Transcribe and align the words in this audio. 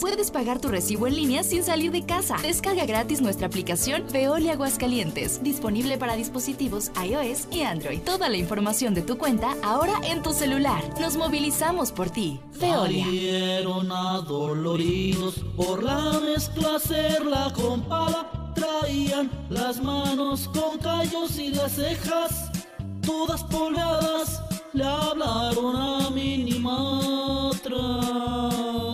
Puedes 0.00 0.32
pagar 0.32 0.60
tu 0.60 0.66
recibo 0.66 1.06
en 1.06 1.14
línea 1.14 1.44
sin 1.44 1.62
salir 1.62 1.92
de 1.92 2.04
casa. 2.04 2.36
Descarga 2.42 2.84
gratis 2.84 3.20
nuestra 3.20 3.46
aplicación 3.46 4.04
Veolia 4.12 4.54
Aguascalientes, 4.54 5.40
disponible 5.40 5.98
para 5.98 6.16
dispositivos 6.16 6.90
iOS 7.00 7.46
y 7.52 7.62
Android. 7.62 8.00
Toda 8.00 8.28
la 8.28 8.36
información 8.36 8.92
de 8.92 9.02
tu 9.02 9.16
cuenta 9.18 9.54
ahora 9.62 9.94
en 10.02 10.20
tu 10.20 10.32
celular. 10.32 10.82
Nos 11.00 11.16
movilizamos 11.16 11.92
por 11.92 12.10
ti. 12.10 12.40
Veolia. 12.60 13.04
Salieron 13.04 13.92
adoloridos 13.92 15.36
por 15.56 15.84
la 15.84 16.18
mezcla 16.18 16.74
hacerla 16.74 17.52
con 17.54 17.82
pala. 17.82 18.52
Traían 18.56 19.30
las 19.48 19.80
manos 19.80 20.48
con 20.48 20.76
callos 20.78 21.38
y 21.38 21.50
las 21.50 21.70
cejas 21.70 22.50
todas 23.06 23.44
polvadas. 23.44 24.42
Le 24.72 24.84
hablaron 24.84 25.76
a 25.76 26.10
Minimatra. 26.10 27.84
y 28.90 28.93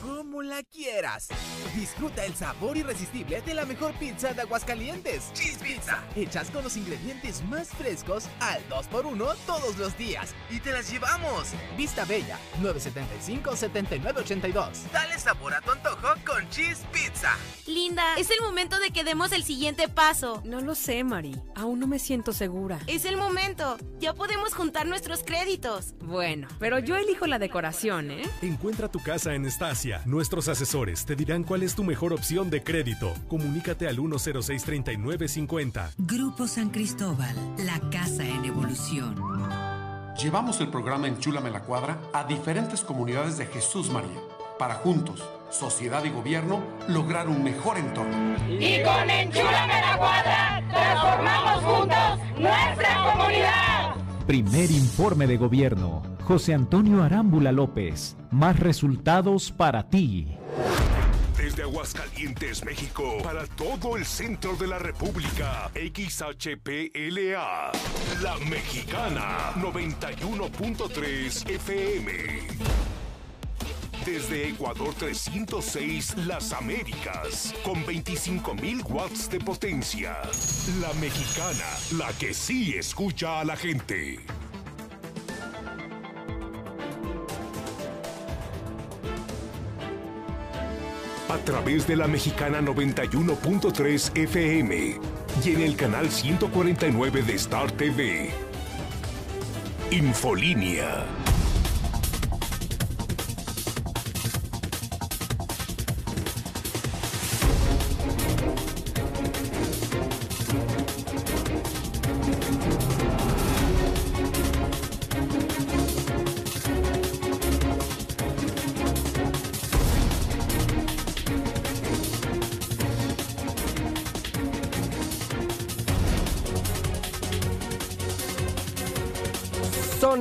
como 0.31 0.43
la 0.43 0.63
quieras. 0.63 1.27
Disfruta 1.75 2.23
el 2.23 2.33
sabor 2.33 2.77
irresistible 2.77 3.41
de 3.41 3.53
la 3.53 3.65
mejor 3.65 3.91
pizza 3.95 4.33
de 4.33 4.43
Aguascalientes. 4.43 5.33
Cheese 5.33 5.57
Pizza. 5.57 6.01
Hechas 6.15 6.49
con 6.51 6.63
los 6.63 6.77
ingredientes 6.77 7.43
más 7.49 7.67
frescos 7.67 8.29
al 8.39 8.61
2x1 8.69 9.35
todos 9.45 9.77
los 9.77 9.97
días. 9.97 10.33
Y 10.49 10.61
te 10.61 10.71
las 10.71 10.89
llevamos. 10.89 11.49
Vista 11.75 12.05
Bella, 12.05 12.39
975-7982. 12.61 14.89
Dale 14.93 15.19
sabor 15.19 15.53
a 15.53 15.59
tu 15.59 15.71
antojo 15.71 16.07
con 16.25 16.49
Cheese 16.49 16.85
Pizza. 16.93 17.35
Linda, 17.67 18.15
es 18.17 18.31
el 18.31 18.39
momento 18.41 18.79
de 18.79 18.91
que 18.91 19.03
demos 19.03 19.33
el 19.33 19.43
siguiente 19.43 19.89
paso. 19.89 20.41
No 20.45 20.61
lo 20.61 20.75
sé, 20.75 21.03
Mari. 21.03 21.35
Aún 21.55 21.81
no 21.81 21.87
me 21.87 21.99
siento 21.99 22.31
segura. 22.31 22.79
Es 22.87 23.03
el 23.03 23.17
momento. 23.17 23.75
Ya 23.99 24.13
podemos 24.13 24.53
juntar 24.53 24.87
nuestros 24.87 25.23
créditos. 25.23 25.93
Bueno, 25.99 26.47
pero 26.57 26.79
yo 26.79 26.95
elijo 26.95 27.27
la 27.27 27.37
decoración, 27.37 28.11
¿eh? 28.11 28.23
Encuentra 28.41 28.89
tu 28.89 29.03
casa 29.03 29.33
en 29.33 29.45
Estacia. 29.45 30.01
Nuestros 30.21 30.49
asesores 30.49 31.03
te 31.03 31.15
dirán 31.15 31.43
cuál 31.43 31.63
es 31.63 31.73
tu 31.73 31.83
mejor 31.83 32.13
opción 32.13 32.51
de 32.51 32.61
crédito. 32.61 33.11
Comunícate 33.27 33.87
al 33.87 33.97
106-3950. 33.97 35.93
Grupo 35.97 36.47
San 36.47 36.69
Cristóbal, 36.69 37.35
la 37.57 37.79
casa 37.89 38.23
en 38.23 38.45
evolución. 38.45 39.15
Llevamos 40.21 40.61
el 40.61 40.67
programa 40.67 41.07
Enchúlame 41.07 41.49
la 41.49 41.61
Cuadra 41.61 41.99
a 42.13 42.23
diferentes 42.25 42.81
comunidades 42.81 43.39
de 43.39 43.47
Jesús 43.47 43.89
María 43.89 44.19
para 44.59 44.75
juntos, 44.75 45.27
sociedad 45.49 46.03
y 46.03 46.11
gobierno, 46.11 46.61
lograr 46.87 47.27
un 47.27 47.43
mejor 47.43 47.79
entorno. 47.79 48.35
Y 48.47 48.83
con 48.83 49.09
Enchúlame 49.09 49.81
la 49.81 49.97
Cuadra, 49.97 50.63
transformamos 50.69 51.63
juntos 51.63 52.19
nuestra 52.37 53.11
comunidad. 53.11 53.70
Primer 54.27 54.69
informe 54.69 55.25
de 55.25 55.37
gobierno. 55.37 56.03
José 56.23 56.53
Antonio 56.53 57.03
Arámbula 57.03 57.51
López. 57.51 58.15
Más 58.29 58.59
resultados 58.59 59.51
para 59.51 59.89
ti. 59.89 60.27
Desde 61.37 61.63
Aguascalientes, 61.63 62.63
México, 62.63 63.17
para 63.23 63.47
todo 63.47 63.97
el 63.97 64.05
centro 64.05 64.55
de 64.55 64.67
la 64.67 64.77
República, 64.77 65.71
XHPLA, 65.73 67.71
La 68.21 68.37
Mexicana, 68.47 69.53
91.3 69.55 71.49
FM. 71.49 72.90
Desde 74.05 74.49
Ecuador 74.49 74.93
306, 74.97 76.17
Las 76.25 76.53
Américas, 76.53 77.53
con 77.63 77.85
25.000 77.85 78.83
watts 78.89 79.29
de 79.29 79.39
potencia. 79.39 80.17
La 80.79 80.91
Mexicana, 80.93 81.65
la 81.97 82.11
que 82.13 82.33
sí 82.33 82.73
escucha 82.75 83.39
a 83.39 83.45
la 83.45 83.55
gente. 83.55 84.19
a 91.31 91.37
través 91.45 91.87
de 91.87 91.95
la 91.95 92.07
mexicana 92.07 92.59
91.3 92.59 94.17
FM 94.17 94.99
y 95.45 95.49
en 95.49 95.61
el 95.61 95.77
canal 95.77 96.11
149 96.11 97.21
de 97.21 97.33
Star 97.35 97.71
TV. 97.71 98.29
Infolínea. 99.91 101.20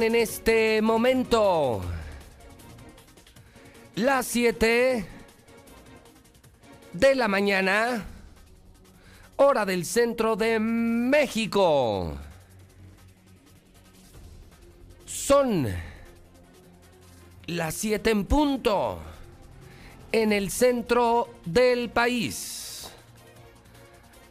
En 0.03 0.15
este 0.15 0.81
momento 0.81 1.83
las 3.97 4.27
7 4.29 5.07
de 6.95 7.15
la 7.15 7.29
mañana, 7.29 8.07
hora 9.37 9.67
del 9.67 9.85
centro 9.85 10.37
de 10.37 10.59
México. 10.59 12.17
Son 15.05 15.69
las 17.47 17.75
7 17.75 18.11
en 18.11 18.25
punto 18.25 19.01
en 20.13 20.33
el 20.33 20.51
centro 20.51 21.29
del 21.45 21.91
país. 21.91 22.91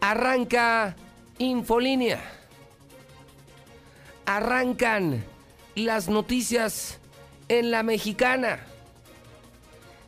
Arranca 0.02 0.96
Infolínea. 1.38 2.22
Arrancan 4.26 5.29
las 5.80 6.10
noticias 6.10 7.00
en 7.48 7.72
la 7.72 7.84
mexicana. 7.84 8.60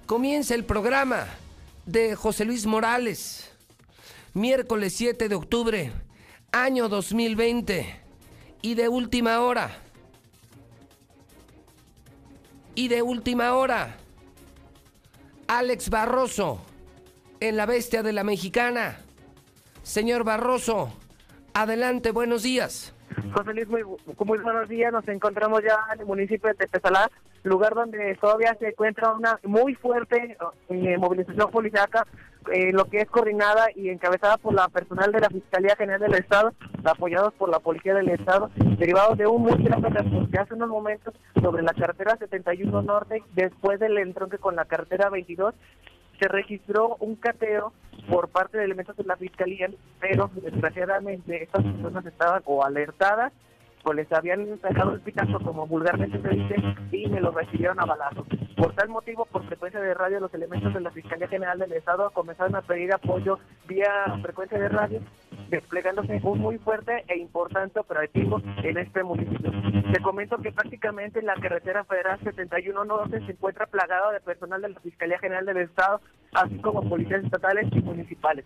Comienza 0.06 0.56
el 0.56 0.66
programa 0.66 1.28
de 1.86 2.16
José 2.16 2.46
Luis 2.46 2.66
Morales, 2.66 3.52
miércoles 4.34 4.94
7 4.96 5.30
de 5.30 5.36
octubre, 5.36 5.92
año 6.52 6.90
2020, 6.90 8.00
y 8.62 8.76
de 8.76 8.90
última 8.90 9.40
hora. 9.42 9.78
Y 12.76 12.88
de 12.88 13.02
última 13.02 13.54
hora, 13.54 13.98
Alex 15.48 15.90
Barroso, 15.90 16.62
en 17.40 17.58
la 17.58 17.66
bestia 17.66 18.04
de 18.04 18.14
la 18.14 18.24
mexicana. 18.24 19.00
Señor 19.84 20.24
Barroso, 20.24 20.94
adelante, 21.54 22.12
buenos 22.12 22.44
días. 22.44 22.94
José 23.34 23.54
Luis, 23.54 23.68
muy, 23.68 23.84
muy 23.84 24.40
buenos 24.40 24.70
días. 24.70 24.92
Nos 24.92 25.08
encontramos 25.08 25.62
ya 25.64 25.78
en 25.94 26.02
el 26.02 26.06
municipio 26.06 26.50
de 26.50 26.56
Tepesalá, 26.56 27.10
lugar 27.44 27.74
donde 27.74 28.16
todavía 28.16 28.56
se 28.60 28.70
encuentra 28.70 29.14
una 29.14 29.40
muy 29.44 29.76
fuerte 29.76 30.38
eh, 30.70 30.98
movilización 30.98 31.50
policiaca, 31.52 32.06
eh, 32.52 32.72
lo 32.72 32.86
que 32.86 33.00
es 33.00 33.10
coordinada 33.10 33.68
y 33.76 33.90
encabezada 33.90 34.38
por 34.38 34.54
la 34.54 34.68
personal 34.70 35.12
de 35.12 35.20
la 35.20 35.30
Fiscalía 35.30 35.76
General 35.76 36.02
del 36.02 36.16
Estado, 36.16 36.54
apoyados 36.84 37.34
por 37.34 37.50
la 37.50 37.60
Policía 37.60 37.94
del 37.94 38.10
Estado, 38.10 38.50
derivados 38.56 39.18
de 39.18 39.28
un 39.28 39.44
muy 39.44 39.56
que 40.32 40.40
hace 40.40 40.54
unos 40.54 40.70
momentos 40.70 41.14
sobre 41.42 41.64
la 41.64 41.74
carretera 41.74 42.18
71 42.18 42.82
Norte, 42.82 43.24
después 43.34 43.80
del 43.80 43.98
entronque 43.98 44.38
con 44.38 44.56
la 44.56 44.66
carretera 44.66 45.10
22, 45.10 45.54
se 46.20 46.28
registró 46.28 46.98
un 47.00 47.16
cateo 47.16 47.74
por 48.10 48.30
parte 48.30 48.58
de 48.58 48.66
elementos 48.66 48.96
de 48.98 49.04
la 49.04 49.18
fiscalía, 49.18 49.70
pero 50.00 50.30
desgraciadamente 50.36 51.44
estas 51.44 51.64
personas 51.64 52.06
estaban 52.06 52.42
o 52.46 52.64
alertadas 52.64 53.32
o 53.84 53.94
les 53.94 54.12
habían 54.12 54.60
dejado 54.62 54.94
el 54.94 55.02
pitazo, 55.02 55.40
como 55.40 55.66
vulgarmente 55.66 56.22
se 56.22 56.30
dice, 56.30 56.56
y 56.92 57.08
me 57.08 57.20
lo 57.20 57.32
recibieron 57.32 57.80
a 57.80 57.86
balazos. 57.86 58.28
Por 58.56 58.76
tal 58.76 58.90
motivo, 58.90 59.26
por 59.26 59.44
frecuencia 59.48 59.80
de 59.80 59.94
radio, 59.94 60.20
los 60.20 60.34
elementos 60.34 60.74
de 60.74 60.82
la 60.82 60.92
Fiscalía 60.92 61.28
General 61.28 61.58
del 61.58 61.74
Estado 61.74 62.12
comenzaron 62.12 62.56
a 62.56 62.62
pedir 62.62 62.94
apoyo 62.94 63.40
vía 63.68 63.90
frecuencia 64.22 64.60
de 64.60 64.70
radio 64.70 65.02
desplegándose 65.50 66.20
un 66.24 66.40
muy 66.40 66.58
fuerte 66.58 67.04
e 67.08 67.18
importante 67.18 67.80
operativo 67.80 68.42
en 68.64 68.78
este 68.78 69.04
municipio. 69.04 69.52
Te 69.92 70.02
comento 70.02 70.38
que 70.38 70.52
prácticamente 70.52 71.22
la 71.22 71.36
carretera 71.36 71.84
federal 71.84 72.20
71 72.24 72.86
Norte 72.86 73.20
se 73.26 73.34
encuentra 73.34 73.66
plagada 73.66 74.14
de 74.14 74.22
personal 74.22 74.62
de 74.62 74.70
la 74.70 74.80
Fiscalía 74.80 75.20
General 75.20 75.46
del 75.46 75.58
Estado, 75.58 76.00
así 76.34 76.58
como 76.60 76.88
policías 76.88 77.24
estatales 77.24 77.68
y 77.72 77.82
municipales. 77.82 78.46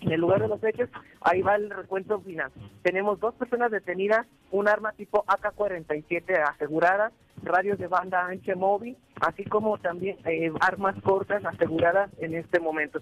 En 0.00 0.12
el 0.12 0.20
lugar 0.20 0.40
de 0.40 0.48
los 0.48 0.62
hechos, 0.64 0.88
ahí 1.20 1.42
va 1.42 1.54
el 1.54 1.70
recuento 1.70 2.20
final. 2.20 2.50
Tenemos 2.82 3.20
dos 3.20 3.34
personas 3.34 3.70
detenidas, 3.70 4.26
un 4.50 4.68
arma 4.68 4.92
tipo 4.92 5.24
AK-47 5.26 6.36
asegurada, 6.48 7.12
radios 7.42 7.78
de 7.78 7.86
banda 7.86 8.26
ancha 8.26 8.56
móvil, 8.56 8.96
así 9.20 9.44
como 9.44 9.78
también 9.78 10.16
eh, 10.24 10.50
armas 10.60 10.96
cortas 11.02 11.44
aseguradas 11.44 12.10
en 12.18 12.34
este 12.34 12.58
momento. 12.58 13.00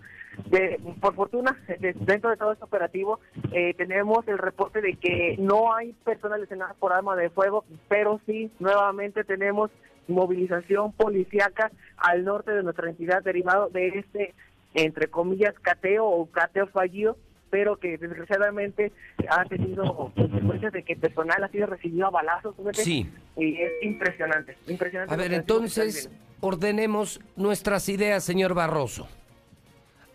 De, 0.50 0.78
por 1.00 1.14
fortuna, 1.14 1.56
dentro 1.78 2.30
de 2.30 2.36
todo 2.36 2.52
este 2.52 2.64
operativo, 2.64 3.20
eh, 3.52 3.74
tenemos 3.74 4.26
el 4.28 4.38
reporte 4.38 4.82
de 4.82 4.96
que 4.96 5.36
no 5.38 5.74
hay 5.74 5.92
personas 6.04 6.40
lesionadas 6.40 6.76
por 6.76 6.92
arma 6.92 7.16
de 7.16 7.30
fuego, 7.30 7.64
pero 7.88 8.20
sí, 8.26 8.50
nuevamente 8.58 9.24
tenemos 9.24 9.70
movilización 10.08 10.92
policíaca 10.92 11.70
al 11.96 12.24
norte 12.24 12.52
de 12.52 12.62
nuestra 12.62 12.88
entidad 12.88 13.22
derivado 13.22 13.68
de 13.70 13.88
este 13.88 14.34
entre 14.76 15.08
comillas, 15.08 15.54
cateo 15.62 16.06
o 16.06 16.26
cateo 16.30 16.66
fallido, 16.66 17.16
pero 17.50 17.78
que 17.78 17.96
desgraciadamente 17.96 18.92
ha 19.28 19.44
tenido 19.46 20.12
consecuencias 20.14 20.72
de 20.72 20.82
que 20.82 20.96
personal 20.96 21.42
ha 21.42 21.48
sido 21.48 21.66
recibido 21.66 22.06
a 22.06 22.10
balazos. 22.10 22.54
Sí. 22.74 23.10
Y 23.36 23.56
es 23.56 23.72
impresionante, 23.82 24.56
impresionante. 24.66 25.14
A 25.14 25.16
ver, 25.16 25.32
entonces 25.32 26.10
ordenemos 26.40 27.20
nuestras 27.36 27.88
ideas, 27.88 28.22
señor 28.22 28.52
Barroso. 28.52 29.08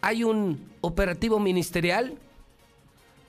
Hay 0.02 0.24
un 0.24 0.72
operativo 0.82 1.40
ministerial. 1.40 2.14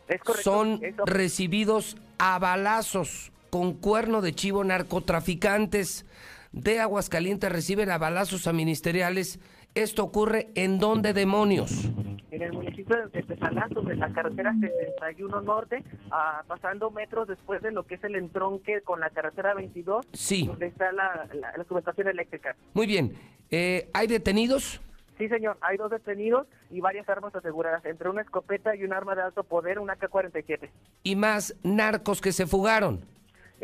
Es 0.09 0.21
correcto, 0.21 0.43
Son 0.43 0.81
recibidos 1.07 1.97
a 2.19 2.39
balazos 2.39 3.33
con 3.49 3.73
cuerno 3.75 4.21
de 4.21 4.35
chivo 4.35 4.65
narcotraficantes 4.65 6.05
de 6.53 6.81
Aguascalientes 6.81 7.51
reciben 7.51 7.91
a 7.91 7.99
balazos 7.99 8.47
a 8.47 8.53
ministeriales 8.53 9.41
¿Esto 9.75 10.05
ocurre 10.05 10.49
en 10.55 10.79
dónde 10.79 11.15
demonios? 11.15 11.87
En 12.31 12.43
el 12.43 12.53
municipio 12.53 12.95
de 13.09 13.23
Tesalá, 13.23 13.69
sobre 13.73 13.97
la 13.97 14.13
carretera 14.13 14.53
71 14.53 15.41
Norte, 15.41 15.83
ah, 16.11 16.43
pasando 16.47 16.91
metros 16.91 17.27
después 17.27 17.63
de 17.63 17.73
lo 17.73 17.87
que 17.87 17.95
es 17.95 18.05
el 18.05 18.17
entronque 18.17 18.83
con 18.83 19.01
la 19.01 19.09
carretera 19.09 19.55
22, 19.55 20.07
sí. 20.13 20.47
donde 20.47 20.67
está 20.67 20.93
la, 20.93 21.27
subestación 21.67 22.09
eléctrica. 22.09 22.55
Muy 22.75 22.87
bien. 22.87 23.15
Eh, 23.51 23.89
¿Hay 23.95 24.09
detenidos? 24.09 24.83
Sí, 25.17 25.29
señor. 25.29 25.57
Hay 25.63 25.79
dos 25.79 25.91
detenidos 25.91 26.47
y 26.71 26.81
varias 26.81 27.09
armas 27.09 27.35
aseguradas, 27.35 27.83
entre 27.87 28.11
una 28.11 28.21
escopeta 28.21 28.77
y 28.77 28.85
un 28.85 28.93
arma 28.93 29.15
de 29.15 29.23
alto 29.23 29.43
poder, 29.43 29.79
una 29.79 29.97
K-47. 29.97 30.69
¿Y 31.03 31.17
más 31.17 31.57
narcos 31.63 32.21
que 32.21 32.33
se 32.33 32.47
fugaron? 32.47 33.01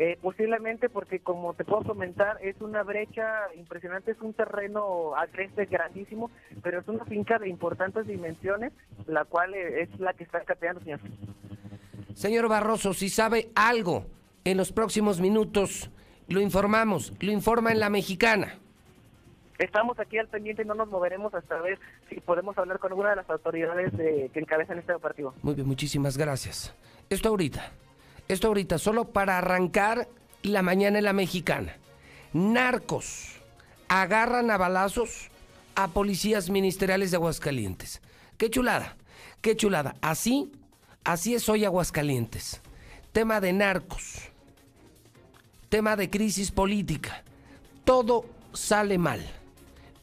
Eh, 0.01 0.17
posiblemente 0.21 0.87
porque, 0.87 1.19
como 1.19 1.53
te 1.55 1.65
puedo 1.65 1.83
comentar, 1.83 2.37
es 2.41 2.55
una 2.61 2.83
brecha 2.83 3.53
impresionante, 3.57 4.11
es 4.11 4.21
un 4.21 4.33
terreno 4.33 5.13
agreste 5.13 5.65
grandísimo, 5.65 6.31
pero 6.63 6.79
es 6.79 6.87
una 6.87 7.03
finca 7.03 7.37
de 7.37 7.49
importantes 7.49 8.07
dimensiones, 8.07 8.71
la 9.07 9.25
cual 9.25 9.53
eh, 9.53 9.81
es 9.81 9.99
la 9.99 10.13
que 10.13 10.23
está 10.23 10.39
cateando, 10.45 10.79
señor. 10.79 11.01
Señor 12.13 12.47
Barroso, 12.47 12.93
si 12.93 13.09
sabe 13.09 13.49
algo 13.55 14.05
en 14.45 14.55
los 14.55 14.71
próximos 14.71 15.19
minutos, 15.19 15.91
lo 16.29 16.39
informamos, 16.39 17.11
lo 17.19 17.33
informa 17.33 17.73
en 17.73 17.81
la 17.81 17.89
mexicana. 17.89 18.57
Estamos 19.57 19.99
aquí 19.99 20.17
al 20.17 20.29
pendiente 20.29 20.61
y 20.61 20.65
no 20.65 20.75
nos 20.75 20.87
moveremos 20.87 21.33
hasta 21.33 21.59
ver 21.59 21.77
si 22.07 22.21
podemos 22.21 22.57
hablar 22.57 22.79
con 22.79 22.93
alguna 22.93 23.09
de 23.09 23.17
las 23.17 23.29
autoridades 23.29 23.91
de, 23.97 24.31
que 24.33 24.39
encabezan 24.39 24.79
este 24.79 24.97
partido. 24.99 25.33
Muy 25.41 25.55
bien, 25.55 25.67
muchísimas 25.67 26.17
gracias. 26.17 26.73
Esto 27.09 27.27
ahorita. 27.27 27.69
Esto 28.29 28.49
ahorita, 28.49 28.77
solo 28.77 29.05
para 29.05 29.39
arrancar 29.39 30.07
la 30.43 30.61
mañana 30.61 30.99
en 30.99 31.05
la 31.05 31.13
mexicana. 31.13 31.77
Narcos 32.31 33.37
agarran 33.87 34.51
a 34.51 34.57
balazos 34.57 35.29
a 35.73 35.87
policías 35.87 36.51
ministeriales 36.51 37.09
de 37.09 37.17
Aguascalientes. 37.17 38.01
Qué 38.37 38.51
chulada, 38.51 38.97
qué 39.41 39.57
chulada. 39.57 39.95
Así, 40.01 40.51
así 41.03 41.33
es 41.33 41.49
hoy 41.49 41.65
Aguascalientes. 41.65 42.61
Tema 43.13 43.41
de 43.41 43.51
narcos, 43.51 44.19
tema 45.69 45.95
de 45.95 46.11
crisis 46.11 46.51
política. 46.51 47.23
Todo 47.83 48.27
sale 48.53 48.99
mal. 48.99 49.25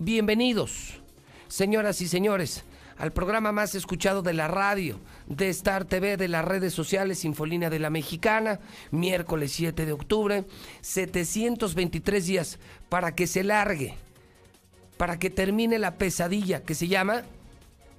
Bienvenidos, 0.00 1.00
señoras 1.46 2.00
y 2.00 2.08
señores 2.08 2.64
al 2.98 3.12
programa 3.12 3.52
más 3.52 3.75
escuchado 3.75 4.22
de 4.22 4.32
la 4.32 4.48
radio, 4.48 4.98
de 5.26 5.48
Star 5.50 5.84
TV, 5.84 6.16
de 6.16 6.28
las 6.28 6.44
redes 6.44 6.72
sociales, 6.72 7.25
Infolínea 7.25 7.70
de 7.70 7.78
la 7.78 7.90
Mexicana, 7.90 8.60
miércoles 8.90 9.52
7 9.52 9.84
de 9.84 9.93
octubre, 9.93 10.44
723 10.81 12.26
días 12.26 12.58
para 12.88 13.14
que 13.14 13.26
se 13.26 13.44
largue, 13.44 13.94
para 14.96 15.19
que 15.19 15.31
termine 15.31 15.78
la 15.78 15.96
pesadilla 15.96 16.62
que 16.62 16.75
se 16.75 16.88
llama 16.88 17.22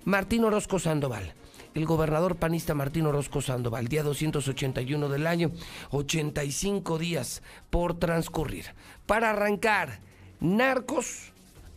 Martín 0.06 0.44
Orozco 0.46 0.80
Sandoval. 0.80 1.34
El 1.76 1.86
gobernador 1.86 2.38
panista 2.38 2.74
Martín 2.74 3.06
Orozco 3.06 3.40
Sandoval, 3.40 3.88
día 3.88 4.02
281 4.02 5.10
del 5.10 5.28
año, 5.28 5.52
85 5.92 6.98
días 6.98 7.44
por 7.70 8.00
transcurrir. 8.00 8.66
Para 9.06 9.30
arrancar, 9.30 10.00
narcos 10.40 11.34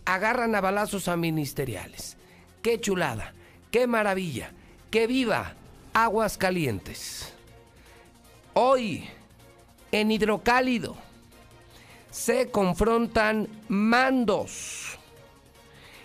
agarran 0.06 0.54
a 0.54 0.62
balazos 0.62 1.06
a 1.08 1.18
ministeriales 1.18 2.16
qué 2.62 2.80
chulada, 2.80 3.34
qué 3.70 3.86
maravilla, 3.86 4.52
qué 4.90 5.06
viva 5.06 5.54
Aguas 5.92 6.36
Calientes. 6.36 7.32
Hoy, 8.54 9.08
en 9.92 10.10
Hidrocálido, 10.10 10.96
se 12.10 12.50
confrontan 12.50 13.48
mandos, 13.68 14.98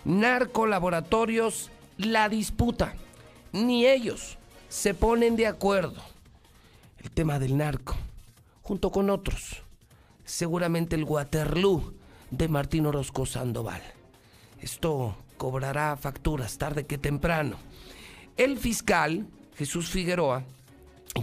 narcolaboratorios, 0.04 1.70
la 1.98 2.28
disputa. 2.28 2.94
Ni 3.52 3.86
ellos 3.86 4.38
se 4.68 4.94
ponen 4.94 5.36
de 5.36 5.46
acuerdo. 5.46 6.02
El 6.98 7.10
tema 7.10 7.38
del 7.38 7.56
narco, 7.56 7.96
junto 8.62 8.90
con 8.90 9.10
otros, 9.10 9.62
seguramente 10.24 10.96
el 10.96 11.04
Waterloo 11.04 11.94
de 12.30 12.48
Martín 12.48 12.86
Orozco 12.86 13.26
Sandoval. 13.26 13.82
Esto 14.60 15.16
cobrará 15.36 15.96
facturas 15.96 16.58
tarde 16.58 16.86
que 16.86 16.98
temprano. 16.98 17.56
El 18.36 18.58
fiscal 18.58 19.26
Jesús 19.56 19.88
Figueroa 19.88 20.44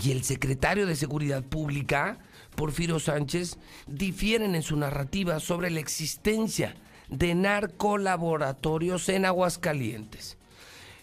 y 0.01 0.11
el 0.11 0.23
secretario 0.23 0.85
de 0.85 0.95
Seguridad 0.95 1.43
Pública, 1.43 2.17
Porfirio 2.55 2.99
Sánchez, 2.99 3.57
difieren 3.87 4.55
en 4.55 4.63
su 4.63 4.75
narrativa 4.75 5.39
sobre 5.39 5.69
la 5.69 5.79
existencia 5.79 6.75
de 7.09 7.35
narcolaboratorios 7.35 9.07
en 9.09 9.25
Aguascalientes. 9.25 10.37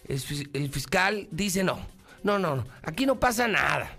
El 0.07 0.69
fiscal 0.69 1.27
dice 1.31 1.63
no, 1.63 1.79
no, 2.23 2.37
no, 2.37 2.57
no, 2.57 2.65
aquí 2.83 3.05
no 3.05 3.19
pasa 3.19 3.47
nada. 3.47 3.91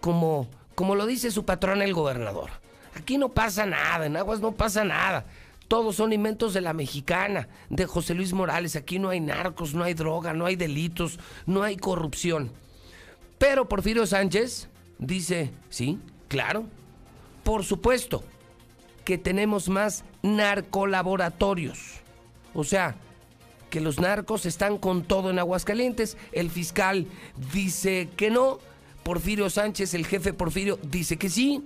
Como, 0.00 0.48
como 0.74 0.94
lo 0.94 1.06
dice 1.06 1.30
su 1.30 1.44
patrón 1.44 1.82
el 1.82 1.92
gobernador. 1.92 2.50
Aquí 2.94 3.18
no 3.18 3.28
pasa 3.28 3.66
nada, 3.66 4.06
en 4.06 4.16
Aguas 4.16 4.40
no 4.40 4.52
pasa 4.52 4.84
nada. 4.84 5.26
Todos 5.68 5.96
son 5.96 6.14
inventos 6.14 6.54
de 6.54 6.62
la 6.62 6.72
mexicana, 6.72 7.48
de 7.68 7.84
José 7.84 8.14
Luis 8.14 8.32
Morales. 8.32 8.74
Aquí 8.74 8.98
no 8.98 9.10
hay 9.10 9.20
narcos, 9.20 9.74
no 9.74 9.84
hay 9.84 9.94
droga, 9.94 10.32
no 10.32 10.46
hay 10.46 10.56
delitos, 10.56 11.20
no 11.44 11.62
hay 11.62 11.76
corrupción. 11.76 12.50
Pero 13.36 13.68
Porfirio 13.68 14.06
Sánchez 14.06 14.68
dice, 14.98 15.52
sí, 15.68 15.98
claro, 16.26 16.64
por 17.44 17.64
supuesto 17.64 18.24
que 19.04 19.18
tenemos 19.18 19.68
más 19.68 20.04
narcolaboratorios. 20.22 21.78
O 22.54 22.64
sea, 22.64 22.96
que 23.70 23.80
los 23.80 24.00
narcos 24.00 24.46
están 24.46 24.78
con 24.78 25.02
todo 25.02 25.30
en 25.30 25.38
Aguascalientes. 25.38 26.16
El 26.32 26.50
fiscal 26.50 27.06
dice 27.52 28.08
que 28.16 28.30
no. 28.30 28.58
Porfirio 29.02 29.48
Sánchez, 29.48 29.94
el 29.94 30.06
jefe 30.06 30.32
Porfirio, 30.32 30.78
dice 30.82 31.16
que 31.16 31.30
sí. 31.30 31.64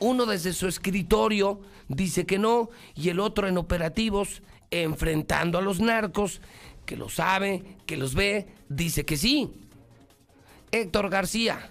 Uno 0.00 0.26
desde 0.26 0.52
su 0.54 0.66
escritorio 0.66 1.60
dice 1.88 2.26
que 2.26 2.38
no 2.38 2.70
y 2.94 3.10
el 3.10 3.20
otro 3.20 3.46
en 3.46 3.58
operativos 3.58 4.42
enfrentando 4.70 5.58
a 5.58 5.62
los 5.62 5.80
narcos, 5.80 6.40
que 6.86 6.96
lo 6.96 7.08
sabe, 7.08 7.76
que 7.86 7.96
los 7.96 8.14
ve, 8.14 8.48
dice 8.68 9.04
que 9.04 9.16
sí. 9.16 9.50
Héctor 10.72 11.10
García, 11.10 11.70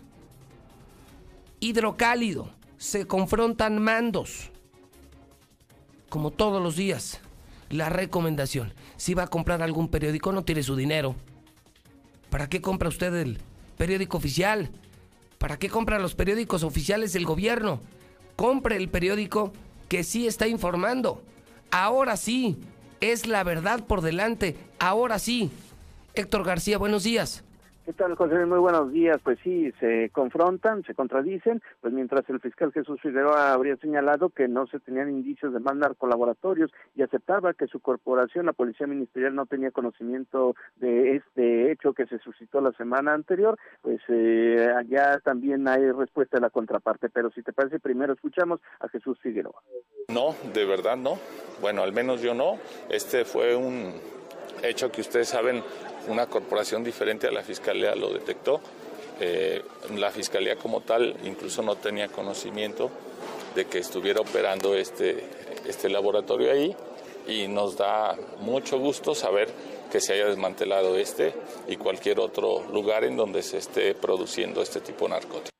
hidrocálido, 1.59 2.51
se 2.77 3.07
confrontan 3.07 3.81
mandos. 3.81 4.51
Como 6.09 6.31
todos 6.31 6.61
los 6.61 6.75
días, 6.75 7.19
la 7.69 7.89
recomendación, 7.89 8.73
si 8.97 9.13
va 9.13 9.23
a 9.23 9.27
comprar 9.27 9.61
algún 9.61 9.89
periódico, 9.89 10.31
no 10.31 10.43
tire 10.43 10.63
su 10.63 10.75
dinero. 10.75 11.15
¿Para 12.29 12.47
qué 12.47 12.61
compra 12.61 12.89
usted 12.89 13.13
el 13.15 13.39
periódico 13.77 14.17
oficial? 14.17 14.69
¿Para 15.37 15.57
qué 15.57 15.69
compra 15.69 15.99
los 15.99 16.15
periódicos 16.15 16.63
oficiales 16.63 17.13
del 17.13 17.25
gobierno? 17.25 17.81
Compre 18.39 18.77
el 18.77 18.87
periódico 18.87 19.51
que 19.89 20.05
sí 20.05 20.25
está 20.25 20.47
informando. 20.47 21.21
Ahora 21.71 22.15
sí, 22.15 22.55
es 23.01 23.27
la 23.27 23.43
verdad 23.43 23.85
por 23.85 23.99
delante. 23.99 24.55
Ahora 24.79 25.19
sí. 25.19 25.51
Héctor 26.13 26.45
García, 26.45 26.77
buenos 26.77 27.03
días. 27.03 27.43
¿Qué 27.89 27.93
tal, 27.93 28.13
José? 28.15 28.45
Muy 28.45 28.59
buenos 28.59 28.91
días. 28.91 29.17
Pues 29.23 29.39
sí, 29.43 29.71
se 29.79 30.11
confrontan, 30.11 30.83
se 30.83 30.93
contradicen, 30.93 31.59
pues 31.81 31.91
mientras 31.91 32.21
el 32.29 32.39
fiscal 32.39 32.71
Jesús 32.71 33.01
Figueroa 33.01 33.51
habría 33.51 33.77
señalado 33.77 34.29
que 34.29 34.47
no 34.47 34.67
se 34.67 34.79
tenían 34.79 35.09
indicios 35.09 35.53
de 35.53 35.59
mandar 35.59 35.95
colaboratorios 35.95 36.69
y 36.95 37.01
aceptaba 37.01 37.55
que 37.55 37.65
su 37.65 37.79
corporación, 37.79 38.45
la 38.45 38.53
Policía 38.53 38.85
Ministerial, 38.85 39.33
no 39.33 39.47
tenía 39.47 39.71
conocimiento 39.71 40.53
de 40.75 41.15
este 41.15 41.71
hecho 41.71 41.93
que 41.93 42.05
se 42.05 42.19
suscitó 42.19 42.61
la 42.61 42.73
semana 42.73 43.15
anterior, 43.15 43.57
pues 43.81 43.99
eh, 44.09 44.71
allá 44.77 45.19
también 45.23 45.67
hay 45.67 45.91
respuesta 45.91 46.37
de 46.37 46.41
la 46.41 46.51
contraparte. 46.51 47.09
Pero 47.09 47.31
si 47.31 47.41
te 47.41 47.53
parece, 47.53 47.79
primero 47.79 48.13
escuchamos 48.13 48.59
a 48.81 48.87
Jesús 48.89 49.17
Figueroa. 49.19 49.63
No, 50.09 50.35
de 50.53 50.63
verdad 50.63 50.95
no. 50.95 51.17
Bueno, 51.59 51.81
al 51.81 51.91
menos 51.91 52.21
yo 52.21 52.35
no. 52.35 52.59
Este 52.87 53.25
fue 53.25 53.55
un 53.55 53.95
hecho 54.61 54.91
que 54.91 55.01
ustedes 55.01 55.29
saben 55.29 55.63
una 56.07 56.27
corporación 56.27 56.83
diferente 56.83 57.27
a 57.27 57.31
la 57.31 57.43
Fiscalía 57.43 57.95
lo 57.95 58.11
detectó. 58.11 58.61
Eh, 59.19 59.61
la 59.95 60.11
Fiscalía 60.11 60.55
como 60.55 60.81
tal 60.81 61.15
incluso 61.23 61.61
no 61.61 61.75
tenía 61.75 62.07
conocimiento 62.07 62.89
de 63.55 63.65
que 63.65 63.79
estuviera 63.79 64.21
operando 64.21 64.75
este, 64.75 65.23
este 65.67 65.89
laboratorio 65.89 66.51
ahí 66.51 66.75
y 67.27 67.47
nos 67.47 67.77
da 67.77 68.15
mucho 68.39 68.79
gusto 68.79 69.13
saber 69.13 69.49
que 69.91 69.99
se 69.99 70.13
haya 70.13 70.27
desmantelado 70.27 70.97
este 70.97 71.33
y 71.67 71.75
cualquier 71.75 72.19
otro 72.19 72.63
lugar 72.71 73.03
en 73.03 73.17
donde 73.17 73.41
se 73.41 73.57
esté 73.57 73.93
produciendo 73.95 74.61
este 74.61 74.81
tipo 74.81 75.05
de 75.05 75.11
narcóticos. 75.11 75.58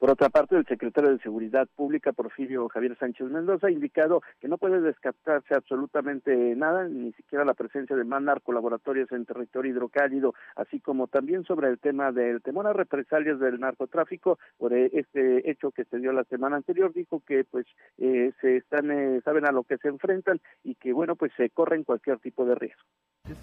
Por 0.00 0.10
otra 0.10 0.30
parte, 0.30 0.56
el 0.56 0.64
secretario 0.64 1.10
de 1.10 1.18
Seguridad 1.18 1.68
Pública, 1.76 2.12
Porfirio 2.12 2.70
Javier 2.70 2.96
Sánchez 2.98 3.30
Mendoza, 3.30 3.66
ha 3.66 3.70
indicado 3.70 4.22
que 4.40 4.48
no 4.48 4.56
puede 4.56 4.80
descartarse 4.80 5.54
absolutamente 5.54 6.34
nada, 6.56 6.88
ni 6.88 7.12
siquiera 7.12 7.44
la 7.44 7.52
presencia 7.52 7.94
de 7.94 8.04
más 8.04 8.22
narcolaboratorios 8.22 9.12
en 9.12 9.26
territorio 9.26 9.72
hidrocálido, 9.72 10.32
así 10.56 10.80
como 10.80 11.06
también 11.06 11.44
sobre 11.44 11.68
el 11.68 11.78
tema 11.78 12.12
del 12.12 12.40
temor 12.40 12.66
a 12.66 12.72
represalias 12.72 13.38
del 13.38 13.60
narcotráfico 13.60 14.38
por 14.56 14.72
este 14.72 15.50
hecho 15.50 15.70
que 15.70 15.84
se 15.84 15.98
dio 15.98 16.12
la 16.14 16.24
semana 16.24 16.56
anterior. 16.56 16.94
Dijo 16.94 17.20
que 17.26 17.44
pues 17.44 17.66
eh, 17.98 18.32
se 18.40 18.56
están, 18.56 18.90
eh, 18.90 19.20
saben 19.22 19.44
a 19.44 19.52
lo 19.52 19.64
que 19.64 19.76
se 19.76 19.88
enfrentan 19.88 20.40
y 20.64 20.76
que 20.76 20.94
bueno, 20.94 21.14
pues 21.14 21.30
se 21.36 21.50
corren 21.50 21.84
cualquier 21.84 22.18
tipo 22.20 22.46
de 22.46 22.54
riesgo. 22.54 22.80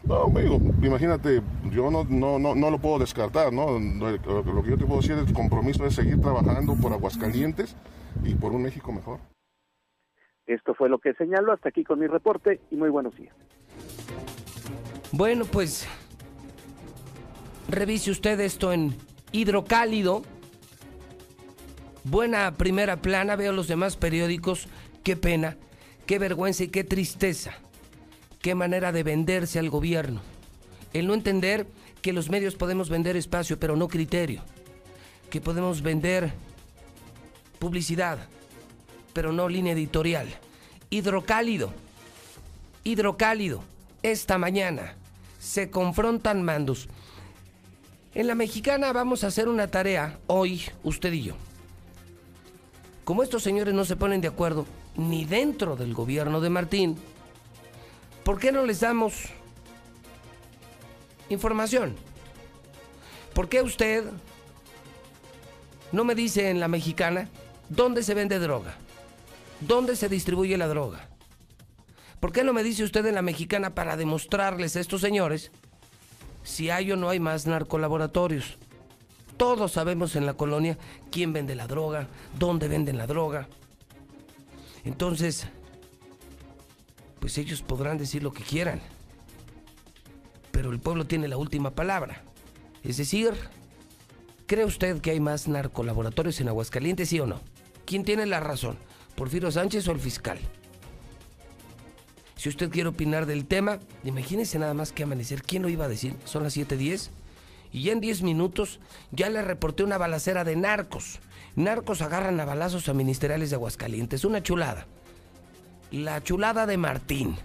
No, 0.06 0.24
amigo, 0.24 0.58
imagínate, 0.82 1.40
yo 1.72 1.92
no, 1.92 2.04
no, 2.10 2.40
no, 2.40 2.56
no 2.56 2.72
lo 2.72 2.80
puedo 2.80 2.98
descartar, 2.98 3.54
¿no? 3.54 3.80
Lo 3.80 4.64
que 4.64 4.72
yo 4.72 4.78
te 4.78 4.86
puedo 4.86 5.02
decir 5.02 5.14
es 5.14 5.28
el 5.28 5.34
compromiso 5.34 5.84
de 5.84 5.92
seguir 5.92 6.20
trabajando 6.20 6.47
por 6.82 6.94
Aguascalientes 6.94 7.76
y 8.24 8.36
por 8.36 8.54
un 8.54 8.64
México 8.64 8.92
mejor. 8.92 9.20
Esto 10.46 10.74
fue 10.74 10.90
lo 10.90 11.00
que 11.00 11.14
señalo, 11.14 11.52
hasta 11.52 11.70
aquí 11.70 11.84
con 11.84 12.00
mi 12.00 12.08
reporte 12.08 12.62
y 12.72 12.76
muy 12.76 12.90
buenos 12.90 13.16
días. 13.16 13.36
Bueno, 15.12 15.46
pues 15.46 15.88
revise 17.70 18.12
usted 18.12 18.40
esto 18.40 18.72
en 18.72 18.96
hidrocálido. 19.32 20.22
Buena 22.04 22.54
primera 22.54 22.98
plana, 22.98 23.36
veo 23.36 23.52
los 23.52 23.68
demás 23.68 23.98
periódicos, 23.98 24.70
qué 25.04 25.18
pena, 25.18 25.58
qué 26.06 26.20
vergüenza 26.20 26.64
y 26.64 26.70
qué 26.70 26.86
tristeza 26.86 27.52
qué 28.48 28.56
manera 28.56 28.94
de 28.94 29.04
venderse 29.04 29.60
al 29.60 29.70
gobierno. 29.70 30.22
El 30.94 31.08
no 31.08 31.14
entender 31.14 31.68
que 32.02 32.14
los 32.14 32.30
medios 32.30 32.56
podemos 32.56 32.90
vender 32.90 33.18
espacio, 33.18 33.60
pero 33.60 33.76
no 33.76 33.90
criterio. 33.90 34.42
Que 35.30 35.42
podemos 35.42 35.82
vender 35.82 36.34
publicidad, 37.60 38.20
pero 39.14 39.32
no 39.32 39.50
línea 39.50 39.74
editorial. 39.74 40.28
Hidrocálido. 40.90 41.74
Hidrocálido. 42.84 43.64
Esta 44.04 44.38
mañana 44.38 44.96
se 45.40 45.70
confrontan 45.70 46.44
mandos. 46.44 46.88
En 48.14 48.28
la 48.28 48.36
mexicana 48.36 48.94
vamos 48.94 49.24
a 49.24 49.28
hacer 49.28 49.48
una 49.48 49.68
tarea 49.68 50.20
hoy, 50.28 50.64
usted 50.84 51.12
y 51.14 51.24
yo. 51.24 51.36
Como 53.04 53.24
estos 53.24 53.44
señores 53.44 53.74
no 53.74 53.86
se 53.86 53.96
ponen 53.96 54.22
de 54.22 54.28
acuerdo 54.28 54.66
ni 54.96 55.26
dentro 55.26 55.76
del 55.76 55.94
gobierno 55.94 56.42
de 56.42 56.50
Martín, 56.50 56.98
¿Por 58.28 58.40
qué 58.40 58.52
no 58.52 58.66
les 58.66 58.82
damos 58.82 59.30
información? 61.30 61.96
¿Por 63.34 63.48
qué 63.48 63.62
usted 63.62 64.04
no 65.92 66.04
me 66.04 66.16
dice 66.16 66.50
en 66.50 66.60
la 66.60 66.68
mexicana 66.68 67.30
dónde 67.70 68.04
se 68.04 68.14
vende 68.14 68.40
droga? 68.40 68.78
¿Dónde 69.62 69.96
se 69.96 70.10
distribuye 70.10 70.58
la 70.58 70.68
droga? 70.68 71.10
¿Por 72.20 72.32
qué 72.32 72.44
no 72.44 72.54
me 72.54 72.64
dice 72.64 72.84
usted 72.84 73.06
en 73.06 73.16
la 73.16 73.22
mexicana 73.22 73.76
para 73.76 73.96
demostrarles 73.96 74.76
a 74.76 74.80
estos 74.80 75.02
señores 75.02 75.52
si 76.44 76.70
hay 76.70 76.92
o 76.92 76.96
no 76.96 77.10
hay 77.10 77.20
más 77.20 77.48
narcolaboratorios? 77.48 78.58
Todos 79.38 79.74
sabemos 79.74 80.16
en 80.16 80.26
la 80.26 80.34
colonia 80.34 80.78
quién 81.12 81.32
vende 81.32 81.56
la 81.56 81.68
droga, 81.68 82.08
dónde 82.40 82.68
venden 82.68 82.98
la 82.98 83.06
droga. 83.06 83.48
Entonces, 84.84 85.48
pues 87.20 87.38
ellos 87.38 87.62
podrán 87.62 87.98
decir 87.98 88.24
lo 88.24 88.34
que 88.34 88.44
quieran. 88.44 88.82
Pero 90.52 90.72
el 90.72 90.80
pueblo 90.80 91.06
tiene 91.06 91.28
la 91.28 91.38
última 91.38 91.72
palabra. 91.72 92.24
Es 92.84 92.98
decir, 92.98 93.34
¿cree 94.48 94.66
usted 94.66 95.00
que 95.02 95.12
hay 95.12 95.20
más 95.20 95.48
narcolaboratorios 95.48 96.42
en 96.42 96.48
Aguascalientes, 96.48 97.10
sí 97.10 97.20
o 97.20 97.28
no? 97.28 97.42
¿Quién 97.86 98.04
tiene 98.04 98.26
la 98.26 98.40
razón? 98.40 98.78
¿Porfirio 99.16 99.52
Sánchez 99.52 99.88
o 99.88 99.92
el 99.92 100.00
fiscal? 100.00 100.40
Si 102.36 102.50
usted 102.50 102.70
quiere 102.70 102.90
opinar 102.90 103.26
del 103.26 103.46
tema, 103.46 103.80
imagínese 104.04 104.60
nada 104.60 104.74
más 104.74 104.92
que 104.92 105.04
amanecer. 105.04 105.42
¿Quién 105.42 105.64
lo 105.64 105.70
iba 105.70 105.86
a 105.86 105.90
decir? 105.90 106.16
Son 106.24 106.44
las 106.44 106.56
7.10. 106.56 107.10
Y 107.74 107.84
ya 107.84 107.92
en 107.92 108.00
10 108.00 108.22
minutos 108.22 108.80
ya 109.12 109.30
le 109.30 109.42
reporté 109.42 109.84
una 109.84 109.98
balacera 109.98 110.44
de 110.44 110.56
narcos. 110.56 111.20
Narcos 111.56 112.02
agarran 112.02 112.40
a 112.40 112.46
balazos 112.46 112.88
a 112.90 112.94
ministeriales 112.94 113.50
de 113.50 113.56
Aguascalientes. 113.56 114.24
Una 114.24 114.44
chulada. 114.44 114.86
La 115.92 116.24
chulada 116.24 116.68
de 116.68 116.78
Martín. 116.78 117.36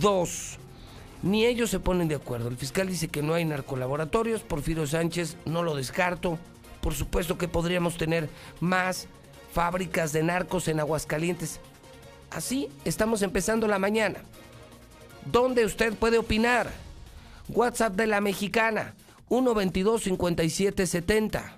Dos, 0.00 0.58
ni 1.24 1.46
ellos 1.46 1.70
se 1.70 1.80
ponen 1.80 2.06
de 2.06 2.16
acuerdo. 2.16 2.48
El 2.48 2.58
fiscal 2.58 2.86
dice 2.86 3.08
que 3.08 3.22
no 3.22 3.32
hay 3.32 3.46
narcolaboratorios. 3.46 4.42
Porfirio 4.42 4.86
Sánchez 4.86 5.38
no 5.46 5.62
lo 5.62 5.74
descarto. 5.74 6.38
Por 6.82 6.92
supuesto 6.92 7.38
que 7.38 7.48
podríamos 7.48 7.96
tener 7.96 8.28
más 8.60 9.08
fábricas 9.50 10.12
de 10.12 10.22
narcos 10.22 10.68
en 10.68 10.80
Aguascalientes. 10.80 11.60
Así 12.30 12.68
estamos 12.84 13.22
empezando 13.22 13.66
la 13.66 13.78
mañana. 13.78 14.18
¿Dónde 15.24 15.64
usted 15.64 15.94
puede 15.94 16.18
opinar? 16.18 16.70
WhatsApp 17.48 17.94
de 17.94 18.06
la 18.06 18.20
mexicana 18.20 18.94
122 19.28 20.02
5770. 20.02 21.56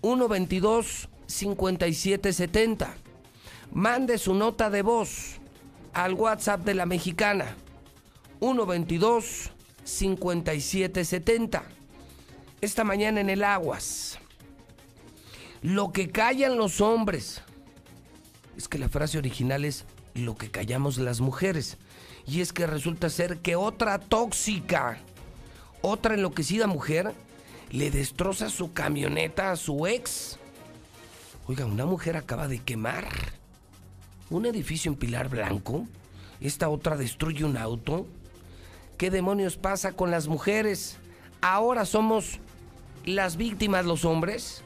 122 0.00 1.08
5770. 1.26 2.94
Mande 3.72 4.16
su 4.16 4.32
nota 4.32 4.70
de 4.70 4.80
voz 4.80 5.38
al 5.92 6.14
WhatsApp 6.14 6.64
de 6.64 6.72
la 6.72 6.86
mexicana 6.86 7.56
122 8.46 9.50
5770. 9.82 11.64
Esta 12.60 12.84
mañana 12.84 13.20
en 13.20 13.28
el 13.28 13.42
Aguas. 13.42 14.20
Lo 15.62 15.90
que 15.90 16.10
callan 16.10 16.56
los 16.56 16.80
hombres. 16.80 17.42
Es 18.56 18.68
que 18.68 18.78
la 18.78 18.88
frase 18.88 19.18
original 19.18 19.64
es 19.64 19.84
lo 20.14 20.36
que 20.36 20.48
callamos 20.48 20.98
las 20.98 21.20
mujeres. 21.20 21.76
Y 22.24 22.40
es 22.40 22.52
que 22.52 22.68
resulta 22.68 23.10
ser 23.10 23.38
que 23.38 23.56
otra 23.56 23.98
tóxica, 23.98 25.00
otra 25.82 26.14
enloquecida 26.14 26.68
mujer, 26.68 27.14
le 27.72 27.90
destroza 27.90 28.48
su 28.48 28.72
camioneta 28.72 29.50
a 29.50 29.56
su 29.56 29.88
ex. 29.88 30.38
Oiga, 31.48 31.66
una 31.66 31.84
mujer 31.84 32.16
acaba 32.16 32.46
de 32.46 32.60
quemar 32.60 33.08
un 34.30 34.46
edificio 34.46 34.92
en 34.92 34.98
Pilar 34.98 35.28
Blanco, 35.28 35.86
esta 36.40 36.68
otra 36.68 36.96
destruye 36.96 37.44
un 37.44 37.56
auto. 37.56 38.06
¿Qué 38.98 39.10
demonios 39.10 39.58
pasa 39.58 39.92
con 39.92 40.10
las 40.10 40.26
mujeres? 40.26 40.98
Ahora 41.42 41.84
somos 41.84 42.40
las 43.04 43.36
víctimas 43.36 43.84
los 43.84 44.06
hombres. 44.06 44.64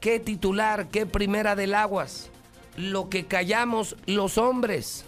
¿Qué 0.00 0.18
titular, 0.18 0.86
qué 0.88 1.04
primera 1.04 1.54
del 1.54 1.74
aguas? 1.74 2.30
Lo 2.76 3.10
que 3.10 3.26
callamos 3.26 3.96
los 4.06 4.38
hombres. 4.38 5.04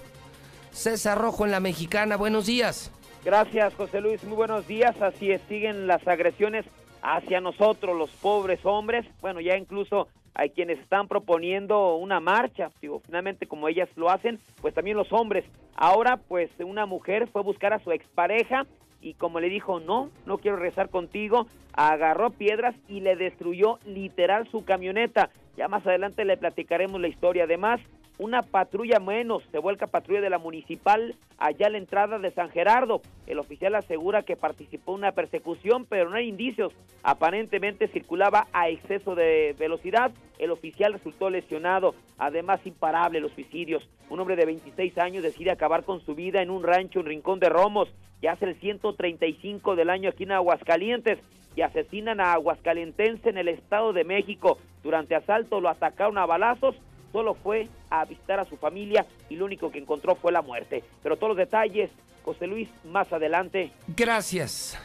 César 0.70 1.18
Rojo 1.18 1.46
en 1.46 1.50
la 1.50 1.60
Mexicana, 1.60 2.16
buenos 2.18 2.44
días. 2.44 2.90
Gracias, 3.24 3.74
José 3.74 4.02
Luis, 4.02 4.22
muy 4.24 4.36
buenos 4.36 4.66
días. 4.66 5.00
Así 5.00 5.30
es, 5.30 5.40
siguen 5.48 5.86
las 5.86 6.06
agresiones 6.06 6.66
hacia 7.00 7.40
nosotros, 7.40 7.96
los 7.96 8.10
pobres 8.10 8.60
hombres. 8.64 9.06
Bueno, 9.22 9.40
ya 9.40 9.56
incluso 9.56 10.08
hay 10.38 10.50
quienes 10.50 10.78
están 10.80 11.08
proponiendo 11.08 11.96
una 11.96 12.20
marcha, 12.20 12.70
digo, 12.82 13.00
finalmente 13.00 13.46
como 13.46 13.68
ellas 13.68 13.88
lo 13.96 14.10
hacen, 14.10 14.38
pues 14.60 14.74
también 14.74 14.96
los 14.96 15.10
hombres. 15.12 15.44
Ahora, 15.74 16.18
pues 16.18 16.50
una 16.58 16.84
mujer 16.84 17.26
fue 17.28 17.40
a 17.40 17.44
buscar 17.44 17.72
a 17.72 17.78
su 17.78 17.90
expareja 17.90 18.66
y 19.00 19.14
como 19.14 19.40
le 19.40 19.48
dijo, 19.48 19.80
no, 19.80 20.10
no 20.26 20.38
quiero 20.38 20.58
rezar 20.58 20.90
contigo, 20.90 21.46
agarró 21.72 22.30
piedras 22.30 22.74
y 22.86 23.00
le 23.00 23.16
destruyó 23.16 23.78
literal 23.86 24.46
su 24.50 24.64
camioneta. 24.64 25.30
Ya 25.56 25.68
más 25.68 25.86
adelante 25.86 26.24
le 26.24 26.36
platicaremos 26.36 27.00
la 27.00 27.08
historia. 27.08 27.44
Además, 27.44 27.80
una 28.18 28.42
patrulla 28.42 28.98
menos, 28.98 29.42
se 29.52 29.58
vuelca 29.58 29.86
patrulla 29.86 30.22
de 30.22 30.30
la 30.30 30.38
municipal 30.38 31.14
allá 31.38 31.66
a 31.66 31.70
la 31.70 31.78
entrada 31.78 32.18
de 32.18 32.30
San 32.30 32.50
Gerardo. 32.50 33.02
El 33.26 33.38
oficial 33.38 33.74
asegura 33.74 34.22
que 34.22 34.36
participó 34.36 34.92
en 34.92 35.00
una 35.00 35.12
persecución, 35.12 35.84
pero 35.84 36.08
no 36.08 36.16
hay 36.16 36.28
indicios. 36.28 36.72
Aparentemente 37.02 37.88
circulaba 37.88 38.46
a 38.52 38.70
exceso 38.70 39.14
de 39.14 39.54
velocidad. 39.58 40.12
El 40.38 40.50
oficial 40.50 40.94
resultó 40.94 41.28
lesionado. 41.28 41.94
Además, 42.16 42.60
imparable 42.66 43.20
los 43.20 43.32
suicidios. 43.32 43.86
Un 44.08 44.20
hombre 44.20 44.36
de 44.36 44.46
26 44.46 44.96
años 44.98 45.22
decide 45.22 45.50
acabar 45.50 45.84
con 45.84 46.00
su 46.00 46.14
vida 46.14 46.40
en 46.40 46.50
un 46.50 46.62
rancho 46.62 47.00
en 47.00 47.06
Rincón 47.06 47.38
de 47.38 47.50
Romos. 47.50 47.88
Hace 48.26 48.46
el 48.46 48.60
135 48.60 49.76
del 49.76 49.90
año 49.90 50.10
aquí 50.10 50.24
en 50.24 50.32
Aguascalientes 50.32 51.18
y 51.54 51.62
asesinan 51.62 52.20
a 52.20 52.32
Aguascalientense 52.32 53.30
en 53.30 53.38
el 53.38 53.48
Estado 53.48 53.92
de 53.92 54.04
México. 54.04 54.58
Durante 54.82 55.14
asalto 55.14 55.60
lo 55.60 55.68
atacaron 55.68 56.18
a 56.18 56.26
balazos 56.26 56.76
solo 57.16 57.34
fue 57.34 57.66
a 57.88 58.04
visitar 58.04 58.40
a 58.40 58.44
su 58.44 58.58
familia 58.58 59.06
y 59.30 59.36
lo 59.36 59.46
único 59.46 59.70
que 59.70 59.78
encontró 59.78 60.16
fue 60.16 60.32
la 60.32 60.42
muerte. 60.42 60.84
Pero 61.02 61.16
todos 61.16 61.30
los 61.30 61.38
detalles, 61.38 61.90
José 62.22 62.46
Luis, 62.46 62.68
más 62.84 63.10
adelante. 63.10 63.72
Gracias. 63.96 64.78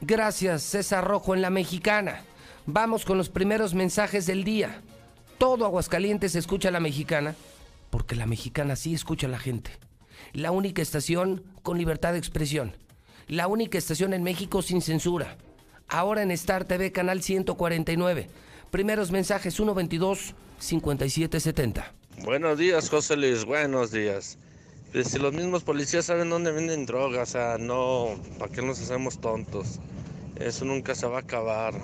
Gracias, 0.00 0.62
César 0.62 1.04
Rojo 1.04 1.32
en 1.32 1.42
la 1.42 1.50
Mexicana. 1.50 2.24
Vamos 2.66 3.04
con 3.04 3.18
los 3.18 3.28
primeros 3.28 3.74
mensajes 3.74 4.26
del 4.26 4.42
día. 4.42 4.80
Todo 5.38 5.64
Aguascalientes 5.64 6.34
escucha 6.34 6.70
a 6.70 6.72
la 6.72 6.80
Mexicana, 6.80 7.36
porque 7.90 8.16
la 8.16 8.26
Mexicana 8.26 8.74
sí 8.74 8.92
escucha 8.92 9.28
a 9.28 9.30
la 9.30 9.38
gente. 9.38 9.70
La 10.32 10.52
única 10.52 10.80
estación 10.80 11.42
con 11.62 11.76
libertad 11.76 12.12
de 12.12 12.18
expresión. 12.18 12.76
La 13.26 13.48
única 13.48 13.78
estación 13.78 14.14
en 14.14 14.22
México 14.22 14.62
sin 14.62 14.80
censura. 14.80 15.36
Ahora 15.88 16.22
en 16.22 16.30
Star 16.30 16.64
TV, 16.64 16.92
canal 16.92 17.20
149. 17.20 18.28
Primeros 18.70 19.10
mensajes 19.10 19.54
122 19.54 20.34
5770. 20.58 21.92
Buenos 22.22 22.58
días, 22.58 22.88
José 22.88 23.16
Luis. 23.16 23.44
Buenos 23.44 23.90
días. 23.90 24.38
Pues 24.92 25.08
si 25.08 25.18
los 25.18 25.32
mismos 25.32 25.64
policías 25.64 26.04
saben 26.04 26.30
dónde 26.30 26.52
venden 26.52 26.86
drogas, 26.86 27.30
o 27.30 27.32
sea, 27.32 27.56
no, 27.58 28.20
¿para 28.38 28.52
qué 28.52 28.62
nos 28.62 28.80
hacemos 28.80 29.20
tontos? 29.20 29.80
Eso 30.36 30.64
nunca 30.64 30.94
se 30.94 31.06
va 31.06 31.18
a 31.18 31.20
acabar. 31.20 31.74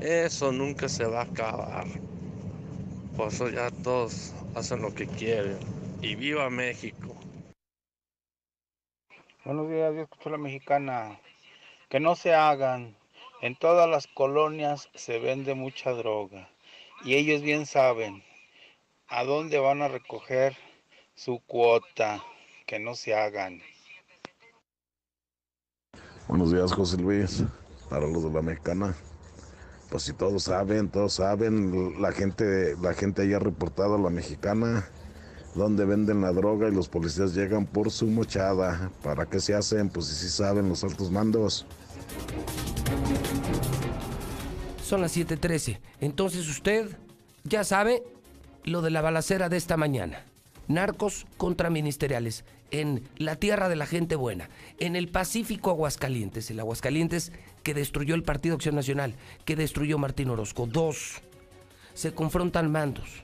Eso 0.00 0.50
nunca 0.50 0.88
se 0.88 1.04
va 1.04 1.20
a 1.20 1.24
acabar. 1.24 1.86
Por 3.16 3.28
eso 3.28 3.50
ya 3.50 3.70
todos 3.70 4.32
hacen 4.54 4.80
lo 4.80 4.94
que 4.94 5.06
quieren. 5.06 5.58
Y 6.02 6.16
viva 6.16 6.50
México. 6.50 7.14
Buenos 9.44 9.70
días, 9.70 9.94
yo 9.94 10.02
escucho 10.02 10.30
la 10.30 10.36
mexicana. 10.36 11.20
Que 11.88 12.00
no 12.00 12.16
se 12.16 12.34
hagan. 12.34 12.96
En 13.40 13.54
todas 13.54 13.88
las 13.88 14.08
colonias 14.08 14.88
se 14.96 15.20
vende 15.20 15.54
mucha 15.54 15.92
droga 15.92 16.48
y 17.04 17.14
ellos 17.14 17.42
bien 17.42 17.66
saben 17.66 18.24
a 19.06 19.22
dónde 19.22 19.60
van 19.60 19.80
a 19.80 19.86
recoger 19.86 20.56
su 21.14 21.40
cuota, 21.46 22.20
que 22.66 22.80
no 22.80 22.96
se 22.96 23.14
hagan. 23.14 23.62
Buenos 26.26 26.52
días, 26.52 26.72
José 26.72 26.96
Luis, 26.96 27.44
para 27.88 28.08
los 28.08 28.24
de 28.24 28.30
la 28.30 28.42
mexicana. 28.42 28.96
Pues 29.88 30.02
si 30.02 30.12
todos 30.14 30.44
saben, 30.44 30.88
todos 30.88 31.14
saben, 31.14 32.02
la 32.02 32.10
gente, 32.10 32.74
la 32.80 32.92
gente 32.92 33.22
haya 33.22 33.38
reportado 33.38 33.94
a 33.94 34.00
la 34.00 34.10
mexicana 34.10 34.88
donde 35.54 35.84
venden 35.84 36.20
la 36.20 36.32
droga 36.32 36.68
y 36.68 36.72
los 36.72 36.88
policías 36.88 37.34
llegan 37.34 37.66
por 37.66 37.90
su 37.90 38.06
mochada. 38.06 38.90
¿Para 39.02 39.26
qué 39.26 39.40
se 39.40 39.54
hacen? 39.54 39.88
Pues 39.88 40.06
si 40.06 40.14
sí 40.14 40.28
saben 40.28 40.68
los 40.68 40.82
altos 40.84 41.10
mandos. 41.10 41.66
Son 44.82 45.00
las 45.00 45.16
7:13. 45.16 45.80
Entonces 46.00 46.48
usted 46.48 46.96
ya 47.44 47.64
sabe 47.64 48.02
lo 48.64 48.82
de 48.82 48.90
la 48.90 49.00
balacera 49.00 49.48
de 49.48 49.56
esta 49.56 49.76
mañana. 49.76 50.24
Narcos 50.68 51.26
contra 51.36 51.70
ministeriales 51.70 52.44
en 52.70 53.06
la 53.16 53.36
tierra 53.36 53.68
de 53.68 53.76
la 53.76 53.86
gente 53.86 54.16
buena, 54.16 54.48
en 54.78 54.96
el 54.96 55.08
Pacífico 55.08 55.70
Aguascalientes, 55.70 56.50
el 56.50 56.60
Aguascalientes 56.60 57.32
que 57.62 57.74
destruyó 57.74 58.14
el 58.14 58.22
Partido 58.22 58.54
Acción 58.54 58.74
Nacional, 58.74 59.14
que 59.44 59.56
destruyó 59.56 59.98
Martín 59.98 60.30
Orozco. 60.30 60.66
Dos, 60.66 61.20
se 61.94 62.14
confrontan 62.14 62.72
mandos. 62.72 63.22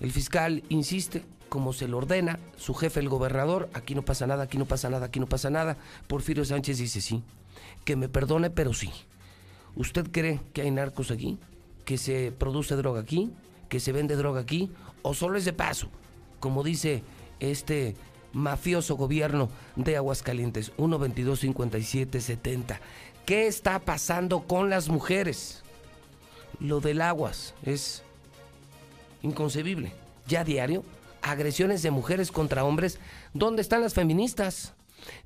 El 0.00 0.12
fiscal 0.12 0.62
insiste, 0.68 1.24
como 1.48 1.72
se 1.72 1.88
lo 1.88 1.98
ordena, 1.98 2.38
su 2.56 2.74
jefe, 2.74 3.00
el 3.00 3.08
gobernador, 3.08 3.68
aquí 3.74 3.94
no 3.94 4.04
pasa 4.04 4.26
nada, 4.26 4.44
aquí 4.44 4.58
no 4.58 4.66
pasa 4.66 4.90
nada, 4.90 5.06
aquí 5.06 5.20
no 5.20 5.26
pasa 5.26 5.50
nada. 5.50 5.76
Porfirio 6.06 6.44
Sánchez 6.44 6.78
dice 6.78 7.00
sí, 7.00 7.22
que 7.84 7.96
me 7.96 8.08
perdone, 8.08 8.50
pero 8.50 8.74
sí. 8.74 8.90
¿Usted 9.74 10.10
cree 10.10 10.40
que 10.52 10.62
hay 10.62 10.70
narcos 10.70 11.10
aquí? 11.10 11.38
¿Que 11.84 11.98
se 11.98 12.32
produce 12.32 12.76
droga 12.76 13.00
aquí? 13.00 13.32
¿Que 13.68 13.80
se 13.80 13.92
vende 13.92 14.16
droga 14.16 14.40
aquí? 14.40 14.70
¿O 15.02 15.14
solo 15.14 15.38
es 15.38 15.44
de 15.44 15.52
paso? 15.52 15.88
Como 16.40 16.62
dice 16.62 17.02
este 17.40 17.96
mafioso 18.32 18.96
gobierno 18.96 19.48
de 19.76 19.96
Aguascalientes, 19.96 20.72
122-5770. 20.76 22.78
¿Qué 23.26 23.46
está 23.46 23.78
pasando 23.78 24.40
con 24.40 24.70
las 24.70 24.88
mujeres? 24.88 25.62
Lo 26.60 26.80
del 26.80 27.00
aguas 27.00 27.54
es 27.62 28.02
inconcebible. 29.22 29.92
Ya 30.26 30.44
diario, 30.44 30.84
agresiones 31.22 31.82
de 31.82 31.90
mujeres 31.90 32.32
contra 32.32 32.64
hombres. 32.64 32.98
¿Dónde 33.34 33.62
están 33.62 33.80
las 33.80 33.94
feministas? 33.94 34.74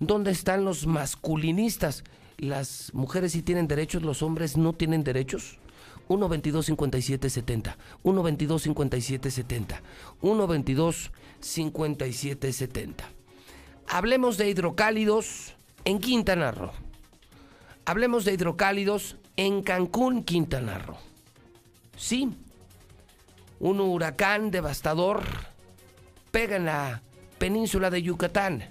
¿Dónde 0.01 0.31
están 0.31 0.65
los 0.65 0.87
masculinistas? 0.87 2.05
las 2.43 2.93
mujeres 2.93 3.33
sí 3.33 3.43
tienen 3.43 3.69
derechos, 3.69 4.03
los 4.03 4.21
hombres 4.23 4.57
no 4.57 4.73
tienen 4.73 5.05
derechos? 5.05 5.59
1 6.09 6.29
22 6.29 6.67
57 6.67 7.31
70 7.31 7.79
1 8.03 8.23
22 8.23 8.63
57 8.63 9.31
70 9.31 9.83
1 10.21 10.47
22 10.49 11.13
57 11.41 12.53
70 12.53 13.05
Hablemos 13.87 14.37
de 14.37 14.49
hidrocálidos 14.49 15.55
en 15.85 15.99
Quintana 16.01 16.51
Roo. 16.51 16.73
Hablemos 17.85 18.25
de 18.25 18.33
hidrocálidos 18.33 19.17
en 19.37 19.63
Cancún, 19.63 20.25
Quintana 20.25 20.79
Roo. 20.79 20.97
Sí, 21.97 22.31
un 23.63 23.81
huracán 23.81 24.51
devastador 24.51 25.23
pega 26.33 26.57
en 26.57 26.65
la 26.67 27.01
península 27.39 27.91
de 27.91 28.03
Yucatán. 28.03 28.65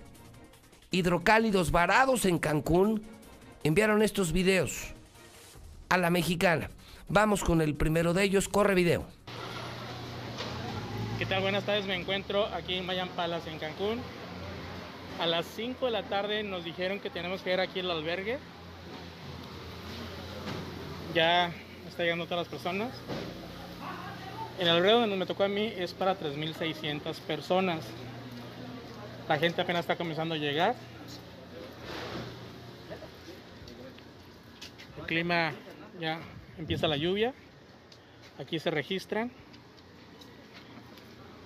Hidrocálidos 0.92 1.72
varados 1.72 2.26
en 2.26 2.38
Cancún 2.38 3.02
enviaron 3.64 4.02
estos 4.02 4.34
videos 4.34 4.94
a 5.88 5.98
la 5.98 6.10
mexicana. 6.10 6.70
Vamos 7.08 7.42
con 7.42 7.62
el 7.62 7.74
primero 7.74 8.14
de 8.14 8.24
ellos, 8.24 8.50
corre 8.50 8.76
video. 8.76 9.06
¿Qué 11.18 11.26
tal? 11.26 11.42
Buenas 11.42 11.64
tardes, 11.64 11.86
me 11.86 11.96
encuentro 11.96 12.46
aquí 12.48 12.76
en 12.76 12.86
Mayan 12.86 13.08
Palace, 13.10 13.50
en 13.50 13.60
Cancún. 13.60 14.02
A 15.22 15.26
las 15.26 15.46
5 15.56 15.86
de 15.86 15.92
la 15.92 16.04
tarde 16.04 16.44
nos 16.44 16.66
dijeron 16.66 17.00
que 17.00 17.10
tenemos 17.10 17.42
que 17.44 17.54
ir 17.54 17.62
aquí 17.62 17.80
al 17.80 17.92
albergue. 17.92 18.40
Ya 21.16 21.54
está 21.88 22.04
llegando 22.04 22.26
todas 22.26 22.40
las 22.40 22.48
personas. 22.50 22.92
El 24.62 24.70
albergue 24.70 24.92
donde 24.92 25.16
me 25.16 25.26
tocó 25.26 25.44
a 25.44 25.48
mí 25.48 25.74
es 25.76 25.92
para 25.92 26.16
3.600 26.16 27.20
personas. 27.22 27.84
La 29.28 29.40
gente 29.40 29.60
apenas 29.60 29.80
está 29.80 29.96
comenzando 29.96 30.36
a 30.36 30.38
llegar. 30.38 30.76
El 35.00 35.06
clima 35.08 35.52
ya 36.00 36.20
empieza 36.60 36.88
la 36.88 36.96
lluvia. 36.96 37.34
Aquí 38.38 38.60
se 38.60 38.70
registran. 38.70 39.32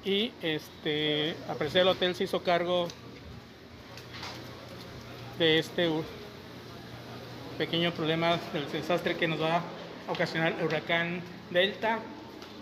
Y 0.04 0.34
este, 0.42 1.38
a 1.48 1.54
parecer 1.54 1.84
el 1.84 1.88
hotel 1.88 2.16
se 2.16 2.26
hizo 2.26 2.44
cargo 2.44 2.90
de 5.40 5.60
este 5.60 5.90
pequeño 7.58 7.94
problema 7.94 8.38
del 8.52 8.70
desastre 8.74 9.16
que 9.16 9.30
nos 9.30 9.42
va 9.42 9.62
a 10.06 10.12
ocasionar 10.12 10.54
el 10.60 10.66
huracán 10.66 11.22
Delta, 11.50 12.00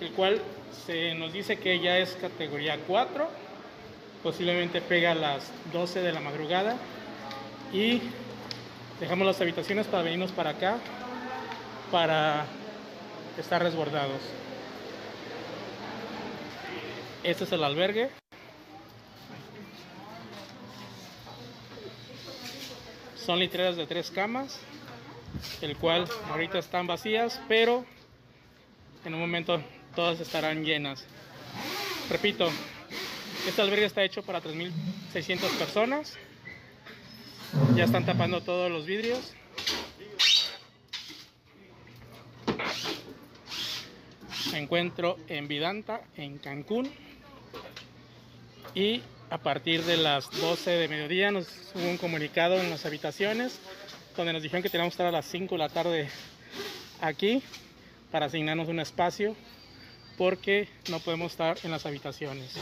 el 0.03 0.11
cual 0.11 0.41
se 0.85 1.15
nos 1.15 1.33
dice 1.33 1.57
que 1.57 1.79
ya 1.79 1.97
es 1.97 2.17
categoría 2.19 2.77
4, 2.87 3.27
posiblemente 4.21 4.81
pega 4.81 5.11
a 5.11 5.15
las 5.15 5.51
12 5.71 6.01
de 6.01 6.11
la 6.11 6.19
madrugada 6.19 6.77
y 7.71 8.01
Dejamos 9.03 9.27
las 9.27 9.41
habitaciones 9.41 9.87
para 9.87 10.03
venirnos 10.03 10.31
para 10.31 10.51
acá, 10.51 10.77
para 11.91 12.45
estar 13.37 13.61
resguardados. 13.61 14.21
Este 17.21 17.43
es 17.43 17.51
el 17.51 17.63
albergue. 17.63 18.11
Son 23.17 23.39
litreras 23.39 23.75
de 23.75 23.85
tres 23.87 24.09
camas, 24.09 24.59
el 25.61 25.75
cual 25.75 26.07
ahorita 26.29 26.59
están 26.59 26.87
vacías, 26.87 27.41
pero 27.49 27.85
en 29.03 29.15
un 29.15 29.19
momento 29.19 29.61
todas 29.95 30.19
estarán 30.19 30.63
llenas. 30.63 31.05
Repito, 32.09 32.49
este 33.47 33.61
albergue 33.61 33.85
está 33.85 34.03
hecho 34.03 34.23
para 34.23 34.41
3.600 34.41 35.57
personas. 35.57 36.17
Ya 37.75 37.85
están 37.85 38.05
tapando 38.05 38.41
todos 38.41 38.71
los 38.71 38.85
vidrios. 38.85 39.33
Me 44.51 44.59
encuentro 44.59 45.17
en 45.27 45.47
Vidanta, 45.47 46.01
en 46.15 46.37
Cancún. 46.37 46.91
y 48.75 49.01
a 49.29 49.37
partir 49.39 49.83
de 49.83 49.97
las 49.97 50.29
12 50.29 50.69
de 50.69 50.87
mediodía 50.87 51.31
nos 51.31 51.47
hubo 51.73 51.89
un 51.89 51.97
comunicado 51.97 52.59
en 52.59 52.69
las 52.69 52.85
habitaciones 52.85 53.59
donde 54.15 54.33
nos 54.33 54.43
dijeron 54.43 54.61
que 54.61 54.69
teníamos 54.69 54.91
que 54.91 54.95
estar 54.95 55.07
a 55.07 55.11
las 55.11 55.25
5 55.25 55.55
de 55.55 55.59
la 55.59 55.69
tarde 55.69 56.09
aquí 57.01 57.41
para 58.11 58.27
asignarnos 58.27 58.67
un 58.67 58.79
espacio 58.79 59.35
porque 60.17 60.67
no 60.89 60.99
podemos 60.99 61.31
estar 61.31 61.57
en 61.63 61.71
las 61.71 61.85
habitaciones. 61.85 62.53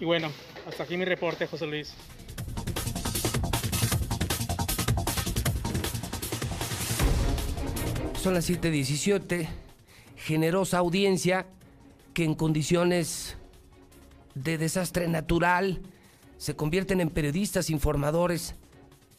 Y 0.00 0.04
bueno, 0.04 0.30
hasta 0.66 0.84
aquí 0.84 0.96
mi 0.96 1.04
reporte, 1.04 1.46
José 1.46 1.66
Luis. 1.66 1.94
Son 8.20 8.34
las 8.34 8.48
7:17. 8.48 9.48
Generosa 10.16 10.78
audiencia 10.78 11.46
que 12.14 12.24
en 12.24 12.34
condiciones 12.34 13.36
de 14.34 14.58
desastre 14.58 15.08
natural 15.08 15.80
se 16.38 16.54
convierten 16.56 17.00
en 17.00 17.10
periodistas 17.10 17.70
informadores 17.70 18.54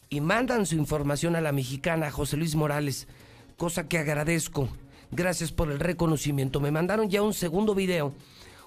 y 0.08 0.20
mandan 0.20 0.66
su 0.66 0.76
información 0.76 1.36
a 1.36 1.40
la 1.40 1.52
mexicana 1.52 2.10
José 2.10 2.36
Luis 2.36 2.54
Morales, 2.54 3.08
cosa 3.56 3.88
que 3.88 3.98
agradezco. 3.98 4.68
Gracias 5.16 5.52
por 5.52 5.70
el 5.70 5.78
reconocimiento. 5.78 6.58
Me 6.58 6.72
mandaron 6.72 7.08
ya 7.08 7.22
un 7.22 7.34
segundo 7.34 7.72
video, 7.72 8.12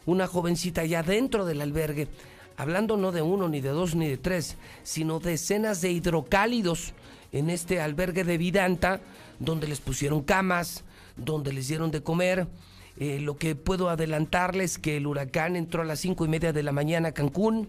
una 0.06 0.28
jovencita 0.28 0.86
ya 0.86 1.04
dentro 1.04 1.46
del 1.46 1.60
albergue, 1.60 2.08
hablando 2.56 2.96
no 2.96 3.12
de 3.12 3.22
uno, 3.22 3.50
ni 3.50 3.60
de 3.60 3.68
dos, 3.68 3.96
ni 3.96 4.08
de 4.08 4.16
tres, 4.16 4.56
sino 4.84 5.20
decenas 5.20 5.82
de 5.82 5.92
hidrocálidos 5.92 6.94
en 7.34 7.50
este 7.50 7.82
albergue 7.82 8.24
de 8.24 8.38
Vidanta, 8.38 9.02
donde 9.40 9.68
les 9.68 9.82
pusieron 9.82 10.22
camas, 10.22 10.86
donde 11.18 11.52
les 11.52 11.68
dieron 11.68 11.92
de 11.92 12.02
comer. 12.02 12.48
Eh, 12.96 13.20
lo 13.20 13.38
que 13.38 13.56
puedo 13.56 13.90
adelantarles 13.90 14.78
que 14.78 14.96
el 14.96 15.06
huracán 15.06 15.58
entró 15.58 15.82
a 15.82 15.86
las 15.86 16.00
cinco 16.00 16.24
y 16.24 16.30
media 16.30 16.54
de 16.54 16.64
la 16.64 16.72
mañana 16.72 17.10
a 17.10 17.12
Cancún, 17.12 17.68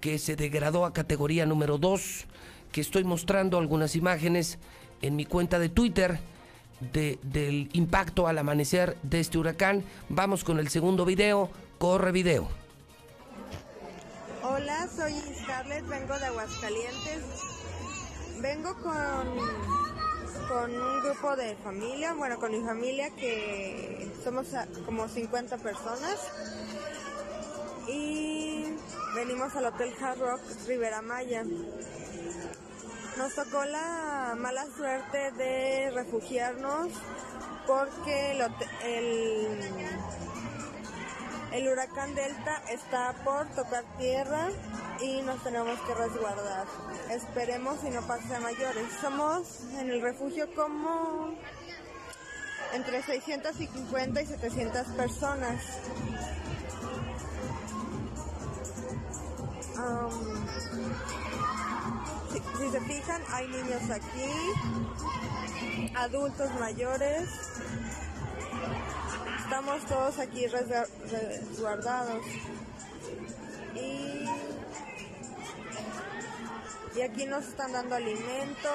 que 0.00 0.18
se 0.18 0.34
degradó 0.34 0.84
a 0.84 0.92
categoría 0.92 1.46
número 1.46 1.78
2, 1.78 2.26
que 2.72 2.80
estoy 2.80 3.04
mostrando 3.04 3.56
algunas 3.56 3.94
imágenes 3.94 4.58
en 5.00 5.14
mi 5.14 5.26
cuenta 5.26 5.60
de 5.60 5.68
Twitter 5.68 6.18
de, 6.80 7.18
del 7.22 7.68
impacto 7.72 8.26
al 8.26 8.38
amanecer 8.38 8.96
de 9.02 9.20
este 9.20 9.38
huracán. 9.38 9.84
Vamos 10.08 10.44
con 10.44 10.58
el 10.58 10.68
segundo 10.68 11.04
video. 11.04 11.50
Corre 11.78 12.12
video. 12.12 12.48
Hola, 14.42 14.88
soy 14.88 15.14
Scarlett, 15.42 15.86
vengo 15.86 16.18
de 16.18 16.26
Aguascalientes. 16.26 17.22
Vengo 18.40 18.74
con, 18.82 20.48
con 20.48 20.70
un 20.74 21.02
grupo 21.02 21.36
de 21.36 21.56
familia, 21.56 22.14
bueno, 22.14 22.38
con 22.38 22.52
mi 22.52 22.60
familia 22.66 23.10
que 23.10 24.10
somos 24.24 24.48
como 24.86 25.08
50 25.08 25.58
personas. 25.58 26.18
Y 27.86 28.74
venimos 29.14 29.54
al 29.56 29.66
Hotel 29.66 29.92
Hard 30.00 30.18
Rock 30.18 30.40
Rivera 30.66 31.02
Maya. 31.02 31.44
Nos 33.20 33.34
tocó 33.34 33.62
la 33.66 34.34
mala 34.38 34.64
suerte 34.74 35.30
de 35.32 35.90
refugiarnos 35.90 36.88
porque 37.66 38.30
el, 41.52 41.68
huracán 41.68 42.14
Delta 42.14 42.62
está 42.70 43.12
por 43.22 43.46
tocar 43.50 43.84
tierra 43.98 44.48
y 45.02 45.20
nos 45.20 45.44
tenemos 45.44 45.78
que 45.80 45.92
resguardar. 45.92 46.66
Esperemos 47.10 47.84
y 47.84 47.90
no 47.90 48.00
pase 48.06 48.34
a 48.34 48.40
mayores. 48.40 48.86
Somos 49.02 49.64
en 49.78 49.90
el 49.90 50.00
refugio 50.00 50.48
como 50.54 51.34
entre 52.72 53.02
650 53.02 54.22
y 54.22 54.26
700 54.26 54.86
personas. 54.96 55.62
Um, 59.76 61.29
si, 62.32 62.70
se 62.70 62.80
fijan, 62.80 63.22
hay 63.32 63.48
niños 63.48 63.90
aquí, 63.90 65.92
adultos 65.94 66.50
mayores. 66.58 67.28
Estamos 69.42 69.84
todos 69.86 70.18
aquí 70.18 70.46
resguardados. 70.46 72.24
Y 73.74 74.24
y 76.96 77.02
aquí 77.02 77.24
nos 77.24 77.46
están 77.46 77.72
dando 77.72 77.94
alimento. 77.94 78.68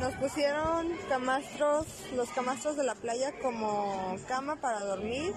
Nos 0.00 0.14
pusieron 0.14 0.88
camastros, 1.08 1.86
los 2.14 2.28
camastros 2.30 2.76
de 2.76 2.84
la 2.84 2.94
playa 2.94 3.32
como 3.40 4.16
cama 4.28 4.56
para 4.56 4.80
dormir. 4.80 5.32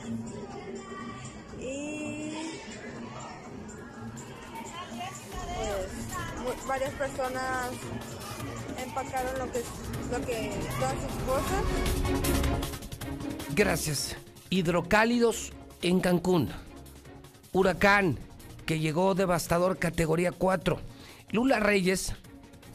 Y 1.60 2.34
pues 5.58 6.09
varias 6.68 6.94
personas 6.94 7.72
empacaron 8.84 9.40
lo 9.40 9.52
que, 9.52 9.64
lo 10.12 10.26
que 10.26 10.52
todas 10.80 10.94
sus 10.94 11.24
cosas. 11.24 11.64
Gracias. 13.56 14.16
Hidrocálidos 14.50 15.54
en 15.82 16.00
Cancún. 16.00 16.50
Huracán 17.52 18.18
que 18.66 18.80
llegó 18.80 19.16
devastador 19.16 19.80
categoría 19.80 20.32
4 20.32 20.80
Lula 21.32 21.60
Reyes 21.60 22.14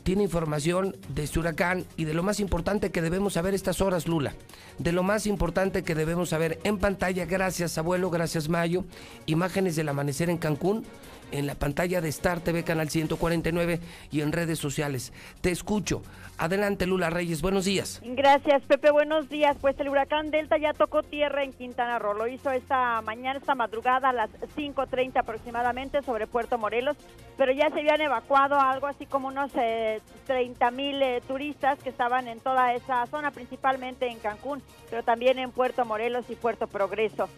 tiene 0.04 0.22
información 0.22 0.96
de 1.08 1.24
este 1.24 1.40
huracán 1.40 1.86
y 1.96 2.04
de 2.04 2.14
lo 2.14 2.22
más 2.22 2.38
importante 2.38 2.90
que 2.90 3.02
debemos 3.02 3.32
saber 3.32 3.54
estas 3.54 3.80
horas, 3.80 4.06
Lula. 4.06 4.34
De 4.78 4.92
lo 4.92 5.02
más 5.02 5.26
importante 5.26 5.82
que 5.82 5.94
debemos 5.94 6.28
saber 6.28 6.60
en 6.62 6.78
pantalla, 6.78 7.24
gracias 7.24 7.78
abuelo, 7.78 8.10
gracias 8.10 8.48
Mayo, 8.48 8.84
imágenes 9.26 9.76
del 9.76 9.88
amanecer 9.88 10.30
en 10.30 10.36
Cancún, 10.36 10.84
en 11.32 11.46
la 11.46 11.54
pantalla 11.54 12.00
de 12.00 12.08
Star 12.08 12.40
TV 12.40 12.64
Canal 12.64 12.90
149 12.90 13.80
y 14.10 14.20
en 14.20 14.32
redes 14.32 14.58
sociales. 14.58 15.12
Te 15.40 15.50
escucho. 15.50 16.02
Adelante, 16.36 16.86
Lula 16.86 17.10
Reyes, 17.10 17.42
buenos 17.42 17.64
días. 17.64 18.00
Gracias, 18.04 18.62
Pepe, 18.62 18.90
buenos 18.90 19.28
días. 19.28 19.56
Pues 19.60 19.78
el 19.78 19.88
huracán 19.88 20.32
Delta 20.32 20.58
ya 20.58 20.72
tocó 20.72 21.04
tierra 21.04 21.44
en 21.44 21.52
Quintana 21.52 22.00
Roo. 22.00 22.14
Lo 22.14 22.26
hizo 22.26 22.50
esta 22.50 23.00
mañana, 23.02 23.38
esta 23.38 23.54
madrugada 23.54 24.08
a 24.08 24.12
las 24.12 24.30
5.30 24.56 25.16
aproximadamente 25.20 26.02
sobre 26.02 26.26
Puerto 26.26 26.58
Morelos, 26.58 26.96
pero 27.36 27.52
ya 27.52 27.70
se 27.70 27.80
habían 27.80 28.00
evacuado 28.00 28.58
algo 28.58 28.88
así 28.88 29.06
como 29.06 29.28
unos 29.28 29.52
30 29.52 30.02
eh, 30.26 30.70
mil 30.72 31.00
eh, 31.02 31.22
turistas 31.26 31.78
que 31.78 31.88
estaban 31.88 32.26
en 32.26 32.40
toda 32.40 32.74
esa 32.74 33.06
zona, 33.06 33.30
principalmente 33.30 34.08
en 34.08 34.18
Cancún, 34.18 34.60
pero 34.90 35.04
también 35.04 35.38
en 35.38 35.52
Puerto 35.52 35.84
Morelos 35.84 36.24
y 36.30 36.34
Puerto 36.34 36.66
Progreso 36.66 37.28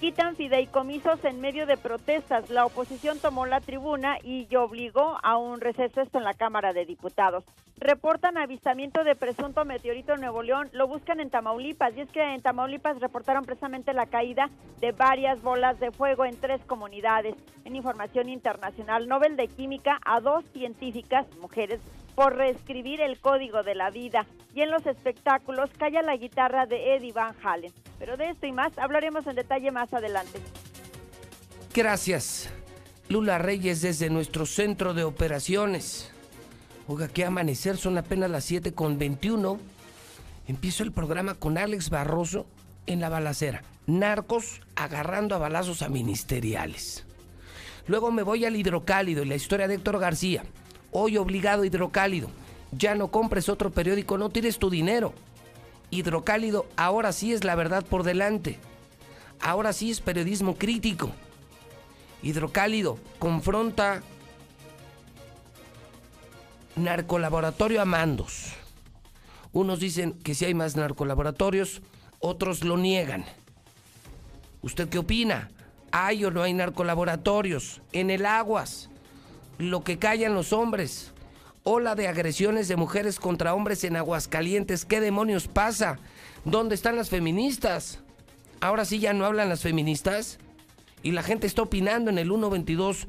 quitan 0.00 0.36
fideicomisos 0.36 1.24
en 1.24 1.40
medio 1.40 1.66
de 1.66 1.76
protestas. 1.76 2.50
La 2.50 2.66
oposición 2.66 3.18
tomó 3.18 3.46
la 3.46 3.60
tribuna 3.60 4.18
y 4.22 4.54
obligó 4.56 5.18
a 5.22 5.36
un 5.36 5.60
receso 5.60 6.00
esto 6.00 6.18
en 6.18 6.24
la 6.24 6.34
Cámara 6.34 6.72
de 6.72 6.84
Diputados. 6.84 7.44
Reportan 7.76 8.38
avistamiento 8.38 9.02
de 9.02 9.16
presunto 9.16 9.64
meteorito 9.64 10.14
en 10.14 10.20
Nuevo 10.20 10.42
León, 10.42 10.68
lo 10.72 10.86
buscan 10.86 11.18
en 11.18 11.30
Tamaulipas 11.30 11.96
y 11.96 12.02
es 12.02 12.10
que 12.10 12.22
en 12.22 12.40
Tamaulipas 12.40 13.00
reportaron 13.00 13.44
precisamente 13.44 13.92
la 13.92 14.06
caída 14.06 14.48
de 14.80 14.92
varias 14.92 15.42
bolas 15.42 15.80
de 15.80 15.90
fuego 15.90 16.24
en 16.24 16.38
tres 16.38 16.60
comunidades. 16.66 17.34
En 17.64 17.74
información 17.74 18.28
internacional, 18.28 19.08
Nobel 19.08 19.36
de 19.36 19.48
Química 19.48 19.98
a 20.04 20.20
dos 20.20 20.44
científicas, 20.52 21.26
mujeres, 21.40 21.80
por 22.14 22.36
reescribir 22.36 23.00
el 23.00 23.18
código 23.18 23.62
de 23.62 23.74
la 23.74 23.90
vida. 23.90 24.26
Y 24.54 24.62
en 24.62 24.70
los 24.70 24.86
espectáculos 24.86 25.70
calla 25.78 26.02
la 26.02 26.16
guitarra 26.16 26.66
de 26.66 26.94
Eddie 26.96 27.12
Van 27.12 27.34
Halen. 27.42 27.72
Pero 27.98 28.16
de 28.16 28.30
esto 28.30 28.46
y 28.46 28.52
más 28.52 28.76
hablaremos 28.78 29.26
en 29.26 29.36
detalle 29.36 29.70
más 29.70 29.92
adelante. 29.92 30.40
Gracias. 31.74 32.50
Lula 33.08 33.38
Reyes 33.38 33.82
desde 33.82 34.08
nuestro 34.10 34.46
centro 34.46 34.94
de 34.94 35.04
operaciones. 35.04 36.10
Oiga, 36.86 37.08
qué 37.08 37.24
amanecer, 37.24 37.76
son 37.76 37.98
apenas 37.98 38.30
las 38.30 38.44
7 38.44 38.72
con 38.72 38.98
21. 38.98 39.58
Empiezo 40.46 40.82
el 40.84 40.92
programa 40.92 41.34
con 41.34 41.58
Alex 41.58 41.90
Barroso 41.90 42.46
en 42.86 43.00
la 43.00 43.08
balacera. 43.08 43.62
Narcos 43.86 44.60
agarrando 44.76 45.34
a 45.34 45.38
balazos 45.38 45.82
a 45.82 45.88
ministeriales. 45.88 47.04
Luego 47.86 48.10
me 48.10 48.22
voy 48.22 48.44
al 48.44 48.56
hidrocálido 48.56 49.22
y 49.22 49.26
la 49.26 49.34
historia 49.34 49.68
de 49.68 49.74
Héctor 49.74 49.98
García. 49.98 50.44
Hoy 50.96 51.16
obligado 51.16 51.64
hidrocálido. 51.64 52.30
Ya 52.70 52.94
no 52.94 53.08
compres 53.08 53.48
otro 53.48 53.70
periódico, 53.70 54.16
no 54.16 54.30
tires 54.30 54.60
tu 54.60 54.70
dinero. 54.70 55.12
Hidrocálido 55.90 56.66
ahora 56.76 57.12
sí 57.12 57.32
es 57.32 57.42
la 57.42 57.56
verdad 57.56 57.84
por 57.84 58.04
delante. 58.04 58.60
Ahora 59.40 59.72
sí 59.72 59.90
es 59.90 60.00
periodismo 60.00 60.54
crítico. 60.54 61.10
Hidrocálido 62.22 62.96
confronta 63.18 64.02
narcolaboratorio 66.76 67.82
a 67.82 67.84
mandos. 67.84 68.52
Unos 69.52 69.80
dicen 69.80 70.12
que 70.12 70.36
si 70.36 70.44
hay 70.44 70.54
más 70.54 70.76
narcolaboratorios, 70.76 71.82
otros 72.20 72.62
lo 72.62 72.76
niegan. 72.76 73.24
¿Usted 74.62 74.88
qué 74.88 74.98
opina? 74.98 75.50
¿Hay 75.90 76.24
o 76.24 76.30
no 76.30 76.44
hay 76.44 76.52
narcolaboratorios? 76.52 77.82
En 77.90 78.10
el 78.10 78.26
Aguas, 78.26 78.90
lo 79.58 79.84
que 79.84 79.98
callan 79.98 80.34
los 80.34 80.52
hombres. 80.52 81.12
Ola 81.62 81.94
de 81.94 82.08
agresiones 82.08 82.68
de 82.68 82.76
mujeres 82.76 83.18
contra 83.18 83.54
hombres 83.54 83.84
en 83.84 83.96
Aguascalientes. 83.96 84.84
¿Qué 84.84 85.00
demonios 85.00 85.48
pasa? 85.48 85.98
¿Dónde 86.44 86.74
están 86.74 86.96
las 86.96 87.08
feministas? 87.08 88.00
Ahora 88.60 88.84
sí 88.84 88.98
ya 88.98 89.14
no 89.14 89.24
hablan 89.24 89.48
las 89.48 89.62
feministas. 89.62 90.38
Y 91.02 91.12
la 91.12 91.22
gente 91.22 91.46
está 91.46 91.62
opinando 91.62 92.10
en 92.10 92.18
el 92.18 92.30
122-5770, 92.30 93.06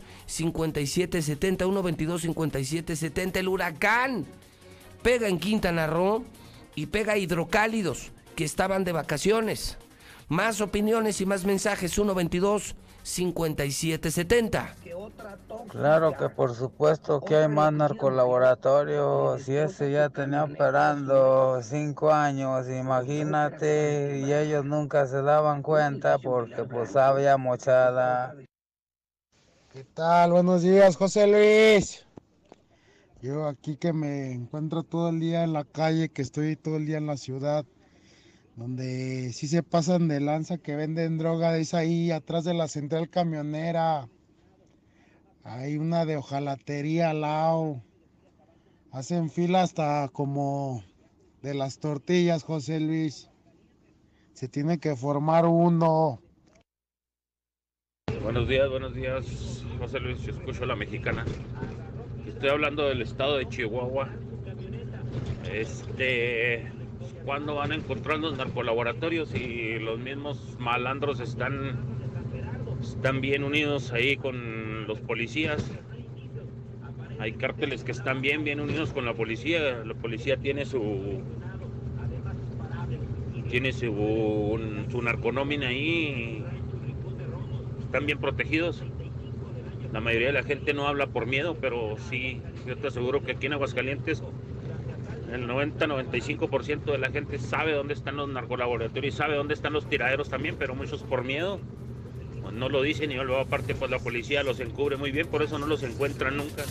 122-5770. 1.65 3.37
El 3.37 3.47
huracán 3.47 4.25
pega 5.01 5.27
en 5.27 5.39
Quintana 5.39 5.87
Roo 5.87 6.25
y 6.75 6.87
pega 6.87 7.17
hidrocálidos 7.17 8.11
que 8.35 8.43
estaban 8.43 8.83
de 8.83 8.91
vacaciones. 8.91 9.77
Más 10.27 10.59
opiniones 10.59 11.21
y 11.21 11.25
más 11.25 11.45
mensajes, 11.45 11.93
122 11.93 12.75
5770. 13.05 14.75
Claro 15.69 16.17
que 16.17 16.27
por 16.27 16.55
supuesto 16.55 17.21
que 17.21 17.35
hay 17.35 17.47
más 17.47 17.71
narcolaboratorios. 17.71 19.43
Si 19.43 19.55
ese 19.55 19.91
ya 19.91 20.09
tenía 20.09 20.43
operando 20.43 21.61
cinco 21.61 22.11
años, 22.11 22.67
imagínate, 22.67 24.23
y 24.25 24.33
ellos 24.33 24.65
nunca 24.65 25.05
se 25.05 25.21
daban 25.21 25.61
cuenta 25.61 26.17
porque 26.17 26.63
pues 26.63 26.95
había 26.95 27.37
mochada. 27.37 28.35
¿Qué 29.71 29.83
tal? 29.83 30.31
Buenos 30.31 30.63
días, 30.63 30.95
José 30.95 31.27
Luis. 31.27 32.07
Yo 33.21 33.47
aquí 33.47 33.77
que 33.77 33.93
me 33.93 34.31
encuentro 34.31 34.81
todo 34.81 35.09
el 35.09 35.19
día 35.19 35.43
en 35.43 35.53
la 35.53 35.63
calle, 35.63 36.09
que 36.09 36.23
estoy 36.23 36.55
todo 36.55 36.77
el 36.77 36.87
día 36.87 36.97
en 36.97 37.05
la 37.05 37.17
ciudad, 37.17 37.65
donde 38.55 39.33
sí 39.33 39.47
se 39.47 39.63
pasan 39.63 40.07
de 40.07 40.19
lanza 40.21 40.57
que 40.57 40.75
venden 40.75 41.17
droga, 41.17 41.57
es 41.57 41.73
ahí 41.73 42.11
atrás 42.11 42.45
de 42.45 42.53
la 42.53 42.67
central 42.67 43.09
camionera. 43.09 44.07
Hay 45.43 45.77
una 45.77 46.05
de 46.05 46.17
hojalatería 46.17 47.11
al 47.11 47.21
lado. 47.21 47.83
Hacen 48.91 49.29
fila 49.29 49.61
hasta 49.61 50.09
como 50.11 50.83
de 51.41 51.53
las 51.53 51.79
tortillas, 51.79 52.43
José 52.43 52.79
Luis. 52.79 53.29
Se 54.33 54.47
tiene 54.47 54.79
que 54.79 54.95
formar 54.95 55.45
uno. 55.45 56.21
Buenos 58.23 58.47
días, 58.47 58.69
buenos 58.69 58.95
días, 58.95 59.63
José 59.79 59.99
Luis. 59.99 60.21
Yo 60.21 60.31
escucho 60.31 60.65
la 60.65 60.75
mexicana. 60.75 61.25
Estoy 62.25 62.49
hablando 62.49 62.87
del 62.87 63.01
estado 63.01 63.37
de 63.37 63.47
Chihuahua. 63.47 64.09
Este, 65.51 66.71
cuando 67.25 67.55
van 67.55 67.73
encontrando 67.73 68.29
los 68.29 68.37
narcolaboratorios 68.37 69.33
y 69.33 69.79
los 69.79 69.99
mismos 69.99 70.55
malandros 70.59 71.19
están, 71.19 71.75
están 72.79 73.19
bien 73.19 73.43
unidos 73.43 73.91
ahí 73.91 74.15
con 74.15 74.85
los 74.87 74.99
policías. 74.99 75.71
Hay 77.19 77.33
cárteles 77.33 77.83
que 77.83 77.91
están 77.91 78.21
bien, 78.21 78.43
bien 78.43 78.59
unidos 78.59 78.93
con 78.93 79.05
la 79.05 79.13
policía. 79.13 79.83
La 79.83 79.95
policía 79.95 80.37
tiene 80.37 80.65
su 80.65 81.21
tiene 83.49 83.73
su, 83.73 84.59
su 84.91 85.01
narconómina 85.01 85.69
ahí. 85.69 86.43
Están 87.79 88.05
bien 88.05 88.19
protegidos. 88.19 88.83
La 89.93 90.01
mayoría 90.01 90.27
de 90.27 90.33
la 90.33 90.43
gente 90.43 90.73
no 90.73 90.87
habla 90.87 91.07
por 91.07 91.25
miedo, 91.25 91.57
pero 91.59 91.95
sí, 92.09 92.41
yo 92.67 92.77
te 92.77 92.87
aseguro 92.87 93.23
que 93.23 93.31
aquí 93.31 93.45
en 93.47 93.53
Aguascalientes 93.53 94.21
el 95.35 95.47
90-95% 95.47 96.85
de 96.85 96.97
la 96.97 97.11
gente 97.11 97.37
sabe 97.39 97.73
dónde 97.73 97.93
están 97.93 98.17
los 98.17 98.29
narcolaboratorios 98.29 99.13
y 99.13 99.17
sabe 99.17 99.35
dónde 99.35 99.53
están 99.53 99.73
los 99.73 99.87
tiraderos 99.87 100.29
también, 100.29 100.55
pero 100.57 100.75
muchos 100.75 101.03
por 101.03 101.23
miedo 101.23 101.59
no 102.51 102.69
lo 102.69 102.81
dicen 102.81 103.11
y 103.11 103.15
luego 103.15 103.39
aparte 103.39 103.75
pues 103.75 103.91
la 103.91 103.99
policía 103.99 104.43
los 104.43 104.59
encubre 104.59 104.97
muy 104.97 105.11
bien, 105.11 105.27
por 105.27 105.41
eso 105.43 105.59
no 105.59 105.67
los 105.67 105.83
encuentran 105.83 106.37
nunca. 106.37 106.63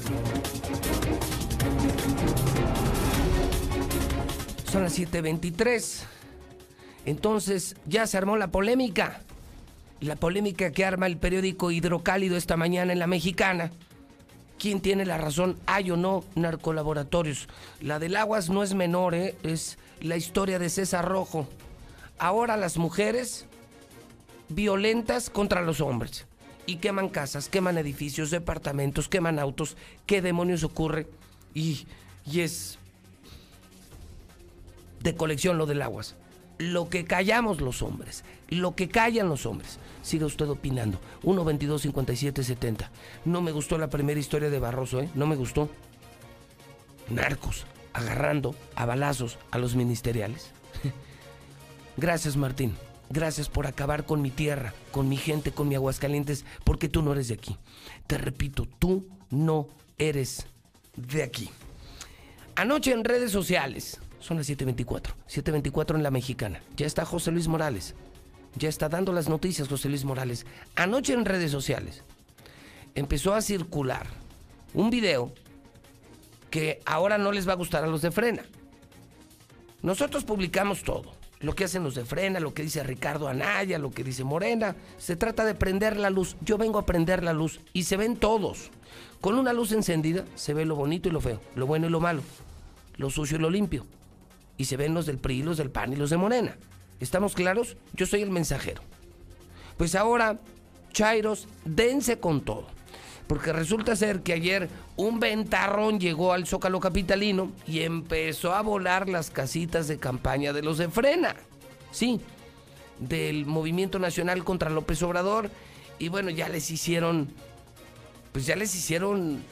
Son 4.70 4.83
las 4.83 4.98
7.23. 4.98 6.05
Entonces 7.07 7.77
ya 7.87 8.07
se 8.07 8.16
armó 8.16 8.37
la 8.37 8.48
polémica. 8.48 9.20
La 10.00 10.16
polémica 10.16 10.72
que 10.72 10.85
arma 10.85 11.07
el 11.07 11.16
periódico 11.16 11.70
Hidrocálido 11.70 12.37
esta 12.37 12.57
mañana 12.57 12.92
en 12.92 12.98
la 12.98 13.07
mexicana 13.07 13.70
quién 14.59 14.81
tiene 14.81 15.05
la 15.05 15.19
razón, 15.19 15.57
hay 15.67 15.90
o 15.90 15.97
no 15.97 16.25
narcolaboratorios. 16.35 17.49
La 17.81 17.99
del 17.99 18.17
Aguas 18.17 18.51
no 18.51 18.62
es 18.62 18.75
menor, 18.75 19.14
¿eh? 19.14 19.37
es 19.43 19.79
la 20.01 20.17
historia 20.17 20.59
de 20.59 20.71
César 20.71 21.07
Rojo. 21.07 21.47
Ahora 22.19 22.57
las 22.57 22.77
mujeres 22.77 23.47
violentas 24.49 25.31
contra 25.31 25.62
los 25.62 25.81
hombres. 25.81 26.27
Y 26.67 26.77
queman 26.77 27.11
casas, 27.11 27.51
queman 27.51 27.77
edificios, 27.77 28.31
departamentos, 28.31 29.09
queman 29.09 29.38
autos. 29.38 29.77
¿Qué 30.07 30.23
demonios 30.23 30.64
ocurre? 30.64 31.07
Y, 31.53 31.87
y 32.25 32.40
es 32.40 32.79
de 35.01 35.14
colección 35.14 35.59
lo 35.59 35.67
del 35.67 35.83
Aguas. 35.83 36.14
Lo 36.57 36.88
que 36.88 37.05
callamos 37.05 37.61
los 37.61 37.83
hombres, 37.83 38.25
lo 38.49 38.75
que 38.75 38.88
callan 38.88 39.29
los 39.29 39.45
hombres 39.45 39.79
siga 40.05 40.27
usted 40.27 40.49
opinando. 40.49 41.01
1 41.25 41.45
22 41.45 41.83
57 41.83 42.45
70. 42.45 42.90
No 43.25 43.40
me 43.40 43.51
gustó 43.51 43.79
la 43.79 43.88
primera 43.88 44.21
historia 44.21 44.51
de 44.51 44.61
Barroso, 44.61 45.01
¿eh? 45.01 45.09
No 45.14 45.27
me 45.27 45.35
gustó. 45.35 45.69
Narcos, 47.09 47.67
agarrando 47.93 48.55
a 48.77 48.87
balazos 48.87 49.38
a 49.51 49.59
los 49.59 49.75
ministeriales. 49.75 50.51
Gracias, 51.97 52.37
Martín. 52.37 52.77
Gracias 53.11 53.49
por 53.49 53.67
acabar 53.67 54.05
con 54.05 54.23
mi 54.23 54.31
tierra, 54.31 54.73
con 54.90 55.09
mi 55.09 55.17
gente, 55.17 55.53
con 55.53 55.69
mi 55.69 55.75
Aguascalientes, 55.75 56.45
porque 56.64 56.88
tú 56.88 57.03
no 57.03 57.12
eres 57.12 57.29
de 57.29 57.35
aquí. 57.35 57.57
Te 58.07 58.19
repito, 58.19 58.67
tú 58.79 59.07
no 59.31 59.69
eres 59.99 60.47
de 60.97 61.23
aquí. 61.23 61.51
Anoche 62.57 62.93
en 62.93 63.05
redes 63.05 63.31
sociales, 63.31 64.01
son 64.21 64.38
las 64.38 64.49
7.24, 64.49 65.12
7.24 65.29 65.97
en 65.97 66.03
la 66.03 66.11
mexicana, 66.11 66.62
ya 66.77 66.87
está 66.87 67.05
José 67.05 67.31
Luis 67.31 67.47
Morales 67.47 67.95
ya 68.57 68.69
está 68.69 68.88
dando 68.88 69.12
las 69.12 69.29
noticias 69.29 69.69
José 69.69 69.88
Luis 69.88 70.05
Morales. 70.05 70.47
Anoche 70.77 71.12
en 71.12 71.25
redes 71.25 71.51
sociales 71.51 72.03
empezó 72.95 73.35
a 73.35 73.43
circular 73.43 74.07
un 74.73 74.90
video 74.90 75.33
que 76.51 76.81
ahora 76.85 77.19
no 77.19 77.33
les 77.33 77.49
va 77.49 77.53
a 77.53 77.57
gustar 77.57 77.85
a 77.85 77.88
los 77.88 78.03
de 78.03 78.11
Frena. 78.11 78.45
Nosotros 79.83 80.25
publicamos 80.25 80.83
todo, 80.83 81.12
lo 81.40 81.55
que 81.55 81.64
hacen 81.64 81.83
los 81.83 81.95
de 81.95 82.05
Frena, 82.05 82.40
lo 82.40 82.55
que 82.55 82.62
dice 82.62 82.83
Ricardo 82.83 83.29
Anaya, 83.29 83.79
lo 83.79 83.90
que 83.90 84.05
dice 84.05 84.25
Morena. 84.25 84.77
Se 84.97 85.17
trata 85.17 85.45
de 85.45 85.55
prender 85.55 85.97
la 85.97 86.11
luz. 86.11 86.37
Yo 86.40 86.57
vengo 86.57 86.79
a 86.79 86.87
prender 86.87 87.23
la 87.23 87.33
luz 87.33 87.61
y 87.73 87.85
se 87.85 87.97
ven 87.97 88.17
todos. 88.17 88.71
Con 89.21 89.38
una 89.38 89.53
luz 89.53 89.73
encendida 89.73 90.25
se 90.35 90.55
ve 90.55 90.64
lo 90.64 90.77
bonito 90.77 91.09
y 91.09 91.12
lo 91.12 91.21
feo, 91.21 91.40
lo 91.55 91.67
bueno 91.67 91.87
y 91.87 91.90
lo 91.90 92.01
malo, 92.01 92.23
lo 92.97 93.11
sucio 93.11 93.37
y 93.37 93.40
lo 93.40 93.51
limpio. 93.51 93.87
Y 94.57 94.67
se 94.67 94.77
ven 94.77 94.95
los 94.95 95.07
del 95.07 95.19
PRI, 95.19 95.43
los 95.43 95.57
del 95.57 95.71
PAN 95.71 95.93
y 95.93 95.97
los 95.97 96.11
de 96.11 96.17
Morena. 96.17 96.57
¿Estamos 97.00 97.35
claros? 97.35 97.76
Yo 97.94 98.07
soy 98.07 98.22
el 98.22 98.30
mensajero. 98.30 98.83
Pues 99.76 99.94
ahora, 99.94 100.38
Chairos, 100.92 101.48
dense 101.64 102.18
con 102.18 102.42
todo. 102.42 102.66
Porque 103.26 103.52
resulta 103.52 103.96
ser 103.96 104.20
que 104.22 104.35
ayer 104.35 104.68
un 104.96 105.18
ventarrón 105.18 105.98
llegó 105.98 106.33
al 106.33 106.46
Zócalo 106.46 106.78
Capitalino 106.78 107.50
y 107.66 107.80
empezó 107.80 108.54
a 108.54 108.62
volar 108.62 109.09
las 109.09 109.30
casitas 109.30 109.88
de 109.88 109.98
campaña 109.98 110.52
de 110.52 110.62
los 110.62 110.78
de 110.78 110.88
Frena. 110.88 111.35
Sí, 111.90 112.20
del 112.98 113.46
Movimiento 113.46 113.98
Nacional 113.98 114.44
contra 114.44 114.70
López 114.70 115.02
Obrador. 115.02 115.50
Y 115.98 116.09
bueno, 116.09 116.30
ya 116.30 116.48
les 116.48 116.70
hicieron, 116.70 117.30
pues 118.33 118.46
ya 118.46 118.57
les 118.57 118.74
hicieron 118.74 119.42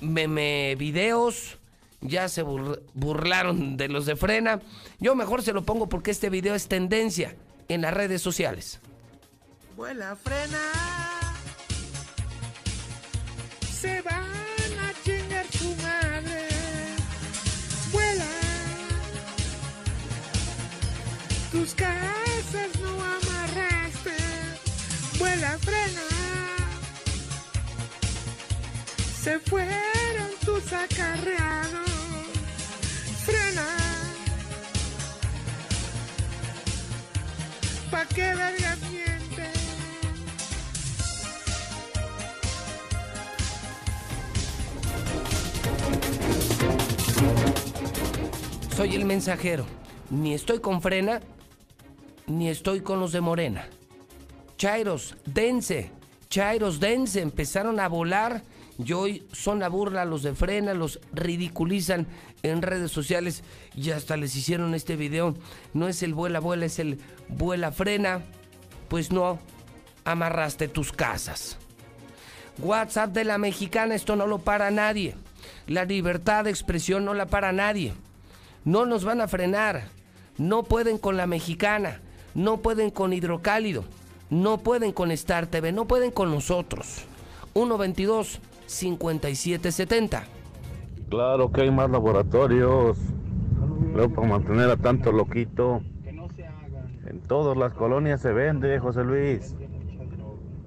meme 0.00 0.74
videos, 0.76 1.58
ya 2.04 2.28
se 2.28 2.42
burlaron 2.42 3.76
de 3.76 3.88
los 3.88 4.06
de 4.06 4.14
frena. 4.14 4.60
Yo 5.00 5.14
mejor 5.14 5.42
se 5.42 5.52
lo 5.52 5.64
pongo 5.64 5.88
porque 5.88 6.10
este 6.10 6.30
video 6.30 6.54
es 6.54 6.68
tendencia 6.68 7.34
en 7.68 7.80
las 7.80 7.94
redes 7.94 8.22
sociales. 8.22 8.80
Vuela, 9.76 10.14
frena. 10.14 10.60
Se 13.80 14.02
van 14.02 14.22
a 14.22 14.92
chingar 15.02 15.46
su 15.50 15.74
madre. 15.76 16.48
Vuela. 17.90 18.24
Tus 21.50 21.74
casas 21.74 22.80
no 22.80 22.90
amarraste. 22.90 24.16
Vuela, 25.18 25.58
frena. 25.58 26.02
Se 29.22 29.38
fueron 29.38 30.30
tus 30.44 30.72
acarreados 30.72 31.83
Soy 48.76 48.96
el 48.96 49.04
mensajero. 49.04 49.64
Ni 50.10 50.34
estoy 50.34 50.58
con 50.58 50.82
frena, 50.82 51.20
ni 52.26 52.48
estoy 52.48 52.80
con 52.80 52.98
los 52.98 53.12
de 53.12 53.20
Morena. 53.20 53.68
Chairos, 54.56 55.14
dense. 55.24 55.92
Chairos, 56.28 56.80
dense. 56.80 57.20
Empezaron 57.20 57.78
a 57.78 57.88
volar 57.88 58.42
y 58.78 58.92
hoy 58.92 59.26
son 59.32 59.60
la 59.60 59.68
burla 59.68 60.04
los 60.04 60.22
de 60.22 60.34
frena, 60.34 60.74
los 60.74 61.00
ridiculizan 61.12 62.06
en 62.42 62.62
redes 62.62 62.90
sociales 62.90 63.44
y 63.76 63.90
hasta 63.90 64.16
les 64.16 64.34
hicieron 64.34 64.74
este 64.74 64.96
video. 64.96 65.34
No 65.72 65.88
es 65.88 66.02
el 66.02 66.14
vuela 66.14 66.40
vuela, 66.40 66.66
es 66.66 66.78
el 66.78 66.98
vuela 67.28 67.70
frena. 67.72 68.22
Pues 68.88 69.12
no, 69.12 69.38
amarraste 70.04 70.68
tus 70.68 70.92
casas. 70.92 71.56
WhatsApp 72.58 73.12
de 73.12 73.24
la 73.24 73.38
mexicana, 73.38 73.94
esto 73.94 74.16
no 74.16 74.26
lo 74.26 74.38
para 74.38 74.70
nadie. 74.70 75.14
La 75.66 75.84
libertad 75.84 76.44
de 76.44 76.50
expresión 76.50 77.04
no 77.04 77.14
la 77.14 77.26
para 77.26 77.52
nadie. 77.52 77.94
No 78.64 78.86
nos 78.86 79.04
van 79.04 79.20
a 79.20 79.28
frenar. 79.28 79.88
No 80.36 80.62
pueden 80.64 80.98
con 80.98 81.16
la 81.16 81.26
mexicana. 81.26 82.00
No 82.34 82.60
pueden 82.60 82.90
con 82.90 83.12
Hidrocálido. 83.12 83.84
No 84.30 84.58
pueden 84.58 84.92
con 84.92 85.10
Star 85.10 85.46
TV. 85.46 85.72
No 85.72 85.86
pueden 85.86 86.10
con 86.10 86.30
nosotros. 86.30 87.04
122 87.54 88.40
5770. 88.66 90.24
Claro 91.08 91.52
que 91.52 91.62
hay 91.62 91.70
más 91.70 91.90
laboratorios. 91.90 92.98
Luego 93.94 94.14
para 94.14 94.28
mantener 94.28 94.70
a 94.70 94.76
tanto 94.76 95.12
loquito. 95.12 95.80
En 97.06 97.20
todas 97.20 97.56
las 97.56 97.72
colonias 97.74 98.20
se 98.20 98.32
vende, 98.32 98.78
José 98.78 99.04
Luis. 99.04 99.54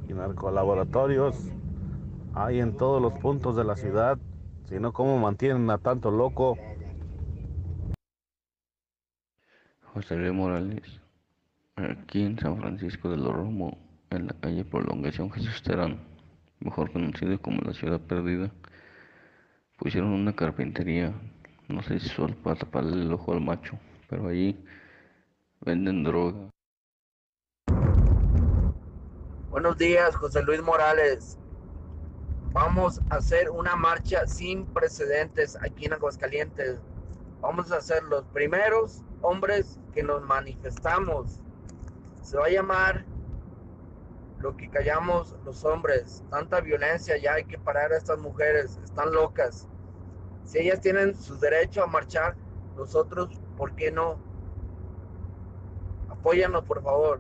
Y 0.08 0.14
narcolaboratorios 0.14 1.36
hay 2.34 2.60
en 2.60 2.78
todos 2.78 3.02
los 3.02 3.14
puntos 3.14 3.56
de 3.56 3.64
la 3.64 3.76
ciudad. 3.76 4.18
Si 4.70 4.76
no, 4.80 4.94
¿cómo 4.94 5.18
mantienen 5.18 5.70
a 5.70 5.78
tanto 5.78 6.12
loco? 6.12 6.58
José 9.94 10.16
Luis 10.16 10.34
Morales, 10.34 11.02
aquí 11.76 12.22
en 12.22 12.38
San 12.38 12.58
Francisco 12.60 13.10
de 13.10 13.18
los 13.18 13.34
Romo, 13.34 13.78
en 14.12 14.28
la 14.28 14.34
calle 14.34 14.64
Prolongación 14.64 15.32
Jesús 15.32 15.64
Terán, 15.64 16.00
mejor 16.60 16.92
conocido 16.92 17.40
como 17.42 17.62
la 17.62 17.74
Ciudad 17.74 18.00
Perdida, 18.00 18.52
pusieron 19.78 20.10
una 20.12 20.36
carpintería, 20.36 21.14
no 21.68 21.82
sé 21.84 22.00
si 22.00 22.10
solo 22.10 22.36
para 22.36 22.58
taparle 22.58 23.02
el 23.02 23.14
ojo 23.14 23.34
al 23.34 23.42
macho, 23.42 23.80
pero 24.10 24.28
allí 24.28 24.58
venden 25.62 26.04
droga. 26.04 26.50
Buenos 29.50 29.78
días, 29.78 30.16
José 30.16 30.44
Luis 30.44 30.62
Morales. 30.62 31.38
Vamos 32.54 33.00
a 33.10 33.16
hacer 33.16 33.50
una 33.50 33.76
marcha 33.76 34.26
sin 34.26 34.66
precedentes 34.66 35.56
aquí 35.62 35.86
en 35.86 35.94
Aguascalientes. 35.94 36.80
Vamos 37.42 37.72
a 37.72 37.82
ser 37.82 38.04
los 38.04 38.26
primeros 38.26 39.04
hombres 39.22 39.80
que 39.94 40.04
nos 40.04 40.24
manifestamos. 40.24 41.40
Se 42.24 42.38
va 42.38 42.46
a 42.46 42.50
llamar 42.50 43.06
lo 44.40 44.56
que 44.56 44.70
callamos 44.70 45.36
los 45.46 45.64
hombres. 45.66 46.24
Tanta 46.30 46.62
violencia, 46.62 47.18
ya 47.18 47.34
hay 47.34 47.46
que 47.46 47.58
parar 47.58 47.92
a 47.92 47.98
estas 47.98 48.20
mujeres. 48.20 48.80
Están 48.84 49.12
locas. 49.12 49.68
Si 50.44 50.60
ellas 50.60 50.80
tienen 50.82 51.16
su 51.16 51.38
derecho 51.38 51.84
a 51.84 51.88
marchar, 51.88 52.36
nosotros, 52.76 53.30
¿por 53.58 53.76
qué 53.76 53.92
no? 53.92 54.20
Apóyanos, 56.10 56.64
por 56.64 56.82
favor. 56.82 57.20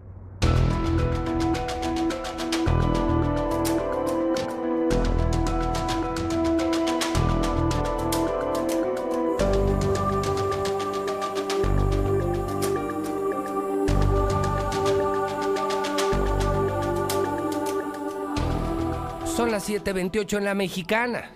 Son 19.48 19.54
las 19.54 19.70
7:28 19.70 20.40
en 20.40 20.44
la 20.44 20.56
mexicana. 20.56 21.32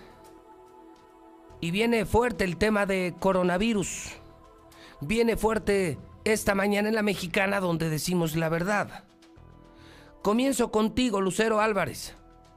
Y 1.62 1.70
viene 1.70 2.04
fuerte 2.04 2.44
el 2.44 2.58
tema 2.58 2.84
de 2.84 3.14
coronavirus. 3.18 4.20
Viene 5.00 5.38
fuerte 5.38 5.96
esta 6.22 6.54
mañana 6.54 6.90
en 6.90 6.94
la 6.94 7.02
mexicana 7.02 7.58
donde 7.58 7.88
decimos 7.88 8.36
la 8.36 8.50
verdad. 8.50 9.04
Comienzo 10.20 10.70
contigo, 10.70 11.22
Lucero 11.22 11.60
Álvarez. 11.60 12.14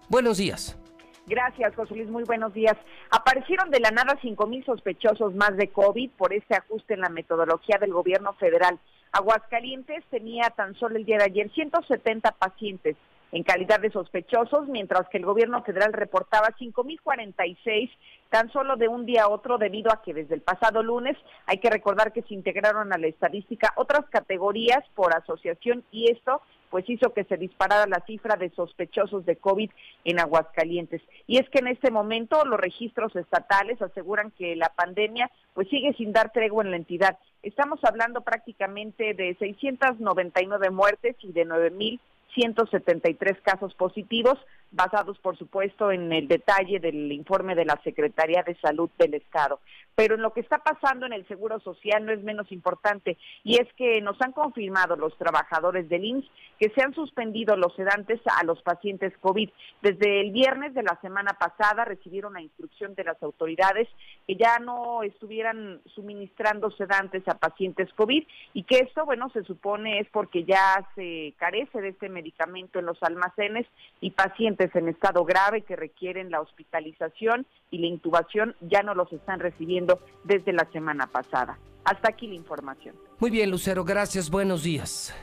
Buenos 0.09 0.39
días. 0.39 0.77
Gracias, 1.25 1.73
José 1.73 1.95
Luis. 1.95 2.09
Muy 2.09 2.25
buenos 2.25 2.53
días. 2.53 2.75
Aparecieron 3.09 3.71
de 3.71 3.79
la 3.79 3.91
nada 3.91 4.19
5.000 4.21 4.65
sospechosos 4.65 5.35
más 5.35 5.55
de 5.55 5.69
COVID 5.69 6.09
por 6.17 6.33
este 6.33 6.55
ajuste 6.55 6.95
en 6.95 6.99
la 6.99 7.09
metodología 7.09 7.77
del 7.79 7.93
gobierno 7.93 8.33
federal. 8.33 8.77
Aguascalientes 9.13 10.03
tenía 10.11 10.49
tan 10.49 10.75
solo 10.75 10.97
el 10.97 11.05
día 11.05 11.17
de 11.17 11.23
ayer 11.23 11.49
170 11.53 12.29
pacientes 12.31 12.97
en 13.31 13.43
calidad 13.43 13.79
de 13.79 13.91
sospechosos, 13.91 14.67
mientras 14.67 15.07
que 15.09 15.17
el 15.17 15.25
gobierno 15.25 15.63
federal 15.63 15.93
reportaba 15.93 16.49
5.046 16.59 17.89
tan 18.29 18.51
solo 18.51 18.75
de 18.75 18.87
un 18.87 19.05
día 19.05 19.23
a 19.23 19.29
otro 19.29 19.57
debido 19.57 19.91
a 19.91 20.01
que 20.01 20.13
desde 20.13 20.35
el 20.35 20.41
pasado 20.41 20.83
lunes 20.83 21.17
hay 21.45 21.59
que 21.59 21.69
recordar 21.69 22.11
que 22.11 22.21
se 22.23 22.33
integraron 22.33 22.91
a 22.91 22.97
la 22.97 23.07
estadística 23.07 23.73
otras 23.75 24.05
categorías 24.09 24.83
por 24.95 25.13
asociación 25.15 25.83
y 25.91 26.11
esto 26.11 26.41
pues 26.69 26.89
hizo 26.89 27.13
que 27.13 27.23
se 27.23 27.37
disparara 27.37 27.87
la 27.87 28.03
cifra 28.05 28.35
de 28.35 28.49
sospechosos 28.49 29.25
de 29.25 29.37
COVID 29.37 29.69
en 30.03 30.19
Aguascalientes. 30.19 31.01
Y 31.27 31.37
es 31.37 31.49
que 31.49 31.59
en 31.59 31.67
este 31.67 31.91
momento 31.91 32.43
los 32.43 32.59
registros 32.59 33.15
estatales 33.15 33.81
aseguran 33.81 34.31
que 34.31 34.57
la 34.57 34.69
pandemia 34.69 35.31
pues 35.53 35.69
sigue 35.69 35.93
sin 35.93 36.11
dar 36.11 36.33
tregua 36.33 36.63
en 36.63 36.71
la 36.71 36.77
entidad. 36.77 37.17
Estamos 37.43 37.79
hablando 37.83 38.21
prácticamente 38.21 39.13
de 39.13 39.35
699 39.39 40.69
muertes 40.71 41.15
y 41.21 41.31
de 41.31 41.45
9.000 41.45 41.99
173 42.35 43.41
casos 43.41 43.73
positivos, 43.73 44.37
basados 44.71 45.17
por 45.19 45.37
supuesto 45.37 45.91
en 45.91 46.11
el 46.11 46.27
detalle 46.27 46.79
del 46.79 47.11
informe 47.11 47.55
de 47.55 47.65
la 47.65 47.79
Secretaría 47.83 48.43
de 48.43 48.55
Salud 48.55 48.89
del 48.99 49.15
Estado. 49.15 49.59
Pero 49.95 50.15
en 50.15 50.21
lo 50.21 50.33
que 50.33 50.41
está 50.41 50.57
pasando 50.57 51.05
en 51.05 51.13
el 51.13 51.25
Seguro 51.27 51.61
Social 51.61 52.05
no 52.05 52.11
es 52.11 52.21
menos 52.21 52.51
importante 52.51 53.17
y 53.45 53.55
es 53.55 53.73
que 53.75 54.01
nos 54.01 54.21
han 54.21 54.33
confirmado 54.33 54.97
los 54.97 55.17
trabajadores 55.17 55.87
del 55.87 56.03
IMSS 56.03 56.29
que 56.59 56.69
se 56.69 56.81
han 56.81 56.93
suspendido 56.93 57.55
los 57.55 57.73
sedantes 57.75 58.19
a 58.25 58.43
los 58.43 58.61
pacientes 58.61 59.13
COVID. 59.21 59.49
Desde 59.81 60.19
el 60.19 60.31
viernes 60.31 60.73
de 60.73 60.83
la 60.83 60.99
semana 61.01 61.33
pasada 61.39 61.85
recibieron 61.85 62.33
la 62.33 62.41
instrucción 62.41 62.95
de 62.95 63.05
las 63.05 63.21
autoridades 63.23 63.87
que 64.27 64.35
ya 64.35 64.59
no 64.59 65.03
estuvieran 65.03 65.79
suministrando 65.95 66.71
sedantes 66.71 67.25
a 67.27 67.37
pacientes 67.37 67.93
COVID 67.93 68.23
y 68.53 68.63
que 68.63 68.79
esto, 68.79 69.05
bueno, 69.05 69.29
se 69.29 69.43
supone 69.43 69.99
es 69.99 70.09
porque 70.09 70.43
ya 70.43 70.85
se 70.95 71.33
carece 71.37 71.79
de 71.79 71.89
este 71.89 72.09
medicamento 72.09 72.24
en 72.73 72.85
los 72.85 73.01
almacenes 73.01 73.65
y 74.01 74.11
pacientes 74.11 74.75
en 74.75 74.87
estado 74.89 75.25
grave 75.25 75.61
que 75.61 75.75
requieren 75.75 76.29
la 76.31 76.41
hospitalización 76.41 77.45
y 77.71 77.79
la 77.79 77.87
intubación 77.87 78.55
ya 78.61 78.83
no 78.83 78.93
los 78.95 79.11
están 79.11 79.39
recibiendo 79.39 79.99
desde 80.23 80.53
la 80.53 80.69
semana 80.71 81.07
pasada. 81.07 81.57
Hasta 81.83 82.09
aquí 82.09 82.27
la 82.27 82.35
información. 82.35 82.95
Muy 83.19 83.31
bien, 83.31 83.51
Lucero, 83.51 83.83
gracias, 83.83 84.29
buenos 84.29 84.63
días. 84.63 85.13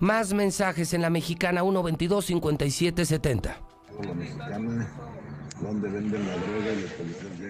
Más 0.00 0.32
mensajes 0.32 0.94
en 0.94 1.02
la 1.02 1.10
mexicana 1.10 1.62
122-5770. 1.62 3.56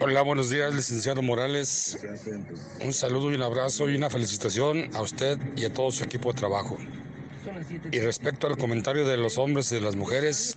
Hola, 0.00 0.22
buenos 0.22 0.48
días, 0.48 0.74
licenciado 0.74 1.20
Morales. 1.20 1.98
Un 2.82 2.92
saludo 2.94 3.30
y 3.30 3.34
un 3.34 3.42
abrazo 3.42 3.90
y 3.90 3.96
una 3.96 4.08
felicitación 4.08 4.88
a 4.94 5.02
usted 5.02 5.38
y 5.56 5.66
a 5.66 5.72
todo 5.72 5.90
su 5.90 6.04
equipo 6.04 6.32
de 6.32 6.38
trabajo. 6.38 6.78
Y 7.90 7.98
respecto 8.00 8.46
al 8.46 8.56
comentario 8.56 9.06
de 9.06 9.16
los 9.16 9.38
hombres 9.38 9.70
y 9.72 9.76
de 9.76 9.80
las 9.80 9.96
mujeres, 9.96 10.56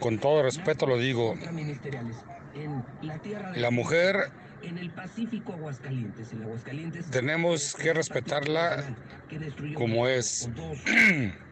con 0.00 0.18
todo 0.18 0.42
respeto 0.42 0.86
lo 0.86 0.98
digo, 0.98 1.34
la 3.54 3.70
mujer 3.70 4.30
tenemos 7.10 7.74
que 7.74 7.92
respetarla 7.92 8.84
como 9.74 10.08
es. 10.08 10.48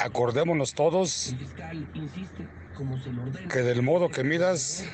Acordémonos 0.00 0.74
todos 0.74 1.34
que 3.50 3.58
del 3.60 3.82
modo 3.82 4.08
que 4.08 4.24
midas 4.24 4.84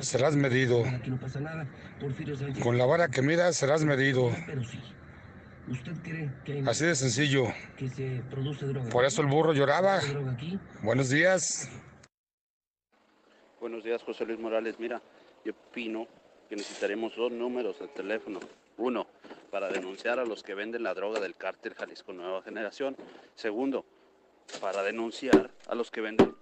serás 0.00 0.36
medido. 0.36 0.84
Con 2.62 2.76
la 2.76 2.84
vara 2.84 3.08
que 3.08 3.22
midas 3.22 3.56
serás 3.56 3.84
medido. 3.84 4.30
Así 6.66 6.84
de 6.84 6.94
sencillo. 6.96 7.44
Por 8.90 9.04
eso 9.04 9.22
el 9.22 9.28
burro 9.28 9.52
lloraba. 9.52 10.00
Buenos 10.82 11.10
días. 11.10 11.70
Buenos 13.60 13.84
días, 13.84 14.02
José 14.02 14.24
Luis 14.24 14.38
Morales. 14.38 14.78
Mira, 14.78 15.00
yo 15.44 15.52
opino 15.52 16.08
que 16.48 16.56
necesitaremos 16.56 17.14
dos 17.14 17.30
números 17.30 17.78
de 17.78 17.88
teléfono. 17.88 18.40
Uno, 18.78 19.06
para 19.50 19.68
denunciar 19.68 20.18
a 20.18 20.24
los 20.24 20.42
que 20.42 20.54
venden 20.54 20.82
la 20.82 20.94
droga 20.94 21.20
del 21.20 21.36
cártel 21.36 21.74
Jalisco 21.74 22.12
Nueva 22.12 22.42
Generación. 22.42 22.96
Segundo, 23.34 23.84
para 24.60 24.82
denunciar 24.82 25.50
a 25.68 25.74
los 25.74 25.90
que 25.90 26.00
venden 26.00 26.34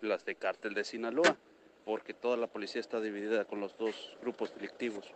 las 0.00 0.24
de 0.24 0.36
cártel 0.36 0.74
de 0.74 0.84
Sinaloa, 0.84 1.36
porque 1.84 2.14
toda 2.14 2.36
la 2.36 2.46
policía 2.46 2.80
está 2.80 3.00
dividida 3.00 3.44
con 3.46 3.60
los 3.60 3.76
dos 3.76 4.16
grupos 4.20 4.54
delictivos. 4.54 5.06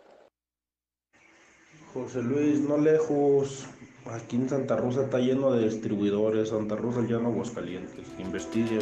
José 1.93 2.23
Luis, 2.23 2.59
no 2.61 2.77
lejos. 2.77 3.65
Aquí 4.05 4.35
en 4.35 4.49
Santa 4.49 4.75
Rosa 4.75 5.03
está 5.03 5.19
lleno 5.19 5.51
de 5.51 5.69
distribuidores. 5.69 6.49
Santa 6.49 6.75
Rosa 6.75 7.05
ya 7.07 7.19
no 7.19 7.29
Aguascalientes. 7.29 8.07
Investiguen. 8.17 8.81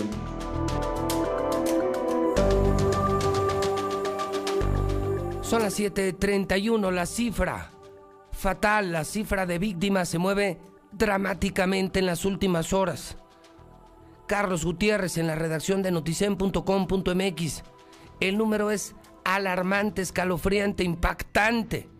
Son 5.41 5.61
las 5.61 5.77
7:31. 5.77 6.89
La 6.89 7.05
cifra 7.05 7.71
fatal, 8.31 8.93
la 8.93 9.03
cifra 9.03 9.45
de 9.45 9.59
víctimas 9.59 10.07
se 10.07 10.17
mueve 10.17 10.57
dramáticamente 10.93 11.99
en 11.99 12.05
las 12.05 12.23
últimas 12.23 12.71
horas. 12.71 13.17
Carlos 14.25 14.63
Gutiérrez 14.63 15.17
en 15.17 15.27
la 15.27 15.35
redacción 15.35 15.81
de 15.81 15.91
noticen.com.mx. 15.91 17.63
El 18.21 18.37
número 18.37 18.71
es 18.71 18.95
alarmante, 19.25 20.01
escalofriante, 20.01 20.85
impactante. 20.85 21.90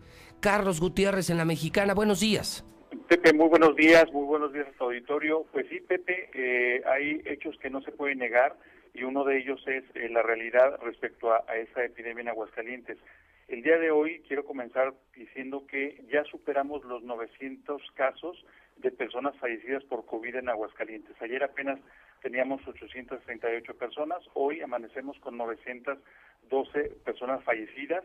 Carlos 0.42 0.80
Gutiérrez 0.80 1.30
en 1.30 1.36
la 1.36 1.44
mexicana, 1.44 1.94
buenos 1.94 2.18
días. 2.18 2.64
Pepe, 3.06 3.32
muy 3.32 3.48
buenos 3.48 3.76
días, 3.76 4.12
muy 4.12 4.24
buenos 4.24 4.52
días 4.52 4.66
a 4.66 4.72
tu 4.72 4.84
auditorio. 4.84 5.46
Pues 5.52 5.66
sí, 5.70 5.78
Pepe, 5.80 6.30
eh, 6.34 6.82
hay 6.84 7.22
hechos 7.26 7.56
que 7.58 7.70
no 7.70 7.80
se 7.82 7.92
pueden 7.92 8.18
negar 8.18 8.56
y 8.92 9.04
uno 9.04 9.22
de 9.22 9.38
ellos 9.38 9.62
es 9.68 9.84
eh, 9.94 10.08
la 10.08 10.20
realidad 10.20 10.80
respecto 10.82 11.32
a, 11.32 11.44
a 11.46 11.56
esta 11.58 11.84
epidemia 11.84 12.22
en 12.22 12.28
Aguascalientes. 12.30 12.98
El 13.46 13.62
día 13.62 13.78
de 13.78 13.92
hoy 13.92 14.20
quiero 14.26 14.44
comenzar 14.44 14.94
diciendo 15.14 15.64
que 15.68 16.02
ya 16.12 16.24
superamos 16.24 16.84
los 16.86 17.04
900 17.04 17.80
casos 17.94 18.44
de 18.78 18.90
personas 18.90 19.36
fallecidas 19.36 19.84
por 19.84 20.04
COVID 20.06 20.34
en 20.34 20.48
Aguascalientes. 20.48 21.14
Ayer 21.22 21.44
apenas 21.44 21.78
teníamos 22.20 22.66
838 22.66 23.74
personas, 23.74 24.18
hoy 24.34 24.60
amanecemos 24.60 25.16
con 25.20 25.36
912 25.36 26.80
personas 27.04 27.44
fallecidas 27.44 28.02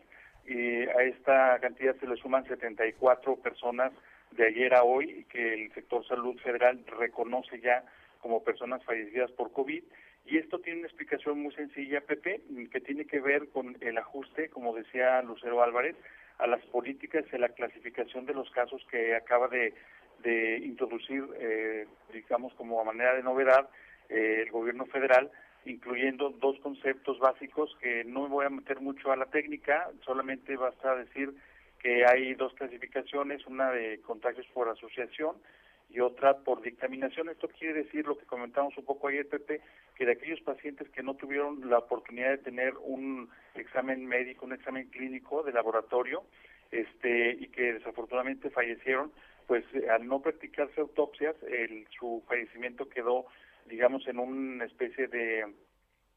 y 0.48 0.82
a 0.88 1.02
esta 1.02 1.58
cantidad 1.60 1.94
se 1.96 2.06
le 2.06 2.16
suman 2.16 2.46
74 2.46 3.36
personas 3.36 3.92
de 4.32 4.46
ayer 4.46 4.74
a 4.74 4.82
hoy 4.82 5.24
que 5.30 5.54
el 5.54 5.72
sector 5.74 6.06
salud 6.06 6.38
federal 6.40 6.82
reconoce 6.98 7.60
ya 7.60 7.84
como 8.20 8.42
personas 8.42 8.82
fallecidas 8.84 9.30
por 9.32 9.52
COVID. 9.52 9.82
Y 10.26 10.36
esto 10.36 10.58
tiene 10.58 10.80
una 10.80 10.88
explicación 10.88 11.42
muy 11.42 11.54
sencilla, 11.54 12.00
Pepe, 12.00 12.42
que 12.70 12.80
tiene 12.80 13.06
que 13.06 13.20
ver 13.20 13.48
con 13.48 13.76
el 13.80 13.96
ajuste, 13.96 14.48
como 14.48 14.74
decía 14.74 15.22
Lucero 15.22 15.62
Álvarez, 15.62 15.96
a 16.38 16.46
las 16.46 16.64
políticas 16.66 17.24
y 17.32 17.36
a 17.36 17.40
la 17.40 17.48
clasificación 17.50 18.26
de 18.26 18.34
los 18.34 18.50
casos 18.50 18.84
que 18.90 19.14
acaba 19.14 19.48
de, 19.48 19.72
de 20.22 20.58
introducir, 20.58 21.24
eh, 21.40 21.86
digamos, 22.12 22.52
como 22.54 22.80
a 22.80 22.84
manera 22.84 23.14
de 23.14 23.22
novedad 23.22 23.68
eh, 24.08 24.42
el 24.42 24.50
gobierno 24.50 24.86
federal, 24.86 25.30
incluyendo 25.64 26.30
dos 26.30 26.58
conceptos 26.60 27.18
básicos 27.18 27.76
que 27.80 28.04
no 28.04 28.22
me 28.22 28.28
voy 28.28 28.46
a 28.46 28.50
meter 28.50 28.80
mucho 28.80 29.12
a 29.12 29.16
la 29.16 29.26
técnica, 29.26 29.90
solamente 30.04 30.56
basta 30.56 30.94
decir 30.96 31.34
que 31.78 32.04
hay 32.04 32.34
dos 32.34 32.52
clasificaciones, 32.54 33.46
una 33.46 33.70
de 33.70 34.00
contagios 34.00 34.46
por 34.52 34.68
asociación 34.68 35.36
y 35.90 36.00
otra 36.00 36.38
por 36.38 36.60
dictaminación. 36.60 37.28
Esto 37.28 37.48
quiere 37.48 37.84
decir 37.84 38.06
lo 38.06 38.18
que 38.18 38.26
comentamos 38.26 38.76
un 38.76 38.84
poco 38.84 39.08
ayer, 39.08 39.28
Pepe, 39.28 39.60
que 39.94 40.06
de 40.06 40.12
aquellos 40.12 40.40
pacientes 40.40 40.88
que 40.90 41.02
no 41.02 41.14
tuvieron 41.14 41.68
la 41.68 41.78
oportunidad 41.78 42.30
de 42.30 42.38
tener 42.38 42.74
un 42.82 43.30
examen 43.54 44.06
médico, 44.06 44.46
un 44.46 44.52
examen 44.52 44.88
clínico 44.90 45.42
de 45.42 45.52
laboratorio, 45.52 46.24
este 46.70 47.30
y 47.30 47.48
que 47.48 47.74
desafortunadamente 47.74 48.50
fallecieron, 48.50 49.12
pues 49.46 49.64
al 49.90 50.06
no 50.06 50.20
practicarse 50.20 50.80
autopsias, 50.80 51.34
el, 51.44 51.86
su 51.98 52.22
fallecimiento 52.28 52.88
quedó, 52.88 53.26
digamos, 53.68 54.06
en 54.08 54.18
una 54.18 54.64
especie 54.64 55.06
de 55.08 55.46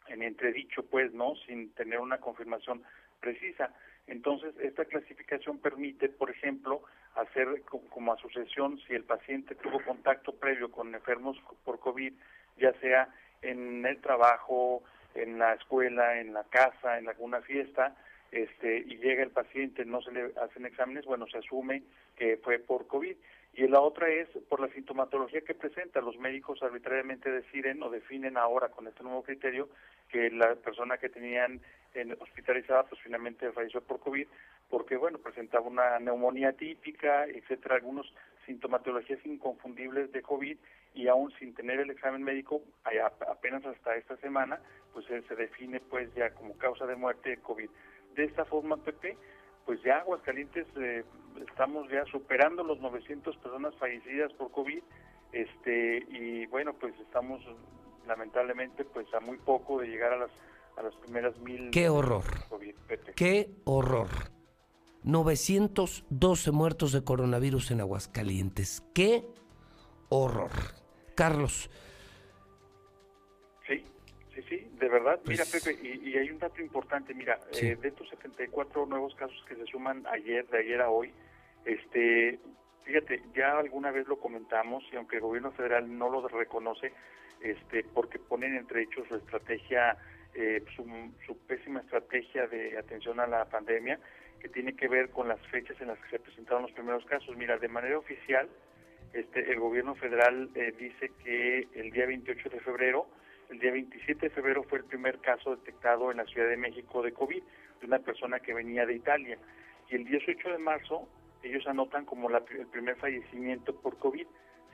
en 0.08 0.24
entredicho, 0.24 0.84
pues, 0.84 1.14
¿no? 1.14 1.36
Sin 1.48 1.74
tener 1.74 2.00
una 2.00 2.20
confirmación 2.20 2.84
precisa. 3.20 3.74
Entonces, 4.08 4.54
esta 4.60 4.86
clasificación 4.86 5.60
permite, 5.60 6.10
por 6.10 6.30
ejemplo, 6.30 6.84
hacer 7.16 7.62
como 7.90 8.14
asociación 8.14 8.80
si 8.88 8.94
el 8.94 9.04
paciente 9.04 9.56
tuvo 9.56 9.84
contacto 9.84 10.34
previo 10.36 10.72
con 10.72 10.94
enfermos 10.94 11.38
por 11.64 11.80
COVID, 11.80 12.14
ya 12.58 12.74
sea 12.80 13.10
en 13.42 13.86
el 13.86 14.02
trabajo, 14.02 14.84
en 15.16 15.40
la 15.40 15.54
escuela, 15.54 16.20
en 16.20 16.34
la 16.34 16.44
casa, 16.46 16.98
en 16.98 17.08
alguna 17.08 17.42
fiesta, 17.42 17.96
este, 18.32 18.80
y 18.80 18.98
llega 18.98 19.24
el 19.24 19.32
paciente, 19.32 19.86
no 19.86 20.02
se 20.02 20.12
le 20.12 20.32
hacen 20.42 20.66
exámenes, 20.66 21.06
bueno, 21.06 21.28
se 21.28 21.38
asume 21.38 21.84
que 22.16 22.38
fue 22.38 22.60
por 22.60 22.88
COVID. 22.88 23.16
Y 23.54 23.68
la 23.68 23.82
otra 23.82 24.08
es 24.08 24.30
por 24.48 24.62
la 24.62 24.70
sintomatología 24.70 25.42
que 25.42 25.54
presenta. 25.54 26.00
Los 26.00 26.18
médicos 26.18 26.64
arbitrariamente 26.64 27.30
deciden 27.30 27.84
o 27.84 27.90
definen 27.90 28.38
ahora 28.38 28.70
con 28.70 28.88
este 28.88 29.04
nuevo 29.04 29.24
criterio 29.24 29.68
que 30.12 30.30
la 30.30 30.56
persona 30.56 30.98
que 30.98 31.10
tenían 31.10 31.62
en 31.94 32.14
hospitalizada 32.22 32.84
pues 32.84 33.02
finalmente 33.02 33.52
falleció 33.52 33.82
por 33.82 34.00
COVID 34.00 34.28
porque 34.70 34.96
bueno 34.96 35.18
presentaba 35.20 35.68
una 35.68 36.00
neumonía 36.00 36.54
típica 36.54 37.26
etcétera 37.26 37.76
algunos 37.76 38.14
sintomatologías 38.46 39.26
inconfundibles 39.26 40.12
de 40.12 40.22
COVID 40.22 40.58
y 40.94 41.08
aún 41.08 41.32
sin 41.40 41.54
tener 41.54 41.80
el 41.80 41.90
examen 41.90 42.24
médico 42.24 42.62
apenas 43.28 43.66
hasta 43.66 43.96
esta 43.96 44.18
semana 44.18 44.60
pues 44.94 45.06
se 45.06 45.36
define 45.36 45.80
pues 45.80 46.14
ya 46.16 46.34
como 46.34 46.58
causa 46.58 46.86
de 46.86 46.96
muerte 46.96 47.32
de 47.32 47.38
COVID 47.38 47.70
de 48.16 48.24
esta 48.24 48.46
forma 48.46 48.78
Pepe 48.78 49.18
pues 49.66 49.82
ya 49.84 50.00
Aguascalientes 50.00 50.68
eh, 50.78 51.04
estamos 51.48 51.90
ya 51.90 52.06
superando 52.06 52.64
los 52.64 52.80
900 52.80 53.36
personas 53.38 53.76
fallecidas 53.76 54.32
por 54.34 54.52
COVID 54.52 54.82
este 55.32 56.06
y 56.10 56.46
bueno 56.48 56.74
pues 56.74 56.94
estamos 57.00 57.42
lamentablemente 58.08 58.84
pues 58.86 59.08
a 59.14 59.20
muy 59.20 59.38
poco 59.38 59.80
de 59.80 59.88
llegar 59.88 60.14
a 60.14 60.18
las 60.18 60.32
a 60.78 60.84
las 60.84 60.96
primeras 60.96 61.38
mil 61.40 61.70
qué 61.72 61.90
horror. 61.90 62.24
qué 63.16 63.50
horror. 63.66 64.08
912 65.04 66.52
muertos 66.52 66.92
de 66.92 67.04
coronavirus 67.04 67.72
en 67.72 67.82
Aguascalientes. 67.82 68.84
Qué 68.94 69.26
horror. 70.10 70.52
Carlos 71.16 71.70
de 74.82 74.90
verdad 74.90 75.20
mira 75.26 75.46
Pues- 75.50 75.64
Pepe 75.64 75.88
y, 75.88 76.10
y 76.10 76.18
hay 76.18 76.30
un 76.32 76.40
dato 76.40 76.60
importante 76.62 77.14
mira 77.14 77.40
Sí. 77.52 77.68
eh, 77.68 77.76
de 77.78 77.88
estos 77.90 78.10
74 78.10 78.86
nuevos 78.88 79.16
casos 79.16 79.42
que 79.48 79.56
se 79.56 79.66
suman 79.68 80.06
ayer 80.08 80.46
de 80.48 80.58
ayer 80.58 80.82
a 80.82 80.90
hoy 80.90 81.14
este 81.66 82.40
fíjate 82.84 83.22
ya 83.36 83.58
alguna 83.60 83.92
vez 83.92 84.08
lo 84.08 84.18
comentamos 84.20 84.84
y 84.92 84.96
aunque 84.96 85.18
el 85.18 85.22
gobierno 85.22 85.52
federal 85.52 85.98
no 85.98 86.10
lo 86.10 86.28
reconoce 86.28 86.92
este 87.42 87.84
porque 87.94 88.20
ponen 88.20 88.56
entre 88.56 88.82
hechos 88.84 89.08
su 89.08 89.16
estrategia 89.16 89.98
eh, 90.34 90.64
su, 90.76 90.84
su 91.26 91.38
pésima 91.46 91.82
estrategia 91.82 92.48
de 92.48 92.78
atención 92.78 93.20
a 93.20 93.28
la 93.28 93.46
pandemia 93.46 94.00
que 94.40 94.50
tiene 94.50 94.76
que 94.76 94.88
ver 94.88 95.10
con 95.10 95.28
las 95.28 95.40
fechas 95.48 95.80
en 95.82 95.90
las 95.90 96.00
que 96.00 96.10
se 96.10 96.20
presentaron 96.20 96.64
los 96.64 96.72
primeros 96.72 97.06
casos 97.06 97.38
mira 97.38 97.58
de 97.58 97.68
manera 97.68 97.98
oficial 98.00 98.50
este 99.14 99.52
el 99.52 99.60
gobierno 99.60 99.94
federal 99.94 100.50
eh, 100.56 100.74
dice 100.78 101.12
que 101.24 101.68
el 101.76 101.92
día 101.92 102.08
28 102.08 102.50
de 102.50 102.60
febrero 102.62 103.08
el 103.52 103.60
día 103.60 103.72
27 103.72 104.28
de 104.28 104.34
febrero 104.34 104.64
fue 104.64 104.80
el 104.80 104.86
primer 104.86 105.20
caso 105.20 105.56
detectado 105.56 106.10
en 106.10 106.18
la 106.18 106.26
Ciudad 106.26 106.50
de 106.50 106.58
México 106.58 107.02
de 107.02 107.12
COVID 107.12 107.44
de 107.82 107.86
una 107.86 108.00
persona 108.00 108.40
que 108.40 108.54
venía 108.54 108.86
de 108.86 108.96
Italia 108.96 109.38
y 109.90 109.96
el 109.96 110.06
18 110.06 110.50
de 110.50 110.58
marzo 110.58 111.08
ellos 111.44 111.66
anotan 111.68 112.06
como 112.06 112.30
la- 112.30 112.44
el 112.58 112.68
primer 112.68 112.96
fallecimiento 112.98 113.76
por 113.76 113.98
COVID. 113.98 114.26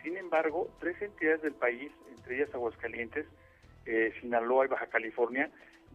Sin 0.03 0.17
embargo, 0.17 0.69
tres 0.79 1.01
entidades 1.01 1.41
del 1.41 1.53
país, 1.53 1.91
entre 2.15 2.35
ellas 2.35 2.53
Aguascalientes, 2.53 3.25
eh, 3.85 4.13
Sinaloa 4.21 4.65
y 4.65 4.67
Baja 4.67 4.87
California, 4.87 5.49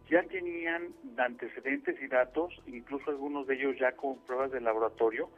ya 0.09 0.23
tenían 0.23 0.89
antecedentes 1.17 1.95
y 2.01 2.07
datos, 2.07 2.59
incluso 2.67 3.11
algunos 3.11 3.47
de 3.47 3.55
ellos 3.55 3.77
ya 3.79 3.93
con 3.93 4.17
pruebas 4.25 4.51
de 4.51 4.59
laboratorio, 4.61 5.29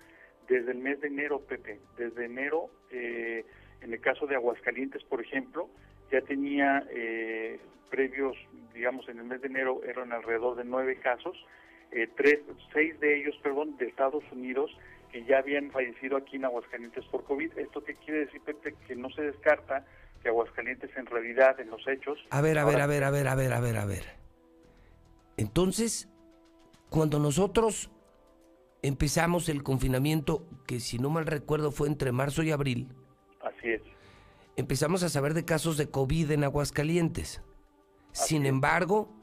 desde 0.47 0.71
el 0.71 0.79
mes 0.79 0.99
de 1.01 1.07
enero, 1.07 1.41
Pepe. 1.41 1.79
Desde 1.97 2.25
enero, 2.25 2.69
eh, 2.91 3.45
en 3.81 3.93
el 3.93 3.99
caso 4.01 4.25
de 4.25 4.35
Aguascalientes, 4.35 5.03
por 5.03 5.21
ejemplo, 5.21 5.69
ya 6.12 6.22
tenía 6.22 6.86
eh, 6.91 7.60
previos, 7.89 8.36
digamos, 8.74 9.08
en 9.10 9.20
el 9.20 9.26
mes 9.26 9.41
de 9.41 9.47
enero 9.47 9.82
eran 9.84 10.12
alrededor 10.12 10.56
de 10.56 10.64
nueve 10.64 10.97
casos, 10.99 11.36
eh, 11.91 12.08
tres, 12.16 12.39
seis 12.74 12.99
de 12.99 13.20
ellos, 13.22 13.36
perdón, 13.41 13.78
de 13.78 13.88
Estados 13.88 14.24
Unidos, 14.32 14.72
que 15.12 15.24
ya 15.24 15.39
habían 15.39 15.72
fallecido 15.72 16.18
aquí 16.18 16.36
en 16.36 16.45
Aguascalientes 16.45 17.06
por 17.06 17.24
COVID. 17.24 17.58
¿Esto 17.58 17.84
qué 17.84 17.95
quiere 17.95 18.26
decir, 18.26 18.41
Pepe? 18.41 18.76
Que 18.88 18.95
no 18.95 19.10
se 19.10 19.22
descarta 19.22 19.86
que 20.22 20.30
Aguascalientes 20.30 20.89
en 20.97 21.06
realidad, 21.06 21.60
en 21.60 21.70
los 21.70 21.88
hechos... 21.88 22.20
A 22.32 22.41
ver, 22.41 22.58
a 22.58 22.66
ver, 22.66 22.82
a 22.82 22.88
ver, 22.88 23.03
a 23.03 23.12
ver, 23.12 23.28
a 23.28 23.36
ver, 23.36 23.53
a 23.53 23.60
ver, 23.60 23.78
a 23.78 23.86
ver. 23.86 24.03
Entonces, 25.38 26.10
cuando 26.89 27.20
nosotros 27.20 27.91
empezamos 28.82 29.49
el 29.49 29.64
confinamiento, 29.64 30.47
que 30.68 30.80
si 30.80 30.97
no 30.99 31.10
mal 31.10 31.26
recuerdo 31.26 31.72
fue 31.72 31.88
entre 31.88 32.12
marzo 32.12 32.43
y 32.43 32.51
abril, 32.51 32.89
Así 33.41 33.70
es. 33.70 33.82
Empezamos 34.56 35.03
a 35.03 35.10
saber 35.10 35.34
de 35.34 35.45
casos 35.45 35.78
de 35.78 35.89
COVID 35.89 36.32
en 36.32 36.43
Aguascalientes. 36.43 37.41
Sin 38.12 38.45
embargo, 38.45 39.14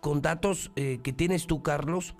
con 0.00 0.22
datos 0.22 0.70
eh, 0.76 1.00
que 1.02 1.12
tienes 1.12 1.46
tú, 1.46 1.62
Carlos, 1.62 2.14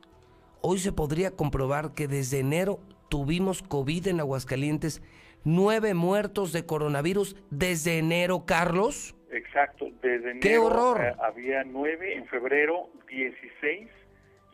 hoy 0.60 0.78
se 0.78 0.92
podría 0.92 1.30
comprobar 1.32 1.94
que 1.94 2.08
desde 2.08 2.40
enero 2.40 2.80
tuvimos 3.08 3.62
COVID 3.62 4.08
en 4.08 4.20
Aguascalientes, 4.20 5.02
nueve 5.44 5.94
muertos 5.94 6.52
de 6.52 6.66
coronavirus 6.66 7.36
desde 7.50 7.98
enero, 7.98 8.44
Carlos. 8.46 9.14
Exacto, 9.30 9.86
desde 10.02 10.32
enero 10.32 10.40
¡Qué 10.40 10.58
horror! 10.58 11.00
eh, 11.02 11.14
había 11.22 11.62
nueve, 11.64 12.16
en 12.16 12.26
febrero 12.26 12.90
16 13.08 13.88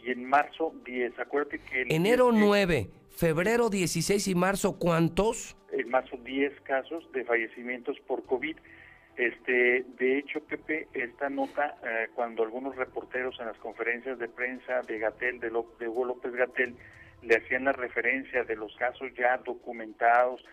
y 0.04 0.10
en 0.10 0.24
marzo 0.24 0.74
10. 0.84 1.18
Acuérdate 1.18 1.58
que 1.60 1.82
el 1.82 1.92
Enero 1.92 2.30
10 2.30 2.44
9, 2.44 2.90
febrero 3.16 3.70
16 3.70 4.28
y 4.28 4.34
marzo, 4.34 4.78
¿cuántos? 4.78 5.56
en 5.72 5.90
marzo 5.90 6.16
10 6.16 6.60
casos 6.62 7.10
de 7.12 7.24
fallecimientos 7.24 7.98
por 8.06 8.24
COVID. 8.24 8.56
Este, 9.16 9.84
de 9.98 10.18
hecho, 10.18 10.40
Pepe, 10.40 10.88
esta 10.92 11.30
nota, 11.30 11.76
eh, 11.82 12.08
cuando 12.14 12.42
algunos 12.42 12.76
reporteros 12.76 13.38
en 13.40 13.46
las 13.46 13.56
conferencias 13.58 14.18
de 14.18 14.28
prensa 14.28 14.82
de 14.82 14.98
Gatel, 14.98 15.40
de, 15.40 15.50
de 15.50 15.88
Hugo 15.88 16.04
López 16.04 16.32
Gatel, 16.32 16.76
le 17.22 17.36
hacían 17.36 17.64
la 17.64 17.72
referencia 17.72 18.44
de 18.44 18.56
los 18.56 18.74
casos 18.76 19.08
ya 19.16 19.38
documentados, 19.38 20.44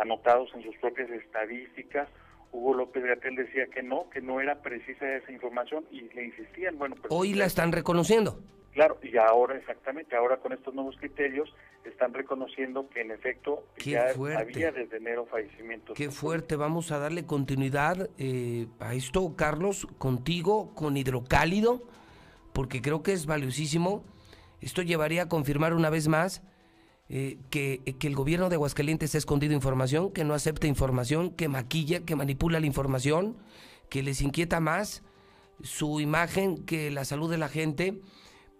anotados 0.00 0.50
en 0.54 0.62
sus 0.62 0.76
propias 0.76 1.10
estadísticas, 1.10 2.08
Hugo 2.52 2.74
López 2.74 3.02
Gatel 3.02 3.34
decía 3.34 3.66
que 3.66 3.82
no, 3.82 4.08
que 4.10 4.20
no 4.20 4.40
era 4.40 4.62
precisa 4.62 5.16
esa 5.16 5.32
información 5.32 5.84
y 5.90 6.02
le 6.14 6.26
insistían, 6.26 6.78
bueno, 6.78 6.94
pues 6.96 7.08
Hoy 7.10 7.34
la 7.34 7.46
están 7.46 7.72
reconociendo. 7.72 8.38
Claro, 8.72 8.98
y 9.02 9.16
ahora 9.18 9.56
exactamente, 9.56 10.16
ahora 10.16 10.38
con 10.38 10.52
estos 10.52 10.74
nuevos 10.74 10.96
criterios 10.96 11.54
están 11.84 12.14
reconociendo 12.14 12.88
que 12.88 13.02
en 13.02 13.10
efecto 13.10 13.66
Qué 13.76 13.90
ya 13.90 14.08
fuerte. 14.14 14.40
había 14.40 14.72
desde 14.72 14.96
enero 14.96 15.26
fallecimientos. 15.26 15.96
Qué 15.96 16.10
fuerte, 16.10 16.56
vamos 16.56 16.90
a 16.90 16.98
darle 16.98 17.26
continuidad 17.26 18.08
eh, 18.18 18.66
a 18.80 18.94
esto, 18.94 19.34
Carlos, 19.36 19.86
contigo, 19.98 20.74
con 20.74 20.96
hidrocálido, 20.96 21.82
porque 22.52 22.80
creo 22.80 23.02
que 23.02 23.12
es 23.12 23.26
valiosísimo. 23.26 24.04
Esto 24.60 24.80
llevaría 24.80 25.22
a 25.22 25.28
confirmar 25.28 25.74
una 25.74 25.90
vez 25.90 26.08
más 26.08 26.42
eh, 27.08 27.38
que, 27.50 27.82
que 27.98 28.06
el 28.06 28.14
gobierno 28.14 28.48
de 28.48 28.54
Aguascalientes 28.54 29.14
ha 29.14 29.18
escondido 29.18 29.52
información, 29.52 30.12
que 30.12 30.24
no 30.24 30.32
acepta 30.32 30.66
información, 30.66 31.30
que 31.30 31.48
maquilla, 31.48 32.04
que 32.06 32.16
manipula 32.16 32.58
la 32.58 32.66
información, 32.66 33.36
que 33.90 34.02
les 34.02 34.22
inquieta 34.22 34.60
más 34.60 35.02
su 35.62 36.00
imagen 36.00 36.64
que 36.64 36.90
la 36.90 37.04
salud 37.04 37.30
de 37.30 37.38
la 37.38 37.48
gente, 37.48 38.00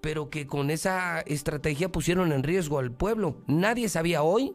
pero 0.03 0.31
que 0.31 0.49
con 0.49 0.71
esa 0.71 1.21
estrategia 1.21 1.89
pusieron 1.89 2.33
en 2.33 2.43
riesgo 2.43 2.81
al 2.81 2.91
pueblo. 2.91 3.37
Nadie 3.47 3.89
sabía 3.89 4.25
hoy 4.25 4.53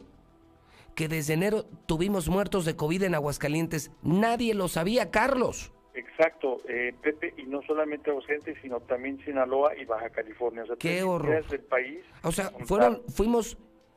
que 0.94 1.08
desde 1.08 1.32
enero 1.34 1.64
tuvimos 1.86 2.28
muertos 2.28 2.66
de 2.66 2.76
COVID 2.76 3.02
en 3.04 3.14
Aguascalientes. 3.14 3.90
Nadie 4.02 4.52
lo 4.52 4.68
sabía, 4.68 5.10
Carlos. 5.10 5.72
Exacto, 5.94 6.58
eh, 6.68 6.94
Pepe, 7.02 7.32
y 7.38 7.44
no 7.44 7.62
solamente 7.62 8.10
Aguascalientes, 8.10 8.58
sino 8.60 8.80
también 8.80 9.18
Sinaloa 9.24 9.74
y 9.74 9.86
Baja 9.86 10.10
California. 10.10 10.64
O 10.64 10.66
sea, 10.66 10.76
Qué 10.76 11.02
horror. 11.02 11.46
del 11.48 11.60
país. 11.60 12.00
O 12.22 12.30
sea, 12.30 12.50
fueron, 12.66 13.02
fuimos 13.08 13.56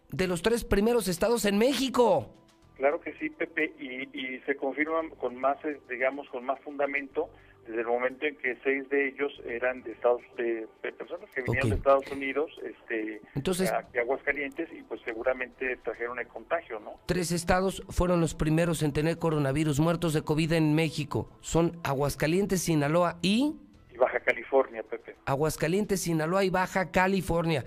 de 0.09 0.27
los 0.27 0.41
tres 0.41 0.63
primeros 0.63 1.09
estados 1.09 1.43
en 1.43 1.57
México. 1.57 2.33
Claro 2.77 3.01
que 3.01 3.13
sí, 3.15 3.29
Pepe, 3.29 3.73
y, 3.77 4.03
y 4.17 4.39
se 4.45 4.55
confirman 4.55 5.09
con 5.09 5.35
más, 5.35 5.57
eh, 5.65 5.81
digamos, 5.89 6.29
con 6.29 6.45
más 6.45 6.61
fundamento 6.61 7.29
desde 7.67 7.81
el 7.81 7.87
momento 7.87 8.25
en 8.25 8.35
que 8.37 8.57
seis 8.63 8.89
de 8.89 9.07
ellos 9.09 9.31
eran 9.45 9.83
de 9.83 9.91
Estados 9.91 10.21
de, 10.37 10.67
de 10.83 10.91
personas 10.91 11.29
que 11.33 11.41
Ok. 11.41 11.63
de 11.63 11.75
Estados 11.75 12.11
Unidos, 12.11 12.49
este, 12.65 13.21
Entonces- 13.35 13.71
a 13.71 13.87
Aguascalientes 13.99 14.67
y 14.73 14.81
pues 14.83 14.99
seguramente 15.05 15.77
trajeron 15.83 16.19
el 16.19 16.27
contagio, 16.27 16.79
¿no? 16.79 16.93
Tres 17.05 17.31
estados 17.31 17.83
fueron 17.89 18.19
los 18.19 18.33
primeros 18.35 18.81
en 18.83 18.93
tener 18.93 19.17
coronavirus 19.19 19.79
muertos 19.79 20.13
de 20.13 20.21
COVID 20.23 20.53
en 20.53 20.73
México. 20.75 21.29
Son 21.41 21.79
Aguascalientes, 21.83 22.61
Sinaloa 22.61 23.17
y... 23.21 23.55
Y 23.93 23.97
Baja 23.97 24.19
California, 24.21 24.83
Pepe. 24.83 25.15
Aguascalientes, 25.25 26.01
Sinaloa 26.01 26.43
y 26.43 26.49
Baja 26.49 26.91
California. 26.91 27.63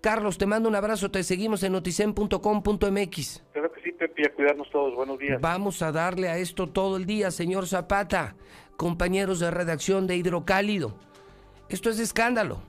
Carlos, 0.00 0.38
te 0.38 0.46
mando 0.46 0.68
un 0.68 0.74
abrazo, 0.74 1.10
te 1.10 1.22
seguimos 1.22 1.62
en 1.62 1.72
noticen.com.mx. 1.72 3.44
Claro 3.52 3.72
que 3.72 3.82
sí, 3.82 3.92
Pepe, 3.92 4.26
a 4.26 4.32
cuidarnos 4.34 4.70
todos. 4.70 4.94
Buenos 4.94 5.18
días. 5.18 5.40
Vamos 5.40 5.82
a 5.82 5.90
darle 5.92 6.28
a 6.28 6.38
esto 6.38 6.68
todo 6.68 6.96
el 6.96 7.06
día, 7.06 7.30
señor 7.30 7.66
Zapata, 7.66 8.36
compañeros 8.76 9.40
de 9.40 9.50
redacción 9.50 10.06
de 10.06 10.16
Hidrocálido. 10.16 10.94
Esto 11.68 11.90
es 11.90 11.98
escándalo. 11.98 12.62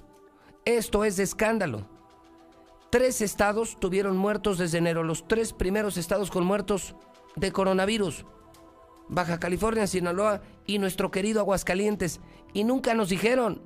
Esto 0.65 1.05
es 1.05 1.19
escándalo. 1.19 1.87
Tres 2.89 3.21
estados 3.21 3.77
tuvieron 3.79 4.17
muertos 4.17 4.57
desde 4.57 4.77
enero, 4.77 5.03
los 5.03 5.27
tres 5.27 5.53
primeros 5.53 5.97
estados 5.97 6.31
con 6.31 6.45
muertos 6.45 6.95
de 7.35 7.51
coronavirus. 7.51 8.25
Baja 9.09 9.39
California, 9.39 9.87
Sinaloa 9.87 10.41
y 10.65 10.79
nuestro 10.79 11.11
querido 11.11 11.39
Aguascalientes. 11.41 12.19
Y 12.53 12.63
nunca 12.63 12.93
nos 12.93 13.09
dijeron. 13.09 13.61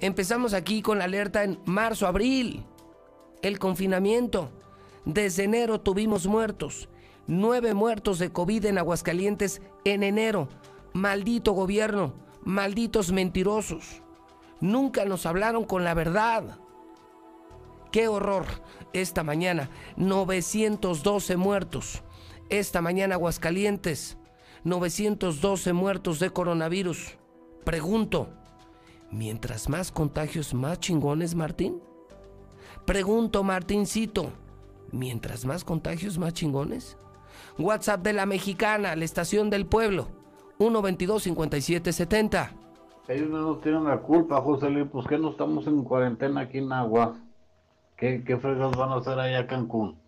Empezamos 0.00 0.54
aquí 0.54 0.82
con 0.82 0.98
la 0.98 1.04
alerta 1.04 1.44
en 1.44 1.60
marzo, 1.64 2.06
abril. 2.06 2.64
El 3.42 3.58
confinamiento. 3.58 4.50
Desde 5.04 5.44
enero 5.44 5.80
tuvimos 5.80 6.26
muertos. 6.26 6.88
Nueve 7.26 7.74
muertos 7.74 8.18
de 8.18 8.32
COVID 8.32 8.64
en 8.66 8.78
Aguascalientes 8.78 9.62
en 9.84 10.02
enero. 10.02 10.48
Maldito 10.94 11.52
gobierno. 11.52 12.14
Malditos 12.44 13.10
mentirosos. 13.10 14.00
Nunca 14.60 15.04
nos 15.04 15.26
hablaron 15.26 15.64
con 15.64 15.82
la 15.82 15.92
verdad. 15.92 16.60
¡Qué 17.90 18.06
horror! 18.06 18.46
Esta 18.92 19.24
mañana, 19.24 19.70
912 19.96 21.36
muertos. 21.36 22.04
Esta 22.48 22.80
mañana, 22.80 23.16
Aguascalientes, 23.16 24.18
912 24.62 25.72
muertos 25.72 26.20
de 26.20 26.30
coronavirus. 26.30 27.16
Pregunto, 27.64 28.28
¿mientras 29.10 29.68
más 29.68 29.90
contagios, 29.90 30.54
más 30.54 30.78
chingones, 30.78 31.34
Martín? 31.34 31.82
Pregunto, 32.84 33.42
Martincito, 33.42 34.30
¿mientras 34.92 35.44
más 35.44 35.64
contagios, 35.64 36.18
más 36.18 36.34
chingones? 36.34 36.96
WhatsApp 37.58 38.02
de 38.02 38.12
la 38.12 38.26
mexicana, 38.26 38.94
la 38.94 39.04
estación 39.04 39.50
del 39.50 39.66
pueblo, 39.66 40.23
122-5770. 40.58 42.50
Ellos 43.08 43.28
no 43.28 43.56
tienen 43.58 43.84
la 43.84 43.98
culpa, 43.98 44.40
José 44.40 44.70
Luis, 44.70 44.86
pues 44.90 45.06
que 45.06 45.18
no 45.18 45.30
estamos 45.30 45.66
en 45.66 45.84
cuarentena 45.84 46.42
aquí 46.42 46.58
en 46.58 46.72
Agua. 46.72 47.16
¿Qué, 47.96 48.24
qué 48.24 48.36
fregas 48.38 48.76
van 48.76 48.90
a 48.90 48.96
hacer 48.96 49.18
allá 49.18 49.40
a 49.40 49.46
Cancún? 49.46 49.98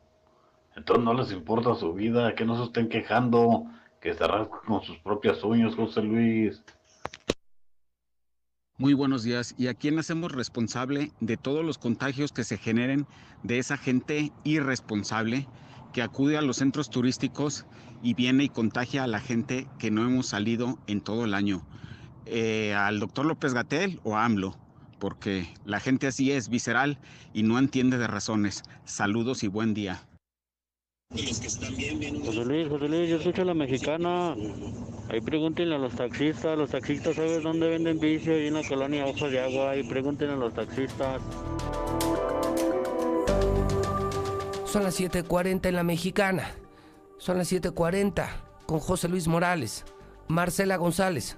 Entonces 0.76 1.05
no 1.05 1.14
les 1.14 1.32
importa 1.32 1.74
su 1.74 1.92
vida, 1.92 2.34
que 2.34 2.44
no 2.44 2.57
se 2.57 2.64
estén 2.64 2.88
quejando, 2.88 3.64
que 4.01 4.14
se 4.14 4.24
con 4.66 4.82
sus 4.82 4.99
propias 4.99 5.42
uñas, 5.42 5.74
José 5.74 6.03
Luis. 6.03 6.62
Muy 8.78 8.92
buenos 8.92 9.22
días. 9.22 9.55
¿Y 9.57 9.68
a 9.68 9.74
quién 9.74 9.99
hacemos 9.99 10.32
responsable 10.32 11.11
de 11.20 11.38
todos 11.38 11.64
los 11.64 11.78
contagios 11.78 12.30
que 12.30 12.44
se 12.44 12.59
generen 12.59 13.07
de 13.42 13.59
esa 13.59 13.78
gente 13.78 14.32
irresponsable 14.44 15.49
que 15.94 16.03
acude 16.03 16.36
a 16.36 16.42
los 16.42 16.59
centros 16.59 16.90
turísticos 16.90 17.64
y 18.03 18.14
viene 18.14 18.44
y 18.44 18.49
contagia 18.49 19.05
a 19.05 19.07
la 19.07 19.20
gente 19.20 19.66
que 19.78 19.90
no 19.90 20.03
hemos 20.03 20.26
salido 20.26 20.78
en 20.86 21.01
todo 21.01 21.24
el 21.24 21.34
año? 21.34 21.66
Eh, 22.26 22.74
¿Al 22.74 23.01
doctor 23.01 23.26
López 23.26 23.55
Gatel 23.55 24.01
o 24.05 24.16
a 24.16 24.24
AMLO? 24.24 24.57
Porque 24.99 25.49
la 25.64 25.80
gente 25.80 26.07
así 26.07 26.32
es, 26.32 26.49
visceral 26.49 26.99
y 27.34 27.42
no 27.42 27.59
entiende 27.59 27.99
de 27.99 28.07
razones. 28.07 28.62
Saludos 28.84 29.42
y 29.42 29.49
buen 29.49 29.74
día. 29.74 30.03
José 31.11 32.44
Luis, 32.44 32.68
José 32.68 32.88
Luis, 32.88 33.09
yo 33.09 33.16
escucho 33.16 33.42
a 33.42 33.44
la 33.44 33.55
mexicana. 33.55 34.34
Ahí 35.09 35.20
pregúntenle 35.20 35.76
a 35.76 35.78
los 35.78 35.94
taxistas. 35.94 36.59
Los 36.59 36.70
taxistas, 36.70 37.14
¿sabes 37.14 37.42
dónde 37.42 37.68
venden 37.68 38.01
vicio? 38.01 38.34
Ahí 38.34 38.49
en 38.49 38.55
la 38.55 38.66
colonia 38.66 39.07
Ojos 39.07 39.30
de 39.30 39.40
Agua. 39.40 39.70
Ahí 39.70 39.84
pregúntenle 39.84 40.34
a 40.34 40.36
los 40.36 40.53
taxistas. 40.55 41.22
Son 44.64 44.82
las 44.82 44.99
7:40 44.99 45.68
en 45.68 45.74
la 45.76 45.84
mexicana. 45.84 46.51
Son 47.26 47.38
las 47.38 47.48
7:40 47.50 48.28
con 48.68 48.78
José 48.78 49.08
Luis 49.08 49.26
Morales. 49.26 49.84
Marcela 50.28 50.76
González. 50.76 51.36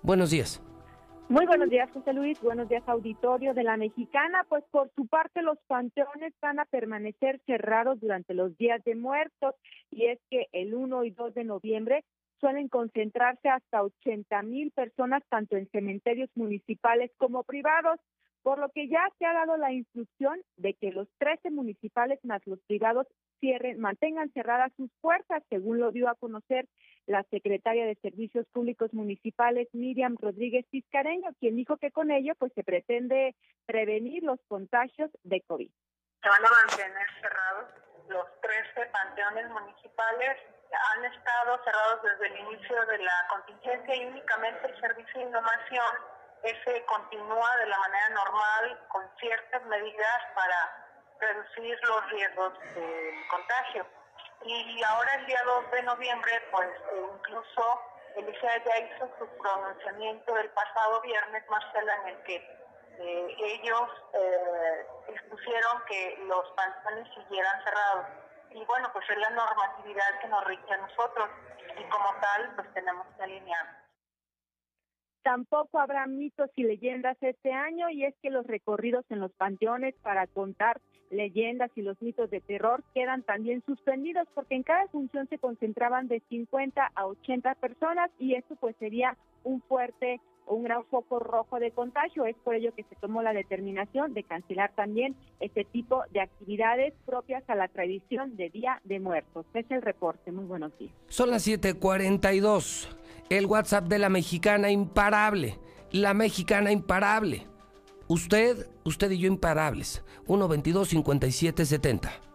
Buenos 0.00 0.30
días. 0.30 0.62
Muy 1.28 1.46
buenos 1.46 1.68
días, 1.68 1.90
José 1.90 2.12
Luis. 2.12 2.40
Buenos 2.40 2.68
días, 2.68 2.84
auditorio 2.86 3.52
de 3.52 3.64
la 3.64 3.76
Mexicana. 3.76 4.46
Pues 4.48 4.62
por 4.70 4.88
su 4.94 5.08
parte, 5.08 5.42
los 5.42 5.58
panteones 5.66 6.32
van 6.40 6.60
a 6.60 6.64
permanecer 6.64 7.40
cerrados 7.44 7.98
durante 7.98 8.34
los 8.34 8.56
días 8.56 8.80
de 8.84 8.94
muertos. 8.94 9.56
Y 9.90 10.06
es 10.06 10.20
que 10.30 10.46
el 10.52 10.76
1 10.76 11.02
y 11.02 11.10
2 11.10 11.34
de 11.34 11.42
noviembre 11.42 12.04
suelen 12.38 12.68
concentrarse 12.68 13.48
hasta 13.48 13.82
80 13.82 14.42
mil 14.42 14.70
personas, 14.70 15.24
tanto 15.28 15.56
en 15.56 15.68
cementerios 15.70 16.30
municipales 16.36 17.10
como 17.18 17.42
privados. 17.42 17.98
Por 18.46 18.60
lo 18.60 18.68
que 18.68 18.86
ya 18.86 19.02
se 19.18 19.26
ha 19.26 19.32
dado 19.32 19.56
la 19.56 19.72
instrucción 19.72 20.40
de 20.56 20.74
que 20.74 20.92
los 20.92 21.08
13 21.18 21.50
municipales 21.50 22.20
más 22.22 22.40
los 22.46 22.60
privados 22.68 23.08
cierren, 23.40 23.80
mantengan 23.80 24.30
cerradas 24.30 24.72
sus 24.76 24.88
puertas, 25.00 25.42
según 25.50 25.80
lo 25.80 25.90
dio 25.90 26.08
a 26.08 26.14
conocer 26.14 26.68
la 27.06 27.24
secretaria 27.24 27.84
de 27.86 27.96
Servicios 27.96 28.46
Públicos 28.52 28.94
Municipales, 28.94 29.66
Miriam 29.72 30.14
Rodríguez 30.16 30.64
Fiscareño, 30.70 31.30
quien 31.40 31.56
dijo 31.56 31.76
que 31.78 31.90
con 31.90 32.12
ello 32.12 32.34
pues 32.38 32.52
se 32.54 32.62
pretende 32.62 33.34
prevenir 33.66 34.22
los 34.22 34.38
contagios 34.46 35.10
de 35.24 35.40
COVID. 35.40 35.70
Se 36.22 36.28
van 36.28 36.46
a 36.46 36.50
mantener 36.68 37.06
cerrados 37.20 37.68
los 38.08 38.26
13 38.42 38.90
panteones 38.92 39.50
municipales. 39.50 40.36
Han 40.94 41.04
estado 41.04 41.64
cerrados 41.64 42.00
desde 42.00 42.32
el 42.32 42.46
inicio 42.46 42.76
de 42.86 42.98
la 42.98 43.26
contingencia 43.28 43.96
y 43.96 44.06
únicamente 44.06 44.68
el 44.68 44.80
servicio 44.80 45.18
de 45.18 45.26
inhumación 45.26 46.15
ese 46.46 46.84
continúa 46.86 47.56
de 47.56 47.66
la 47.66 47.78
manera 47.78 48.08
normal 48.10 48.86
con 48.88 49.02
ciertas 49.18 49.64
medidas 49.64 50.22
para 50.34 50.86
reducir 51.20 51.78
los 51.82 52.10
riesgos 52.10 52.52
de 52.74 53.26
contagio. 53.30 53.86
Y 54.42 54.82
ahora 54.84 55.14
el 55.14 55.26
día 55.26 55.40
2 55.44 55.70
de 55.72 55.82
noviembre, 55.82 56.32
pues 56.52 56.68
eh, 56.68 57.06
incluso 57.14 57.80
el 58.16 58.28
ICEA 58.28 58.64
ya 58.64 58.78
hizo 58.78 59.10
su 59.18 59.26
pronunciamiento 59.38 60.36
el 60.36 60.50
pasado 60.50 61.00
viernes, 61.00 61.42
Marcela, 61.50 61.94
en 62.02 62.08
el 62.08 62.22
que 62.22 62.36
eh, 62.98 63.36
ellos 63.38 63.90
eh, 64.14 64.86
expusieron 65.08 65.84
que 65.86 66.18
los 66.26 66.48
panteones 66.52 67.08
siguieran 67.14 67.64
cerrados. 67.64 68.06
Y 68.50 68.64
bueno, 68.64 68.88
pues 68.92 69.08
es 69.10 69.18
la 69.18 69.30
normatividad 69.30 70.20
que 70.20 70.28
nos 70.28 70.44
rige 70.44 70.72
a 70.72 70.76
nosotros 70.76 71.28
y 71.76 71.84
como 71.88 72.14
tal, 72.20 72.54
pues 72.54 72.72
tenemos 72.72 73.06
que 73.16 73.24
alinearnos. 73.24 73.85
Tampoco 75.26 75.80
habrá 75.80 76.06
mitos 76.06 76.50
y 76.54 76.62
leyendas 76.62 77.16
este 77.20 77.50
año 77.50 77.90
y 77.90 78.04
es 78.04 78.14
que 78.22 78.30
los 78.30 78.46
recorridos 78.46 79.04
en 79.10 79.18
los 79.18 79.32
panteones 79.32 79.96
para 80.00 80.28
contar 80.28 80.80
leyendas 81.10 81.68
y 81.74 81.82
los 81.82 82.00
mitos 82.00 82.30
de 82.30 82.40
terror 82.40 82.84
quedan 82.94 83.24
también 83.24 83.60
suspendidos 83.66 84.28
porque 84.36 84.54
en 84.54 84.62
cada 84.62 84.86
función 84.86 85.26
se 85.28 85.38
concentraban 85.38 86.06
de 86.06 86.22
50 86.28 86.92
a 86.94 87.06
80 87.06 87.56
personas 87.56 88.08
y 88.20 88.34
esto 88.34 88.54
pues 88.54 88.76
sería 88.78 89.16
un 89.42 89.60
fuerte 89.62 90.20
un 90.46 90.62
gran 90.62 90.84
foco 90.84 91.18
rojo 91.18 91.58
de 91.58 91.72
contagio. 91.72 92.24
Es 92.24 92.36
por 92.44 92.54
ello 92.54 92.72
que 92.72 92.84
se 92.84 92.94
tomó 92.94 93.20
la 93.20 93.32
determinación 93.32 94.14
de 94.14 94.22
cancelar 94.22 94.72
también 94.76 95.16
este 95.40 95.64
tipo 95.64 96.04
de 96.12 96.20
actividades 96.20 96.94
propias 97.04 97.42
a 97.50 97.56
la 97.56 97.66
tradición 97.66 98.36
de 98.36 98.50
Día 98.50 98.80
de 98.84 99.00
Muertos. 99.00 99.44
Es 99.54 99.68
el 99.72 99.82
reporte. 99.82 100.30
Muy 100.30 100.44
buenos 100.44 100.70
días. 100.78 100.92
Son 101.08 101.30
las 101.30 101.44
7:42. 101.44 103.05
El 103.28 103.46
WhatsApp 103.46 103.88
de 103.88 103.98
la 103.98 104.08
mexicana 104.08 104.70
imparable. 104.70 105.58
La 105.90 106.14
mexicana 106.14 106.70
imparable. 106.70 107.46
Usted, 108.06 108.68
usted 108.84 109.10
y 109.10 109.18
yo 109.18 109.26
imparables. 109.26 110.04
122 110.26 110.88
5770. 110.88 112.25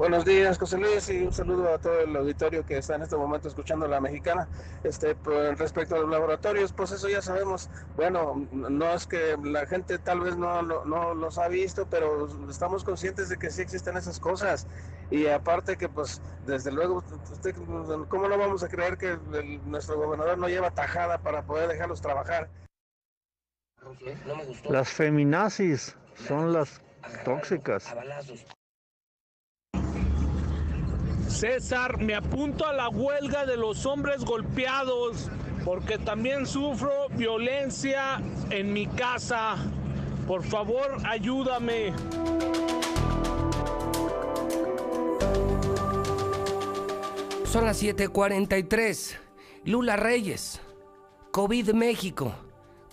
Buenos 0.00 0.24
días, 0.24 0.56
José 0.58 0.78
Luis, 0.78 1.10
y 1.10 1.18
un 1.24 1.30
saludo 1.30 1.74
a 1.74 1.78
todo 1.78 2.00
el 2.00 2.16
auditorio 2.16 2.64
que 2.64 2.78
está 2.78 2.94
en 2.94 3.02
este 3.02 3.16
momento 3.16 3.48
escuchando 3.48 3.86
la 3.86 4.00
mexicana. 4.00 4.48
Este, 4.82 5.14
pues, 5.14 5.58
respecto 5.58 5.94
a 5.94 5.98
los 5.98 6.08
laboratorios, 6.08 6.72
pues 6.72 6.90
eso 6.92 7.06
ya 7.10 7.20
sabemos. 7.20 7.68
Bueno, 7.96 8.48
no 8.50 8.94
es 8.94 9.06
que 9.06 9.36
la 9.44 9.66
gente 9.66 9.98
tal 9.98 10.20
vez 10.20 10.38
no, 10.38 10.62
lo- 10.62 10.86
no 10.86 11.12
los 11.12 11.36
ha 11.36 11.48
visto, 11.48 11.86
pero 11.90 12.26
estamos 12.48 12.82
conscientes 12.82 13.28
de 13.28 13.36
que 13.36 13.50
sí 13.50 13.60
existen 13.60 13.94
esas 13.98 14.18
cosas. 14.18 14.66
Y 15.10 15.26
aparte 15.26 15.76
que, 15.76 15.90
pues, 15.90 16.22
desde 16.46 16.72
luego, 16.72 17.04
usted, 17.30 17.54
¿cómo 18.08 18.26
no 18.26 18.38
vamos 18.38 18.62
a 18.62 18.68
creer 18.68 18.96
que 18.96 19.18
el- 19.34 19.70
nuestro 19.70 19.98
gobernador 19.98 20.38
no 20.38 20.48
lleva 20.48 20.70
tajada 20.70 21.18
para 21.18 21.42
poder 21.42 21.68
dejarlos 21.68 22.00
trabajar? 22.00 22.48
Las 24.70 24.88
feminazis 24.88 25.94
son 26.26 26.54
las 26.54 26.80
tóxicas. 27.26 27.94
César, 31.30 31.98
me 31.98 32.14
apunto 32.14 32.66
a 32.66 32.72
la 32.72 32.88
huelga 32.88 33.46
de 33.46 33.56
los 33.56 33.86
hombres 33.86 34.24
golpeados 34.24 35.30
porque 35.64 35.96
también 35.96 36.46
sufro 36.46 37.08
violencia 37.10 38.20
en 38.50 38.72
mi 38.72 38.86
casa. 38.86 39.56
Por 40.26 40.42
favor, 40.42 40.98
ayúdame. 41.08 41.92
Son 47.44 47.64
las 47.64 47.82
7:43. 47.82 49.18
Lula 49.64 49.96
Reyes. 49.96 50.60
COVID 51.30 51.70
México. 51.72 52.34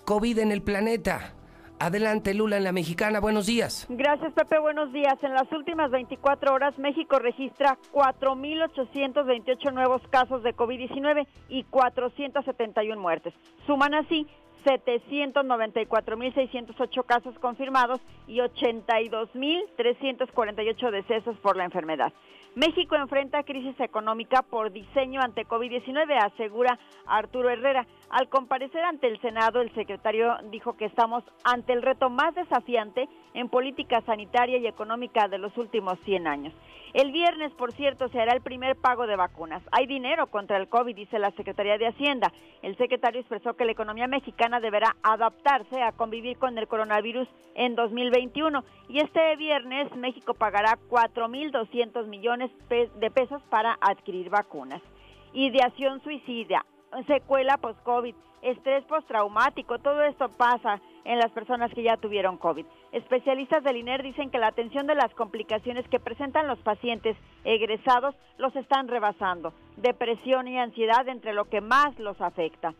COVID 0.05 0.39
en 0.39 0.51
el 0.51 0.61
planeta. 0.61 1.36
Adelante, 1.79 2.33
Lula 2.33 2.57
en 2.57 2.63
la 2.63 2.71
mexicana. 2.71 3.19
Buenos 3.19 3.45
días. 3.45 3.85
Gracias, 3.89 4.33
Pepe. 4.33 4.57
Buenos 4.57 4.91
días. 4.91 5.13
En 5.21 5.33
las 5.33 5.51
últimas 5.51 5.91
24 5.91 6.53
horas, 6.53 6.75
México 6.79 7.19
registra 7.19 7.77
4.828 7.93 9.73
nuevos 9.73 10.01
casos 10.09 10.41
de 10.41 10.55
COVID-19 10.55 11.27
y 11.49 11.63
471 11.65 12.99
muertes. 12.99 13.35
Suman 13.67 13.93
así 13.93 14.25
794.608 14.65 17.05
casos 17.05 17.37
confirmados 17.39 17.99
y 18.27 18.39
82.348 18.39 20.91
decesos 20.91 21.37
por 21.37 21.57
la 21.57 21.65
enfermedad. 21.65 22.11
México 22.55 22.95
enfrenta 22.95 23.43
crisis 23.43 23.79
económica 23.79 24.41
por 24.41 24.71
diseño 24.71 25.21
ante 25.21 25.45
COVID-19, 25.45 26.33
asegura 26.33 26.79
Arturo 27.05 27.51
Herrera. 27.51 27.85
Al 28.09 28.29
comparecer 28.29 28.83
ante 28.85 29.07
el 29.07 29.19
Senado, 29.19 29.59
el 29.59 29.73
secretario 29.75 30.37
dijo 30.49 30.77
que 30.77 30.85
estamos 30.85 31.25
ante 31.43 31.73
el 31.73 31.81
reto 31.81 32.09
más 32.09 32.33
desafiante 32.35 33.09
en 33.33 33.49
política 33.49 34.01
sanitaria 34.05 34.57
y 34.59 34.67
económica 34.67 35.27
de 35.27 35.37
los 35.37 35.55
últimos 35.57 35.99
100 36.05 36.25
años. 36.25 36.53
El 36.93 37.11
viernes, 37.11 37.51
por 37.53 37.73
cierto, 37.73 38.07
se 38.07 38.21
hará 38.21 38.33
el 38.33 38.41
primer 38.41 38.77
pago 38.77 39.07
de 39.07 39.17
vacunas. 39.17 39.61
Hay 39.71 39.87
dinero 39.87 40.27
contra 40.27 40.55
el 40.55 40.69
COVID, 40.69 40.95
dice 40.95 41.19
la 41.19 41.31
Secretaría 41.31 41.77
de 41.77 41.87
Hacienda. 41.87 42.31
El 42.61 42.77
secretario 42.77 43.19
expresó 43.19 43.55
que 43.55 43.65
la 43.65 43.73
economía 43.73 44.07
mexicana 44.07 44.61
deberá 44.61 44.95
adaptarse 45.03 45.81
a 45.81 45.91
convivir 45.91 46.37
con 46.37 46.57
el 46.57 46.67
coronavirus 46.69 47.27
en 47.55 47.75
2021 47.75 48.63
y 48.87 48.99
este 48.99 49.35
viernes 49.35 49.93
México 49.97 50.33
pagará 50.33 50.79
4.200 50.89 52.07
millones 52.07 52.51
de 52.69 53.11
pesos 53.11 53.41
para 53.49 53.77
adquirir 53.81 54.29
vacunas. 54.29 54.81
Ideación 55.33 56.01
suicida, 56.03 56.65
secuela 57.05 57.57
post-COVID, 57.57 58.15
estrés 58.41 58.83
postraumático, 58.85 59.79
todo 59.79 60.03
esto 60.03 60.29
pasa 60.29 60.79
en 61.05 61.19
las 61.19 61.31
personas 61.31 61.73
que 61.73 61.83
ya 61.83 61.97
tuvieron 61.97 62.37
COVID. 62.37 62.65
Especialistas 62.91 63.63
del 63.63 63.77
INER 63.77 64.03
dicen 64.03 64.29
que 64.29 64.39
la 64.39 64.47
atención 64.47 64.87
de 64.87 64.95
las 64.95 65.13
complicaciones 65.13 65.87
que 65.89 65.99
presentan 65.99 66.47
los 66.47 66.59
pacientes 66.59 67.17
egresados 67.43 68.15
los 68.37 68.55
están 68.55 68.87
rebasando. 68.87 69.53
Depresión 69.77 70.47
y 70.47 70.57
ansiedad 70.57 71.07
entre 71.07 71.33
lo 71.33 71.45
que 71.45 71.61
más 71.61 71.97
los 71.99 72.19
afecta. 72.21 72.73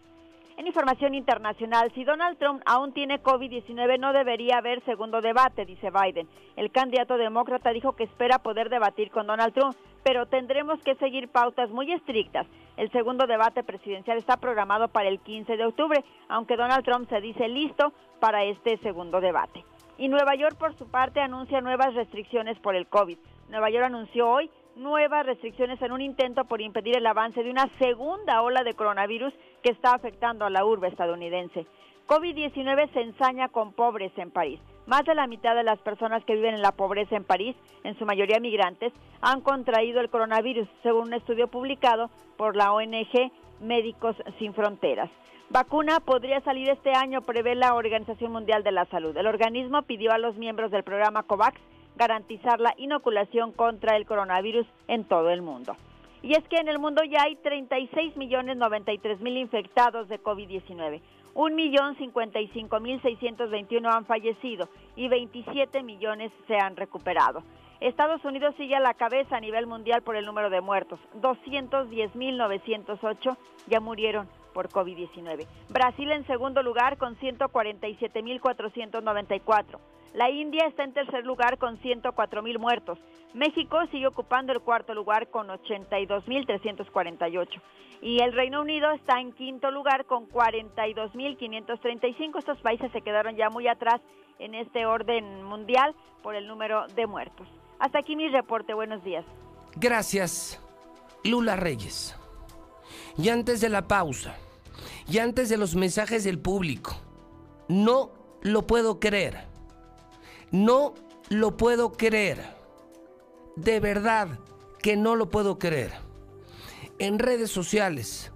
En 0.57 0.65
información 0.65 1.13
internacional, 1.13 1.91
si 1.93 2.03
Donald 2.03 2.39
Trump 2.39 2.63
aún 2.65 2.91
tiene 2.91 3.21
COVID-19, 3.21 3.99
no 3.99 4.11
debería 4.11 4.57
haber 4.57 4.83
segundo 4.85 5.21
debate, 5.21 5.67
dice 5.67 5.91
Biden. 5.91 6.27
El 6.55 6.71
candidato 6.71 7.15
demócrata 7.15 7.69
dijo 7.69 7.91
que 7.91 8.05
espera 8.05 8.39
poder 8.39 8.69
debatir 8.69 9.11
con 9.11 9.27
Donald 9.27 9.53
Trump, 9.53 9.75
pero 10.03 10.25
tendremos 10.25 10.81
que 10.81 10.95
seguir 10.95 11.29
pautas 11.29 11.69
muy 11.69 11.91
estrictas. 11.91 12.47
El 12.75 12.91
segundo 12.91 13.27
debate 13.27 13.63
presidencial 13.63 14.17
está 14.17 14.37
programado 14.37 14.87
para 14.87 15.09
el 15.09 15.19
15 15.19 15.57
de 15.57 15.65
octubre, 15.67 16.03
aunque 16.27 16.57
Donald 16.57 16.83
Trump 16.83 17.07
se 17.07 17.21
dice 17.21 17.47
listo 17.47 17.93
para 18.19 18.43
este 18.43 18.77
segundo 18.79 19.21
debate. 19.21 19.63
Y 19.99 20.07
Nueva 20.07 20.33
York, 20.33 20.57
por 20.57 20.75
su 20.75 20.89
parte, 20.89 21.19
anuncia 21.19 21.61
nuevas 21.61 21.93
restricciones 21.93 22.57
por 22.57 22.75
el 22.75 22.87
COVID. 22.87 23.19
Nueva 23.49 23.69
York 23.69 23.85
anunció 23.85 24.27
hoy 24.27 24.49
nuevas 24.77 25.25
restricciones 25.25 25.81
en 25.81 25.91
un 25.91 26.01
intento 26.01 26.45
por 26.45 26.61
impedir 26.61 26.97
el 26.97 27.05
avance 27.05 27.43
de 27.43 27.49
una 27.49 27.69
segunda 27.79 28.41
ola 28.41 28.63
de 28.63 28.73
coronavirus 28.73 29.33
que 29.63 29.71
está 29.71 29.93
afectando 29.93 30.45
a 30.45 30.49
la 30.49 30.65
urbe 30.65 30.87
estadounidense. 30.87 31.65
COVID-19 32.07 32.93
se 32.93 33.01
ensaña 33.01 33.49
con 33.49 33.73
pobres 33.73 34.11
en 34.17 34.31
París. 34.31 34.59
Más 34.85 35.03
de 35.03 35.15
la 35.15 35.27
mitad 35.27 35.55
de 35.55 35.63
las 35.63 35.79
personas 35.79 36.23
que 36.23 36.35
viven 36.35 36.55
en 36.55 36.61
la 36.61 36.71
pobreza 36.71 37.17
en 37.17 37.25
París, 37.25 37.55
en 37.83 37.97
su 37.99 38.05
mayoría 38.05 38.39
migrantes, 38.39 38.93
han 39.19 39.41
contraído 39.41 39.99
el 39.99 40.09
coronavirus, 40.09 40.69
según 40.83 41.07
un 41.07 41.13
estudio 41.15 41.49
publicado 41.49 42.09
por 42.37 42.55
la 42.55 42.71
ONG 42.71 43.31
Médicos 43.59 44.15
Sin 44.39 44.53
Fronteras. 44.53 45.09
Vacuna 45.49 45.99
podría 45.99 46.39
salir 46.41 46.69
este 46.69 46.93
año, 46.93 47.21
prevé 47.21 47.55
la 47.55 47.73
Organización 47.73 48.31
Mundial 48.31 48.63
de 48.63 48.71
la 48.71 48.85
Salud. 48.85 49.15
El 49.17 49.27
organismo 49.27 49.81
pidió 49.81 50.11
a 50.11 50.17
los 50.17 50.35
miembros 50.35 50.71
del 50.71 50.83
programa 50.83 51.23
COVAX 51.23 51.59
garantizar 51.97 52.59
la 52.59 52.73
inoculación 52.77 53.51
contra 53.51 53.97
el 53.97 54.05
coronavirus 54.05 54.65
en 54.87 55.03
todo 55.03 55.29
el 55.29 55.41
mundo. 55.41 55.75
Y 56.21 56.33
es 56.33 56.47
que 56.47 56.57
en 56.57 56.67
el 56.67 56.77
mundo 56.79 57.03
ya 57.03 57.23
hay 57.23 57.35
36 57.35 58.15
millones 58.17 58.57
93 58.57 59.21
mil 59.21 59.37
infectados 59.37 60.07
de 60.07 60.21
COVID-19. 60.21 61.01
1.055.621 61.35 63.93
han 63.93 64.05
fallecido 64.05 64.69
y 64.95 65.07
27 65.07 65.83
millones 65.83 66.31
se 66.47 66.57
han 66.57 66.75
recuperado. 66.75 67.43
Estados 67.79 68.25
Unidos 68.25 68.55
sigue 68.57 68.75
a 68.75 68.79
la 68.79 68.95
cabeza 68.95 69.37
a 69.37 69.39
nivel 69.39 69.67
mundial 69.67 70.01
por 70.01 70.15
el 70.15 70.25
número 70.25 70.49
de 70.49 70.61
muertos. 70.61 70.99
210.908 71.21 73.37
ya 73.67 73.79
murieron 73.79 74.27
por 74.57 74.69
COVID-19. 74.69 75.45
Brasil 75.69 76.11
en 76.11 76.25
segundo 76.25 76.63
lugar 76.63 76.97
con 76.97 77.15
147.494. 77.19 79.79
La 80.15 80.31
India 80.31 80.65
está 80.65 80.83
en 80.83 80.93
tercer 80.93 81.27
lugar 81.27 81.59
con 81.59 81.79
104.000 81.79 82.57
muertos. 82.57 82.97
México 83.35 83.77
sigue 83.91 84.07
ocupando 84.07 84.53
el 84.53 84.61
cuarto 84.61 84.95
lugar 84.95 85.29
con 85.29 85.49
82.348. 85.49 87.61
Y 88.01 88.23
el 88.23 88.33
Reino 88.33 88.61
Unido 88.61 88.89
está 88.93 89.21
en 89.21 89.31
quinto 89.31 89.69
lugar 89.69 90.05
con 90.05 90.27
42.535. 90.27 92.39
Estos 92.39 92.57
países 92.61 92.91
se 92.91 93.03
quedaron 93.03 93.35
ya 93.35 93.51
muy 93.51 93.67
atrás 93.67 94.01
en 94.39 94.55
este 94.55 94.87
orden 94.87 95.43
mundial 95.43 95.93
por 96.23 96.33
el 96.33 96.47
número 96.47 96.87
de 96.95 97.05
muertos. 97.05 97.47
Hasta 97.77 97.99
aquí 97.99 98.15
mi 98.15 98.27
reporte. 98.29 98.73
Buenos 98.73 99.03
días. 99.03 99.23
Gracias, 99.75 100.59
Lula 101.23 101.57
Reyes. 101.57 102.15
Y 103.19 103.29
antes 103.29 103.61
de 103.61 103.69
la 103.69 103.87
pausa, 103.87 104.35
y 105.09 105.19
antes 105.19 105.49
de 105.49 105.57
los 105.57 105.75
mensajes 105.75 106.23
del 106.23 106.39
público, 106.39 106.95
no 107.67 108.11
lo 108.41 108.67
puedo 108.67 108.99
creer. 108.99 109.45
No 110.51 110.93
lo 111.29 111.57
puedo 111.57 111.93
creer. 111.93 112.55
De 113.55 113.79
verdad 113.79 114.39
que 114.81 114.95
no 114.95 115.15
lo 115.15 115.29
puedo 115.29 115.59
creer. 115.59 115.91
En 116.99 117.19
redes 117.19 117.51
sociales 117.51 118.31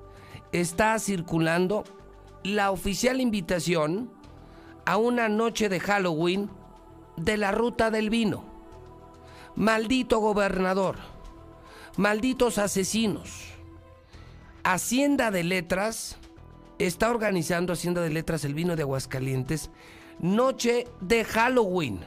está 0.51 0.97
circulando 0.99 1.83
la 2.43 2.71
oficial 2.71 3.21
invitación 3.21 4.11
a 4.85 4.97
una 4.97 5.29
noche 5.29 5.69
de 5.69 5.79
Halloween 5.79 6.49
de 7.17 7.37
la 7.37 7.51
ruta 7.51 7.91
del 7.91 8.09
vino. 8.09 8.43
Maldito 9.55 10.19
gobernador, 10.19 10.97
malditos 11.97 12.57
asesinos. 12.57 13.47
Hacienda 14.63 15.31
de 15.31 15.43
Letras 15.43 16.17
está 16.85 17.11
organizando 17.11 17.73
Hacienda 17.73 18.01
de 18.01 18.09
Letras 18.09 18.43
el 18.43 18.53
vino 18.53 18.75
de 18.75 18.81
Aguascalientes 18.81 19.69
Noche 20.19 20.87
de 20.99 21.23
Halloween. 21.23 21.99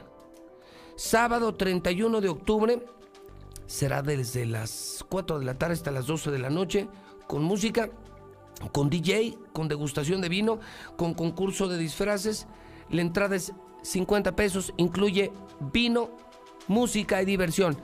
Sábado 0.97 1.55
31 1.55 2.21
de 2.21 2.29
octubre 2.29 2.85
será 3.65 4.01
desde 4.01 4.45
las 4.45 5.05
4 5.09 5.39
de 5.39 5.45
la 5.45 5.57
tarde 5.57 5.73
hasta 5.73 5.91
las 5.91 6.07
12 6.07 6.31
de 6.31 6.39
la 6.39 6.49
noche 6.49 6.87
con 7.27 7.43
música, 7.43 7.89
con 8.71 8.89
DJ, 8.89 9.37
con 9.53 9.67
degustación 9.67 10.21
de 10.21 10.29
vino, 10.29 10.59
con 10.97 11.13
concurso 11.13 11.67
de 11.67 11.77
disfraces. 11.77 12.47
La 12.89 13.01
entrada 13.01 13.35
es 13.35 13.53
50 13.81 14.35
pesos, 14.35 14.73
incluye 14.77 15.31
vino, 15.73 16.09
música 16.67 17.21
y 17.21 17.25
diversión. 17.25 17.77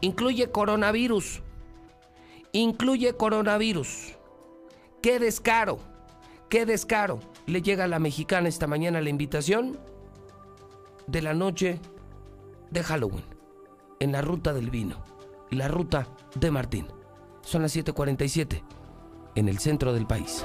Incluye 0.00 0.50
coronavirus. 0.50 1.42
Incluye 2.52 3.14
coronavirus. 3.14 4.14
¡Qué 5.00 5.18
descaro! 5.18 5.91
¡Qué 6.52 6.66
descaro! 6.66 7.18
Le 7.46 7.62
llega 7.62 7.84
a 7.84 7.88
la 7.88 7.98
mexicana 7.98 8.46
esta 8.46 8.66
mañana 8.66 9.00
la 9.00 9.08
invitación 9.08 9.78
de 11.06 11.22
la 11.22 11.32
noche 11.32 11.80
de 12.70 12.82
Halloween 12.82 13.24
en 14.00 14.12
la 14.12 14.20
ruta 14.20 14.52
del 14.52 14.68
vino, 14.68 15.02
la 15.48 15.68
ruta 15.68 16.08
de 16.34 16.50
Martín. 16.50 16.88
Son 17.40 17.62
las 17.62 17.74
7:47 17.74 18.62
en 19.34 19.48
el 19.48 19.60
centro 19.60 19.94
del 19.94 20.06
país. 20.06 20.44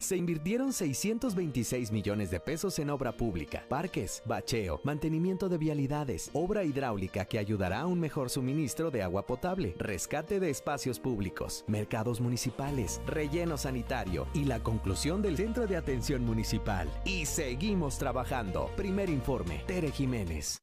Se 0.00 0.16
invirtieron 0.16 0.72
626 0.72 1.92
millones 1.92 2.30
de 2.30 2.40
pesos 2.40 2.78
en 2.78 2.88
obra 2.88 3.12
pública, 3.12 3.66
parques, 3.68 4.22
bacheo, 4.24 4.80
mantenimiento 4.82 5.50
de 5.50 5.58
vialidades, 5.58 6.30
obra 6.32 6.64
hidráulica 6.64 7.26
que 7.26 7.38
ayudará 7.38 7.80
a 7.80 7.86
un 7.86 8.00
mejor 8.00 8.30
suministro 8.30 8.90
de 8.90 9.02
agua 9.02 9.26
potable, 9.26 9.74
rescate 9.78 10.40
de 10.40 10.48
espacios 10.48 10.98
públicos, 10.98 11.64
mercados 11.66 12.18
municipales, 12.18 13.02
relleno 13.06 13.58
sanitario 13.58 14.26
y 14.32 14.46
la 14.46 14.60
conclusión 14.60 15.20
del 15.20 15.36
Centro 15.36 15.66
de 15.66 15.76
Atención 15.76 16.24
Municipal. 16.24 16.88
Y 17.04 17.26
seguimos 17.26 17.98
trabajando. 17.98 18.70
Primer 18.76 19.10
informe, 19.10 19.62
Tere 19.66 19.90
Jiménez. 19.90 20.62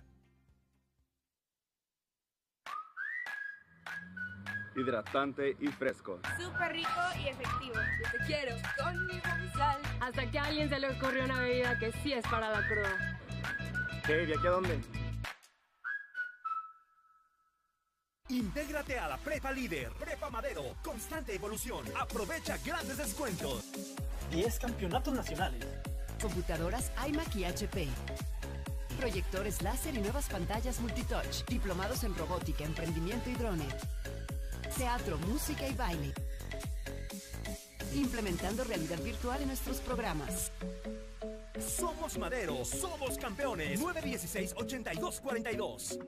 Hidratante 4.75 5.55
y 5.59 5.67
fresco. 5.67 6.19
Súper 6.39 6.73
rico 6.73 7.01
y 7.19 7.27
efectivo. 7.27 7.75
Yo 7.75 8.11
te 8.11 8.25
quiero 8.25 8.55
con 8.77 9.07
mi 9.07 9.19
sal. 9.51 9.79
Hasta 9.99 10.29
que 10.29 10.39
a 10.39 10.43
alguien 10.45 10.69
se 10.69 10.79
le 10.79 10.89
ocurrió 10.89 11.25
una 11.25 11.41
bebida 11.41 11.77
que 11.79 11.91
sí 12.03 12.13
es 12.13 12.23
para 12.27 12.49
la 12.49 12.67
cruda. 12.67 13.19
¿Qué? 14.05 14.23
¿Y 14.23 14.33
aquí 14.33 14.47
a 14.47 14.51
dónde? 14.51 14.81
Intégrate 18.29 18.97
a 18.97 19.09
la 19.09 19.17
Prepa 19.17 19.51
Líder, 19.51 19.91
Prepa 19.99 20.29
Madero, 20.29 20.63
constante 20.81 21.35
evolución. 21.35 21.83
Aprovecha 21.99 22.57
grandes 22.65 22.97
descuentos. 22.97 23.65
10 24.31 24.59
campeonatos 24.59 25.13
nacionales. 25.13 25.67
Computadoras 26.21 26.93
iMac 27.09 27.35
y 27.35 27.43
HP. 27.43 27.89
Proyectores 28.97 29.61
láser 29.61 29.95
y 29.95 29.99
nuevas 29.99 30.29
pantallas 30.29 30.79
multitouch. 30.79 31.43
Diplomados 31.47 32.05
en 32.05 32.15
robótica, 32.15 32.63
emprendimiento 32.63 33.29
y 33.29 33.33
drone. 33.33 33.67
Teatro, 34.77 35.17
música 35.19 35.65
y 35.67 35.73
baile. 35.73 36.13
Implementando 37.93 38.63
realidad 38.63 38.99
virtual 39.01 39.41
en 39.41 39.47
nuestros 39.47 39.79
programas. 39.79 40.51
Somos 41.59 42.17
Madero, 42.17 42.63
somos 42.65 43.17
campeones. 43.17 43.79
916-8242. 43.79 45.99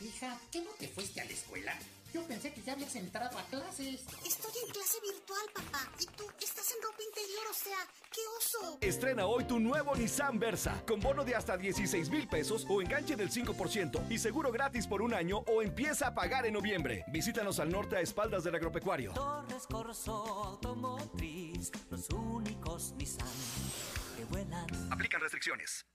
Hija, 0.00 0.40
¿qué 0.52 0.60
no 0.60 0.70
te 0.78 0.86
fuiste 0.88 1.20
a 1.20 1.24
la 1.24 1.32
escuela? 1.32 1.76
Yo 2.12 2.22
pensé 2.26 2.52
que 2.52 2.62
ya 2.62 2.72
habías 2.72 2.94
entrado 2.96 3.38
a 3.38 3.42
clases. 3.44 4.00
Estoy 4.24 4.52
en 4.64 4.70
clase 4.72 4.98
virtual, 5.02 5.46
papá. 5.54 5.92
Y 6.00 6.06
tú 6.06 6.24
estás 6.40 6.70
en 6.70 6.82
ropa 6.82 7.02
interior, 7.02 7.27
sea, 7.58 7.78
¡qué 8.12 8.20
oso! 8.38 8.78
Estrena 8.80 9.26
hoy 9.26 9.44
tu 9.44 9.58
nuevo 9.58 9.94
Nissan 9.96 10.38
Versa, 10.38 10.82
con 10.86 11.00
bono 11.00 11.24
de 11.24 11.34
hasta 11.34 11.56
16 11.56 12.10
mil 12.10 12.28
pesos 12.28 12.64
o 12.68 12.80
enganche 12.80 13.16
del 13.16 13.30
5% 13.30 14.06
y 14.10 14.18
seguro 14.18 14.52
gratis 14.52 14.86
por 14.86 15.02
un 15.02 15.12
año 15.14 15.38
o 15.38 15.62
empieza 15.62 16.08
a 16.08 16.14
pagar 16.14 16.46
en 16.46 16.54
noviembre. 16.54 17.04
Visítanos 17.08 17.58
al 17.60 17.70
norte 17.70 17.96
a 17.96 18.00
espaldas 18.00 18.44
del 18.44 18.54
agropecuario. 18.54 19.12
Torres 19.12 19.66
Corso 19.66 20.12
Automotriz, 20.44 21.72
los 21.90 22.08
únicos 22.10 22.92
Nissan 22.96 23.26
que 24.16 24.24
vuelan. 24.24 24.66
Aplican 24.90 25.20
restricciones. 25.20 25.86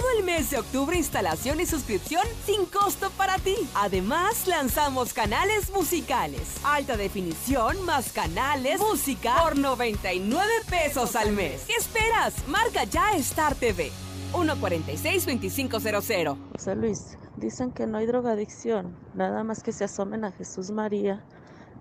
Todo 0.00 0.10
el 0.16 0.24
mes 0.24 0.50
de 0.50 0.58
octubre 0.58 0.96
instalación 0.96 1.60
y 1.60 1.66
suscripción 1.66 2.26
sin 2.46 2.64
costo 2.64 3.10
para 3.18 3.36
ti. 3.36 3.54
Además, 3.74 4.46
lanzamos 4.46 5.12
canales 5.12 5.70
musicales. 5.74 6.56
Alta 6.64 6.96
definición 6.96 7.84
más 7.84 8.10
canales, 8.10 8.80
música 8.80 9.34
por 9.42 9.58
99 9.58 10.46
pesos 10.70 11.14
al 11.16 11.32
mes. 11.32 11.64
¿Qué 11.66 11.74
esperas? 11.74 12.48
Marca 12.48 12.84
ya 12.84 13.14
Star 13.16 13.54
TV. 13.54 13.92
146-2500. 14.32 16.38
José 16.52 16.76
Luis, 16.76 17.18
dicen 17.36 17.70
que 17.70 17.86
no 17.86 17.98
hay 17.98 18.06
drogadicción, 18.06 18.96
nada 19.12 19.44
más 19.44 19.62
que 19.62 19.72
se 19.72 19.84
asomen 19.84 20.24
a 20.24 20.32
Jesús 20.32 20.70
María, 20.70 21.22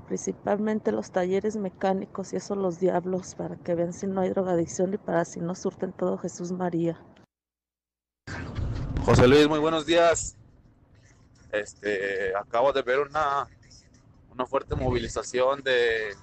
principalmente 0.07 0.91
los 0.91 1.11
talleres 1.11 1.55
mecánicos 1.55 2.33
y 2.33 2.35
eso 2.35 2.55
los 2.55 2.81
diablos, 2.81 3.35
para 3.35 3.55
que 3.55 3.75
vean 3.75 3.93
si 3.93 4.07
no 4.07 4.19
hay 4.19 4.31
drogadicción 4.31 4.93
y 4.93 4.97
para 4.97 5.23
si 5.23 5.39
no 5.39 5.55
surten 5.55 5.93
todo 5.93 6.17
Jesús 6.17 6.51
María. 6.51 6.99
José 9.05 9.27
Luis, 9.27 9.47
muy 9.47 9.59
buenos 9.59 9.85
días. 9.85 10.35
Este, 11.51 12.35
acabo 12.35 12.73
de 12.73 12.81
ver 12.81 12.99
una, 12.99 13.47
una 14.31 14.45
fuerte 14.45 14.75
movilización 14.75 15.63
de 15.63 16.15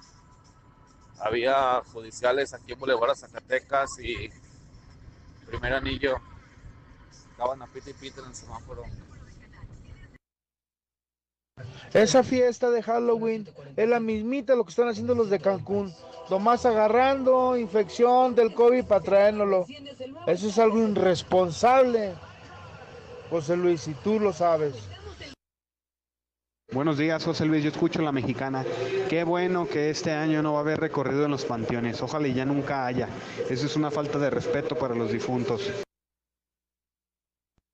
había 1.19 1.81
judiciales 1.91 2.53
aquí 2.53 2.73
en 2.73 2.79
Boulevard 2.79 3.15
Zacatecas 3.15 3.99
y 3.99 4.29
primer 5.47 5.73
anillo. 5.73 6.17
Estaban 7.31 7.61
a 7.61 7.67
pita 7.67 7.89
y 7.89 7.93
pita 7.93 8.21
en 8.21 8.27
el 8.27 8.35
semáforo. 8.35 8.83
Esa 11.93 12.23
fiesta 12.23 12.69
de 12.69 12.83
Halloween 12.83 13.49
es 13.75 13.89
la 13.89 13.99
mismita 13.99 14.55
lo 14.55 14.63
que 14.63 14.69
están 14.69 14.89
haciendo 14.89 15.15
los 15.15 15.29
de 15.29 15.39
Cancún. 15.39 15.93
Nomás 16.29 16.65
agarrando 16.65 17.57
infección 17.57 18.35
del 18.35 18.53
COVID 18.53 18.85
para 18.85 19.01
traérnoslo. 19.01 19.65
Eso 20.27 20.47
es 20.47 20.59
algo 20.59 20.77
irresponsable. 20.79 22.13
José 23.29 23.57
Luis, 23.57 23.87
y 23.87 23.93
tú 23.93 24.19
lo 24.19 24.31
sabes. 24.31 24.75
Buenos 26.71 26.97
días, 26.97 27.23
José 27.23 27.45
Luis. 27.45 27.63
Yo 27.63 27.71
escucho 27.71 28.01
la 28.01 28.11
mexicana. 28.11 28.65
Qué 29.09 29.23
bueno 29.23 29.67
que 29.67 29.89
este 29.89 30.11
año 30.11 30.41
no 30.41 30.53
va 30.53 30.59
a 30.59 30.61
haber 30.61 30.79
recorrido 30.79 31.25
en 31.25 31.31
los 31.31 31.45
panteones. 31.45 32.01
Ojalá 32.01 32.27
y 32.27 32.33
ya 32.33 32.45
nunca 32.45 32.85
haya. 32.85 33.09
Eso 33.49 33.65
es 33.65 33.75
una 33.75 33.91
falta 33.91 34.17
de 34.19 34.29
respeto 34.29 34.77
para 34.77 34.95
los 34.95 35.11
difuntos. 35.11 35.71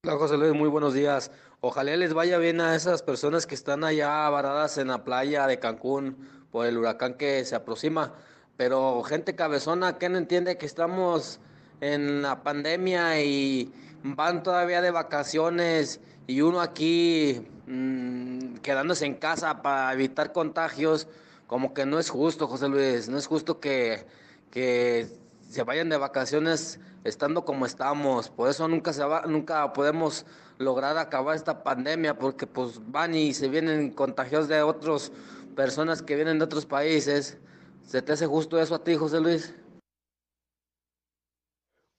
Hola 0.06 0.18
José 0.18 0.38
Luis, 0.38 0.54
muy 0.54 0.70
buenos 0.70 0.94
días. 0.94 1.32
Ojalá 1.62 1.96
les 1.96 2.14
vaya 2.14 2.38
bien 2.38 2.60
a 2.60 2.76
esas 2.76 3.04
personas 3.04 3.48
que 3.48 3.56
están 3.56 3.84
allá 3.84 4.30
varadas 4.30 4.78
en 4.78 4.90
la 4.90 5.04
playa 5.04 5.48
de 5.48 5.60
Cancún 5.60 6.46
por 6.52 6.66
el 6.66 6.78
huracán 6.78 7.14
que 7.14 7.46
se 7.46 7.56
aproxima. 7.56 8.14
Pero 8.58 9.02
gente 9.04 9.36
cabezona 9.36 9.98
que 9.98 10.10
no 10.10 10.18
entiende 10.18 10.58
que 10.58 10.66
estamos 10.66 11.40
en 11.82 12.22
la 12.22 12.44
pandemia 12.44 13.22
y 13.22 13.74
van 14.04 14.44
todavía 14.44 14.82
de 14.82 14.92
vacaciones 14.92 16.00
y 16.28 16.42
uno 16.42 16.62
aquí 16.62 17.48
mm, 17.68 18.56
quedándose 18.56 19.06
en 19.06 19.16
casa 19.16 19.62
para 19.62 19.94
evitar 19.94 20.34
contagios, 20.34 21.08
como 21.48 21.74
que 21.74 21.86
no 21.86 22.00
es 22.00 22.10
justo, 22.10 22.48
José 22.48 22.68
Luis, 22.68 23.10
no 23.10 23.18
es 23.18 23.28
justo 23.28 23.60
que, 23.60 24.06
que 24.52 25.08
se 25.50 25.64
vayan 25.64 25.90
de 25.90 25.98
vacaciones 25.98 26.80
estando 27.04 27.46
como 27.46 27.66
estamos. 27.66 28.30
Por 28.30 28.50
eso 28.50 28.68
nunca 28.68 28.94
se 28.94 29.04
va, 29.04 29.24
nunca 29.28 29.72
podemos 29.74 30.26
lograr 30.58 30.98
acabar 30.98 31.36
esta 31.36 31.64
pandemia, 31.64 32.18
porque 32.18 32.48
pues 32.48 32.80
van 32.88 33.16
y 33.16 33.34
se 33.34 33.50
vienen 33.50 33.92
contagios 33.92 34.48
de 34.48 34.62
otras 34.62 35.12
personas 35.56 36.02
que 36.02 36.16
vienen 36.16 36.40
de 36.40 36.46
otros 36.46 36.66
países. 36.66 37.38
¿Se 37.86 38.02
te 38.02 38.14
hace 38.14 38.26
justo 38.26 38.60
eso 38.60 38.76
a 38.76 38.84
ti, 38.84 38.96
José 38.96 39.20
Luis? 39.20 39.54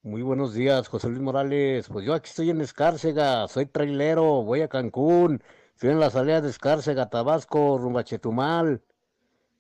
Muy 0.05 0.21
buenos 0.21 0.53
días, 0.53 0.89
José 0.89 1.09
Luis 1.09 1.23
Morales. 1.23 1.89
Pues 1.89 2.05
yo 2.05 2.13
aquí 2.13 2.29
estoy 2.29 2.51
en 2.51 2.61
Escárcega, 2.61 3.49
soy 3.49 3.65
trailero, 3.65 4.43
voy 4.43 4.61
a 4.61 4.69
Cancún, 4.69 5.43
estoy 5.73 5.91
en 5.91 5.99
la 6.01 6.11
salida 6.11 6.43
de 6.43 6.51
Escárcega, 6.51 7.09
Tabasco, 7.09 7.79
rumbo 7.79 8.01
a 8.01 8.05
Chetumal. 8.05 8.83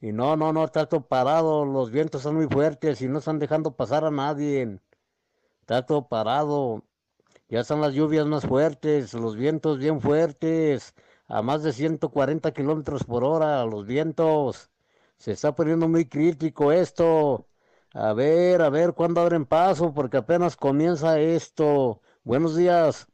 Y 0.02 0.12
no, 0.12 0.36
no, 0.36 0.52
no, 0.52 0.64
está 0.64 0.86
todo 0.86 1.06
parado, 1.08 1.64
los 1.64 1.90
vientos 1.90 2.22
son 2.22 2.36
muy 2.36 2.46
fuertes 2.46 3.00
y 3.00 3.08
no 3.08 3.20
están 3.20 3.38
dejando 3.38 3.74
pasar 3.76 4.04
a 4.04 4.10
nadie. 4.10 4.80
Está 5.62 5.86
todo 5.86 6.08
parado. 6.08 6.84
Ya 7.48 7.60
están 7.60 7.80
las 7.80 7.94
lluvias 7.94 8.26
más 8.26 8.46
fuertes, 8.46 9.14
los 9.14 9.36
vientos 9.36 9.78
bien 9.78 10.00
fuertes, 10.02 10.94
a 11.26 11.42
más 11.42 11.62
de 11.62 11.72
140 11.72 12.52
kilómetros 12.52 13.04
por 13.04 13.24
hora, 13.24 13.64
los 13.64 13.86
vientos. 13.86 14.70
Se 15.16 15.32
está 15.32 15.54
poniendo 15.54 15.88
muy 15.88 16.06
crítico 16.06 16.72
esto. 16.72 17.48
A 17.94 18.12
ver, 18.12 18.60
a 18.62 18.68
ver 18.70 18.92
cuándo 18.94 19.20
abren 19.20 19.46
paso, 19.46 19.92
porque 19.94 20.16
apenas 20.18 20.54
comienza 20.56 21.18
esto. 21.20 22.02
Buenos 22.24 22.56
días. 22.56 23.08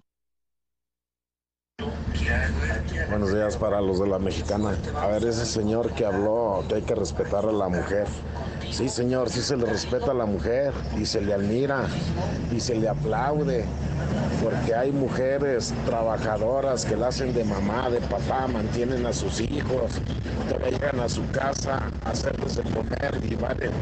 Buenos 3.09 3.33
días 3.35 3.57
para 3.57 3.81
los 3.81 3.99
de 4.01 4.07
la 4.07 4.19
mexicana. 4.19 4.75
A 5.01 5.09
ver, 5.09 5.25
ese 5.25 5.45
señor 5.45 5.91
que 5.93 6.07
habló 6.07 6.65
que 6.69 6.77
hay 6.77 6.83
que 6.83 6.95
respetar 6.95 7.45
a 7.45 7.53
la 7.53 7.69
mujer. 7.69 8.07
Sí, 8.71 8.89
señor, 8.89 9.31
sí 9.31 9.41
se 9.41 9.57
le 9.57 9.67
respeta 9.67 10.13
a 10.13 10.15
la 10.15 10.27
mujer 10.27 10.73
y 10.97 11.05
se 11.05 11.21
le 11.21 11.35
admira 11.35 11.87
y 12.53 12.61
se 12.61 12.77
le 12.77 12.89
aplaude. 12.89 13.65
Porque 14.43 14.75
hay 14.75 14.93
mujeres 14.93 15.75
trabajadoras 15.87 16.85
que 16.85 16.97
la 16.97 17.09
hacen 17.09 17.33
de 17.35 17.45
mamá, 17.45 17.91
de 17.91 18.01
papá, 18.01 18.47
mantienen 18.47 19.05
a 19.07 19.13
sus 19.13 19.41
hijos, 19.41 20.01
llegan 20.71 21.01
a 21.01 21.09
su 21.09 21.29
casa 21.31 21.91
a 22.05 22.11
hacerles 22.11 22.57
de 22.57 22.63
comer 22.63 23.19
y 23.29 23.35
valen 23.35 23.73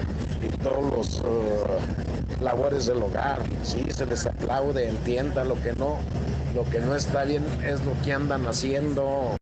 y 0.42 0.48
todos 0.58 0.90
los 0.90 1.20
uh, 1.20 2.42
labores 2.42 2.86
del 2.86 3.02
hogar. 3.02 3.40
Sí, 3.62 3.84
se 3.90 4.06
les 4.06 4.26
aplaude, 4.26 4.88
entienda 4.88 5.44
lo 5.44 5.54
que 5.62 5.72
no, 5.74 5.98
lo 6.58 6.68
que 6.68 6.80
no 6.80 6.96
está 6.96 7.22
bien 7.22 7.44
es 7.62 7.84
lo 7.84 7.92
que 8.02 8.12
andan 8.12 8.44
haciendo. 8.46 9.36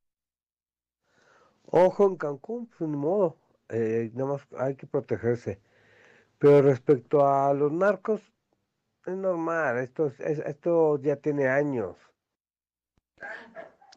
Ojo 1.65 2.07
en 2.09 2.17
Cancún, 2.17 2.67
pues 2.67 2.91
ni 2.91 2.97
modo, 2.99 3.39
eh, 3.71 4.11
nada 4.13 4.33
más 4.33 4.47
hay 4.59 4.77
que 4.77 4.87
protegerse. 4.87 5.59
Pero 6.39 6.61
respecto 6.61 7.27
a 7.27 7.55
los 7.55 7.73
narcos, 7.73 8.21
es 9.07 9.17
normal, 9.17 9.79
esto, 9.79 10.09
es, 10.19 10.41
esto 10.41 11.01
ya 11.01 11.17
tiene 11.17 11.49
años. 11.49 11.97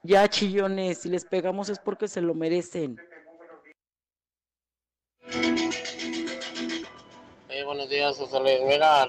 Ya 0.01 0.29
chillones, 0.29 0.99
si 0.99 1.09
les 1.09 1.25
pegamos 1.25 1.67
es 1.67 1.79
porque 1.79 2.07
se 2.07 2.21
lo 2.21 2.33
merecen. 2.33 2.97
Buenos 7.79 7.95
días, 7.95 8.17
José. 8.17 8.61
Mira, 8.67 9.07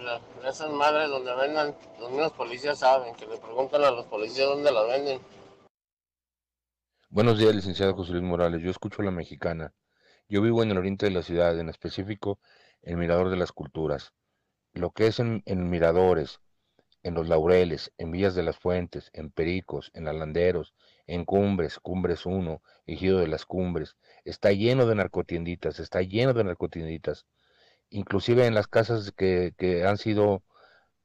esas 0.48 0.70
madres 0.70 1.08
donde 1.08 1.34
vendan, 1.34 1.74
los 1.98 2.08
mismos 2.08 2.30
policías 2.34 2.78
saben, 2.78 3.16
que 3.16 3.26
le 3.26 3.36
preguntan 3.36 3.82
a 3.82 3.90
los 3.90 4.06
policías 4.06 4.46
dónde 4.46 4.70
las 4.70 4.86
venden. 4.86 5.20
Buenos 7.08 7.36
días, 7.36 7.52
licenciado 7.52 7.96
José 7.96 8.12
Luis 8.12 8.22
Morales. 8.22 8.62
Yo 8.62 8.70
escucho 8.70 9.02
la 9.02 9.10
mexicana. 9.10 9.74
Yo 10.28 10.40
vivo 10.40 10.62
en 10.62 10.70
el 10.70 10.78
oriente 10.78 11.06
de 11.06 11.10
la 11.10 11.24
ciudad, 11.24 11.58
en 11.58 11.68
específico 11.68 12.38
el 12.82 12.96
Mirador 12.96 13.28
de 13.30 13.38
las 13.38 13.50
Culturas. 13.50 14.12
Lo 14.72 14.92
que 14.92 15.08
es 15.08 15.18
en, 15.18 15.42
en 15.46 15.68
Miradores, 15.68 16.38
en 17.02 17.14
Los 17.14 17.28
Laureles, 17.28 17.90
en 17.98 18.12
Villas 18.12 18.36
de 18.36 18.44
las 18.44 18.56
Fuentes, 18.56 19.10
en 19.12 19.32
Pericos, 19.32 19.90
en 19.94 20.06
Alanderos, 20.06 20.74
en 21.08 21.24
Cumbres, 21.24 21.80
Cumbres 21.80 22.24
1, 22.24 22.62
Ejido 22.86 23.18
de 23.18 23.26
las 23.26 23.46
Cumbres, 23.46 23.96
está 24.24 24.52
lleno 24.52 24.86
de 24.86 24.94
narcotienditas, 24.94 25.80
está 25.80 26.02
lleno 26.02 26.34
de 26.34 26.44
narcotienditas. 26.44 27.26
Inclusive 27.90 28.46
en 28.46 28.54
las 28.54 28.68
casas 28.68 29.12
que, 29.12 29.54
que 29.58 29.84
han 29.84 29.98
sido 29.98 30.42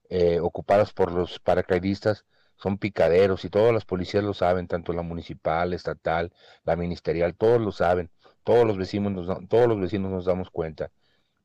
eh, 0.10 0.40
ocupadas 0.40 0.94
por 0.94 1.12
los 1.12 1.40
paracaidistas, 1.40 2.26
son 2.58 2.78
picaderos 2.78 3.44
y 3.46 3.50
todas 3.50 3.74
las 3.74 3.86
policías 3.86 4.24
lo 4.24 4.34
saben, 4.34 4.68
tanto 4.68 4.94
la 4.94 5.02
municipal, 5.02 5.74
estatal, 5.74 6.32
la 6.64 6.76
ministerial, 6.76 7.36
todos 7.36 7.60
lo 7.60 7.72
saben, 7.72 8.12
todos 8.44 8.66
los 8.66 8.78
vecinos 8.78 9.12
nos, 9.12 9.48
todos 9.50 9.68
los 9.68 9.80
vecinos 9.80 10.12
nos 10.12 10.26
damos 10.26 10.50
cuenta 10.50 10.92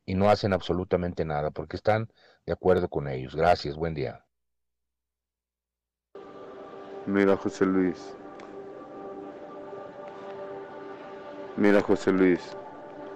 y 0.04 0.14
no 0.14 0.30
hacen 0.30 0.52
absolutamente 0.52 1.24
nada 1.24 1.50
porque 1.50 1.76
están 1.76 2.12
de 2.46 2.52
acuerdo 2.52 2.88
con 2.88 3.08
ellos. 3.08 3.34
Gracias, 3.34 3.76
buen 3.76 3.94
día. 3.94 4.24
Mira 7.06 7.36
José 7.36 7.66
Luis. 7.66 8.14
Mira 11.56 11.80
José 11.82 12.12
Luis. 12.12 12.40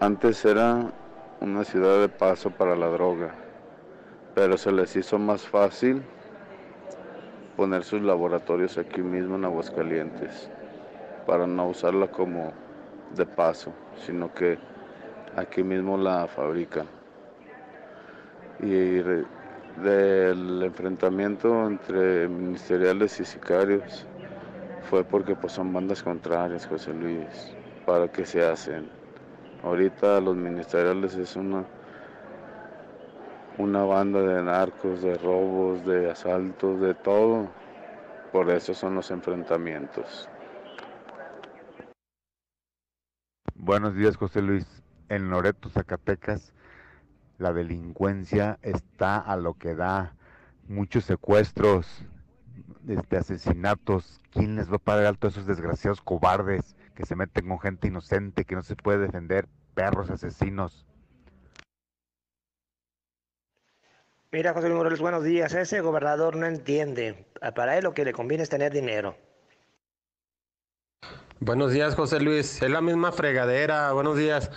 Antes 0.00 0.44
era 0.44 0.92
una 1.45 1.64
ciudad 1.64 2.01
de 2.01 2.09
paso 2.09 2.51
para 2.51 2.74
la 2.74 2.88
droga, 2.88 3.34
pero 4.34 4.57
se 4.57 4.72
les 4.72 4.97
hizo 4.97 5.18
más 5.18 5.47
fácil 5.47 6.03
poner 7.57 7.84
sus 7.84 8.01
laboratorios 8.01 8.78
aquí 8.78 9.03
mismo 9.03 9.36
en 9.36 9.45
Aguascalientes 9.45 10.51
para 11.26 11.47
no 11.47 11.68
usarla 11.68 12.09
como 12.09 12.53
de 13.14 13.26
paso, 13.26 13.72
sino 14.07 14.32
que 14.32 14.59
aquí 15.36 15.62
mismo 15.62 15.99
la 15.99 16.26
fabrican. 16.26 16.86
Y 18.61 19.03
del 19.82 20.62
enfrentamiento 20.62 21.66
entre 21.66 22.26
ministeriales 22.26 23.20
y 23.20 23.24
sicarios 23.24 24.07
fue 24.88 25.05
porque 25.05 25.34
pues 25.34 25.53
son 25.53 25.72
bandas 25.72 26.03
contrarias, 26.03 26.66
José 26.66 26.95
Luis, 26.95 27.55
para 27.84 28.09
que 28.09 28.24
se 28.24 28.42
hacen. 28.42 29.03
Ahorita 29.64 30.20
los 30.20 30.36
ministeriales 30.36 31.14
es 31.14 31.36
una 31.36 31.64
una 33.56 33.84
banda 33.84 34.20
de 34.20 34.42
narcos, 34.42 35.00
de 35.00 35.16
robos, 35.16 35.86
de 35.86 36.10
asaltos, 36.10 36.80
de 36.80 36.94
todo. 36.94 37.48
Por 38.32 38.50
eso 38.50 38.74
son 38.74 38.96
los 38.96 39.10
enfrentamientos. 39.10 40.28
Buenos 43.54 43.94
días, 43.94 44.16
José 44.16 44.42
Luis. 44.42 44.66
En 45.08 45.30
Loreto, 45.30 45.70
Zacatecas, 45.70 46.52
la 47.38 47.52
delincuencia 47.52 48.58
está 48.62 49.18
a 49.18 49.36
lo 49.36 49.54
que 49.54 49.74
da. 49.74 50.14
Muchos 50.68 51.04
secuestros, 51.04 52.04
este, 52.88 53.16
asesinatos. 53.16 54.20
¿Quién 54.30 54.56
les 54.56 54.70
va 54.70 54.76
a 54.76 54.78
pagar 54.78 55.16
a 55.18 55.26
esos 55.26 55.46
desgraciados 55.46 56.02
cobardes 56.02 56.76
que 56.95 57.07
se 57.07 57.16
meten 57.16 57.49
con 57.49 57.61
gente 57.61 57.88
inocente, 57.88 58.45
que 58.45 58.55
no 58.55 58.62
se 58.62 58.76
puede 58.76 58.99
defender? 58.99 59.49
Perros 59.74 60.11
asesinos. 60.11 60.86
Mira, 64.30 64.53
José 64.53 64.66
Luis 64.66 64.76
Morales, 64.76 65.01
buenos 65.01 65.22
días. 65.22 65.55
Ese 65.55 65.80
gobernador 65.80 66.36
no 66.36 66.47
entiende. 66.47 67.24
Para 67.55 67.76
él 67.76 67.84
lo 67.84 67.95
que 67.95 68.05
le 68.05 68.12
conviene 68.12 68.42
es 68.42 68.49
tener 68.49 68.72
dinero. 68.72 69.16
Buenos 71.38 71.72
días, 71.72 71.95
José 71.95 72.20
Luis. 72.20 72.61
Es 72.62 72.70
la 72.70 72.80
misma 72.80 73.12
fregadera. 73.12 73.92
Buenos 73.92 74.16
días. 74.16 74.51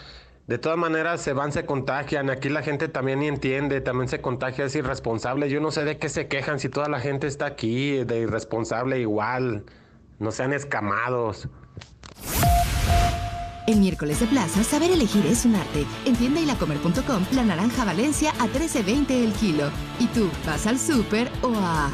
De 0.47 0.57
todas 0.57 0.77
maneras, 0.77 1.21
se 1.21 1.33
van, 1.33 1.51
se 1.51 1.65
contagian. 1.65 2.29
Aquí 2.29 2.49
la 2.49 2.63
gente 2.63 2.87
también 2.87 3.19
ni 3.19 3.27
entiende, 3.27 3.81
también 3.81 4.07
se 4.07 4.21
contagia, 4.21 4.65
es 4.65 4.75
irresponsable. 4.75 5.49
Yo 5.49 5.59
no 5.59 5.71
sé 5.71 5.83
de 5.83 5.97
qué 5.99 6.09
se 6.09 6.27
quejan 6.27 6.59
si 6.59 6.69
toda 6.69 6.87
la 6.87 6.99
gente 6.99 7.27
está 7.27 7.45
aquí, 7.45 8.03
de 8.03 8.19
irresponsable 8.19 8.99
igual. 8.99 9.65
No 10.19 10.31
sean 10.31 10.53
escamados. 10.53 11.49
En 13.67 13.81
miércoles 13.81 14.21
de 14.21 14.27
plaza, 14.27 14.63
saber 14.63 14.91
elegir 14.91 15.25
es 15.25 15.43
un 15.43 15.55
arte. 15.55 15.85
En 16.05 16.15
tiendaylacomer.com, 16.15 17.25
la 17.33 17.43
naranja 17.43 17.83
Valencia 17.83 18.31
a 18.39 18.47
13.20 18.47 19.11
el 19.11 19.33
kilo. 19.33 19.69
¿Y 19.99 20.07
tú, 20.07 20.29
vas 20.45 20.65
al 20.67 20.79
súper 20.79 21.29
o 21.41 21.53
a...? 21.53 21.91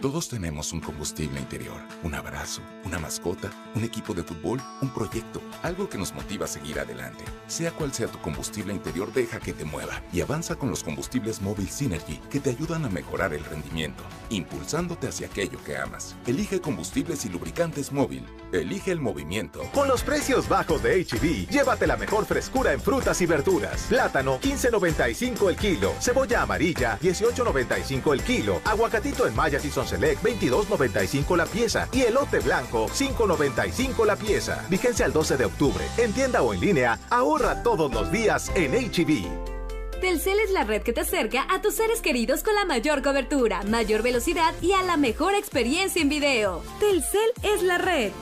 Todos 0.00 0.28
tenemos 0.28 0.72
un 0.72 0.80
combustible 0.80 1.38
interior, 1.38 1.80
un 2.02 2.14
abrazo, 2.14 2.60
una 2.84 2.98
mascota, 2.98 3.50
un 3.74 3.84
equipo 3.84 4.14
de 4.14 4.24
fútbol, 4.24 4.60
un 4.80 4.90
proyecto, 4.90 5.40
algo 5.62 5.88
que 5.88 5.96
nos 5.96 6.12
motiva 6.12 6.46
a 6.46 6.48
seguir 6.48 6.80
adelante. 6.80 7.24
Sea 7.46 7.70
cual 7.70 7.92
sea 7.92 8.08
tu 8.08 8.18
combustible 8.18 8.72
interior, 8.72 9.12
deja 9.12 9.38
que 9.38 9.52
te 9.52 9.64
mueva 9.64 10.02
y 10.12 10.20
avanza 10.20 10.56
con 10.56 10.70
los 10.70 10.82
combustibles 10.82 11.40
móvil 11.40 11.68
Synergy 11.68 12.16
que 12.30 12.40
te 12.40 12.50
ayudan 12.50 12.84
a 12.84 12.88
mejorar 12.88 13.32
el 13.32 13.44
rendimiento, 13.44 14.02
impulsándote 14.30 15.06
hacia 15.06 15.28
aquello 15.28 15.62
que 15.64 15.76
amas. 15.76 16.16
Elige 16.26 16.60
combustibles 16.60 17.24
y 17.24 17.28
lubricantes 17.28 17.92
móvil. 17.92 18.26
Elige 18.52 18.90
el 18.90 19.00
movimiento. 19.00 19.62
Con 19.72 19.86
los 19.86 20.02
precios 20.02 20.48
bajos 20.48 20.82
de 20.82 21.04
HB, 21.04 21.48
llévate 21.48 21.86
la 21.86 21.96
mejor 21.96 22.26
frescura 22.26 22.72
en 22.72 22.80
frutas 22.80 23.20
y 23.20 23.26
verduras. 23.26 23.86
Plátano, 23.88 24.40
15.95 24.40 25.48
el 25.48 25.56
kilo. 25.56 25.94
Cebolla 26.00 26.42
amarilla, 26.42 26.98
18.95 27.00 28.12
el 28.12 28.22
kilo. 28.22 28.60
Aguacatito 28.64 29.26
en 29.26 29.34
Maya 29.42 29.58
Season 29.58 29.84
Select, 29.84 30.22
22.95 30.22 31.36
la 31.36 31.46
pieza. 31.46 31.88
Y 31.92 32.02
elote 32.02 32.38
blanco, 32.38 32.86
5.95 32.86 34.06
la 34.06 34.14
pieza. 34.14 34.64
Vigencia 34.70 35.04
al 35.04 35.12
12 35.12 35.36
de 35.36 35.44
octubre. 35.46 35.84
En 35.98 36.12
tienda 36.12 36.42
o 36.42 36.54
en 36.54 36.60
línea, 36.60 37.00
ahorra 37.10 37.64
todos 37.64 37.92
los 37.92 38.12
días 38.12 38.52
en 38.54 38.70
HB. 38.72 40.00
Telcel 40.00 40.38
es 40.38 40.52
la 40.52 40.62
red 40.62 40.82
que 40.82 40.92
te 40.92 41.00
acerca 41.00 41.44
a 41.52 41.60
tus 41.60 41.74
seres 41.74 42.00
queridos 42.02 42.44
con 42.44 42.54
la 42.54 42.64
mayor 42.64 43.02
cobertura, 43.02 43.64
mayor 43.64 44.02
velocidad 44.02 44.54
y 44.62 44.72
a 44.72 44.82
la 44.82 44.96
mejor 44.96 45.34
experiencia 45.34 46.00
en 46.00 46.08
video. 46.08 46.62
Telcel 46.78 47.32
es 47.42 47.62
la 47.64 47.78
red. 47.78 48.12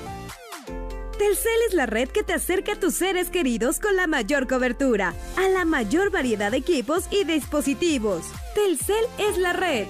Telcel 1.18 1.60
es 1.68 1.74
la 1.74 1.84
red 1.84 2.08
que 2.08 2.22
te 2.22 2.32
acerca 2.32 2.72
a 2.72 2.80
tus 2.80 2.94
seres 2.94 3.28
queridos 3.28 3.78
con 3.78 3.94
la 3.94 4.06
mayor 4.06 4.48
cobertura, 4.48 5.12
a 5.36 5.48
la 5.50 5.66
mayor 5.66 6.10
variedad 6.10 6.50
de 6.50 6.56
equipos 6.56 7.04
y 7.10 7.24
dispositivos. 7.24 8.24
Telcel 8.54 9.04
es 9.18 9.36
la 9.36 9.52
red. 9.52 9.86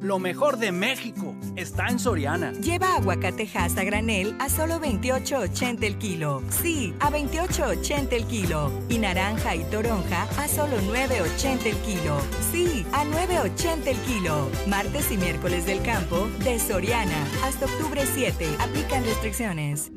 Lo 0.00 0.20
mejor 0.20 0.58
de 0.58 0.70
México 0.70 1.34
está 1.56 1.88
en 1.88 1.98
Soriana. 1.98 2.52
Lleva 2.52 2.94
aguacatejas 2.94 3.76
a 3.76 3.82
granel 3.82 4.36
a 4.38 4.48
solo 4.48 4.80
28.80 4.80 5.82
el 5.82 5.98
kilo. 5.98 6.42
Sí, 6.50 6.94
a 7.00 7.10
28.80 7.10 8.12
el 8.12 8.24
kilo. 8.26 8.70
Y 8.88 8.98
naranja 8.98 9.56
y 9.56 9.64
toronja 9.64 10.28
a 10.38 10.46
solo 10.46 10.76
9.80 10.82 11.66
el 11.66 11.76
kilo. 11.78 12.20
Sí, 12.52 12.86
a 12.92 13.04
9.80 13.04 13.86
el 13.88 13.96
kilo. 13.98 14.48
Martes 14.68 15.10
y 15.10 15.16
miércoles 15.16 15.66
del 15.66 15.82
campo 15.82 16.28
de 16.44 16.60
Soriana. 16.60 17.26
Hasta 17.42 17.66
octubre 17.66 18.02
7. 18.06 18.46
Aplican 18.60 19.04
restricciones. 19.04 19.90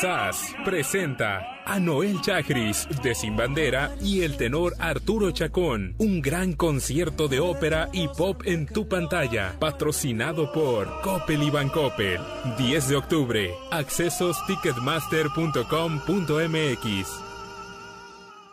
SAS 0.00 0.54
presenta 0.64 1.62
a 1.64 1.78
Noel 1.78 2.20
Chagris 2.20 2.86
de 3.02 3.14
Sin 3.14 3.36
Bandera 3.36 3.94
y 4.00 4.22
el 4.22 4.36
tenor 4.36 4.74
Arturo 4.78 5.30
Chacón. 5.30 5.94
Un 5.98 6.20
gran 6.20 6.52
concierto 6.52 7.28
de 7.28 7.40
ópera 7.40 7.88
y 7.92 8.08
pop 8.08 8.42
en 8.44 8.66
tu 8.66 8.88
pantalla. 8.88 9.54
Patrocinado 9.58 10.52
por 10.52 11.00
Coppel 11.00 11.42
y 11.42 11.50
Bancoppel. 11.50 12.20
10 12.58 12.88
de 12.88 12.96
octubre. 12.96 13.54
Accesos 13.70 14.36
ticketmaster.com.mx. 14.46 17.08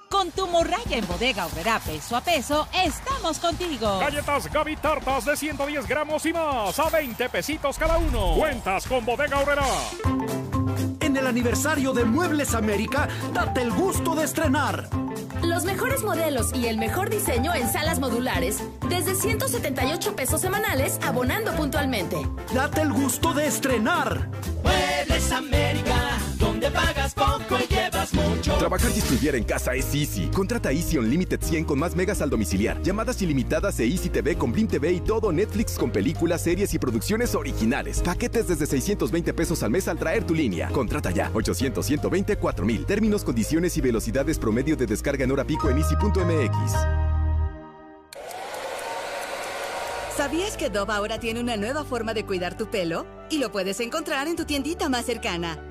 Con 0.09 0.32
tu 0.32 0.47
morraya 0.47 0.97
en 0.97 1.07
bodega 1.07 1.45
obrera 1.45 1.80
peso 1.80 2.17
a 2.17 2.22
peso, 2.22 2.67
estamos 2.74 3.39
contigo. 3.39 3.99
Galletas 3.99 4.51
Gaby 4.51 4.76
Tartas 4.76 5.26
de 5.26 5.38
110 5.38 5.88
gramos 5.88 6.26
y 6.26 6.34
más 6.34 6.78
a 6.78 6.89
20 6.89 7.30
pesitos 7.30 7.78
cada 7.78 7.97
uno. 7.97 8.36
Cuentas 8.36 8.86
con 8.88 9.05
bodega 9.05 9.39
obrera. 9.39 9.63
En 11.12 11.18
el 11.18 11.28
aniversario 11.28 11.91
de 11.91 12.05
Muebles 12.05 12.55
América, 12.55 13.09
date 13.34 13.64
el 13.64 13.72
gusto 13.72 14.16
de 14.16 14.24
estrenar. 14.24 14.88
Los 15.43 15.66
mejores 15.66 16.03
modelos 16.03 16.53
y 16.55 16.68
el 16.68 16.78
mejor 16.78 17.09
diseño 17.09 17.53
en 17.53 17.70
salas 17.70 17.99
modulares 17.99 18.64
desde 18.88 19.16
178 19.16 20.16
pesos 20.16 20.39
semanales 20.39 20.97
abonando 21.03 21.51
puntualmente. 21.51 22.16
Date 22.53 22.80
el 22.80 22.93
gusto 22.93 23.34
de 23.34 23.47
estrenar. 23.47 24.30
Muebles 24.64 25.34
América, 25.34 26.18
donde 26.38 26.72
pagas 26.72 27.14
poco 27.14 27.57
y 27.59 27.68
mucho. 28.14 28.56
Trabajar 28.58 28.91
y 28.95 28.99
estudiar 28.99 29.36
en 29.36 29.43
casa 29.43 29.74
es 29.76 29.93
easy. 29.93 30.28
Contrata 30.28 30.72
Easy 30.72 30.97
Unlimited 30.97 31.41
100 31.41 31.66
con 31.66 31.80
más 31.80 31.95
megas 31.95 32.22
al 32.22 32.30
domiciliar, 32.30 32.82
llamadas 32.82 33.22
ilimitadas 33.22 33.80
e 33.80 33.86
Easy 33.86 34.10
TV 34.10 34.36
con 34.36 34.52
Blim 34.52 34.68
TV 34.68 34.91
y 34.91 34.99
todo 35.02 35.32
Netflix 35.32 35.78
con 35.78 35.91
películas, 35.91 36.41
series 36.41 36.74
y 36.74 36.80
producciones 36.80 37.36
originales. 37.36 38.02
Paquetes 38.02 38.47
desde 38.47 38.66
620 38.66 39.34
pesos 39.34 39.64
al 39.64 39.72
mes 39.72 39.88
al 39.88 39.97
traer 39.97 40.26
tu 40.26 40.34
línea. 40.34 40.70
Contrata 40.70 41.12
ya 41.12 41.32
800 41.34 41.86
120 41.86 42.38
4000. 42.38 42.86
Términos, 42.86 43.24
condiciones 43.24 43.78
y 43.78 43.82
velocidades 43.82 44.39
promedio 44.39 44.76
de 44.76 44.88
descarga 44.88 45.24
en 45.24 45.32
hora 45.32 45.45
pico 45.45 45.70
en 45.70 45.78
easy.mx. 45.78 46.74
¿Sabías 50.18 50.56
que 50.56 50.70
Dove 50.70 50.93
ahora 50.93 51.20
tiene 51.20 51.39
una 51.39 51.58
nueva 51.58 51.84
forma 51.84 52.14
de 52.14 52.26
cuidar 52.26 52.56
tu 52.56 52.70
pelo? 52.70 53.06
Y 53.30 53.39
lo 53.39 53.52
puedes 53.52 53.80
encontrar 53.80 54.28
en 54.28 54.36
tu 54.36 54.45
tiendita 54.45 54.88
más 54.89 55.06
cercana. 55.06 55.70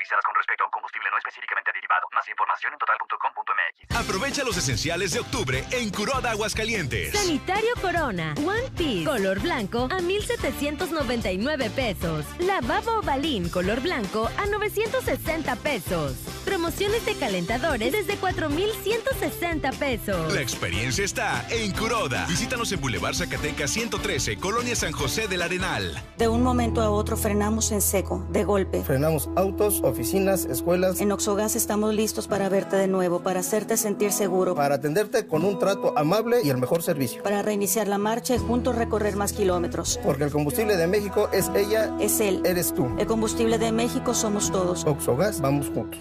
Realizadas 0.00 0.24
con 0.24 0.34
respecto 0.34 0.64
a 0.64 0.66
un 0.66 0.70
combustible 0.70 1.10
no 1.10 1.18
específicamente 1.18 1.70
aditivado. 1.70 2.08
Más 2.14 2.26
información 2.26 2.72
en 2.72 2.78
total.com.mx. 2.78 3.96
Aprovecha 4.00 4.44
los 4.44 4.56
esenciales 4.56 5.12
de 5.12 5.20
octubre 5.20 5.62
en 5.72 5.90
Curoda 5.90 6.30
Aguascalientes. 6.30 7.12
Sanitario 7.12 7.74
Corona, 7.82 8.34
One 8.38 8.70
Piece, 8.78 9.04
color 9.04 9.40
blanco 9.40 9.88
a 9.90 10.00
1,799 10.00 11.68
pesos. 11.68 12.24
Lavabo 12.38 13.02
Balín, 13.02 13.50
color 13.50 13.80
blanco 13.80 14.30
a 14.38 14.46
960 14.46 15.56
pesos. 15.56 16.16
Promociones 16.46 17.04
de 17.04 17.14
calentadores 17.16 17.92
desde 17.92 18.16
4,160 18.16 19.70
pesos. 19.72 20.32
La 20.32 20.40
experiencia 20.40 21.04
está 21.04 21.44
en 21.50 21.72
Curoda. 21.72 22.24
Visítanos 22.26 22.72
en 22.72 22.80
Boulevard 22.80 23.14
Zacatecas 23.14 23.70
113, 23.72 24.38
Colonia 24.38 24.74
San 24.74 24.92
José 24.92 25.28
del 25.28 25.42
Arenal. 25.42 26.02
De 26.16 26.26
un 26.26 26.42
momento 26.42 26.80
a 26.80 26.88
otro 26.88 27.18
frenamos 27.18 27.70
en 27.70 27.82
seco, 27.82 28.26
de 28.30 28.44
golpe. 28.44 28.82
Frenamos 28.82 29.28
autos, 29.36 29.82
oficinas, 29.90 30.46
escuelas. 30.46 31.00
En 31.00 31.12
Oxogas 31.12 31.56
estamos 31.56 31.94
listos 31.94 32.26
para 32.28 32.48
verte 32.48 32.76
de 32.76 32.88
nuevo, 32.88 33.20
para 33.20 33.40
hacerte 33.40 33.76
sentir 33.76 34.12
seguro. 34.12 34.54
Para 34.54 34.76
atenderte 34.76 35.26
con 35.26 35.44
un 35.44 35.58
trato 35.58 35.96
amable 35.98 36.38
y 36.42 36.50
el 36.50 36.58
mejor 36.58 36.82
servicio. 36.82 37.22
Para 37.22 37.42
reiniciar 37.42 37.88
la 37.88 37.98
marcha 37.98 38.34
y 38.34 38.38
juntos 38.38 38.76
recorrer 38.76 39.16
más 39.16 39.32
kilómetros. 39.32 40.00
Porque 40.02 40.24
el 40.24 40.30
combustible 40.30 40.76
de 40.76 40.86
México 40.86 41.28
es 41.32 41.50
ella. 41.54 41.94
Es 42.00 42.20
él. 42.20 42.40
Eres 42.44 42.72
tú. 42.72 42.88
El 42.98 43.06
combustible 43.06 43.58
de 43.58 43.72
México 43.72 44.14
somos 44.14 44.50
todos. 44.50 44.84
Oxogas, 44.84 45.40
vamos 45.40 45.68
juntos. 45.68 46.00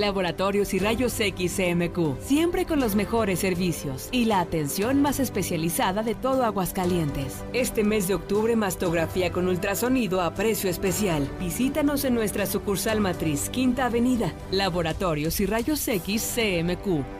Laboratorios 0.00 0.74
y 0.74 0.78
Rayos 0.78 1.20
X 1.20 1.56
CMQ, 1.56 2.20
siempre 2.20 2.66
con 2.66 2.80
los 2.80 2.96
mejores 2.96 3.38
servicios 3.38 4.08
y 4.10 4.24
la 4.24 4.40
atención 4.40 5.00
más 5.02 5.20
especializada 5.20 6.02
de 6.02 6.14
todo 6.14 6.44
Aguascalientes. 6.44 7.44
Este 7.52 7.84
mes 7.84 8.08
de 8.08 8.14
octubre, 8.14 8.56
mastografía 8.56 9.30
con 9.30 9.46
ultrasonido 9.46 10.22
a 10.22 10.34
precio 10.34 10.70
especial. 10.70 11.28
Visítanos 11.38 12.04
en 12.04 12.14
nuestra 12.14 12.46
sucursal 12.46 13.00
matriz, 13.00 13.50
Quinta 13.50 13.86
Avenida. 13.86 14.32
Laboratorios 14.50 15.38
y 15.40 15.46
Rayos 15.46 15.86
X 15.86 16.34
CMQ. 16.34 17.19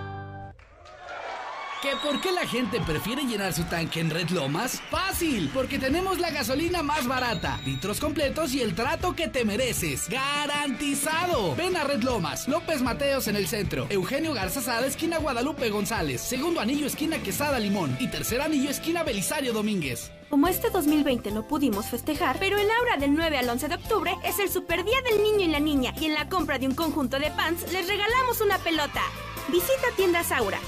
¿Que 1.81 1.95
por 1.95 2.21
qué 2.21 2.31
la 2.31 2.45
gente 2.45 2.79
prefiere 2.81 3.23
llenar 3.23 3.53
su 3.53 3.63
tanque 3.63 4.01
en 4.01 4.11
Red 4.11 4.29
Lomas? 4.29 4.79
Fácil, 4.91 5.49
porque 5.51 5.79
tenemos 5.79 6.19
la 6.19 6.29
gasolina 6.29 6.83
más 6.83 7.07
barata, 7.07 7.59
litros 7.65 7.99
completos 7.99 8.53
y 8.53 8.61
el 8.61 8.75
trato 8.75 9.15
que 9.15 9.27
te 9.27 9.45
mereces. 9.45 10.07
¡Garantizado! 10.07 11.55
Ven 11.55 11.75
a 11.75 11.83
Red 11.83 12.03
Lomas, 12.03 12.47
López 12.47 12.83
Mateos 12.83 13.27
en 13.27 13.35
el 13.35 13.47
centro, 13.47 13.87
Eugenio 13.89 14.31
Garzazada, 14.33 14.85
esquina 14.85 15.17
Guadalupe 15.17 15.71
González, 15.71 16.21
segundo 16.21 16.59
anillo, 16.59 16.85
esquina 16.85 17.17
Quesada 17.17 17.57
Limón 17.57 17.97
y 17.99 18.09
tercer 18.09 18.41
anillo, 18.41 18.69
esquina 18.69 19.01
Belisario 19.01 19.51
Domínguez. 19.51 20.11
Como 20.29 20.47
este 20.47 20.69
2020 20.69 21.31
no 21.31 21.47
pudimos 21.47 21.87
festejar, 21.87 22.37
pero 22.37 22.59
el 22.59 22.69
aura 22.69 22.97
del 22.97 23.15
9 23.15 23.39
al 23.39 23.49
11 23.49 23.69
de 23.69 23.75
octubre 23.75 24.15
es 24.23 24.37
el 24.37 24.49
super 24.49 24.85
día 24.85 25.01
del 25.01 25.23
niño 25.23 25.45
y 25.45 25.47
la 25.47 25.59
niña 25.59 25.95
y 25.99 26.05
en 26.05 26.13
la 26.13 26.29
compra 26.29 26.59
de 26.59 26.67
un 26.67 26.75
conjunto 26.75 27.17
de 27.17 27.31
pants 27.31 27.73
les 27.73 27.87
regalamos 27.87 28.39
una 28.39 28.59
pelota. 28.59 29.01
Visita 29.49 29.87
tiendas 29.97 30.31
Aura, 30.31 30.59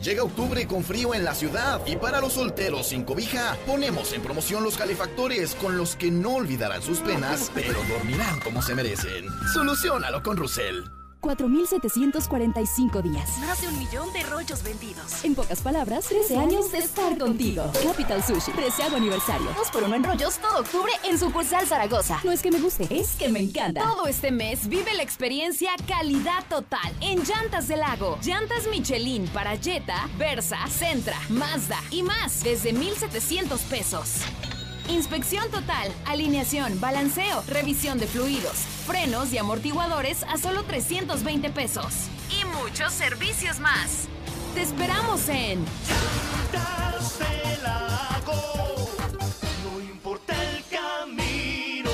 Llega 0.00 0.22
octubre 0.22 0.66
con 0.66 0.84
frío 0.84 1.14
en 1.14 1.24
la 1.24 1.34
ciudad 1.34 1.80
y 1.86 1.96
para 1.96 2.20
los 2.20 2.34
solteros 2.34 2.88
sin 2.88 3.04
cobija 3.04 3.56
ponemos 3.66 4.12
en 4.12 4.22
promoción 4.22 4.62
los 4.62 4.76
calefactores 4.76 5.54
con 5.56 5.76
los 5.76 5.96
que 5.96 6.10
no 6.10 6.34
olvidarán 6.34 6.82
sus 6.82 7.00
penas, 7.00 7.50
pero 7.54 7.80
dormirán 7.88 8.38
como 8.40 8.62
se 8.62 8.74
merecen. 8.74 9.26
Solucionalo 9.52 10.22
con 10.22 10.36
Russell. 10.36 10.97
4.745 11.20 13.02
días. 13.02 13.38
Más 13.40 13.60
de 13.60 13.68
un 13.68 13.78
millón 13.78 14.12
de 14.12 14.22
rollos 14.24 14.62
vendidos. 14.62 15.24
En 15.24 15.34
pocas 15.34 15.60
palabras, 15.60 16.06
13 16.06 16.36
años 16.38 16.72
de 16.72 16.78
estar 16.78 17.16
contigo. 17.18 17.64
Capital 17.82 18.22
Sushi, 18.22 18.52
preciado 18.52 18.96
aniversario. 18.96 19.48
Dos 19.56 19.70
por 19.70 19.82
uno 19.84 19.94
en 19.94 20.04
rollos 20.04 20.38
todo 20.38 20.60
octubre 20.60 20.92
en 21.04 21.18
sucursal 21.18 21.66
Zaragoza. 21.66 22.20
No 22.24 22.32
es 22.32 22.42
que 22.42 22.50
me 22.50 22.60
guste, 22.60 22.86
es 22.90 23.16
que 23.16 23.28
me 23.28 23.40
encanta. 23.40 23.82
Todo 23.82 24.06
este 24.06 24.30
mes 24.30 24.68
vive 24.68 24.94
la 24.94 25.02
experiencia 25.02 25.70
calidad 25.86 26.44
total 26.48 26.92
en 27.00 27.22
Llantas 27.24 27.68
del 27.68 27.80
Lago. 27.80 28.18
Llantas 28.22 28.66
Michelin 28.70 29.26
para 29.28 29.56
Jetta, 29.56 30.08
Versa, 30.18 30.58
Centra, 30.68 31.18
Mazda 31.28 31.78
y 31.90 32.02
más 32.02 32.42
desde 32.42 32.74
1.700 32.74 33.58
pesos. 33.68 34.22
Inspección 34.88 35.50
total, 35.50 35.92
alineación, 36.06 36.80
balanceo, 36.80 37.42
revisión 37.46 37.98
de 37.98 38.06
fluidos, 38.06 38.54
frenos 38.86 39.30
y 39.34 39.38
amortiguadores 39.38 40.22
a 40.22 40.38
solo 40.38 40.62
320 40.62 41.50
pesos. 41.50 42.08
Y 42.30 42.44
muchos 42.62 42.94
servicios 42.94 43.60
más. 43.60 44.08
Te 44.54 44.62
esperamos 44.62 45.28
en... 45.28 45.62
No 49.62 49.80
importa 49.80 50.34
el 50.56 50.64
camino. 50.64 51.90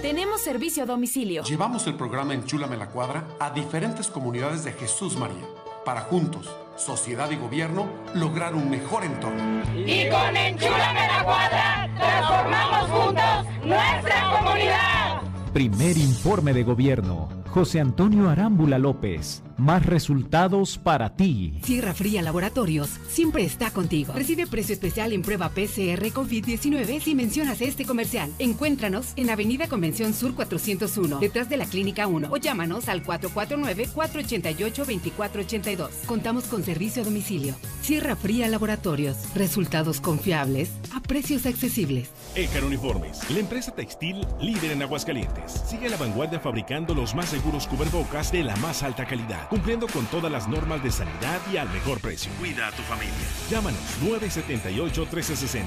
Tenemos 0.00 0.40
servicio 0.40 0.84
a 0.84 0.86
domicilio. 0.86 1.42
Llevamos 1.44 1.86
el 1.86 1.94
programa 1.94 2.32
Enchúlame 2.32 2.78
la 2.78 2.88
Cuadra 2.88 3.28
a 3.38 3.50
diferentes 3.50 4.08
comunidades 4.08 4.64
de 4.64 4.72
Jesús 4.72 5.14
María 5.18 5.59
para 5.90 6.02
juntos 6.02 6.48
sociedad 6.76 7.28
y 7.32 7.36
gobierno 7.36 7.88
lograr 8.14 8.54
un 8.54 8.70
mejor 8.70 9.02
entorno. 9.02 9.60
Y 9.74 10.08
con 10.08 10.36
Enchúlame 10.36 11.08
la 11.08 11.24
Cuadra 11.24 11.90
transformamos 11.98 12.90
juntos 12.90 13.64
nuestra 13.64 14.38
comunidad. 14.38 15.20
Primer 15.52 15.96
informe 15.96 16.54
de 16.54 16.62
gobierno. 16.62 17.39
José 17.50 17.80
Antonio 17.80 18.30
Arámbula 18.30 18.78
López. 18.78 19.42
Más 19.56 19.84
resultados 19.84 20.78
para 20.78 21.16
ti. 21.16 21.58
Sierra 21.64 21.92
Fría 21.92 22.22
Laboratorios 22.22 22.90
siempre 23.08 23.44
está 23.44 23.72
contigo. 23.72 24.12
Recibe 24.14 24.46
precio 24.46 24.72
especial 24.72 25.12
en 25.12 25.22
prueba 25.22 25.48
PCR 25.50 26.00
COVID-19 26.14 27.00
si 27.00 27.16
mencionas 27.16 27.60
este 27.60 27.84
comercial. 27.84 28.30
Encuéntranos 28.38 29.14
en 29.16 29.30
Avenida 29.30 29.66
Convención 29.68 30.14
Sur 30.14 30.34
401, 30.34 31.18
detrás 31.18 31.50
de 31.50 31.56
la 31.56 31.66
Clínica 31.66 32.06
1 32.06 32.28
o 32.30 32.36
llámanos 32.36 32.88
al 32.88 33.02
449-488-2482. 33.04 35.88
Contamos 36.06 36.44
con 36.44 36.62
servicio 36.62 37.02
a 37.02 37.04
domicilio. 37.04 37.56
Sierra 37.82 38.14
Fría 38.14 38.46
Laboratorios. 38.48 39.16
Resultados 39.34 40.00
confiables 40.00 40.70
a 40.94 41.00
precios 41.00 41.46
accesibles. 41.46 42.10
Ecar 42.36 42.64
Uniformes, 42.64 43.28
la 43.28 43.40
empresa 43.40 43.72
textil 43.72 44.24
líder 44.40 44.70
en 44.70 44.82
Aguascalientes. 44.82 45.64
Sigue 45.66 45.88
a 45.88 45.90
la 45.90 45.96
vanguardia 45.96 46.38
fabricando 46.38 46.94
los 46.94 47.12
más 47.14 47.34
seguros 47.40 47.66
cubrebocas 47.66 48.30
de 48.32 48.44
la 48.44 48.54
más 48.56 48.82
alta 48.82 49.06
calidad, 49.06 49.48
cumpliendo 49.48 49.86
con 49.86 50.04
todas 50.06 50.30
las 50.30 50.46
normas 50.46 50.82
de 50.82 50.90
sanidad 50.90 51.40
y 51.50 51.56
al 51.56 51.70
mejor 51.70 51.98
precio. 51.98 52.30
Cuida 52.38 52.68
a 52.68 52.72
tu 52.72 52.82
familia. 52.82 53.14
Llámanos 53.48 53.80
978-1360. 54.04 55.64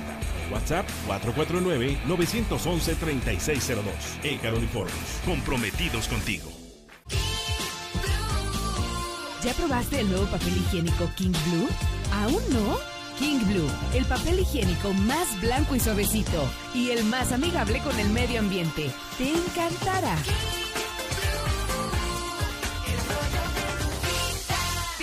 WhatsApp 0.51 0.88
449-911-3602. 1.07 3.82
Ecar 4.24 4.53
Uniformes, 4.53 5.21
comprometidos 5.26 6.07
contigo. 6.07 6.51
¿Ya 9.43 9.53
probaste 9.53 10.01
el 10.01 10.11
nuevo 10.11 10.28
papel 10.28 10.55
higiénico 10.55 11.09
King 11.15 11.34
Blue? 11.47 11.67
¿Aún 12.21 12.43
no? 12.51 12.78
King 13.17 13.39
Blue, 13.47 13.71
el 13.95 14.05
papel 14.05 14.41
higiénico 14.41 14.93
más 14.93 15.41
blanco 15.41 15.76
y 15.76 15.80
suavecito 15.80 16.47
y 16.76 16.91
el 16.91 17.03
más 17.05 17.32
amigable 17.32 17.80
con 17.80 17.99
el 17.99 18.09
medio 18.09 18.39
ambiente. 18.39 18.91
Te 19.17 19.32
encantará. 19.32 20.15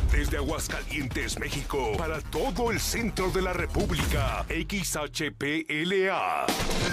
Desde 0.21 0.37
Aguascalientes, 0.37 1.39
México, 1.39 1.93
para 1.97 2.21
todo 2.21 2.69
el 2.69 2.79
centro 2.79 3.31
de 3.31 3.41
la 3.41 3.53
República, 3.53 4.45
XHPLA, 4.49 6.45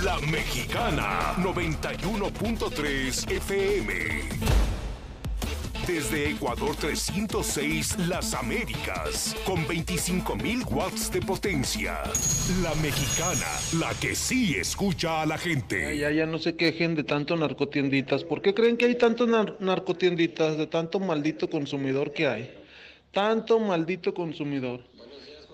La 0.03 0.19
Mexicana, 0.33 1.35
91.3 1.37 3.31
FM. 3.31 3.93
Desde 5.87 6.31
Ecuador 6.31 6.75
306, 6.77 7.99
Las 8.09 8.33
Américas, 8.33 9.37
con 9.45 9.67
25.000 9.67 10.65
watts 10.73 11.13
de 11.13 11.21
potencia. 11.21 11.99
La 12.63 12.75
Mexicana, 12.77 13.47
la 13.79 13.93
que 14.01 14.15
sí 14.15 14.55
escucha 14.55 15.21
a 15.21 15.27
la 15.27 15.37
gente. 15.37 15.99
Ya, 15.99 16.11
ya 16.11 16.25
no 16.25 16.39
se 16.39 16.57
quejen 16.57 16.95
de 16.95 17.05
tanto 17.05 17.37
narcotienditas. 17.37 18.25
¿Por 18.25 18.41
qué 18.41 18.55
creen 18.55 18.79
que 18.79 18.87
hay 18.87 18.95
tantos 18.95 19.29
nar- 19.29 19.57
narcotienditas, 19.61 20.57
de 20.57 20.67
tanto 20.67 20.99
maldito 20.99 21.51
consumidor 21.51 22.15
que 22.15 22.27
hay? 22.27 22.55
Tanto 23.13 23.59
maldito 23.59 24.13
consumidor. 24.15 24.81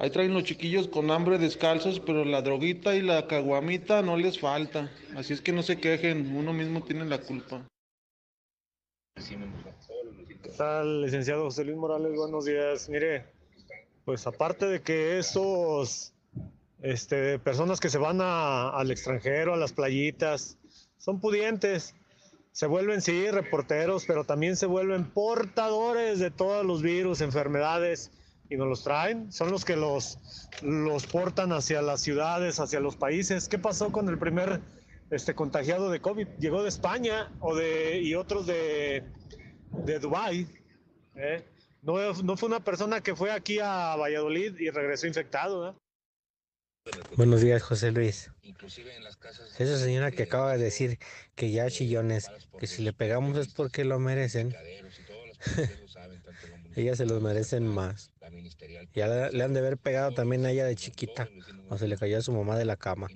Ahí 0.00 0.10
traen 0.10 0.34
los 0.34 0.42
chiquillos 0.44 0.88
con 0.88 1.10
hambre 1.10 1.38
descalzos, 1.38 2.00
pero 2.00 2.24
la 2.24 2.42
droguita 2.42 2.96
y 2.96 3.00
la 3.02 3.26
caguamita 3.28 4.02
no 4.02 4.16
les 4.16 4.40
falta. 4.40 4.90
Así 5.16 5.32
es 5.32 5.40
que 5.40 5.52
no 5.52 5.62
se 5.62 5.78
quejen, 5.78 6.36
uno 6.36 6.52
mismo 6.52 6.82
tiene 6.82 7.04
la 7.04 7.18
culpa. 7.18 7.64
¿Qué 9.16 10.50
tal, 10.58 11.02
licenciado 11.02 11.44
José 11.44 11.64
Luis 11.64 11.76
Morales? 11.76 12.12
Buenos 12.16 12.44
días. 12.44 12.88
Mire, 12.88 13.24
pues 14.04 14.26
aparte 14.26 14.66
de 14.66 14.82
que 14.82 15.18
esos 15.18 16.12
este, 16.82 17.38
personas 17.38 17.80
que 17.80 17.88
se 17.88 17.98
van 17.98 18.20
a- 18.20 18.70
al 18.70 18.90
extranjero, 18.90 19.54
a 19.54 19.56
las 19.56 19.72
playitas, 19.72 20.58
son 20.98 21.20
pudientes, 21.20 21.94
se 22.54 22.68
vuelven, 22.68 23.02
sí, 23.02 23.28
reporteros, 23.32 24.04
pero 24.06 24.22
también 24.22 24.54
se 24.56 24.66
vuelven 24.66 25.10
portadores 25.10 26.20
de 26.20 26.30
todos 26.30 26.64
los 26.64 26.82
virus, 26.82 27.20
enfermedades, 27.20 28.12
y 28.48 28.56
nos 28.56 28.68
los 28.68 28.84
traen. 28.84 29.32
Son 29.32 29.50
los 29.50 29.64
que 29.64 29.74
los, 29.74 30.20
los 30.62 31.04
portan 31.04 31.52
hacia 31.52 31.82
las 31.82 32.00
ciudades, 32.00 32.60
hacia 32.60 32.78
los 32.78 32.94
países. 32.94 33.48
¿Qué 33.48 33.58
pasó 33.58 33.90
con 33.90 34.08
el 34.08 34.18
primer 34.18 34.60
este, 35.10 35.34
contagiado 35.34 35.90
de 35.90 36.00
COVID? 36.00 36.28
Llegó 36.38 36.62
de 36.62 36.68
España 36.68 37.32
o 37.40 37.56
de, 37.56 38.00
y 38.00 38.14
otros 38.14 38.46
de, 38.46 39.02
de 39.72 39.98
Dubái. 39.98 40.46
¿eh? 41.16 41.44
No, 41.82 41.96
no 42.22 42.36
fue 42.36 42.48
una 42.48 42.60
persona 42.60 43.00
que 43.00 43.16
fue 43.16 43.32
aquí 43.32 43.58
a 43.58 43.96
Valladolid 43.96 44.60
y 44.60 44.70
regresó 44.70 45.08
infectado. 45.08 45.70
¿eh? 45.70 45.74
Buenos 47.16 47.40
días, 47.40 47.62
José 47.62 47.92
Luis. 47.92 48.30
Esa 49.58 49.78
señora 49.78 50.10
que 50.10 50.24
acaba 50.24 50.56
de 50.56 50.64
decir 50.64 50.98
que 51.34 51.50
ya 51.50 51.70
chillones, 51.70 52.30
que 52.58 52.66
si 52.66 52.82
le 52.82 52.92
pegamos 52.92 53.38
es 53.38 53.48
porque 53.54 53.84
lo 53.84 53.98
merecen. 53.98 54.54
Ellas 56.76 56.98
se 56.98 57.06
los 57.06 57.22
merecen 57.22 57.66
más. 57.66 58.10
Ya 58.94 59.06
le, 59.06 59.30
le 59.30 59.44
han 59.44 59.54
de 59.54 59.60
haber 59.60 59.78
pegado 59.78 60.12
también 60.12 60.44
a 60.44 60.50
ella 60.50 60.64
de 60.64 60.74
chiquita, 60.74 61.28
o 61.68 61.78
se 61.78 61.86
le 61.86 61.96
cayó 61.96 62.18
a 62.18 62.22
su 62.22 62.32
mamá 62.32 62.58
de 62.58 62.64
la 62.64 62.76
cama. 62.76 63.06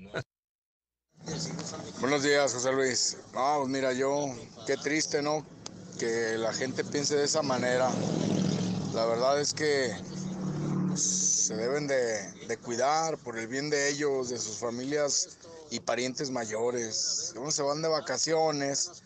Buenos 2.00 2.22
días, 2.22 2.54
José 2.54 2.72
Luis. 2.72 3.18
No, 3.34 3.56
pues 3.58 3.68
mira, 3.68 3.92
yo, 3.92 4.34
qué 4.66 4.76
triste, 4.76 5.20
¿no? 5.22 5.44
Que 5.98 6.38
la 6.38 6.52
gente 6.52 6.84
piense 6.84 7.16
de 7.16 7.24
esa 7.24 7.42
manera. 7.42 7.90
La 8.94 9.06
verdad 9.06 9.40
es 9.40 9.52
que 9.52 9.92
se 10.98 11.56
deben 11.56 11.86
de, 11.86 12.32
de 12.46 12.56
cuidar 12.56 13.18
por 13.18 13.38
el 13.38 13.46
bien 13.46 13.70
de 13.70 13.88
ellos, 13.90 14.28
de 14.30 14.38
sus 14.38 14.58
familias 14.58 15.38
y 15.70 15.80
parientes 15.80 16.30
mayores. 16.30 17.32
Uno 17.36 17.50
se 17.50 17.62
van 17.62 17.82
de 17.82 17.88
vacaciones. 17.88 19.02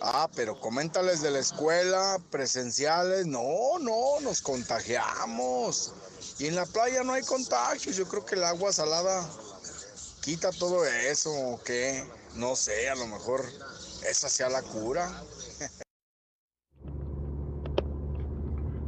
Ah, 0.00 0.30
pero 0.34 0.58
coméntales 0.58 1.20
de 1.20 1.30
la 1.30 1.40
escuela, 1.40 2.18
presenciales. 2.30 3.26
No, 3.26 3.78
no, 3.80 4.20
nos 4.20 4.40
contagiamos. 4.40 5.92
Y 6.38 6.46
en 6.46 6.56
la 6.56 6.64
playa 6.66 7.02
no 7.04 7.12
hay 7.12 7.22
contagios. 7.22 7.96
Yo 7.96 8.08
creo 8.08 8.24
que 8.24 8.36
el 8.36 8.44
agua 8.44 8.72
salada 8.72 9.28
quita 10.22 10.50
todo 10.52 10.86
eso 10.86 11.30
o 11.32 11.62
qué. 11.62 12.02
No 12.36 12.56
sé, 12.56 12.88
a 12.88 12.94
lo 12.94 13.06
mejor 13.06 13.44
esa 14.08 14.28
sea 14.28 14.48
la 14.48 14.62
cura. 14.62 15.22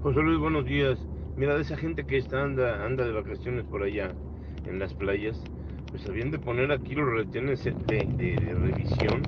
José 0.02 0.20
Luis, 0.20 0.40
buenos 0.40 0.64
días. 0.64 0.98
Mira, 1.36 1.56
de 1.56 1.62
esa 1.62 1.76
gente 1.76 2.04
que 2.06 2.18
está 2.18 2.42
anda, 2.42 2.84
anda 2.84 3.04
de 3.04 3.12
vacaciones 3.12 3.64
por 3.64 3.82
allá 3.82 4.14
en 4.66 4.78
las 4.78 4.94
playas, 4.94 5.42
pues 5.90 6.06
habían 6.06 6.30
de 6.30 6.38
poner 6.38 6.70
aquí 6.72 6.94
los 6.94 7.10
retenes 7.10 7.64
de, 7.64 7.72
de- 8.16 8.54
revisión 8.54 9.22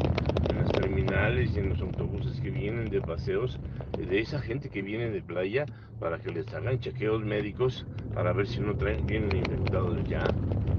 en 0.51 0.59
las 0.59 0.71
terminales 0.73 1.55
y 1.55 1.59
en 1.61 1.71
los 1.71 1.81
autobuses 1.83 2.41
que 2.41 2.51
vienen 2.51 2.91
de 2.91 3.01
paseos 3.01 3.59
de 3.99 4.21
esa 4.21 4.41
gente 4.41 4.69
que 4.71 4.83
viene 4.83 5.11
de 5.11 5.23
playa 5.23 5.67
para 5.99 6.19
que 6.19 6.31
les 6.31 6.53
hagan 6.55 6.79
chequeos 6.79 7.23
médicos 7.25 7.87
para 8.13 8.33
ver 8.33 8.47
si 8.47 8.61
no 8.61 8.77
traen, 8.77 9.07
vienen 9.07 9.37
infectados 9.37 9.99
ya 10.05 10.25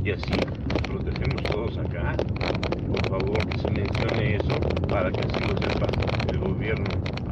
y 0.03 0.11
así 0.11 0.31
nos 0.67 0.81
protegemos 0.83 1.43
todos 1.43 1.77
acá. 1.77 2.15
Por 2.87 3.09
favor, 3.09 3.47
que 3.47 3.57
se 3.59 3.71
mencione 3.71 4.35
eso 4.35 4.59
para 4.87 5.11
que 5.11 5.21
así 5.21 5.39
lo 5.43 5.57
sepa 5.57 5.87
el 6.31 6.39
gobierno. 6.39 7.24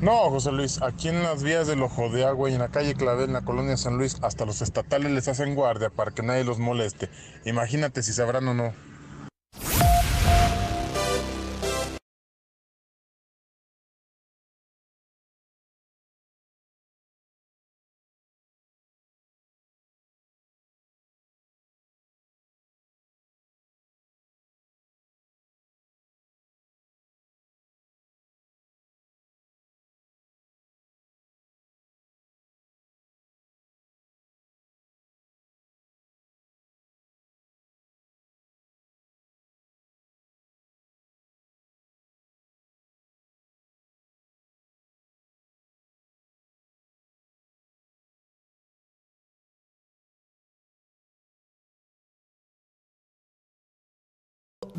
No, 0.00 0.30
José 0.30 0.50
Luis, 0.50 0.80
aquí 0.80 1.08
en 1.08 1.22
las 1.22 1.42
vías 1.42 1.66
del 1.66 1.82
Ojo 1.82 2.08
de 2.08 2.24
Agua 2.24 2.48
y 2.48 2.54
en 2.54 2.60
la 2.60 2.68
calle 2.68 2.94
Clavel, 2.94 3.26
en 3.26 3.34
la 3.34 3.42
colonia 3.42 3.76
San 3.76 3.98
Luis, 3.98 4.16
hasta 4.22 4.46
los 4.46 4.62
estatales 4.62 5.12
les 5.12 5.28
hacen 5.28 5.54
guardia 5.54 5.90
para 5.90 6.10
que 6.10 6.22
nadie 6.22 6.42
los 6.42 6.58
moleste. 6.58 7.10
Imagínate 7.44 8.02
si 8.02 8.14
sabrán 8.14 8.48
o 8.48 8.54
no. 8.54 8.72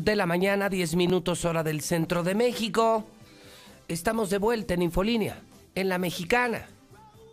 De 0.02 0.16
la 0.16 0.26
mañana, 0.26 0.68
10 0.68 0.96
minutos 0.96 1.44
hora 1.44 1.62
del 1.62 1.80
centro 1.80 2.22
de 2.24 2.34
México. 2.34 3.04
Estamos 3.88 4.30
de 4.30 4.38
vuelta 4.38 4.74
en 4.74 4.82
Infolínea, 4.82 5.40
en 5.76 5.88
la 5.88 5.98
mexicana, 5.98 6.66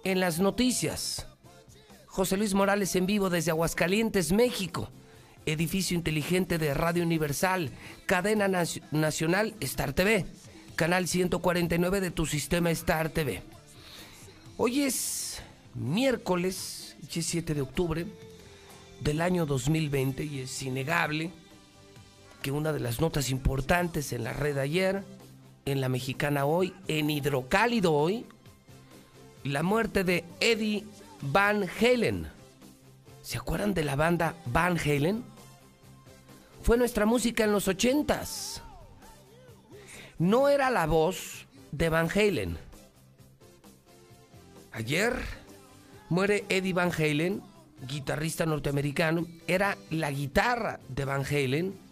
en 0.03 0.19
las 0.19 0.39
noticias. 0.39 1.25
José 2.05 2.37
Luis 2.37 2.53
Morales 2.53 2.95
en 2.95 3.05
vivo 3.05 3.29
desde 3.29 3.51
Aguascalientes, 3.51 4.31
México. 4.31 4.89
Edificio 5.45 5.95
inteligente 5.97 6.57
de 6.59 6.73
Radio 6.75 7.01
Universal, 7.03 7.71
cadena 8.05 8.47
nac- 8.47 8.81
nacional 8.91 9.55
Star 9.61 9.93
TV, 9.93 10.25
canal 10.75 11.07
149 11.07 12.01
de 12.01 12.11
tu 12.11 12.25
sistema 12.27 12.69
Star 12.71 13.09
TV. 13.09 13.41
Hoy 14.57 14.81
es 14.81 15.41
miércoles, 15.73 16.95
7 17.09 17.55
de 17.55 17.61
octubre 17.61 18.05
del 18.99 19.21
año 19.21 19.47
2020 19.47 20.23
y 20.25 20.39
es 20.41 20.61
innegable 20.61 21.31
que 22.41 22.51
una 22.51 22.71
de 22.71 22.79
las 22.79 23.01
notas 23.01 23.29
importantes 23.29 24.13
en 24.13 24.23
la 24.23 24.33
red 24.33 24.57
ayer, 24.57 25.03
en 25.65 25.81
la 25.81 25.89
mexicana 25.89 26.45
hoy, 26.45 26.73
en 26.87 27.09
Hidrocálido 27.09 27.93
hoy, 27.93 28.25
la 29.43 29.63
muerte 29.63 30.03
de 30.03 30.23
Eddie 30.39 30.85
Van 31.21 31.65
Halen. 31.79 32.27
¿Se 33.21 33.37
acuerdan 33.37 33.73
de 33.73 33.83
la 33.83 33.95
banda 33.95 34.35
Van 34.45 34.77
Halen? 34.77 35.23
Fue 36.61 36.77
nuestra 36.77 37.05
música 37.05 37.43
en 37.43 37.51
los 37.51 37.67
ochentas. 37.67 38.61
No 40.17 40.49
era 40.49 40.69
la 40.69 40.85
voz 40.85 41.45
de 41.71 41.89
Van 41.89 42.09
Halen. 42.09 42.57
Ayer 44.71 45.13
muere 46.09 46.45
Eddie 46.49 46.73
Van 46.73 46.91
Halen, 46.91 47.41
guitarrista 47.87 48.45
norteamericano. 48.45 49.25
Era 49.47 49.77
la 49.89 50.11
guitarra 50.11 50.79
de 50.89 51.05
Van 51.05 51.25
Halen. 51.25 51.88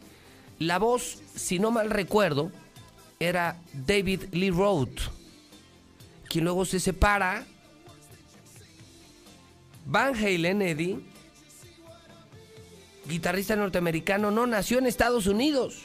La 0.60 0.80
voz, 0.80 1.22
si 1.36 1.60
no 1.60 1.72
mal 1.72 1.90
recuerdo, 1.90 2.52
era 3.20 3.60
David 3.74 4.24
Lee 4.32 4.52
Roth, 4.52 5.00
quien 6.30 6.46
luego 6.46 6.66
se 6.66 6.80
separa. 6.80 7.46
Van 9.86 10.16
Halen, 10.16 10.62
Eddie, 10.62 11.00
guitarrista 13.08 13.56
norteamericano, 13.56 14.32
no 14.32 14.48
nació 14.48 14.80
en 14.80 14.88
Estados 14.88 15.28
Unidos. 15.28 15.84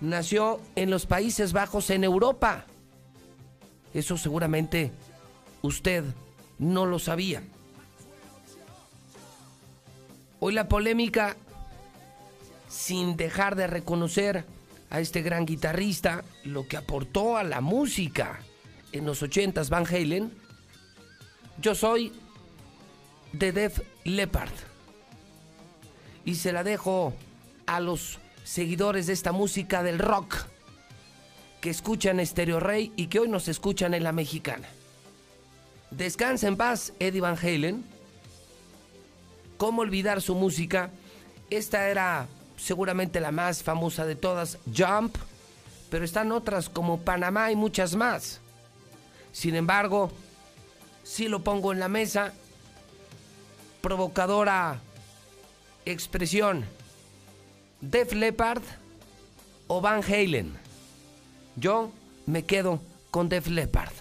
Nació 0.00 0.60
en 0.74 0.90
los 0.90 1.06
Países 1.06 1.52
Bajos, 1.52 1.90
en 1.90 2.04
Europa. 2.04 2.66
Eso 3.94 4.16
seguramente 4.18 4.90
usted 5.62 6.04
no 6.58 6.84
lo 6.84 6.98
sabía. 6.98 7.42
Hoy 10.38 10.52
la 10.52 10.68
polémica, 10.68 11.36
sin 12.68 13.16
dejar 13.16 13.56
de 13.56 13.66
reconocer 13.66 14.44
a 14.90 15.00
este 15.00 15.22
gran 15.22 15.46
guitarrista, 15.46 16.24
lo 16.44 16.66
que 16.66 16.76
aportó 16.76 17.36
a 17.36 17.44
la 17.44 17.60
música 17.60 18.40
en 18.92 19.04
los 19.04 19.22
80s 19.22 19.68
Van 19.68 19.86
Halen, 19.86 20.32
yo 21.60 21.74
soy 21.74 22.12
de 23.32 23.52
Def 23.52 23.80
Leppard. 24.04 24.52
Y 26.24 26.36
se 26.36 26.52
la 26.52 26.64
dejo 26.64 27.14
a 27.66 27.80
los 27.80 28.18
seguidores 28.44 29.06
de 29.06 29.12
esta 29.12 29.32
música 29.32 29.82
del 29.82 29.98
rock 29.98 30.36
que 31.60 31.70
escuchan 31.70 32.24
Stereo 32.24 32.60
Rey 32.60 32.92
y 32.96 33.06
que 33.06 33.20
hoy 33.20 33.28
nos 33.28 33.48
escuchan 33.48 33.94
en 33.94 34.04
la 34.04 34.12
mexicana. 34.12 34.68
Descansa 35.90 36.48
en 36.48 36.56
paz, 36.56 36.92
Eddie 36.98 37.20
Van 37.20 37.38
Halen. 37.38 37.84
¿Cómo 39.56 39.82
olvidar 39.82 40.20
su 40.20 40.34
música? 40.34 40.90
Esta 41.48 41.88
era 41.88 42.28
seguramente 42.56 43.20
la 43.20 43.32
más 43.32 43.62
famosa 43.62 44.06
de 44.06 44.16
todas, 44.16 44.58
Jump, 44.76 45.16
pero 45.90 46.04
están 46.04 46.32
otras 46.32 46.68
como 46.68 47.00
Panamá 47.00 47.50
y 47.50 47.56
muchas 47.56 47.94
más. 47.94 48.40
Sin 49.32 49.54
embargo, 49.54 50.10
si 51.04 51.28
lo 51.28 51.44
pongo 51.44 51.72
en 51.72 51.78
la 51.78 51.88
mesa, 51.88 52.32
provocadora 53.80 54.80
expresión, 55.84 56.64
Def 57.80 58.12
Leppard 58.12 58.62
o 59.68 59.80
Van 59.80 60.02
Halen. 60.02 60.56
Yo 61.56 61.90
me 62.26 62.44
quedo 62.44 62.80
con 63.10 63.28
Def 63.28 63.46
Leppard. 63.48 63.92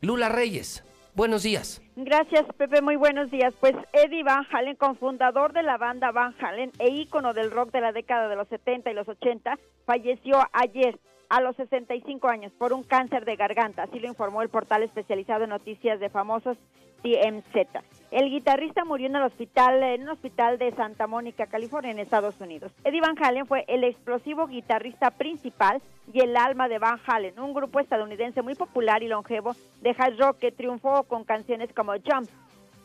Lula 0.00 0.28
Reyes, 0.28 0.82
buenos 1.14 1.42
días. 1.42 1.82
Gracias, 1.96 2.44
Pepe. 2.56 2.82
Muy 2.82 2.96
buenos 2.96 3.30
días. 3.30 3.54
Pues 3.60 3.74
Eddie 3.92 4.24
Van 4.24 4.46
Halen, 4.50 4.76
cofundador 4.76 5.52
de 5.52 5.62
la 5.62 5.76
banda 5.76 6.10
Van 6.10 6.34
Halen 6.40 6.72
e 6.78 6.90
ícono 6.90 7.32
del 7.32 7.50
rock 7.50 7.70
de 7.72 7.80
la 7.80 7.92
década 7.92 8.28
de 8.28 8.36
los 8.36 8.48
70 8.48 8.90
y 8.90 8.94
los 8.94 9.08
80, 9.08 9.58
falleció 9.86 10.38
ayer 10.52 10.98
a 11.28 11.40
los 11.40 11.56
65 11.56 12.28
años 12.28 12.52
por 12.58 12.72
un 12.72 12.82
cáncer 12.82 13.24
de 13.24 13.36
garganta. 13.36 13.84
Así 13.84 13.98
lo 13.98 14.08
informó 14.08 14.42
el 14.42 14.48
portal 14.48 14.82
especializado 14.82 15.44
en 15.44 15.50
noticias 15.50 16.00
de 16.00 16.10
famosos 16.10 16.56
TMZ. 17.02 17.93
El 18.14 18.30
guitarrista 18.30 18.84
murió 18.84 19.08
en 19.08 19.16
el 19.16 19.24
hospital, 19.24 19.82
en 19.82 20.02
un 20.02 20.10
hospital 20.10 20.56
de 20.56 20.70
Santa 20.70 21.08
Mónica, 21.08 21.48
California, 21.48 21.90
en 21.90 21.98
Estados 21.98 22.40
Unidos. 22.40 22.70
Eddie 22.84 23.00
Van 23.00 23.20
Halen 23.20 23.44
fue 23.44 23.64
el 23.66 23.82
explosivo 23.82 24.46
guitarrista 24.46 25.10
principal 25.10 25.82
y 26.12 26.20
el 26.20 26.36
alma 26.36 26.68
de 26.68 26.78
Van 26.78 27.00
Halen, 27.04 27.40
un 27.40 27.52
grupo 27.52 27.80
estadounidense 27.80 28.40
muy 28.40 28.54
popular 28.54 29.02
y 29.02 29.08
longevo 29.08 29.56
de 29.82 29.96
hard 29.98 30.16
rock 30.16 30.38
que 30.38 30.52
triunfó 30.52 31.02
con 31.02 31.24
canciones 31.24 31.72
como 31.74 31.94
Jump. 31.94 32.30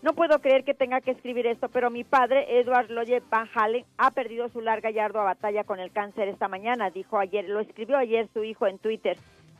No 0.02 0.14
puedo 0.14 0.40
creer 0.42 0.64
que 0.64 0.74
tenga 0.74 1.00
que 1.00 1.12
escribir 1.12 1.46
esto, 1.46 1.70
pero 1.70 1.92
mi 1.92 2.04
padre, 2.04 2.60
Edward 2.60 2.90
Loye 2.90 3.22
Van 3.30 3.48
Halen, 3.54 3.86
ha 4.00 4.10
perdido 4.10 4.50
su 4.50 4.62
larga 4.62 4.90
y 4.90 4.98
ardua 4.98 5.26
batalla 5.26 5.64
con 5.64 5.80
el 5.80 5.92
cáncer 5.92 6.28
esta 6.28 6.48
mañana, 6.48 6.90
dijo 6.90 7.20
ayer, 7.20 7.48
lo 7.48 7.60
escribió 7.60 7.98
ayer 8.00 8.28
su 8.34 8.44
hijo 8.44 8.66
en 8.66 8.80
Twitter, 8.80 9.16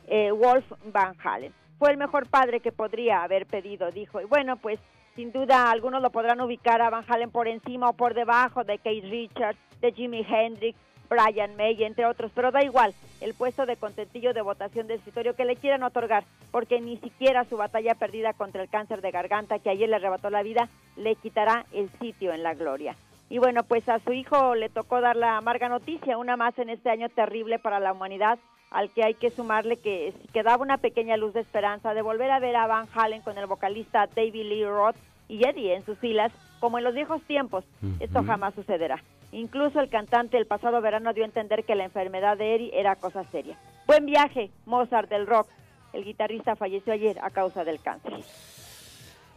eh, 0.08 0.32
Wolf 0.32 0.64
Van 0.86 1.14
Halen. 1.22 1.52
Fue 1.78 1.92
el 1.92 1.96
mejor 1.96 2.28
padre 2.28 2.58
que 2.58 2.72
podría 2.72 3.22
haber 3.22 3.46
pedido, 3.46 3.92
dijo. 3.92 4.20
Y 4.20 4.24
bueno, 4.24 4.56
pues 4.56 4.80
sin 5.14 5.32
duda 5.32 5.70
algunos 5.70 6.02
lo 6.02 6.10
podrán 6.10 6.40
ubicar 6.40 6.80
a 6.82 6.90
Van 6.90 7.04
Halen 7.06 7.30
por 7.30 7.48
encima 7.48 7.88
o 7.88 7.92
por 7.92 8.14
debajo 8.14 8.64
de 8.64 8.78
Keith 8.78 9.04
Richards, 9.04 9.58
de 9.80 9.92
Jimi 9.92 10.26
Hendrix, 10.28 10.78
Brian 11.08 11.56
May, 11.56 11.82
entre 11.82 12.06
otros, 12.06 12.30
pero 12.34 12.52
da 12.52 12.62
igual 12.62 12.94
el 13.20 13.34
puesto 13.34 13.66
de 13.66 13.76
contentillo 13.76 14.32
de 14.32 14.42
votación 14.42 14.86
de 14.86 14.94
escritorio 14.94 15.34
que 15.34 15.44
le 15.44 15.56
quieran 15.56 15.82
otorgar, 15.82 16.24
porque 16.52 16.80
ni 16.80 16.96
siquiera 16.98 17.44
su 17.44 17.56
batalla 17.56 17.94
perdida 17.96 18.32
contra 18.32 18.62
el 18.62 18.68
cáncer 18.68 19.00
de 19.02 19.10
garganta 19.10 19.58
que 19.58 19.70
ayer 19.70 19.88
le 19.88 19.96
arrebató 19.96 20.30
la 20.30 20.42
vida 20.42 20.68
le 20.96 21.16
quitará 21.16 21.66
el 21.72 21.90
sitio 22.00 22.32
en 22.32 22.44
la 22.44 22.54
gloria. 22.54 22.94
Y 23.30 23.38
bueno, 23.38 23.62
pues 23.62 23.88
a 23.88 24.00
su 24.00 24.12
hijo 24.12 24.56
le 24.56 24.68
tocó 24.68 25.00
dar 25.00 25.14
la 25.14 25.36
amarga 25.36 25.68
noticia, 25.68 26.18
una 26.18 26.36
más 26.36 26.58
en 26.58 26.68
este 26.68 26.90
año 26.90 27.08
terrible 27.08 27.60
para 27.60 27.78
la 27.78 27.92
humanidad, 27.92 28.40
al 28.70 28.90
que 28.90 29.04
hay 29.04 29.14
que 29.14 29.30
sumarle 29.30 29.76
que 29.76 30.12
quedaba 30.32 30.60
una 30.60 30.78
pequeña 30.78 31.16
luz 31.16 31.32
de 31.32 31.40
esperanza 31.40 31.94
de 31.94 32.02
volver 32.02 32.32
a 32.32 32.40
ver 32.40 32.56
a 32.56 32.66
Van 32.66 32.88
Halen 32.92 33.22
con 33.22 33.38
el 33.38 33.46
vocalista 33.46 34.08
David 34.08 34.46
Lee 34.46 34.64
Roth 34.64 34.96
y 35.28 35.46
Eddie 35.48 35.76
en 35.76 35.84
sus 35.86 35.96
filas, 35.98 36.32
como 36.58 36.78
en 36.78 36.84
los 36.84 36.92
viejos 36.92 37.22
tiempos. 37.22 37.64
Esto 38.00 38.24
jamás 38.24 38.52
sucederá. 38.54 39.00
Incluso 39.30 39.78
el 39.78 39.88
cantante 39.90 40.36
el 40.36 40.46
pasado 40.46 40.80
verano 40.80 41.12
dio 41.12 41.22
a 41.22 41.26
entender 41.26 41.64
que 41.64 41.76
la 41.76 41.84
enfermedad 41.84 42.36
de 42.36 42.56
Eddie 42.56 42.70
era 42.74 42.96
cosa 42.96 43.22
seria. 43.30 43.56
Buen 43.86 44.06
viaje, 44.06 44.50
Mozart 44.66 45.08
del 45.08 45.28
rock. 45.28 45.46
El 45.92 46.04
guitarrista 46.04 46.56
falleció 46.56 46.92
ayer 46.92 47.16
a 47.22 47.30
causa 47.30 47.62
del 47.62 47.80
cáncer. 47.80 48.12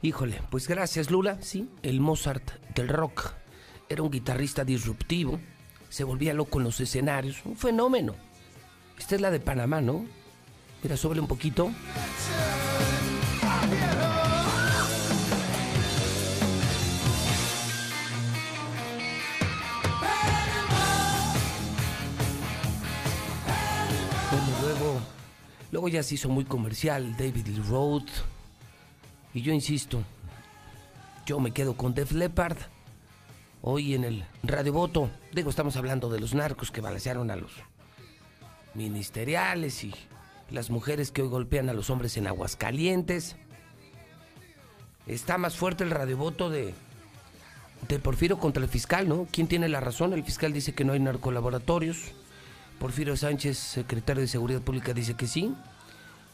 Híjole, 0.02 0.42
pues 0.50 0.68
gracias 0.68 1.12
Lula. 1.12 1.38
Sí, 1.42 1.70
el 1.84 2.02
Mozart 2.02 2.44
del 2.74 2.90
rock. 2.90 3.43
Era 3.94 4.02
un 4.02 4.10
guitarrista 4.10 4.66
disruptivo. 4.66 5.40
Se 5.88 6.04
volvía 6.04 6.34
loco 6.34 6.58
en 6.58 6.64
los 6.64 6.80
escenarios. 6.80 7.46
Un 7.46 7.56
fenómeno. 7.56 8.16
Esta 8.98 9.14
es 9.14 9.22
la 9.22 9.30
de 9.30 9.40
Panamá, 9.40 9.82
¿no? 9.82 10.04
Mira, 10.82 10.98
sobre 10.98 11.20
un 11.20 11.28
poquito. 11.28 11.72
luego, 25.72 25.88
ya 25.88 26.02
se 26.02 26.16
hizo 26.16 26.30
muy 26.30 26.46
comercial 26.46 27.16
David 27.16 27.46
Lee 27.46 27.62
Roth. 27.70 28.10
Y 29.36 29.44
yo 29.44 29.54
insisto, 29.54 30.02
yo 31.28 31.40
me 31.40 31.52
quedo 31.52 31.78
con 31.78 31.94
Def 31.94 32.12
Leppard. 32.12 32.58
Hoy 33.66 33.96
en 33.96 34.04
el 34.04 34.26
Radio 34.44 34.74
Voto, 34.74 35.10
digo, 35.32 35.50
estamos 35.50 35.78
hablando 35.78 36.10
de 36.10 36.20
los 36.20 36.34
narcos 36.34 36.70
que 36.70 36.82
balancearon 36.82 37.32
a 37.32 37.38
los 37.38 37.54
ministeriales 38.74 39.86
y 39.86 39.96
las 40.52 40.70
mujeres 40.70 41.12
que 41.12 41.22
hoy 41.22 41.30
golpean 41.30 41.70
a 41.70 41.74
los 41.74 41.90
hombres 41.90 42.18
en 42.18 42.28
Aguascalientes. 42.28 43.38
Está 45.08 45.38
más 45.38 45.56
fuerte 45.56 45.86
el 45.86 45.92
radiovoto 45.92 46.50
de, 46.50 46.74
de 47.88 48.36
contra 48.36 48.62
el 48.62 48.68
fiscal, 48.70 49.08
¿no? 49.08 49.30
¿Quién 49.32 49.48
tiene 49.48 49.70
la 49.70 49.80
razón? 49.80 50.12
El 50.12 50.26
fiscal 50.26 50.52
dice 50.52 50.76
que 50.76 50.84
no 50.84 50.92
hay 50.92 51.00
narcolaboratorios. 51.00 52.12
Porfirio 52.80 53.16
Sánchez, 53.16 53.58
secretario 53.58 54.24
de 54.24 54.28
Seguridad 54.28 54.62
Pública, 54.62 54.94
dice 54.94 55.14
que 55.14 55.26
sí. 55.26 55.56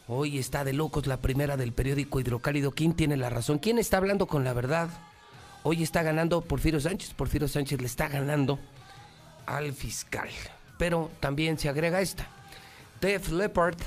Hoy 0.08 0.40
está 0.40 0.64
de 0.64 0.74
locos 0.74 1.06
la 1.06 1.18
primera 1.18 1.58
del 1.58 1.74
periódico 1.74 2.20
Hidrocálido. 2.20 2.72
¿Quién 2.72 2.96
tiene 2.96 3.18
la 3.18 3.30
razón? 3.30 3.60
¿Quién 3.60 3.78
está 3.78 3.98
hablando 3.98 4.26
con 4.26 4.44
la 4.44 4.54
verdad? 4.54 4.90
Hoy 5.64 5.84
está 5.84 6.04
ganando 6.04 6.42
Porfirio 6.42 6.80
Sánchez. 6.80 7.14
Porfirio 7.14 7.48
Sánchez 7.48 7.82
le 7.82 7.88
está 7.88 8.08
ganando 8.08 8.60
al 9.46 9.74
fiscal. 9.74 10.30
Pero 10.78 11.12
también 11.20 11.58
se 11.58 11.70
agrega 11.70 12.02
esta. 12.02 12.28
Def 13.02 13.30
Leppard 13.30 13.78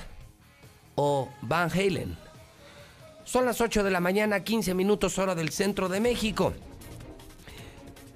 o 0.97 1.29
Van 1.43 1.71
Halen. 1.71 2.17
Son 3.25 3.47
las 3.47 3.61
8 3.61 3.85
de 3.85 3.91
la 3.91 4.01
mañana, 4.01 4.41
15 4.41 4.75
minutos 4.75 5.19
hora 5.19 5.35
del 5.35 5.51
centro 5.51 5.89
de 5.89 6.01
México. 6.01 6.53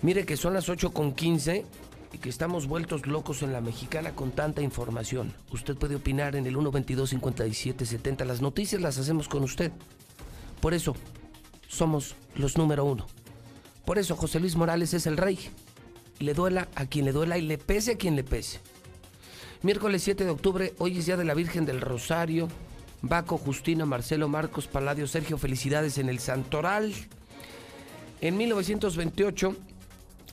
Mire 0.03 0.27
que 0.27 0.37
son 0.37 0.53
las 0.53 0.69
8 0.69 0.93
con 0.93 1.13
15 1.13 1.65
y 2.13 2.19
que 2.19 2.29
estamos 2.29 2.67
vueltos 2.67 3.07
locos 3.07 3.43
en 3.43 3.53
la 3.53 3.61
mexicana 3.61 4.13
con 4.13 4.33
tanta 4.33 4.61
información. 4.61 5.33
Usted 5.51 5.77
puede 5.77 5.97
opinar 5.97 6.37
en 6.37 6.47
el 6.47 6.55
122 6.55 7.11
57 7.11 7.87
70. 7.87 8.25
Las 8.25 8.43
noticias 8.43 8.83
las 8.83 8.99
hacemos 8.99 9.29
con 9.29 9.43
usted. 9.43 9.73
Por 10.61 10.75
eso 10.75 10.95
somos 11.69 12.15
los 12.35 12.59
número 12.59 12.85
uno. 12.85 13.07
Por 13.87 13.99
eso 13.99 14.17
José 14.17 14.41
Luis 14.41 14.57
Morales 14.57 14.93
es 14.95 15.07
el 15.07 15.17
rey. 15.17 15.39
le 16.19 16.35
duela 16.35 16.67
a 16.75 16.87
quien 16.87 17.05
le 17.05 17.13
duela 17.13 17.39
y 17.39 17.43
le 17.43 17.57
pese 17.57 17.93
a 17.93 17.97
quien 17.97 18.17
le 18.17 18.25
pese. 18.25 18.61
Miércoles 19.63 20.03
7 20.03 20.25
de 20.25 20.31
octubre, 20.31 20.75
hoy 20.79 20.99
es 20.99 21.07
Día 21.07 21.17
de 21.17 21.25
la 21.25 21.35
Virgen 21.35 21.65
del 21.65 21.81
Rosario. 21.81 22.49
Baco, 23.03 23.39
Justina, 23.39 23.87
Marcelo, 23.87 24.29
Marcos, 24.29 24.67
Paladio, 24.67 25.07
Sergio, 25.07 25.39
felicidades 25.39 25.99
en 25.99 26.09
el 26.09 26.19
Santoral. 26.19 26.93
En 28.21 28.37
1928 28.37 29.57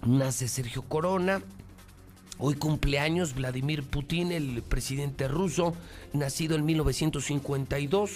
nace 0.07 0.47
Sergio 0.47 0.81
Corona. 0.81 1.43
Hoy 2.39 2.55
cumpleaños 2.55 3.35
Vladimir 3.35 3.83
Putin, 3.83 4.31
el 4.31 4.63
presidente 4.63 5.27
ruso, 5.27 5.75
nacido 6.11 6.55
en 6.55 6.65
1952. 6.65 8.11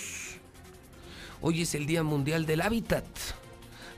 Hoy 1.41 1.61
es 1.61 1.75
el 1.75 1.85
Día 1.85 2.01
Mundial 2.01 2.47
del 2.47 2.61
Hábitat. 2.61 3.05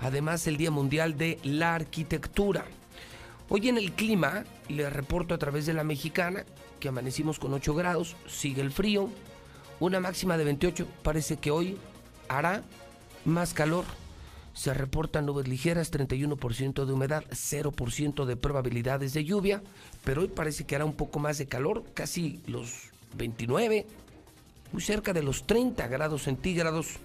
Además, 0.01 0.47
el 0.47 0.57
Día 0.57 0.71
Mundial 0.71 1.17
de 1.17 1.39
la 1.43 1.76
Arquitectura. 1.76 2.65
Hoy 3.49 3.67
en 3.67 3.77
el 3.77 3.91
clima, 3.93 4.45
le 4.67 4.89
reporto 4.89 5.34
a 5.34 5.38
través 5.38 5.65
de 5.65 5.73
la 5.73 5.84
mexicana 5.84 6.45
que 6.80 6.88
amanecimos 6.88 7.39
con 7.39 7.53
8 7.53 7.73
grados, 7.76 8.15
sigue 8.27 8.61
el 8.61 8.71
frío, 8.71 9.09
una 9.80 9.99
máxima 9.99 10.38
de 10.38 10.45
28, 10.45 10.88
parece 11.03 11.38
que 11.38 11.51
hoy 11.51 11.77
hará 12.27 12.63
más 13.26 13.53
calor. 13.53 13.85
Se 14.53 14.73
reportan 14.73 15.26
nubes 15.26 15.47
ligeras, 15.47 15.91
31% 15.91 16.85
de 16.85 16.93
humedad, 16.93 17.23
0% 17.31 18.26
de 18.26 18.35
probabilidades 18.35 19.13
de 19.13 19.26
lluvia, 19.26 19.61
pero 20.03 20.21
hoy 20.21 20.27
parece 20.27 20.65
que 20.65 20.76
hará 20.76 20.85
un 20.85 20.93
poco 20.93 21.19
más 21.19 21.38
de 21.38 21.47
calor, 21.47 21.84
casi 21.93 22.41
los 22.45 22.89
29, 23.15 23.88
muy 24.71 24.81
cerca 24.81 25.13
de 25.13 25.23
los 25.23 25.47
30 25.47 25.88
grados 25.88 26.23
centígrados, 26.23 26.97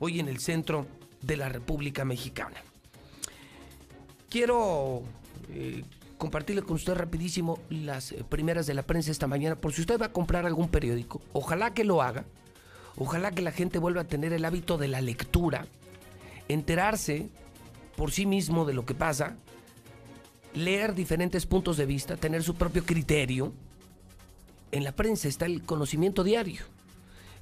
hoy 0.00 0.20
en 0.20 0.28
el 0.28 0.38
centro 0.38 0.86
de 1.22 1.36
la 1.36 1.48
República 1.48 2.04
Mexicana. 2.04 2.56
Quiero 4.28 5.02
eh, 5.50 5.84
compartirle 6.18 6.62
con 6.62 6.76
usted 6.76 6.94
rapidísimo 6.94 7.58
las 7.68 8.12
eh, 8.12 8.24
primeras 8.28 8.66
de 8.66 8.74
la 8.74 8.82
prensa 8.82 9.10
esta 9.10 9.26
mañana, 9.26 9.56
por 9.56 9.72
si 9.72 9.80
usted 9.80 10.00
va 10.00 10.06
a 10.06 10.12
comprar 10.12 10.46
algún 10.46 10.68
periódico, 10.68 11.20
ojalá 11.32 11.74
que 11.74 11.84
lo 11.84 12.00
haga, 12.02 12.24
ojalá 12.96 13.32
que 13.32 13.42
la 13.42 13.52
gente 13.52 13.78
vuelva 13.78 14.02
a 14.02 14.06
tener 14.06 14.32
el 14.32 14.44
hábito 14.44 14.78
de 14.78 14.88
la 14.88 15.00
lectura, 15.00 15.66
enterarse 16.48 17.28
por 17.96 18.12
sí 18.12 18.26
mismo 18.26 18.64
de 18.64 18.74
lo 18.74 18.86
que 18.86 18.94
pasa, 18.94 19.36
leer 20.54 20.94
diferentes 20.94 21.46
puntos 21.46 21.76
de 21.76 21.86
vista, 21.86 22.16
tener 22.16 22.42
su 22.42 22.54
propio 22.54 22.84
criterio. 22.84 23.52
En 24.70 24.84
la 24.84 24.92
prensa 24.92 25.28
está 25.28 25.46
el 25.46 25.62
conocimiento 25.62 26.24
diario. 26.24 26.62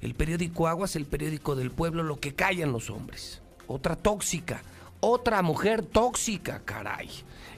El 0.01 0.15
periódico 0.15 0.67
Aguas, 0.67 0.95
el 0.95 1.05
periódico 1.05 1.55
del 1.55 1.71
pueblo, 1.71 2.03
lo 2.03 2.19
que 2.19 2.33
callan 2.33 2.71
los 2.71 2.89
hombres. 2.89 3.41
Otra 3.71 3.95
tóxica, 3.95 4.63
otra 4.99 5.41
mujer 5.41 5.83
tóxica, 5.83 6.61
caray 6.63 7.09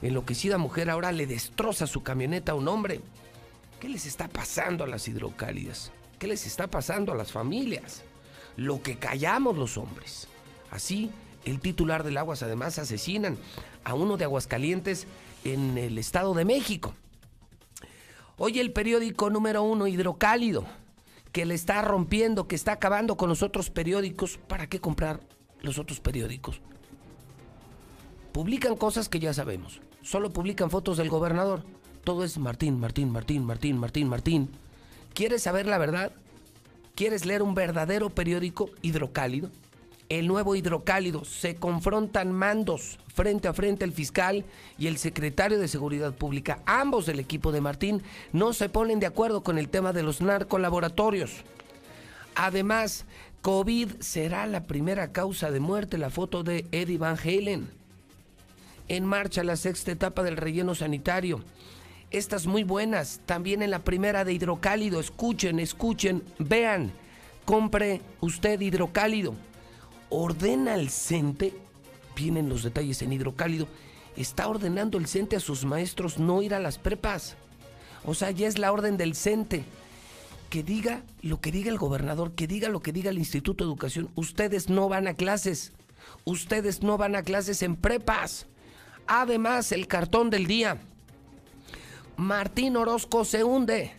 enloquecida 0.06 0.58
mujer 0.58 0.90
ahora 0.90 1.12
le 1.12 1.26
destroza 1.26 1.86
su 1.86 2.02
camioneta 2.02 2.52
a 2.52 2.54
un 2.54 2.68
hombre. 2.68 3.00
¿Qué 3.80 3.88
les 3.88 4.06
está 4.06 4.28
pasando 4.28 4.84
a 4.84 4.86
las 4.86 5.08
hidrocálidas? 5.08 5.92
¿Qué 6.18 6.26
les 6.26 6.46
está 6.46 6.66
pasando 6.68 7.12
a 7.12 7.16
las 7.16 7.32
familias? 7.32 8.02
Lo 8.56 8.82
que 8.82 8.96
callamos 8.96 9.56
los 9.56 9.78
hombres. 9.78 10.28
Así, 10.70 11.10
el 11.44 11.60
titular 11.60 12.04
del 12.04 12.18
Aguas 12.18 12.42
además 12.42 12.78
asesinan 12.78 13.38
a 13.82 13.94
uno 13.94 14.16
de 14.16 14.24
Aguascalientes 14.24 15.06
en 15.44 15.78
el 15.78 15.98
Estado 15.98 16.34
de 16.34 16.44
México. 16.44 16.94
Hoy 18.36 18.58
el 18.58 18.72
periódico 18.72 19.30
número 19.30 19.62
uno, 19.62 19.86
Hidrocálido, 19.86 20.64
que 21.32 21.46
le 21.46 21.54
está 21.54 21.82
rompiendo, 21.82 22.46
que 22.46 22.56
está 22.56 22.72
acabando 22.72 23.16
con 23.16 23.28
los 23.28 23.42
otros 23.42 23.70
periódicos. 23.70 24.38
¿Para 24.48 24.66
qué 24.68 24.80
comprar 24.80 25.20
los 25.64 25.78
otros 25.78 26.00
periódicos? 26.00 26.60
Publican 28.32 28.76
cosas 28.76 29.08
que 29.08 29.20
ya 29.20 29.32
sabemos 29.32 29.80
solo 30.04 30.32
publican 30.32 30.70
fotos 30.70 30.98
del 30.98 31.08
gobernador. 31.08 31.62
Todo 32.04 32.24
es 32.24 32.38
Martín, 32.38 32.78
Martín, 32.78 33.10
Martín, 33.10 33.44
Martín, 33.44 33.78
Martín, 33.78 34.08
Martín. 34.08 34.50
¿Quieres 35.14 35.42
saber 35.42 35.66
la 35.66 35.78
verdad? 35.78 36.12
¿Quieres 36.94 37.24
leer 37.24 37.42
un 37.42 37.54
verdadero 37.54 38.10
periódico 38.10 38.70
hidrocálido? 38.82 39.50
El 40.10 40.28
nuevo 40.28 40.54
hidrocálido. 40.54 41.24
Se 41.24 41.56
confrontan 41.56 42.30
mandos 42.30 42.98
frente 43.14 43.48
a 43.48 43.54
frente 43.54 43.86
el 43.86 43.92
fiscal 43.92 44.44
y 44.78 44.86
el 44.86 44.98
secretario 44.98 45.58
de 45.58 45.66
Seguridad 45.66 46.14
Pública. 46.14 46.60
Ambos 46.66 47.06
del 47.06 47.18
equipo 47.18 47.50
de 47.50 47.62
Martín 47.62 48.02
no 48.32 48.52
se 48.52 48.68
ponen 48.68 49.00
de 49.00 49.06
acuerdo 49.06 49.42
con 49.42 49.56
el 49.56 49.70
tema 49.70 49.94
de 49.94 50.02
los 50.02 50.20
narcolaboratorios. 50.20 51.32
Además, 52.34 53.06
COVID 53.44 54.00
será 54.00 54.46
la 54.46 54.62
primera 54.62 55.12
causa 55.12 55.50
de 55.50 55.60
muerte. 55.60 55.98
La 55.98 56.08
foto 56.08 56.42
de 56.42 56.64
Eddie 56.72 56.96
Van 56.96 57.18
Halen 57.18 57.68
en 58.88 59.04
marcha 59.04 59.44
la 59.44 59.56
sexta 59.56 59.92
etapa 59.92 60.22
del 60.22 60.38
relleno 60.38 60.74
sanitario. 60.74 61.44
Estas 62.10 62.46
muy 62.46 62.64
buenas, 62.64 63.20
también 63.26 63.60
en 63.60 63.70
la 63.70 63.80
primera 63.80 64.24
de 64.24 64.32
hidrocálido. 64.32 64.98
Escuchen, 64.98 65.58
escuchen, 65.58 66.22
vean, 66.38 66.90
compre 67.44 68.00
usted 68.22 68.58
hidrocálido. 68.62 69.34
Ordena 70.08 70.74
el 70.74 70.88
CENTE, 70.88 71.52
vienen 72.16 72.48
los 72.48 72.62
detalles 72.62 73.02
en 73.02 73.12
hidrocálido, 73.12 73.68
está 74.16 74.48
ordenando 74.48 74.96
el 74.96 75.06
CENTE 75.06 75.36
a 75.36 75.40
sus 75.40 75.66
maestros 75.66 76.18
no 76.18 76.40
ir 76.40 76.54
a 76.54 76.60
las 76.60 76.78
prepas. 76.78 77.36
O 78.06 78.14
sea, 78.14 78.30
ya 78.30 78.48
es 78.48 78.56
la 78.56 78.72
orden 78.72 78.96
del 78.96 79.14
CENTE. 79.14 79.66
Que 80.54 80.62
diga 80.62 81.02
lo 81.20 81.40
que 81.40 81.50
diga 81.50 81.68
el 81.68 81.78
gobernador, 81.78 82.36
que 82.36 82.46
diga 82.46 82.68
lo 82.68 82.78
que 82.78 82.92
diga 82.92 83.10
el 83.10 83.18
Instituto 83.18 83.64
de 83.64 83.68
Educación. 83.68 84.10
Ustedes 84.14 84.70
no 84.70 84.88
van 84.88 85.08
a 85.08 85.14
clases. 85.14 85.72
Ustedes 86.22 86.80
no 86.80 86.96
van 86.96 87.16
a 87.16 87.24
clases 87.24 87.60
en 87.64 87.74
prepas. 87.74 88.46
Además, 89.08 89.72
el 89.72 89.88
cartón 89.88 90.30
del 90.30 90.46
día. 90.46 90.78
Martín 92.16 92.76
Orozco 92.76 93.24
se 93.24 93.42
hunde. 93.42 93.94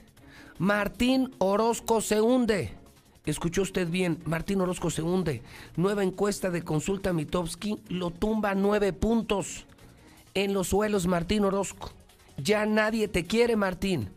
Martín 0.57 1.35
Orozco 1.39 1.99
se 1.99 2.21
hunde. 2.21 2.73
Escuchó 3.25 3.63
usted 3.63 3.89
bien, 3.89 4.21
Martín 4.23 4.61
Orozco 4.61 4.89
se 4.89 5.01
hunde. 5.01 5.41
Nueva 5.75 6.05
encuesta 6.05 6.51
de 6.51 6.61
consulta 6.61 7.11
Mitowski 7.11 7.81
lo 7.89 8.11
tumba 8.11 8.55
nueve 8.55 8.93
puntos. 8.93 9.65
En 10.33 10.53
los 10.53 10.69
suelos, 10.69 11.05
Martín 11.05 11.43
Orozco. 11.43 11.91
Ya 12.37 12.65
nadie 12.65 13.09
te 13.09 13.25
quiere, 13.25 13.57
Martín. 13.57 14.09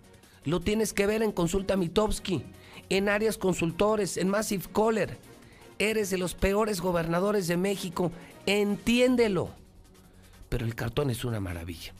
Lo 0.44 0.60
tienes 0.60 0.92
que 0.92 1.06
ver 1.06 1.22
en 1.22 1.32
consulta 1.32 1.76
Mitowski, 1.76 2.42
en 2.88 3.08
áreas 3.08 3.38
consultores, 3.38 4.16
en 4.16 4.28
Massive 4.28 4.64
Caller. 4.72 5.18
Eres 5.78 6.10
de 6.10 6.18
los 6.18 6.34
peores 6.34 6.80
gobernadores 6.80 7.46
de 7.46 7.56
México. 7.56 8.10
Entiéndelo 8.46 9.50
pero 10.48 10.64
el 10.64 10.74
cartón 10.74 11.10
es 11.10 11.24
una 11.24 11.40
maravilla. 11.40 11.92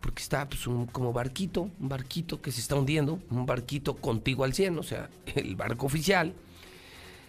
Porque 0.00 0.22
está 0.22 0.48
pues, 0.48 0.66
un, 0.66 0.86
como 0.86 1.12
barquito, 1.12 1.70
un 1.80 1.88
barquito 1.88 2.40
que 2.40 2.52
se 2.52 2.60
está 2.60 2.76
hundiendo, 2.76 3.18
un 3.30 3.46
barquito 3.46 3.96
contigo 3.96 4.44
al 4.44 4.54
100, 4.54 4.78
o 4.78 4.82
sea, 4.82 5.08
el 5.34 5.56
barco 5.56 5.86
oficial. 5.86 6.34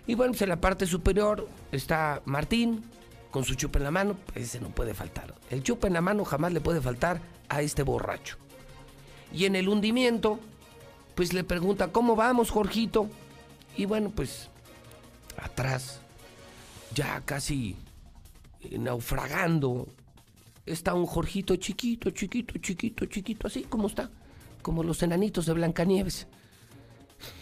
Y 0.05 0.15
bueno, 0.15 0.31
pues 0.31 0.41
en 0.41 0.49
la 0.49 0.61
parte 0.61 0.85
superior 0.85 1.47
está 1.71 2.21
Martín 2.25 2.83
con 3.31 3.43
su 3.43 3.55
chupa 3.55 3.79
en 3.79 3.83
la 3.83 3.91
mano, 3.91 4.17
ese 4.35 4.59
no 4.59 4.69
puede 4.69 4.93
faltar. 4.93 5.35
El 5.49 5.63
chupa 5.63 5.87
en 5.87 5.93
la 5.93 6.01
mano 6.01 6.23
jamás 6.23 6.53
le 6.53 6.61
puede 6.61 6.81
faltar 6.81 7.21
a 7.49 7.61
este 7.61 7.83
borracho. 7.83 8.37
Y 9.33 9.45
en 9.45 9.55
el 9.55 9.69
hundimiento, 9.69 10.39
pues 11.15 11.33
le 11.33 11.43
pregunta, 11.43 11.91
¿cómo 11.91 12.15
vamos, 12.15 12.49
Jorgito? 12.49 13.09
Y 13.75 13.85
bueno, 13.85 14.09
pues 14.09 14.49
atrás, 15.37 15.99
ya 16.93 17.21
casi 17.21 17.75
naufragando 18.71 19.87
está 20.65 20.93
un 20.93 21.05
Jorgito 21.05 21.55
chiquito, 21.55 22.11
chiquito, 22.11 22.57
chiquito, 22.59 23.05
chiquito, 23.05 23.47
así 23.47 23.63
como 23.63 23.87
está, 23.87 24.09
como 24.61 24.83
los 24.83 25.01
enanitos 25.01 25.45
de 25.45 25.53
Blancanieves. 25.53 26.27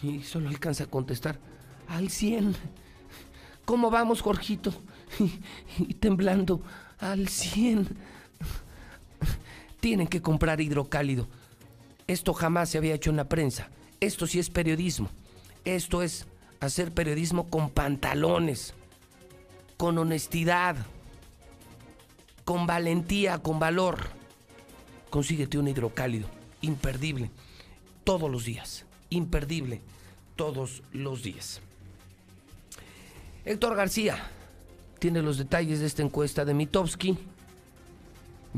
Y 0.02 0.22
solo 0.22 0.48
alcanza 0.48 0.84
a 0.84 0.86
contestar, 0.86 1.38
al 1.88 2.10
100. 2.10 2.56
¿Cómo 3.64 3.90
vamos, 3.90 4.22
Jorgito? 4.22 4.72
Y, 5.78 5.94
temblando, 5.94 6.62
al 6.98 7.28
100. 7.28 7.88
Tienen 9.80 10.06
que 10.06 10.22
comprar 10.22 10.60
hidrocálido. 10.60 11.26
Esto 12.06 12.34
jamás 12.34 12.70
se 12.70 12.78
había 12.78 12.94
hecho 12.94 13.10
en 13.10 13.16
la 13.16 13.28
prensa. 13.28 13.70
Esto 14.00 14.26
sí 14.26 14.38
es 14.38 14.50
periodismo. 14.50 15.10
Esto 15.64 16.02
es 16.02 16.26
hacer 16.60 16.92
periodismo 16.92 17.48
con 17.48 17.70
pantalones, 17.70 18.74
con 19.76 19.98
honestidad 19.98 20.76
con 22.46 22.64
valentía, 22.64 23.38
con 23.38 23.58
valor. 23.58 23.98
Consíguete 25.10 25.58
un 25.58 25.66
hidrocálido, 25.66 26.28
imperdible, 26.62 27.30
todos 28.04 28.30
los 28.30 28.44
días, 28.44 28.86
imperdible, 29.10 29.82
todos 30.36 30.82
los 30.92 31.24
días. 31.24 31.60
Héctor 33.44 33.74
García 33.74 34.30
tiene 35.00 35.22
los 35.22 35.38
detalles 35.38 35.80
de 35.80 35.86
esta 35.86 36.02
encuesta 36.02 36.44
de 36.44 36.54
Mitowski. 36.54 37.18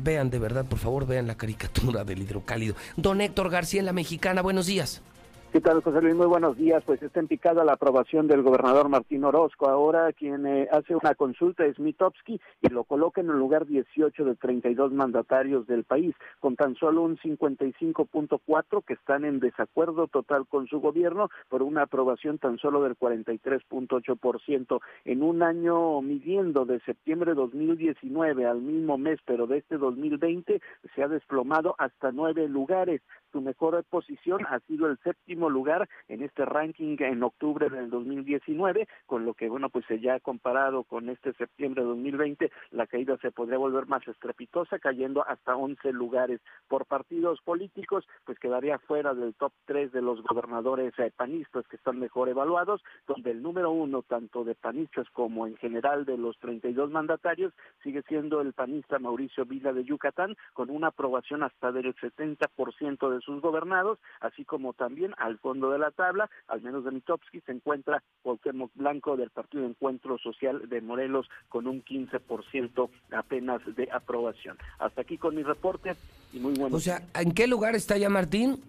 Vean 0.01 0.31
de 0.31 0.39
verdad, 0.39 0.65
por 0.65 0.79
favor, 0.79 1.07
vean 1.07 1.27
la 1.27 1.37
caricatura 1.37 2.05
del 2.05 2.23
hidrocálido. 2.23 2.77
Don 2.97 3.21
Héctor 3.21 3.51
García 3.51 3.81
en 3.81 3.87
la 3.87 3.93
mexicana, 3.93 4.43
buenos 4.43 4.67
días. 4.67 5.03
¿Qué 5.51 5.63
tal, 5.63 5.83
José 5.83 6.03
Luis? 6.03 6.15
Muy 6.15 6.27
buenos 6.27 6.59
días. 6.59 6.85
Pues 6.85 7.03
está 7.03 7.21
en 7.21 7.27
picada 7.27 7.65
la 7.65 7.73
aprobación 7.73 8.29
del 8.29 8.43
gobernador 8.43 8.91
Martín 8.91 9.25
Orozco. 9.25 9.71
Ahora 9.71 10.13
quien 10.13 10.47
eh, 10.47 10.69
hace 10.71 10.95
una 10.95 11.15
consulta 11.15 11.65
es 11.65 11.79
Mitowski 11.79 12.39
y 12.61 12.69
lo 12.69 12.85
coloca 12.85 13.23
en 13.23 13.31
el 13.31 13.39
lugar 13.39 13.67
18 13.67 14.27
de 14.27 14.35
32 14.35 14.93
mandatarios 14.93 15.67
del 15.67 15.85
país, 15.85 16.15
con 16.39 16.55
tan 16.55 16.75
solo 16.75 17.01
un 17.01 17.17
55.4 17.17 18.85
que 18.85 18.93
están 18.93 19.25
en 19.25 19.41
desacuerdo 19.41 20.07
total 20.07 20.47
con 20.47 20.67
su 20.67 20.81
gobierno 20.81 21.31
por 21.49 21.63
una 21.63 21.85
aprobación 21.85 22.37
tan 22.37 22.59
solo 22.59 22.83
del 22.83 22.99
43.8%. 22.99 24.81
En 25.07 25.23
un 25.23 25.43
año 25.43 26.03
midiendo 26.03 26.67
de 26.67 26.79
septiembre 26.81 27.31
de 27.31 27.37
2019 27.37 28.45
al 28.45 28.61
mismo 28.61 28.99
mes, 28.99 29.19
pero 29.25 29.47
de 29.47 29.57
este 29.57 29.79
2020, 29.79 30.61
se 30.95 31.03
ha 31.03 31.09
desplomado 31.09 31.75
hasta 31.79 32.13
nueve 32.13 32.47
lugares. 32.49 33.01
Su 33.33 33.41
mejor 33.41 33.85
posición 33.85 34.47
ha 34.47 34.61
sido 34.61 34.87
el 34.87 34.99
séptimo 34.99 35.51
lugar 35.51 35.89
en 36.09 36.23
este 36.23 36.45
ranking 36.45 36.97
en 37.01 37.23
octubre 37.23 37.69
del 37.69 37.91
2019, 37.91 38.89
con 39.07 39.25
lo 39.25 39.35
que, 39.35 39.49
bueno, 39.49 39.69
pues 39.69 39.85
ya 40.01 40.19
comparado 40.21 40.85
con 40.85 41.09
este 41.09 41.33
septiembre 41.35 41.83
de 41.83 41.89
2020, 41.89 42.51
la 42.71 42.87
caída 42.87 43.19
se 43.19 43.31
podría 43.31 43.59
volver 43.59 43.87
más 43.87 44.07
estrepitosa, 44.09 44.79
cayendo 44.79 45.27
hasta 45.27 45.57
11 45.57 45.93
lugares. 45.93 46.41
Por 46.69 46.87
partidos 46.87 47.41
políticos, 47.43 48.07
pues 48.25 48.39
quedaría 48.39 48.79
fuera 48.79 49.13
del 49.13 49.35
top 49.35 49.53
3 49.67 49.93
de 49.93 50.03
los 50.03 50.23
gobernadores 50.23 50.93
eh, 50.99 51.13
panistas 51.15 51.67
que 51.69 51.77
están 51.77 51.99
mejor 51.99 52.29
evaluados, 52.29 52.83
donde 53.07 53.31
el 53.31 53.43
número 53.43 53.71
uno, 53.71 54.03
tanto 54.03 54.45
de 54.45 54.55
panistas 54.55 55.09
como 55.11 55.47
en 55.47 55.57
general 55.57 56.05
de 56.05 56.17
los 56.17 56.39
32 56.39 56.91
mandatarios, 56.91 57.53
sigue 57.83 58.03
siendo 58.09 58.41
el 58.41 58.53
panista 58.53 58.99
Mauricio 58.99 59.45
Vila 59.45 59.73
de 59.73 59.85
Yucatán, 59.85 60.37
con 60.53 60.71
una 60.71 60.89
aprobación 60.89 61.43
hasta 61.43 61.73
del 61.73 61.95
70% 61.95 63.11
de 63.11 63.18
sus 63.21 63.41
gobernados, 63.41 63.99
así 64.21 64.45
como 64.45 64.73
también 64.73 65.15
al 65.19 65.39
fondo 65.39 65.71
de 65.71 65.79
la 65.79 65.91
tabla, 65.91 66.31
al 66.49 66.63
menos 66.63 66.85
de 66.85 66.91
Mitowski, 66.91 67.41
se 67.41 67.53
encuentra 67.53 68.03
Cuauhtémoc 68.23 68.71
Blanco 68.75 69.17
del 69.17 69.31
Partido 69.31 69.67
Encuentro 69.67 70.19
Social 70.19 70.69
de 70.69 70.81
Morelos 70.81 71.29
con 71.49 71.67
un 71.67 71.85
15% 71.85 72.91
apenas 73.13 73.61
de 73.77 73.89
aprobación. 73.93 74.57
Hasta 74.79 75.03
aquí 75.03 75.19
con 75.19 75.35
mi 75.35 75.43
reporte 75.43 75.95
y 76.33 76.39
muy 76.39 76.55
bueno. 76.55 76.77
O 76.77 76.81
sea, 76.81 77.03
¿en 77.15 77.33
qué 77.33 77.47
lugar 77.47 77.75
está 77.75 77.97
ya 77.97 78.09
Martín? 78.09 78.63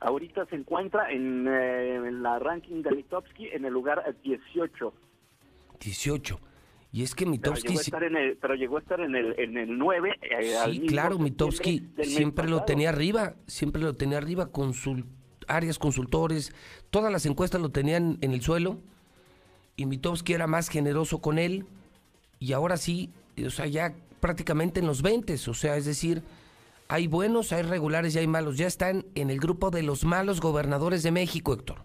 Ahorita 0.00 0.46
se 0.46 0.56
encuentra 0.56 1.10
en, 1.12 1.46
eh, 1.48 2.10
la 2.10 2.38
ranking 2.38 2.82
de 2.82 2.90
Mitowski 2.90 3.48
en 3.48 3.64
el 3.64 3.72
lugar 3.72 4.02
18. 4.22 4.92
18. 5.80 6.40
Y 6.92 7.02
es 7.02 7.14
que 7.14 7.24
Mitowski... 7.24 7.74
Pero 7.74 7.74
llegó 7.74 7.78
a 7.78 7.82
estar 7.82 8.04
en 8.04 8.16
el, 8.16 8.36
pero 8.36 8.54
llegó 8.54 8.76
a 8.76 8.80
estar 8.80 9.00
en 9.00 9.16
el, 9.16 9.34
en 9.38 9.56
el 9.56 9.78
9. 9.78 10.14
Eh, 10.20 10.54
sí, 10.66 10.86
claro, 10.86 11.18
Mitowski 11.18 11.88
siempre 12.02 12.46
lo 12.46 12.64
tenía 12.64 12.90
arriba, 12.90 13.34
siempre 13.46 13.80
lo 13.80 13.96
tenía 13.96 14.18
arriba 14.18 14.52
con 14.52 14.74
su 14.74 15.02
áreas 15.48 15.78
consultores, 15.78 16.54
todas 16.90 17.12
las 17.12 17.26
encuestas 17.26 17.60
lo 17.60 17.70
tenían 17.70 18.18
en 18.20 18.32
el 18.32 18.42
suelo 18.42 18.78
y 19.76 19.86
Mitowski 19.86 20.34
era 20.34 20.46
más 20.46 20.68
generoso 20.68 21.20
con 21.20 21.38
él 21.38 21.66
y 22.38 22.52
ahora 22.52 22.76
sí, 22.76 23.10
o 23.44 23.50
sea, 23.50 23.66
ya 23.66 23.94
prácticamente 24.20 24.80
en 24.80 24.86
los 24.86 25.02
20, 25.02 25.34
o 25.34 25.54
sea, 25.54 25.76
es 25.76 25.84
decir, 25.84 26.22
hay 26.88 27.06
buenos, 27.06 27.52
hay 27.52 27.62
regulares 27.62 28.14
y 28.14 28.18
hay 28.18 28.26
malos, 28.26 28.56
ya 28.56 28.66
están 28.66 29.04
en 29.14 29.30
el 29.30 29.40
grupo 29.40 29.70
de 29.70 29.82
los 29.82 30.04
malos 30.04 30.40
gobernadores 30.40 31.02
de 31.02 31.10
México, 31.10 31.54
Héctor. 31.54 31.82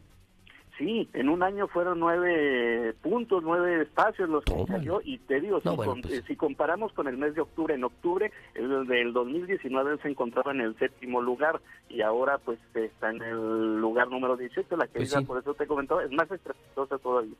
Sí, 0.77 1.09
en 1.13 1.29
un 1.29 1.41
año 1.41 1.67
fueron 1.67 1.99
nueve 1.99 2.93
puntos, 3.01 3.41
nueve 3.43 3.81
espacios 3.81 4.29
los 4.29 4.43
que 4.43 4.63
cayó 4.67 5.01
y 5.03 5.17
te 5.17 5.41
digo, 5.41 5.59
pues. 5.59 6.23
si, 6.27 6.35
comparamos 6.35 6.93
con 6.93 7.07
el 7.07 7.17
mes 7.17 7.33
de 7.33 7.41
octubre, 7.41 7.73
en 7.73 7.83
octubre 7.83 8.31
el 8.53 8.85
del 8.85 9.11
2019 9.11 9.97
se 10.03 10.09
encontraba 10.09 10.51
en 10.51 10.61
el 10.61 10.77
séptimo 10.77 11.19
lugar 11.19 11.59
y 11.89 12.01
ahora 12.01 12.37
pues 12.37 12.59
está 12.75 13.09
en 13.09 13.23
el 13.23 13.79
lugar 13.79 14.09
número 14.09 14.37
18, 14.37 14.77
la 14.77 14.85
que 14.85 14.99
pues 14.99 15.15
por 15.25 15.39
eso 15.39 15.55
te 15.55 15.65
comentaba, 15.65 16.03
es 16.03 16.11
más 16.11 16.29
estrepitosa 16.29 16.99
todavía. 16.99 17.35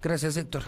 Gracias 0.00 0.38
Héctor. 0.38 0.62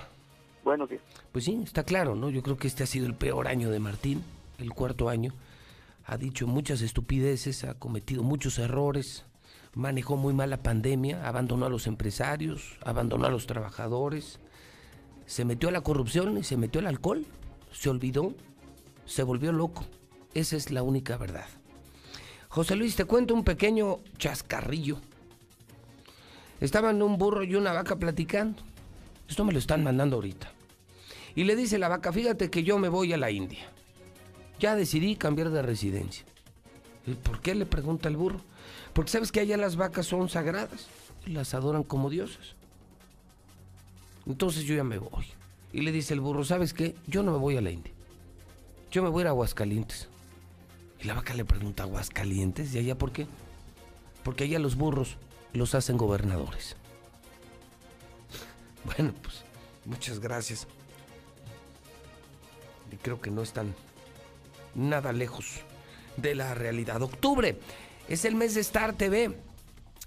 Bueno, 0.65 0.87
sí. 0.87 0.99
Pues 1.33 1.45
sí, 1.45 1.61
está 1.65 1.85
claro, 1.85 2.15
¿no? 2.15 2.29
Yo 2.29 2.43
creo 2.43 2.59
que 2.59 2.69
este 2.69 2.83
ha 2.83 2.87
sido 2.87 3.07
el 3.07 3.15
peor 3.15 3.49
año 3.49 3.71
de 3.71 3.81
Martín, 3.81 4.23
el 4.59 4.71
cuarto 4.71 5.09
año. 5.09 5.33
Ha 6.05 6.19
dicho 6.19 6.47
muchas 6.47 6.83
estupideces, 6.83 7.65
ha 7.65 7.79
cometido 7.79 8.23
muchos 8.23 8.59
errores 8.59 9.25
manejó 9.75 10.17
muy 10.17 10.35
mal 10.35 10.51
la 10.51 10.63
pandemia, 10.63 11.27
abandonó 11.27 11.67
a 11.67 11.71
los 11.71 11.87
empresarios, 11.87 12.79
abandonó 12.85 13.27
a 13.27 13.31
los 13.31 13.47
trabajadores, 13.47 14.39
se 15.27 15.45
metió 15.45 15.69
a 15.69 15.73
la 15.73 15.81
corrupción 15.81 16.39
y 16.39 16.45
se 16.45 16.57
metió 16.57 16.81
al 16.81 16.87
alcohol, 16.87 17.25
se 17.73 17.89
olvidó, 17.89 18.35
se 19.07 19.23
volvió 19.23 19.53
loco. 19.53 19.85
Esa 20.35 20.57
es 20.57 20.71
la 20.71 20.83
única 20.83 21.17
verdad. 21.17 21.47
José 22.49 22.77
Luis, 22.77 22.97
te 22.97 23.05
cuento 23.05 23.35
un 23.35 23.45
pequeño 23.45 23.99
chascarrillo. 24.19 24.99
Estaban 26.61 27.03
un 27.03 27.19
burro 27.19 27.43
y 27.43 27.55
una 27.55 27.73
vaca 27.73 27.97
platicando. 27.97 28.63
Esto 29.29 29.45
me 29.45 29.53
lo 29.53 29.59
están 29.59 29.83
mandando 29.83 30.17
ahorita. 30.17 30.53
Y 31.35 31.45
le 31.45 31.57
dice 31.57 31.79
la 31.79 31.89
vaca, 31.89 32.13
fíjate 32.13 32.51
que 32.51 32.63
yo 32.63 32.79
me 32.79 32.89
voy 32.89 33.13
a 33.13 33.17
la 33.17 33.31
India. 33.31 33.71
Ya 34.59 34.77
decidí 34.77 35.17
cambiar 35.17 35.51
de 35.51 35.63
residencia. 35.63 36.25
¿Y 37.07 37.15
por 37.15 37.41
qué? 37.41 37.55
le 37.55 37.67
pregunta 37.67 38.09
el 38.09 38.17
burro. 38.17 38.41
Porque 38.93 39.11
sabes 39.11 39.33
que 39.33 39.41
allá 39.41 39.57
las 39.57 39.77
vacas 39.77 40.07
son 40.07 40.29
sagradas, 40.29 40.89
las 41.27 41.55
adoran 41.55 41.83
como 41.83 42.11
dioses. 42.11 42.55
Entonces 44.27 44.65
yo 44.65 44.75
ya 44.75 44.85
me 44.85 44.99
voy. 44.99 45.27
Y 45.73 45.81
le 45.81 45.93
dice 45.93 46.15
el 46.15 46.21
burro, 46.21 46.45
¿sabes 46.45 46.75
qué? 46.75 46.95
Yo 47.07 47.23
no 47.23 47.33
me 47.33 47.39
voy 47.39 47.57
a 47.57 47.63
la 47.63 47.71
India. 47.71 47.93
Yo 48.91 49.03
me 49.03 49.09
voy 49.09 49.25
a 49.25 49.29
Aguascalientes. 49.29 50.09
Y 51.01 51.07
la 51.07 51.15
vaca 51.15 51.35
le 51.35 51.45
pregunta, 51.45 51.85
¿Aguascalientes? 51.85 52.75
¿Y 52.75 52.79
allá 52.79 52.97
por 52.97 53.13
qué? 53.13 53.27
Porque 54.23 54.45
allá 54.45 54.59
los 54.59 54.77
burros 54.77 55.17
los 55.53 55.75
hacen 55.75 55.97
gobernadores. 55.97 56.77
Bueno, 58.85 59.15
pues 59.23 59.45
muchas 59.85 60.19
gracias. 60.19 60.67
Y 62.91 62.97
creo 62.97 63.21
que 63.21 63.31
no 63.31 63.43
están 63.43 63.77
nada 64.75 65.13
lejos 65.13 65.61
de 66.17 66.35
la 66.35 66.53
realidad. 66.55 67.01
Octubre 67.01 67.59
es 68.09 68.25
el 68.25 68.35
mes 68.35 68.55
de 68.55 68.61
Star 68.61 68.95
TV. 68.95 69.37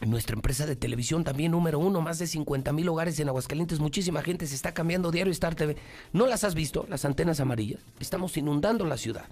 Nuestra 0.01 0.35
empresa 0.35 0.65
de 0.65 0.75
televisión 0.75 1.23
también 1.23 1.51
número 1.51 1.79
uno, 1.79 2.01
más 2.01 2.19
de 2.19 2.27
50 2.27 2.73
mil 2.73 2.89
hogares 2.89 3.19
en 3.19 3.29
Aguascalientes, 3.29 3.79
muchísima 3.79 4.21
gente 4.21 4.45
se 4.45 4.55
está 4.55 4.73
cambiando 4.73 5.11
diario 5.11 5.31
Star 5.31 5.55
TV. 5.55 5.77
¿No 6.11 6.27
las 6.27 6.43
has 6.43 6.53
visto, 6.53 6.85
las 6.89 7.05
antenas 7.05 7.39
amarillas? 7.39 7.79
Estamos 7.99 8.35
inundando 8.35 8.85
la 8.85 8.97
ciudad. 8.97 9.25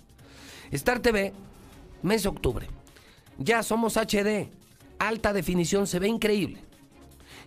Star 0.72 1.00
TV, 1.00 1.34
mes 2.02 2.24
de 2.24 2.30
octubre. 2.30 2.68
Ya 3.38 3.62
somos 3.62 3.98
HD, 3.98 4.50
alta 5.00 5.34
definición, 5.34 5.86
se 5.86 6.00
ve 6.00 6.08
increíble. 6.08 6.62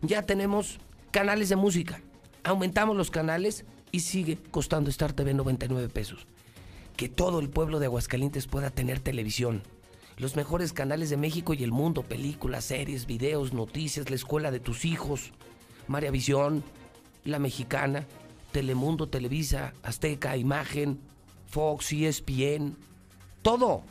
Ya 0.03 0.23
tenemos 0.23 0.79
canales 1.11 1.49
de 1.49 1.57
música. 1.57 2.03
Aumentamos 2.45 2.97
los 2.97 3.11
canales 3.11 3.65
y 3.93 4.01
sigue 4.01 4.39
costando 4.51 4.91
Star 4.91 5.15
TV 5.15 5.33
99 5.33 5.89
pesos. 5.89 6.27
Que 6.97 7.09
todo 7.09 7.41
el 7.41 7.49
pueblo 7.49 7.79
de 7.79 7.87
Aguascalientes 7.87 8.47
pueda 8.47 8.71
tener 8.71 9.01
televisión 9.01 9.63
los 10.17 10.37
mejores 10.37 10.73
canales 10.73 11.11
de 11.11 11.17
México 11.17 11.53
y 11.53 11.63
el 11.63 11.73
mundo, 11.73 12.03
películas, 12.03 12.65
series, 12.65 13.07
videos, 13.07 13.53
noticias, 13.53 14.09
la 14.09 14.17
escuela 14.17 14.51
de 14.51 14.61
tus 14.61 14.85
hijos, 14.85 15.33
María 15.89 16.11
Visión, 16.11 16.65
La 17.25 17.39
Mexicana, 17.39 18.07
Telemundo, 18.53 19.09
Televisa, 19.09 19.75
Azteca, 19.83 20.37
Imagen, 20.37 20.99
Fox, 21.49 21.93
ESPN, 21.93 22.77
todo. 23.43 23.83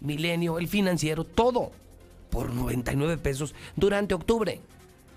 Milenio, 0.00 0.58
El 0.58 0.68
Financiero, 0.68 1.24
todo. 1.24 1.72
Por 2.30 2.54
99 2.54 3.18
pesos 3.18 3.54
durante 3.76 4.14
octubre. 4.14 4.60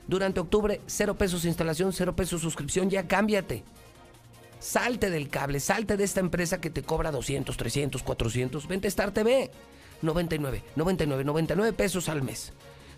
Durante 0.08 0.42
octubre, 0.42 0.82
cero 0.86 1.18
pesos 1.18 1.46
instalación, 1.46 1.94
cero 1.94 2.16
pesos 2.16 2.42
suscripción, 2.42 2.90
ya 2.90 3.08
cámbiate. 3.08 3.64
Salte 4.60 5.10
del 5.10 5.30
cable, 5.30 5.60
salte 5.60 5.96
de 5.96 6.04
esta 6.04 6.20
empresa 6.20 6.60
que 6.60 6.70
te 6.70 6.84
cobra 6.84 7.12
200, 7.12 7.56
300, 7.56 8.04
400. 8.04 8.68
Vente 8.68 8.88
a 8.88 8.90
Star 8.90 9.12
TV. 9.12 9.50
99, 10.04 10.64
99, 10.76 11.24
99 11.24 11.74
pesos 11.74 12.10
al 12.10 12.22
mes. 12.22 12.54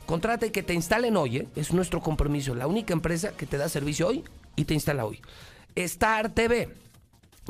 Contrate 0.06 0.52
que 0.52 0.64
te 0.64 0.73
instalen 0.73 1.18
hoy, 1.18 1.38
¿eh? 1.38 1.48
es 1.56 1.73
nuestro 1.73 2.02
compromiso. 2.02 2.53
La 2.53 2.68
única 2.68 2.94
empresa 2.94 3.32
que 3.32 3.45
te 3.45 3.57
da 3.57 3.69
servicio 3.69 4.07
hoy 4.07 4.23
y 4.56 4.65
te 4.65 4.73
instala 4.73 5.06
hoy. 5.06 5.22
Star 5.76 6.34
TV. 6.34 6.69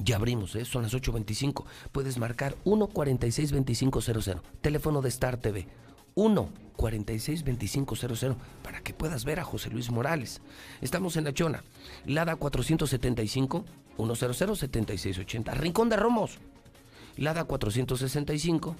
Ya 0.04 0.18
abrimos, 0.18 0.56
¿eh? 0.56 0.66
son 0.66 0.84
las 0.84 0.94
8.25. 0.94 1.64
Puedes 1.92 2.18
marcar 2.18 2.56
146-2500. 2.66 4.42
Teléfono 4.62 5.02
de 5.02 5.10
Star 5.10 5.38
TV. 5.38 5.68
146-2500 6.16 8.36
para 8.64 8.82
que 8.82 8.94
puedas 8.94 9.26
ver 9.26 9.40
a 9.40 9.44
José 9.44 9.70
Luis 9.70 9.92
Morales. 9.92 10.42
Estamos 10.82 11.18
en 11.18 11.26
La 11.26 11.34
Chona, 11.34 11.64
Lada 12.06 12.38
475 12.38 13.66
100 13.98 14.16
7680. 14.16 15.54
Rincón 15.56 15.90
de 15.90 15.98
Romos, 15.98 16.40
Lada 17.18 17.44
465 17.44 18.78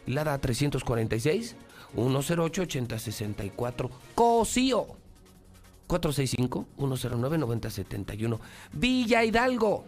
Lada 0.07 0.38
346 0.38 1.55
108 1.95 2.61
8064. 2.63 3.89
Cosío. 4.13 4.88
465-109-9071. 5.88 8.39
Villa 8.73 9.23
Hidalgo. 9.23 9.85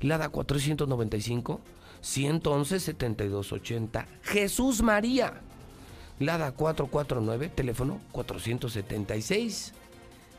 Lada 0.00 0.30
495 0.30 1.60
111 2.00 2.80
7280. 2.80 4.08
Jesús 4.22 4.82
María. 4.82 5.40
Lada 6.24 6.52
449, 6.52 7.50
teléfono 7.50 8.00
476 8.12 9.74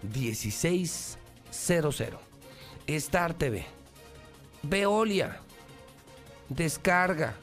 1600. 0.02 2.20
Star 2.88 3.34
TV. 3.34 3.66
Veolia. 4.64 5.40
Descarga 6.50 7.36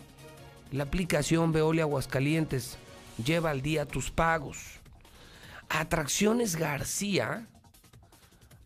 la 0.71 0.85
aplicación 0.85 1.53
Veolia 1.53 1.85
Aguascalientes. 1.85 2.77
Lleva 3.25 3.49
al 3.51 3.63
día 3.63 3.87
tus 3.87 4.11
pagos. 4.11 4.81
Atracciones 5.69 6.57
García 6.57 7.47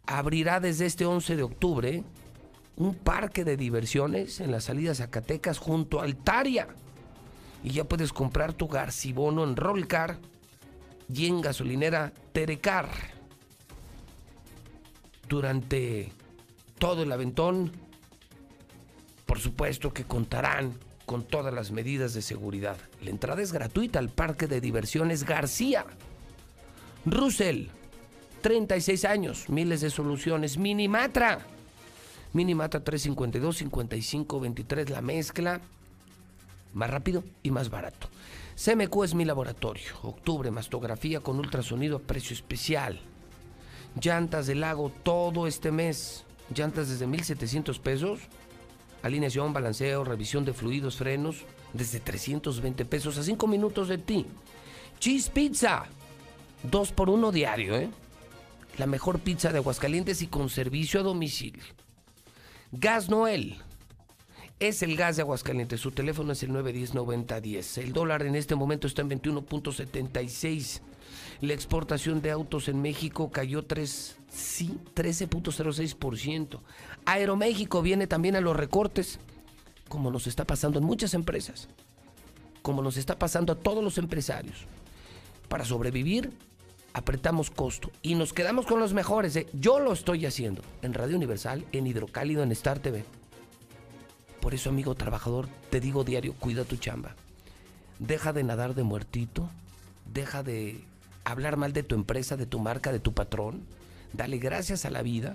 abrirá 0.06 0.60
desde 0.60 0.86
este 0.86 1.04
11 1.04 1.36
de 1.36 1.42
octubre 1.42 2.02
un 2.76 2.94
parque 2.94 3.44
de 3.44 3.56
diversiones 3.56 4.40
en 4.40 4.52
la 4.52 4.60
salida 4.60 4.94
Zacatecas 4.94 5.58
junto 5.58 6.00
a 6.00 6.04
Altaria. 6.04 6.68
Y 7.66 7.70
ya 7.70 7.82
puedes 7.82 8.12
comprar 8.12 8.52
tu 8.52 8.68
Garcibono 8.68 9.42
en 9.42 9.56
Rollcar 9.56 10.20
y 11.12 11.26
en 11.26 11.40
gasolinera 11.40 12.12
Terecar. 12.32 12.88
Durante 15.28 16.12
todo 16.78 17.02
el 17.02 17.10
aventón, 17.10 17.72
por 19.26 19.40
supuesto 19.40 19.92
que 19.92 20.04
contarán 20.04 20.78
con 21.06 21.24
todas 21.24 21.52
las 21.52 21.72
medidas 21.72 22.14
de 22.14 22.22
seguridad. 22.22 22.76
La 23.02 23.10
entrada 23.10 23.42
es 23.42 23.52
gratuita 23.52 23.98
al 23.98 24.10
Parque 24.10 24.46
de 24.46 24.60
Diversiones 24.60 25.24
García. 25.24 25.86
Russell, 27.04 27.66
36 28.42 29.04
años, 29.06 29.48
miles 29.48 29.80
de 29.80 29.90
soluciones. 29.90 30.56
Minimatra, 30.56 31.44
Minimatra 32.32 32.84
352 32.84 33.56
5523 33.56 34.88
la 34.88 35.02
mezcla. 35.02 35.60
Más 36.76 36.90
rápido 36.90 37.24
y 37.42 37.50
más 37.50 37.70
barato. 37.70 38.10
CMQ 38.54 39.04
es 39.04 39.14
mi 39.14 39.24
laboratorio. 39.24 39.86
Octubre, 40.02 40.50
mastografía 40.50 41.20
con 41.20 41.38
ultrasonido 41.38 41.96
a 41.96 42.00
precio 42.00 42.34
especial. 42.34 43.00
Llantas 43.98 44.46
del 44.46 44.60
lago 44.60 44.92
todo 45.02 45.46
este 45.46 45.72
mes. 45.72 46.26
Llantas 46.54 46.90
desde 46.90 47.06
1700 47.06 47.78
pesos. 47.78 48.20
Alineación, 49.02 49.54
balanceo, 49.54 50.04
revisión 50.04 50.44
de 50.44 50.52
fluidos, 50.52 50.96
frenos. 50.96 51.46
Desde 51.72 51.98
320 51.98 52.84
pesos 52.84 53.16
a 53.16 53.22
5 53.22 53.46
minutos 53.46 53.88
de 53.88 53.96
ti. 53.96 54.26
Cheese 54.98 55.30
Pizza. 55.30 55.86
2 56.62 56.92
por 56.92 57.08
1 57.08 57.32
diario, 57.32 57.74
¿eh? 57.78 57.88
La 58.76 58.86
mejor 58.86 59.20
pizza 59.20 59.50
de 59.50 59.58
Aguascalientes 59.58 60.20
y 60.20 60.26
con 60.26 60.50
servicio 60.50 61.00
a 61.00 61.04
domicilio. 61.04 61.64
Gas 62.70 63.08
Noel. 63.08 63.62
Es 64.58 64.82
el 64.82 64.96
gas 64.96 65.16
de 65.16 65.22
Aguascalientes. 65.22 65.80
Su 65.80 65.90
teléfono 65.90 66.32
es 66.32 66.42
el 66.42 66.50
910-9010. 66.50 67.82
El 67.82 67.92
dólar 67.92 68.22
en 68.22 68.34
este 68.34 68.54
momento 68.54 68.86
está 68.86 69.02
en 69.02 69.10
21.76. 69.10 70.80
La 71.42 71.52
exportación 71.52 72.22
de 72.22 72.30
autos 72.30 72.68
en 72.68 72.80
México 72.80 73.30
cayó 73.30 73.64
3, 73.64 74.16
sí, 74.30 74.78
13.06%. 74.94 76.60
Aeroméxico 77.04 77.82
viene 77.82 78.06
también 78.06 78.34
a 78.34 78.40
los 78.40 78.56
recortes, 78.56 79.18
como 79.90 80.10
nos 80.10 80.26
está 80.26 80.46
pasando 80.46 80.78
en 80.78 80.86
muchas 80.86 81.12
empresas, 81.12 81.68
como 82.62 82.80
nos 82.80 82.96
está 82.96 83.18
pasando 83.18 83.52
a 83.52 83.56
todos 83.56 83.84
los 83.84 83.98
empresarios. 83.98 84.64
Para 85.48 85.66
sobrevivir, 85.66 86.32
apretamos 86.94 87.50
costo 87.50 87.90
y 88.00 88.14
nos 88.14 88.32
quedamos 88.32 88.64
con 88.64 88.80
los 88.80 88.94
mejores. 88.94 89.36
¿eh? 89.36 89.46
Yo 89.52 89.80
lo 89.80 89.92
estoy 89.92 90.24
haciendo 90.24 90.62
en 90.80 90.94
Radio 90.94 91.16
Universal, 91.16 91.66
en 91.72 91.86
Hidrocálido, 91.86 92.42
en 92.42 92.52
Star 92.52 92.78
TV. 92.78 93.04
Por 94.46 94.54
eso, 94.54 94.70
amigo 94.70 94.94
trabajador, 94.94 95.48
te 95.70 95.80
digo 95.80 96.04
diario, 96.04 96.32
cuida 96.34 96.62
tu 96.62 96.76
chamba. 96.76 97.16
Deja 97.98 98.32
de 98.32 98.44
nadar 98.44 98.76
de 98.76 98.84
muertito, 98.84 99.50
deja 100.14 100.44
de 100.44 100.84
hablar 101.24 101.56
mal 101.56 101.72
de 101.72 101.82
tu 101.82 101.96
empresa, 101.96 102.36
de 102.36 102.46
tu 102.46 102.60
marca, 102.60 102.92
de 102.92 103.00
tu 103.00 103.12
patrón. 103.12 103.66
Dale 104.12 104.38
gracias 104.38 104.84
a 104.84 104.90
la 104.90 105.02
vida, 105.02 105.34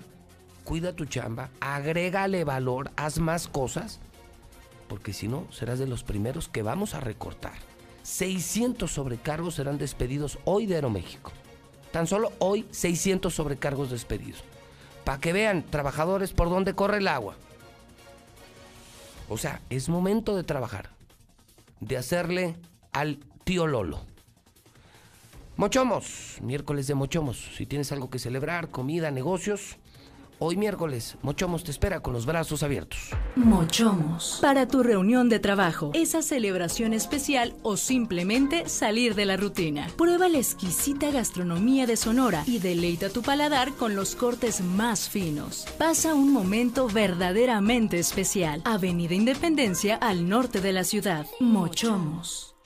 cuida 0.64 0.96
tu 0.96 1.04
chamba, 1.04 1.50
agrégale 1.60 2.44
valor, 2.44 2.90
haz 2.96 3.18
más 3.18 3.48
cosas, 3.48 4.00
porque 4.88 5.12
si 5.12 5.28
no, 5.28 5.46
serás 5.52 5.78
de 5.78 5.86
los 5.86 6.04
primeros 6.04 6.48
que 6.48 6.62
vamos 6.62 6.94
a 6.94 7.00
recortar. 7.00 7.58
600 8.04 8.90
sobrecargos 8.90 9.56
serán 9.56 9.76
despedidos 9.76 10.38
hoy 10.46 10.64
de 10.64 10.76
Aeroméxico. 10.76 11.32
Tan 11.90 12.06
solo 12.06 12.32
hoy 12.38 12.66
600 12.70 13.34
sobrecargos 13.34 13.90
despedidos. 13.90 14.42
Para 15.04 15.20
que 15.20 15.34
vean, 15.34 15.64
trabajadores, 15.64 16.32
por 16.32 16.48
dónde 16.48 16.72
corre 16.72 16.96
el 16.96 17.08
agua. 17.08 17.36
O 19.28 19.38
sea, 19.38 19.60
es 19.70 19.88
momento 19.88 20.36
de 20.36 20.44
trabajar, 20.44 20.90
de 21.80 21.96
hacerle 21.96 22.56
al 22.92 23.18
tío 23.44 23.66
Lolo. 23.66 24.00
Mochomos, 25.56 26.38
miércoles 26.40 26.86
de 26.86 26.94
Mochomos. 26.94 27.50
Si 27.56 27.66
tienes 27.66 27.92
algo 27.92 28.10
que 28.10 28.18
celebrar, 28.18 28.70
comida, 28.70 29.10
negocios, 29.10 29.76
Hoy 30.44 30.56
miércoles, 30.56 31.16
Mochomos 31.22 31.62
te 31.62 31.70
espera 31.70 32.00
con 32.00 32.12
los 32.12 32.26
brazos 32.26 32.64
abiertos. 32.64 33.10
Mochomos. 33.36 34.38
Para 34.42 34.66
tu 34.66 34.82
reunión 34.82 35.28
de 35.28 35.38
trabajo, 35.38 35.92
esa 35.94 36.20
celebración 36.20 36.94
especial 36.94 37.54
o 37.62 37.76
simplemente 37.76 38.68
salir 38.68 39.14
de 39.14 39.24
la 39.24 39.36
rutina. 39.36 39.86
Prueba 39.96 40.28
la 40.28 40.38
exquisita 40.38 41.12
gastronomía 41.12 41.86
de 41.86 41.96
Sonora 41.96 42.42
y 42.44 42.58
deleita 42.58 43.08
tu 43.08 43.22
paladar 43.22 43.72
con 43.74 43.94
los 43.94 44.16
cortes 44.16 44.62
más 44.62 45.08
finos. 45.08 45.64
Pasa 45.78 46.12
un 46.12 46.32
momento 46.32 46.88
verdaderamente 46.88 48.00
especial. 48.00 48.62
Avenida 48.64 49.14
Independencia 49.14 49.94
al 49.94 50.28
norte 50.28 50.60
de 50.60 50.72
la 50.72 50.82
ciudad. 50.82 51.24
Mochomos. 51.38 52.56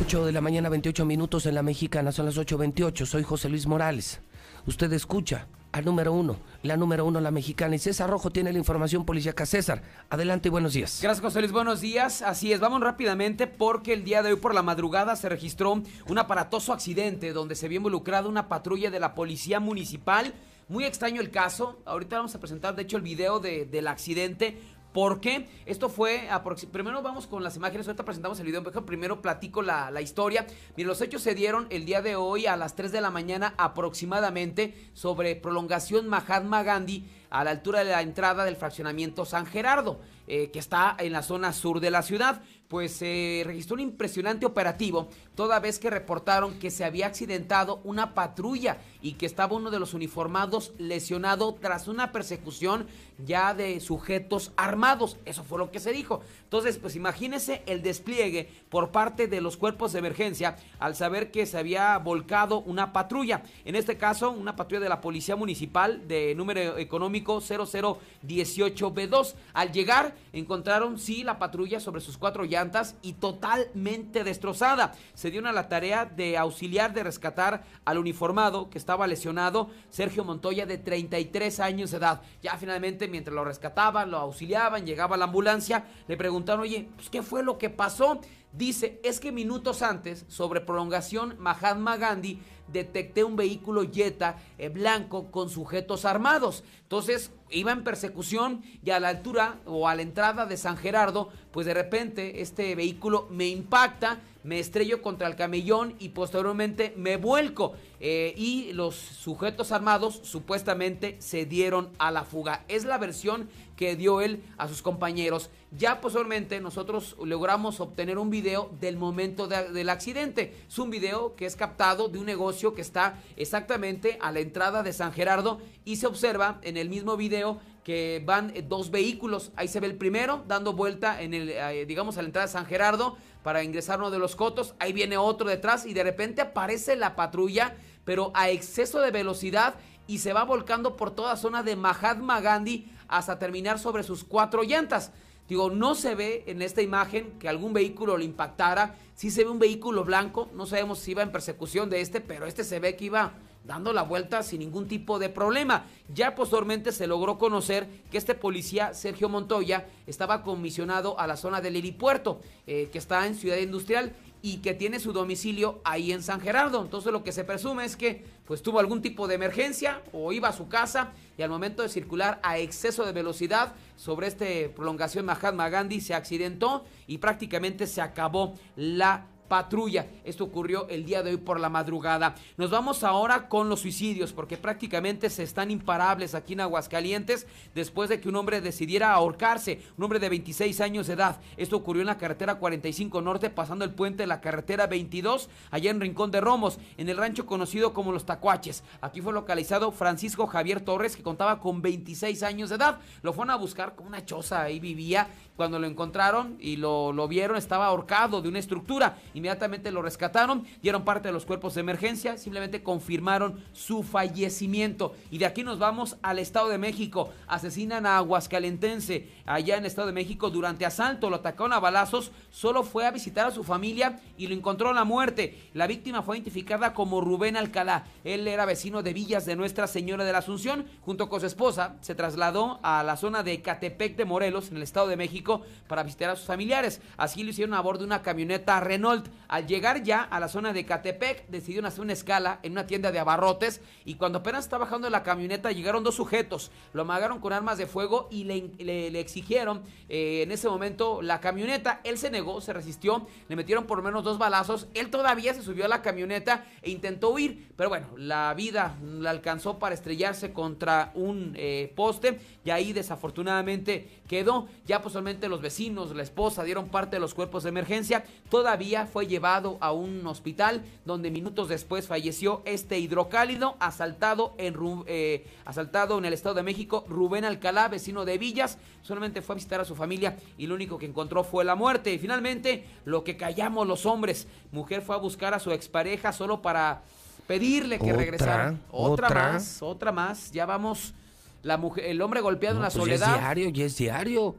8 0.00 0.26
de 0.26 0.32
la 0.32 0.40
mañana, 0.40 0.68
28 0.68 1.04
minutos 1.04 1.44
en 1.46 1.56
la 1.56 1.62
mexicana, 1.64 2.12
son 2.12 2.26
las 2.26 2.38
8.28. 2.38 3.04
Soy 3.04 3.24
José 3.24 3.48
Luis 3.48 3.66
Morales. 3.66 4.20
Usted 4.64 4.92
escucha 4.92 5.48
al 5.72 5.84
número 5.84 6.12
uno, 6.12 6.36
la 6.62 6.76
número 6.76 7.04
uno, 7.04 7.20
la 7.20 7.32
mexicana. 7.32 7.74
Y 7.74 7.80
César 7.80 8.08
Rojo 8.08 8.30
tiene 8.30 8.52
la 8.52 8.58
información 8.58 9.04
policíaca. 9.04 9.44
César, 9.44 9.82
adelante 10.08 10.48
y 10.48 10.50
buenos 10.52 10.72
días. 10.74 11.00
Gracias, 11.02 11.20
José 11.20 11.40
Luis. 11.40 11.50
Buenos 11.50 11.80
días. 11.80 12.22
Así 12.22 12.52
es, 12.52 12.60
vamos 12.60 12.80
rápidamente 12.80 13.48
porque 13.48 13.92
el 13.92 14.04
día 14.04 14.22
de 14.22 14.32
hoy 14.32 14.38
por 14.38 14.54
la 14.54 14.62
madrugada 14.62 15.16
se 15.16 15.28
registró 15.28 15.82
un 16.06 16.18
aparatoso 16.18 16.72
accidente 16.72 17.32
donde 17.32 17.56
se 17.56 17.66
vio 17.66 17.78
involucrada 17.78 18.28
una 18.28 18.48
patrulla 18.48 18.92
de 18.92 19.00
la 19.00 19.16
policía 19.16 19.58
municipal. 19.58 20.32
Muy 20.68 20.84
extraño 20.84 21.20
el 21.20 21.30
caso. 21.30 21.80
Ahorita 21.86 22.18
vamos 22.18 22.34
a 22.36 22.40
presentar, 22.40 22.76
de 22.76 22.82
hecho, 22.82 22.98
el 22.98 23.02
video 23.02 23.40
del 23.40 23.88
accidente 23.88 24.58
¿Por 24.92 25.20
qué? 25.20 25.48
Esto 25.66 25.88
fue, 25.90 26.28
primero 26.72 27.02
vamos 27.02 27.26
con 27.26 27.44
las 27.44 27.56
imágenes, 27.56 27.86
ahorita 27.86 28.04
presentamos 28.04 28.40
el 28.40 28.46
video, 28.46 28.62
primero 28.86 29.20
platico 29.20 29.60
la, 29.62 30.00
historia. 30.00 30.46
Miren, 30.76 30.88
los 30.88 31.02
hechos 31.02 31.22
se 31.22 31.34
dieron 31.34 31.66
el 31.70 31.84
día 31.84 32.00
de 32.00 32.16
hoy 32.16 32.46
a 32.46 32.56
las 32.56 32.74
3 32.74 32.90
de 32.90 33.00
la 33.00 33.10
mañana 33.10 33.54
aproximadamente 33.58 34.90
sobre 34.94 35.36
prolongación 35.36 36.08
Mahatma 36.08 36.62
Gandhi 36.62 37.06
a 37.30 37.44
la 37.44 37.50
altura 37.50 37.84
de 37.84 37.90
la 37.90 38.00
entrada 38.00 38.46
del 38.46 38.56
fraccionamiento 38.56 39.26
San 39.26 39.44
Gerardo, 39.44 40.00
eh, 40.26 40.50
que 40.50 40.58
está 40.58 40.96
en 40.98 41.12
la 41.12 41.22
zona 41.22 41.52
sur 41.52 41.80
de 41.80 41.90
la 41.90 42.02
ciudad 42.02 42.42
pues 42.68 42.92
se 42.92 43.42
registró 43.44 43.74
un 43.74 43.80
impresionante 43.80 44.46
operativo 44.46 45.08
toda 45.38 45.60
vez 45.60 45.78
que 45.78 45.88
reportaron 45.88 46.58
que 46.58 46.72
se 46.72 46.84
había 46.84 47.06
accidentado 47.06 47.80
una 47.84 48.12
patrulla 48.12 48.78
y 49.00 49.12
que 49.12 49.24
estaba 49.24 49.54
uno 49.54 49.70
de 49.70 49.78
los 49.78 49.94
uniformados 49.94 50.72
lesionado 50.78 51.54
tras 51.54 51.86
una 51.86 52.10
persecución 52.10 52.88
ya 53.24 53.54
de 53.54 53.78
sujetos 53.78 54.50
armados. 54.56 55.16
Eso 55.24 55.44
fue 55.44 55.58
lo 55.58 55.70
que 55.70 55.78
se 55.78 55.92
dijo. 55.92 56.22
Entonces, 56.42 56.78
pues 56.78 56.96
imagínese 56.96 57.62
el 57.66 57.82
despliegue 57.82 58.48
por 58.68 58.90
parte 58.90 59.28
de 59.28 59.40
los 59.40 59.56
cuerpos 59.56 59.92
de 59.92 60.00
emergencia 60.00 60.56
al 60.80 60.96
saber 60.96 61.30
que 61.30 61.46
se 61.46 61.56
había 61.56 61.96
volcado 61.98 62.58
una 62.62 62.92
patrulla. 62.92 63.42
En 63.64 63.76
este 63.76 63.96
caso, 63.96 64.32
una 64.32 64.56
patrulla 64.56 64.80
de 64.80 64.88
la 64.88 65.00
Policía 65.00 65.36
Municipal 65.36 66.08
de 66.08 66.34
número 66.34 66.78
económico 66.78 67.38
0018B2. 67.38 69.34
Al 69.52 69.70
llegar, 69.70 70.16
encontraron 70.32 70.98
sí 70.98 71.22
la 71.22 71.38
patrulla 71.38 71.78
sobre 71.78 72.00
sus 72.00 72.18
cuatro 72.18 72.44
llantas 72.44 72.96
y 73.02 73.12
totalmente 73.12 74.24
destrozada. 74.24 74.94
Se 75.14 75.27
se 75.28 75.32
dieron 75.32 75.50
a 75.50 75.52
la 75.52 75.68
tarea 75.68 76.06
de 76.06 76.38
auxiliar 76.38 76.94
de 76.94 77.02
rescatar 77.02 77.62
al 77.84 77.98
uniformado 77.98 78.70
que 78.70 78.78
estaba 78.78 79.06
lesionado, 79.06 79.68
Sergio 79.90 80.24
Montoya, 80.24 80.64
de 80.64 80.78
33 80.78 81.60
años 81.60 81.90
de 81.90 81.98
edad. 81.98 82.22
Ya 82.42 82.56
finalmente, 82.56 83.08
mientras 83.08 83.34
lo 83.34 83.44
rescataban, 83.44 84.10
lo 84.10 84.16
auxiliaban, 84.16 84.86
llegaba 84.86 85.18
la 85.18 85.26
ambulancia, 85.26 85.84
le 86.06 86.16
preguntaron, 86.16 86.62
oye, 86.62 86.88
pues, 86.96 87.10
¿qué 87.10 87.20
fue 87.20 87.42
lo 87.42 87.58
que 87.58 87.68
pasó? 87.68 88.22
Dice, 88.54 88.98
es 89.04 89.20
que 89.20 89.30
minutos 89.30 89.82
antes, 89.82 90.24
sobre 90.28 90.62
prolongación 90.62 91.36
Mahatma 91.38 91.98
Gandhi, 91.98 92.40
detecté 92.72 93.24
un 93.24 93.36
vehículo 93.36 93.90
Jetta 93.90 94.36
eh, 94.56 94.68
blanco 94.68 95.30
con 95.30 95.50
sujetos 95.50 96.04
armados. 96.04 96.64
Entonces 96.82 97.32
iba 97.50 97.72
en 97.72 97.84
persecución 97.84 98.62
y 98.82 98.90
a 98.90 99.00
la 99.00 99.08
altura 99.08 99.58
o 99.66 99.88
a 99.88 99.94
la 99.94 100.02
entrada 100.02 100.46
de 100.46 100.56
San 100.56 100.76
Gerardo, 100.76 101.30
pues 101.50 101.66
de 101.66 101.74
repente 101.74 102.40
este 102.40 102.74
vehículo 102.74 103.26
me 103.30 103.48
impacta, 103.48 104.20
me 104.48 104.60
estrello 104.60 105.02
contra 105.02 105.28
el 105.28 105.36
camellón 105.36 105.94
y 105.98 106.08
posteriormente 106.08 106.94
me 106.96 107.18
vuelco. 107.18 107.74
Eh, 108.00 108.32
y 108.34 108.72
los 108.72 108.94
sujetos 108.94 109.72
armados 109.72 110.20
supuestamente 110.22 111.16
se 111.18 111.44
dieron 111.44 111.90
a 111.98 112.10
la 112.10 112.24
fuga. 112.24 112.64
Es 112.68 112.86
la 112.86 112.96
versión 112.96 113.50
que 113.76 113.94
dio 113.94 114.22
él 114.22 114.42
a 114.56 114.66
sus 114.66 114.80
compañeros. 114.80 115.50
Ya 115.70 116.00
posteriormente 116.00 116.60
nosotros 116.60 117.14
logramos 117.22 117.78
obtener 117.80 118.16
un 118.16 118.30
video 118.30 118.70
del 118.80 118.96
momento 118.96 119.48
del 119.48 119.90
accidente. 119.90 120.54
Es 120.66 120.78
un 120.78 120.88
video 120.88 121.36
que 121.36 121.44
es 121.44 121.54
captado 121.54 122.08
de 122.08 122.18
un 122.18 122.24
negocio 122.24 122.72
que 122.72 122.80
está 122.80 123.22
exactamente 123.36 124.16
a 124.22 124.32
la 124.32 124.40
entrada 124.40 124.82
de 124.82 124.94
San 124.94 125.12
Gerardo 125.12 125.60
y 125.84 125.96
se 125.96 126.06
observa 126.06 126.58
en 126.62 126.78
el 126.78 126.88
mismo 126.88 127.18
video 127.18 127.60
que 127.84 128.22
van 128.24 128.52
dos 128.68 128.90
vehículos. 128.90 129.50
Ahí 129.56 129.68
se 129.68 129.80
ve 129.80 129.86
el 129.86 129.96
primero 129.96 130.44
dando 130.46 130.72
vuelta 130.72 131.22
en 131.22 131.32
el, 131.32 131.50
eh, 131.50 131.86
digamos, 131.86 132.18
a 132.18 132.22
la 132.22 132.28
entrada 132.28 132.46
de 132.46 132.52
San 132.52 132.66
Gerardo 132.66 133.16
para 133.42 133.62
ingresar 133.62 133.98
uno 133.98 134.10
de 134.10 134.18
los 134.18 134.36
cotos. 134.36 134.74
Ahí 134.78 134.92
viene 134.92 135.16
otro 135.16 135.48
detrás 135.48 135.86
y 135.86 135.94
de 135.94 136.04
repente 136.04 136.42
aparece 136.42 136.96
la 136.96 137.16
patrulla, 137.16 137.76
pero 138.04 138.30
a 138.34 138.50
exceso 138.50 139.00
de 139.00 139.10
velocidad 139.10 139.74
y 140.06 140.18
se 140.18 140.32
va 140.32 140.44
volcando 140.44 140.96
por 140.96 141.10
toda 141.10 141.36
zona 141.36 141.62
de 141.62 141.76
Mahatma 141.76 142.40
Gandhi 142.40 142.90
hasta 143.08 143.38
terminar 143.38 143.78
sobre 143.78 144.02
sus 144.02 144.24
cuatro 144.24 144.62
llantas. 144.62 145.12
Digo, 145.48 145.70
no 145.70 145.94
se 145.94 146.14
ve 146.14 146.44
en 146.46 146.60
esta 146.60 146.82
imagen 146.82 147.38
que 147.38 147.48
algún 147.48 147.72
vehículo 147.72 148.18
le 148.18 148.24
impactara. 148.24 148.96
Sí 149.14 149.30
se 149.30 149.44
ve 149.44 149.50
un 149.50 149.58
vehículo 149.58 150.04
blanco. 150.04 150.50
No 150.54 150.66
sabemos 150.66 150.98
si 150.98 151.12
iba 151.12 151.22
en 151.22 151.32
persecución 151.32 151.88
de 151.88 152.02
este, 152.02 152.20
pero 152.20 152.46
este 152.46 152.64
se 152.64 152.80
ve 152.80 152.96
que 152.96 153.06
iba 153.06 153.32
dando 153.64 153.92
la 153.92 154.02
vuelta 154.02 154.42
sin 154.42 154.60
ningún 154.60 154.88
tipo 154.88 155.18
de 155.18 155.28
problema. 155.28 155.86
Ya 156.12 156.34
posteriormente 156.34 156.92
se 156.92 157.06
logró 157.06 157.38
conocer 157.38 157.88
que 158.10 158.18
este 158.18 158.34
policía, 158.34 158.94
Sergio 158.94 159.28
Montoya, 159.28 159.86
estaba 160.06 160.42
comisionado 160.42 161.18
a 161.20 161.26
la 161.26 161.36
zona 161.36 161.60
del 161.60 161.76
helipuerto, 161.76 162.40
eh, 162.66 162.88
que 162.90 162.98
está 162.98 163.26
en 163.26 163.34
Ciudad 163.34 163.58
Industrial 163.58 164.14
y 164.40 164.58
que 164.58 164.74
tiene 164.74 165.00
su 165.00 165.12
domicilio 165.12 165.80
ahí 165.84 166.12
en 166.12 166.22
San 166.22 166.40
Gerardo. 166.40 166.80
Entonces 166.80 167.12
lo 167.12 167.24
que 167.24 167.32
se 167.32 167.44
presume 167.44 167.84
es 167.84 167.96
que 167.96 168.24
pues 168.46 168.62
tuvo 168.62 168.78
algún 168.78 169.02
tipo 169.02 169.26
de 169.26 169.34
emergencia 169.34 170.02
o 170.12 170.32
iba 170.32 170.48
a 170.48 170.52
su 170.52 170.68
casa 170.68 171.12
y 171.36 171.42
al 171.42 171.50
momento 171.50 171.82
de 171.82 171.88
circular 171.88 172.40
a 172.42 172.58
exceso 172.58 173.04
de 173.04 173.12
velocidad 173.12 173.74
sobre 173.96 174.28
este 174.28 174.68
prolongación 174.68 175.26
Mahatma 175.26 175.68
Gandhi 175.68 176.00
se 176.00 176.14
accidentó 176.14 176.84
y 177.06 177.18
prácticamente 177.18 177.86
se 177.86 178.00
acabó 178.00 178.54
la 178.76 179.26
patrulla. 179.48 180.06
Esto 180.24 180.44
ocurrió 180.44 180.88
el 180.88 181.04
día 181.04 181.22
de 181.22 181.30
hoy 181.30 181.36
por 181.38 181.58
la 181.58 181.68
madrugada. 181.68 182.34
Nos 182.56 182.70
vamos 182.70 183.02
ahora 183.02 183.48
con 183.48 183.68
los 183.68 183.80
suicidios 183.80 184.32
porque 184.32 184.56
prácticamente 184.56 185.30
se 185.30 185.42
están 185.42 185.70
imparables 185.70 186.34
aquí 186.34 186.52
en 186.52 186.60
Aguascalientes 186.60 187.46
después 187.74 188.08
de 188.08 188.20
que 188.20 188.28
un 188.28 188.36
hombre 188.36 188.60
decidiera 188.60 189.12
ahorcarse, 189.12 189.80
un 189.96 190.04
hombre 190.04 190.18
de 190.18 190.28
26 190.28 190.80
años 190.80 191.06
de 191.06 191.14
edad. 191.14 191.40
Esto 191.56 191.76
ocurrió 191.76 192.02
en 192.02 192.06
la 192.06 192.18
carretera 192.18 192.56
45 192.56 193.20
Norte 193.22 193.50
pasando 193.50 193.84
el 193.84 193.94
puente 193.94 194.22
de 194.22 194.26
la 194.26 194.40
carretera 194.40 194.86
22 194.86 195.48
allá 195.70 195.90
en 195.90 196.00
Rincón 196.00 196.30
de 196.30 196.40
Romos, 196.40 196.78
en 196.96 197.08
el 197.08 197.16
rancho 197.16 197.46
conocido 197.46 197.92
como 197.92 198.12
Los 198.12 198.26
Tacuaches. 198.26 198.84
Aquí 199.00 199.20
fue 199.20 199.32
localizado 199.32 199.92
Francisco 199.92 200.46
Javier 200.46 200.80
Torres 200.80 201.16
que 201.16 201.22
contaba 201.22 201.60
con 201.60 201.82
26 201.82 202.42
años 202.42 202.68
de 202.68 202.76
edad. 202.76 202.98
Lo 203.22 203.32
fueron 203.32 203.50
a 203.50 203.56
buscar 203.56 203.94
con 203.94 204.06
una 204.06 204.24
choza, 204.24 204.62
ahí 204.62 204.80
vivía 204.80 205.28
cuando 205.58 205.80
lo 205.80 205.88
encontraron 205.88 206.56
y 206.60 206.76
lo, 206.76 207.26
vieron, 207.26 207.56
estaba 207.56 207.86
ahorcado 207.86 208.40
de 208.40 208.48
una 208.48 208.60
estructura. 208.60 209.18
Inmediatamente 209.38 209.92
lo 209.92 210.02
rescataron, 210.02 210.66
dieron 210.82 211.04
parte 211.04 211.28
de 211.28 211.32
los 211.32 211.46
cuerpos 211.46 211.74
de 211.74 211.80
emergencia, 211.80 212.36
simplemente 212.36 212.82
confirmaron 212.82 213.64
su 213.72 214.02
fallecimiento. 214.02 215.14
Y 215.30 215.38
de 215.38 215.46
aquí 215.46 215.62
nos 215.62 215.78
vamos 215.78 216.16
al 216.22 216.40
Estado 216.40 216.68
de 216.68 216.76
México. 216.76 217.30
Asesinan 217.46 218.04
a 218.04 218.16
Aguascalentense 218.16 219.28
allá 219.46 219.76
en 219.76 219.84
el 219.84 219.86
Estado 219.86 220.08
de 220.08 220.12
México 220.12 220.50
durante 220.50 220.84
asalto, 220.84 221.30
lo 221.30 221.36
atacaron 221.36 221.72
a 221.72 221.78
balazos, 221.78 222.32
solo 222.50 222.82
fue 222.82 223.06
a 223.06 223.12
visitar 223.12 223.46
a 223.46 223.52
su 223.52 223.62
familia 223.62 224.18
y 224.36 224.48
lo 224.48 224.54
encontró 224.54 224.90
en 224.90 224.96
la 224.96 225.04
muerte. 225.04 225.70
La 225.72 225.86
víctima 225.86 226.22
fue 226.22 226.36
identificada 226.36 226.92
como 226.92 227.20
Rubén 227.20 227.56
Alcalá. 227.56 228.06
Él 228.24 228.48
era 228.48 228.66
vecino 228.66 229.04
de 229.04 229.12
Villas 229.12 229.46
de 229.46 229.54
Nuestra 229.54 229.86
Señora 229.86 230.24
de 230.24 230.32
la 230.32 230.38
Asunción. 230.38 230.84
Junto 231.02 231.28
con 231.28 231.38
su 231.38 231.46
esposa 231.46 231.94
se 232.00 232.16
trasladó 232.16 232.80
a 232.82 233.04
la 233.04 233.16
zona 233.16 233.44
de 233.44 233.62
Catepec 233.62 234.16
de 234.16 234.24
Morelos, 234.24 234.70
en 234.70 234.78
el 234.78 234.82
Estado 234.82 235.06
de 235.06 235.16
México 235.16 235.62
para 235.86 236.02
visitar 236.02 236.30
a 236.30 236.34
sus 236.34 236.46
familiares. 236.46 237.00
Así 237.16 237.44
lo 237.44 237.50
hicieron 237.50 237.74
a 237.74 237.80
bordo 237.80 238.00
de 238.00 238.06
una 238.06 238.22
camioneta 238.22 238.80
Renault. 238.80 239.27
Al 239.48 239.66
llegar 239.66 240.02
ya 240.02 240.22
a 240.22 240.40
la 240.40 240.48
zona 240.48 240.72
de 240.72 240.84
Catepec, 240.84 241.48
decidieron 241.48 241.86
hacer 241.86 242.00
una 242.00 242.12
escala 242.12 242.60
en 242.62 242.72
una 242.72 242.86
tienda 242.86 243.12
de 243.12 243.18
abarrotes 243.18 243.80
y 244.04 244.14
cuando 244.14 244.38
apenas 244.38 244.64
estaba 244.64 244.84
bajando 244.84 245.10
la 245.10 245.22
camioneta 245.22 245.72
llegaron 245.72 246.04
dos 246.04 246.14
sujetos, 246.14 246.70
lo 246.92 247.02
amagaron 247.02 247.40
con 247.40 247.52
armas 247.52 247.78
de 247.78 247.86
fuego 247.86 248.28
y 248.30 248.44
le, 248.44 249.20
exigieron 249.20 249.82
eh, 250.08 250.42
en 250.42 250.52
ese 250.52 250.68
momento 250.68 251.22
la 251.22 251.40
camioneta. 251.40 252.00
Él 252.04 252.18
se 252.18 252.30
negó, 252.30 252.60
se 252.60 252.72
resistió, 252.72 253.26
le 253.48 253.56
metieron 253.56 253.86
por 253.86 253.98
lo 253.98 254.04
menos 254.04 254.24
dos 254.24 254.38
balazos. 254.38 254.88
Él 254.94 255.10
todavía 255.10 255.54
se 255.54 255.62
subió 255.62 255.84
a 255.84 255.88
la 255.88 256.02
camioneta 256.02 256.66
e 256.82 256.90
intentó 256.90 257.30
huir, 257.30 257.68
pero 257.76 257.88
bueno, 257.88 258.08
la 258.16 258.52
vida 258.54 258.96
la 259.02 259.30
alcanzó 259.30 259.78
para 259.78 259.94
estrellarse 259.94 260.52
contra 260.52 261.12
un 261.14 261.54
eh, 261.56 261.92
poste 261.94 262.40
y 262.64 262.70
ahí 262.70 262.92
desafortunadamente 262.92 264.08
quedó. 264.28 264.68
Ya 264.86 265.02
posiblemente 265.02 265.48
los 265.48 265.60
vecinos, 265.60 266.14
la 266.14 266.22
esposa 266.22 266.64
dieron 266.64 266.88
parte 266.88 267.16
de 267.16 267.20
los 267.20 267.34
cuerpos 267.34 267.62
de 267.62 267.70
emergencia. 267.70 268.24
Todavía 268.50 269.06
fue 269.06 269.17
llevado 269.26 269.78
a 269.80 269.92
un 269.92 270.26
hospital 270.26 270.84
donde 271.04 271.30
minutos 271.30 271.68
después 271.68 272.06
falleció 272.06 272.62
este 272.64 272.98
hidrocálido 272.98 273.76
asaltado 273.80 274.54
en, 274.58 274.76
eh, 275.06 275.46
asaltado 275.64 276.18
en 276.18 276.24
el 276.24 276.32
Estado 276.32 276.54
de 276.54 276.62
México. 276.62 277.04
Rubén 277.08 277.44
Alcalá, 277.44 277.88
vecino 277.88 278.24
de 278.24 278.38
Villas, 278.38 278.78
solamente 279.02 279.42
fue 279.42 279.54
a 279.54 279.56
visitar 279.56 279.80
a 279.80 279.84
su 279.84 279.94
familia 279.94 280.36
y 280.56 280.66
lo 280.66 280.74
único 280.74 280.98
que 280.98 281.06
encontró 281.06 281.44
fue 281.44 281.64
la 281.64 281.74
muerte. 281.74 282.12
Y 282.12 282.18
finalmente, 282.18 282.84
lo 283.04 283.24
que 283.24 283.36
callamos 283.36 283.86
los 283.86 284.06
hombres. 284.06 284.46
Mujer 284.72 285.02
fue 285.02 285.16
a 285.16 285.18
buscar 285.18 285.54
a 285.54 285.58
su 285.58 285.72
expareja 285.72 286.32
solo 286.32 286.62
para 286.62 287.02
pedirle 287.46 287.98
que 287.98 288.12
regresara. 288.12 288.76
Otra, 288.90 289.28
otra 289.28 289.52
más, 289.52 289.82
otra 289.82 290.12
más. 290.12 290.52
Ya 290.52 290.66
vamos 290.66 291.14
la 291.62 291.76
mujer, 291.76 292.04
el 292.04 292.20
hombre 292.22 292.40
golpeado 292.40 292.76
en 292.76 292.82
la 292.82 292.90
pues 292.90 293.02
soledad. 293.02 293.34
es 293.34 293.40
diario, 293.40 293.70
y 293.74 293.82
es 293.82 293.96
diario. 293.96 294.54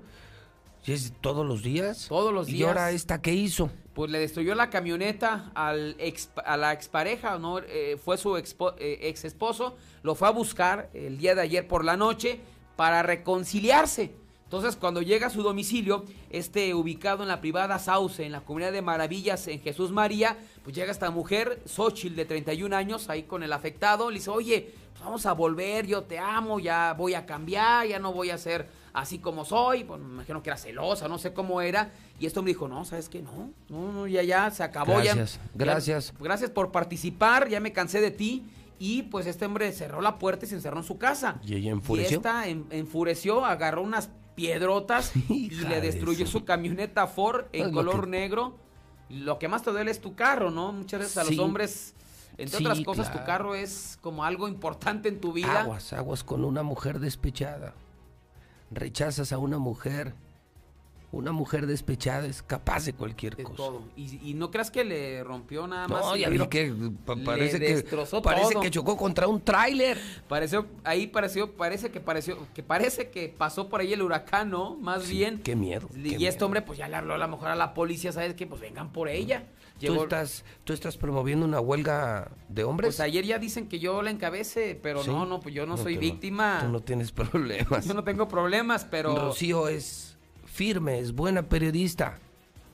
¿Y 0.85 0.93
es 0.93 1.13
todos 1.21 1.45
los 1.45 1.61
días? 1.61 2.07
Todos 2.07 2.33
los 2.33 2.47
días. 2.47 2.59
¿Y 2.59 2.63
ahora 2.63 2.91
esta 2.91 3.21
qué 3.21 3.33
hizo? 3.33 3.69
Pues 3.99 4.11
le 4.11 4.19
destruyó 4.19 4.55
la 4.55 4.69
camioneta 4.69 5.51
al 5.55 5.97
ex, 5.99 6.29
a 6.45 6.55
la 6.55 6.71
expareja, 6.71 7.37
¿no? 7.37 7.59
Eh, 7.59 7.99
fue 8.01 8.17
su 8.17 8.37
eh, 8.37 8.43
ex 8.79 9.25
esposo, 9.25 9.75
lo 10.03 10.15
fue 10.15 10.29
a 10.29 10.31
buscar 10.31 10.89
el 10.93 11.17
día 11.17 11.35
de 11.35 11.41
ayer 11.41 11.67
por 11.67 11.83
la 11.83 11.97
noche 11.97 12.39
para 12.77 13.03
reconciliarse. 13.03 14.13
Entonces, 14.45 14.77
cuando 14.77 15.01
llega 15.01 15.27
a 15.27 15.29
su 15.29 15.43
domicilio, 15.43 16.05
este 16.29 16.73
ubicado 16.73 17.23
en 17.23 17.27
la 17.27 17.41
privada 17.41 17.77
Sauce, 17.77 18.25
en 18.25 18.31
la 18.31 18.39
comunidad 18.39 18.71
de 18.71 18.81
Maravillas, 18.81 19.49
en 19.49 19.59
Jesús 19.59 19.91
María, 19.91 20.37
pues 20.63 20.73
llega 20.73 20.93
esta 20.93 21.11
mujer, 21.11 21.61
Xochitl, 21.65 22.15
de 22.15 22.23
31 22.23 22.73
años, 22.73 23.09
ahí 23.09 23.23
con 23.23 23.43
el 23.43 23.51
afectado, 23.51 24.09
le 24.09 24.19
dice, 24.19 24.29
oye, 24.29 24.71
pues 24.99 25.05
vamos 25.05 25.25
a 25.25 25.31
volver, 25.31 25.87
yo 25.87 26.03
te 26.03 26.19
amo, 26.19 26.59
ya 26.59 26.93
voy 26.97 27.13
a 27.13 27.25
cambiar, 27.25 27.87
ya 27.87 27.99
no 27.99 28.11
voy 28.11 28.31
a 28.31 28.37
ser 28.37 28.67
así 28.91 29.19
como 29.19 29.45
soy, 29.45 29.83
bueno, 29.83 30.03
me 30.03 30.15
imagino 30.15 30.43
que 30.43 30.49
era 30.49 30.57
celosa, 30.57 31.07
no 31.07 31.17
sé 31.17 31.31
cómo 31.31 31.61
era, 31.61 31.91
y 32.19 32.25
esto 32.25 32.43
me 32.43 32.49
dijo, 32.49 32.67
no, 32.67 32.83
¿sabes 32.83 33.07
qué? 33.07 33.21
No, 33.21 33.51
no, 33.69 33.93
no 33.93 34.07
ya, 34.07 34.23
ya, 34.23 34.51
se 34.51 34.61
acabó. 34.61 34.95
Gracias, 34.95 35.39
gracias. 35.55 36.13
gracias 36.19 36.51
por 36.51 36.73
participar, 36.73 37.47
ya 37.47 37.61
me 37.61 37.71
cansé 37.71 38.01
de 38.01 38.11
ti, 38.11 38.45
y 38.77 39.03
pues 39.03 39.25
este 39.25 39.45
hombre 39.45 39.71
cerró 39.71 40.01
la 40.01 40.19
puerta 40.19 40.45
y 40.45 40.49
se 40.49 40.55
encerró 40.55 40.77
en 40.79 40.83
su 40.83 40.97
casa. 40.97 41.39
Y 41.45 41.55
ella 41.55 41.71
enfureció. 41.71 42.11
Y 42.11 42.15
esta 42.15 42.47
enfureció, 42.47 43.45
agarró 43.45 43.83
unas 43.83 44.09
piedrotas 44.35 45.13
y 45.29 45.49
le 45.49 45.79
destruyó 45.79 46.27
su 46.27 46.43
camioneta 46.43 47.07
Ford 47.07 47.45
en 47.53 47.71
color 47.71 48.07
negro. 48.09 48.57
Lo 49.09 49.39
que 49.39 49.47
más 49.47 49.63
te 49.63 49.71
duele 49.71 49.91
es 49.91 50.01
tu 50.01 50.15
carro, 50.15 50.51
¿no? 50.51 50.73
Muchas 50.73 50.99
veces 50.99 51.17
a 51.17 51.23
los 51.23 51.39
hombres 51.39 51.93
entre 52.39 52.59
otras 52.59 52.81
cosas, 52.81 53.11
tu 53.11 53.23
carro 53.25 53.53
es 53.53 53.97
como 54.01 54.23
algo 54.23 54.47
importante 54.47 55.09
en 55.09 55.19
tu 55.19 55.33
vida. 55.33 55.61
Aguas, 55.61 55.93
aguas 55.93 56.23
con 56.23 56.45
una 56.45 56.63
mujer 56.63 56.99
despechada. 56.99 57.73
Rechazas 58.71 59.33
a 59.33 59.37
una 59.37 59.57
mujer. 59.57 60.13
Una 61.11 61.31
mujer 61.31 61.65
despechada 61.65 62.27
es 62.27 62.43
capaz 62.43 62.85
de 62.85 62.93
cualquier 62.93 63.41
cosa. 63.41 63.57
Todo. 63.57 63.81
Y, 63.97 64.35
no 64.35 64.51
creas 64.51 64.69
que 64.69 64.83
le 64.83 65.23
rompió 65.23 65.65
nada 65.65 65.87
más. 65.87 66.05
No, 66.05 66.15
ya 66.15 66.29
vi 66.29 66.37
que 66.47 66.71
parece 67.25 67.59
que 67.59 67.83
parece 68.21 68.55
que 68.61 68.69
chocó 68.69 68.95
contra 68.95 69.27
un 69.27 69.41
tráiler. 69.41 69.97
Pareció 70.27 70.67
ahí 70.83 71.07
pareció 71.07 71.51
parece 71.53 71.89
que 71.89 71.99
pareció 71.99 72.37
que 72.53 72.61
parece 72.61 73.09
que 73.09 73.27
pasó 73.35 73.69
por 73.69 73.81
ahí 73.81 73.91
el 73.91 74.03
huracán, 74.03 74.51
¿no? 74.51 74.75
Más 74.75 75.09
bien. 75.09 75.39
Qué 75.39 75.55
miedo. 75.55 75.89
Y 75.95 76.27
este 76.27 76.43
hombre 76.43 76.61
pues 76.61 76.77
ya 76.77 76.87
le 76.87 76.97
habló 76.97 77.15
a 77.15 77.17
la 77.17 77.27
mujer 77.27 77.49
a 77.49 77.55
la 77.55 77.73
policía, 77.73 78.11
¿sabes 78.11 78.35
qué? 78.35 78.45
Pues 78.45 78.61
vengan 78.61 78.93
por 78.93 79.09
ella. 79.09 79.45
¿Tú, 79.79 80.03
estás, 80.03 80.45
¿Tú 80.63 80.73
estás 80.73 80.97
promoviendo 80.97 81.45
una 81.45 81.59
huelga 81.59 82.31
de 82.47 82.63
hombres? 82.63 82.87
Pues 82.89 82.99
ayer 82.99 83.25
ya 83.25 83.39
dicen 83.39 83.67
que 83.67 83.79
yo 83.79 84.01
la 84.01 84.11
encabece, 84.11 84.79
pero 84.81 85.03
no, 85.03 85.25
no, 85.25 85.39
pues 85.39 85.55
yo 85.55 85.65
no, 85.65 85.77
soy 85.77 85.97
víctima. 85.97 86.59
tú 86.61 86.69
no 86.69 86.81
tienes 86.81 87.11
problemas. 87.13 87.85
Yo 87.85 87.93
no 87.93 88.03
tengo 88.03 88.27
problemas, 88.27 88.85
pero... 88.85 89.15
Rocío 89.15 89.67
es 89.67 90.17
firme, 90.45 90.99
es 90.99 91.13
buena 91.13 91.43
periodista. 91.43 92.19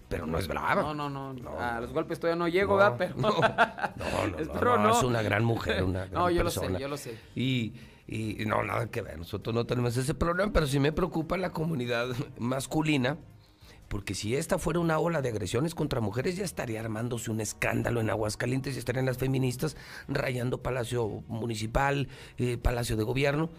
Pero 0.10 0.27
no 0.27 0.38
es 0.38 0.48
brava. 0.48 0.82
No, 0.82 0.94
no, 0.94 1.10
no. 1.10 1.60
A 1.60 1.80
los 1.82 1.91
golpes 1.91 2.19
todavía 2.19 2.38
no 2.38 2.48
llego, 2.48 2.76
¿verdad? 2.76 2.95
Pero... 2.98 3.15
No, 3.18 3.30
no, 4.61 4.77
no, 4.77 4.91
Es 4.91 5.03
una 5.03 5.22
gran 5.22 5.44
mujer, 5.44 5.84
una 5.84 6.06
gran 6.06 6.14
No, 6.14 6.30
yo 6.30 6.44
lo 6.44 6.52
sé, 6.52 6.68
yo 6.80 6.88
lo 6.88 6.98
sé. 6.98 7.18
Y, 7.36 7.73
y 8.07 8.45
no, 8.45 8.64
nada 8.64 8.88
que 8.88 9.02
ver. 9.02 9.18
Nosotros 9.18 9.53
no 9.53 9.65
tenemos 9.65 9.98
ese 9.98 10.14
problema, 10.14 10.52
pero 10.53 10.68
sí 10.68 10.80
me 10.80 10.91
preocupa 10.91 11.38
la 11.38 11.52
comunidad 11.52 12.07
masculina 12.38 13.18
porque 13.96 14.14
si 14.14 14.36
esta 14.36 14.60
fuera 14.60 14.82
una 14.82 15.00
ola 15.00 15.22
de 15.22 15.30
agresiones 15.30 15.74
contra 15.74 16.02
mujeres, 16.02 16.36
ya 16.36 16.44
estaría 16.44 16.82
armándose 16.82 17.32
un 17.32 17.40
escándalo 17.40 18.02
en 18.02 18.10
Aguascalientes 18.10 18.76
y 18.76 18.80
estarían 18.80 19.06
las 19.06 19.18
feministas 19.18 19.78
rayando 20.10 20.62
Palacio 20.62 21.24
Municipal, 21.30 22.10
eh, 22.38 22.58
Palacio 22.58 22.98
de 22.98 23.04
Gobierno. 23.04 23.50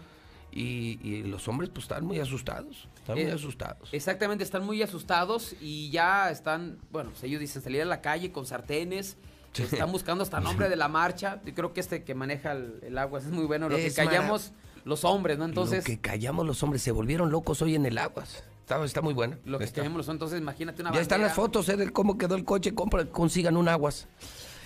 Y, 0.51 1.23
los 1.23 1.47
hombres 1.47 1.71
pues 1.71 1.85
están 1.85 2.05
muy 2.05 2.19
asustados, 2.19 2.87
están 2.97 3.15
muy 3.15 3.25
eh, 3.25 3.31
asustados. 3.31 3.89
Exactamente, 3.91 4.43
están 4.43 4.63
muy 4.63 4.83
asustados 4.83 5.55
y 5.59 5.89
ya 5.89 6.29
están, 6.29 6.77
bueno, 6.91 7.09
pues, 7.09 7.23
ellos 7.23 7.39
dicen 7.39 7.63
salir 7.63 7.81
a 7.81 7.85
la 7.85 8.01
calle 8.01 8.31
con 8.31 8.45
sartenes, 8.45 9.17
están 9.55 9.91
buscando 9.91 10.21
hasta 10.23 10.39
nombre 10.39 10.69
de 10.69 10.75
la 10.75 10.87
marcha. 10.87 11.41
Yo 11.47 11.55
creo 11.55 11.73
que 11.73 11.79
este 11.79 12.03
que 12.03 12.13
maneja 12.13 12.51
el, 12.51 12.95
agua 12.95 13.17
es 13.17 13.25
muy 13.25 13.45
bueno. 13.45 13.69
Lo 13.69 13.77
que 13.77 13.91
callamos 13.91 14.53
los 14.85 15.03
hombres, 15.03 15.39
¿no? 15.39 15.45
Entonces... 15.45 15.79
Lo 15.79 15.95
que 15.95 15.99
callamos 15.99 16.45
los 16.45 16.61
hombres, 16.61 16.83
se 16.83 16.91
volvieron 16.91 17.31
locos 17.31 17.63
hoy 17.63 17.73
en 17.73 17.87
el 17.87 17.97
aguas. 17.97 18.43
Está, 18.67 18.83
está 18.83 19.01
muy 19.01 19.13
buena. 19.13 19.39
Lo 19.45 19.59
que 19.59 19.65
los 19.65 20.09
entonces 20.09 20.41
imagínate 20.41 20.81
una 20.81 20.91
Ya 20.91 20.99
están 20.99 21.21
las 21.21 21.33
fotos, 21.33 21.69
¿eh? 21.69 21.77
De 21.77 21.89
cómo 21.89 22.17
quedó 22.17 22.35
el 22.35 22.43
coche, 22.43 22.73
consigan 23.13 23.55
un 23.55 23.69
aguas. 23.69 24.09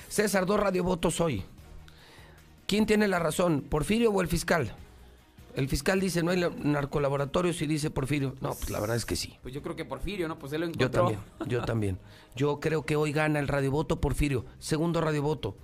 César, 0.10 0.48
dos 0.48 0.60
radiovotos 0.60 1.22
hoy. 1.22 1.46
¿Quién 2.66 2.88
tiene 2.88 3.08
la 3.08 3.20
razón, 3.20 3.62
Porfirio 3.62 4.10
o 4.12 4.20
el 4.24 4.28
fiscal? 4.28 4.74
El 5.56 5.70
fiscal 5.70 6.00
dice 6.00 6.24
no 6.24 6.32
hay 6.32 6.44
narcolaboratorios 6.64 7.62
y 7.62 7.68
dice 7.68 7.92
Porfirio. 7.92 8.34
No, 8.42 8.56
pues 8.56 8.72
la 8.72 8.80
verdad 8.80 8.96
es 8.96 9.06
que 9.06 9.16
sí. 9.16 9.38
Pues 9.44 9.54
yo 9.54 9.62
creo 9.62 9.76
que 9.76 9.86
Porfirio, 9.86 10.28
¿no? 10.28 10.40
Pues 10.40 10.52
él 10.54 10.62
lo 10.62 10.68
encontró. 10.68 10.88
Yo 10.88 10.90
también, 10.90 11.20
yo 11.48 11.62
también. 11.66 12.00
Yo 12.36 12.60
creo 12.60 12.84
que 12.84 12.96
hoy 12.96 13.12
gana 13.12 13.38
el 13.38 13.48
radiovoto 13.48 14.02
Porfirio. 14.02 14.46
Segundo 14.58 15.02
radiovoto. 15.02 15.56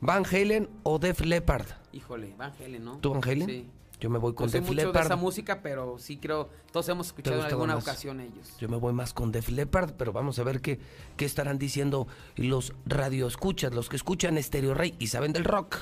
¿Van 0.00 0.24
Halen 0.24 0.68
o 0.84 1.00
Def 1.00 1.20
Leppard? 1.22 1.66
Híjole, 1.92 2.32
Van 2.38 2.52
Halen, 2.60 2.84
¿no? 2.84 2.98
¿Tú 2.98 3.10
Van 3.10 3.28
Halen? 3.28 3.48
Sí. 3.48 3.66
Yo 4.02 4.10
me 4.10 4.18
voy 4.18 4.34
con 4.34 4.46
no 4.46 4.50
sé 4.50 4.60
mucho 4.60 4.90
de 4.90 5.00
esa 5.00 5.14
música, 5.14 5.62
pero 5.62 5.96
sí 5.96 6.16
creo, 6.16 6.48
todos 6.72 6.88
hemos 6.88 7.06
escuchado 7.06 7.38
en 7.38 7.46
alguna 7.46 7.76
ocasión 7.76 8.18
ellos. 8.18 8.56
Yo 8.58 8.68
me 8.68 8.76
voy 8.76 8.92
más 8.92 9.12
con 9.12 9.30
Def 9.30 9.48
Leppard, 9.48 9.92
pero 9.92 10.12
vamos 10.12 10.40
a 10.40 10.42
ver 10.42 10.60
qué, 10.60 10.80
qué 11.16 11.24
estarán 11.24 11.56
diciendo 11.56 12.08
los 12.34 12.72
radioescuchas, 12.84 13.72
los 13.72 13.88
que 13.88 13.94
escuchan 13.94 14.42
Stereo 14.42 14.74
Rey 14.74 14.96
y 14.98 15.06
saben 15.06 15.32
del 15.32 15.44
rock. 15.44 15.76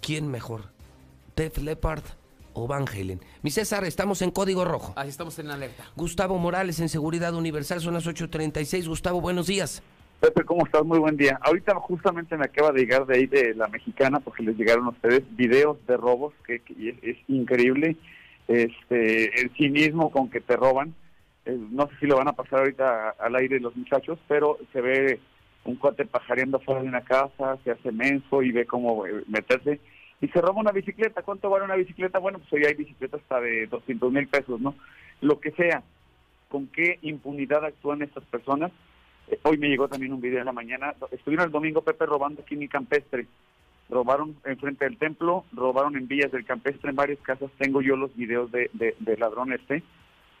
¿Quién 0.00 0.30
mejor? 0.30 0.66
¿Def 1.34 1.58
Leppard 1.58 2.04
o 2.54 2.68
Van 2.68 2.86
Halen. 2.86 3.20
Mi 3.42 3.50
César, 3.50 3.84
estamos 3.84 4.22
en 4.22 4.30
código 4.30 4.64
rojo. 4.64 4.92
Así 4.94 5.08
estamos 5.08 5.36
en 5.40 5.50
alerta. 5.50 5.90
Gustavo 5.96 6.38
Morales 6.38 6.78
en 6.78 6.88
Seguridad 6.88 7.34
Universal, 7.34 7.80
son 7.80 7.94
las 7.94 8.06
8.36. 8.06 8.86
Gustavo, 8.86 9.20
buenos 9.20 9.48
días. 9.48 9.82
Pepe, 10.22 10.44
¿cómo 10.44 10.64
estás? 10.64 10.84
Muy 10.84 11.00
buen 11.00 11.16
día. 11.16 11.40
Ahorita 11.42 11.74
justamente 11.74 12.36
me 12.36 12.44
acaba 12.44 12.70
de 12.70 12.78
llegar 12.78 13.06
de 13.06 13.16
ahí 13.16 13.26
de 13.26 13.56
la 13.56 13.66
mexicana, 13.66 14.20
porque 14.20 14.44
les 14.44 14.56
llegaron 14.56 14.86
a 14.86 14.90
ustedes 14.90 15.24
videos 15.34 15.84
de 15.88 15.96
robos, 15.96 16.32
que, 16.46 16.62
es, 17.02 17.16
increíble 17.26 17.96
este 18.46 19.40
el 19.40 19.50
cinismo 19.56 20.12
con 20.12 20.30
que 20.30 20.40
te 20.40 20.54
roban. 20.54 20.94
Eh, 21.44 21.58
no 21.72 21.88
sé 21.88 21.94
si 21.98 22.06
lo 22.06 22.18
van 22.18 22.28
a 22.28 22.34
pasar 22.34 22.60
ahorita 22.60 23.16
al 23.18 23.34
aire 23.34 23.58
los 23.58 23.76
muchachos, 23.76 24.16
pero 24.28 24.58
se 24.72 24.80
ve 24.80 25.18
un 25.64 25.74
cuate 25.74 26.04
pajareando 26.04 26.60
fuera 26.60 26.82
de 26.82 26.88
una 26.88 27.00
casa, 27.00 27.58
se 27.64 27.72
hace 27.72 27.90
menso 27.90 28.44
y 28.44 28.52
ve 28.52 28.64
cómo 28.64 29.04
eh, 29.04 29.24
meterse 29.26 29.80
y 30.20 30.28
se 30.28 30.40
roba 30.40 30.60
una 30.60 30.70
bicicleta. 30.70 31.22
¿Cuánto 31.22 31.50
vale 31.50 31.64
una 31.64 31.74
bicicleta? 31.74 32.20
Bueno, 32.20 32.38
pues 32.38 32.52
hoy 32.52 32.64
hay 32.64 32.74
bicicletas 32.74 33.22
hasta 33.22 33.40
de 33.40 33.66
200 33.66 34.12
mil 34.12 34.28
pesos, 34.28 34.60
¿no? 34.60 34.76
Lo 35.20 35.40
que 35.40 35.50
sea. 35.50 35.82
¿Con 36.48 36.68
qué 36.68 37.00
impunidad 37.02 37.64
actúan 37.64 38.02
estas 38.02 38.22
personas? 38.26 38.70
Eh, 39.32 39.38
hoy 39.44 39.56
me 39.56 39.68
llegó 39.68 39.88
también 39.88 40.12
un 40.12 40.20
video 40.20 40.40
en 40.40 40.46
la 40.46 40.52
mañana. 40.52 40.94
Estuvieron 41.10 41.46
el 41.46 41.52
domingo, 41.52 41.80
Pepe, 41.80 42.04
robando 42.04 42.42
aquí 42.42 42.54
en 42.54 42.60
mi 42.60 42.68
campestre. 42.68 43.26
Robaron 43.88 44.36
enfrente 44.44 44.84
del 44.84 44.98
templo, 44.98 45.44
robaron 45.52 45.96
en 45.96 46.06
villas 46.06 46.30
del 46.32 46.44
campestre, 46.44 46.90
en 46.90 46.96
varias 46.96 47.18
casas. 47.20 47.50
Tengo 47.58 47.80
yo 47.80 47.96
los 47.96 48.14
videos 48.14 48.52
de, 48.52 48.70
de, 48.72 49.16
ladrón 49.16 49.52
este. 49.52 49.82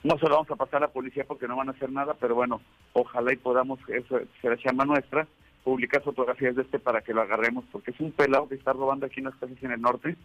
No 0.04 0.18
se 0.18 0.28
lo 0.28 0.34
vamos 0.36 0.50
a 0.50 0.56
pasar 0.56 0.78
a 0.78 0.86
la 0.86 0.92
policía 0.92 1.24
porque 1.26 1.48
no 1.48 1.56
van 1.56 1.68
a 1.68 1.72
hacer 1.72 1.90
nada, 1.90 2.14
pero 2.14 2.34
bueno, 2.34 2.60
ojalá 2.92 3.32
y 3.32 3.36
podamos, 3.36 3.78
eso 3.88 4.20
será 4.40 4.56
llama 4.56 4.84
nuestra, 4.84 5.28
publicar 5.64 6.02
fotografías 6.02 6.56
de 6.56 6.62
este 6.62 6.78
para 6.78 7.02
que 7.02 7.14
lo 7.14 7.22
agarremos, 7.22 7.64
porque 7.70 7.92
es 7.92 8.00
un 8.00 8.10
pelado 8.10 8.48
que 8.48 8.56
está 8.56 8.72
robando 8.72 9.06
aquí 9.06 9.20
en 9.20 9.26
las 9.26 9.36
casas 9.36 9.56
en 9.62 9.70
el 9.70 9.80
norte. 9.80 10.16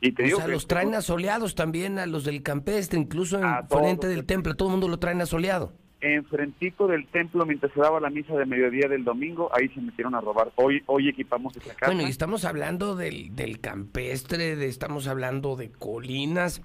Y 0.00 0.12
te 0.12 0.32
o 0.32 0.36
sea, 0.36 0.46
los 0.46 0.68
traen 0.68 0.94
asoleados 0.94 1.54
también 1.54 1.98
a 1.98 2.06
los 2.06 2.24
del 2.24 2.42
campestre, 2.42 2.98
incluso 2.98 3.40
en 3.40 3.68
frente 3.68 4.06
del 4.06 4.24
templo, 4.24 4.54
todo 4.54 4.68
el 4.68 4.72
mundo 4.72 4.88
lo 4.88 4.98
traen 4.98 5.20
asoleado. 5.20 5.72
Enfrentito 6.00 6.86
del 6.86 7.06
templo, 7.08 7.44
mientras 7.44 7.72
se 7.72 7.80
daba 7.80 8.00
la 8.00 8.10
misa 8.10 8.34
de 8.34 8.46
mediodía 8.46 8.88
del 8.88 9.04
domingo, 9.04 9.50
ahí 9.52 9.68
se 9.68 9.80
metieron 9.80 10.14
a 10.14 10.20
robar. 10.20 10.50
Hoy 10.56 10.82
hoy 10.86 11.08
equipamos 11.08 11.56
esa 11.56 11.74
casa. 11.74 11.92
Bueno, 11.92 12.06
y 12.06 12.10
estamos 12.10 12.44
hablando 12.44 12.96
del, 12.96 13.34
del 13.36 13.60
campestre, 13.60 14.56
de, 14.56 14.66
estamos 14.66 15.06
hablando 15.06 15.56
de 15.56 15.70
colinas, 15.70 16.62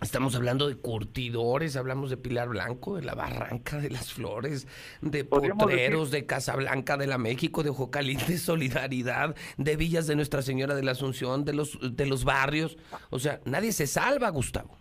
Estamos 0.00 0.34
hablando 0.34 0.66
de 0.66 0.76
curtidores, 0.76 1.76
hablamos 1.76 2.08
de 2.08 2.16
Pilar 2.16 2.48
Blanco, 2.48 2.96
de 2.96 3.02
la 3.02 3.14
Barranca 3.14 3.76
de 3.78 3.90
las 3.90 4.14
Flores, 4.14 4.66
de 5.02 5.24
Potreros, 5.24 6.10
de 6.10 6.24
Casablanca 6.24 6.96
de 6.96 7.06
la 7.06 7.18
México, 7.18 7.62
de 7.62 7.68
Jocalín 7.68 8.18
de 8.26 8.38
Solidaridad, 8.38 9.36
de 9.58 9.76
Villas 9.76 10.06
de 10.06 10.16
Nuestra 10.16 10.40
Señora 10.40 10.74
de 10.74 10.82
la 10.82 10.92
Asunción, 10.92 11.44
de 11.44 11.52
los, 11.52 11.78
de 11.82 12.06
los 12.06 12.24
barrios. 12.24 12.78
O 13.10 13.18
sea, 13.18 13.40
nadie 13.44 13.72
se 13.72 13.86
salva, 13.86 14.30
Gustavo. 14.30 14.79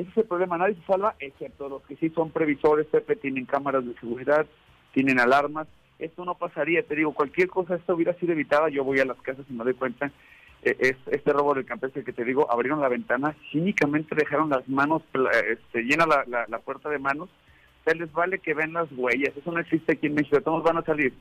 Ese 0.00 0.08
es 0.08 0.16
el 0.16 0.24
problema, 0.24 0.56
nadie 0.56 0.76
se 0.76 0.86
salva, 0.86 1.14
excepto 1.18 1.68
los 1.68 1.82
que 1.82 1.94
sí 1.96 2.08
son 2.10 2.30
previsores, 2.30 2.86
Pepe, 2.86 3.16
tienen 3.16 3.44
cámaras 3.44 3.84
de 3.84 3.92
seguridad, 4.00 4.46
tienen 4.94 5.20
alarmas. 5.20 5.68
Esto 5.98 6.24
no 6.24 6.36
pasaría, 6.36 6.82
te 6.82 6.96
digo, 6.96 7.12
cualquier 7.12 7.48
cosa, 7.48 7.74
esto 7.74 7.94
hubiera 7.94 8.14
sido 8.14 8.32
evitada. 8.32 8.70
Yo 8.70 8.82
voy 8.82 8.98
a 9.00 9.04
las 9.04 9.20
casas 9.20 9.44
y 9.50 9.52
me 9.52 9.62
doy 9.62 9.74
cuenta 9.74 10.10
e-, 10.62 10.74
es, 10.80 10.96
este 11.10 11.34
robo 11.34 11.52
del 11.52 11.66
campestre 11.66 12.02
que 12.02 12.14
te 12.14 12.24
digo, 12.24 12.50
abrieron 12.50 12.80
la 12.80 12.88
ventana, 12.88 13.36
cínicamente 13.52 14.14
dejaron 14.14 14.48
las 14.48 14.66
manos, 14.70 15.02
este, 15.50 15.82
llena 15.82 16.06
la, 16.06 16.46
la, 16.48 16.58
puerta 16.60 16.88
de 16.88 16.98
manos, 16.98 17.28
se 17.84 17.94
les 17.94 18.10
vale 18.10 18.38
que 18.38 18.54
ven 18.54 18.72
las 18.72 18.90
huellas, 18.92 19.36
eso 19.36 19.52
no 19.52 19.60
existe 19.60 19.92
aquí 19.92 20.06
en 20.06 20.14
México, 20.14 20.40
todos 20.40 20.64
van 20.64 20.78
a 20.78 20.82
salir. 20.82 21.12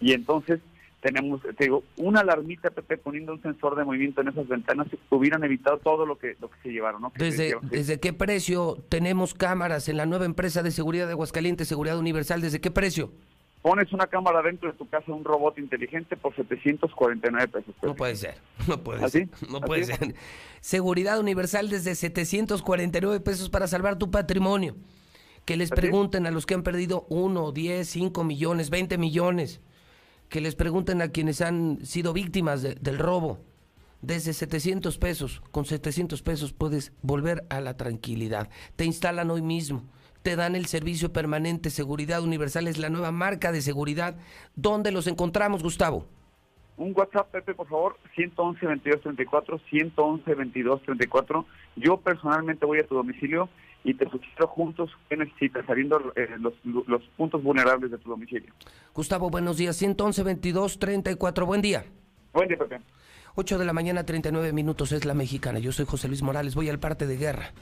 Y 0.00 0.14
entonces 0.14 0.60
tenemos, 1.02 1.42
te 1.42 1.64
digo, 1.64 1.82
una 1.96 2.20
alarmita, 2.20 2.70
Pepe, 2.70 2.96
poniendo 2.96 3.32
un 3.32 3.42
sensor 3.42 3.76
de 3.76 3.84
movimiento 3.84 4.20
en 4.20 4.28
esas 4.28 4.46
ventanas, 4.46 4.86
hubieran 5.10 5.42
evitado 5.42 5.78
todo 5.78 6.06
lo 6.06 6.16
que, 6.16 6.36
lo 6.40 6.48
que 6.48 6.56
se 6.62 6.68
llevaron. 6.70 7.02
¿no? 7.02 7.12
¿Desde, 7.16 7.56
¿Desde 7.62 7.98
qué 7.98 8.12
precio 8.12 8.78
tenemos 8.88 9.34
cámaras 9.34 9.88
en 9.88 9.96
la 9.96 10.06
nueva 10.06 10.26
empresa 10.26 10.62
de 10.62 10.70
seguridad 10.70 11.06
de 11.06 11.12
Aguascalientes, 11.12 11.66
Seguridad 11.66 11.98
Universal? 11.98 12.40
¿Desde 12.40 12.60
qué 12.60 12.70
precio? 12.70 13.10
Pones 13.62 13.92
una 13.92 14.06
cámara 14.06 14.42
dentro 14.42 14.70
de 14.70 14.78
tu 14.78 14.88
casa, 14.88 15.12
un 15.12 15.24
robot 15.24 15.58
inteligente 15.58 16.16
por 16.16 16.34
749 16.36 17.48
pesos. 17.48 17.74
No 17.82 17.96
puede 17.96 18.14
ser, 18.14 18.36
no 18.68 18.78
puede 18.82 19.08
ser. 19.08 19.28
No 19.50 19.60
puede 19.60 19.84
ser. 19.84 20.14
Seguridad 20.60 21.18
universal 21.18 21.68
desde 21.68 21.96
749 21.96 23.20
pesos 23.20 23.50
para 23.50 23.66
salvar 23.66 23.98
tu 23.98 24.10
patrimonio. 24.10 24.76
Que 25.44 25.56
les 25.56 25.70
pregunten 25.70 26.26
a 26.28 26.30
los 26.30 26.46
que 26.46 26.54
han 26.54 26.62
perdido 26.62 27.06
1, 27.08 27.50
10, 27.50 27.88
5 27.88 28.22
millones, 28.22 28.70
20 28.70 28.96
millones. 28.98 29.60
Que 30.32 30.40
les 30.40 30.54
pregunten 30.54 31.02
a 31.02 31.08
quienes 31.08 31.42
han 31.42 31.84
sido 31.84 32.14
víctimas 32.14 32.62
del 32.62 32.98
robo. 32.98 33.44
Desde 34.00 34.32
700 34.32 34.96
pesos, 34.96 35.42
con 35.50 35.66
700 35.66 36.22
pesos 36.22 36.54
puedes 36.54 36.90
volver 37.02 37.44
a 37.50 37.60
la 37.60 37.76
tranquilidad. 37.76 38.48
Te 38.74 38.86
instalan 38.86 39.30
hoy 39.30 39.42
mismo 39.42 39.84
te 40.22 40.36
dan 40.36 40.54
el 40.54 40.66
servicio 40.66 41.12
permanente 41.12 41.68
Seguridad 41.68 42.22
Universal, 42.22 42.68
es 42.68 42.78
la 42.78 42.88
nueva 42.88 43.10
marca 43.10 43.50
de 43.50 43.60
seguridad. 43.60 44.14
¿Dónde 44.54 44.92
los 44.92 45.08
encontramos, 45.08 45.64
Gustavo? 45.64 46.06
Un 46.76 46.92
WhatsApp, 46.96 47.30
Pepe, 47.30 47.54
por 47.54 47.68
favor, 47.68 47.96
111-2234, 48.16 49.60
111-2234. 49.94 51.44
Yo 51.76 51.98
personalmente 51.98 52.64
voy 52.66 52.78
a 52.78 52.86
tu 52.86 52.94
domicilio 52.94 53.48
y 53.84 53.94
te 53.94 54.08
sugiero 54.08 54.46
juntos 54.46 54.90
qué 55.08 55.16
necesitas, 55.16 55.66
sabiendo 55.66 56.12
eh, 56.16 56.28
los, 56.38 56.54
los, 56.64 57.02
puntos 57.16 57.42
vulnerables 57.42 57.90
de 57.90 57.98
tu 57.98 58.10
domicilio. 58.10 58.52
Gustavo, 58.94 59.28
buenos 59.28 59.56
días, 59.56 59.80
111-2234, 59.82 61.46
buen 61.46 61.62
día. 61.62 61.84
Buen 62.32 62.48
día, 62.48 62.58
Pepe. 62.58 62.80
8 63.34 63.58
de 63.58 63.64
la 63.64 63.72
mañana, 63.72 64.04
39 64.04 64.52
minutos, 64.52 64.92
es 64.92 65.04
la 65.04 65.14
mexicana. 65.14 65.58
Yo 65.58 65.72
soy 65.72 65.86
José 65.86 66.08
Luis 66.08 66.22
Morales, 66.22 66.54
voy 66.54 66.68
al 66.68 66.78
parte 66.78 67.06
de 67.06 67.16
guerra. 67.16 67.52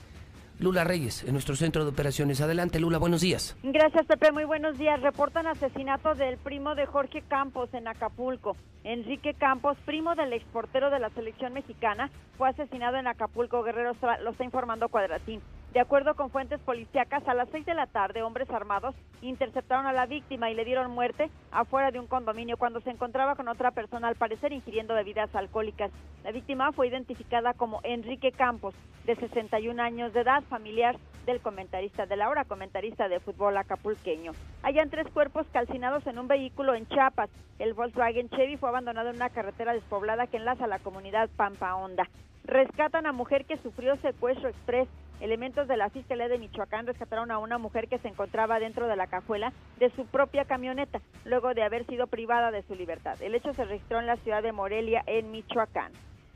Lula 0.60 0.84
Reyes, 0.84 1.24
en 1.24 1.32
nuestro 1.32 1.56
centro 1.56 1.84
de 1.84 1.90
operaciones. 1.90 2.40
Adelante, 2.42 2.80
Lula, 2.80 2.98
buenos 2.98 3.22
días. 3.22 3.56
Gracias, 3.62 4.04
Pepe, 4.04 4.30
muy 4.30 4.44
buenos 4.44 4.76
días. 4.76 5.00
Reportan 5.00 5.46
asesinato 5.46 6.14
del 6.14 6.36
primo 6.36 6.74
de 6.74 6.84
Jorge 6.84 7.22
Campos 7.22 7.72
en 7.72 7.88
Acapulco. 7.88 8.56
Enrique 8.84 9.34
Campos, 9.34 9.76
primo 9.84 10.14
del 10.14 10.32
exportero 10.32 10.90
de 10.90 10.98
la 10.98 11.10
selección 11.10 11.52
mexicana, 11.52 12.10
fue 12.38 12.48
asesinado 12.48 12.96
en 12.96 13.06
Acapulco, 13.06 13.62
Guerrero, 13.62 13.92
lo 14.22 14.30
está 14.30 14.44
informando 14.44 14.88
Cuadratín. 14.88 15.42
De 15.74 15.80
acuerdo 15.80 16.14
con 16.14 16.30
fuentes 16.30 16.58
policíacas, 16.60 17.28
a 17.28 17.34
las 17.34 17.48
6 17.50 17.64
de 17.64 17.74
la 17.74 17.86
tarde, 17.86 18.22
hombres 18.22 18.50
armados 18.50 18.94
interceptaron 19.22 19.86
a 19.86 19.92
la 19.92 20.06
víctima 20.06 20.50
y 20.50 20.54
le 20.54 20.64
dieron 20.64 20.90
muerte 20.90 21.30
afuera 21.52 21.92
de 21.92 22.00
un 22.00 22.08
condominio 22.08 22.56
cuando 22.56 22.80
se 22.80 22.90
encontraba 22.90 23.36
con 23.36 23.46
otra 23.46 23.70
persona, 23.70 24.08
al 24.08 24.16
parecer 24.16 24.52
ingiriendo 24.52 24.94
bebidas 24.94 25.32
alcohólicas. 25.34 25.92
La 26.24 26.32
víctima 26.32 26.72
fue 26.72 26.88
identificada 26.88 27.52
como 27.54 27.80
Enrique 27.84 28.32
Campos, 28.32 28.74
de 29.06 29.14
61 29.14 29.80
años 29.80 30.12
de 30.12 30.20
edad, 30.22 30.42
familiar 30.44 30.96
del 31.26 31.40
comentarista 31.40 32.06
de 32.06 32.16
la 32.16 32.28
hora, 32.28 32.44
comentarista 32.44 33.08
de 33.08 33.20
fútbol 33.20 33.56
acapulqueño. 33.56 34.32
Hayan 34.62 34.90
tres 34.90 35.06
cuerpos 35.12 35.46
calcinados 35.52 36.06
en 36.06 36.18
un 36.18 36.26
vehículo 36.26 36.74
en 36.74 36.88
Chiapas. 36.88 37.30
El 37.60 37.74
Volkswagen 37.74 38.28
Chevy 38.30 38.56
fue 38.56 38.69
abandonado 38.70 39.10
en 39.10 39.16
una 39.16 39.30
carretera 39.30 39.74
despoblada 39.74 40.26
que 40.26 40.38
enlaza 40.38 40.66
la 40.66 40.78
comunidad 40.78 41.28
Pampa 41.36 41.76
Honda. 41.76 42.08
Rescatan 42.44 43.06
a 43.06 43.12
mujer 43.12 43.44
que 43.44 43.58
sufrió 43.58 43.96
secuestro 43.96 44.48
express. 44.48 44.88
Elementos 45.20 45.68
de 45.68 45.76
la 45.76 45.90
Fiscalía 45.90 46.28
de 46.28 46.38
Michoacán 46.38 46.86
rescataron 46.86 47.30
a 47.30 47.38
una 47.38 47.58
mujer 47.58 47.88
que 47.88 47.98
se 47.98 48.08
encontraba 48.08 48.58
dentro 48.58 48.88
de 48.88 48.96
la 48.96 49.06
cajuela 49.06 49.52
de 49.78 49.90
su 49.90 50.06
propia 50.06 50.46
camioneta, 50.46 51.00
luego 51.26 51.52
de 51.52 51.62
haber 51.62 51.86
sido 51.86 52.06
privada 52.06 52.50
de 52.50 52.62
su 52.62 52.74
libertad. 52.74 53.20
El 53.20 53.34
hecho 53.34 53.52
se 53.52 53.66
registró 53.66 54.00
en 54.00 54.06
la 54.06 54.16
ciudad 54.16 54.42
de 54.42 54.52
Morelia, 54.52 55.02
en 55.06 55.30
Michoacán. 55.30 55.92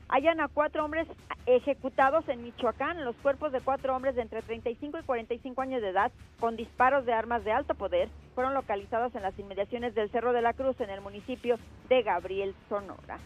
Hayan 0.07 0.39
a 0.39 0.47
cuatro 0.47 0.85
hombres 0.85 1.07
ejecutados 1.47 2.27
en 2.29 2.43
Michoacán, 2.43 3.03
los 3.03 3.15
cuerpos 3.17 3.51
de 3.51 3.61
cuatro 3.61 3.95
hombres 3.95 4.15
de 4.15 4.21
entre 4.21 4.41
35 4.41 4.99
y 4.99 5.03
45 5.03 5.61
años 5.61 5.81
de 5.81 5.89
edad 5.89 6.11
con 6.39 6.55
disparos 6.55 7.05
de 7.05 7.13
armas 7.13 7.43
de 7.43 7.51
alto 7.51 7.73
poder 7.73 8.09
fueron 8.35 8.53
localizados 8.53 9.15
en 9.15 9.23
las 9.23 9.37
inmediaciones 9.39 9.95
del 9.95 10.11
Cerro 10.11 10.31
de 10.31 10.41
la 10.41 10.53
Cruz 10.53 10.79
en 10.79 10.91
el 10.91 11.01
municipio 11.01 11.57
de 11.89 12.03
Gabriel, 12.03 12.53
Sonora. 12.69 13.17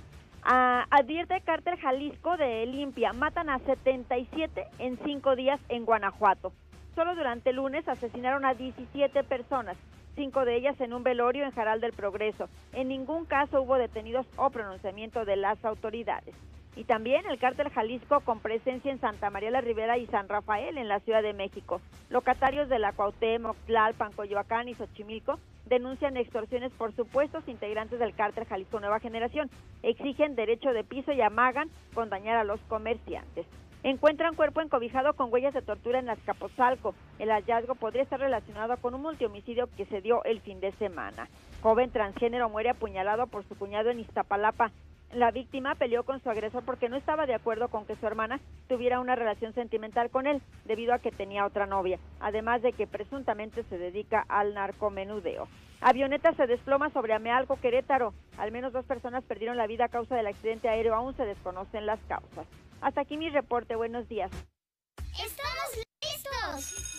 Ah, 0.43 0.85
advierte 0.89 1.41
Cártel 1.41 1.77
Jalisco 1.79 2.37
de 2.37 2.65
Limpia, 2.65 3.11
matan 3.11 3.49
a 3.49 3.59
77 3.59 4.65
en 4.79 4.97
cinco 5.03 5.35
días 5.35 5.59
en 5.67 5.85
Guanajuato. 5.85 6.53
Solo 6.95 7.13
durante 7.15 7.49
el 7.49 7.57
lunes 7.57 7.87
asesinaron 7.89 8.45
a 8.45 8.53
17 8.53 9.23
personas, 9.25 9.75
cinco 10.15 10.45
de 10.45 10.55
ellas 10.55 10.79
en 10.79 10.93
un 10.93 11.03
velorio 11.03 11.43
en 11.43 11.51
Jaral 11.51 11.81
del 11.81 11.91
Progreso. 11.91 12.47
En 12.71 12.87
ningún 12.87 13.25
caso 13.25 13.61
hubo 13.61 13.75
detenidos 13.75 14.25
o 14.37 14.49
pronunciamiento 14.49 15.25
de 15.25 15.35
las 15.35 15.63
autoridades. 15.65 16.35
Y 16.75 16.83
también 16.83 17.25
el 17.25 17.39
cártel 17.39 17.69
Jalisco 17.69 18.21
con 18.21 18.39
presencia 18.39 18.91
en 18.91 19.01
Santa 19.01 19.29
María 19.29 19.51
la 19.51 19.61
Ribera 19.61 19.97
y 19.97 20.07
San 20.07 20.29
Rafael 20.29 20.77
en 20.77 20.87
la 20.87 20.99
Ciudad 21.01 21.21
de 21.21 21.33
México. 21.33 21.81
Locatarios 22.09 22.69
de 22.69 22.79
la 22.79 22.93
Cuauhtémoc, 22.93 23.57
Tlalpan, 23.65 24.13
Coyoacán 24.13 24.69
y 24.69 24.75
Xochimilco 24.75 25.39
denuncian 25.65 26.17
extorsiones 26.17 26.71
por 26.73 26.93
supuestos 26.95 27.47
integrantes 27.47 27.99
del 27.99 28.15
cártel 28.15 28.45
Jalisco 28.45 28.79
Nueva 28.79 28.99
Generación. 28.99 29.49
Exigen 29.83 30.35
derecho 30.35 30.71
de 30.71 30.83
piso 30.83 31.11
y 31.11 31.21
amagan 31.21 31.69
con 31.93 32.09
dañar 32.09 32.37
a 32.37 32.43
los 32.43 32.59
comerciantes. 32.61 33.45
Encuentran 33.81 34.35
cuerpo 34.35 34.59
encobijado 34.59 35.13
con 35.13 35.31
huellas 35.31 35.53
de 35.53 35.61
tortura 35.61 35.99
en 35.99 36.09
Azcapotzalco. 36.09 36.95
El 37.17 37.29
hallazgo 37.29 37.75
podría 37.75 38.03
estar 38.03 38.19
relacionado 38.19 38.75
con 38.77 38.93
un 38.93 39.01
multihomicidio 39.01 39.69
que 39.77 39.85
se 39.85 40.01
dio 40.01 40.21
el 40.25 40.41
fin 40.41 40.59
de 40.59 40.73
semana. 40.73 41.29
Joven 41.61 41.89
transgénero 41.89 42.49
muere 42.49 42.71
apuñalado 42.71 43.27
por 43.27 43.45
su 43.45 43.57
cuñado 43.57 43.89
en 43.89 44.01
Iztapalapa. 44.01 44.71
La 45.11 45.31
víctima 45.31 45.73
peleó 45.75 46.03
con 46.03 46.21
su 46.21 46.29
agresor 46.29 46.63
porque 46.63 46.87
no 46.87 46.95
estaba 46.95 47.25
de 47.25 47.33
acuerdo 47.33 47.69
con 47.69 47.85
que 47.85 47.95
su 47.95 48.05
hermana 48.05 48.39
tuviera 48.67 48.99
una 48.99 49.15
relación 49.15 49.53
sentimental 49.53 50.11
con 50.11 50.27
él, 50.27 50.41
debido 50.65 50.93
a 50.93 50.99
que 50.99 51.11
tenía 51.11 51.45
otra 51.45 51.65
novia, 51.65 51.97
además 52.19 52.61
de 52.61 52.73
que 52.73 52.85
presuntamente 52.85 53.63
se 53.63 53.77
dedica 53.79 54.23
al 54.29 54.53
narcomenudeo. 54.53 55.47
Avioneta 55.81 56.33
se 56.33 56.45
desploma 56.45 56.89
sobre 56.91 57.13
Amealco, 57.13 57.59
Querétaro. 57.59 58.13
Al 58.37 58.51
menos 58.51 58.73
dos 58.73 58.85
personas 58.85 59.23
perdieron 59.23 59.57
la 59.57 59.65
vida 59.65 59.85
a 59.85 59.89
causa 59.89 60.15
del 60.15 60.27
accidente 60.27 60.67
aéreo. 60.67 60.93
Aún 60.93 61.15
se 61.15 61.25
desconocen 61.25 61.85
las 61.85 61.99
causas. 62.01 62.45
Hasta 62.81 63.01
aquí 63.01 63.17
mi 63.17 63.29
reporte. 63.29 63.75
Buenos 63.75 64.07
días. 64.09 64.29
¡Estamos 65.11 65.85
listos! 66.01 66.98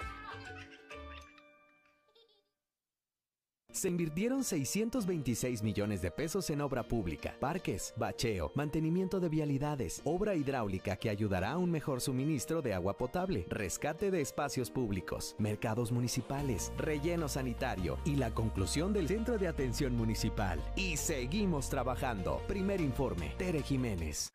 Se 3.81 3.89
invirtieron 3.89 4.43
626 4.43 5.63
millones 5.63 6.03
de 6.03 6.11
pesos 6.11 6.51
en 6.51 6.61
obra 6.61 6.83
pública, 6.83 7.35
parques, 7.39 7.95
bacheo, 7.97 8.51
mantenimiento 8.53 9.19
de 9.19 9.27
vialidades, 9.27 10.03
obra 10.05 10.35
hidráulica 10.35 10.97
que 10.97 11.09
ayudará 11.09 11.53
a 11.53 11.57
un 11.57 11.71
mejor 11.71 11.99
suministro 11.99 12.61
de 12.61 12.75
agua 12.75 12.95
potable, 12.95 13.47
rescate 13.49 14.11
de 14.11 14.21
espacios 14.21 14.69
públicos, 14.69 15.35
mercados 15.39 15.91
municipales, 15.91 16.71
relleno 16.77 17.27
sanitario 17.27 17.97
y 18.05 18.17
la 18.17 18.29
conclusión 18.29 18.93
del 18.93 19.07
Centro 19.07 19.39
de 19.39 19.47
Atención 19.47 19.95
Municipal. 19.95 20.59
Y 20.75 20.97
seguimos 20.97 21.67
trabajando. 21.71 22.39
Primer 22.47 22.81
informe, 22.81 23.33
Tere 23.39 23.63
Jiménez 23.63 24.31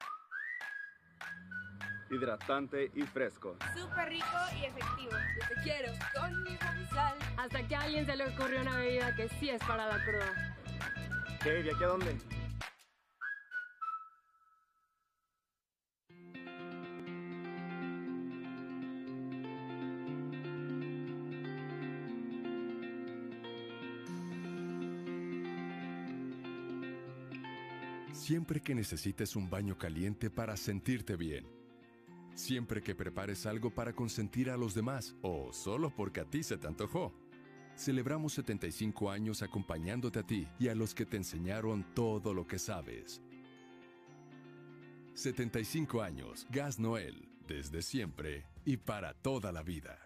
hidratante 2.10 2.90
y 2.94 3.02
fresco. 3.02 3.56
Súper 3.74 4.08
rico 4.08 4.26
y 4.60 4.64
efectivo. 4.64 5.10
Yo 5.10 5.48
te 5.48 5.62
quiero 5.62 5.92
conmigo 6.14 6.64
mi 6.78 6.86
sal. 6.86 7.14
Hasta 7.36 7.66
que 7.66 7.76
a 7.76 7.80
alguien 7.80 8.06
se 8.06 8.16
le 8.16 8.26
ocurrió 8.26 8.60
una 8.60 8.76
bebida 8.76 9.14
que 9.14 9.28
sí 9.40 9.50
es 9.50 9.60
para 9.62 9.86
la 9.86 10.04
cruda. 10.04 10.56
¿Qué? 11.42 11.62
¿De 11.62 11.70
aquí 11.70 11.84
a 11.84 11.88
dónde? 11.88 12.16
Siempre 28.12 28.60
que 28.60 28.74
necesites 28.74 29.36
un 29.36 29.48
baño 29.48 29.78
caliente 29.78 30.30
para 30.30 30.56
sentirte 30.56 31.14
bien. 31.14 31.55
Siempre 32.36 32.82
que 32.82 32.94
prepares 32.94 33.46
algo 33.46 33.70
para 33.70 33.94
consentir 33.94 34.50
a 34.50 34.58
los 34.58 34.74
demás 34.74 35.16
o 35.22 35.54
solo 35.54 35.90
porque 35.90 36.20
a 36.20 36.26
ti 36.26 36.42
se 36.42 36.58
te 36.58 36.66
antojó. 36.66 37.14
Celebramos 37.74 38.34
75 38.34 39.10
años 39.10 39.40
acompañándote 39.40 40.18
a 40.18 40.22
ti 40.22 40.46
y 40.58 40.68
a 40.68 40.74
los 40.74 40.94
que 40.94 41.06
te 41.06 41.16
enseñaron 41.16 41.94
todo 41.94 42.34
lo 42.34 42.46
que 42.46 42.58
sabes. 42.58 43.22
75 45.14 46.02
años, 46.02 46.46
Gas 46.50 46.78
Noel, 46.78 47.26
desde 47.48 47.80
siempre 47.80 48.44
y 48.66 48.76
para 48.76 49.14
toda 49.14 49.50
la 49.50 49.62
vida. 49.62 49.98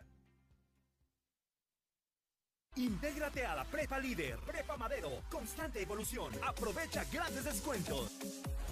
Intégrate 2.77 3.45
a 3.45 3.57
la 3.57 3.65
Prepa 3.65 3.99
Líder, 3.99 4.39
Prepa 4.47 4.77
Madero, 4.77 5.11
constante 5.29 5.83
evolución. 5.83 6.33
Aprovecha 6.47 7.05
grandes 7.13 7.45
descuentos. 7.45 8.17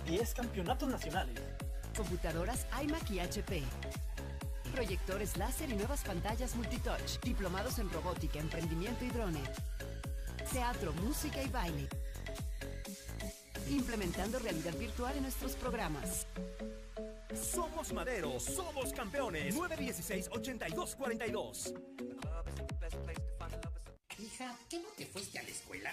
10 0.07 0.35
campeonatos 0.35 0.89
nacionales. 0.89 1.43
Computadoras 1.99 2.65
iMac 2.81 3.11
y 3.11 3.19
HP. 3.19 3.61
Proyectores 4.73 5.37
láser 5.37 5.69
y 5.69 5.75
nuevas 5.75 6.05
pantallas 6.05 6.55
multitouch. 6.55 7.19
Diplomados 7.25 7.81
en 7.81 7.91
robótica, 7.91 8.39
emprendimiento 8.39 9.05
y 9.05 9.09
drone. 9.09 9.43
Teatro, 10.53 10.93
música 10.93 11.43
y 11.43 11.49
baile. 11.49 11.89
Implementando 13.69 14.39
realidad 14.39 14.75
virtual 14.79 15.17
en 15.17 15.25
nuestros 15.25 15.57
programas. 15.57 16.29
Somos 17.35 17.93
Madero, 17.93 18.39
somos 18.39 18.93
campeones. 18.93 19.57
916-8242. 19.57 21.75
Hija, 24.21 24.57
¿qué 24.71 24.79
no 24.79 24.89
te 24.97 25.05
fuiste 25.05 25.41
a 25.41 25.43
la 25.43 25.49
escuela? 25.49 25.93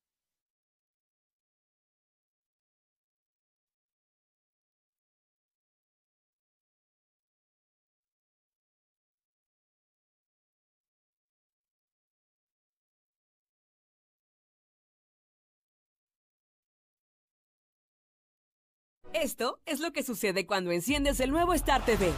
Esto 19.13 19.59
es 19.65 19.81
lo 19.81 19.91
que 19.91 20.03
sucede 20.03 20.45
cuando 20.45 20.71
enciendes 20.71 21.19
el 21.19 21.31
nuevo 21.31 21.53
Star 21.53 21.83
TV. 21.83 22.13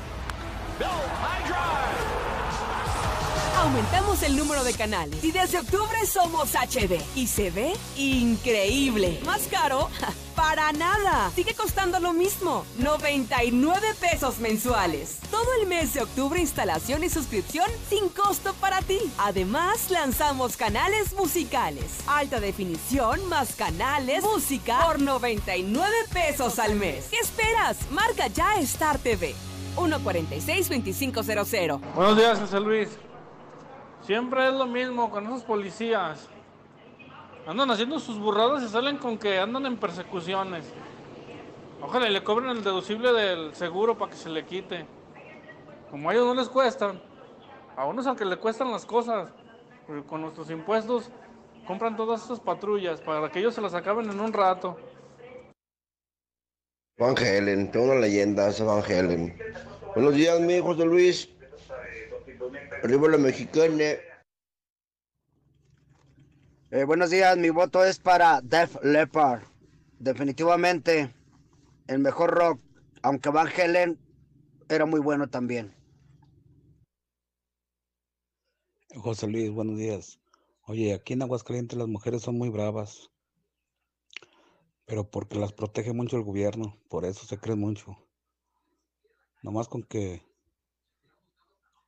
Aumentamos 3.63 4.21
el 4.23 4.35
número 4.35 4.65
de 4.65 4.73
canales 4.73 5.23
y 5.23 5.31
desde 5.31 5.57
octubre 5.57 6.05
somos 6.05 6.53
HD 6.53 7.01
y 7.15 7.27
se 7.27 7.49
ve 7.49 7.71
increíble. 7.95 9.21
¿Más 9.25 9.47
caro? 9.49 9.89
Para 10.35 10.73
nada. 10.73 11.31
Sigue 11.33 11.53
costando 11.53 12.01
lo 12.01 12.11
mismo. 12.11 12.65
99 12.79 13.95
pesos 14.01 14.39
mensuales. 14.39 15.19
Todo 15.31 15.47
el 15.61 15.67
mes 15.67 15.93
de 15.93 16.01
octubre 16.01 16.41
instalación 16.41 17.05
y 17.05 17.09
suscripción 17.09 17.71
sin 17.87 18.09
costo 18.09 18.53
para 18.55 18.81
ti. 18.81 18.99
Además, 19.17 19.89
lanzamos 19.89 20.57
canales 20.57 21.13
musicales. 21.13 21.85
Alta 22.05 22.41
definición 22.41 23.25
más 23.29 23.55
canales, 23.55 24.23
música 24.23 24.83
por 24.83 24.99
99 24.99 25.89
pesos 26.11 26.59
al 26.59 26.75
mes. 26.75 27.05
¿Qué 27.09 27.19
esperas? 27.19 27.77
Marca 27.91 28.27
ya 28.27 28.59
Star 28.59 28.99
TV. 28.99 29.33
146-2500. 29.77 31.79
Buenos 31.95 32.17
días, 32.17 32.39
José 32.39 32.59
Luis. 32.59 32.89
Siempre 34.03 34.47
es 34.47 34.53
lo 34.53 34.65
mismo 34.65 35.09
con 35.09 35.25
esos 35.25 35.43
policías. 35.43 36.27
Andan 37.47 37.71
haciendo 37.71 37.99
sus 37.99 38.19
burradas 38.19 38.63
y 38.63 38.67
salen 38.67 38.97
con 38.97 39.17
que 39.17 39.39
andan 39.39 39.65
en 39.65 39.77
persecuciones. 39.77 40.65
Ojalá 41.81 42.07
y 42.09 42.13
le 42.13 42.23
cobren 42.23 42.49
el 42.49 42.63
deducible 42.63 43.11
del 43.13 43.55
seguro 43.55 43.97
para 43.97 44.11
que 44.11 44.17
se 44.17 44.29
le 44.29 44.45
quite. 44.45 44.85
Como 45.89 46.09
a 46.09 46.13
ellos 46.13 46.25
no 46.25 46.33
les 46.33 46.49
cuestan, 46.49 47.01
a 47.75 47.85
unos 47.85 48.05
aunque 48.07 48.25
le 48.25 48.37
cuestan 48.37 48.71
las 48.71 48.85
cosas, 48.85 49.29
con 50.07 50.21
nuestros 50.21 50.49
impuestos 50.49 51.09
compran 51.65 51.95
todas 51.95 52.21
estas 52.21 52.39
patrullas 52.39 53.01
para 53.01 53.29
que 53.29 53.39
ellos 53.39 53.53
se 53.53 53.61
las 53.61 53.73
acaben 53.73 54.09
en 54.09 54.19
un 54.19 54.33
rato. 54.33 54.77
Van 56.97 57.17
Helen, 57.17 57.71
tengo 57.71 57.85
una 57.85 57.95
leyenda, 57.95 58.49
ese 58.49 58.63
Van 58.63 58.83
Helen. 58.85 59.35
Buenos 59.95 60.13
días, 60.13 60.39
mi 60.39 60.59
José 60.59 60.85
Luis. 60.85 61.32
Arriba 62.83 63.07
la 63.07 63.17
mexicana. 63.17 63.83
Eh, 66.71 66.83
buenos 66.85 67.09
días, 67.09 67.37
mi 67.37 67.49
voto 67.49 67.85
es 67.85 67.99
para 67.99 68.41
Def 68.41 68.75
Leppard. 68.83 69.43
Definitivamente 69.99 71.13
el 71.87 71.99
mejor 71.99 72.31
rock, 72.31 72.59
aunque 73.01 73.29
Van 73.29 73.47
Helen 73.47 73.97
era 74.67 74.85
muy 74.85 74.99
bueno 74.99 75.29
también. 75.29 75.73
José 78.95 79.27
Luis, 79.27 79.49
buenos 79.51 79.77
días. 79.77 80.19
Oye, 80.65 80.93
aquí 80.93 81.13
en 81.13 81.21
Aguascalientes 81.21 81.77
las 81.77 81.87
mujeres 81.87 82.23
son 82.23 82.37
muy 82.37 82.49
bravas, 82.49 83.11
pero 84.85 85.09
porque 85.09 85.37
las 85.37 85.53
protege 85.53 85.93
mucho 85.93 86.17
el 86.17 86.23
gobierno, 86.23 86.77
por 86.89 87.05
eso 87.05 87.25
se 87.25 87.37
creen 87.37 87.59
mucho. 87.59 87.97
Nomás 89.41 89.67
con 89.67 89.83
que 89.83 90.21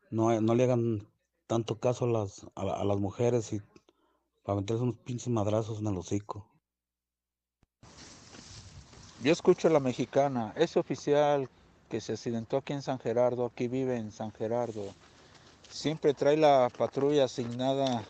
no, 0.10 0.40
no 0.42 0.56
le 0.56 0.64
hagan 0.64 1.08
tanto 1.48 1.80
caso 1.80 2.06
a 2.06 2.10
las, 2.10 2.46
a, 2.56 2.84
las 2.84 2.98
mujeres 2.98 3.54
y 3.54 3.62
para 4.44 4.60
meterse 4.60 4.84
unos 4.84 4.98
pinches 4.98 5.30
madrazos 5.30 5.80
en 5.80 5.88
el 5.88 5.98
hocico. 5.98 6.48
Yo 9.24 9.32
escucho 9.32 9.68
a 9.68 9.72
la 9.72 9.80
mexicana, 9.80 10.54
ese 10.56 10.80
oficial 10.80 11.50
que 11.90 12.02
se 12.02 12.14
accidentó 12.14 12.58
aquí 12.58 12.74
en 12.74 12.82
San 12.82 13.00
Gerardo, 13.00 13.46
aquí 13.46 13.68
vive 13.68 13.98
en 13.98 14.12
San 14.12 14.32
Gerardo, 14.32 14.84
siempre 15.70 16.14
trae 16.14 16.38
la 16.38 16.70
patrulla 16.78 17.26
asignada 17.26 18.04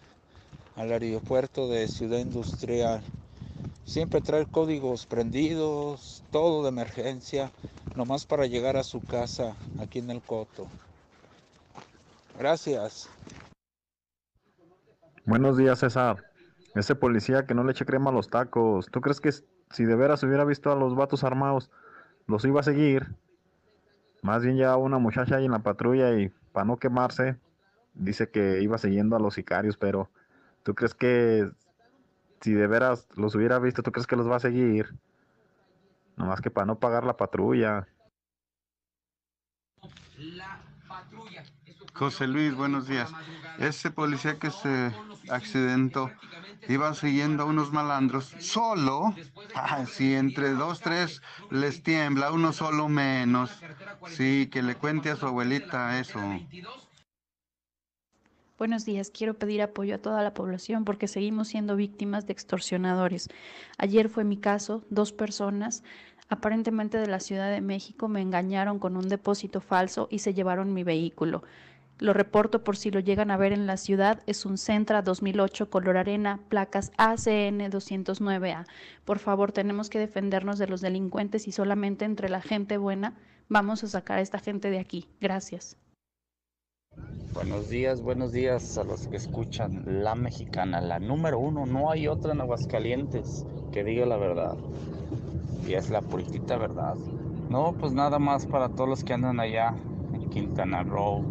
al 0.76 0.92
aeropuerto 0.92 1.70
de 1.70 1.88
Ciudad 1.88 2.20
Industrial. 2.20 3.02
Siempre 3.86 4.20
trae 4.20 4.46
códigos 4.46 5.06
prendidos, 5.06 6.24
todo 6.32 6.64
de 6.64 6.70
emergencia, 6.70 7.52
nomás 7.96 8.26
para 8.26 8.46
llegar 8.46 8.78
a 8.78 8.84
su 8.84 9.00
casa 9.00 9.56
aquí 9.80 10.00
en 10.00 10.10
el 10.10 10.22
Coto. 10.22 10.68
Gracias. 12.38 13.10
Buenos 15.26 15.58
días, 15.58 15.80
César. 15.80 16.24
Ese 16.76 16.94
policía 16.96 17.46
que 17.46 17.54
no 17.54 17.64
le 17.64 17.72
eche 17.72 17.86
crema 17.86 18.10
a 18.10 18.14
los 18.14 18.30
tacos. 18.30 18.88
¿Tú 18.92 19.02
crees 19.02 19.22
que 19.22 19.32
si 19.32 19.86
de 19.86 19.96
veras 19.96 20.22
hubiera 20.24 20.44
visto 20.44 20.72
a 20.72 20.76
los 20.76 20.96
vatos 20.96 21.24
armados, 21.24 21.72
los 22.28 22.44
iba 22.46 22.60
a 22.60 22.64
seguir? 22.64 23.16
Más 24.22 24.44
bien 24.44 24.58
ya 24.58 24.76
una 24.76 24.98
muchacha 24.98 25.38
ahí 25.38 25.46
en 25.46 25.52
la 25.52 25.60
patrulla 25.60 26.12
y 26.20 26.30
para 26.52 26.66
no 26.66 26.78
quemarse, 26.78 27.38
dice 27.94 28.30
que 28.30 28.62
iba 28.62 28.78
siguiendo 28.78 29.16
a 29.16 29.20
los 29.20 29.36
sicarios, 29.36 29.78
pero 29.78 30.10
¿tú 30.64 30.76
crees 30.76 30.94
que 30.94 31.50
si 32.42 32.54
de 32.54 32.68
veras 32.68 33.08
los 33.16 33.36
hubiera 33.36 33.60
visto, 33.60 33.84
tú 33.84 33.92
crees 33.92 34.08
que 34.08 34.16
los 34.16 34.30
va 34.30 34.36
a 34.36 34.40
seguir? 34.40 34.94
Nomás 36.18 36.42
que 36.42 36.52
para 36.52 36.66
no 36.66 36.80
pagar 36.80 37.06
la 37.06 37.18
patrulla. 37.18 37.88
La 40.18 40.62
patrulla. 40.88 41.44
José 41.96 42.28
Luis, 42.28 42.54
buenos 42.54 42.88
días. 42.88 43.10
Ese 43.58 43.90
policía 43.90 44.38
que 44.38 44.52
se 44.52 44.92
accidentó 45.30 46.12
iba 46.68 46.94
siguiendo 46.94 47.44
a 47.44 47.46
unos 47.46 47.72
malandros 47.72 48.36
solo. 48.40 49.16
Si 49.88 50.14
entre 50.14 50.50
dos, 50.52 50.82
tres 50.82 51.22
les 51.52 51.84
tiembla, 51.84 52.34
uno 52.34 52.52
solo 52.52 52.90
menos. 52.90 53.50
Sí, 54.08 54.50
que 54.52 54.62
le 54.62 54.76
cuente 54.76 55.10
a 55.10 55.16
su 55.16 55.26
abuelita 55.26 55.98
eso. 55.98 56.20
Buenos 58.58 58.86
días, 58.86 59.10
quiero 59.10 59.34
pedir 59.34 59.62
apoyo 59.62 59.96
a 59.96 59.98
toda 59.98 60.22
la 60.22 60.34
población 60.34 60.84
porque 60.84 61.08
seguimos 61.08 61.48
siendo 61.48 61.78
víctimas 61.78 62.26
de 62.26 62.34
extorsionadores. 62.34 63.30
Ayer 63.78 64.10
fue 64.10 64.26
mi 64.26 64.38
caso, 64.38 64.84
dos 64.90 65.14
personas, 65.14 65.84
aparentemente 66.28 66.98
de 66.98 67.08
la 67.08 67.20
Ciudad 67.20 67.52
de 67.52 67.62
México, 67.62 68.08
me 68.10 68.22
engañaron 68.22 68.80
con 68.80 68.98
un 68.98 69.08
depósito 69.08 69.62
falso 69.62 70.08
y 70.12 70.20
se 70.20 70.34
llevaron 70.34 70.74
mi 70.74 70.84
vehículo. 70.84 71.44
Lo 71.98 72.12
reporto 72.12 72.64
por 72.64 72.76
si 72.76 72.92
lo 72.92 73.00
llegan 73.00 73.32
a 73.32 73.38
ver 73.38 73.54
en 73.54 73.68
la 73.68 73.78
ciudad. 73.78 74.22
Es 74.28 74.46
un 74.46 74.58
Centra 74.58 75.02
2008 75.02 75.70
color 75.70 75.96
arena, 75.96 76.42
placas 76.50 76.92
ACN 76.98 77.60
209A. 77.72 78.66
Por 79.06 79.20
favor, 79.20 79.54
tenemos 79.54 79.90
que 79.90 80.00
defendernos 80.00 80.60
de 80.60 80.68
los 80.68 80.82
delincuentes 80.82 81.48
y 81.48 81.54
solamente 81.54 82.04
entre 82.04 82.28
la 82.28 82.42
gente 82.42 82.78
buena 82.78 83.14
vamos 83.48 83.84
a 83.84 83.88
sacar 83.88 84.18
a 84.18 84.22
esta 84.22 84.40
gente 84.40 84.70
de 84.70 84.80
aquí. 84.80 85.08
Gracias. 85.22 85.78
Buenos 87.34 87.70
días, 87.70 88.02
buenos 88.02 88.32
días 88.32 88.78
a 88.78 88.84
los 88.84 89.08
que 89.08 89.18
escuchan 89.18 90.04
La 90.04 90.16
Mexicana, 90.16 90.82
la 90.82 91.00
número 91.00 91.40
uno. 91.40 91.66
No 91.66 91.92
hay 91.92 92.08
otra 92.08 92.34
en 92.34 92.42
Aguascalientes 92.42 93.46
que 93.72 93.84
diga 93.84 94.06
la 94.06 94.18
verdad. 94.18 94.56
Y 95.66 95.74
es 95.74 95.90
la 95.90 96.02
puritita 96.02 96.58
verdad. 96.58 96.96
No, 97.50 97.74
pues 97.74 97.94
nada 97.94 98.20
más 98.20 98.46
para 98.46 98.70
todos 98.70 98.90
los 98.90 99.04
que 99.04 99.14
andan 99.14 99.40
allá 99.40 99.74
en 100.14 100.30
Quintana 100.30 100.84
Roo, 100.84 101.24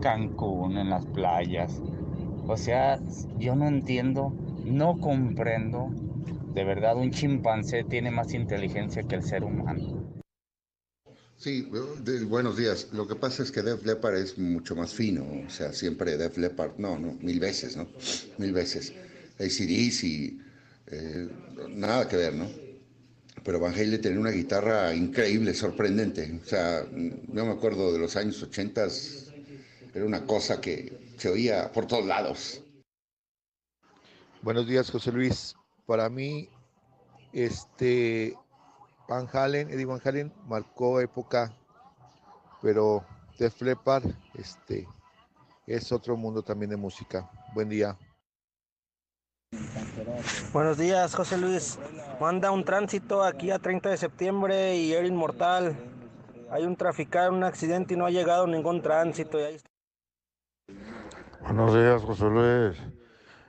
Cancún, 0.00 0.78
en 0.78 0.90
las 0.90 1.04
playas. 1.06 1.80
O 2.46 2.56
sea, 2.56 2.98
yo 3.38 3.54
no 3.54 3.68
entiendo, 3.68 4.32
no 4.64 4.98
comprendo. 4.98 5.90
De 6.54 6.64
verdad, 6.64 6.96
un 6.96 7.10
chimpancé 7.10 7.84
tiene 7.84 8.10
más 8.10 8.34
inteligencia 8.34 9.02
que 9.02 9.16
el 9.16 9.22
ser 9.22 9.44
humano. 9.44 9.98
Sí, 11.36 11.70
buenos 12.26 12.56
días. 12.56 12.88
Lo 12.92 13.06
que 13.06 13.14
pasa 13.14 13.44
es 13.44 13.52
que 13.52 13.62
Def 13.62 13.86
Leppard 13.86 14.16
es 14.16 14.38
mucho 14.38 14.74
más 14.74 14.92
fino, 14.92 15.24
o 15.46 15.48
sea, 15.48 15.72
siempre 15.72 16.16
Def 16.16 16.36
Leppard, 16.36 16.72
no, 16.78 16.98
no, 16.98 17.16
mil 17.20 17.38
veces, 17.38 17.76
¿no? 17.76 17.86
Mil 18.38 18.52
veces. 18.52 18.92
ACDC, 19.38 20.32
eh, 20.88 21.28
nada 21.68 22.08
que 22.08 22.16
ver, 22.16 22.34
¿no? 22.34 22.48
Pero 23.44 23.60
Van 23.60 23.72
Halen 23.72 24.00
tenía 24.00 24.18
una 24.18 24.32
guitarra 24.32 24.92
increíble, 24.94 25.54
sorprendente. 25.54 26.40
O 26.42 26.44
sea, 26.44 26.84
yo 26.90 27.46
me 27.46 27.52
acuerdo 27.52 27.92
de 27.92 28.00
los 28.00 28.16
años 28.16 28.42
80, 28.42 28.88
era 29.98 30.06
una 30.06 30.24
cosa 30.24 30.60
que 30.60 31.14
se 31.18 31.28
oía 31.28 31.72
por 31.72 31.86
todos 31.86 32.06
lados. 32.06 32.62
Buenos 34.42 34.66
días, 34.68 34.90
José 34.90 35.10
Luis. 35.10 35.56
Para 35.86 36.08
mí, 36.08 36.48
este 37.32 38.36
Van 39.08 39.28
Halen, 39.32 39.68
Eddie 39.70 39.86
Van 39.86 40.00
Halen 40.04 40.32
marcó 40.46 41.00
época, 41.00 41.52
pero 42.62 43.04
Def 43.38 43.60
Leppard, 43.60 44.04
este, 44.34 44.86
es 45.66 45.90
otro 45.90 46.16
mundo 46.16 46.44
también 46.44 46.70
de 46.70 46.76
música. 46.76 47.28
Buen 47.52 47.68
día. 47.68 47.98
Buenos 50.52 50.78
días, 50.78 51.12
José 51.12 51.38
Luis. 51.38 51.76
Manda 52.20 52.52
un 52.52 52.64
tránsito 52.64 53.24
aquí 53.24 53.50
a 53.50 53.58
30 53.58 53.90
de 53.90 53.96
septiembre 53.96 54.76
y 54.76 54.92
era 54.92 55.08
inmortal. 55.08 55.76
Hay 56.50 56.62
un 56.62 56.76
traficado, 56.76 57.32
un 57.32 57.42
accidente 57.42 57.94
y 57.94 57.96
no 57.96 58.06
ha 58.06 58.10
llegado 58.10 58.46
ningún 58.46 58.80
tránsito. 58.80 59.40
Y 59.40 59.42
ahí 59.42 59.54
está. 59.56 59.67
Buenos 61.40 61.72
días, 61.72 62.02
José 62.02 62.24
Luis. 62.24 62.76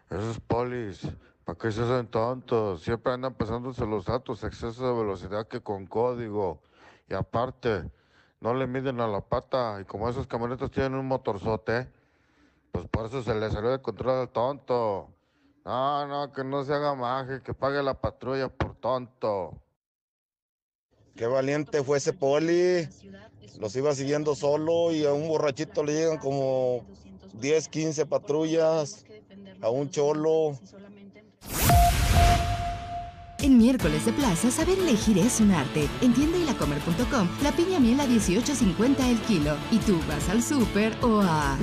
Esos 0.10 0.40
polis, 0.42 1.08
¿para 1.44 1.58
qué 1.58 1.72
se 1.72 1.82
hacen 1.82 2.08
tontos? 2.08 2.84
Siempre 2.84 3.14
andan 3.14 3.34
pasándose 3.34 3.86
los 3.86 4.06
datos, 4.06 4.44
exceso 4.44 4.88
de 4.88 5.02
velocidad 5.02 5.48
que 5.48 5.62
con 5.62 5.88
código. 5.88 6.62
Y 7.10 7.16
aparte, 7.16 7.90
no 8.42 8.54
le 8.54 8.68
miden 8.68 9.02
a 9.02 9.08
la 9.08 9.22
pata. 9.22 9.80
Y 9.82 9.86
como 9.86 10.08
esos 10.08 10.28
camionetas 10.28 10.70
tienen 10.70 10.94
un 10.94 11.08
motorzote, 11.08 11.92
pues 12.72 12.88
por 12.88 13.08
eso 13.08 13.24
se 13.24 13.34
le 13.34 13.50
salió 13.50 13.72
de 13.72 13.82
control 13.82 14.22
al 14.22 14.30
tonto. 14.30 15.10
No, 15.66 16.08
no, 16.08 16.32
que 16.32 16.44
no 16.44 16.64
se 16.64 16.74
haga 16.74 16.94
magia, 16.94 17.42
que 17.42 17.56
pague 17.56 17.82
la 17.82 17.96
patrulla 17.96 18.50
por 18.50 18.76
tonto. 18.76 19.60
Qué 21.16 21.26
valiente 21.26 21.84
fue 21.84 21.98
ese 21.98 22.14
poli. 22.14 22.88
Los 23.60 23.76
iba 23.76 23.94
siguiendo 23.96 24.36
solo 24.36 24.92
y 24.92 25.06
a 25.06 25.12
un 25.12 25.28
borrachito 25.28 25.84
le 25.84 25.94
llegan 25.94 26.18
como 26.20 26.86
10, 27.40 27.68
15 27.68 28.06
patrullas. 28.06 29.06
A 29.62 29.70
un 29.70 29.90
cholo. 29.90 30.58
En 33.42 33.58
miércoles 33.58 34.06
de 34.06 34.12
plaza, 34.12 34.52
saber 34.52 34.78
elegir 34.80 35.18
es 35.18 35.40
un 35.40 35.52
arte. 35.52 35.88
En 36.02 36.14
tiendaylacomer.com, 36.14 37.30
la 37.42 37.52
piña 37.54 37.80
miel 37.80 38.00
a 38.02 38.06
18.50 38.06 39.10
el 39.10 39.18
kilo. 39.22 39.56
Y 39.72 39.78
tú 39.80 39.98
vas 40.08 40.28
al 40.30 40.44
súper 40.44 40.94
o 41.02 41.22
a... 41.22 41.58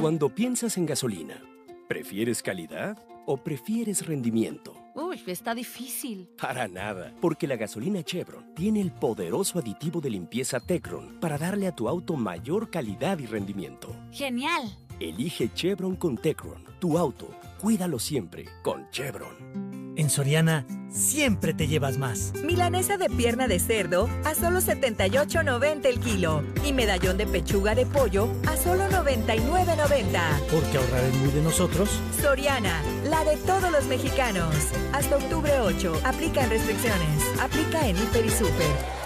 Cuando 0.00 0.34
piensas 0.34 0.76
en 0.76 0.86
gasolina, 0.86 1.40
¿prefieres 1.88 2.42
calidad 2.42 2.98
o 3.26 3.36
prefieres 3.36 4.06
rendimiento? 4.06 4.83
Uy, 4.94 5.20
está 5.26 5.54
difícil. 5.54 6.28
Para 6.40 6.68
nada, 6.68 7.12
porque 7.20 7.48
la 7.48 7.56
gasolina 7.56 8.02
Chevron 8.04 8.54
tiene 8.54 8.80
el 8.80 8.92
poderoso 8.92 9.58
aditivo 9.58 10.00
de 10.00 10.10
limpieza 10.10 10.60
Tecron 10.60 11.18
para 11.20 11.36
darle 11.36 11.66
a 11.66 11.74
tu 11.74 11.88
auto 11.88 12.14
mayor 12.16 12.70
calidad 12.70 13.18
y 13.18 13.26
rendimiento. 13.26 13.96
Genial. 14.12 14.62
Elige 15.00 15.52
Chevron 15.52 15.96
con 15.96 16.16
Tecron. 16.16 16.64
Tu 16.78 16.96
auto, 16.96 17.28
cuídalo 17.60 17.98
siempre 17.98 18.44
con 18.62 18.88
Chevron. 18.90 19.63
En 19.96 20.10
Soriana, 20.10 20.66
siempre 20.90 21.54
te 21.54 21.68
llevas 21.68 21.98
más. 21.98 22.32
Milanesa 22.44 22.96
de 22.96 23.08
pierna 23.08 23.46
de 23.46 23.60
cerdo 23.60 24.08
a 24.24 24.34
solo 24.34 24.60
78.90 24.60 25.86
el 25.86 26.00
kilo. 26.00 26.42
Y 26.64 26.72
medallón 26.72 27.16
de 27.16 27.26
pechuga 27.26 27.76
de 27.76 27.86
pollo 27.86 28.28
a 28.48 28.56
solo 28.56 28.84
99.90. 28.88 30.20
Porque 30.50 30.78
ahorrar 30.78 31.04
es 31.04 31.14
muy 31.18 31.30
de 31.30 31.42
nosotros. 31.42 31.88
Soriana, 32.20 32.82
la 33.08 33.24
de 33.24 33.36
todos 33.36 33.70
los 33.70 33.86
mexicanos. 33.86 34.52
Hasta 34.92 35.16
octubre 35.16 35.60
8, 35.60 36.00
aplican 36.04 36.50
restricciones. 36.50 37.40
Aplica 37.40 37.86
en 37.86 37.96
Hiper 37.96 38.26
y 38.26 38.30
Super. 38.30 39.04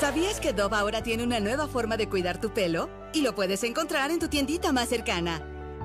¿Sabías 0.00 0.40
que 0.40 0.54
Dove 0.54 0.76
ahora 0.76 1.02
tiene 1.02 1.24
una 1.24 1.40
nueva 1.40 1.66
forma 1.68 1.98
de 1.98 2.08
cuidar 2.08 2.40
tu 2.40 2.54
pelo? 2.54 2.88
Y 3.12 3.20
lo 3.20 3.34
puedes 3.34 3.62
encontrar 3.64 4.10
en 4.10 4.20
tu 4.20 4.28
tiendita 4.28 4.72
más 4.72 4.88
cercana. 4.88 5.42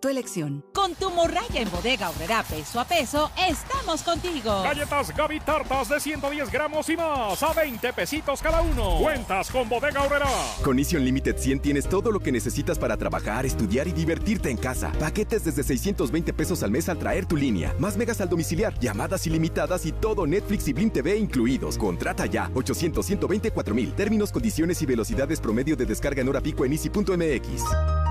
tu 0.00 0.08
elección. 0.08 0.64
Con 0.72 0.94
tu 0.94 1.10
morraya 1.10 1.60
en 1.60 1.70
bodega 1.70 2.10
horrera 2.10 2.42
peso 2.42 2.80
a 2.80 2.84
peso, 2.84 3.30
estamos 3.48 4.02
contigo. 4.02 4.62
Galletas 4.62 5.14
Gaby 5.14 5.40
Tartas 5.40 5.88
de 5.88 6.00
110 6.00 6.50
gramos 6.50 6.88
y 6.88 6.96
más 6.96 7.42
a 7.42 7.52
20 7.52 7.92
pesitos 7.92 8.40
cada 8.40 8.62
uno. 8.62 8.98
Cuentas 9.00 9.50
con 9.50 9.68
bodega 9.68 10.02
horrera. 10.02 10.26
Con 10.64 10.78
Easy 10.78 10.96
Unlimited 10.96 11.36
100 11.36 11.60
tienes 11.60 11.88
todo 11.88 12.10
lo 12.10 12.20
que 12.20 12.32
necesitas 12.32 12.78
para 12.78 12.96
trabajar, 12.96 13.44
estudiar 13.44 13.86
y 13.86 13.92
divertirte 13.92 14.50
en 14.50 14.56
casa. 14.56 14.90
Paquetes 14.98 15.44
desde 15.44 15.62
620 15.62 16.32
pesos 16.32 16.62
al 16.62 16.70
mes 16.70 16.88
al 16.88 16.98
traer 16.98 17.26
tu 17.26 17.36
línea. 17.36 17.74
Más 17.78 17.96
megas 17.96 18.20
al 18.20 18.28
domiciliar, 18.28 18.78
llamadas 18.80 19.26
ilimitadas 19.26 19.84
y 19.84 19.92
todo 19.92 20.26
Netflix 20.26 20.66
y 20.68 20.72
Blim 20.72 20.90
TV 20.90 21.18
incluidos. 21.18 21.76
Contrata 21.76 22.26
ya 22.26 22.50
800 22.54 23.04
124 23.04 23.74
mil. 23.74 23.92
Términos, 23.92 24.32
condiciones 24.32 24.80
y 24.80 24.86
velocidades 24.86 25.40
promedio 25.40 25.76
de 25.76 25.86
descarga 25.86 26.22
en 26.22 26.28
hora 26.28 26.40
pico 26.40 26.64
en 26.64 26.72
easy.mx. 26.72 28.09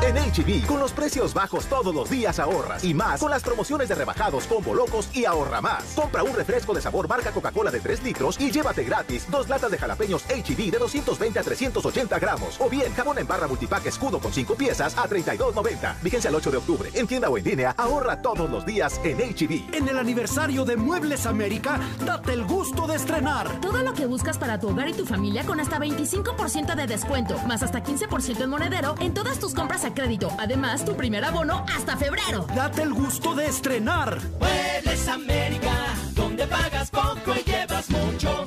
En 0.00 0.14
HB, 0.16 0.64
con 0.66 0.78
los 0.78 0.92
precios 0.92 1.34
bajos 1.34 1.66
todos 1.66 1.92
los 1.92 2.08
días 2.08 2.38
ahorras. 2.38 2.84
Y 2.84 2.94
más 2.94 3.20
con 3.20 3.30
las 3.30 3.42
promociones 3.42 3.88
de 3.88 3.96
rebajados, 3.96 4.46
combo 4.46 4.72
locos 4.72 5.08
y 5.12 5.24
ahorra 5.24 5.60
más. 5.60 5.82
Compra 5.94 6.22
un 6.22 6.34
refresco 6.34 6.72
de 6.72 6.80
sabor 6.80 7.08
marca 7.08 7.32
Coca-Cola 7.32 7.70
de 7.70 7.80
3 7.80 8.04
litros 8.04 8.40
y 8.40 8.50
llévate 8.50 8.84
gratis 8.84 9.26
dos 9.28 9.48
latas 9.48 9.70
de 9.70 9.78
jalapeños 9.78 10.24
HB 10.24 10.70
de 10.70 10.78
220 10.78 11.38
a 11.38 11.42
380 11.42 12.18
gramos. 12.20 12.60
O 12.60 12.70
bien 12.70 12.94
jabón 12.94 13.18
en 13.18 13.26
barra 13.26 13.48
multipack 13.48 13.86
escudo 13.86 14.20
con 14.20 14.32
5 14.32 14.54
piezas 14.54 14.96
a 14.96 15.08
32.90. 15.08 16.00
Vigencia 16.00 16.28
el 16.28 16.36
8 16.36 16.50
de 16.52 16.56
octubre. 16.56 16.90
En 16.94 17.06
tienda 17.06 17.28
o 17.28 17.36
en 17.36 17.44
línea, 17.44 17.74
ahorra 17.76 18.22
todos 18.22 18.48
los 18.48 18.64
días 18.64 19.00
en 19.04 19.18
HB. 19.18 19.74
En 19.74 19.88
el 19.88 19.98
aniversario 19.98 20.64
de 20.64 20.76
Muebles 20.76 21.26
América, 21.26 21.80
date 22.06 22.32
el 22.34 22.44
gusto 22.44 22.86
de 22.86 22.94
estrenar. 22.96 23.60
Todo 23.60 23.82
lo 23.82 23.92
que 23.94 24.06
buscas 24.06 24.38
para 24.38 24.60
tu 24.60 24.68
hogar 24.68 24.88
y 24.88 24.92
tu 24.92 25.04
familia 25.04 25.44
con 25.44 25.58
hasta 25.58 25.78
25% 25.78 26.76
de 26.76 26.86
descuento, 26.86 27.36
más 27.46 27.62
hasta 27.62 27.82
15% 27.82 28.42
en 28.42 28.50
monedero 28.50 28.94
en 29.00 29.12
todas 29.12 29.38
tus 29.40 29.54
compras 29.54 29.84
crédito. 29.94 30.30
Además, 30.38 30.84
tu 30.84 30.96
primer 30.96 31.24
abono 31.24 31.64
hasta 31.74 31.96
febrero. 31.96 32.46
Date 32.54 32.82
el 32.82 32.92
gusto 32.92 33.34
de 33.34 33.46
estrenar. 33.46 34.18
Muebles 34.38 35.08
América, 35.08 35.74
donde 36.14 36.46
pagas 36.46 36.90
poco 36.90 37.34
y 37.34 37.50
llevas 37.50 37.90
mucho. 37.90 38.46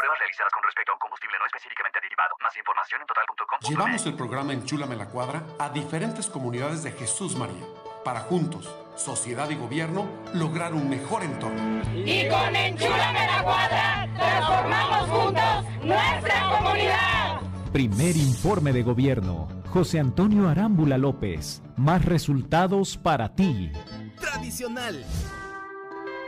Más 2.41 2.57
información 2.57 3.01
en 3.01 3.07
total.com. 3.07 3.59
Llevamos 3.69 4.05
el 4.05 4.13
programa 4.15 4.53
Enchúlame 4.53 4.95
la 4.95 5.07
Cuadra 5.07 5.43
a 5.59 5.69
diferentes 5.69 6.27
comunidades 6.27 6.83
de 6.83 6.91
Jesús 6.91 7.35
María 7.35 7.65
para 8.03 8.21
juntos, 8.21 8.73
sociedad 8.95 9.49
y 9.49 9.55
gobierno, 9.55 10.09
lograr 10.33 10.73
un 10.73 10.89
mejor 10.89 11.23
entorno. 11.23 11.81
Y 11.93 12.27
con 12.29 12.55
Enchúlame 12.55 13.27
la 13.27 13.43
Cuadra, 13.43 14.07
transformamos 14.17 15.09
juntos 15.09 15.83
nuestra 15.83 16.57
comunidad. 16.57 17.41
Primer 17.71 18.15
informe 18.15 18.73
de 18.73 18.83
gobierno. 18.83 19.47
José 19.69 19.99
Antonio 19.99 20.49
Arámbula 20.49 20.97
López. 20.97 21.61
Más 21.77 22.03
resultados 22.05 22.97
para 22.97 23.35
ti. 23.35 23.71
Tradicional. 24.19 25.05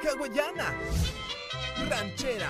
Hawaiana. 0.03 0.73
Ranchera 1.89 2.49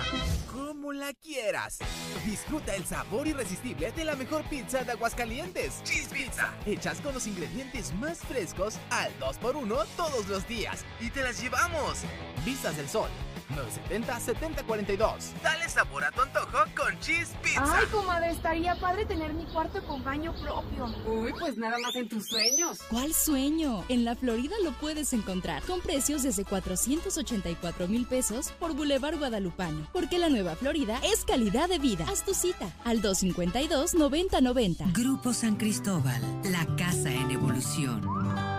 como 0.84 0.92
la 0.92 1.14
quieras. 1.14 1.78
Disfruta 2.26 2.74
el 2.74 2.84
sabor 2.84 3.26
irresistible 3.26 3.90
de 3.92 4.04
la 4.04 4.16
mejor 4.16 4.44
pizza 4.50 4.84
de 4.84 4.92
Aguascalientes. 4.92 5.82
Cheese 5.82 6.10
Pizza. 6.12 6.52
Hechas 6.66 7.00
con 7.00 7.14
los 7.14 7.26
ingredientes 7.26 7.94
más 7.94 8.18
frescos 8.18 8.78
al 8.90 9.10
2x1 9.18 9.86
todos 9.96 10.28
los 10.28 10.46
días. 10.46 10.84
Y 11.00 11.08
te 11.08 11.22
las 11.22 11.40
llevamos. 11.40 12.00
Vistas 12.44 12.76
del 12.76 12.86
Sol. 12.86 13.08
970-7042. 13.50 15.32
Dale 15.42 15.68
sabor 15.68 16.04
a 16.04 16.10
tu 16.10 16.22
antojo 16.22 16.58
con 16.76 16.98
Cheese 17.00 17.34
Pizza. 17.42 17.62
Ay, 17.64 17.86
comadre, 17.92 18.30
estaría 18.30 18.74
padre 18.76 19.04
tener 19.06 19.32
mi 19.34 19.44
cuarto 19.46 19.84
con 19.86 20.02
baño 20.02 20.32
propio. 20.34 20.86
Uy, 21.06 21.32
pues 21.38 21.56
nada 21.56 21.78
más 21.78 21.94
en 21.96 22.08
tus 22.08 22.26
sueños. 22.28 22.78
¿Cuál 22.88 23.12
sueño? 23.12 23.84
En 23.88 24.04
la 24.04 24.14
Florida 24.14 24.54
lo 24.62 24.72
puedes 24.72 25.12
encontrar 25.12 25.62
con 25.62 25.80
precios 25.80 26.22
desde 26.22 26.44
484 26.44 27.88
mil 27.88 28.06
pesos 28.06 28.52
por 28.58 28.74
Boulevard 28.74 29.18
Guadalupano. 29.18 29.88
Porque 29.92 30.18
la 30.18 30.28
nueva 30.28 30.56
Florida 30.56 31.00
es 31.04 31.24
calidad 31.24 31.68
de 31.68 31.78
vida. 31.78 32.06
Haz 32.08 32.24
tu 32.24 32.34
cita 32.34 32.68
al 32.84 33.02
252-9090. 33.02 34.92
Grupo 34.92 35.32
San 35.32 35.56
Cristóbal, 35.56 36.22
la 36.44 36.66
casa 36.76 37.10
en 37.10 37.30
evolución 37.30 38.53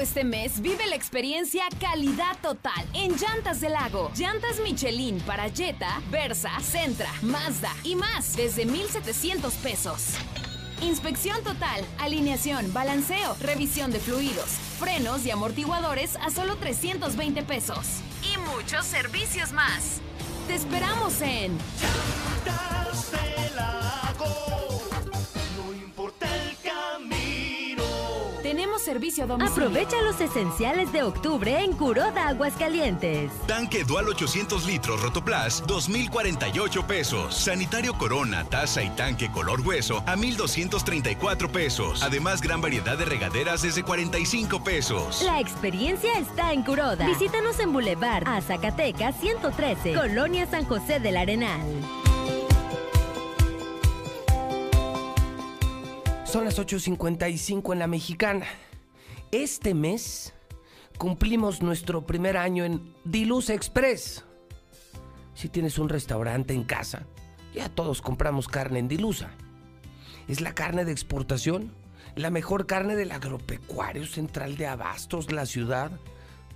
este 0.00 0.24
mes 0.24 0.60
vive 0.60 0.86
la 0.86 0.96
experiencia 0.96 1.64
calidad 1.80 2.36
total 2.42 2.84
en 2.94 3.16
Llantas 3.16 3.60
del 3.60 3.72
Lago. 3.72 4.10
Llantas 4.16 4.58
Michelin 4.62 5.20
para 5.20 5.50
Jetta, 5.50 6.00
Versa, 6.10 6.50
Centra, 6.60 7.10
Mazda 7.22 7.72
y 7.84 7.94
más 7.94 8.36
desde 8.36 8.66
1,700 8.66 9.54
pesos. 9.54 10.14
Inspección 10.80 11.42
total, 11.44 11.84
alineación, 11.98 12.72
balanceo, 12.72 13.36
revisión 13.40 13.90
de 13.92 14.00
fluidos, 14.00 14.50
frenos 14.78 15.24
y 15.24 15.30
amortiguadores 15.30 16.16
a 16.16 16.30
solo 16.30 16.56
320 16.56 17.42
pesos. 17.44 18.00
Y 18.22 18.36
muchos 18.38 18.84
servicios 18.84 19.52
más. 19.52 20.00
Te 20.48 20.54
esperamos 20.54 21.20
en 21.22 21.56
Llantas 22.44 23.12
del 23.12 23.56
Lago. 23.56 25.03
Tenemos 28.74 28.82
servicio 28.82 29.24
a 29.24 29.26
domicilio. 29.28 29.66
Aprovecha 29.66 30.02
los 30.02 30.20
esenciales 30.20 30.92
de 30.92 31.04
octubre 31.04 31.62
en 31.62 31.74
Curoda 31.74 32.26
Aguascalientes. 32.28 33.30
Tanque 33.46 33.84
Dual 33.84 34.08
800 34.08 34.66
litros 34.66 35.00
Rotoplas, 35.00 35.62
2,048 35.66 36.86
pesos. 36.86 37.36
Sanitario 37.36 37.96
Corona, 37.96 38.44
taza 38.44 38.82
y 38.82 38.90
tanque 38.90 39.30
color 39.30 39.60
hueso 39.60 40.02
a 40.06 40.16
1,234 40.16 41.52
pesos. 41.52 42.02
Además, 42.02 42.40
gran 42.40 42.60
variedad 42.60 42.98
de 42.98 43.04
regaderas 43.04 43.62
desde 43.62 43.84
45 43.84 44.64
pesos. 44.64 45.22
La 45.22 45.38
experiencia 45.38 46.18
está 46.18 46.52
en 46.52 46.64
Curoda. 46.64 47.06
Visítanos 47.06 47.60
en 47.60 47.72
Boulevard 47.72 48.26
a 48.26 48.40
Zacatecas 48.40 49.14
113, 49.20 49.94
Colonia 49.94 50.46
San 50.46 50.64
José 50.64 50.98
del 50.98 51.16
Arenal. 51.16 51.60
Son 56.34 56.44
las 56.44 56.58
8.55 56.58 57.74
en 57.74 57.78
la 57.78 57.86
mexicana. 57.86 58.44
Este 59.30 59.72
mes 59.72 60.34
cumplimos 60.98 61.62
nuestro 61.62 62.06
primer 62.06 62.36
año 62.36 62.64
en 62.64 62.92
Diluz 63.04 63.50
Express. 63.50 64.24
Si 65.34 65.48
tienes 65.48 65.78
un 65.78 65.88
restaurante 65.88 66.52
en 66.52 66.64
casa, 66.64 67.06
ya 67.54 67.68
todos 67.68 68.02
compramos 68.02 68.48
carne 68.48 68.80
en 68.80 68.88
Dilusa. 68.88 69.30
Es 70.26 70.40
la 70.40 70.56
carne 70.56 70.84
de 70.84 70.90
exportación, 70.90 71.72
la 72.16 72.30
mejor 72.30 72.66
carne 72.66 72.96
del 72.96 73.12
agropecuario 73.12 74.04
central 74.04 74.56
de 74.56 74.66
Abastos, 74.66 75.30
la 75.30 75.46
ciudad. 75.46 75.92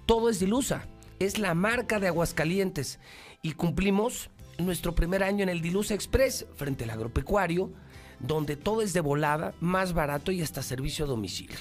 Todo 0.07 0.29
es 0.29 0.41
Dilusa. 0.41 0.89
Es 1.21 1.39
la 1.39 1.55
marca 1.55 2.01
de 2.01 2.09
Aguascalientes. 2.09 2.99
Y 3.43 3.53
cumplimos 3.53 4.29
nuestro 4.59 4.97
primer 4.97 5.23
año 5.23 5.45
en 5.45 5.51
el 5.51 5.63
Dilusa 5.63 5.95
Express, 5.95 6.47
frente 6.57 6.83
al 6.83 6.91
agropecuario 6.91 7.71
donde 8.21 8.57
todo 8.57 8.83
es 8.83 8.93
de 8.93 9.01
volada, 9.01 9.53
más 9.61 9.93
barato 9.93 10.33
y 10.33 10.43
hasta 10.43 10.63
servicio 10.63 11.05
a 11.05 11.09
domicilio. 11.09 11.59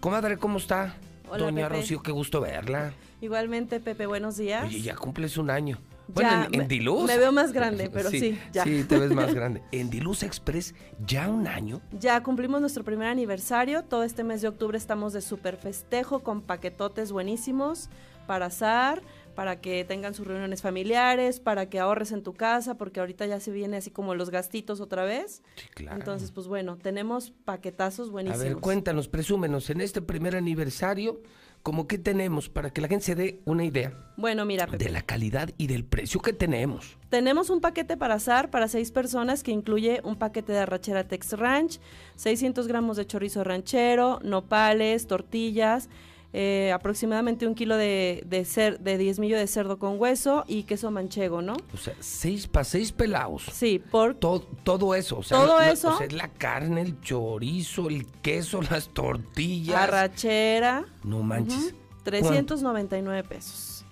Comadre, 0.00 0.36
¿cómo 0.38 0.58
está? 0.58 0.94
Hola, 1.28 1.44
Doña 1.44 1.68
Pepe. 1.68 1.80
Rocío, 1.80 2.02
qué 2.02 2.12
gusto 2.12 2.40
verla. 2.40 2.92
Igualmente, 3.20 3.80
Pepe, 3.80 4.06
buenos 4.06 4.36
días. 4.36 4.64
Oye, 4.66 4.80
ya 4.80 4.94
cumples 4.94 5.36
un 5.36 5.50
año. 5.50 5.78
Ya, 6.08 6.14
Bueno, 6.14 6.30
en, 6.46 6.54
en 6.54 6.60
me- 6.60 6.68
Diluz. 6.68 7.06
me 7.06 7.18
veo 7.18 7.32
más 7.32 7.52
grande, 7.52 7.90
pero 7.92 8.08
sí, 8.10 8.38
ya. 8.52 8.64
Sí, 8.64 8.84
te 8.84 8.98
ves 8.98 9.10
más 9.10 9.34
grande. 9.34 9.60
En 9.72 9.90
Diluz 9.90 10.22
Express, 10.22 10.74
ya 11.04 11.28
un 11.28 11.46
año. 11.48 11.80
Ya 11.98 12.22
cumplimos 12.22 12.60
nuestro 12.60 12.84
primer 12.84 13.08
aniversario. 13.08 13.82
Todo 13.82 14.04
este 14.04 14.24
mes 14.24 14.40
de 14.40 14.48
octubre 14.48 14.78
estamos 14.78 15.12
de 15.12 15.20
super 15.20 15.56
festejo 15.56 16.20
con 16.20 16.40
paquetotes 16.42 17.10
buenísimos 17.12 17.90
para 18.26 18.46
asar, 18.46 19.02
para 19.38 19.60
que 19.60 19.84
tengan 19.84 20.14
sus 20.14 20.26
reuniones 20.26 20.62
familiares, 20.62 21.38
para 21.38 21.70
que 21.70 21.78
ahorres 21.78 22.10
en 22.10 22.24
tu 22.24 22.34
casa, 22.34 22.76
porque 22.76 22.98
ahorita 22.98 23.24
ya 23.24 23.38
se 23.38 23.52
viene 23.52 23.76
así 23.76 23.88
como 23.92 24.16
los 24.16 24.30
gastitos 24.30 24.80
otra 24.80 25.04
vez. 25.04 25.44
claro. 25.76 25.96
Entonces, 25.96 26.32
pues 26.32 26.48
bueno, 26.48 26.76
tenemos 26.76 27.30
paquetazos 27.44 28.08
A 28.08 28.10
buenísimos. 28.10 28.42
ver, 28.42 28.56
cuéntanos, 28.56 29.06
presúmenos, 29.06 29.70
en 29.70 29.80
este 29.80 30.02
primer 30.02 30.34
aniversario, 30.34 31.22
¿cómo 31.62 31.86
qué 31.86 31.98
tenemos 31.98 32.48
para 32.48 32.70
que 32.70 32.80
la 32.80 32.88
gente 32.88 33.04
se 33.04 33.14
dé 33.14 33.40
una 33.44 33.64
idea 33.64 33.92
Bueno, 34.16 34.44
mira, 34.44 34.66
Pepe. 34.66 34.82
de 34.86 34.90
la 34.90 35.02
calidad 35.02 35.50
y 35.56 35.68
del 35.68 35.84
precio 35.84 36.20
que 36.20 36.32
tenemos? 36.32 36.98
Tenemos 37.08 37.48
un 37.48 37.60
paquete 37.60 37.96
para 37.96 38.14
asar 38.14 38.50
para 38.50 38.66
seis 38.66 38.90
personas 38.90 39.44
que 39.44 39.52
incluye 39.52 40.00
un 40.02 40.16
paquete 40.16 40.50
de 40.52 40.58
arrachera 40.58 41.06
Tex 41.06 41.34
Ranch, 41.38 41.78
600 42.16 42.66
gramos 42.66 42.96
de 42.96 43.06
chorizo 43.06 43.44
ranchero, 43.44 44.18
nopales, 44.24 45.06
tortillas, 45.06 45.88
eh, 46.32 46.72
aproximadamente 46.74 47.46
un 47.46 47.54
kilo 47.54 47.76
de, 47.76 48.22
de, 48.26 48.42
cer- 48.42 48.78
de 48.78 48.98
diezmillo 48.98 49.38
de 49.38 49.46
cerdo 49.46 49.78
con 49.78 49.98
hueso 49.98 50.44
y 50.46 50.64
queso 50.64 50.90
manchego, 50.90 51.40
¿no? 51.40 51.56
O 51.72 51.76
sea, 51.78 51.94
seis 52.00 52.46
para 52.46 52.64
seis 52.64 52.92
pelados. 52.92 53.44
Sí, 53.52 53.78
por... 53.78 54.14
Todo, 54.14 54.40
todo 54.62 54.94
eso. 54.94 55.18
O 55.18 55.22
sea, 55.22 55.38
Todo 55.38 55.56
no- 55.58 55.60
eso. 55.62 55.94
o 55.94 55.96
sea, 55.98 56.06
es 56.06 56.12
la 56.12 56.28
carne, 56.28 56.82
el 56.82 57.00
chorizo, 57.00 57.88
el 57.88 58.06
queso, 58.06 58.60
las 58.70 58.88
tortillas. 58.90 59.76
Arrachera. 59.80 60.84
No 61.02 61.22
manches. 61.22 61.56
ujú, 61.72 61.76
399 62.04 63.24
pesos. 63.24 63.84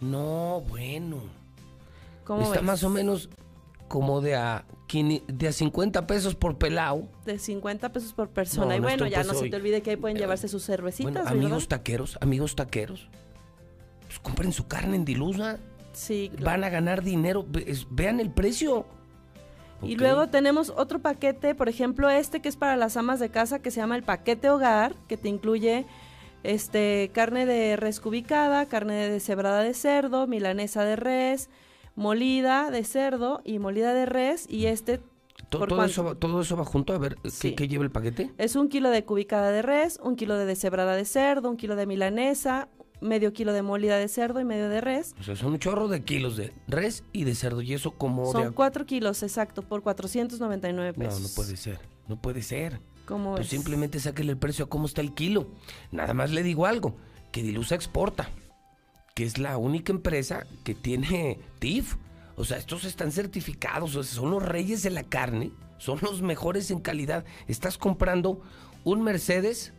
No, 0.00 0.62
bueno. 0.68 1.18
¿Cómo 2.24 2.42
Está 2.42 2.54
ves? 2.56 2.62
más 2.64 2.82
o 2.84 2.90
menos 2.90 3.28
como 3.88 4.20
de 4.20 4.34
a, 4.34 4.64
de 5.02 5.48
a 5.48 5.52
50 5.52 6.06
pesos 6.06 6.34
por 6.34 6.58
pelado. 6.58 7.08
De 7.24 7.38
50 7.38 7.92
pesos 7.92 8.12
por 8.12 8.28
persona. 8.28 8.66
No, 8.66 8.74
y 8.74 8.80
no 8.80 8.82
bueno, 8.84 9.06
ya 9.06 9.18
pues 9.18 9.26
no 9.26 9.34
se 9.34 9.48
te 9.48 9.56
olvide 9.56 9.82
que 9.82 9.90
ahí 9.90 9.96
pueden 9.96 10.16
llevarse 10.16 10.48
sus 10.48 10.64
cervecitas, 10.64 11.12
Bueno, 11.12 11.24
¿verdad? 11.24 11.32
amigos 11.32 11.68
taqueros, 11.68 12.18
amigos 12.20 12.54
taqueros, 12.56 13.08
pues 14.06 14.18
compren 14.20 14.52
su 14.52 14.66
carne 14.66 14.96
en 14.96 15.04
Dilusa. 15.04 15.58
Sí, 15.92 16.30
claro. 16.30 16.44
Van 16.46 16.64
a 16.64 16.68
ganar 16.70 17.02
dinero. 17.02 17.46
Vean 17.90 18.20
el 18.20 18.30
precio. 18.30 18.86
Y 19.82 19.96
luego 19.96 20.28
tenemos 20.28 20.72
otro 20.76 21.00
paquete, 21.00 21.54
por 21.54 21.68
ejemplo, 21.68 22.08
este 22.08 22.40
que 22.40 22.48
es 22.48 22.56
para 22.56 22.76
las 22.76 22.96
amas 22.96 23.20
de 23.20 23.28
casa, 23.28 23.60
que 23.60 23.70
se 23.70 23.80
llama 23.80 23.96
el 23.96 24.02
paquete 24.02 24.48
hogar, 24.48 24.94
que 25.08 25.16
te 25.16 25.28
incluye 25.28 25.84
este 26.42 27.10
carne 27.12 27.44
de 27.46 27.76
res 27.76 28.00
cubicada, 28.00 28.66
carne 28.66 29.08
deshebrada 29.10 29.62
de 29.62 29.74
cerdo, 29.74 30.26
milanesa 30.26 30.84
de 30.84 30.96
res, 30.96 31.50
molida 31.94 32.70
de 32.70 32.84
cerdo 32.84 33.40
y 33.44 33.58
molida 33.58 33.94
de 33.94 34.06
res, 34.06 34.46
y 34.48 34.66
este 34.66 35.00
To- 35.50 35.58
¿por 35.58 35.68
todo, 35.68 35.78
cuánto? 35.78 35.92
eso, 35.92 36.04
va- 36.04 36.14
todo 36.14 36.40
eso 36.40 36.56
va 36.56 36.64
junto. 36.64 36.92
A 36.94 36.98
ver, 36.98 37.16
¿qué, 37.22 37.30
Sí. 37.30 37.54
qué 37.54 37.68
lleva 37.68 37.84
el 37.84 37.90
paquete? 37.90 38.32
es 38.38 38.56
un 38.56 38.68
kilo 38.68 38.90
de 38.90 39.04
cubicada 39.04 39.50
de 39.50 39.62
res, 39.62 39.98
un 40.02 40.16
kilo 40.16 40.36
de 40.36 40.46
deshebrada 40.46 40.96
de 40.96 41.04
cerdo, 41.04 41.50
un 41.50 41.56
kilo 41.56 41.76
de 41.76 41.86
milanesa, 41.86 42.68
medio 43.00 43.32
kilo 43.32 43.52
de 43.52 43.62
molida 43.62 43.98
de 43.98 44.08
cerdo 44.08 44.40
y 44.40 44.44
medio 44.44 44.68
de 44.68 44.80
res. 44.80 45.14
O 45.20 45.22
sea, 45.22 45.36
son 45.36 45.52
un 45.52 45.58
chorro 45.58 45.88
de 45.88 46.02
kilos 46.04 46.36
de 46.36 46.52
res 46.68 47.04
y 47.12 47.24
de 47.24 47.34
cerdo. 47.34 47.60
Y 47.62 47.74
eso 47.74 47.90
como 47.92 48.30
Son 48.32 48.42
de... 48.44 48.50
cuatro 48.52 48.86
kilos, 48.86 49.22
exacto, 49.22 49.62
por 49.62 49.82
499 49.82 50.92
No, 50.96 51.04
pesos. 51.04 51.20
no 51.20 51.28
puede 51.34 51.56
ser. 51.56 51.78
No 52.08 52.16
puede 52.20 52.42
ser. 52.42 52.80
¿Cómo 53.04 53.34
Pues 53.34 53.48
simplemente 53.48 54.00
sáquele 54.00 54.32
el 54.32 54.38
precio 54.38 54.64
a 54.64 54.68
cómo 54.68 54.86
está 54.86 55.02
el 55.02 55.12
kilo. 55.12 55.48
Nada 55.92 56.14
más 56.14 56.30
le 56.30 56.42
digo 56.42 56.64
algo, 56.64 56.96
que 57.32 57.42
Dilusa 57.42 57.74
exporta, 57.74 58.30
que 59.14 59.24
es 59.24 59.38
la 59.38 59.56
única 59.56 59.92
empresa 59.92 60.46
que 60.64 60.74
tiene 60.74 61.38
TIF. 61.58 61.96
O 62.36 62.44
sea, 62.44 62.58
estos 62.58 62.84
están 62.84 63.12
certificados, 63.12 63.94
o 63.94 64.02
sea, 64.02 64.14
son 64.14 64.30
los 64.32 64.42
reyes 64.42 64.82
de 64.82 64.90
la 64.90 65.04
carne, 65.04 65.52
son 65.78 66.00
los 66.02 66.20
mejores 66.20 66.70
en 66.72 66.80
calidad. 66.80 67.24
Estás 67.46 67.78
comprando 67.78 68.42
un 68.82 69.02
Mercedes 69.02 69.72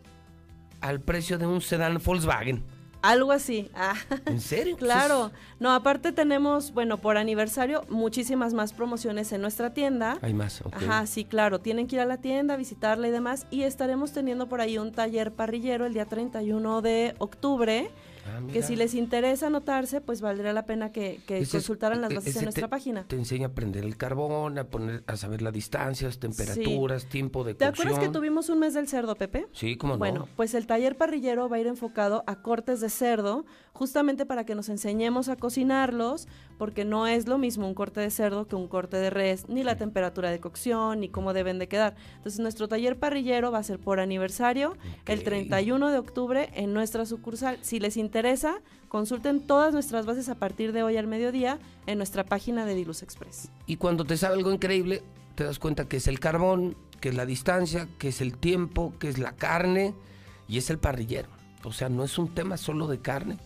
al 0.79 1.01
precio 1.01 1.37
de 1.37 1.47
un 1.47 1.59
sedán 1.59 1.99
Volkswagen. 2.03 2.63
Algo 3.01 3.31
así. 3.33 3.69
Ah. 3.75 3.95
¿En 4.25 4.39
serio? 4.39 4.77
Claro. 4.77 5.31
No, 5.59 5.73
aparte 5.73 6.13
tenemos, 6.13 6.71
bueno, 6.73 6.97
por 6.97 7.17
aniversario, 7.17 7.83
muchísimas 7.89 8.53
más 8.53 8.71
promociones 8.71 9.31
en 9.33 9.41
nuestra 9.41 9.73
tienda. 9.73 10.17
Hay 10.21 10.33
más, 10.33 10.61
ok. 10.61 10.75
Ajá, 10.75 11.05
sí, 11.05 11.25
claro. 11.25 11.59
Tienen 11.59 11.87
que 11.87 11.97
ir 11.97 12.01
a 12.01 12.05
la 12.05 12.17
tienda, 12.17 12.55
visitarla 12.55 13.07
y 13.09 13.11
demás. 13.11 13.47
Y 13.51 13.63
estaremos 13.63 14.13
teniendo 14.13 14.47
por 14.47 14.61
ahí 14.61 14.77
un 14.77 14.93
taller 14.93 15.33
parrillero 15.33 15.85
el 15.85 15.93
día 15.93 16.05
31 16.05 16.81
de 16.81 17.15
octubre. 17.19 17.91
Ah, 18.27 18.41
que 18.51 18.63
si 18.63 18.75
les 18.75 18.93
interesa 18.95 19.47
anotarse, 19.47 20.01
pues 20.01 20.21
valdría 20.21 20.51
la 20.53 20.65
pena 20.65 20.91
que, 20.91 21.19
que 21.27 21.39
Ese 21.39 21.51
consultaran 21.57 22.01
las 22.01 22.11
e- 22.11 22.15
bases 22.15 22.35
en 22.37 22.43
nuestra 22.43 22.63
te- 22.67 22.69
página. 22.69 23.03
Te 23.07 23.15
enseña 23.15 23.47
a 23.47 23.51
prender 23.51 23.83
el 23.85 23.97
carbón, 23.97 24.57
a 24.57 24.63
poner, 24.65 25.03
a 25.07 25.15
saber 25.15 25.41
las 25.41 25.53
distancias, 25.53 26.19
temperaturas, 26.19 27.05
tiempo 27.05 27.43
de 27.43 27.53
¿Te 27.53 27.65
cocción. 27.65 27.87
acuerdas 27.87 28.07
que 28.07 28.13
tuvimos 28.13 28.49
un 28.49 28.59
mes 28.59 28.73
del 28.73 28.87
cerdo, 28.87 29.15
Pepe? 29.15 29.47
Sí, 29.51 29.77
cómo 29.77 29.93
no. 29.93 29.99
Bueno, 29.99 30.27
pues 30.35 30.53
el 30.53 30.65
taller 30.67 30.97
parrillero 30.97 31.47
va 31.49 31.57
a 31.57 31.59
ir 31.59 31.67
enfocado 31.67 32.23
a 32.27 32.41
cortes 32.41 32.81
de 32.81 32.89
cerdo, 32.89 33.45
justamente 33.73 34.25
para 34.25 34.45
que 34.45 34.55
nos 34.55 34.69
enseñemos 34.69 35.29
a 35.29 35.35
cocinarlos, 35.35 36.27
porque 36.57 36.85
no 36.85 37.07
es 37.07 37.27
lo 37.27 37.37
mismo 37.37 37.67
un 37.67 37.73
corte 37.73 37.99
de 37.99 38.09
cerdo 38.09 38.47
que 38.47 38.55
un 38.55 38.67
corte 38.69 38.95
de 38.97 39.09
res, 39.09 39.49
ni 39.49 39.63
la 39.63 39.75
temperatura 39.75 40.31
de 40.31 40.39
cocción, 40.39 41.01
ni 41.01 41.09
cómo 41.09 41.33
deben 41.33 41.59
de 41.59 41.67
quedar. 41.67 41.95
Entonces, 42.17 42.39
nuestro 42.39 42.67
taller 42.69 42.97
parrillero 42.97 43.51
va 43.51 43.59
a 43.59 43.63
ser 43.63 43.77
por 43.79 43.99
aniversario 43.99 44.77
el 45.05 45.23
31 45.23 45.91
de 45.91 45.97
octubre 45.97 46.49
en 46.53 46.73
nuestra 46.73 47.05
sucursal. 47.05 47.57
Si 47.61 47.79
les 47.79 47.97
interesa, 47.97 48.14
consulten 48.87 49.45
todas 49.45 49.73
nuestras 49.73 50.05
bases 50.05 50.29
a 50.29 50.35
partir 50.35 50.71
de 50.71 50.83
hoy 50.83 50.97
al 50.97 51.07
mediodía 51.07 51.59
en 51.85 51.97
nuestra 51.97 52.23
página 52.23 52.65
de 52.65 52.75
Diluz 52.75 53.03
Express. 53.03 53.49
Y 53.65 53.77
cuando 53.77 54.05
te 54.05 54.17
sabe 54.17 54.35
algo 54.35 54.51
increíble, 54.51 55.03
te 55.35 55.43
das 55.43 55.59
cuenta 55.59 55.87
que 55.87 55.97
es 55.97 56.07
el 56.07 56.19
carbón, 56.19 56.77
que 57.01 57.09
es 57.09 57.15
la 57.15 57.25
distancia, 57.25 57.87
que 57.99 58.09
es 58.09 58.21
el 58.21 58.37
tiempo, 58.37 58.93
que 58.99 59.09
es 59.09 59.17
la 59.17 59.33
carne 59.33 59.93
y 60.47 60.57
es 60.57 60.69
el 60.69 60.79
parrillero. 60.79 61.29
O 61.63 61.73
sea, 61.73 61.89
no 61.89 62.03
es 62.03 62.17
un 62.17 62.33
tema 62.33 62.57
solo 62.57 62.87
de 62.87 62.99
carne. 62.99 63.37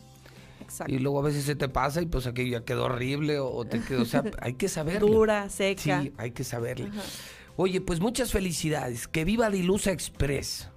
Exacto. 0.62 0.94
Y 0.94 1.00
luego 1.00 1.20
a 1.20 1.24
veces 1.24 1.46
se 1.46 1.56
te 1.56 1.68
pasa 1.68 2.02
y 2.02 2.06
pues 2.06 2.28
aquello 2.28 2.60
ya 2.60 2.66
quedó 2.66 2.86
horrible 2.86 3.40
o, 3.40 3.66
te 3.66 3.82
quedó, 3.82 4.04
o 4.04 4.06
sea, 4.06 4.24
hay 4.42 4.54
que 4.54 4.68
saberlo. 4.68 5.08
Dura, 5.08 5.50
seca. 5.50 6.02
Sí, 6.02 6.14
hay 6.18 6.32
que 6.32 6.44
saberle. 6.44 6.90
Ajá. 6.90 7.02
Oye, 7.62 7.82
pues 7.82 8.00
muchas 8.00 8.32
felicidades. 8.32 9.08
Que 9.08 9.26
viva 9.26 9.50
Dilusa 9.50 9.92
Express. 9.92 10.70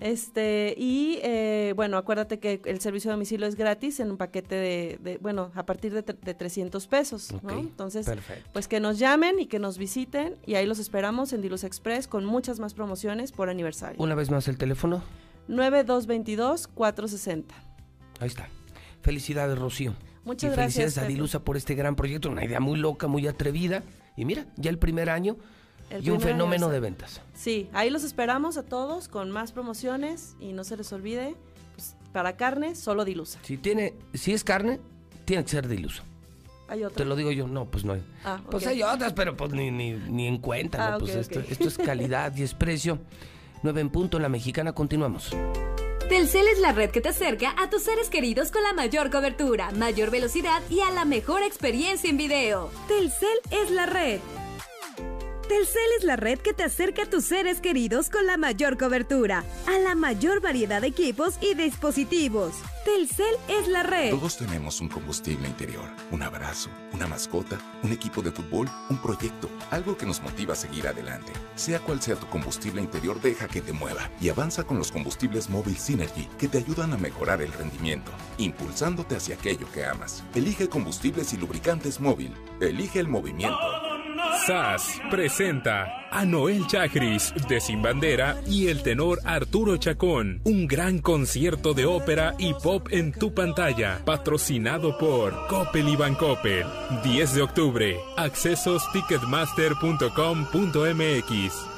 este 0.00 0.74
Y 0.76 1.20
eh, 1.22 1.72
bueno, 1.74 1.96
acuérdate 1.96 2.38
que 2.38 2.60
el 2.66 2.80
servicio 2.80 3.10
a 3.10 3.14
domicilio 3.14 3.46
es 3.46 3.56
gratis 3.56 3.98
en 4.00 4.10
un 4.10 4.18
paquete 4.18 4.54
de, 4.54 5.18
bueno, 5.22 5.52
a 5.54 5.64
partir 5.64 5.94
de, 5.94 6.02
de 6.02 6.34
300 6.34 6.86
pesos. 6.86 7.30
Entonces, 7.48 8.10
pues 8.52 8.68
que 8.68 8.78
nos 8.78 8.98
llamen 8.98 9.40
y 9.40 9.46
que 9.46 9.58
nos 9.58 9.78
visiten 9.78 10.36
y 10.44 10.56
ahí 10.56 10.66
los 10.66 10.78
esperamos 10.78 11.32
en 11.32 11.40
Diluz 11.40 11.64
Express 11.64 12.06
con 12.06 12.26
muchas 12.26 12.60
más 12.60 12.74
promociones 12.74 13.32
por 13.32 13.48
aniversario. 13.48 13.96
Una 14.02 14.14
vez 14.14 14.30
más 14.30 14.48
el 14.48 14.58
teléfono. 14.58 15.02
9222-460. 15.48 17.44
Ahí 18.20 18.28
está. 18.28 18.50
Felicidades, 19.00 19.58
Rocío. 19.58 19.94
Muchas 20.24 20.52
y 20.52 20.54
gracias. 20.54 20.74
Felicidades 20.74 20.98
a 20.98 21.06
Dilusa 21.06 21.38
por 21.40 21.56
este 21.56 21.74
gran 21.74 21.96
proyecto, 21.96 22.30
una 22.30 22.44
idea 22.44 22.60
muy 22.60 22.78
loca, 22.78 23.06
muy 23.06 23.26
atrevida. 23.26 23.82
Y 24.16 24.24
mira, 24.24 24.46
ya 24.56 24.70
el 24.70 24.78
primer 24.78 25.10
año 25.10 25.36
y 26.00 26.10
un 26.10 26.20
fenómeno 26.20 26.68
de 26.68 26.80
ventas. 26.80 27.20
Sí, 27.34 27.68
ahí 27.72 27.90
los 27.90 28.04
esperamos 28.04 28.56
a 28.56 28.62
todos 28.62 29.08
con 29.08 29.30
más 29.30 29.52
promociones 29.52 30.36
y 30.40 30.52
no 30.52 30.64
se 30.64 30.76
les 30.76 30.92
olvide, 30.92 31.34
pues, 31.74 31.96
para 32.12 32.36
carne, 32.36 32.74
solo 32.74 33.04
Dilusa. 33.04 33.38
Si, 33.42 33.56
tiene, 33.56 33.94
si 34.14 34.32
es 34.32 34.44
carne, 34.44 34.80
tiene 35.24 35.44
que 35.44 35.50
ser 35.50 35.68
Dilusa. 35.68 36.02
¿Hay 36.68 36.82
otra? 36.82 36.96
Te 36.96 37.04
lo 37.04 37.14
digo 37.14 37.30
yo, 37.30 37.46
no, 37.46 37.66
pues 37.66 37.84
no 37.84 37.92
hay. 37.92 38.02
Ah, 38.24 38.40
pues 38.50 38.66
hay 38.66 38.82
otras, 38.82 39.12
pero 39.12 39.36
pues 39.36 39.52
ni, 39.52 39.70
ni, 39.70 39.92
ni 39.92 40.26
en 40.26 40.38
cuenta, 40.38 40.94
ah, 40.94 40.98
Pues 40.98 41.14
esto, 41.14 41.40
esto 41.40 41.68
es 41.68 41.76
calidad 41.76 42.34
y 42.36 42.42
es 42.42 42.54
precio. 42.54 42.98
9 43.62 43.80
en 43.80 43.90
punto 43.90 44.16
en 44.16 44.22
la 44.22 44.28
mexicana, 44.28 44.72
continuamos. 44.72 45.34
Telcel 46.08 46.46
es 46.48 46.58
la 46.58 46.72
red 46.72 46.90
que 46.90 47.00
te 47.00 47.08
acerca 47.08 47.54
a 47.56 47.70
tus 47.70 47.82
seres 47.82 48.10
queridos 48.10 48.50
con 48.50 48.62
la 48.62 48.74
mayor 48.74 49.10
cobertura, 49.10 49.70
mayor 49.70 50.10
velocidad 50.10 50.62
y 50.68 50.80
a 50.80 50.90
la 50.90 51.06
mejor 51.06 51.42
experiencia 51.42 52.10
en 52.10 52.18
video. 52.18 52.70
Telcel 52.88 53.40
es 53.50 53.70
la 53.70 53.86
red. 53.86 54.20
Telcel 55.48 55.90
es 55.98 56.04
la 56.04 56.16
red 56.16 56.38
que 56.40 56.52
te 56.52 56.62
acerca 56.62 57.04
a 57.04 57.06
tus 57.06 57.24
seres 57.24 57.60
queridos 57.60 58.10
con 58.10 58.26
la 58.26 58.36
mayor 58.36 58.76
cobertura, 58.76 59.44
a 59.66 59.78
la 59.78 59.94
mayor 59.94 60.42
variedad 60.42 60.82
de 60.82 60.88
equipos 60.88 61.36
y 61.40 61.54
dispositivos. 61.54 62.54
Telcel 62.84 63.34
es 63.48 63.66
la 63.68 63.82
red. 63.82 64.10
Todos 64.10 64.36
tenemos 64.36 64.82
un 64.82 64.88
combustible 64.88 65.48
interior, 65.48 65.88
un 66.10 66.22
abrazo, 66.22 66.68
una 66.92 67.06
mascota, 67.06 67.58
un 67.82 67.92
equipo 67.92 68.20
de 68.20 68.30
fútbol, 68.30 68.68
un 68.90 68.98
proyecto, 68.98 69.48
algo 69.70 69.96
que 69.96 70.04
nos 70.04 70.22
motiva 70.22 70.52
a 70.52 70.56
seguir 70.56 70.86
adelante. 70.86 71.32
Sea 71.54 71.80
cual 71.80 72.02
sea 72.02 72.16
tu 72.16 72.26
combustible 72.26 72.82
interior, 72.82 73.18
deja 73.22 73.48
que 73.48 73.62
te 73.62 73.72
mueva 73.72 74.10
y 74.20 74.28
avanza 74.28 74.64
con 74.64 74.76
los 74.76 74.92
combustibles 74.92 75.48
Móvil 75.48 75.78
Synergy 75.78 76.28
que 76.38 76.46
te 76.46 76.58
ayudan 76.58 76.92
a 76.92 76.98
mejorar 76.98 77.40
el 77.40 77.52
rendimiento, 77.54 78.12
impulsándote 78.36 79.16
hacia 79.16 79.36
aquello 79.36 79.66
que 79.72 79.86
amas. 79.86 80.22
Elige 80.34 80.68
combustibles 80.68 81.32
y 81.32 81.38
lubricantes 81.38 82.00
móvil. 82.00 82.34
Elige 82.60 83.00
el 83.00 83.08
movimiento. 83.08 83.93
SAS 84.46 85.00
presenta 85.10 86.06
a 86.10 86.24
Noel 86.24 86.66
Chagris 86.66 87.34
de 87.48 87.60
Sin 87.60 87.82
Bandera 87.82 88.36
y 88.46 88.68
el 88.68 88.82
tenor 88.82 89.20
Arturo 89.24 89.76
Chacón. 89.76 90.40
Un 90.44 90.66
gran 90.66 90.98
concierto 90.98 91.74
de 91.74 91.84
ópera 91.86 92.34
y 92.38 92.54
pop 92.54 92.88
en 92.90 93.12
tu 93.12 93.34
pantalla. 93.34 94.00
Patrocinado 94.04 94.98
por 94.98 95.46
Coppel 95.48 95.88
y 95.88 95.96
Bancoppel. 95.96 96.64
10 97.02 97.34
de 97.34 97.42
octubre. 97.42 97.98
Accesos 98.16 98.84
ticketmaster.com.mx. 98.92 101.73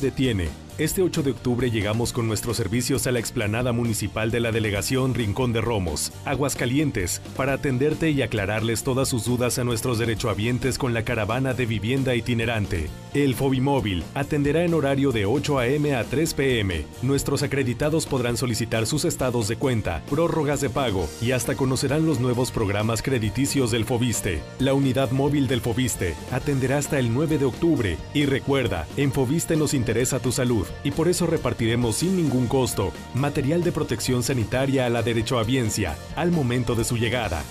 detiene. 0.00 0.48
Este 0.78 1.00
8 1.00 1.22
de 1.22 1.30
octubre 1.30 1.70
llegamos 1.70 2.12
con 2.12 2.28
nuestros 2.28 2.58
servicios 2.58 3.06
a 3.06 3.10
la 3.10 3.18
explanada 3.18 3.72
municipal 3.72 4.30
de 4.30 4.40
la 4.40 4.52
delegación 4.52 5.14
Rincón 5.14 5.54
de 5.54 5.62
Romos, 5.62 6.12
Aguascalientes, 6.26 7.22
para 7.34 7.54
atenderte 7.54 8.10
y 8.10 8.20
aclararles 8.20 8.82
todas 8.82 9.08
sus 9.08 9.24
dudas 9.24 9.58
a 9.58 9.64
nuestros 9.64 9.98
derechohabientes 9.98 10.76
con 10.76 10.92
la 10.92 11.02
caravana 11.02 11.54
de 11.54 11.64
vivienda 11.64 12.14
itinerante. 12.14 12.90
El 13.14 13.34
Fobimóvil 13.34 14.04
atenderá 14.12 14.64
en 14.64 14.74
horario 14.74 15.12
de 15.12 15.24
8 15.24 15.60
a.m. 15.60 15.94
a 15.94 16.04
3 16.04 16.34
p.m. 16.34 16.84
Nuestros 17.00 17.42
acreditados 17.42 18.04
podrán 18.04 18.36
solicitar 18.36 18.84
sus 18.84 19.06
estados 19.06 19.48
de 19.48 19.56
cuenta, 19.56 20.02
prórrogas 20.10 20.60
de 20.60 20.68
pago 20.68 21.08
y 21.22 21.30
hasta 21.30 21.54
conocerán 21.54 22.04
los 22.04 22.20
nuevos 22.20 22.50
programas 22.50 23.00
crediticios 23.00 23.70
del 23.70 23.86
Fobiste. 23.86 24.42
La 24.58 24.74
unidad 24.74 25.10
móvil 25.10 25.48
del 25.48 25.62
Fobiste 25.62 26.14
atenderá 26.32 26.76
hasta 26.76 26.98
el 26.98 27.14
9 27.14 27.38
de 27.38 27.46
octubre 27.46 27.96
y 28.12 28.26
recuerda, 28.26 28.86
en 28.98 29.10
Fobiste 29.10 29.56
nos 29.56 29.72
interesa 29.72 29.85
tu 30.22 30.32
salud 30.32 30.66
y 30.82 30.90
por 30.90 31.08
eso 31.08 31.26
repartiremos 31.26 31.96
sin 31.96 32.16
ningún 32.16 32.48
costo 32.48 32.92
material 33.14 33.62
de 33.62 33.70
protección 33.70 34.22
sanitaria 34.22 34.86
a 34.86 34.90
la 34.90 35.02
derechohabiencia 35.02 35.96
al 36.16 36.32
momento 36.32 36.74
de 36.74 36.84
su 36.84 36.96
llegada. 36.96 37.42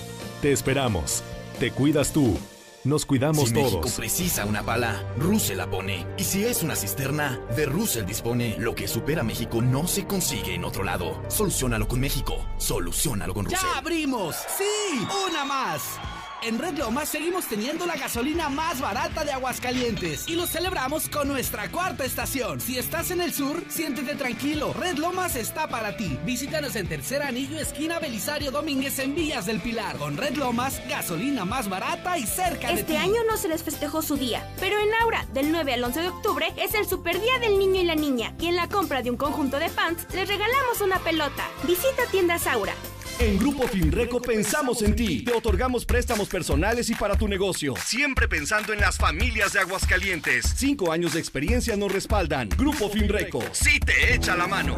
Te 0.42 0.52
esperamos. 0.52 1.24
Te 1.60 1.72
cuidas 1.72 2.12
tú. 2.12 2.38
Nos 2.84 3.06
cuidamos 3.06 3.50
si 3.50 3.56
todos. 3.56 3.78
México 3.78 3.90
precisa 3.96 4.46
una 4.46 4.62
bala, 4.62 5.04
Russell 5.18 5.58
la 5.58 5.70
pone. 5.70 6.06
Y 6.18 6.24
si 6.24 6.44
es 6.44 6.62
una 6.62 6.76
cisterna, 6.76 7.40
de 7.56 7.66
Russell 7.66 8.06
dispone. 8.06 8.56
Lo 8.60 8.76
que 8.76 8.88
supera 8.88 9.24
México 9.24 9.62
no 9.62 9.88
se 9.88 10.06
consigue 10.06 10.54
en 10.54 10.66
otro 10.66 10.84
lado. 10.84 11.24
Solucionalo 11.30 11.88
con 11.88 12.00
México. 12.00 12.46
Solucionalo 12.58 13.34
con 13.34 13.46
Russell. 13.46 13.60
¡Ya 13.64 13.78
abrimos! 13.80 14.36
¡Sí! 14.36 15.08
¡Una 15.30 15.46
más! 15.46 16.00
En 16.42 16.60
Red 16.60 16.78
Lomas 16.78 17.10
seguimos 17.10 17.46
teniendo 17.46 17.86
la 17.86 17.96
gasolina 17.96 18.50
más 18.50 18.80
barata 18.80 19.24
de 19.24 19.32
Aguascalientes 19.32 20.28
y 20.28 20.36
lo 20.36 20.46
celebramos 20.46 21.10
con 21.10 21.28
nuestra 21.28 21.70
cuarta 21.72 22.06
estación. 22.06 22.60
Si 22.60 22.78
estás 22.78 23.10
en 23.12 23.22
el 23.22 23.34
sur, 23.34 23.64
siéntete 23.68 24.16
tranquilo. 24.16 24.74
Red 24.74 24.98
Lomas 24.98 25.36
está 25.36 25.68
para 25.68 25.98
ti. 25.98 26.20
Visítanos 26.26 26.76
en 26.76 26.88
Tercer 26.88 27.24
Anillo, 27.24 27.60
esquina 27.60 28.00
Belisario 28.00 28.52
Domínguez 28.52 29.00
en 29.00 29.16
Villas 29.16 29.46
del 29.46 29.60
Pilar. 29.60 29.98
Con 29.98 30.18
Red 30.18 30.36
Lomas, 30.36 30.82
gasolina 30.88 31.46
más 31.46 31.70
barata 31.70 32.18
y 32.18 32.28
cerca 32.28 32.68
de 32.68 32.76
ti. 32.76 32.80
Este 32.82 32.98
año 32.98 33.24
no 33.28 33.38
se 33.38 33.48
les 33.48 33.64
festejó 33.64 34.02
su 34.02 34.16
día, 34.18 34.48
pero 34.60 34.78
en 34.80 34.94
Aura, 35.02 35.26
del 35.34 35.52
9 35.52 35.74
al 35.74 35.84
11 35.84 36.02
de 36.02 36.10
octubre, 36.10 36.54
es 36.58 36.74
el 36.76 36.88
super 36.88 37.20
día 37.20 37.40
del 37.40 37.58
niño 37.58 37.82
y 37.82 37.86
la 37.86 37.96
niña. 37.96 38.36
Y 38.40 38.48
en 38.48 38.56
la 38.56 38.68
compra 38.68 39.02
de 39.02 39.10
un 39.10 39.18
conjunto 39.18 39.58
de 39.58 39.70
pants, 39.70 40.06
les 40.14 40.28
regalamos 40.28 40.82
una 40.82 41.00
pelota. 41.00 41.48
Visita 41.64 42.04
tiendas 42.12 42.46
Aura. 42.48 42.74
En 43.18 43.40
Grupo 43.40 43.66
Finreco 43.68 44.22
pensamos 44.22 44.82
en 44.82 44.94
ti. 44.94 45.24
Te 45.24 45.32
otorgamos 45.32 45.86
préstamos 45.86 46.28
personales 46.28 46.90
y 46.90 46.96
para 46.96 47.18
tu 47.18 47.30
negocio. 47.30 47.74
Siempre 47.78 48.28
pensando 48.28 48.74
en 48.74 48.82
las 48.82 48.98
familias 48.98 49.54
de 49.54 49.62
Aguascalientes. 49.62 50.54
Cinco 50.58 50.92
años 50.92 51.14
de 51.14 51.20
experiencia 51.20 51.78
nos 51.78 51.94
respaldan. 51.94 52.50
Grupo 52.50 52.90
Finreco. 52.90 53.42
Sí 53.54 53.80
te 53.80 54.14
echa 54.14 54.36
la 54.36 54.48
mano. 54.48 54.78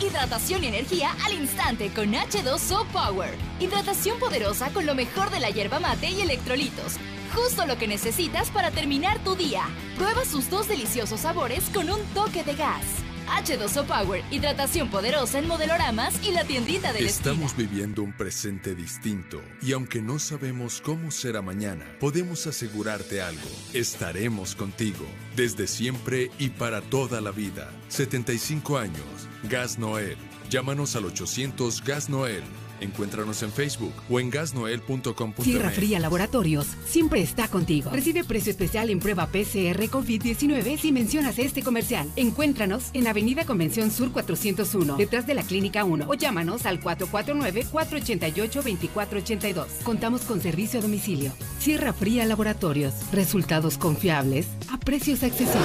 Hidratación 0.00 0.62
y 0.62 0.68
energía 0.68 1.16
al 1.24 1.32
instante 1.34 1.90
con 1.90 2.12
H2O 2.12 2.86
Power. 2.92 3.34
Hidratación 3.58 4.18
poderosa 4.20 4.70
con 4.70 4.86
lo 4.86 4.94
mejor 4.94 5.30
de 5.30 5.40
la 5.40 5.50
hierba 5.50 5.80
mate 5.80 6.10
y 6.10 6.20
electrolitos. 6.20 6.98
justo 7.34 7.66
lo 7.66 7.76
que 7.76 7.88
necesitas 7.88 8.50
para 8.50 8.70
terminar 8.70 9.18
tu 9.24 9.34
día. 9.34 9.62
Prueba 9.96 10.24
sus 10.24 10.48
dos 10.48 10.68
deliciosos 10.68 11.20
sabores 11.20 11.64
con 11.74 11.90
un 11.90 12.00
toque 12.14 12.44
de 12.44 12.54
gas. 12.54 13.05
H2O 13.26 13.84
Power, 13.84 14.24
hidratación 14.30 14.90
poderosa 14.90 15.38
en 15.38 15.48
modeloramas 15.48 16.14
y 16.26 16.32
la 16.32 16.44
tiendita 16.44 16.92
del 16.92 17.06
Estamos 17.06 17.56
viviendo 17.56 18.02
un 18.02 18.12
presente 18.12 18.74
distinto 18.74 19.42
y 19.62 19.72
aunque 19.72 20.00
no 20.02 20.18
sabemos 20.18 20.80
cómo 20.80 21.10
será 21.10 21.42
mañana, 21.42 21.84
podemos 22.00 22.46
asegurarte 22.46 23.20
algo. 23.22 23.48
Estaremos 23.72 24.54
contigo 24.54 25.06
desde 25.34 25.66
siempre 25.66 26.30
y 26.38 26.50
para 26.50 26.80
toda 26.80 27.20
la 27.20 27.30
vida. 27.30 27.70
75 27.88 28.78
años. 28.78 29.28
Gas 29.44 29.78
Noel. 29.78 30.16
Llámanos 30.50 30.96
al 30.96 31.06
800 31.06 31.82
Gas 31.84 32.08
Noel. 32.08 32.44
Encuéntranos 32.80 33.42
en 33.42 33.52
Facebook 33.52 33.92
o 34.10 34.20
en 34.20 34.30
gasnoel.com.mx. 34.30 35.44
Sierra 35.44 35.70
Fría 35.70 35.98
Laboratorios 35.98 36.66
siempre 36.86 37.20
está 37.20 37.48
contigo. 37.48 37.90
Recibe 37.90 38.24
precio 38.24 38.50
especial 38.50 38.90
en 38.90 39.00
prueba 39.00 39.26
PCR 39.26 39.88
COVID-19 39.88 40.78
si 40.78 40.92
mencionas 40.92 41.38
este 41.38 41.62
comercial. 41.62 42.08
Encuéntranos 42.16 42.90
en 42.92 43.06
Avenida 43.06 43.44
Convención 43.44 43.90
Sur 43.90 44.12
401, 44.12 44.96
detrás 44.96 45.26
de 45.26 45.34
la 45.34 45.42
Clínica 45.42 45.84
1 45.84 46.06
o 46.08 46.14
llámanos 46.14 46.66
al 46.66 46.80
449-488-2482. 46.80 49.66
Contamos 49.82 50.22
con 50.22 50.40
servicio 50.40 50.80
a 50.80 50.82
domicilio. 50.82 51.32
Sierra 51.58 51.92
Fría 51.92 52.24
Laboratorios. 52.26 52.94
Resultados 53.12 53.78
confiables 53.78 54.46
a 54.70 54.78
precios 54.78 55.22
accesibles. 55.22 55.56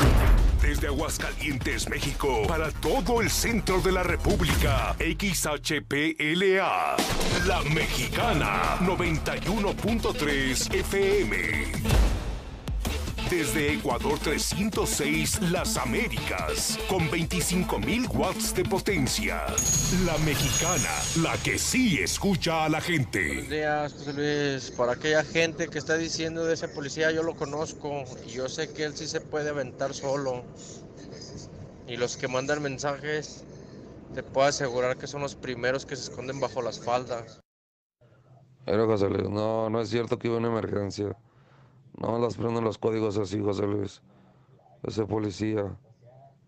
Desde 0.61 0.87
Aguascalientes, 0.87 1.89
México, 1.89 2.43
para 2.47 2.71
todo 2.71 3.21
el 3.21 3.29
centro 3.29 3.81
de 3.81 3.91
la 3.91 4.03
República. 4.03 4.95
XHPLA. 4.99 6.95
La 7.47 7.61
Mexicana. 7.63 8.77
91.3 8.81 10.73
FM. 10.73 12.01
Desde 13.31 13.75
Ecuador 13.75 14.19
306, 14.19 15.41
Las 15.51 15.77
Américas, 15.77 16.77
con 16.89 17.09
25.000 17.09 18.13
watts 18.13 18.53
de 18.53 18.65
potencia. 18.65 19.45
La 20.05 20.17
mexicana, 20.17 20.89
la 21.23 21.37
que 21.41 21.57
sí 21.57 21.97
escucha 21.99 22.65
a 22.65 22.69
la 22.69 22.81
gente. 22.81 23.25
Buenos 23.25 23.49
días, 23.49 23.93
José 23.93 24.13
Luis. 24.13 24.71
Para 24.71 24.91
aquella 24.91 25.23
gente 25.23 25.69
que 25.69 25.77
está 25.77 25.95
diciendo 25.95 26.43
de 26.43 26.55
ese 26.55 26.67
policía, 26.67 27.11
yo 27.11 27.23
lo 27.23 27.33
conozco 27.35 28.03
y 28.27 28.31
yo 28.31 28.49
sé 28.49 28.73
que 28.73 28.83
él 28.83 28.97
sí 28.97 29.07
se 29.07 29.21
puede 29.21 29.49
aventar 29.49 29.93
solo. 29.93 30.43
Y 31.87 31.95
los 31.95 32.17
que 32.17 32.27
mandan 32.27 32.61
mensajes, 32.61 33.45
te 34.13 34.23
puedo 34.23 34.47
asegurar 34.47 34.97
que 34.97 35.07
son 35.07 35.21
los 35.21 35.35
primeros 35.35 35.85
que 35.85 35.95
se 35.95 36.09
esconden 36.09 36.39
bajo 36.39 36.61
las 36.61 36.79
faldas. 36.79 37.41
Pero 38.65 38.85
José 38.85 39.09
Luis, 39.09 39.29
no, 39.29 39.69
no 39.69 39.81
es 39.81 39.89
cierto 39.89 40.19
que 40.19 40.29
hubo 40.29 40.37
una 40.37 40.49
emergencia. 40.49 41.15
No 41.97 42.19
las 42.19 42.37
prenden 42.37 42.63
los 42.63 42.77
códigos 42.77 43.17
así, 43.17 43.41
José 43.41 43.65
Luis. 43.65 44.01
Ese 44.83 45.05
policía. 45.05 45.77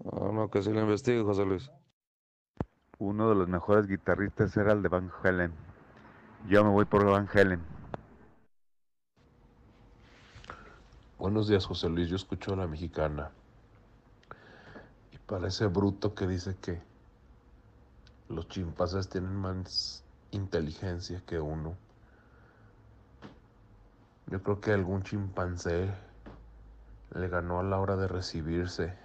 No, 0.04 0.32
no, 0.32 0.50
que 0.50 0.62
se 0.62 0.72
le 0.72 0.82
investigue, 0.82 1.24
José 1.24 1.46
Luis. 1.46 1.72
Uno 3.00 3.30
de 3.30 3.36
los 3.36 3.48
mejores 3.48 3.88
guitarristas 3.88 4.56
era 4.58 4.74
el 4.74 4.82
de 4.82 4.90
Van 4.90 5.12
Halen. 5.24 5.54
Yo 6.48 6.64
me 6.64 6.70
voy 6.70 6.86
por 6.86 7.06
Van 7.06 7.28
Halen. 7.34 7.62
Buenos 11.18 11.48
días, 11.48 11.66
José 11.66 11.90
Luis. 11.90 12.10
Yo 12.10 12.16
escucho 12.16 12.54
a 12.54 12.58
la 12.58 12.68
mexicana. 12.68 13.32
Y 15.12 15.18
parece 15.18 15.68
bruto 15.68 16.14
que 16.14 16.28
dice 16.28 16.56
que 16.62 16.93
los 18.30 18.48
chimpancés 18.48 19.10
tienen 19.10 19.36
más 19.36 20.04
inteligencia 20.32 21.22
que 21.26 21.40
uno. 21.40 21.76
Yo 24.28 24.42
creo 24.42 24.62
que 24.62 24.72
algún 24.72 25.04
chimpancé 25.04 25.94
le 27.14 27.28
ganó 27.28 27.60
a 27.60 27.64
la 27.64 27.80
hora 27.80 27.96
de 27.96 28.08
recibirse 28.08 28.98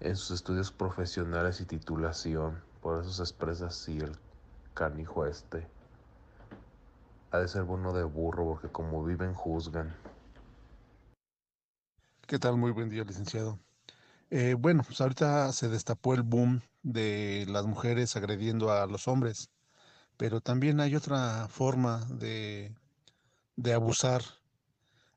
en 0.00 0.16
sus 0.16 0.32
estudios 0.32 0.72
profesionales 0.72 1.60
y 1.60 1.66
titulación. 1.66 2.60
Por 2.80 3.00
eso 3.00 3.12
se 3.12 3.22
expresa 3.22 3.66
así 3.66 3.98
el 3.98 4.16
canijo 4.74 5.26
este. 5.26 5.68
Ha 7.30 7.38
de 7.38 7.48
ser 7.48 7.62
bueno 7.62 7.92
de 7.92 8.02
burro 8.02 8.44
porque 8.46 8.68
como 8.68 9.04
viven 9.04 9.34
juzgan. 9.34 9.94
¿Qué 12.26 12.38
tal? 12.38 12.56
Muy 12.56 12.70
buen 12.72 12.88
día, 12.88 13.04
licenciado. 13.04 13.58
Eh, 14.30 14.54
bueno, 14.54 14.82
pues 14.84 15.00
ahorita 15.00 15.52
se 15.52 15.68
destapó 15.68 16.14
el 16.14 16.22
boom 16.22 16.62
de 16.82 17.46
las 17.48 17.66
mujeres 17.66 18.14
agrediendo 18.16 18.70
a 18.72 18.86
los 18.86 19.08
hombres, 19.08 19.50
pero 20.16 20.40
también 20.40 20.80
hay 20.80 20.96
otra 20.96 21.48
forma 21.48 22.04
de, 22.06 22.74
de 23.56 23.74
abusar. 23.74 24.22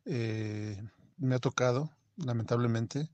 Eh, 0.05 0.81
me 1.17 1.35
ha 1.35 1.39
tocado, 1.39 1.91
lamentablemente, 2.17 3.09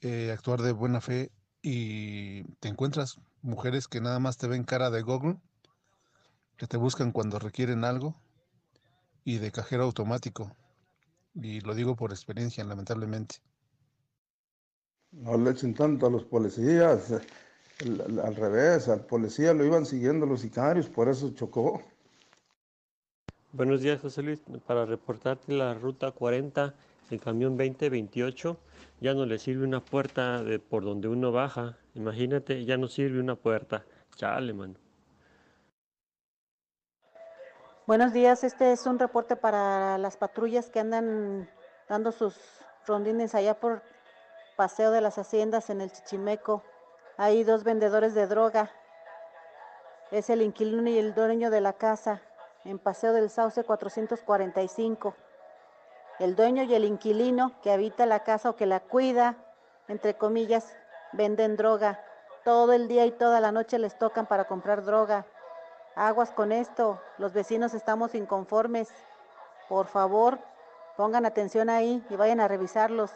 eh, 0.00 0.30
actuar 0.32 0.62
de 0.62 0.72
buena 0.72 1.00
fe 1.00 1.30
y 1.62 2.44
te 2.60 2.68
encuentras 2.68 3.18
mujeres 3.42 3.88
que 3.88 4.00
nada 4.00 4.18
más 4.18 4.36
te 4.36 4.48
ven 4.48 4.64
cara 4.64 4.90
de 4.90 5.02
Google, 5.02 5.38
que 6.56 6.68
te 6.68 6.76
buscan 6.76 7.10
cuando 7.10 7.38
requieren 7.40 7.84
algo 7.84 8.14
y 9.24 9.38
de 9.38 9.50
cajero 9.50 9.84
automático. 9.84 10.54
Y 11.34 11.60
lo 11.60 11.74
digo 11.74 11.96
por 11.96 12.12
experiencia, 12.12 12.64
lamentablemente. 12.64 13.36
No 15.12 15.36
le 15.36 15.50
echen 15.50 15.74
tanto 15.74 16.06
a 16.06 16.10
los 16.10 16.24
policías. 16.24 17.10
el- 17.80 18.00
el- 18.00 18.20
al 18.20 18.36
revés, 18.36 18.88
al 18.88 19.06
policía 19.06 19.54
lo 19.54 19.64
iban 19.64 19.86
siguiendo 19.86 20.26
los 20.26 20.42
sicarios, 20.42 20.88
por 20.90 21.08
eso 21.08 21.30
chocó. 21.34 21.82
Buenos 23.52 23.80
días, 23.80 24.00
José 24.00 24.22
Luis. 24.22 24.40
Para 24.66 24.84
reportarte 24.84 25.52
la 25.52 25.72
ruta 25.74 26.12
40, 26.12 26.74
el 27.10 27.20
camión 27.20 27.56
2028, 27.56 28.58
ya 29.00 29.14
no 29.14 29.24
le 29.24 29.38
sirve 29.38 29.64
una 29.64 29.82
puerta 29.82 30.44
de 30.44 30.58
por 30.58 30.84
donde 30.84 31.08
uno 31.08 31.32
baja. 31.32 31.78
Imagínate, 31.94 32.64
ya 32.66 32.76
no 32.76 32.86
sirve 32.86 33.18
una 33.18 33.34
puerta. 33.34 33.84
Chale, 34.16 34.52
mano. 34.52 34.74
Buenos 37.86 38.12
días, 38.12 38.44
este 38.44 38.72
es 38.72 38.86
un 38.86 38.98
reporte 38.98 39.36
para 39.36 39.98
las 39.98 40.16
patrullas 40.16 40.68
que 40.68 40.80
andan 40.80 41.48
dando 41.88 42.12
sus 42.12 42.36
rondines 42.86 43.34
allá 43.34 43.58
por 43.58 43.82
Paseo 44.60 44.90
de 44.90 45.00
las 45.00 45.16
Haciendas 45.16 45.70
en 45.70 45.80
el 45.80 45.90
Chichimeco. 45.90 46.62
Hay 47.16 47.44
dos 47.44 47.64
vendedores 47.64 48.12
de 48.12 48.26
droga. 48.26 48.70
Es 50.10 50.28
el 50.28 50.42
inquilino 50.42 50.90
y 50.90 50.98
el 50.98 51.14
dueño 51.14 51.48
de 51.48 51.62
la 51.62 51.72
casa 51.72 52.20
en 52.66 52.78
Paseo 52.78 53.14
del 53.14 53.30
Sauce 53.30 53.64
445. 53.64 55.14
El 56.18 56.36
dueño 56.36 56.64
y 56.64 56.74
el 56.74 56.84
inquilino 56.84 57.58
que 57.62 57.72
habita 57.72 58.04
la 58.04 58.22
casa 58.22 58.50
o 58.50 58.56
que 58.56 58.66
la 58.66 58.80
cuida, 58.80 59.36
entre 59.88 60.12
comillas, 60.18 60.76
venden 61.12 61.56
droga. 61.56 62.04
Todo 62.44 62.74
el 62.74 62.86
día 62.86 63.06
y 63.06 63.12
toda 63.12 63.40
la 63.40 63.52
noche 63.52 63.78
les 63.78 63.98
tocan 63.98 64.26
para 64.26 64.44
comprar 64.44 64.84
droga. 64.84 65.24
Aguas 65.94 66.32
con 66.32 66.52
esto, 66.52 67.00
los 67.16 67.32
vecinos 67.32 67.72
estamos 67.72 68.14
inconformes. 68.14 68.90
Por 69.70 69.86
favor, 69.86 70.38
pongan 70.98 71.24
atención 71.24 71.70
ahí 71.70 72.04
y 72.10 72.16
vayan 72.16 72.40
a 72.40 72.48
revisarlos. 72.48 73.10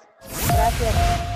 Gracias. 0.49 1.34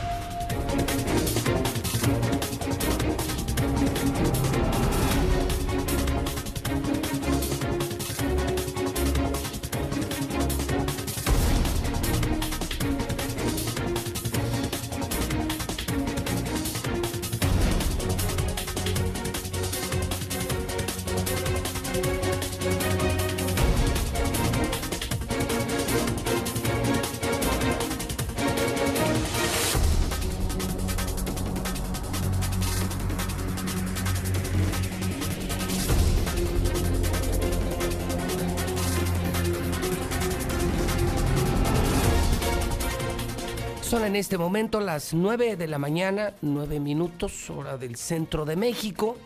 Este 44.19 44.37
momento 44.37 44.81
las 44.81 45.15
9 45.15 45.57
de 45.57 45.67
la 45.69 45.79
mañana, 45.79 46.35
9 46.43 46.81
minutos, 46.81 47.51
hora 47.51 47.79
del 47.79 47.97
centro 47.97 48.45
de 48.45 48.57
México. 48.57 49.17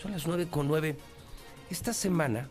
Son 0.00 0.12
las 0.12 0.26
9 0.26 0.48
con 0.48 0.68
9. 0.68 0.96
Esta 1.70 1.92
semana 1.92 2.48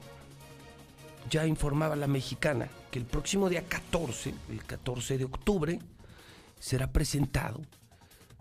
ya 1.29 1.47
informaba 1.47 1.95
la 1.95 2.07
mexicana 2.07 2.69
que 2.91 2.99
el 2.99 3.05
próximo 3.05 3.49
día 3.49 3.63
14, 3.63 4.33
el 4.51 4.63
14 4.63 5.17
de 5.17 5.25
octubre, 5.25 5.79
será 6.59 6.91
presentado, 6.91 7.61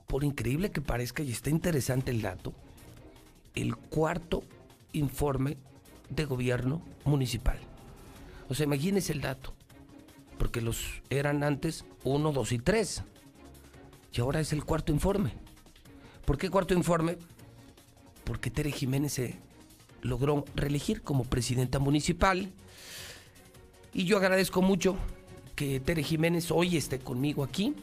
por 0.07 0.23
increíble 0.23 0.71
que 0.71 0.83
parezca 0.83 1.23
y 1.23 1.31
está 1.31 1.49
interesante 1.49 2.11
el 2.11 2.21
dato, 2.21 2.53
el 3.55 3.75
cuarto 3.77 4.43
informe 4.93 5.57
de 6.11 6.27
gobierno 6.27 6.83
municipal. 7.05 7.59
O 8.51 8.55
sea, 8.55 8.65
imagínense 8.67 9.13
el 9.13 9.23
dato. 9.23 9.55
Porque 10.41 10.63
los 10.63 11.03
eran 11.11 11.45
antes 11.45 11.85
uno, 12.03 12.33
dos 12.33 12.53
y 12.53 12.59
tres. 12.59 13.03
Y 14.11 14.23
ahora 14.23 14.41
es 14.41 14.55
el 14.55 14.65
cuarto 14.65 14.91
informe. 14.91 15.35
¿Por 16.25 16.39
qué 16.39 16.49
cuarto 16.49 16.73
informe? 16.73 17.19
Porque 18.25 18.51
Tere 18.51 18.73
Jiménez 18.73 19.13
se 19.13 19.39
logró 20.01 20.47
reelegir 20.57 21.03
como 21.03 21.25
presidenta 21.25 21.79
municipal. 21.79 22.51
Y 23.93 24.07
yo 24.07 24.17
agradezco 24.17 24.63
mucho 24.63 24.97
que 25.57 25.79
Tere 25.79 26.03
Jiménez 26.03 26.51
hoy 26.51 26.79
esté 26.79 27.01
conmigo 27.01 27.45
aquí, 27.45 27.75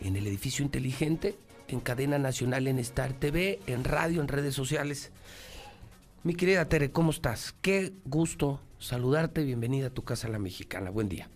en 0.00 0.16
el 0.16 0.26
edificio 0.26 0.64
inteligente, 0.64 1.36
en 1.68 1.78
cadena 1.78 2.18
nacional, 2.18 2.66
en 2.66 2.80
Star 2.80 3.12
TV, 3.12 3.60
en 3.68 3.84
radio, 3.84 4.20
en 4.20 4.26
redes 4.26 4.56
sociales. 4.56 5.12
Mi 6.24 6.34
querida 6.34 6.68
Tere, 6.68 6.90
¿cómo 6.90 7.12
estás? 7.12 7.54
Qué 7.62 7.92
gusto 8.04 8.60
saludarte. 8.80 9.44
Bienvenida 9.44 9.86
a 9.86 9.90
tu 9.90 10.02
casa 10.02 10.26
la 10.26 10.40
mexicana. 10.40 10.90
Buen 10.90 11.08
día. 11.08 11.30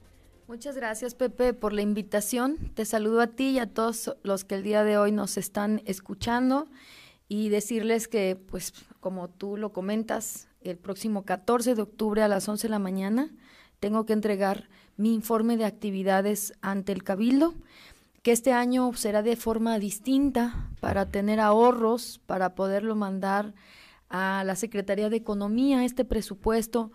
Muchas 0.48 0.76
gracias, 0.76 1.16
Pepe, 1.16 1.54
por 1.54 1.72
la 1.72 1.82
invitación. 1.82 2.56
Te 2.74 2.84
saludo 2.84 3.20
a 3.20 3.26
ti 3.26 3.48
y 3.48 3.58
a 3.58 3.66
todos 3.66 4.14
los 4.22 4.44
que 4.44 4.54
el 4.54 4.62
día 4.62 4.84
de 4.84 4.96
hoy 4.96 5.10
nos 5.10 5.38
están 5.38 5.82
escuchando 5.86 6.68
y 7.26 7.48
decirles 7.48 8.06
que, 8.06 8.38
pues, 8.48 8.72
como 9.00 9.28
tú 9.28 9.56
lo 9.56 9.72
comentas, 9.72 10.46
el 10.60 10.76
próximo 10.76 11.24
14 11.24 11.74
de 11.74 11.82
octubre 11.82 12.22
a 12.22 12.28
las 12.28 12.48
11 12.48 12.68
de 12.68 12.70
la 12.70 12.78
mañana 12.78 13.30
tengo 13.80 14.06
que 14.06 14.12
entregar 14.12 14.68
mi 14.96 15.14
informe 15.14 15.56
de 15.56 15.64
actividades 15.64 16.52
ante 16.60 16.92
el 16.92 17.02
Cabildo, 17.02 17.54
que 18.22 18.30
este 18.30 18.52
año 18.52 18.92
será 18.94 19.22
de 19.22 19.34
forma 19.34 19.80
distinta 19.80 20.70
para 20.78 21.06
tener 21.06 21.40
ahorros, 21.40 22.20
para 22.24 22.54
poderlo 22.54 22.94
mandar 22.94 23.52
a 24.08 24.44
la 24.44 24.54
Secretaría 24.54 25.10
de 25.10 25.16
Economía, 25.16 25.84
este 25.84 26.04
presupuesto 26.04 26.92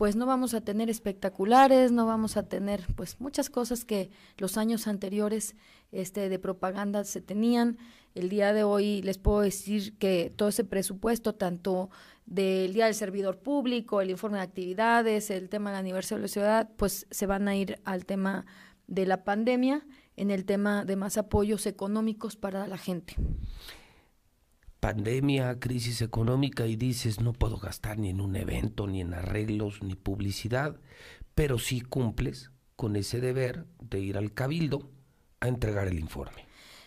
pues 0.00 0.16
no 0.16 0.24
vamos 0.24 0.54
a 0.54 0.62
tener 0.62 0.88
espectaculares, 0.88 1.92
no 1.92 2.06
vamos 2.06 2.38
a 2.38 2.48
tener 2.48 2.86
pues 2.96 3.20
muchas 3.20 3.50
cosas 3.50 3.84
que 3.84 4.10
los 4.38 4.56
años 4.56 4.86
anteriores 4.86 5.56
este 5.92 6.30
de 6.30 6.38
propaganda 6.38 7.04
se 7.04 7.20
tenían. 7.20 7.76
El 8.14 8.30
día 8.30 8.54
de 8.54 8.64
hoy 8.64 9.02
les 9.02 9.18
puedo 9.18 9.42
decir 9.42 9.98
que 9.98 10.32
todo 10.34 10.48
ese 10.48 10.64
presupuesto 10.64 11.34
tanto 11.34 11.90
del 12.24 12.72
Día 12.72 12.86
del 12.86 12.94
Servidor 12.94 13.40
Público, 13.40 14.00
el 14.00 14.08
informe 14.08 14.38
de 14.38 14.44
actividades, 14.44 15.28
el 15.28 15.50
tema 15.50 15.68
del 15.68 15.80
aniversario 15.80 16.22
de 16.22 16.28
la 16.28 16.32
ciudad, 16.32 16.70
pues 16.78 17.06
se 17.10 17.26
van 17.26 17.46
a 17.46 17.54
ir 17.54 17.78
al 17.84 18.06
tema 18.06 18.46
de 18.86 19.04
la 19.04 19.22
pandemia, 19.22 19.86
en 20.16 20.30
el 20.30 20.46
tema 20.46 20.86
de 20.86 20.96
más 20.96 21.18
apoyos 21.18 21.66
económicos 21.66 22.36
para 22.36 22.66
la 22.66 22.78
gente 22.78 23.16
pandemia, 24.80 25.60
crisis 25.60 26.02
económica 26.02 26.66
y 26.66 26.76
dices 26.76 27.20
no 27.20 27.32
puedo 27.32 27.58
gastar 27.58 27.98
ni 27.98 28.08
en 28.08 28.20
un 28.20 28.34
evento, 28.34 28.86
ni 28.86 29.02
en 29.02 29.14
arreglos, 29.14 29.82
ni 29.82 29.94
publicidad, 29.94 30.80
pero 31.34 31.58
sí 31.58 31.82
cumples 31.82 32.50
con 32.76 32.96
ese 32.96 33.20
deber 33.20 33.66
de 33.80 34.00
ir 34.00 34.16
al 34.16 34.32
cabildo 34.32 34.90
a 35.40 35.48
entregar 35.48 35.86
el 35.86 35.98
informe. 35.98 36.46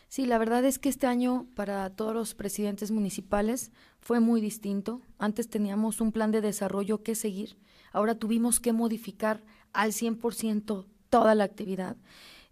Sí, 0.09 0.25
la 0.25 0.37
verdad 0.37 0.63
es 0.65 0.77
que 0.77 0.89
este 0.89 1.07
año 1.07 1.47
para 1.55 1.89
todos 1.89 2.13
los 2.13 2.35
presidentes 2.35 2.91
municipales 2.91 3.71
fue 3.99 4.19
muy 4.19 4.41
distinto. 4.41 5.01
Antes 5.17 5.49
teníamos 5.49 6.01
un 6.01 6.11
plan 6.11 6.31
de 6.31 6.41
desarrollo 6.41 7.01
que 7.01 7.15
seguir, 7.15 7.57
ahora 7.91 8.15
tuvimos 8.15 8.59
que 8.59 8.73
modificar 8.73 9.43
al 9.71 9.91
100% 9.91 10.85
toda 11.09 11.35
la 11.35 11.43
actividad. 11.43 11.97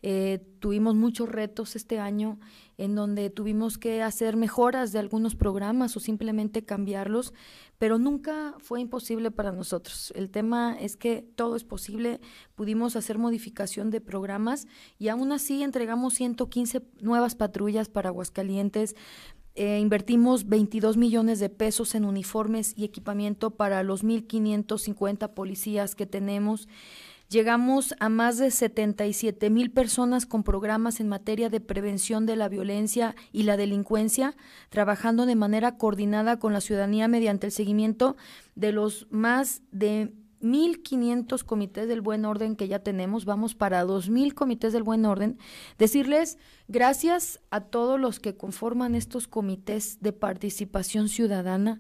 Eh, 0.03 0.43
tuvimos 0.59 0.95
muchos 0.95 1.29
retos 1.29 1.75
este 1.75 1.99
año 1.99 2.39
en 2.81 2.95
donde 2.95 3.29
tuvimos 3.29 3.77
que 3.77 4.01
hacer 4.01 4.35
mejoras 4.35 4.91
de 4.91 4.97
algunos 4.97 5.35
programas 5.35 5.95
o 5.95 5.99
simplemente 5.99 6.65
cambiarlos, 6.65 7.31
pero 7.77 7.99
nunca 7.99 8.55
fue 8.57 8.81
imposible 8.81 9.29
para 9.29 9.51
nosotros. 9.51 10.11
El 10.15 10.31
tema 10.31 10.75
es 10.79 10.97
que 10.97 11.23
todo 11.35 11.55
es 11.55 11.63
posible, 11.63 12.19
pudimos 12.55 12.95
hacer 12.95 13.19
modificación 13.19 13.91
de 13.91 14.01
programas 14.01 14.67
y 14.97 15.09
aún 15.09 15.31
así 15.31 15.61
entregamos 15.61 16.15
115 16.15 16.81
nuevas 17.01 17.35
patrullas 17.35 17.87
para 17.87 18.09
Aguascalientes, 18.09 18.95
eh, 19.53 19.77
invertimos 19.79 20.47
22 20.47 20.97
millones 20.97 21.39
de 21.39 21.49
pesos 21.49 21.93
en 21.93 22.03
uniformes 22.03 22.73
y 22.75 22.83
equipamiento 22.83 23.51
para 23.51 23.83
los 23.83 24.03
1.550 24.03 25.35
policías 25.35 25.93
que 25.93 26.07
tenemos. 26.07 26.67
Llegamos 27.31 27.95
a 28.01 28.09
más 28.09 28.37
de 28.39 28.51
77 28.51 29.49
mil 29.49 29.71
personas 29.71 30.25
con 30.25 30.43
programas 30.43 30.99
en 30.99 31.07
materia 31.07 31.49
de 31.49 31.61
prevención 31.61 32.25
de 32.25 32.35
la 32.35 32.49
violencia 32.49 33.15
y 33.31 33.43
la 33.43 33.55
delincuencia, 33.55 34.35
trabajando 34.67 35.25
de 35.25 35.35
manera 35.35 35.77
coordinada 35.77 36.39
con 36.39 36.51
la 36.51 36.59
ciudadanía 36.59 37.07
mediante 37.07 37.47
el 37.47 37.53
seguimiento 37.53 38.17
de 38.55 38.73
los 38.73 39.07
más 39.11 39.61
de 39.71 40.11
1.500 40.41 41.45
comités 41.45 41.87
del 41.87 42.01
buen 42.01 42.25
orden 42.25 42.57
que 42.57 42.67
ya 42.67 42.79
tenemos, 42.79 43.23
vamos 43.23 43.55
para 43.55 43.85
2.000 43.85 44.33
comités 44.33 44.73
del 44.73 44.83
buen 44.83 45.05
orden, 45.05 45.37
decirles 45.77 46.37
gracias 46.67 47.39
a 47.49 47.61
todos 47.61 47.97
los 47.97 48.19
que 48.19 48.35
conforman 48.35 48.93
estos 48.93 49.29
comités 49.29 50.01
de 50.01 50.11
participación 50.11 51.07
ciudadana, 51.07 51.79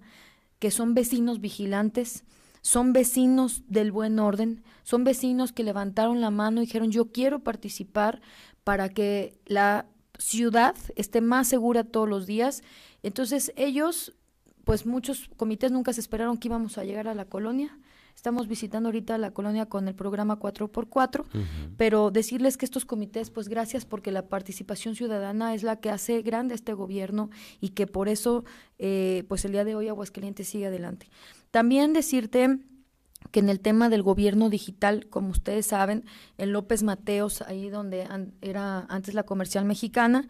que 0.59 0.71
son 0.71 0.93
vecinos 0.93 1.41
vigilantes, 1.41 2.23
son 2.61 2.93
vecinos 2.93 3.63
del 3.67 3.91
buen 3.91 4.19
orden, 4.19 4.63
son 4.83 5.03
vecinos 5.03 5.51
que 5.51 5.63
levantaron 5.63 6.21
la 6.21 6.31
mano 6.31 6.61
y 6.61 6.65
dijeron 6.65 6.91
yo 6.91 7.11
quiero 7.11 7.39
participar 7.39 8.21
para 8.63 8.89
que 8.89 9.39
la 9.45 9.87
ciudad 10.17 10.75
esté 10.95 11.21
más 11.21 11.47
segura 11.47 11.83
todos 11.83 12.07
los 12.07 12.27
días. 12.27 12.63
Entonces 13.03 13.51
ellos, 13.55 14.13
pues 14.63 14.85
muchos 14.85 15.29
comités 15.37 15.71
nunca 15.71 15.93
se 15.93 16.01
esperaron 16.01 16.37
que 16.37 16.47
íbamos 16.47 16.77
a 16.77 16.83
llegar 16.83 17.07
a 17.07 17.15
la 17.15 17.25
colonia. 17.25 17.77
Estamos 18.15 18.47
visitando 18.47 18.89
ahorita 18.89 19.17
la 19.17 19.31
colonia 19.31 19.65
con 19.65 19.87
el 19.87 19.95
programa 19.95 20.37
4x4, 20.37 21.25
pero 21.77 22.11
decirles 22.11 22.57
que 22.57 22.65
estos 22.65 22.85
comités, 22.85 23.31
pues 23.31 23.47
gracias 23.47 23.85
porque 23.85 24.11
la 24.11 24.27
participación 24.27 24.95
ciudadana 24.95 25.55
es 25.55 25.63
la 25.63 25.77
que 25.77 25.89
hace 25.89 26.21
grande 26.21 26.53
este 26.53 26.73
gobierno 26.73 27.29
y 27.61 27.69
que 27.69 27.87
por 27.87 28.09
eso, 28.09 28.43
eh, 28.77 29.23
pues 29.27 29.45
el 29.45 29.53
día 29.53 29.63
de 29.63 29.75
hoy 29.75 29.87
Aguascalientes 29.87 30.47
sigue 30.47 30.67
adelante. 30.67 31.07
También 31.51 31.93
decirte 31.93 32.59
que 33.31 33.39
en 33.39 33.49
el 33.49 33.59
tema 33.59 33.89
del 33.89 34.03
gobierno 34.03 34.49
digital, 34.49 35.07
como 35.09 35.29
ustedes 35.29 35.67
saben, 35.67 36.05
en 36.37 36.53
López 36.53 36.83
Mateos, 36.83 37.41
ahí 37.43 37.69
donde 37.69 38.07
era 38.41 38.85
antes 38.89 39.13
la 39.13 39.23
comercial 39.23 39.65
mexicana, 39.65 40.27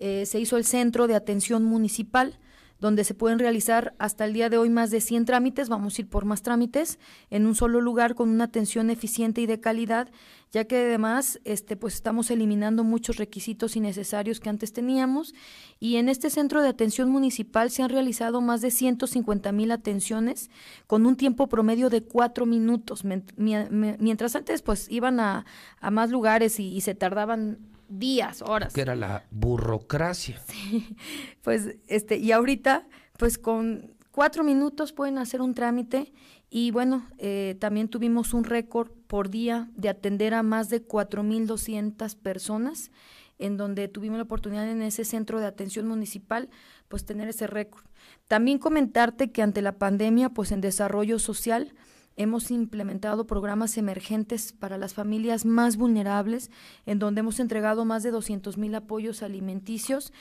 eh, 0.00 0.26
se 0.26 0.40
hizo 0.40 0.56
el 0.56 0.64
centro 0.64 1.06
de 1.06 1.14
atención 1.14 1.62
municipal 1.62 2.38
donde 2.82 3.04
se 3.04 3.14
pueden 3.14 3.38
realizar 3.38 3.94
hasta 4.00 4.24
el 4.24 4.32
día 4.32 4.50
de 4.50 4.58
hoy 4.58 4.68
más 4.68 4.90
de 4.90 5.00
100 5.00 5.24
trámites, 5.24 5.68
vamos 5.68 5.96
a 5.96 6.00
ir 6.00 6.08
por 6.08 6.24
más 6.24 6.42
trámites, 6.42 6.98
en 7.30 7.46
un 7.46 7.54
solo 7.54 7.80
lugar 7.80 8.16
con 8.16 8.28
una 8.28 8.42
atención 8.42 8.90
eficiente 8.90 9.40
y 9.40 9.46
de 9.46 9.60
calidad, 9.60 10.10
ya 10.50 10.64
que 10.64 10.78
además 10.78 11.38
este, 11.44 11.76
pues 11.76 11.94
estamos 11.94 12.32
eliminando 12.32 12.82
muchos 12.82 13.18
requisitos 13.18 13.76
innecesarios 13.76 14.40
que 14.40 14.50
antes 14.50 14.72
teníamos. 14.72 15.32
Y 15.78 15.94
en 15.94 16.08
este 16.08 16.28
centro 16.28 16.60
de 16.60 16.70
atención 16.70 17.08
municipal 17.08 17.70
se 17.70 17.84
han 17.84 17.88
realizado 17.88 18.40
más 18.40 18.60
de 18.62 18.72
150 18.72 19.52
mil 19.52 19.70
atenciones 19.70 20.50
con 20.88 21.06
un 21.06 21.14
tiempo 21.14 21.46
promedio 21.46 21.88
de 21.88 22.02
cuatro 22.02 22.46
minutos, 22.46 23.04
mientras 23.36 24.34
antes 24.34 24.60
pues 24.60 24.90
iban 24.90 25.20
a, 25.20 25.46
más 25.92 26.10
lugares 26.10 26.58
y 26.58 26.80
se 26.80 26.96
tardaban 26.96 27.58
días, 27.98 28.42
horas. 28.42 28.72
Que 28.72 28.80
era 28.80 28.96
la 28.96 29.24
burocracia. 29.30 30.40
Sí, 30.46 30.96
pues, 31.42 31.76
este, 31.86 32.16
y 32.16 32.32
ahorita, 32.32 32.86
pues 33.18 33.38
con 33.38 33.94
cuatro 34.10 34.44
minutos 34.44 34.92
pueden 34.92 35.18
hacer 35.18 35.40
un 35.40 35.54
trámite 35.54 36.12
y 36.54 36.70
bueno, 36.70 37.06
eh, 37.16 37.56
también 37.60 37.88
tuvimos 37.88 38.34
un 38.34 38.44
récord 38.44 38.90
por 39.06 39.30
día 39.30 39.70
de 39.74 39.88
atender 39.88 40.34
a 40.34 40.42
más 40.42 40.68
de 40.68 40.86
4.200 40.86 42.14
personas, 42.16 42.90
en 43.38 43.56
donde 43.56 43.88
tuvimos 43.88 44.18
la 44.18 44.24
oportunidad 44.24 44.68
en 44.70 44.82
ese 44.82 45.06
centro 45.06 45.40
de 45.40 45.46
atención 45.46 45.88
municipal, 45.88 46.50
pues 46.88 47.06
tener 47.06 47.28
ese 47.28 47.46
récord. 47.46 47.84
También 48.28 48.58
comentarte 48.58 49.32
que 49.32 49.40
ante 49.40 49.62
la 49.62 49.78
pandemia, 49.78 50.28
pues 50.28 50.52
en 50.52 50.60
desarrollo 50.60 51.18
social, 51.18 51.72
Hemos 52.16 52.50
implementado 52.50 53.26
programas 53.26 53.78
emergentes 53.78 54.52
para 54.52 54.78
las 54.78 54.94
familias 54.94 55.44
más 55.44 55.76
vulnerables, 55.76 56.50
en 56.86 56.98
donde 56.98 57.20
hemos 57.20 57.40
entregado 57.40 57.84
más 57.84 58.02
de 58.02 58.10
200 58.10 58.58
mil 58.58 58.74
apoyos 58.74 59.22
alimenticios. 59.22 60.12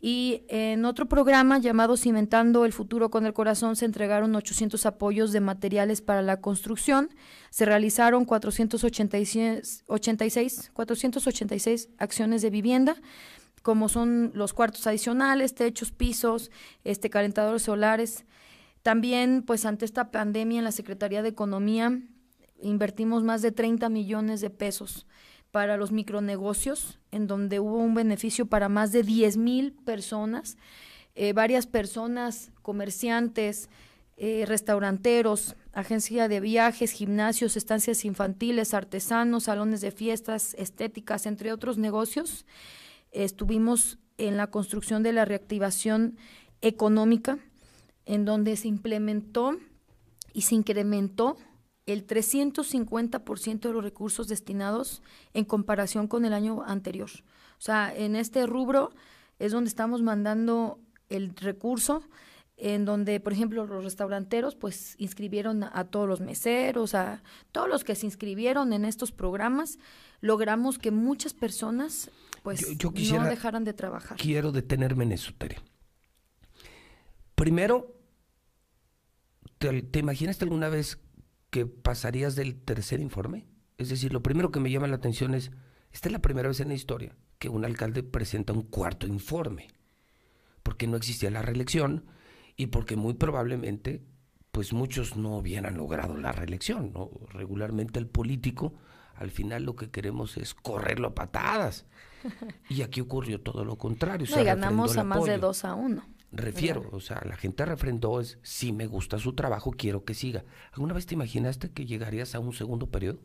Y 0.00 0.42
en 0.48 0.84
otro 0.84 1.06
programa 1.06 1.58
llamado 1.58 1.96
Cimentando 1.96 2.64
el 2.64 2.72
Futuro 2.72 3.10
con 3.10 3.26
el 3.26 3.32
Corazón 3.32 3.74
se 3.74 3.84
entregaron 3.84 4.34
800 4.34 4.86
apoyos 4.86 5.32
de 5.32 5.40
materiales 5.40 6.02
para 6.02 6.22
la 6.22 6.40
construcción. 6.40 7.10
Se 7.50 7.64
realizaron 7.64 8.24
486, 8.24 9.84
486 10.72 11.88
acciones 11.98 12.42
de 12.42 12.50
vivienda 12.50 12.96
como 13.62 13.88
son 13.88 14.30
los 14.34 14.54
cuartos 14.54 14.86
adicionales, 14.86 15.54
techos, 15.54 15.90
pisos, 15.90 16.50
este 16.84 17.10
calentadores 17.10 17.62
solares, 17.62 18.24
también, 18.82 19.42
pues 19.42 19.64
ante 19.64 19.84
esta 19.84 20.10
pandemia 20.10 20.58
en 20.58 20.64
la 20.64 20.72
Secretaría 20.72 21.22
de 21.22 21.28
Economía 21.28 22.00
invertimos 22.60 23.22
más 23.22 23.42
de 23.42 23.52
30 23.52 23.88
millones 23.88 24.40
de 24.40 24.50
pesos 24.50 25.06
para 25.50 25.76
los 25.76 25.92
micronegocios, 25.92 26.98
en 27.10 27.26
donde 27.26 27.60
hubo 27.60 27.78
un 27.78 27.94
beneficio 27.94 28.46
para 28.46 28.68
más 28.68 28.92
de 28.92 29.02
10 29.02 29.36
mil 29.36 29.72
personas, 29.72 30.56
eh, 31.14 31.32
varias 31.32 31.66
personas, 31.66 32.50
comerciantes, 32.62 33.68
eh, 34.16 34.44
restauranteros, 34.46 35.56
agencia 35.72 36.28
de 36.28 36.40
viajes, 36.40 36.90
gimnasios, 36.90 37.56
estancias 37.56 38.04
infantiles, 38.04 38.74
artesanos, 38.74 39.44
salones 39.44 39.80
de 39.80 39.92
fiestas, 39.92 40.54
estéticas, 40.58 41.26
entre 41.26 41.52
otros 41.52 41.78
negocios. 41.78 42.44
Estuvimos 43.12 43.98
en 44.18 44.36
la 44.36 44.48
construcción 44.48 45.02
de 45.02 45.12
la 45.12 45.24
reactivación 45.24 46.16
económica, 46.60 47.38
en 48.08 48.24
donde 48.24 48.56
se 48.56 48.66
implementó 48.66 49.56
y 50.32 50.40
se 50.40 50.54
incrementó 50.54 51.36
el 51.86 52.06
350% 52.06 53.60
de 53.60 53.72
los 53.72 53.84
recursos 53.84 54.28
destinados 54.28 55.02
en 55.34 55.44
comparación 55.44 56.08
con 56.08 56.24
el 56.24 56.32
año 56.32 56.62
anterior. 56.64 57.10
O 57.58 57.60
sea, 57.60 57.94
en 57.94 58.16
este 58.16 58.46
rubro 58.46 58.90
es 59.38 59.52
donde 59.52 59.68
estamos 59.68 60.02
mandando 60.02 60.80
el 61.10 61.36
recurso, 61.36 62.02
en 62.56 62.86
donde, 62.86 63.20
por 63.20 63.34
ejemplo, 63.34 63.66
los 63.66 63.84
restauranteros 63.84 64.56
pues 64.56 64.94
inscribieron 64.98 65.62
a, 65.62 65.84
todos 65.84 66.08
los 66.08 66.20
meseros, 66.20 66.94
a 66.94 67.22
todos 67.52 67.68
los 67.68 67.84
que 67.84 67.94
se 67.94 68.06
inscribieron 68.06 68.72
en 68.72 68.84
estos 68.84 69.12
programas, 69.12 69.78
logramos 70.20 70.78
que 70.78 70.90
muchas 70.90 71.34
personas 71.34 72.10
pues 72.42 72.66
no 72.82 73.24
dejaran 73.24 73.64
de 73.64 73.74
trabajar. 73.74 74.16
Quiero 74.16 74.50
detenerme 74.50 75.04
en 75.04 75.12
eso, 75.12 75.32
Tere. 75.36 75.58
Primero, 77.34 77.97
¿te, 79.58 79.82
¿te 79.82 79.98
imaginaste 79.98 80.44
alguna 80.44 80.68
vez 80.68 80.98
que 81.50 81.66
pasarías 81.66 82.36
del 82.36 82.56
tercer 82.56 83.00
informe? 83.00 83.46
Es 83.76 83.88
decir, 83.88 84.12
lo 84.12 84.22
primero 84.22 84.50
que 84.50 84.60
me 84.60 84.70
llama 84.70 84.88
la 84.88 84.96
atención 84.96 85.34
es, 85.34 85.50
esta 85.92 86.08
es 86.08 86.12
la 86.12 86.20
primera 86.20 86.48
vez 86.48 86.60
en 86.60 86.68
la 86.68 86.74
historia 86.74 87.16
que 87.38 87.48
un 87.48 87.64
alcalde 87.64 88.02
presenta 88.02 88.52
un 88.52 88.62
cuarto 88.62 89.06
informe, 89.06 89.68
porque 90.62 90.86
no 90.86 90.96
existía 90.96 91.30
la 91.30 91.42
reelección 91.42 92.04
y 92.56 92.66
porque 92.66 92.96
muy 92.96 93.14
probablemente 93.14 94.02
pues 94.50 94.72
muchos 94.72 95.16
no 95.16 95.36
hubieran 95.36 95.76
logrado 95.76 96.16
la 96.16 96.32
reelección, 96.32 96.92
¿no? 96.92 97.10
Regularmente 97.30 98.00
el 98.00 98.08
político 98.08 98.74
al 99.14 99.30
final 99.30 99.64
lo 99.64 99.76
que 99.76 99.90
queremos 99.90 100.36
es 100.36 100.54
correrlo 100.54 101.08
a 101.08 101.14
patadas. 101.14 101.86
Y 102.68 102.82
aquí 102.82 103.00
ocurrió 103.00 103.40
todo 103.40 103.64
lo 103.64 103.78
contrario. 103.78 104.26
No, 104.28 104.40
y 104.40 104.44
ganamos 104.44 104.96
a 104.96 105.04
más 105.04 105.24
de 105.24 105.38
dos 105.38 105.64
a 105.64 105.74
uno. 105.74 106.04
Refiero, 106.30 106.88
o 106.92 107.00
sea, 107.00 107.22
la 107.24 107.36
gente 107.36 107.64
refrendó 107.64 108.20
es, 108.20 108.38
si 108.42 108.72
me 108.72 108.86
gusta 108.86 109.18
su 109.18 109.32
trabajo, 109.34 109.70
quiero 109.70 110.04
que 110.04 110.12
siga. 110.12 110.44
¿Alguna 110.72 110.92
vez 110.92 111.06
te 111.06 111.14
imaginaste 111.14 111.70
que 111.70 111.86
llegarías 111.86 112.34
a 112.34 112.38
un 112.38 112.52
segundo 112.52 112.90
periodo? 112.90 113.18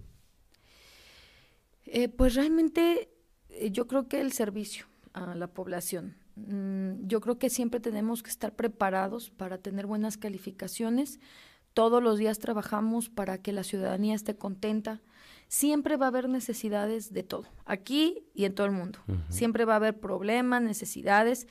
Eh, 1.85 2.07
pues 2.07 2.35
realmente 2.35 3.09
eh, 3.49 3.71
yo 3.71 3.87
creo 3.87 4.07
que 4.07 4.21
el 4.21 4.31
servicio 4.31 4.85
a 5.11 5.35
la 5.35 5.47
población. 5.47 6.15
Mm, 6.35 7.05
yo 7.05 7.19
creo 7.21 7.37
que 7.37 7.49
siempre 7.49 7.79
tenemos 7.79 8.23
que 8.23 8.29
estar 8.29 8.55
preparados 8.55 9.29
para 9.29 9.57
tener 9.57 9.85
buenas 9.85 10.17
calificaciones. 10.17 11.19
Todos 11.73 12.01
los 12.01 12.17
días 12.17 12.39
trabajamos 12.39 13.09
para 13.09 13.37
que 13.37 13.51
la 13.51 13.63
ciudadanía 13.63 14.15
esté 14.15 14.35
contenta. 14.35 15.01
Siempre 15.47 15.97
va 15.97 16.05
a 16.05 16.09
haber 16.09 16.29
necesidades 16.29 17.13
de 17.13 17.23
todo, 17.23 17.45
aquí 17.65 18.25
y 18.33 18.45
en 18.45 18.55
todo 18.55 18.65
el 18.65 18.73
mundo. 18.73 18.99
Siempre 19.29 19.65
va 19.65 19.73
a 19.73 19.75
haber 19.75 19.99
problemas, 19.99 20.63
necesidades, 20.63 21.47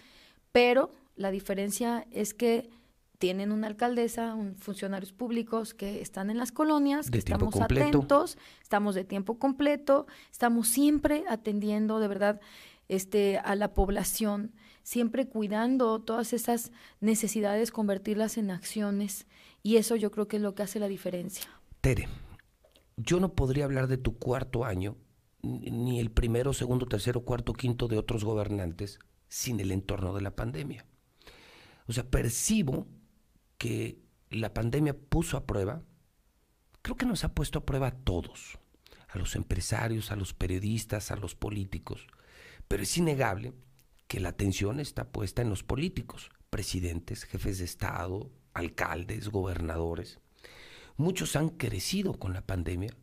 pero 0.50 0.90
la 1.16 1.30
diferencia 1.30 2.06
es 2.10 2.34
que 2.34 2.70
tienen 3.18 3.52
una 3.52 3.68
alcaldesa, 3.68 4.34
un, 4.34 4.56
funcionarios 4.56 5.12
públicos 5.12 5.74
que 5.74 6.00
están 6.00 6.28
en 6.28 6.38
las 6.38 6.50
colonias, 6.50 7.08
que 7.08 7.18
estamos 7.18 7.54
atentos, 7.60 8.36
estamos 8.60 8.96
de 8.96 9.04
tiempo 9.04 9.38
completo, 9.38 10.08
estamos 10.32 10.66
siempre 10.66 11.22
atendiendo 11.28 12.00
de 12.00 12.08
verdad 12.08 12.40
este 12.88 13.38
a 13.38 13.54
la 13.54 13.74
población, 13.74 14.52
siempre 14.82 15.28
cuidando 15.28 16.00
todas 16.00 16.32
esas 16.32 16.72
necesidades, 17.00 17.70
convertirlas 17.70 18.38
en 18.38 18.50
acciones 18.50 19.28
y 19.62 19.76
eso 19.76 19.94
yo 19.94 20.10
creo 20.10 20.26
que 20.26 20.38
es 20.38 20.42
lo 20.42 20.56
que 20.56 20.64
hace 20.64 20.80
la 20.80 20.88
diferencia. 20.88 21.48
Tere, 21.80 22.08
yo 22.96 23.20
no 23.20 23.34
podría 23.34 23.66
hablar 23.66 23.86
de 23.86 23.98
tu 23.98 24.18
cuarto 24.18 24.64
año 24.64 24.96
ni 25.42 26.00
el 26.00 26.10
primero, 26.10 26.52
segundo, 26.52 26.86
tercero, 26.86 27.24
cuarto, 27.24 27.52
quinto 27.52 27.86
de 27.86 27.98
otros 27.98 28.24
gobernantes 28.24 28.98
sin 29.28 29.60
el 29.60 29.70
entorno 29.70 30.12
de 30.12 30.22
la 30.22 30.34
pandemia. 30.34 30.86
O 31.86 31.92
sea, 31.92 32.10
percibo 32.10 32.86
que 33.58 33.98
la 34.30 34.54
pandemia 34.54 34.96
puso 34.96 35.36
a 35.36 35.46
prueba, 35.46 35.82
creo 36.82 36.96
que 36.96 37.06
nos 37.06 37.24
ha 37.24 37.34
puesto 37.34 37.60
a 37.60 37.66
prueba 37.66 37.88
a 37.88 37.96
todos, 37.96 38.58
a 39.08 39.18
los 39.18 39.36
empresarios, 39.36 40.10
a 40.10 40.16
los 40.16 40.34
periodistas, 40.34 41.10
a 41.10 41.16
los 41.16 41.34
políticos, 41.34 42.06
pero 42.68 42.82
es 42.82 42.96
innegable 42.96 43.52
que 44.08 44.20
la 44.20 44.30
atención 44.30 44.80
está 44.80 45.10
puesta 45.10 45.42
en 45.42 45.50
los 45.50 45.62
políticos, 45.62 46.30
presidentes, 46.50 47.24
jefes 47.24 47.58
de 47.58 47.64
Estado, 47.64 48.30
alcaldes, 48.54 49.28
gobernadores. 49.28 50.20
Muchos 50.96 51.36
han 51.36 51.50
crecido 51.50 52.18
con 52.18 52.32
la 52.32 52.46
pandemia 52.46 52.94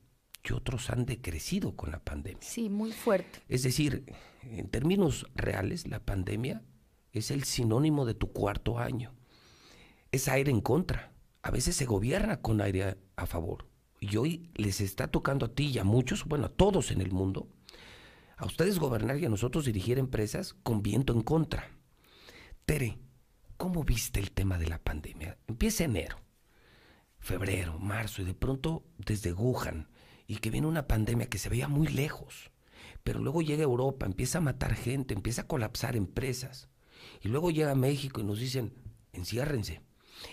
y 0.43 0.53
otros 0.53 0.90
han 0.90 1.06
decrecido 1.06 1.75
con 1.75 1.91
la 1.91 2.03
pandemia. 2.03 2.41
Sí, 2.41 2.69
muy 2.69 2.91
fuerte. 2.91 3.40
Es 3.48 3.64
decir, 3.64 4.06
en 4.43 4.69
términos 4.69 5.25
reales, 5.35 5.88
la 5.88 5.99
pandemia 5.99 6.61
es 7.11 7.31
el 7.31 7.43
sinónimo 7.43 8.05
de 8.05 8.13
tu 8.13 8.31
cuarto 8.31 8.79
año 8.79 9.13
es 10.11 10.27
aire 10.27 10.51
en 10.51 10.61
contra. 10.61 11.13
A 11.41 11.51
veces 11.51 11.75
se 11.75 11.85
gobierna 11.85 12.41
con 12.41 12.61
aire 12.61 12.97
a, 13.15 13.25
favor. 13.25 13.67
Y 13.99 14.17
hoy 14.17 14.49
les 14.55 14.81
está 14.81 15.07
tocando 15.07 15.45
a 15.45 15.53
ti 15.53 15.67
y 15.67 15.79
a 15.79 15.83
muchos, 15.83 16.25
bueno, 16.25 16.45
a 16.45 16.53
todos 16.53 16.91
en 16.91 17.01
el 17.01 17.11
mundo, 17.11 17.49
a 18.38 18.45
ustedes 18.45 18.79
gobernar 18.79 19.17
y 19.17 19.25
a 19.25 19.29
nosotros 19.29 19.65
dirigir 19.65 19.99
empresas 19.99 20.53
con 20.63 20.81
viento 20.81 21.13
en 21.13 21.21
contra. 21.21 21.69
Tere, 22.65 22.97
¿cómo 23.57 23.83
viste 23.83 24.19
el 24.19 24.31
tema 24.31 24.57
de 24.57 24.67
la 24.67 24.79
pandemia? 24.79 25.38
Empieza 25.47 25.83
enero, 25.83 26.17
febrero, 27.19 27.77
marzo 27.77 28.21
y 28.21 28.25
de 28.25 28.33
pronto 28.33 28.85
desde 28.97 29.33
Wuhan 29.33 29.89
y 30.27 30.38
que 30.38 30.49
viene 30.49 30.67
una 30.67 30.88
pandemia 30.88 31.27
que 31.27 31.39
se 31.39 31.49
veía 31.49 31.67
muy 31.67 31.88
lejos, 31.88 32.51
pero 33.03 33.19
luego 33.19 33.41
llega 33.41 33.63
Europa, 33.63 34.05
empieza 34.05 34.38
a 34.38 34.41
matar 34.41 34.75
gente, 34.75 35.13
empieza 35.13 35.41
a 35.41 35.47
colapsar 35.47 35.97
empresas 35.97 36.69
y 37.22 37.27
luego 37.27 37.51
llega 37.51 37.75
México 37.75 38.22
y 38.22 38.23
nos 38.23 38.39
dicen, 38.39 38.73
enciérrense 39.14 39.81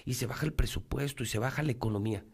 y 0.05 0.15
se 0.15 0.27
baja 0.27 0.47
el 0.47 0.53
presupuesto 0.53 1.23
y 1.23 1.27
se 1.27 1.39
baja 1.39 1.63
la 1.63 1.73
economía. 1.73 2.25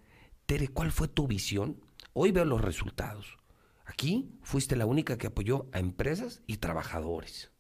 Tere, 0.47 0.69
¿cuál 0.69 0.93
fue 0.93 1.09
tu 1.09 1.27
visión? 1.27 1.81
Hoy 2.13 2.33
veo 2.33 2.45
los 2.45 2.61
resultados. 2.61 3.39
Aquí 3.85 4.39
fuiste 4.43 4.77
la 4.77 4.87
única 4.87 5.19
que 5.19 5.27
apoyó 5.27 5.69
a 5.73 5.79
empresas 5.79 6.43
y 6.47 6.59
trabajadores. 6.59 7.51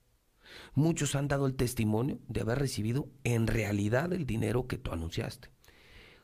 Muchos 0.74 1.14
han 1.14 1.28
dado 1.28 1.46
el 1.46 1.54
testimonio 1.54 2.20
de 2.28 2.42
haber 2.42 2.58
recibido 2.58 3.08
en 3.24 3.46
realidad 3.46 4.12
el 4.12 4.26
dinero 4.26 4.66
que 4.66 4.78
tú 4.78 4.92
anunciaste. 4.92 5.50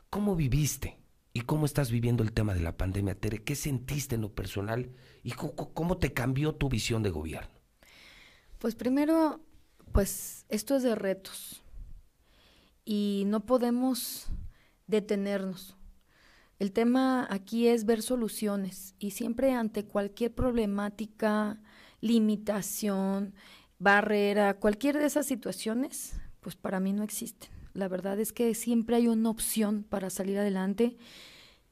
¿Cómo 0.09 0.35
viviste 0.35 0.99
y 1.33 1.41
cómo 1.41 1.65
estás 1.65 1.91
viviendo 1.91 2.23
el 2.23 2.31
tema 2.31 2.53
de 2.53 2.61
la 2.61 2.77
pandemia, 2.77 3.15
Tere? 3.15 3.43
¿Qué 3.43 3.55
sentiste 3.55 4.15
en 4.15 4.21
lo 4.21 4.33
personal 4.33 4.91
y 5.23 5.31
cómo, 5.31 5.97
te 5.97 6.13
cambió 6.13 6.55
tu 6.55 6.69
visión 6.69 7.03
de 7.03 7.09
gobierno? 7.09 7.59
Pues 8.57 8.75
primero, 8.75 9.41
pues 9.91 10.45
esto 10.49 10.75
es 10.75 10.83
de 10.83 10.95
retos 10.95 11.61
y 12.85 13.23
no 13.27 13.45
podemos 13.45 14.27
detenernos. 14.87 15.75
El 16.57 16.71
tema 16.71 17.27
aquí 17.29 17.67
es 17.67 17.85
ver 17.85 18.01
soluciones 18.01 18.95
y 18.99 19.11
siempre 19.11 19.53
ante 19.53 19.85
cualquier 19.85 20.33
problemática, 20.33 21.61
limitación, 22.01 23.33
barrera, 23.77 24.55
cualquier 24.55 24.97
de 24.97 25.05
esas 25.05 25.25
situaciones, 25.25 26.19
pues 26.41 26.55
para 26.55 26.79
mí 26.79 26.91
no 26.91 27.03
existen. 27.03 27.49
La 27.73 27.87
verdad 27.87 28.19
es 28.19 28.33
que 28.33 28.53
siempre 28.55 28.97
hay 28.97 29.07
una 29.07 29.29
opción 29.29 29.83
para 29.83 30.09
salir 30.09 30.37
adelante 30.37 30.97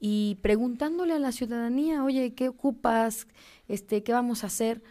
y 0.00 0.36
preguntándole 0.42 1.14
a 1.14 1.18
la 1.18 1.32
ciudadanía, 1.32 2.04
oye, 2.04 2.34
¿qué 2.34 2.48
ocupas? 2.48 3.26
Este, 3.66 4.02
¿Qué 4.02 4.12
vamos 4.12 4.44
a 4.44 4.46
hacer? 4.46 4.82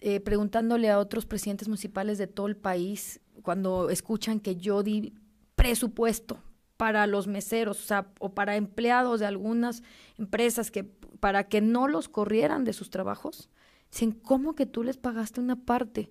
Eh, 0.00 0.20
preguntándole 0.20 0.90
a 0.90 0.98
otros 0.98 1.24
presidentes 1.24 1.68
municipales 1.68 2.18
de 2.18 2.26
todo 2.26 2.48
el 2.48 2.56
país, 2.56 3.20
cuando 3.42 3.88
escuchan 3.88 4.40
que 4.40 4.56
yo 4.56 4.82
di 4.82 5.14
presupuesto 5.54 6.42
para 6.76 7.06
los 7.06 7.26
meseros, 7.26 7.82
o 7.82 7.86
sea, 7.86 8.12
o 8.20 8.34
para 8.34 8.56
empleados 8.56 9.20
de 9.20 9.26
algunas 9.26 9.82
empresas 10.18 10.70
que 10.70 10.84
para 10.84 11.48
que 11.48 11.62
no 11.62 11.88
los 11.88 12.08
corrieran 12.08 12.64
de 12.64 12.74
sus 12.74 12.90
trabajos. 12.90 13.48
Dicen, 13.90 14.12
¿cómo 14.12 14.54
que 14.54 14.66
tú 14.66 14.82
les 14.82 14.98
pagaste 14.98 15.40
una 15.40 15.56
parte? 15.56 16.10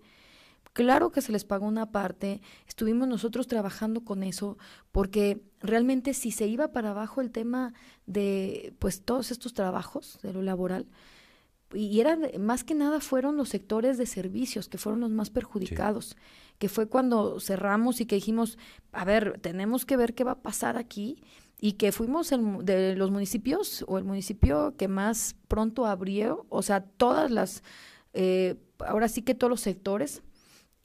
Claro 0.73 1.11
que 1.11 1.21
se 1.21 1.31
les 1.31 1.45
pagó 1.45 1.67
una 1.67 1.91
parte, 1.91 2.41
estuvimos 2.67 3.07
nosotros 3.07 3.47
trabajando 3.47 4.03
con 4.03 4.23
eso, 4.23 4.57
porque 4.91 5.41
realmente 5.61 6.13
si 6.13 6.31
se 6.31 6.47
iba 6.47 6.73
para 6.73 6.89
abajo 6.89 7.21
el 7.21 7.31
tema 7.31 7.73
de 8.07 8.73
pues 8.79 9.01
todos 9.01 9.31
estos 9.31 9.53
trabajos 9.53 10.19
de 10.21 10.33
lo 10.33 10.41
laboral, 10.41 10.87
y 11.73 11.99
eran 11.99 12.27
más 12.39 12.63
que 12.63 12.75
nada 12.75 12.99
fueron 12.99 13.37
los 13.37 13.49
sectores 13.49 13.97
de 13.97 14.05
servicios 14.05 14.69
que 14.69 14.77
fueron 14.77 15.01
los 15.01 15.09
más 15.09 15.29
perjudicados 15.29 16.15
que 16.57 16.69
fue 16.69 16.87
cuando 16.87 17.39
cerramos 17.39 17.99
y 18.01 18.05
que 18.05 18.15
dijimos, 18.15 18.57
a 18.91 19.05
ver, 19.05 19.39
tenemos 19.41 19.85
que 19.85 19.97
ver 19.97 20.13
qué 20.13 20.23
va 20.23 20.31
a 20.31 20.41
pasar 20.41 20.77
aquí 20.77 21.21
y 21.59 21.73
que 21.73 21.91
fuimos 21.91 22.29
de 22.29 22.95
los 22.95 23.11
municipios 23.11 23.83
o 23.87 23.97
el 23.97 24.03
municipio 24.03 24.75
que 24.77 24.87
más 24.87 25.35
pronto 25.47 25.85
abrió, 25.85 26.45
o 26.49 26.61
sea, 26.61 26.81
todas 26.81 27.31
las, 27.31 27.63
eh, 28.13 28.55
ahora 28.79 29.07
sí 29.07 29.21
que 29.21 29.35
todos 29.35 29.49
los 29.49 29.61
sectores 29.61 30.21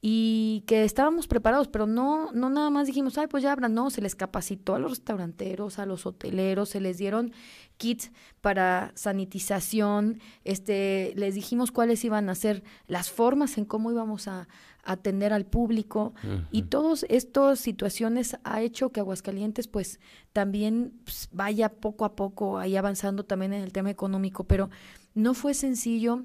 y 0.03 0.65
que 0.67 0.85
estábamos 0.85 1.27
preparados, 1.27 1.69
pero 1.69 1.87
no, 1.87 2.33
no 2.33 2.49
nada 2.49 2.71
más 2.71 2.87
dijimos, 2.87 3.19
ay, 3.19 3.27
pues 3.27 3.43
ya 3.43 3.53
abran, 3.53 3.75
no, 3.75 3.91
se 3.91 4.01
les 4.01 4.15
capacitó 4.15 4.75
a 4.75 4.79
los 4.79 4.93
restauranteros, 4.93 5.79
a 5.79 5.85
los 5.85 6.07
hoteleros, 6.07 6.71
se 6.71 6.81
les 6.81 6.97
dieron 6.97 7.33
kits 7.77 8.11
para 8.41 8.93
sanitización, 8.95 10.19
este, 10.45 11.13
les 11.17 11.35
dijimos 11.35 11.71
cuáles 11.71 12.03
iban 12.05 12.31
a 12.31 12.35
ser 12.35 12.63
las 12.87 13.11
formas 13.11 13.59
en 13.59 13.67
cómo 13.67 13.91
íbamos 13.91 14.27
a 14.27 14.49
atender 14.83 15.35
al 15.35 15.45
público 15.45 16.15
y 16.51 16.63
todas 16.63 17.05
estas 17.11 17.61
situaciones 17.61 18.39
ha 18.45 18.63
hecho 18.63 18.93
que 18.93 19.01
Aguascalientes 19.01 19.69
pues 19.69 20.01
también 20.33 20.95
pues, 21.05 21.29
vaya 21.33 21.69
poco 21.69 22.07
a 22.07 22.17
poco 22.17 22.59
ahí 22.59 22.77
avanzando 22.77 23.25
también 23.27 23.53
en 23.53 23.63
el 23.63 23.73
tema 23.73 23.91
económico, 23.91 24.45
pero 24.45 24.71
no 25.15 25.35
fue 25.35 25.53
sencillo 25.53 26.25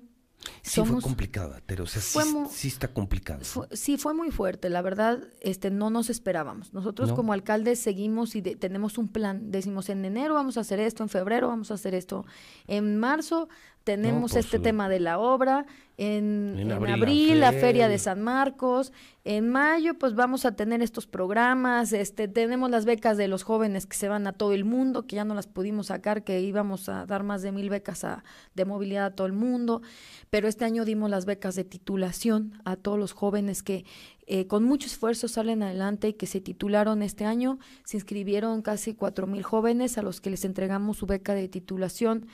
Sí 0.62 0.82
fue 0.84 1.02
complicado, 1.02 1.56
pero 1.66 1.86
sí, 1.86 2.68
está 2.68 2.88
complicado. 2.88 3.42
sí, 3.72 3.98
fue 3.98 4.14
muy 4.14 4.32
fuerte, 4.32 4.70
la 4.70 4.82
verdad, 4.82 5.24
este 5.42 5.72
no 5.72 5.90
nos 5.90 6.10
esperábamos. 6.10 6.74
Nosotros 6.74 7.14
como 7.14 7.34
alcaldes 7.34 7.80
seguimos 7.80 8.36
y 8.36 8.42
tenemos 8.42 8.98
un 8.98 9.08
plan. 9.08 9.52
Decimos, 9.52 9.90
en 9.90 10.06
enero 10.06 10.34
vamos 10.34 10.58
a 10.58 10.62
hacer 10.62 10.80
esto, 10.80 11.04
en 11.04 11.10
febrero 11.10 11.48
vamos 11.48 11.72
a 11.72 11.76
hacer 11.76 11.94
esto, 11.94 12.26
en 12.68 12.98
marzo 12.98 13.48
tenemos 13.86 14.36
este 14.36 14.60
tema 14.60 14.90
de 14.90 15.00
la 15.00 15.20
obra, 15.20 15.68
en, 15.98 16.72
abril, 16.72 17.40
la, 17.40 17.54
feria 17.54 17.88
de 17.88 18.00
San 18.00 18.22
Marcos, 18.22 18.92
en 19.24 19.48
mayo 19.48 19.94
pues 19.94 20.14
vamos 20.14 20.44
a 20.44 20.54
tener 20.54 20.82
estos 20.82 21.08
programas, 21.08 21.94
este 21.94 22.28
tenemos 22.28 22.70
las 22.70 22.84
becas 22.84 23.16
de 23.16 23.30
los 23.30 23.44
jóvenes 23.44 23.86
que 23.86 23.96
se 23.96 24.10
van 24.10 24.28
a 24.28 24.34
todo 24.34 24.54
el 24.54 24.66
mundo, 24.66 25.06
que 25.08 25.16
ya 25.16 25.24
no 25.24 25.36
las 25.36 25.48
pudimos 25.48 25.88
sacar, 25.88 26.24
que 26.24 26.42
íbamos 26.42 26.90
a 26.90 27.06
dar 27.06 27.24
más 27.24 27.44
de 27.44 27.54
mil 27.54 27.70
becas 27.70 28.04
a, 28.04 28.24
de 28.56 28.66
movilidad 28.66 29.06
a 29.06 29.16
todo 29.16 29.28
el 29.28 29.34
mundo, 29.34 29.84
pero 30.32 30.48
este 30.48 30.66
año 30.66 30.84
dimos 30.84 31.10
las 31.10 31.26
becas 31.26 31.56
de 31.56 31.64
titulación 31.64 32.60
a 32.66 32.76
todos 32.76 33.00
los 33.00 33.14
jóvenes 33.14 33.64
que 33.64 33.86
eh, 34.26 34.48
con 34.48 34.64
mucho 34.64 34.88
esfuerzo 34.88 35.28
salen 35.28 35.62
adelante 35.62 36.10
y 36.10 36.14
que 36.14 36.26
se 36.26 36.42
titularon 36.42 37.04
este 37.04 37.24
año, 37.24 37.60
se 37.84 37.98
inscribieron 37.98 38.64
casi 38.64 38.96
cuatro 38.96 39.28
mil 39.28 39.44
jóvenes 39.44 40.00
a 40.00 40.02
los 40.02 40.20
que 40.20 40.32
les 40.32 40.44
entregamos 40.44 40.98
su 40.98 41.06
beca 41.06 41.36
de 41.36 41.48
titulación. 41.48 42.26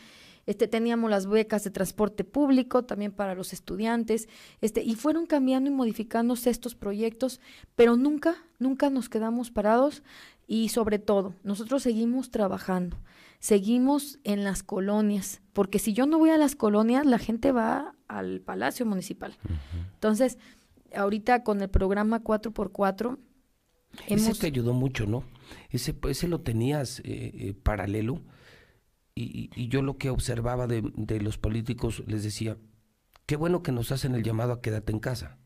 Este, 0.46 0.68
teníamos 0.68 1.10
las 1.10 1.28
becas 1.28 1.64
de 1.64 1.72
transporte 1.72 2.24
público 2.24 2.84
también 2.84 3.12
para 3.12 3.36
los 3.36 3.54
estudiantes, 3.54 4.28
este, 4.62 4.84
y 4.84 4.96
fueron 4.96 5.26
cambiando 5.26 5.70
y 5.70 5.74
modificándose 5.74 6.50
estos 6.50 6.76
proyectos, 6.76 7.40
pero 7.76 7.96
nunca, 7.96 8.36
nunca 8.60 8.90
nos 8.90 9.10
quedamos 9.10 9.52
parados 9.52 10.04
y 10.48 10.70
sobre 10.70 11.00
todo, 11.00 11.36
nosotros 11.44 11.84
seguimos 11.84 12.32
trabajando, 12.32 12.98
seguimos 13.40 14.20
en 14.24 14.44
las 14.44 14.64
colonias, 14.64 15.42
porque 15.54 15.80
si 15.80 15.94
yo 15.94 16.06
no 16.06 16.18
voy 16.18 16.32
a 16.32 16.38
las 16.38 16.56
colonias, 16.56 17.06
la 17.06 17.20
gente 17.20 17.52
va 17.52 17.96
al 18.08 18.42
Palacio 18.42 18.86
Municipal. 18.86 19.38
Entonces, 19.94 20.38
ahorita 20.94 21.44
con 21.44 21.62
el 21.62 21.70
programa 21.70 22.22
4x4, 22.22 23.18
Ese 24.08 24.34
te 24.34 24.48
ayudó 24.48 24.74
mucho, 24.74 25.06
¿no? 25.06 25.24
Ese, 25.70 25.96
ese 26.10 26.28
lo 26.28 26.42
tenías 26.42 27.00
eh, 27.00 27.32
eh, 27.34 27.54
paralelo 27.54 28.22
y, 29.16 29.68
yo 29.68 29.82
lo 29.82 29.98
que 29.98 30.10
observaba 30.10 30.68
de, 30.68 30.82
los 31.22 31.38
políticos 31.38 32.04
les 32.08 32.24
decía, 32.24 32.58
qué 33.26 33.36
bueno 33.36 33.64
que 33.64 33.72
nos 33.72 33.92
hacen 33.92 34.16
el 34.16 34.24
llamado 34.24 34.54
a 34.54 34.62
quédate 34.62 34.92
en 34.92 35.00
casa, 35.00 35.38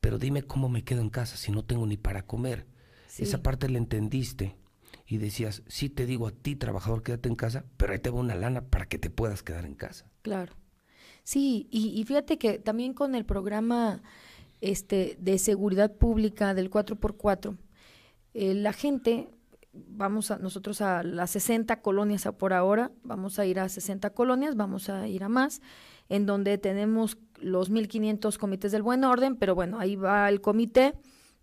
pero 0.00 0.18
dime 0.18 0.42
cómo 0.42 0.68
me 0.68 0.84
quedo 0.84 1.00
en 1.00 1.10
casa 1.10 1.36
si 1.36 1.52
no 1.52 1.64
tengo 1.64 1.86
ni 1.86 1.96
para 1.96 2.26
comer. 2.26 2.66
Esa 3.16 3.42
parte 3.42 3.68
la 3.68 3.78
entendiste 3.78 4.56
y 5.06 5.18
decías, 5.18 5.62
sí 5.68 5.88
te 5.88 6.04
digo 6.04 6.26
a 6.26 6.32
ti, 6.32 6.56
trabajador, 6.56 7.02
quédate 7.02 7.28
en 7.28 7.36
casa, 7.36 7.64
pero 7.76 7.92
ahí 7.92 8.00
te 8.00 8.10
va 8.10 8.18
una 8.18 8.34
lana 8.34 8.62
para 8.62 8.86
que 8.86 8.98
te 8.98 9.10
puedas 9.10 9.42
quedar 9.42 9.64
en 9.66 9.74
casa. 9.74 10.10
Claro. 10.22 10.54
Sí, 11.22 11.68
y, 11.70 12.02
fíjate 12.04 12.38
que 12.38 12.58
también 12.58 12.92
con 12.92 13.14
el 13.14 13.24
programa 13.24 14.02
este, 14.60 15.16
de 15.20 15.38
seguridad 15.38 15.94
pública 15.96 16.54
del 16.54 16.70
4x4, 16.70 17.56
eh, 18.34 18.54
la 18.54 18.72
gente 18.72 19.28
vamos 19.74 20.30
a 20.30 20.38
nosotros 20.38 20.80
a 20.80 21.02
las 21.02 21.30
60 21.30 21.80
colonias 21.82 22.28
por 22.38 22.52
ahora, 22.52 22.92
vamos 23.02 23.38
a 23.38 23.46
ir 23.46 23.58
a 23.60 23.68
60 23.68 24.10
colonias, 24.10 24.56
vamos 24.56 24.88
a 24.88 25.06
ir 25.08 25.24
a 25.24 25.28
más, 25.28 25.60
en 26.08 26.26
donde 26.26 26.58
tenemos 26.58 27.18
los 27.40 27.70
1500 27.70 28.38
comités 28.38 28.72
del 28.72 28.82
buen 28.82 29.04
orden, 29.04 29.36
pero 29.36 29.54
bueno, 29.54 29.78
ahí 29.80 29.96
va 29.96 30.28
el 30.28 30.40
comité, 30.40 30.94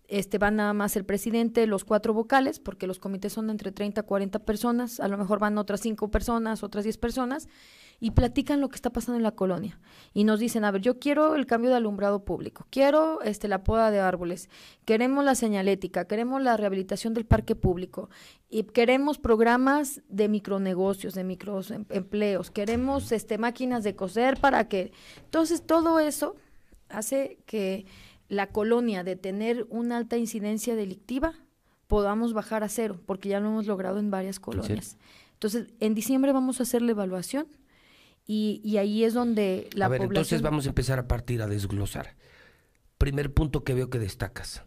este 0.08 0.38
va 0.38 0.50
nada 0.50 0.72
más 0.72 0.96
el 0.96 1.04
presidente, 1.04 1.66
los 1.66 1.84
cuatro 1.84 2.12
vocales, 2.12 2.58
porque 2.58 2.86
los 2.86 2.98
comités 2.98 3.32
son 3.32 3.50
entre 3.50 3.72
30 3.72 4.02
a 4.02 4.04
40 4.04 4.40
personas, 4.40 5.00
a 5.00 5.08
lo 5.08 5.18
mejor 5.18 5.38
van 5.38 5.58
otras 5.58 5.80
cinco 5.80 6.10
personas, 6.10 6.62
otras 6.62 6.84
10 6.84 6.98
personas, 6.98 7.48
y 8.02 8.10
platican 8.10 8.60
lo 8.60 8.68
que 8.68 8.74
está 8.74 8.90
pasando 8.90 9.16
en 9.16 9.22
la 9.22 9.30
colonia 9.30 9.78
y 10.12 10.24
nos 10.24 10.40
dicen, 10.40 10.64
a 10.64 10.72
ver, 10.72 10.82
yo 10.82 10.98
quiero 10.98 11.36
el 11.36 11.46
cambio 11.46 11.70
de 11.70 11.76
alumbrado 11.76 12.24
público, 12.24 12.66
quiero 12.68 13.22
este 13.22 13.46
la 13.46 13.62
poda 13.62 13.92
de 13.92 14.00
árboles, 14.00 14.50
queremos 14.84 15.24
la 15.24 15.36
señalética, 15.36 16.06
queremos 16.06 16.42
la 16.42 16.56
rehabilitación 16.56 17.14
del 17.14 17.26
parque 17.26 17.54
público 17.54 18.10
y 18.50 18.64
queremos 18.64 19.18
programas 19.18 20.02
de 20.08 20.28
micronegocios, 20.28 21.14
de 21.14 21.22
microempleos, 21.22 22.50
queremos 22.50 23.12
este 23.12 23.38
máquinas 23.38 23.84
de 23.84 23.94
coser 23.94 24.36
para 24.36 24.68
que 24.68 24.90
entonces 25.22 25.64
todo 25.64 26.00
eso 26.00 26.34
hace 26.88 27.38
que 27.46 27.86
la 28.28 28.48
colonia 28.48 29.04
de 29.04 29.14
tener 29.14 29.64
una 29.70 29.96
alta 29.96 30.16
incidencia 30.16 30.74
delictiva 30.74 31.34
podamos 31.86 32.32
bajar 32.32 32.64
a 32.64 32.68
cero, 32.68 32.98
porque 33.06 33.28
ya 33.28 33.38
lo 33.38 33.50
hemos 33.50 33.68
logrado 33.68 34.00
en 34.00 34.10
varias 34.10 34.40
colonias. 34.40 34.96
Entonces, 35.34 35.68
en 35.78 35.94
diciembre 35.94 36.32
vamos 36.32 36.58
a 36.58 36.64
hacer 36.64 36.82
la 36.82 36.90
evaluación 36.90 37.46
y, 38.26 38.76
ahí 38.76 39.04
es 39.04 39.14
donde 39.14 39.68
la 39.74 39.86
a 39.86 39.88
ver, 39.88 39.98
población... 39.98 40.16
Entonces 40.16 40.42
vamos 40.42 40.66
a 40.66 40.68
empezar 40.68 40.98
a 40.98 41.08
partir 41.08 41.42
a 41.42 41.46
desglosar. 41.46 42.16
Primer 42.98 43.34
punto 43.34 43.64
que 43.64 43.74
veo 43.74 43.90
que 43.90 43.98
destacas. 43.98 44.62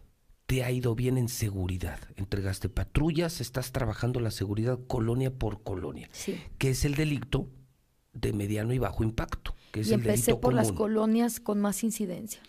Te 0.46 0.62
ha 0.62 0.70
ido 0.70 0.94
bien 0.94 1.18
en 1.18 1.28
seguridad. 1.28 1.98
Entregaste 2.16 2.68
patrullas, 2.68 3.40
estás 3.40 3.72
trabajando 3.72 4.20
la 4.20 4.30
seguridad 4.30 4.78
colonia 4.86 5.32
por 5.32 5.62
colonia. 5.62 6.08
Sí. 6.12 6.38
Que 6.58 6.70
es 6.70 6.84
el 6.84 6.94
delito 6.94 7.50
de 8.12 8.32
mediano 8.32 8.72
y 8.72 8.78
bajo 8.78 9.02
impacto. 9.02 9.54
Que 9.72 9.80
es 9.80 9.88
y 9.88 9.94
el 9.94 10.00
empecé 10.00 10.36
por 10.36 10.54
las 10.54 10.70
colonias 10.70 11.40
con 11.40 11.60
más 11.60 11.82
incidencia. 11.82 12.40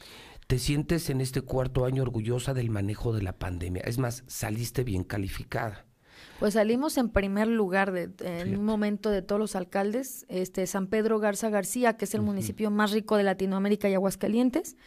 ¿Te 0.46 0.60
sientes 0.60 1.10
en 1.10 1.22
este 1.22 1.42
cuarto 1.42 1.86
año 1.86 2.04
orgullosa 2.04 2.54
del 2.54 2.70
manejo 2.70 3.14
de 3.14 3.24
la 3.24 3.38
pandemia? 3.38 3.82
Es 3.84 3.98
más, 3.98 4.24
saliste 4.28 4.84
bien 4.84 5.04
calificada. 5.04 5.87
Pues 6.40 6.54
salimos 6.54 6.98
en 6.98 7.10
primer 7.10 7.48
lugar 7.48 7.92
de, 7.92 8.12
en 8.20 8.58
un 8.58 8.66
momento 8.66 9.10
de 9.10 9.22
todos 9.22 9.40
los 9.40 9.56
alcaldes, 9.56 10.26
este 10.30 10.68
San 10.68 10.88
Pedro 10.88 11.20
Garza 11.20 11.50
García, 11.50 11.98
que 11.98 12.06
es 12.06 12.14
el 12.14 12.22
municipio 12.22 12.70
más 12.70 12.92
rico 12.92 13.18
de 13.18 13.24
Latinoamérica 13.24 13.90
y 13.90 13.96
Aguascalientes. 13.96 14.78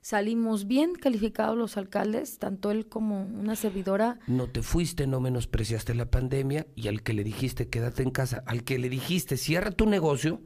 Salimos 0.00 0.66
bien 0.66 0.94
calificados 0.94 1.56
los 1.56 1.76
alcaldes, 1.76 2.38
tanto 2.38 2.70
él 2.70 2.88
como 2.88 3.22
una 3.22 3.56
servidora. 3.56 4.20
No 4.26 4.48
te 4.48 4.62
fuiste, 4.62 5.06
no 5.06 5.20
menospreciaste 5.20 5.94
la 5.94 6.10
pandemia 6.10 6.66
y 6.76 6.88
al 6.88 7.02
que 7.02 7.12
le 7.12 7.24
dijiste 7.24 7.68
quédate 7.68 8.02
en 8.02 8.10
casa, 8.10 8.42
al 8.46 8.62
que 8.62 8.78
le 8.78 8.88
dijiste 8.88 9.36
cierra 9.36 9.72
tu 9.72 9.84
negocio, 9.84 10.40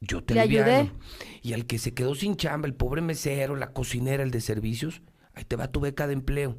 yo 0.00 0.24
te 0.24 0.34
le 0.34 0.40
ayudé. 0.40 0.90
Y 1.42 1.52
al 1.52 1.66
que 1.66 1.78
se 1.78 1.94
quedó 1.94 2.14
sin 2.14 2.36
chamba, 2.36 2.66
el 2.66 2.74
pobre 2.74 3.02
mesero, 3.02 3.54
la 3.54 3.72
cocinera, 3.72 4.22
el 4.22 4.30
de 4.30 4.40
servicios, 4.40 5.02
ahí 5.34 5.44
te 5.44 5.56
va 5.56 5.70
tu 5.70 5.80
beca 5.80 6.06
de 6.06 6.14
empleo. 6.14 6.58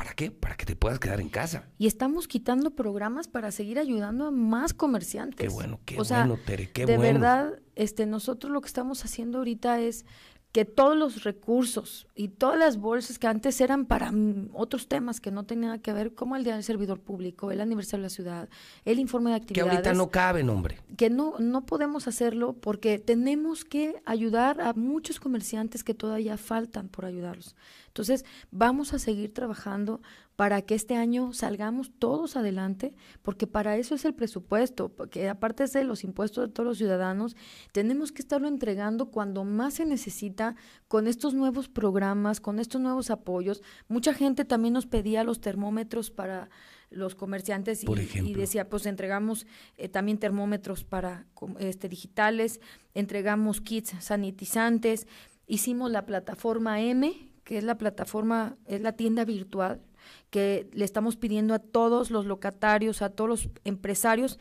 ¿Para 0.00 0.14
qué? 0.14 0.30
Para 0.30 0.56
que 0.56 0.64
te 0.64 0.76
puedas 0.76 0.98
quedar 0.98 1.20
en 1.20 1.28
casa. 1.28 1.68
Y 1.76 1.86
estamos 1.86 2.26
quitando 2.26 2.70
programas 2.70 3.28
para 3.28 3.50
seguir 3.50 3.78
ayudando 3.78 4.24
a 4.24 4.30
más 4.30 4.72
comerciantes. 4.72 5.46
Qué 5.46 5.52
bueno, 5.52 5.78
qué 5.84 5.96
bueno, 5.96 6.38
Tere, 6.38 6.70
qué 6.70 6.86
de 6.86 6.96
bueno. 6.96 7.02
De 7.02 7.12
verdad, 7.12 7.58
este, 7.76 8.06
nosotros 8.06 8.50
lo 8.50 8.62
que 8.62 8.66
estamos 8.68 9.04
haciendo 9.04 9.36
ahorita 9.36 9.78
es 9.78 10.06
que 10.52 10.64
todos 10.64 10.96
los 10.96 11.22
recursos 11.22 12.08
y 12.16 12.28
todas 12.28 12.58
las 12.58 12.76
bolsas 12.76 13.18
que 13.18 13.28
antes 13.28 13.60
eran 13.60 13.86
para 13.86 14.12
otros 14.52 14.88
temas 14.88 15.20
que 15.20 15.30
no 15.30 15.44
tenían 15.44 15.78
que 15.78 15.92
ver, 15.92 16.14
como 16.14 16.34
el 16.34 16.42
Día 16.42 16.54
del 16.54 16.64
Servidor 16.64 17.00
Público, 17.00 17.52
el 17.52 17.60
aniversario 17.60 18.02
de 18.02 18.06
la 18.06 18.10
ciudad, 18.10 18.48
el 18.84 18.98
informe 18.98 19.30
de 19.30 19.36
actividades. 19.36 19.70
Que 19.70 19.76
ahorita 19.76 19.94
no 19.94 20.10
caben, 20.10 20.50
hombre. 20.50 20.80
Que 20.96 21.08
no, 21.08 21.34
no 21.38 21.66
podemos 21.66 22.08
hacerlo 22.08 22.54
porque 22.54 22.98
tenemos 22.98 23.64
que 23.64 24.02
ayudar 24.06 24.60
a 24.60 24.72
muchos 24.72 25.20
comerciantes 25.20 25.84
que 25.84 25.94
todavía 25.94 26.36
faltan 26.36 26.88
por 26.88 27.04
ayudarlos. 27.04 27.54
Entonces, 27.86 28.24
vamos 28.50 28.92
a 28.92 28.98
seguir 28.98 29.32
trabajando 29.32 30.00
para 30.40 30.62
que 30.62 30.74
este 30.74 30.96
año 30.96 31.34
salgamos 31.34 31.92
todos 31.98 32.34
adelante, 32.34 32.94
porque 33.20 33.46
para 33.46 33.76
eso 33.76 33.94
es 33.94 34.06
el 34.06 34.14
presupuesto, 34.14 34.88
porque 34.88 35.28
aparte 35.28 35.66
de 35.66 35.84
los 35.84 36.02
impuestos 36.02 36.48
de 36.48 36.50
todos 36.50 36.66
los 36.66 36.78
ciudadanos, 36.78 37.36
tenemos 37.72 38.10
que 38.10 38.22
estarlo 38.22 38.48
entregando 38.48 39.10
cuando 39.10 39.44
más 39.44 39.74
se 39.74 39.84
necesita 39.84 40.56
con 40.88 41.08
estos 41.08 41.34
nuevos 41.34 41.68
programas, 41.68 42.40
con 42.40 42.58
estos 42.58 42.80
nuevos 42.80 43.10
apoyos. 43.10 43.62
Mucha 43.86 44.14
gente 44.14 44.46
también 44.46 44.72
nos 44.72 44.86
pedía 44.86 45.24
los 45.24 45.42
termómetros 45.42 46.10
para 46.10 46.48
los 46.88 47.14
comerciantes 47.14 47.84
y, 47.84 48.32
decía, 48.32 48.70
pues 48.70 48.86
entregamos 48.86 49.46
eh, 49.76 49.90
también 49.90 50.16
termómetros 50.16 50.84
para 50.84 51.26
este 51.58 51.86
digitales, 51.90 52.62
entregamos 52.94 53.60
kits 53.60 53.92
sanitizantes, 54.00 55.06
hicimos 55.46 55.90
la 55.90 56.06
plataforma 56.06 56.80
M, 56.80 57.12
que 57.44 57.58
es 57.58 57.64
la 57.64 57.76
plataforma, 57.76 58.56
es 58.64 58.80
la 58.80 58.92
tienda 58.92 59.26
virtual 59.26 59.82
que 60.30 60.68
le 60.72 60.84
estamos 60.84 61.16
pidiendo 61.16 61.54
a 61.54 61.58
todos 61.58 62.10
los 62.10 62.26
locatarios, 62.26 63.02
a 63.02 63.10
todos 63.10 63.28
los 63.28 63.48
empresarios 63.64 64.38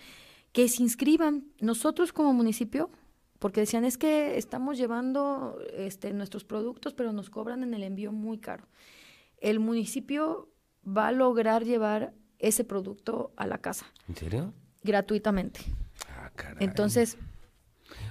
que 0.52 0.68
se 0.68 0.84
inscriban. 0.84 1.46
Nosotros 1.60 2.14
como 2.14 2.34
municipio 2.34 2.90
porque 3.40 3.62
decían, 3.62 3.86
es 3.86 3.98
que 3.98 4.38
estamos 4.38 4.78
llevando 4.78 5.58
este, 5.74 6.14
nuestros 6.14 6.44
productos, 6.44 6.94
pero 6.94 7.14
nos 7.14 7.30
cobran 7.30 7.64
en 7.64 7.74
el 7.74 7.84
envío 7.84 8.12
muy 8.12 8.38
caro. 8.38 8.68
El 9.38 9.60
municipio 9.60 10.50
va 10.86 11.08
a 11.08 11.12
lograr 11.14 11.64
llevar 11.64 12.14
ese 12.38 12.66
producto 12.66 13.32
a 13.38 13.48
la 13.48 13.58
casa. 13.58 13.86
¿En 14.10 14.16
serio? 14.18 14.54
Gratuitamente. 14.84 15.62
Ah, 16.10 16.32
caray. 16.36 16.58
Entonces, 16.60 17.18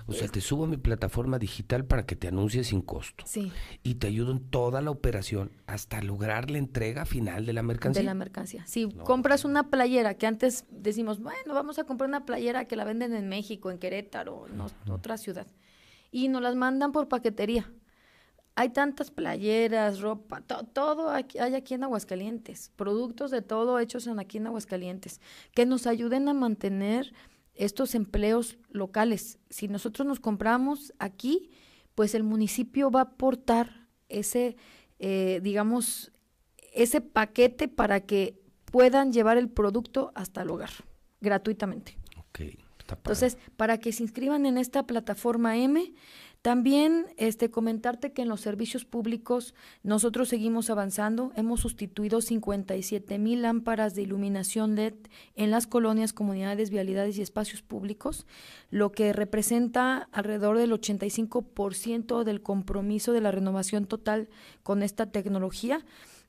O 0.08 0.12
sea, 0.14 0.26
te 0.26 0.40
subo 0.40 0.64
a 0.64 0.66
mi 0.66 0.78
plataforma 0.78 1.38
digital 1.38 1.84
para 1.84 2.06
que 2.06 2.16
te 2.16 2.28
anuncies 2.28 2.68
sin 2.68 2.80
costo. 2.80 3.24
sí, 3.26 3.52
Y 3.82 3.96
te 3.96 4.06
ayudo 4.06 4.32
en 4.32 4.40
toda 4.50 4.80
la 4.80 4.90
operación 4.90 5.50
hasta 5.66 6.00
lograr 6.02 6.50
la 6.50 6.56
entrega 6.58 7.04
final 7.04 7.44
de 7.46 7.52
la 7.52 7.62
mercancía. 7.62 8.00
de 8.00 8.06
la 8.06 8.14
mercancía. 8.14 8.66
Si 8.66 8.88
compras 9.04 9.44
una 9.44 9.68
playera 9.70 10.14
que 10.14 10.26
antes 10.26 10.64
decimos, 10.70 11.20
bueno, 11.20 11.52
vamos 11.54 11.78
a 11.78 11.84
comprar 11.84 12.08
una 12.08 12.24
playera 12.24 12.64
que 12.64 12.74
la 12.76 12.84
venden 12.84 13.12
en 13.14 13.28
México, 13.28 13.70
en 13.70 13.78
Querétaro, 13.78 14.46
en 14.48 14.60
os- 14.62 14.74
otra 14.90 15.18
ciudad, 15.18 15.46
y 16.10 16.28
nos 16.28 16.40
las 16.42 16.56
mandan 16.56 16.90
por 16.92 17.08
paquetería. 17.08 17.70
Hay 18.54 18.70
tantas 18.70 19.10
playeras, 19.12 20.00
ropa, 20.00 20.40
to- 20.40 20.64
todo 20.72 21.10
aquí- 21.10 21.38
hay 21.38 21.54
aquí 21.54 21.74
en 21.74 21.84
Aguascalientes, 21.84 22.72
productos 22.74 23.30
de 23.30 23.40
todo 23.42 23.78
hechos 23.78 24.06
en 24.08 24.18
aquí 24.18 24.38
en 24.38 24.46
Aguascalientes, 24.48 25.20
que 25.54 25.64
nos 25.64 25.86
ayuden 25.86 26.28
a 26.28 26.34
mantener 26.34 27.12
estos 27.58 27.94
empleos 27.94 28.56
locales. 28.70 29.38
Si 29.50 29.68
nosotros 29.68 30.06
nos 30.06 30.20
compramos 30.20 30.94
aquí, 30.98 31.50
pues 31.94 32.14
el 32.14 32.22
municipio 32.22 32.90
va 32.90 33.00
a 33.00 33.02
aportar 33.04 33.88
ese, 34.08 34.56
eh, 34.98 35.40
digamos, 35.42 36.12
ese 36.72 37.00
paquete 37.00 37.68
para 37.68 38.00
que 38.00 38.40
puedan 38.66 39.12
llevar 39.12 39.36
el 39.36 39.48
producto 39.48 40.12
hasta 40.14 40.42
el 40.42 40.50
hogar, 40.50 40.70
gratuitamente. 41.20 41.98
Entonces, 42.88 43.36
para 43.56 43.78
que 43.78 43.92
se 43.92 44.02
inscriban 44.02 44.46
en 44.46 44.56
esta 44.56 44.86
plataforma 44.86 45.56
M, 45.56 45.92
también 46.48 47.04
este, 47.18 47.50
comentarte 47.50 48.12
que 48.12 48.22
en 48.22 48.28
los 48.30 48.40
servicios 48.40 48.86
públicos 48.86 49.54
nosotros 49.82 50.30
seguimos 50.30 50.70
avanzando. 50.70 51.30
Hemos 51.36 51.60
sustituido 51.60 52.22
57 52.22 53.18
mil 53.18 53.42
lámparas 53.42 53.94
de 53.94 54.00
iluminación 54.00 54.74
LED 54.74 54.94
en 55.36 55.50
las 55.50 55.66
colonias, 55.66 56.14
comunidades, 56.14 56.70
vialidades 56.70 57.18
y 57.18 57.20
espacios 57.20 57.60
públicos, 57.60 58.26
lo 58.70 58.92
que 58.92 59.12
representa 59.12 60.08
alrededor 60.10 60.56
del 60.56 60.72
85% 60.72 62.24
del 62.24 62.40
compromiso 62.40 63.12
de 63.12 63.20
la 63.20 63.30
renovación 63.30 63.84
total 63.84 64.30
con 64.62 64.82
esta 64.82 65.04
tecnología. 65.04 65.84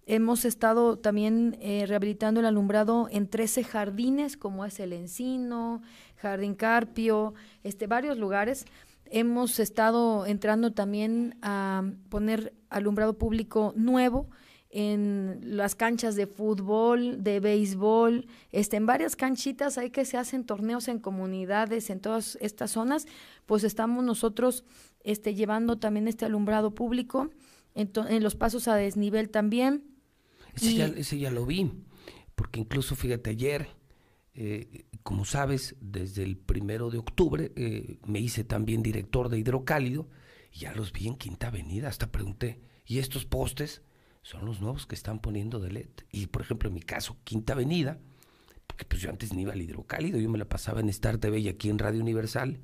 Hemos 0.05 0.43
estado 0.43 0.97
también 0.97 1.57
eh, 1.61 1.85
rehabilitando 1.87 2.41
el 2.41 2.45
alumbrado 2.45 3.07
en 3.09 3.29
13 3.29 3.63
jardines, 3.63 4.35
como 4.35 4.65
es 4.65 4.81
el 4.81 4.91
Encino, 4.91 5.81
Jardín 6.17 6.55
Carpio, 6.55 7.35
este, 7.63 7.87
varios 7.87 8.17
lugares. 8.17 8.65
Hemos 9.11 9.59
estado 9.59 10.25
entrando 10.25 10.71
también 10.73 11.37
a 11.41 11.83
poner 12.09 12.53
alumbrado 12.69 13.17
público 13.17 13.73
nuevo 13.75 14.29
en 14.71 15.39
las 15.57 15.73
canchas 15.75 16.15
de 16.15 16.27
fútbol, 16.27 17.23
de 17.23 17.39
béisbol, 17.39 18.27
este, 18.51 18.77
en 18.77 18.85
varias 18.85 19.15
canchitas 19.15 19.79
hay 19.79 19.89
que 19.89 20.05
se 20.05 20.17
hacen 20.17 20.43
torneos 20.45 20.87
en 20.87 20.99
comunidades, 20.99 21.89
en 21.89 21.99
todas 21.99 22.37
estas 22.39 22.69
zonas, 22.71 23.07
pues 23.47 23.63
estamos 23.63 24.03
nosotros 24.03 24.63
este, 25.03 25.33
llevando 25.33 25.79
también 25.79 26.07
este 26.07 26.25
alumbrado 26.25 26.75
público, 26.75 27.31
en, 27.73 27.87
to- 27.87 28.07
en 28.07 28.21
los 28.21 28.35
pasos 28.35 28.67
a 28.67 28.75
desnivel 28.75 29.29
también. 29.31 29.85
Ese, 30.53 30.71
Y- 30.71 30.77
ya, 30.77 30.85
ese 30.85 31.17
ya 31.17 31.31
lo 31.31 31.47
vi, 31.47 31.71
porque 32.35 32.59
incluso, 32.59 32.95
fíjate, 32.95 33.31
ayer, 33.31 33.69
eh, 34.41 34.85
como 35.03 35.25
sabes, 35.25 35.75
desde 35.81 36.23
el 36.23 36.37
primero 36.37 36.89
de 36.89 36.97
octubre 36.97 37.51
eh, 37.57 37.97
me 38.05 38.19
hice 38.19 38.45
también 38.45 38.81
director 38.81 39.27
de 39.27 39.37
Hidrocálido 39.37 40.07
y 40.53 40.59
ya 40.59 40.73
los 40.73 40.93
vi 40.93 41.07
en 41.07 41.17
Quinta 41.17 41.47
Avenida, 41.47 41.89
hasta 41.89 42.09
pregunté, 42.09 42.61
¿y 42.85 42.99
estos 42.99 43.25
postes? 43.25 43.81
Son 44.21 44.45
los 44.45 44.61
nuevos 44.61 44.85
que 44.85 44.95
están 44.95 45.19
poniendo 45.19 45.59
de 45.59 45.73
LED. 45.73 45.89
Y, 46.13 46.27
por 46.27 46.41
ejemplo, 46.41 46.69
en 46.69 46.75
mi 46.75 46.81
caso, 46.81 47.17
Quinta 47.25 47.51
Avenida, 47.51 47.99
porque 48.65 48.85
pues 48.85 49.01
yo 49.01 49.09
antes 49.09 49.33
ni 49.33 49.41
iba 49.41 49.51
al 49.51 49.61
Hidrocálido, 49.61 50.17
yo 50.19 50.29
me 50.29 50.37
la 50.37 50.47
pasaba 50.47 50.79
en 50.79 50.87
Star 50.87 51.17
TV 51.17 51.39
y 51.39 51.49
aquí 51.49 51.69
en 51.69 51.77
Radio 51.77 51.99
Universal, 51.99 52.61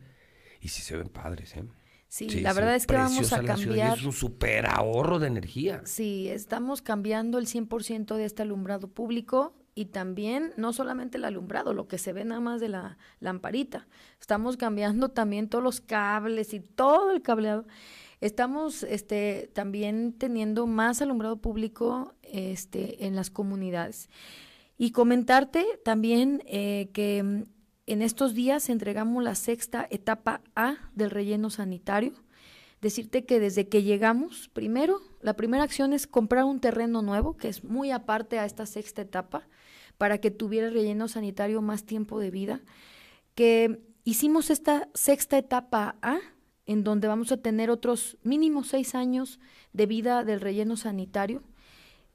y 0.62 0.70
sí 0.70 0.82
se 0.82 0.96
ven 0.96 1.10
padres, 1.10 1.58
¿eh? 1.58 1.66
Sí, 2.08 2.30
la 2.40 2.54
verdad 2.54 2.76
es 2.76 2.88
que 2.88 2.96
vamos 2.96 3.34
a 3.34 3.42
la 3.42 3.58
ciudad 3.58 3.76
y 3.76 3.80
cambiar. 3.80 3.98
es 3.98 4.06
un 4.06 4.14
super 4.14 4.66
ahorro 4.68 5.20
de 5.20 5.28
energía. 5.28 5.82
Sí, 5.84 6.30
estamos 6.30 6.82
cambiando 6.82 7.38
el 7.38 7.48
100% 7.48 8.16
de 8.16 8.24
este 8.24 8.44
alumbrado 8.44 8.88
público 8.88 9.54
y 9.76 9.86
también 9.86 10.54
no 10.56 10.72
solamente 10.72 11.18
el 11.18 11.26
alumbrado, 11.26 11.74
lo 11.74 11.88
que 11.88 11.98
se 11.98 12.14
ve 12.14 12.24
nada 12.24 12.40
más 12.40 12.62
de 12.62 12.70
la 12.70 12.98
lamparita. 13.20 13.88
Estamos 14.22 14.56
cambiando 14.56 15.10
también 15.10 15.50
todos 15.50 15.64
los 15.64 15.82
cables 15.82 16.54
y 16.54 16.62
todo 16.62 17.12
el 17.12 17.22
cableado. 17.22 17.66
Estamos 18.22 18.84
este, 18.84 19.52
también 19.54 20.14
teniendo 20.14 20.66
más 20.66 21.02
alumbrado 21.02 21.38
público 21.38 22.16
este, 22.24 23.06
en 23.06 23.18
las 23.18 23.30
comunidades. 23.30 24.10
Y 24.78 24.92
comentarte 24.92 25.66
también 25.84 26.42
eh, 26.46 26.90
que 26.94 27.22
mm, 27.22 27.44
en 27.88 28.02
estos 28.02 28.34
días 28.34 28.70
entregamos 28.70 29.24
la 29.24 29.36
sexta 29.36 29.86
etapa 29.90 30.42
A 30.56 30.78
del 30.94 31.12
relleno 31.12 31.50
sanitario. 31.50 32.14
Decirte 32.82 33.26
que 33.26 33.40
desde 33.40 33.68
que 33.68 33.84
llegamos, 33.84 34.50
primero, 34.54 35.02
la 35.22 35.36
primera 35.36 35.64
acción 35.64 35.92
es 35.92 36.08
comprar 36.08 36.46
un 36.46 36.60
terreno 36.60 37.02
nuevo, 37.02 37.36
que 37.36 37.50
es 37.50 37.64
muy 37.64 37.92
aparte 37.92 38.38
a 38.40 38.46
esta 38.46 38.66
sexta 38.66 39.02
etapa, 39.02 39.48
para 39.98 40.20
que 40.20 40.32
tuviera 40.32 40.68
el 40.68 40.74
relleno 40.74 41.08
sanitario 41.08 41.62
más 41.62 41.84
tiempo 41.84 42.20
de 42.20 42.32
vida. 42.32 42.62
Que 43.34 43.82
hicimos 44.04 44.50
esta 44.50 44.90
sexta 44.94 45.38
etapa 45.38 45.96
A, 46.02 46.18
en 46.66 46.84
donde 46.84 47.08
vamos 47.08 47.32
a 47.32 47.38
tener 47.38 47.70
otros 47.70 48.18
mínimo 48.24 48.64
seis 48.64 48.96
años 48.96 49.40
de 49.74 49.86
vida 49.86 50.24
del 50.24 50.42
relleno 50.42 50.78
sanitario. 50.78 51.44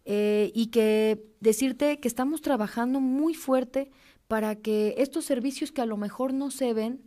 Eh, 0.06 0.50
y 0.54 0.68
que 0.68 1.22
decirte 1.40 2.00
que 2.00 2.08
estamos 2.08 2.40
trabajando 2.40 3.00
muy 3.00 3.34
fuerte 3.34 3.90
para 4.28 4.56
que 4.56 4.94
estos 4.98 5.24
servicios 5.24 5.72
que 5.72 5.82
a 5.82 5.86
lo 5.86 5.96
mejor 5.96 6.32
no 6.32 6.50
se 6.50 6.72
ven, 6.72 7.02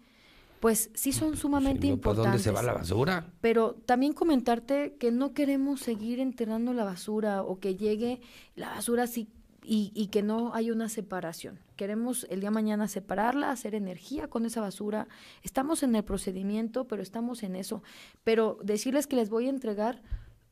pues 0.59 0.91
sí 0.93 1.11
son 1.11 1.35
sumamente 1.35 1.89
No, 1.89 1.97
¿Por 1.97 2.15
dónde 2.15 2.37
importantes. 2.37 2.43
se 2.43 2.51
va 2.51 2.61
la 2.61 2.73
basura? 2.73 3.33
Pero 3.41 3.73
también 3.85 4.13
comentarte 4.13 4.95
que 4.97 5.11
no 5.11 5.33
queremos 5.33 5.81
seguir 5.81 6.19
enterrando 6.19 6.71
la 6.71 6.85
basura 6.85 7.43
o 7.43 7.59
que 7.59 7.75
llegue 7.75 8.21
la 8.55 8.69
basura 8.69 9.03
así 9.03 9.27
y, 9.63 9.91
y 9.95 10.07
que 10.07 10.21
no 10.21 10.53
haya 10.53 10.73
una 10.73 10.89
separación. 10.89 11.59
Queremos 11.75 12.25
el 12.29 12.41
día 12.41 12.51
mañana 12.51 12.87
separarla, 12.87 13.51
hacer 13.51 13.75
energía 13.75 14.27
con 14.27 14.45
esa 14.45 14.61
basura. 14.61 15.07
Estamos 15.43 15.83
en 15.83 15.95
el 15.95 16.03
procedimiento, 16.03 16.87
pero 16.87 17.01
estamos 17.01 17.43
en 17.43 17.55
eso. 17.55 17.83
Pero 18.23 18.57
decirles 18.63 19.07
que 19.07 19.15
les 19.15 19.29
voy 19.29 19.47
a 19.47 19.49
entregar 19.49 20.01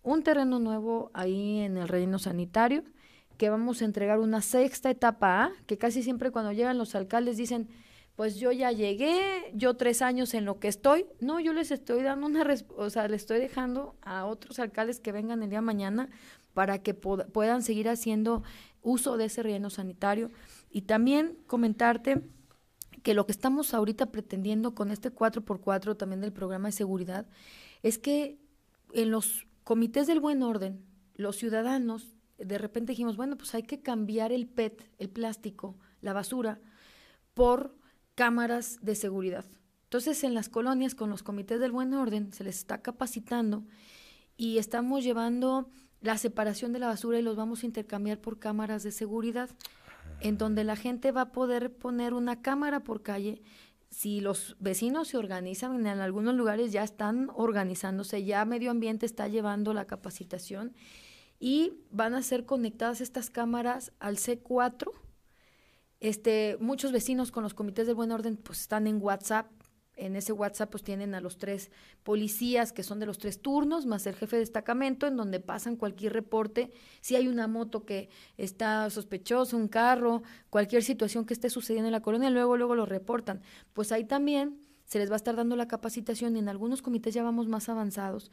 un 0.04 0.24
terreno 0.24 0.60
nuevo 0.60 1.12
ahí 1.14 1.60
en 1.60 1.78
el 1.78 1.88
relleno 1.88 2.20
sanitario, 2.20 2.84
que 3.38 3.50
vamos 3.50 3.82
a 3.82 3.86
entregar 3.86 4.20
una 4.20 4.42
sexta 4.42 4.90
etapa 4.90 5.44
A, 5.44 5.52
que 5.66 5.78
casi 5.78 6.04
siempre 6.04 6.32
cuando 6.32 6.52
llegan 6.52 6.78
los 6.78 6.96
alcaldes 6.96 7.38
dicen, 7.38 7.70
pues 8.16 8.36
yo 8.36 8.52
ya 8.52 8.72
llegué, 8.72 9.52
yo 9.56 9.76
tres 9.76 10.02
años 10.02 10.34
en 10.34 10.46
lo 10.46 10.60
que 10.60 10.68
estoy. 10.68 11.06
No, 11.20 11.40
yo 11.40 11.54
les 11.54 11.72
estoy 11.72 12.04
dando 12.04 12.28
una, 12.28 12.46
o 12.78 12.90
sea, 12.90 13.08
les 13.08 13.22
estoy 13.22 13.40
dejando 13.40 13.96
a 14.02 14.26
otros 14.26 14.60
alcaldes 14.60 15.00
que 15.00 15.12
vengan 15.12 15.42
el 15.42 15.50
día 15.50 15.62
mañana 15.62 16.10
para 16.54 16.80
que 16.84 16.94
puedan 16.94 17.64
seguir 17.64 17.90
haciendo 17.90 18.44
uso 18.82 19.18
de 19.18 19.26
ese 19.26 19.43
relleno 19.43 19.69
sanitario. 19.69 20.32
Y 20.69 20.84
también 20.84 21.38
comentarte 21.48 22.22
que 23.03 23.14
lo 23.14 23.26
que 23.26 23.32
estamos 23.32 23.74
ahorita 23.74 24.11
pretendiendo 24.11 24.76
con 24.76 24.92
este 24.92 25.14
4x4 25.14 25.98
también 25.98 26.22
del 26.22 26.34
programa 26.34 26.68
de 26.68 26.74
seguridad 26.74 27.26
es 27.84 27.98
que 27.98 28.38
en 28.93 29.11
los 29.11 29.48
comités 29.64 30.08
del 30.08 30.19
buen 30.19 30.43
orden, 30.43 30.84
los 31.16 31.38
ciudadanos, 31.38 32.16
de 32.38 32.58
repente 32.58 32.92
dijimos, 32.92 33.18
bueno, 33.18 33.38
pues 33.38 33.53
hay 33.56 33.64
que 33.64 33.82
cambiar 33.82 34.32
el 34.32 34.48
PET, 34.48 34.90
el 34.98 35.10
plástico, 35.10 35.77
la 36.01 36.14
basura, 36.14 36.60
por 37.34 37.76
cámaras 38.16 38.80
de 38.82 38.95
seguridad. 38.95 39.45
Entonces, 39.84 40.24
en 40.24 40.34
las 40.34 40.50
colonias, 40.50 40.95
con 40.95 41.10
los 41.10 41.24
comités 41.24 41.60
del 41.60 41.72
buen 41.72 41.93
orden, 41.93 42.32
se 42.34 42.43
les 42.43 42.58
está 42.58 42.82
capacitando 42.82 43.64
y 44.38 44.58
estamos 44.58 45.03
llevando 45.03 45.69
la 46.02 46.18
separación 46.18 46.74
de 46.74 46.80
la 46.80 46.88
basura 46.88 47.20
y 47.20 47.22
los 47.22 47.36
vamos 47.36 47.64
a 47.64 47.66
intercambiar 47.66 48.20
por 48.20 48.40
cámaras 48.40 48.84
de 48.84 48.92
seguridad, 48.92 49.50
en 50.20 50.38
donde 50.38 50.64
la 50.64 50.76
gente 50.76 51.12
va 51.12 51.22
a 51.22 51.32
poder 51.32 51.74
poner 51.74 52.14
una 52.14 52.42
cámara 52.42 52.84
por 52.84 53.04
calle. 53.04 53.42
Si 53.90 54.22
los 54.22 54.56
vecinos 54.60 55.10
se 55.10 55.18
organizan, 55.18 55.86
en 55.86 56.00
algunos 56.00 56.36
lugares 56.36 56.72
ya 56.72 56.84
están 56.84 57.30
organizándose, 57.36 58.24
ya 58.24 58.46
Medio 58.46 58.72
Ambiente 58.72 59.06
está 59.06 59.28
llevando 59.28 59.74
la 59.74 59.86
capacitación 59.86 60.74
y 61.40 61.74
van 61.90 62.14
a 62.14 62.22
ser 62.22 62.46
conectadas 62.46 63.02
estas 63.02 63.30
cámaras 63.30 63.92
al 64.00 64.18
C4. 64.18 64.92
Este, 66.00 66.58
muchos 66.60 66.92
vecinos 66.92 67.32
con 67.32 67.44
los 67.44 67.54
comités 67.54 67.86
del 67.86 67.96
buen 67.96 68.12
orden 68.12 68.38
pues 68.38 68.62
están 68.62 68.88
en 68.88 69.02
WhatsApp. 69.02 69.52
En 70.02 70.16
ese 70.16 70.34
WhatsApp 70.34 70.72
pues 70.72 70.84
tienen 70.84 71.14
a 71.14 71.22
los 71.22 71.38
tres 71.38 71.70
policías 72.04 72.74
que 72.74 72.82
son 72.82 73.00
de 73.00 73.06
los 73.06 73.20
tres 73.20 73.40
turnos, 73.40 73.86
más 73.86 74.08
el 74.08 74.16
jefe 74.16 74.36
de 74.36 74.42
destacamento, 74.42 75.06
en 75.06 75.16
donde 75.16 75.40
pasan 75.40 75.76
cualquier 75.76 76.14
reporte. 76.14 76.72
Si 77.02 77.16
hay 77.16 77.28
una 77.28 77.48
moto 77.48 77.86
que 77.86 78.10
está 78.38 78.90
sospechosa, 78.90 79.56
un 79.56 79.68
carro, 79.68 80.24
cualquier 80.50 80.84
situación 80.84 81.26
que 81.26 81.36
esté 81.36 81.52
sucediendo 81.52 81.88
en 81.88 81.94
la 81.94 82.02
colonia, 82.02 82.32
luego, 82.32 82.58
luego 82.58 82.74
lo 82.74 82.88
reportan. 82.88 83.42
Pues 83.74 83.92
ahí 83.92 84.04
también 84.04 84.60
se 84.92 85.00
les 85.00 85.10
va 85.10 85.14
a 85.14 85.24
estar 85.24 85.38
dando 85.38 85.56
la 85.56 85.70
capacitación. 85.70 86.36
En 86.36 86.50
algunos 86.50 86.82
comités 86.82 87.14
ya 87.14 87.24
vamos 87.24 87.48
más 87.48 87.70
avanzados 87.70 88.30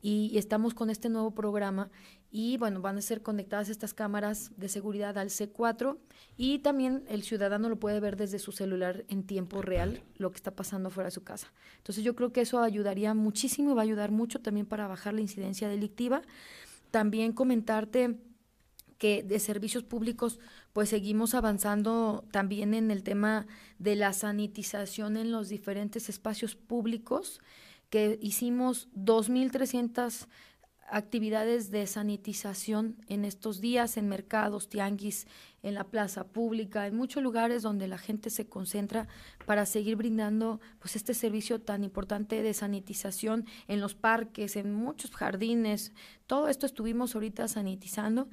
y, 0.00 0.38
estamos 0.38 0.72
con 0.72 0.88
este 0.88 1.10
nuevo 1.10 1.32
programa 1.32 1.90
y 2.30 2.56
bueno, 2.56 2.80
van 2.80 2.96
a 2.96 3.02
ser 3.02 3.20
conectadas 3.20 3.68
estas 3.68 3.92
cámaras 3.92 4.52
de 4.56 4.70
seguridad 4.70 5.18
al 5.18 5.28
C4 5.28 5.98
y 6.38 6.60
también 6.60 7.04
el 7.08 7.24
ciudadano 7.24 7.68
lo 7.68 7.78
puede 7.78 8.00
ver 8.00 8.16
desde 8.16 8.38
su 8.38 8.52
celular 8.52 9.04
en 9.08 9.22
tiempo 9.22 9.60
real 9.60 10.02
lo 10.16 10.30
que 10.30 10.36
está 10.36 10.50
pasando 10.50 10.88
fuera 10.88 11.08
de 11.08 11.10
su 11.10 11.24
casa. 11.24 11.52
Entonces 11.76 12.02
yo 12.02 12.16
creo 12.16 12.32
que 12.32 12.40
eso 12.40 12.60
ayudaría 12.60 13.12
muchísimo 13.12 13.72
y 13.72 13.74
va 13.74 13.82
a 13.82 13.84
ayudar 13.84 14.10
mucho 14.10 14.40
también 14.40 14.64
para 14.64 14.88
bajar 14.88 15.12
la 15.12 15.20
incidencia 15.20 15.68
delictiva. 15.68 16.22
También 16.90 17.34
comentarte 17.34 18.16
que 18.98 19.22
de 19.22 19.38
servicios 19.38 19.84
públicos 19.84 20.38
pues 20.72 20.88
seguimos 20.88 21.34
avanzando 21.34 22.24
también 22.30 22.74
en 22.74 22.90
el 22.90 23.02
tema 23.02 23.46
de 23.78 23.96
la 23.96 24.12
sanitización 24.12 25.16
en 25.16 25.32
los 25.32 25.48
diferentes 25.48 26.08
espacios 26.08 26.56
públicos 26.56 27.40
que 27.90 28.18
hicimos 28.20 28.88
2.300 28.94 30.26
actividades 30.90 31.70
de 31.70 31.86
sanitización 31.86 32.96
en 33.08 33.24
estos 33.24 33.60
días 33.60 33.96
en 33.96 34.08
mercados, 34.08 34.68
tianguis, 34.68 35.26
en 35.62 35.74
la 35.74 35.84
plaza 35.84 36.24
pública, 36.24 36.86
en 36.86 36.96
muchos 36.96 37.22
lugares 37.22 37.62
donde 37.62 37.88
la 37.88 37.98
gente 37.98 38.30
se 38.30 38.48
concentra 38.48 39.08
para 39.44 39.66
seguir 39.66 39.96
brindando 39.96 40.60
pues 40.78 40.96
este 40.96 41.14
servicio 41.14 41.60
tan 41.60 41.84
importante 41.84 42.42
de 42.42 42.54
sanitización 42.54 43.44
en 43.66 43.80
los 43.80 43.94
parques, 43.94 44.56
en 44.56 44.72
muchos 44.72 45.10
jardines. 45.10 45.92
Todo 46.26 46.48
esto 46.48 46.64
estuvimos 46.64 47.14
ahorita 47.14 47.48
sanitizando. 47.48 48.28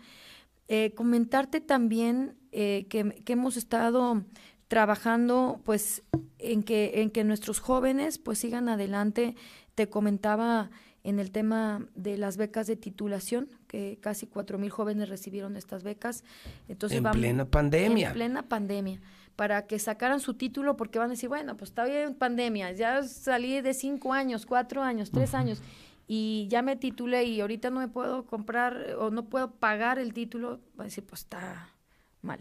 Eh, 0.68 0.94
comentarte 0.95 1.61
también 1.61 2.35
eh, 2.52 2.88
que, 2.90 3.22
que 3.24 3.34
hemos 3.34 3.58
estado 3.58 4.24
trabajando 4.68 5.61
pues 5.64 6.03
en 6.40 6.64
que 6.64 7.02
en 7.02 7.11
que 7.11 7.24
nuestros 7.24 7.60
jóvenes 7.60 8.18
pues 8.18 8.40
sigan 8.40 8.69
adelante. 8.69 9.35
Te 9.76 9.90
comentaba 9.90 10.72
en 11.03 11.19
el 11.19 11.32
tema 11.32 11.85
de 11.94 12.18
las 12.18 12.35
becas 12.38 12.66
de 12.66 12.76
titulación 12.76 13.50
que 13.68 14.00
casi 14.02 14.26
cuatro 14.26 14.58
mil 14.58 14.72
jóvenes 14.72 15.10
recibieron 15.10 15.56
estas 15.56 15.84
becas. 15.84 16.24
Entonces 16.68 16.98
en 16.98 17.11
plena 17.11 17.45
pandemia. 17.45 18.08
en 18.08 18.14
plena 18.14 18.44
pandemia 18.44 19.02
para 19.35 19.68
que 19.68 19.80
sacaran 19.80 20.19
su 20.19 20.34
título 20.34 20.77
porque 20.77 20.98
van 20.98 21.10
a 21.10 21.11
decir 21.11 21.30
bueno 21.30 21.58
pues 21.58 21.72
está 21.72 21.85
bien 21.85 22.16
pandemia 22.16 22.72
ya 22.72 23.03
salí 23.03 23.61
de 23.61 23.74
cinco 23.74 24.14
años 24.14 24.45
cuatro 24.45 24.82
años 24.82 25.11
tres 25.11 25.34
años 25.34 25.61
y 26.08 26.48
ya 26.50 26.61
me 26.61 26.75
titulé 26.75 27.24
y 27.24 27.42
ahorita 27.42 27.69
no 27.69 27.80
me 27.80 27.88
puedo 27.88 28.25
comprar 28.25 28.95
o 29.00 29.09
no 29.11 29.30
puedo 29.30 29.51
pagar 29.56 30.00
el 30.00 30.14
título 30.14 30.61
va 30.80 30.84
a 30.84 30.85
decir 30.85 31.06
pues 31.06 31.22
está 31.22 31.74
mal 32.22 32.40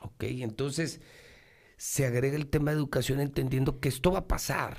Ok, 0.00 0.24
entonces 0.24 1.00
se 1.76 2.06
agrega 2.06 2.36
el 2.36 2.46
tema 2.46 2.70
de 2.70 2.76
educación 2.76 3.20
entendiendo 3.20 3.80
que 3.80 3.88
esto 3.88 4.12
va 4.12 4.20
a 4.20 4.28
pasar. 4.28 4.78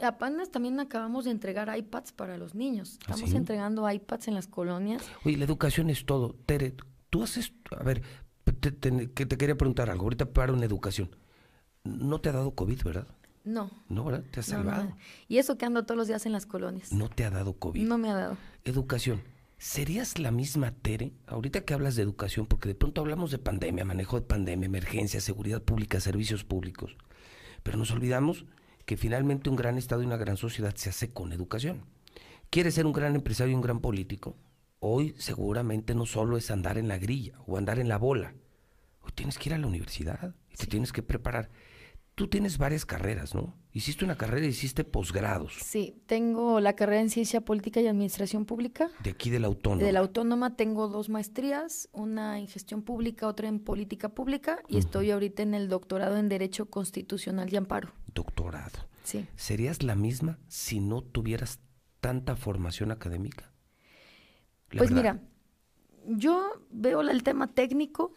Apenas 0.00 0.50
también 0.50 0.78
acabamos 0.78 1.24
de 1.24 1.30
entregar 1.30 1.76
iPads 1.76 2.12
para 2.12 2.36
los 2.36 2.54
niños. 2.54 2.98
¿Ah, 3.06 3.12
Estamos 3.14 3.34
entregando 3.34 3.90
iPads 3.90 4.28
en 4.28 4.34
las 4.34 4.46
colonias. 4.46 5.02
Oye, 5.24 5.36
la 5.36 5.44
educación 5.44 5.90
es 5.90 6.04
todo. 6.04 6.36
Tere, 6.46 6.74
tú 7.08 7.22
haces, 7.22 7.52
a 7.70 7.82
ver, 7.82 8.02
te, 8.60 9.10
que 9.12 9.26
te 9.26 9.36
quería 9.36 9.56
preguntar 9.56 9.90
algo. 9.90 10.04
Ahorita 10.04 10.32
para 10.32 10.52
una 10.52 10.66
educación. 10.66 11.16
No 11.82 12.20
te 12.20 12.28
ha 12.28 12.32
dado 12.32 12.54
COVID, 12.54 12.82
¿verdad? 12.84 13.08
No. 13.44 13.70
No, 13.88 14.04
¿verdad? 14.04 14.24
Te 14.30 14.40
ha 14.40 14.42
salvado. 14.42 14.96
y 15.28 15.38
eso 15.38 15.56
que 15.56 15.64
ando 15.64 15.84
todos 15.84 15.96
los 15.96 16.08
días 16.08 16.26
en 16.26 16.32
las 16.32 16.46
colonias. 16.46 16.92
No 16.92 17.08
te 17.08 17.24
ha 17.24 17.30
dado 17.30 17.54
COVID. 17.54 17.86
No 17.86 17.98
me 17.98 18.10
ha 18.10 18.14
dado. 18.14 18.36
Educación. 18.64 19.22
¿Serías 19.58 20.18
la 20.18 20.30
misma 20.30 20.72
Tere? 20.72 21.12
Ahorita 21.26 21.64
que 21.66 21.74
hablas 21.74 21.94
de 21.94 22.02
educación, 22.02 22.46
porque 22.46 22.68
de 22.68 22.74
pronto 22.74 23.02
hablamos 23.02 23.30
de 23.30 23.38
pandemia, 23.38 23.84
manejo 23.84 24.18
de 24.18 24.26
pandemia, 24.26 24.66
emergencia, 24.66 25.20
seguridad 25.20 25.62
pública, 25.62 26.00
servicios 26.00 26.44
públicos, 26.44 26.96
pero 27.62 27.76
nos 27.76 27.90
olvidamos 27.90 28.46
que 28.86 28.96
finalmente 28.96 29.50
un 29.50 29.56
gran 29.56 29.76
Estado 29.76 30.02
y 30.02 30.06
una 30.06 30.16
gran 30.16 30.38
sociedad 30.38 30.74
se 30.76 30.88
hace 30.88 31.10
con 31.10 31.32
educación. 31.32 31.84
¿Quieres 32.48 32.74
ser 32.74 32.86
un 32.86 32.94
gran 32.94 33.14
empresario 33.14 33.52
y 33.52 33.54
un 33.54 33.60
gran 33.60 33.80
político? 33.80 34.34
Hoy 34.78 35.14
seguramente 35.18 35.94
no 35.94 36.06
solo 36.06 36.38
es 36.38 36.50
andar 36.50 36.78
en 36.78 36.88
la 36.88 36.96
grilla 36.96 37.38
o 37.46 37.58
andar 37.58 37.78
en 37.78 37.88
la 37.88 37.98
bola. 37.98 38.32
Hoy 39.02 39.12
tienes 39.14 39.36
que 39.36 39.50
ir 39.50 39.54
a 39.54 39.58
la 39.58 39.66
universidad 39.66 40.34
y 40.50 40.56
te 40.56 40.66
tienes 40.66 40.90
que 40.90 41.02
preparar 41.02 41.50
tú 42.20 42.28
tienes 42.28 42.58
varias 42.58 42.84
carreras, 42.84 43.34
¿no? 43.34 43.54
Hiciste 43.72 44.04
una 44.04 44.14
carrera 44.14 44.44
hiciste 44.44 44.84
posgrados. 44.84 45.54
Sí, 45.54 46.02
tengo 46.04 46.60
la 46.60 46.74
carrera 46.76 47.00
en 47.00 47.08
Ciencia 47.08 47.40
Política 47.40 47.80
y 47.80 47.86
Administración 47.86 48.44
Pública. 48.44 48.90
De 49.02 49.08
aquí 49.08 49.30
de 49.30 49.40
la 49.40 49.46
Autónoma. 49.46 49.82
De 49.82 49.90
la 49.90 50.00
Autónoma 50.00 50.54
tengo 50.54 50.88
dos 50.88 51.08
maestrías, 51.08 51.88
una 51.92 52.38
en 52.38 52.46
Gestión 52.46 52.82
Pública, 52.82 53.26
otra 53.26 53.48
en 53.48 53.58
Política 53.58 54.10
Pública, 54.10 54.60
y 54.68 54.76
estoy 54.76 55.12
ahorita 55.12 55.42
en 55.42 55.54
el 55.54 55.70
doctorado 55.70 56.18
en 56.18 56.28
Derecho 56.28 56.66
Constitucional 56.66 57.50
y 57.50 57.56
Amparo. 57.56 57.90
Doctorado. 58.14 58.80
Sí. 59.02 59.26
¿Serías 59.36 59.82
la 59.82 59.94
misma 59.94 60.38
si 60.46 60.78
no 60.78 61.00
tuvieras 61.00 61.60
tanta 62.02 62.36
formación 62.36 62.90
académica? 62.90 63.50
pues 64.76 64.90
mira, 64.90 65.22
yo 66.06 66.52
veo 66.70 67.00
el 67.00 67.22
tema 67.22 67.46
técnico, 67.46 68.12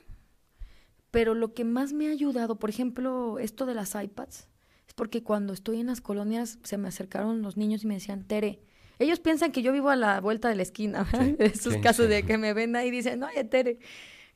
pero 1.13 1.35
lo 1.35 1.53
que 1.53 1.63
más 1.63 1.93
me 1.93 2.07
ha 2.07 2.09
ayudado, 2.09 2.57
por 2.57 2.71
ejemplo, 2.71 3.37
esto 3.37 3.67
de 3.67 3.75
las 3.75 3.93
iPads, 3.93 4.47
es 4.87 4.93
porque 4.95 5.21
cuando 5.21 5.53
estoy 5.53 5.79
en 5.79 5.85
las 5.85 6.01
colonias 6.01 6.57
se 6.63 6.79
me 6.79 6.87
acercaron 6.87 7.43
los 7.43 7.55
niños 7.55 7.83
y 7.83 7.87
me 7.87 7.93
decían, 7.93 8.23
Tere, 8.23 8.63
ellos 8.97 9.19
piensan 9.19 9.51
que 9.51 9.61
yo 9.61 9.71
vivo 9.71 9.91
a 9.91 9.95
la 9.95 10.19
vuelta 10.21 10.49
de 10.49 10.55
la 10.55 10.63
esquina, 10.63 11.05
sí, 11.05 11.35
esos 11.39 11.77
casos 11.77 12.09
de 12.09 12.23
que 12.23 12.39
me 12.39 12.55
ven 12.55 12.75
ahí 12.75 12.87
y 12.87 12.91
dicen, 12.91 13.21
oye, 13.21 13.43
Tere, 13.43 13.77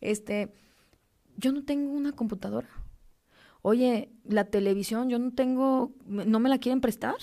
este, 0.01 0.53
yo 1.37 1.51
no 1.51 1.63
tengo 1.63 1.91
una 1.91 2.11
computadora. 2.11 2.69
Oye, 3.63 4.11
la 4.23 4.45
televisión, 4.45 5.09
yo 5.09 5.17
no 5.17 5.31
tengo, 5.31 5.95
no 6.05 6.39
me 6.39 6.47
la 6.47 6.59
quieren 6.59 6.79
prestar. 6.79 7.15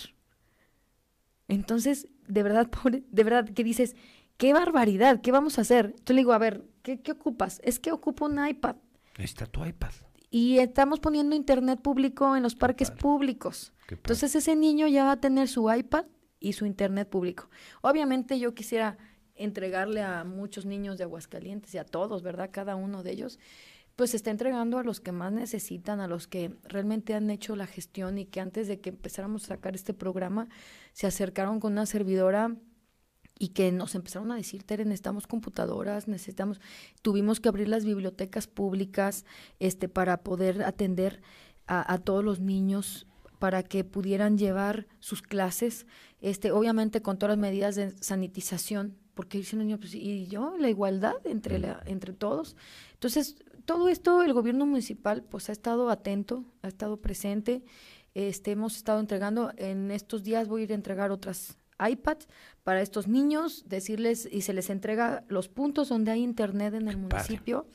Entonces, 1.46 2.08
de 2.26 2.42
verdad, 2.42 2.68
pobre, 2.82 3.04
de 3.08 3.22
verdad, 3.22 3.48
que 3.48 3.62
dices, 3.62 3.94
qué 4.36 4.52
barbaridad, 4.52 5.20
¿qué 5.20 5.30
vamos 5.30 5.58
a 5.58 5.60
hacer? 5.60 5.94
Yo 6.04 6.14
le 6.14 6.22
digo, 6.22 6.32
a 6.32 6.38
ver, 6.38 6.64
¿qué, 6.82 7.00
qué 7.00 7.12
ocupas? 7.12 7.60
Es 7.62 7.78
que 7.78 7.92
ocupo 7.92 8.26
un 8.26 8.44
iPad. 8.44 8.74
Está 9.18 9.46
tu 9.46 9.64
iPad. 9.64 9.92
Y 10.30 10.58
estamos 10.58 10.98
poniendo 10.98 11.36
internet 11.36 11.80
público 11.80 12.36
en 12.36 12.42
los 12.42 12.56
parques 12.56 12.90
públicos. 12.90 13.72
Entonces 13.88 14.34
ese 14.34 14.56
niño 14.56 14.88
ya 14.88 15.04
va 15.04 15.12
a 15.12 15.20
tener 15.20 15.48
su 15.48 15.72
iPad 15.72 16.06
y 16.40 16.54
su 16.54 16.66
internet 16.66 17.08
público. 17.08 17.48
Obviamente 17.82 18.38
yo 18.38 18.54
quisiera 18.54 18.98
entregarle 19.36 20.02
a 20.02 20.24
muchos 20.24 20.64
niños 20.66 20.98
de 20.98 21.04
Aguascalientes 21.04 21.74
y 21.74 21.78
a 21.78 21.84
todos, 21.84 22.22
¿verdad? 22.22 22.50
Cada 22.52 22.76
uno 22.76 23.02
de 23.02 23.12
ellos, 23.12 23.38
pues 23.96 24.10
se 24.10 24.16
está 24.16 24.30
entregando 24.30 24.78
a 24.78 24.84
los 24.84 25.00
que 25.00 25.12
más 25.12 25.32
necesitan, 25.32 26.00
a 26.00 26.08
los 26.08 26.26
que 26.26 26.56
realmente 26.64 27.14
han 27.14 27.30
hecho 27.30 27.56
la 27.56 27.66
gestión 27.66 28.18
y 28.18 28.26
que 28.26 28.40
antes 28.40 28.68
de 28.68 28.80
que 28.80 28.90
empezáramos 28.90 29.44
a 29.44 29.48
sacar 29.48 29.74
este 29.74 29.94
programa 29.94 30.48
se 30.92 31.06
acercaron 31.06 31.60
con 31.60 31.72
una 31.72 31.86
servidora 31.86 32.56
y 33.38 33.48
que 33.48 33.72
nos 33.72 33.94
empezaron 33.94 34.30
a 34.32 34.36
decir, 34.36 34.62
Tere, 34.62 34.84
necesitamos 34.84 35.26
computadoras, 35.26 36.08
necesitamos, 36.08 36.60
tuvimos 37.02 37.40
que 37.40 37.48
abrir 37.48 37.68
las 37.68 37.84
bibliotecas 37.84 38.46
públicas 38.46 39.24
este, 39.58 39.88
para 39.88 40.22
poder 40.22 40.62
atender 40.62 41.20
a, 41.66 41.96
todos 41.98 42.22
los 42.22 42.40
niños 42.40 43.06
para 43.38 43.62
que 43.62 43.84
pudieran 43.84 44.36
llevar 44.36 44.86
sus 45.00 45.22
clases, 45.22 45.86
este, 46.20 46.52
obviamente 46.52 47.00
con 47.00 47.18
todas 47.18 47.36
las 47.36 47.40
medidas 47.40 47.74
de 47.74 47.90
sanitización, 48.02 48.96
porque 49.14 49.38
dicen 49.38 49.60
niño, 49.60 49.78
pues, 49.78 49.94
y 49.94 50.26
yo, 50.26 50.56
la 50.58 50.68
igualdad 50.68 51.14
entre, 51.24 51.58
la, 51.58 51.82
entre 51.86 52.12
todos. 52.12 52.54
Entonces, 52.92 53.36
todo 53.64 53.88
esto 53.88 54.22
el 54.22 54.34
gobierno 54.34 54.66
municipal 54.66 55.22
pues 55.22 55.48
ha 55.48 55.52
estado 55.52 55.88
atento, 55.88 56.44
ha 56.62 56.68
estado 56.68 56.98
presente, 56.98 57.64
este, 58.14 58.52
hemos 58.52 58.76
estado 58.76 59.00
entregando, 59.00 59.52
en 59.56 59.90
estos 59.90 60.22
días 60.22 60.48
voy 60.48 60.62
a 60.62 60.64
ir 60.64 60.72
a 60.72 60.76
entregar 60.76 61.10
otras 61.10 61.56
iPad 61.78 62.18
para 62.62 62.80
estos 62.82 63.08
niños, 63.08 63.64
decirles 63.66 64.28
y 64.30 64.42
se 64.42 64.52
les 64.52 64.70
entrega 64.70 65.24
los 65.28 65.48
puntos 65.48 65.88
donde 65.88 66.10
hay 66.10 66.22
internet 66.22 66.74
en 66.74 66.88
el 66.88 66.96
municipio. 66.96 67.66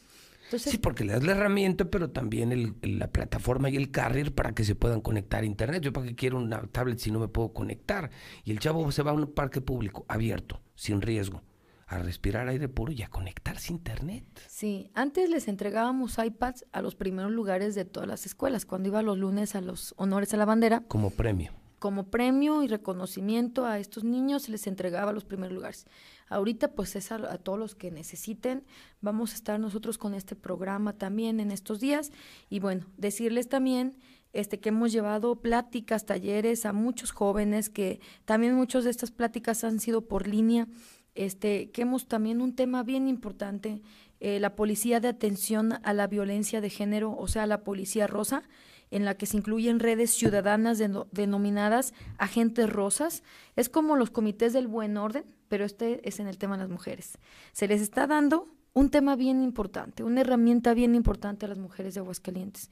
sí, 0.58 0.78
porque 0.78 1.03
le 1.03 1.14
das 1.14 1.24
la 1.24 1.34
herramienta, 1.34 1.86
pero 1.86 2.10
también 2.10 2.52
el, 2.52 2.76
la 2.82 3.08
plataforma 3.08 3.69
y 3.69 3.76
el 3.76 3.92
carrier 3.92 4.34
para 4.34 4.53
que 4.53 4.64
se 4.64 4.76
puedan 4.76 5.02
conectar 5.02 5.44
a 5.44 5.45
internet. 5.45 5.84
Yo 5.84 5.94
para 5.94 6.08
qué 6.08 6.16
quiero 6.16 6.38
una 6.38 6.61
tablet 6.64 7.00
si 7.00 7.11
no 7.11 7.19
me 7.19 7.28
puedo 7.28 7.53
conectar. 7.53 8.10
Y 8.44 8.52
el 8.52 8.60
chavo 8.60 8.92
se 8.92 9.03
va 9.03 9.11
a 9.11 9.14
un 9.14 9.28
parque 9.28 9.61
público 9.61 10.06
abierto, 10.08 10.61
sin 10.76 11.02
riesgo, 11.02 11.44
a 11.86 12.00
respirar 12.00 12.48
aire 12.48 12.68
puro 12.68 12.92
y 12.92 13.03
a 13.03 13.10
conectarse 13.10 13.72
a 13.72 13.76
internet. 13.76 14.26
Sí, 14.48 14.90
antes 14.95 15.30
les 15.30 15.48
entregábamos 15.48 16.18
iPads 16.18 16.66
a 16.72 16.82
los 16.82 16.95
primeros 16.95 17.32
lugares 17.32 17.76
de 17.76 17.86
todas 17.86 18.10
las 18.10 18.26
escuelas, 18.26 18.66
cuando 18.66 18.90
iba 18.90 19.02
los 19.03 19.18
lunes 19.18 19.56
a 19.56 19.61
los 19.61 19.94
honores 19.98 20.34
a 20.34 20.38
la 20.38 20.45
bandera. 20.45 20.84
Como 20.88 21.11
premio 21.11 21.59
como 21.80 22.09
premio 22.09 22.61
y 22.61 22.67
reconocimiento 22.67 23.66
a 23.66 23.80
estos 23.80 24.03
niños 24.03 24.43
se 24.43 24.51
les 24.51 24.67
entregaba 24.67 25.14
los 25.14 25.25
primeros 25.25 25.56
lugares. 25.56 25.88
Ahorita 26.27 26.74
pues 26.74 26.95
es 26.95 27.11
a, 27.11 27.38
todos 27.38 27.58
los 27.58 27.75
que 27.75 27.90
necesiten. 27.90 28.64
Vamos 29.01 29.32
a 29.32 29.35
estar 29.35 29.59
nosotros 29.59 29.98
con 29.98 30.14
este 30.14 30.35
programa 30.35 30.93
también 30.93 31.40
en 31.40 31.51
estos 31.51 31.80
días 31.80 32.11
y 32.49 32.59
bueno, 32.59 32.85
decirles 32.98 33.49
también 33.49 33.98
este 34.32 34.59
que 34.59 34.69
hemos 34.69 34.91
llevado 34.91 35.41
pláticas, 35.41 36.06
talleres 36.06 36.66
a 36.66 36.74
muchos 36.74 37.11
jóvenes 37.11 37.69
que 37.69 37.99
también 38.25 38.53
muchas 38.53 38.83
de 38.83 38.91
estas 38.91 39.09
pláticas 39.09 39.64
han 39.64 39.80
sido 39.80 40.01
por 40.08 40.27
línea. 40.27 40.67
Este, 41.16 41.72
que 41.72 41.82
hemos 41.82 42.08
también 42.08 42.40
un 42.40 42.56
tema 42.56 42.83
bien 42.83 43.08
importante, 43.08 43.82
eh, 44.19 44.40
la 44.40 44.56
policía 44.56 44.99
de 44.99 45.08
atención 45.08 45.74
a 45.83 45.91
la 45.91 46.08
violencia 46.08 46.61
de 46.61 46.69
género, 46.69 47.17
o 47.17 47.27
sea, 47.27 47.48
la 47.48 47.64
policía 47.64 48.06
rosa, 48.06 48.43
en 48.92 49.06
la 49.06 49.16
que 49.16 49.26
se 49.26 49.38
incluyen 49.38 49.80
redes 49.80 50.11
ciudadanas 50.11 50.82
denominadas 51.11 51.93
agentes 52.18 52.69
rosas. 52.69 53.24
Es 53.56 53.69
como 53.69 53.95
los 53.95 54.09
comités 54.09 54.53
del 54.53 54.68
buen 54.68 54.98
orden, 54.98 55.26
pero 55.48 55.66
este 55.66 56.08
es 56.08 56.19
en 56.19 56.27
el 56.27 56.38
tema 56.38 56.56
de 56.56 56.64
las 56.64 56.69
mujeres. 56.69 57.18
Se 57.51 57.68
les 57.68 57.82
está 57.82 58.08
dando 58.08 58.48
un 58.74 58.90
tema 58.90 59.16
bien 59.16 59.43
importante, 59.43 60.03
una 60.03 60.22
herramienta 60.22 60.74
bien 60.74 60.95
importante 60.95 61.45
a 61.45 61.50
las 61.50 61.58
mujeres 61.58 61.93
de 61.93 62.00
Aguascalientes. 62.00 62.69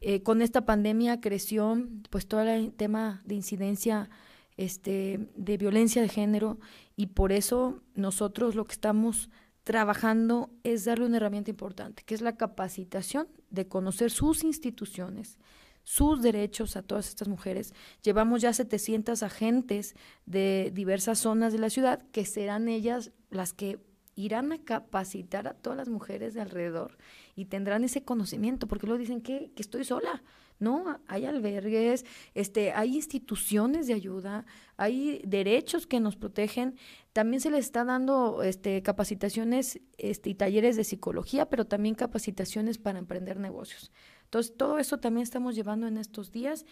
Eh, 0.00 0.22
con 0.22 0.42
esta 0.42 0.64
pandemia 0.64 1.20
creció 1.20 1.80
pues 2.10 2.26
todo 2.26 2.42
el 2.42 2.72
tema 2.72 3.22
de 3.24 3.36
incidencia 3.36 4.10
este, 4.56 5.28
de 5.36 5.56
violencia 5.56 6.02
de 6.02 6.08
género 6.08 6.58
y 6.96 7.06
por 7.06 7.32
eso 7.32 7.80
nosotros 7.94 8.54
lo 8.54 8.64
que 8.64 8.72
estamos 8.72 9.30
trabajando 9.64 10.50
es 10.64 10.84
darle 10.84 11.06
una 11.06 11.18
herramienta 11.18 11.50
importante, 11.50 12.02
que 12.04 12.14
es 12.14 12.20
la 12.20 12.36
capacitación 12.36 13.28
de 13.50 13.68
conocer 13.68 14.10
sus 14.10 14.44
instituciones, 14.44 15.38
sus 15.84 16.22
derechos 16.22 16.76
a 16.76 16.82
todas 16.82 17.08
estas 17.08 17.28
mujeres. 17.28 17.74
Llevamos 18.02 18.42
ya 18.42 18.52
700 18.52 19.22
agentes 19.22 19.94
de 20.26 20.70
diversas 20.74 21.20
zonas 21.20 21.52
de 21.52 21.58
la 21.58 21.70
ciudad 21.70 22.02
que 22.12 22.24
serán 22.24 22.68
ellas 22.68 23.12
las 23.30 23.52
que 23.52 23.78
irán 24.14 24.52
a 24.52 24.62
capacitar 24.62 25.48
a 25.48 25.54
todas 25.54 25.76
las 25.76 25.88
mujeres 25.88 26.34
de 26.34 26.42
alrededor 26.42 26.98
y 27.34 27.46
tendrán 27.46 27.84
ese 27.84 28.04
conocimiento, 28.04 28.66
porque 28.66 28.86
luego 28.86 29.00
dicen 29.00 29.22
que, 29.22 29.52
que 29.54 29.62
estoy 29.62 29.84
sola. 29.84 30.22
No, 30.58 31.00
hay 31.08 31.24
albergues, 31.24 32.04
este, 32.34 32.72
hay 32.72 32.94
instituciones 32.94 33.86
de 33.86 33.94
ayuda, 33.94 34.46
hay 34.76 35.20
derechos 35.26 35.86
que 35.86 36.00
nos 36.00 36.16
protegen. 36.16 36.76
También 37.12 37.40
se 37.40 37.50
les 37.50 37.64
está 37.64 37.84
dando 37.84 38.42
este, 38.42 38.82
capacitaciones 38.82 39.80
este, 39.98 40.30
y 40.30 40.34
talleres 40.34 40.76
de 40.76 40.84
psicología, 40.84 41.48
pero 41.48 41.66
también 41.66 41.94
capacitaciones 41.94 42.78
para 42.78 42.98
emprender 42.98 43.38
negocios. 43.38 43.90
Entonces, 44.24 44.56
todo 44.56 44.78
eso 44.78 44.98
también 44.98 45.24
estamos 45.24 45.54
llevando 45.54 45.86
en 45.86 45.98
estos 45.98 46.32
días. 46.32 46.64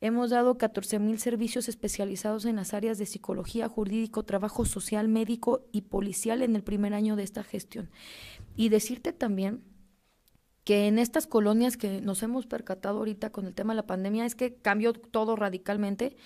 Hemos 0.00 0.30
dado 0.30 0.58
14 0.58 0.98
mil 0.98 1.20
servicios 1.20 1.68
especializados 1.68 2.44
en 2.44 2.56
las 2.56 2.74
áreas 2.74 2.98
de 2.98 3.06
psicología, 3.06 3.68
jurídico, 3.68 4.24
trabajo 4.24 4.64
social, 4.64 5.06
médico 5.06 5.64
y 5.70 5.82
policial 5.82 6.42
en 6.42 6.56
el 6.56 6.64
primer 6.64 6.92
año 6.92 7.14
de 7.14 7.22
esta 7.22 7.44
gestión. 7.44 7.88
Y 8.56 8.68
decirte 8.68 9.12
también 9.12 9.62
que 10.64 10.86
en 10.86 10.98
estas 10.98 11.26
colonias 11.26 11.76
que 11.76 12.00
nos 12.00 12.22
hemos 12.22 12.46
percatado 12.46 12.98
ahorita 12.98 13.30
con 13.30 13.46
el 13.46 13.54
tema 13.54 13.74
de 13.74 13.76
la 13.76 13.86
pandemia 13.86 14.24
es 14.24 14.34
que 14.34 14.54
cambió 14.54 14.94
todo 14.94 15.36
radicalmente. 15.36 16.16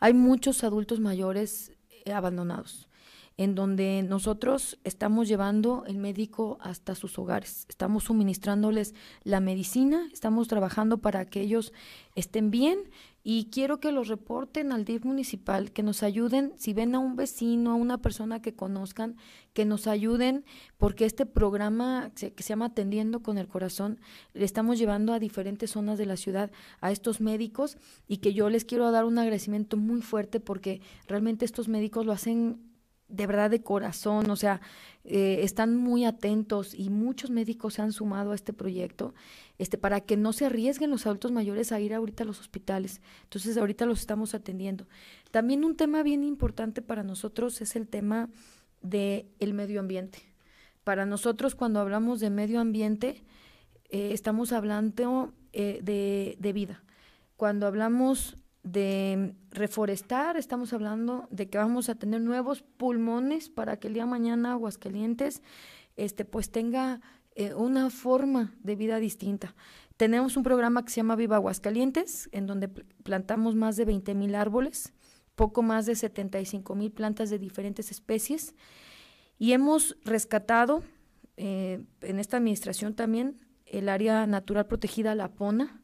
Hay 0.00 0.12
muchos 0.12 0.64
adultos 0.64 1.00
mayores 1.00 1.72
eh, 2.04 2.12
abandonados, 2.12 2.88
en 3.36 3.54
donde 3.54 4.04
nosotros 4.08 4.78
estamos 4.84 5.28
llevando 5.28 5.84
el 5.86 5.98
médico 5.98 6.58
hasta 6.60 6.94
sus 6.94 7.18
hogares, 7.18 7.66
estamos 7.68 8.04
suministrándoles 8.04 8.94
la 9.22 9.40
medicina, 9.40 10.08
estamos 10.12 10.48
trabajando 10.48 10.98
para 10.98 11.24
que 11.24 11.40
ellos 11.40 11.72
estén 12.14 12.50
bien 12.50 12.90
y 13.26 13.46
quiero 13.46 13.80
que 13.80 13.90
los 13.90 14.08
reporten 14.08 14.70
al 14.70 14.84
DIF 14.84 15.06
municipal, 15.06 15.72
que 15.72 15.82
nos 15.82 16.02
ayuden, 16.02 16.52
si 16.56 16.74
ven 16.74 16.94
a 16.94 16.98
un 16.98 17.16
vecino, 17.16 17.70
a 17.70 17.74
una 17.74 17.96
persona 17.96 18.42
que 18.42 18.54
conozcan, 18.54 19.16
que 19.54 19.64
nos 19.64 19.86
ayuden, 19.86 20.44
porque 20.76 21.06
este 21.06 21.24
programa 21.24 22.12
que 22.14 22.42
se 22.42 22.48
llama 22.50 22.66
Atendiendo 22.66 23.22
con 23.22 23.38
el 23.38 23.48
Corazón, 23.48 23.98
le 24.34 24.44
estamos 24.44 24.78
llevando 24.78 25.14
a 25.14 25.18
diferentes 25.18 25.70
zonas 25.70 25.96
de 25.96 26.04
la 26.04 26.18
ciudad 26.18 26.52
a 26.82 26.92
estos 26.92 27.22
médicos 27.22 27.78
y 28.06 28.18
que 28.18 28.34
yo 28.34 28.50
les 28.50 28.66
quiero 28.66 28.90
dar 28.92 29.06
un 29.06 29.18
agradecimiento 29.18 29.78
muy 29.78 30.02
fuerte 30.02 30.38
porque 30.38 30.82
realmente 31.08 31.46
estos 31.46 31.66
médicos 31.66 32.04
lo 32.04 32.12
hacen 32.12 32.73
de 33.14 33.26
verdad 33.26 33.50
de 33.50 33.62
corazón, 33.62 34.30
o 34.30 34.36
sea, 34.36 34.60
eh, 35.04 35.40
están 35.42 35.76
muy 35.76 36.04
atentos 36.04 36.74
y 36.74 36.90
muchos 36.90 37.30
médicos 37.30 37.74
se 37.74 37.82
han 37.82 37.92
sumado 37.92 38.32
a 38.32 38.34
este 38.34 38.52
proyecto 38.52 39.14
este, 39.58 39.78
para 39.78 40.00
que 40.00 40.16
no 40.16 40.32
se 40.32 40.46
arriesguen 40.46 40.90
los 40.90 41.06
adultos 41.06 41.30
mayores 41.30 41.72
a 41.72 41.80
ir 41.80 41.94
ahorita 41.94 42.24
a 42.24 42.26
los 42.26 42.40
hospitales. 42.40 43.00
Entonces, 43.24 43.56
ahorita 43.56 43.86
los 43.86 44.00
estamos 44.00 44.34
atendiendo. 44.34 44.86
También 45.30 45.64
un 45.64 45.76
tema 45.76 46.02
bien 46.02 46.24
importante 46.24 46.82
para 46.82 47.02
nosotros 47.02 47.60
es 47.60 47.76
el 47.76 47.86
tema 47.86 48.28
del 48.82 49.26
el 49.38 49.54
medio 49.54 49.80
ambiente. 49.80 50.18
Para 50.82 51.06
nosotros, 51.06 51.54
cuando 51.54 51.80
hablamos 51.80 52.20
de 52.20 52.30
medio 52.30 52.60
ambiente, 52.60 53.22
eh, 53.90 54.10
estamos 54.12 54.52
hablando 54.52 55.32
eh, 55.52 55.80
de, 55.82 56.36
de 56.40 56.52
vida. 56.52 56.82
Cuando 57.36 57.66
hablamos 57.66 58.38
de 58.64 59.34
reforestar, 59.50 60.36
estamos 60.36 60.72
hablando 60.72 61.28
de 61.30 61.48
que 61.48 61.58
vamos 61.58 61.88
a 61.88 61.94
tener 61.94 62.22
nuevos 62.22 62.62
pulmones 62.62 63.50
para 63.50 63.76
que 63.78 63.88
el 63.88 63.94
día 63.94 64.06
mañana 64.06 64.52
Aguascalientes 64.52 65.42
este, 65.96 66.24
pues 66.24 66.50
tenga 66.50 67.00
eh, 67.36 67.52
una 67.54 67.90
forma 67.90 68.54
de 68.60 68.74
vida 68.74 68.98
distinta. 68.98 69.54
Tenemos 69.98 70.36
un 70.36 70.42
programa 70.42 70.84
que 70.84 70.90
se 70.90 70.96
llama 70.96 71.14
Viva 71.14 71.36
Aguascalientes, 71.36 72.28
en 72.32 72.46
donde 72.46 72.68
plantamos 72.68 73.54
más 73.54 73.76
de 73.76 73.84
20 73.84 74.14
mil 74.14 74.34
árboles, 74.34 74.92
poco 75.34 75.62
más 75.62 75.84
de 75.84 75.94
75 75.94 76.74
mil 76.74 76.90
plantas 76.90 77.28
de 77.28 77.38
diferentes 77.38 77.90
especies, 77.90 78.54
y 79.38 79.52
hemos 79.52 79.96
rescatado 80.04 80.82
eh, 81.36 81.84
en 82.00 82.18
esta 82.18 82.38
administración 82.38 82.94
también 82.94 83.40
el 83.66 83.88
área 83.88 84.26
natural 84.26 84.66
protegida 84.66 85.14
La 85.14 85.32
Pona, 85.32 85.82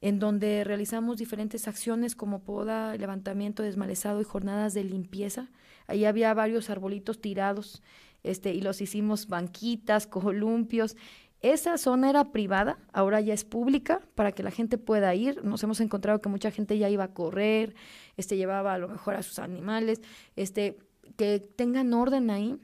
en 0.00 0.18
donde 0.18 0.64
realizamos 0.64 1.16
diferentes 1.16 1.68
acciones 1.68 2.14
como 2.14 2.42
poda, 2.42 2.96
levantamiento 2.96 3.62
desmalezado 3.62 4.20
y 4.20 4.24
jornadas 4.24 4.74
de 4.74 4.84
limpieza. 4.84 5.48
Ahí 5.86 6.04
había 6.04 6.34
varios 6.34 6.70
arbolitos 6.70 7.20
tirados 7.20 7.82
este, 8.22 8.52
y 8.52 8.60
los 8.60 8.80
hicimos 8.80 9.28
banquitas, 9.28 10.06
columpios. 10.06 10.96
Esa 11.42 11.78
zona 11.78 12.10
era 12.10 12.32
privada, 12.32 12.78
ahora 12.92 13.20
ya 13.20 13.34
es 13.34 13.44
pública 13.44 14.00
para 14.14 14.32
que 14.32 14.42
la 14.42 14.50
gente 14.50 14.78
pueda 14.78 15.14
ir. 15.14 15.44
Nos 15.44 15.62
hemos 15.62 15.80
encontrado 15.80 16.20
que 16.20 16.28
mucha 16.28 16.50
gente 16.50 16.78
ya 16.78 16.88
iba 16.88 17.04
a 17.04 17.14
correr, 17.14 17.74
este, 18.16 18.36
llevaba 18.36 18.74
a 18.74 18.78
lo 18.78 18.88
mejor 18.88 19.14
a 19.14 19.22
sus 19.22 19.38
animales, 19.38 20.00
este, 20.34 20.78
que 21.16 21.40
tengan 21.40 21.92
orden 21.94 22.30
ahí. 22.30 22.58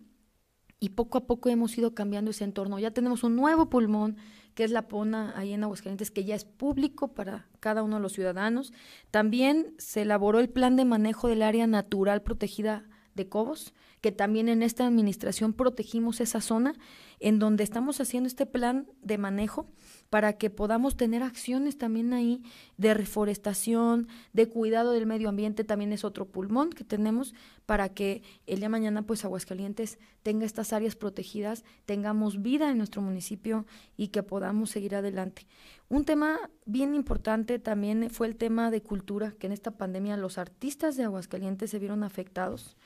Y 0.80 0.90
poco 0.90 1.18
a 1.18 1.26
poco 1.26 1.48
hemos 1.48 1.78
ido 1.78 1.94
cambiando 1.94 2.32
ese 2.32 2.42
entorno. 2.42 2.78
Ya 2.80 2.90
tenemos 2.90 3.22
un 3.22 3.36
nuevo 3.36 3.70
pulmón, 3.70 4.16
que 4.54 4.64
es 4.64 4.70
la 4.70 4.88
PONA 4.88 5.32
ahí 5.36 5.52
en 5.52 5.64
Aguascalientes, 5.64 6.10
que 6.10 6.24
ya 6.24 6.34
es 6.34 6.44
público 6.44 7.08
para 7.08 7.48
cada 7.60 7.82
uno 7.82 7.96
de 7.96 8.02
los 8.02 8.12
ciudadanos. 8.12 8.72
También 9.10 9.74
se 9.78 10.02
elaboró 10.02 10.40
el 10.40 10.48
plan 10.48 10.76
de 10.76 10.84
manejo 10.84 11.28
del 11.28 11.42
área 11.42 11.66
natural 11.66 12.22
protegida 12.22 12.84
de 13.14 13.28
Cobos, 13.28 13.74
que 14.00 14.12
también 14.12 14.48
en 14.48 14.62
esta 14.62 14.86
administración 14.86 15.52
protegimos 15.52 16.20
esa 16.20 16.40
zona 16.40 16.74
en 17.20 17.38
donde 17.38 17.64
estamos 17.64 18.00
haciendo 18.00 18.26
este 18.26 18.46
plan 18.46 18.88
de 19.02 19.18
manejo 19.18 19.68
para 20.12 20.34
que 20.34 20.50
podamos 20.50 20.98
tener 20.98 21.22
acciones 21.22 21.78
también 21.78 22.12
ahí 22.12 22.42
de 22.76 22.92
reforestación, 22.92 24.08
de 24.34 24.46
cuidado 24.46 24.92
del 24.92 25.06
medio 25.06 25.30
ambiente, 25.30 25.64
también 25.64 25.90
es 25.90 26.04
otro 26.04 26.26
pulmón 26.26 26.68
que 26.68 26.84
tenemos 26.84 27.34
para 27.64 27.88
que 27.88 28.22
el 28.46 28.56
día 28.56 28.66
de 28.66 28.68
mañana 28.68 29.06
pues 29.06 29.24
Aguascalientes 29.24 29.98
tenga 30.22 30.44
estas 30.44 30.74
áreas 30.74 30.96
protegidas, 30.96 31.64
tengamos 31.86 32.42
vida 32.42 32.70
en 32.70 32.76
nuestro 32.76 33.00
municipio 33.00 33.64
y 33.96 34.08
que 34.08 34.22
podamos 34.22 34.68
seguir 34.68 34.94
adelante. 34.96 35.46
Un 35.88 36.04
tema 36.04 36.38
bien 36.66 36.94
importante 36.94 37.58
también 37.58 38.10
fue 38.10 38.26
el 38.26 38.36
tema 38.36 38.70
de 38.70 38.82
cultura, 38.82 39.32
que 39.38 39.46
en 39.46 39.54
esta 39.54 39.70
pandemia 39.78 40.18
los 40.18 40.36
artistas 40.36 40.98
de 40.98 41.04
Aguascalientes 41.04 41.70
se 41.70 41.78
vieron 41.78 42.04
afectados 42.04 42.76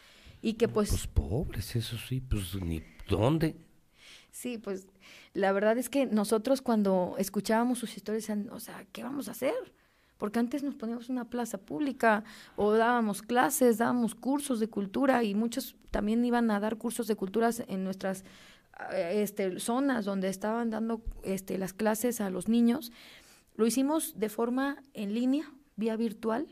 y 0.42 0.52
que 0.52 0.68
pues... 0.68 0.90
Pues 0.90 1.08
pobres, 1.08 1.74
eso 1.74 1.98
sí, 1.98 2.20
pues 2.20 2.54
ni 2.54 2.84
dónde. 3.08 3.65
Sí, 4.36 4.58
pues 4.58 4.86
la 5.32 5.50
verdad 5.52 5.78
es 5.78 5.88
que 5.88 6.04
nosotros 6.04 6.60
cuando 6.60 7.14
escuchábamos 7.16 7.78
sus 7.78 7.96
historias, 7.96 8.28
o 8.50 8.60
sea, 8.60 8.84
¿qué 8.92 9.02
vamos 9.02 9.28
a 9.28 9.30
hacer? 9.30 9.54
Porque 10.18 10.38
antes 10.38 10.62
nos 10.62 10.74
poníamos 10.74 11.08
una 11.08 11.30
plaza 11.30 11.56
pública 11.56 12.22
o 12.54 12.72
dábamos 12.72 13.22
clases, 13.22 13.78
dábamos 13.78 14.14
cursos 14.14 14.60
de 14.60 14.68
cultura 14.68 15.24
y 15.24 15.34
muchos 15.34 15.74
también 15.90 16.22
iban 16.22 16.50
a 16.50 16.60
dar 16.60 16.76
cursos 16.76 17.06
de 17.06 17.16
cultura 17.16 17.48
en 17.66 17.82
nuestras 17.82 18.24
eh, 18.92 19.22
este, 19.22 19.58
zonas 19.58 20.04
donde 20.04 20.28
estaban 20.28 20.68
dando 20.68 21.00
este, 21.22 21.56
las 21.56 21.72
clases 21.72 22.20
a 22.20 22.28
los 22.28 22.46
niños. 22.46 22.92
Lo 23.54 23.66
hicimos 23.66 24.20
de 24.20 24.28
forma 24.28 24.82
en 24.92 25.14
línea, 25.14 25.50
vía 25.76 25.96
virtual. 25.96 26.46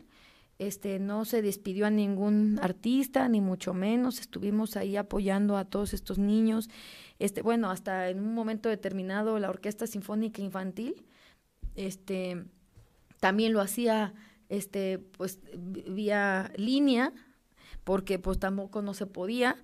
Este, 0.59 1.01
no 1.01 1.25
se 1.25 1.43
despidió 1.43 1.87
a 1.87 1.91
ningún 1.91 2.61
artista, 2.63 3.29
ni 3.29 3.41
mucho 3.41 3.75
menos. 3.75 4.21
Estuvimos 4.21 4.77
ahí 4.77 4.97
apoyando 4.97 5.57
a 5.57 5.65
todos 5.65 5.95
estos 5.95 6.19
niños 6.19 6.69
este, 7.19 7.43
bueno, 7.43 7.71
hasta 7.71 8.09
en 8.09 8.21
un 8.21 8.35
momento 8.35 8.69
determinado 8.69 9.39
la 9.39 9.49
Orquesta 9.49 9.87
Sinfónica 9.87 10.43
Infantil, 10.43 11.05
este, 11.77 12.45
también 13.21 13.53
lo 13.53 13.61
hacía, 13.61 14.15
este, 14.49 14.99
pues, 14.99 15.39
vía 15.57 16.53
línea, 16.57 17.13
porque 17.85 18.19
pues 18.19 18.39
tampoco 18.39 18.83
no 18.83 18.95
se 18.95 19.07
podía. 19.07 19.57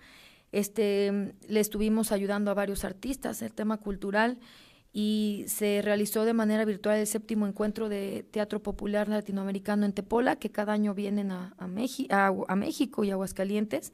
Este, 0.52 1.34
le 1.48 1.60
estuvimos 1.60 2.12
ayudando 2.12 2.50
a 2.50 2.54
varios 2.54 2.84
artistas, 2.84 3.42
el 3.42 3.52
tema 3.52 3.78
cultural, 3.78 4.38
y 4.92 5.44
se 5.46 5.82
realizó 5.82 6.24
de 6.24 6.32
manera 6.32 6.64
virtual 6.64 6.98
el 6.98 7.06
séptimo 7.06 7.46
encuentro 7.46 7.88
de 7.88 8.26
teatro 8.30 8.62
popular 8.62 9.08
latinoamericano 9.08 9.86
en 9.86 9.92
Tepola, 9.92 10.36
que 10.36 10.50
cada 10.50 10.72
año 10.72 10.94
vienen 10.94 11.30
a, 11.30 11.54
a, 11.58 11.66
México 12.56 13.04
y 13.04 13.10
Aguascalientes, 13.10 13.92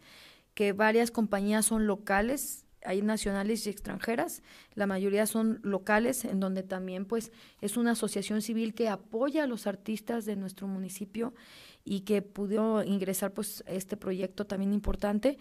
que 0.55 0.73
varias 0.73 1.11
compañías 1.11 1.67
son 1.67 1.87
locales 1.87 2.67
hay 2.87 3.03
nacionales 3.03 3.67
y 3.67 3.71
extranjeras, 3.71 4.43
la 4.75 4.87
mayoría 4.87 5.27
son 5.27 5.59
locales, 5.63 6.25
en 6.25 6.41
donde 6.41 6.63
también 6.63 7.05
pues 7.05 7.33
es 7.61 7.77
una 7.77 7.93
asociación 7.93 8.43
civil 8.43 8.75
que 8.75 8.89
apoya 8.89 9.45
a 9.45 9.47
los 9.47 9.67
artistas 9.67 10.25
de 10.25 10.37
nuestro 10.37 10.69
municipio 10.69 11.35
y 11.85 12.01
que 12.01 12.23
pudo 12.23 12.85
ingresar 12.85 13.33
pues 13.33 13.65
este 13.67 13.97
proyecto 13.97 14.47
también 14.47 14.73
importante. 14.73 15.39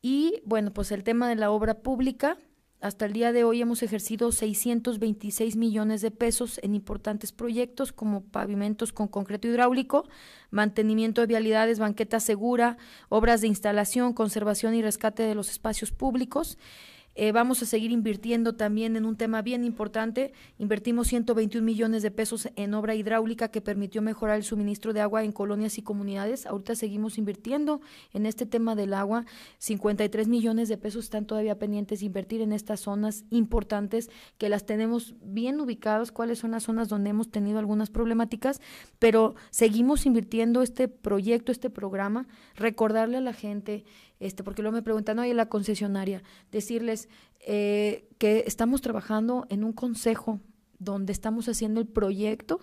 Y 0.00 0.40
bueno, 0.44 0.72
pues 0.72 0.92
el 0.92 1.02
tema 1.02 1.28
de 1.28 1.34
la 1.34 1.50
obra 1.50 1.80
pública, 1.80 2.38
hasta 2.80 3.06
el 3.06 3.12
día 3.12 3.32
de 3.32 3.42
hoy 3.42 3.60
hemos 3.60 3.82
ejercido 3.82 4.30
626 4.30 5.56
millones 5.56 6.00
de 6.00 6.12
pesos 6.12 6.60
en 6.62 6.74
importantes 6.74 7.32
proyectos 7.32 7.92
como 7.92 8.22
pavimentos 8.22 8.92
con 8.92 9.08
concreto 9.08 9.48
hidráulico, 9.48 10.08
mantenimiento 10.50 11.20
de 11.20 11.26
vialidades, 11.26 11.80
banqueta 11.80 12.20
segura, 12.20 12.76
obras 13.08 13.40
de 13.40 13.48
instalación, 13.48 14.12
conservación 14.12 14.74
y 14.74 14.82
rescate 14.82 15.24
de 15.24 15.34
los 15.34 15.50
espacios 15.50 15.90
públicos. 15.90 16.56
Eh, 17.20 17.32
vamos 17.32 17.60
a 17.64 17.66
seguir 17.66 17.90
invirtiendo 17.90 18.54
también 18.54 18.94
en 18.94 19.04
un 19.04 19.16
tema 19.16 19.42
bien 19.42 19.64
importante. 19.64 20.32
Invertimos 20.56 21.08
121 21.08 21.64
millones 21.64 22.04
de 22.04 22.12
pesos 22.12 22.48
en 22.54 22.74
obra 22.74 22.94
hidráulica 22.94 23.48
que 23.48 23.60
permitió 23.60 24.02
mejorar 24.02 24.36
el 24.36 24.44
suministro 24.44 24.92
de 24.92 25.00
agua 25.00 25.24
en 25.24 25.32
colonias 25.32 25.78
y 25.78 25.82
comunidades. 25.82 26.46
Ahorita 26.46 26.76
seguimos 26.76 27.18
invirtiendo 27.18 27.80
en 28.12 28.24
este 28.24 28.46
tema 28.46 28.76
del 28.76 28.94
agua. 28.94 29.24
53 29.58 30.28
millones 30.28 30.68
de 30.68 30.78
pesos 30.78 31.06
están 31.06 31.26
todavía 31.26 31.58
pendientes 31.58 31.98
de 31.98 32.06
invertir 32.06 32.40
en 32.40 32.52
estas 32.52 32.78
zonas 32.78 33.24
importantes 33.30 34.10
que 34.38 34.48
las 34.48 34.64
tenemos 34.64 35.16
bien 35.20 35.60
ubicadas, 35.60 36.12
cuáles 36.12 36.38
son 36.38 36.52
las 36.52 36.62
zonas 36.62 36.88
donde 36.88 37.10
hemos 37.10 37.32
tenido 37.32 37.58
algunas 37.58 37.90
problemáticas, 37.90 38.60
pero 39.00 39.34
seguimos 39.50 40.06
invirtiendo 40.06 40.62
este 40.62 40.86
proyecto, 40.86 41.50
este 41.50 41.68
programa, 41.68 42.28
recordarle 42.54 43.16
a 43.16 43.22
la 43.22 43.32
gente 43.32 43.84
este, 44.20 44.42
porque 44.42 44.62
luego 44.62 44.76
me 44.76 44.82
preguntan, 44.82 45.18
oye, 45.18 45.34
la 45.34 45.48
concesionaria, 45.48 46.22
decirles 46.50 47.08
eh, 47.40 48.08
que 48.18 48.44
estamos 48.46 48.80
trabajando 48.80 49.46
en 49.48 49.64
un 49.64 49.72
consejo 49.72 50.40
donde 50.78 51.12
estamos 51.12 51.48
haciendo 51.48 51.80
el 51.80 51.86
proyecto. 51.86 52.60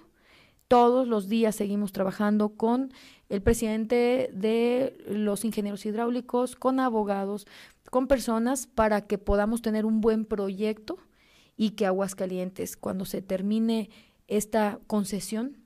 Todos 0.68 1.08
los 1.08 1.30
días 1.30 1.56
seguimos 1.56 1.92
trabajando 1.92 2.50
con 2.50 2.92
el 3.30 3.42
presidente 3.42 4.30
de 4.34 4.98
los 5.08 5.46
ingenieros 5.46 5.86
hidráulicos, 5.86 6.56
con 6.56 6.80
abogados, 6.80 7.46
con 7.92 8.08
personas 8.08 8.68
para 8.68 9.02
que 9.02 9.18
podamos 9.18 9.62
tener 9.62 9.86
un 9.86 10.02
buen 10.02 10.26
proyecto 10.26 10.98
y 11.56 11.72
que 11.72 11.86
Aguascalientes, 11.86 12.78
cuando 12.78 13.06
se 13.06 13.22
termine 13.22 13.90
esta 14.28 14.80
concesión, 14.88 15.58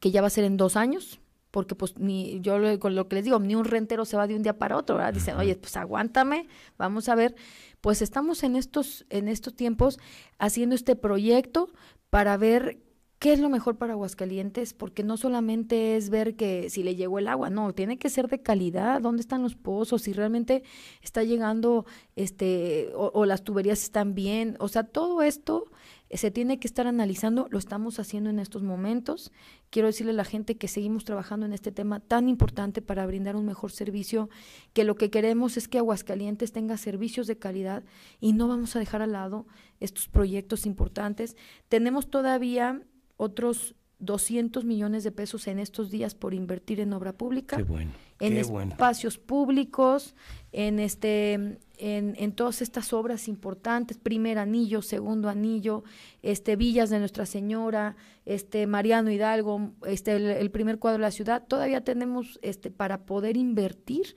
que 0.00 0.10
ya 0.10 0.22
va 0.22 0.28
a 0.28 0.30
ser 0.30 0.44
en 0.44 0.56
dos 0.56 0.76
años, 0.76 1.20
porque 1.54 1.76
pues 1.76 1.96
ni 2.00 2.40
yo 2.40 2.80
con 2.80 2.96
lo 2.96 3.06
que 3.06 3.14
les 3.14 3.24
digo, 3.24 3.38
ni 3.38 3.54
un 3.54 3.64
rentero 3.64 4.04
se 4.04 4.16
va 4.16 4.26
de 4.26 4.34
un 4.34 4.42
día 4.42 4.58
para 4.58 4.76
otro, 4.76 4.96
¿verdad? 4.96 5.14
Dicen, 5.14 5.36
oye, 5.36 5.54
pues 5.54 5.76
aguántame, 5.76 6.48
vamos 6.76 7.08
a 7.08 7.14
ver. 7.14 7.36
Pues 7.80 8.02
estamos 8.02 8.42
en 8.42 8.56
estos, 8.56 9.06
en 9.08 9.28
estos 9.28 9.54
tiempos 9.54 10.00
haciendo 10.40 10.74
este 10.74 10.96
proyecto 10.96 11.68
para 12.10 12.36
ver 12.38 12.82
qué 13.20 13.32
es 13.32 13.38
lo 13.38 13.50
mejor 13.50 13.78
para 13.78 13.92
Aguascalientes, 13.92 14.74
porque 14.74 15.04
no 15.04 15.16
solamente 15.16 15.94
es 15.94 16.10
ver 16.10 16.34
que 16.34 16.70
si 16.70 16.82
le 16.82 16.96
llegó 16.96 17.20
el 17.20 17.28
agua, 17.28 17.50
no, 17.50 17.72
tiene 17.72 17.98
que 17.98 18.10
ser 18.10 18.26
de 18.26 18.42
calidad, 18.42 19.00
dónde 19.00 19.20
están 19.20 19.44
los 19.44 19.54
pozos, 19.54 20.02
si 20.02 20.12
realmente 20.12 20.64
está 21.02 21.22
llegando, 21.22 21.86
este, 22.16 22.90
o, 22.96 23.12
o 23.14 23.26
las 23.26 23.44
tuberías 23.44 23.80
están 23.84 24.16
bien, 24.16 24.56
o 24.58 24.66
sea, 24.66 24.82
todo 24.82 25.22
esto 25.22 25.70
se 26.16 26.30
tiene 26.30 26.58
que 26.58 26.68
estar 26.68 26.86
analizando, 26.86 27.48
lo 27.50 27.58
estamos 27.58 27.98
haciendo 27.98 28.30
en 28.30 28.38
estos 28.38 28.62
momentos. 28.62 29.32
Quiero 29.70 29.88
decirle 29.88 30.12
a 30.12 30.16
la 30.16 30.24
gente 30.24 30.56
que 30.56 30.68
seguimos 30.68 31.04
trabajando 31.04 31.46
en 31.46 31.52
este 31.52 31.72
tema 31.72 32.00
tan 32.00 32.28
importante 32.28 32.82
para 32.82 33.06
brindar 33.06 33.36
un 33.36 33.46
mejor 33.46 33.72
servicio, 33.72 34.28
que 34.72 34.84
lo 34.84 34.94
que 34.94 35.10
queremos 35.10 35.56
es 35.56 35.66
que 35.66 35.78
Aguascalientes 35.78 36.52
tenga 36.52 36.76
servicios 36.76 37.26
de 37.26 37.38
calidad 37.38 37.84
y 38.20 38.32
no 38.32 38.48
vamos 38.48 38.76
a 38.76 38.78
dejar 38.78 39.02
al 39.02 39.12
lado 39.12 39.46
estos 39.80 40.08
proyectos 40.08 40.66
importantes. 40.66 41.36
Tenemos 41.68 42.08
todavía 42.08 42.82
otros 43.16 43.74
200 43.98 44.64
millones 44.64 45.04
de 45.04 45.12
pesos 45.12 45.46
en 45.46 45.58
estos 45.58 45.90
días 45.90 46.14
por 46.14 46.34
invertir 46.34 46.80
en 46.80 46.92
obra 46.92 47.12
pública, 47.12 47.56
en 48.20 48.36
espacios 48.36 49.18
públicos, 49.18 50.14
en 50.52 50.78
este 50.78 51.58
en, 51.76 52.14
en, 52.16 52.32
todas 52.32 52.62
estas 52.62 52.92
obras 52.92 53.26
importantes, 53.26 53.98
primer 53.98 54.38
anillo, 54.38 54.82
segundo 54.82 55.28
anillo, 55.28 55.82
este 56.22 56.54
Villas 56.54 56.90
de 56.90 57.00
Nuestra 57.00 57.26
Señora, 57.26 57.96
este 58.24 58.66
Mariano 58.68 59.10
Hidalgo, 59.10 59.72
este 59.84 60.40
el, 60.40 60.50
primer 60.52 60.78
cuadro 60.78 60.98
de 60.98 61.02
la 61.02 61.10
ciudad, 61.10 61.44
todavía 61.46 61.82
tenemos 61.82 62.38
este 62.42 62.70
para 62.70 63.04
poder 63.04 63.36
invertir 63.36 64.14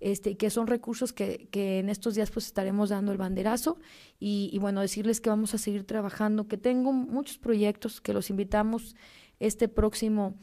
este, 0.00 0.36
que 0.36 0.50
son 0.50 0.66
recursos 0.66 1.12
que, 1.12 1.48
que 1.50 1.78
en 1.78 1.88
estos 1.88 2.16
días 2.16 2.30
pues 2.30 2.46
estaremos 2.46 2.90
dando 2.90 3.12
el 3.12 3.18
banderazo. 3.18 3.78
Y, 4.18 4.50
y 4.52 4.58
bueno, 4.58 4.80
decirles 4.80 5.20
que 5.20 5.30
vamos 5.30 5.54
a 5.54 5.58
seguir 5.58 5.84
trabajando, 5.84 6.48
que 6.48 6.58
tengo 6.58 6.92
muchos 6.92 7.38
proyectos 7.38 8.00
que 8.00 8.12
los 8.12 8.28
invitamos 8.28 8.94
este 9.38 9.68
próximo 9.68 10.34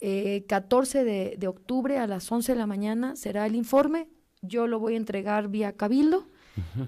eh, 0.00 0.44
14 0.48 1.04
de, 1.04 1.36
de, 1.38 1.48
octubre 1.48 1.98
a 1.98 2.06
las 2.06 2.30
11 2.30 2.52
de 2.52 2.58
la 2.58 2.66
mañana 2.66 3.16
será 3.16 3.46
el 3.46 3.54
informe. 3.54 4.08
Yo 4.42 4.66
lo 4.66 4.78
voy 4.78 4.94
a 4.94 4.98
entregar 4.98 5.48
vía 5.48 5.72
cabildo 5.72 6.26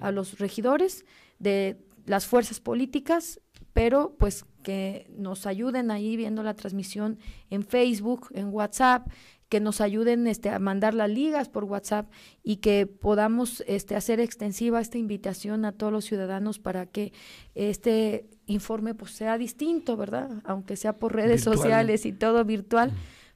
a 0.01 0.11
los 0.11 0.39
regidores 0.39 1.05
de 1.37 1.77
las 2.05 2.25
fuerzas 2.25 2.59
políticas, 2.59 3.39
pero 3.73 4.15
pues 4.17 4.45
que 4.63 5.07
nos 5.15 5.45
ayuden 5.45 5.91
ahí 5.91 6.17
viendo 6.17 6.43
la 6.43 6.55
transmisión 6.55 7.19
en 7.49 7.63
Facebook, 7.63 8.29
en 8.33 8.49
WhatsApp, 8.49 9.07
que 9.47 9.59
nos 9.59 9.81
ayuden 9.81 10.27
este, 10.27 10.49
a 10.49 10.59
mandar 10.59 10.93
las 10.93 11.09
ligas 11.09 11.49
por 11.49 11.63
WhatsApp 11.63 12.09
y 12.43 12.57
que 12.57 12.85
podamos 12.85 13.63
este, 13.67 13.95
hacer 13.95 14.19
extensiva 14.19 14.79
esta 14.79 14.99
invitación 14.99 15.65
a 15.65 15.71
todos 15.71 15.91
los 15.91 16.05
ciudadanos 16.05 16.59
para 16.59 16.85
que 16.85 17.13
este 17.55 18.29
informe 18.49 18.93
pues, 18.95 19.11
sea 19.11 19.37
distinto, 19.37 19.95
¿verdad? 19.95 20.29
Aunque 20.43 20.75
sea 20.75 20.93
por 20.93 21.13
redes 21.15 21.43
sociales 21.43 22.05
y 22.05 22.11
todo 22.11 22.43
virtual, 22.43 22.91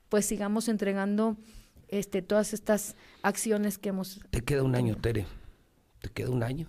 pues 0.09 0.25
sigamos 0.25 0.67
entregando 0.67 1.37
este, 1.87 2.21
todas 2.21 2.53
estas 2.53 2.95
acciones 3.21 3.77
que 3.77 3.89
hemos... 3.89 4.19
Te 4.31 4.41
queda 4.41 4.63
un 4.63 4.75
año, 4.75 4.95
Tere. 4.97 5.25
Te 6.01 6.09
queda 6.09 6.29
un 6.31 6.43
año. 6.43 6.67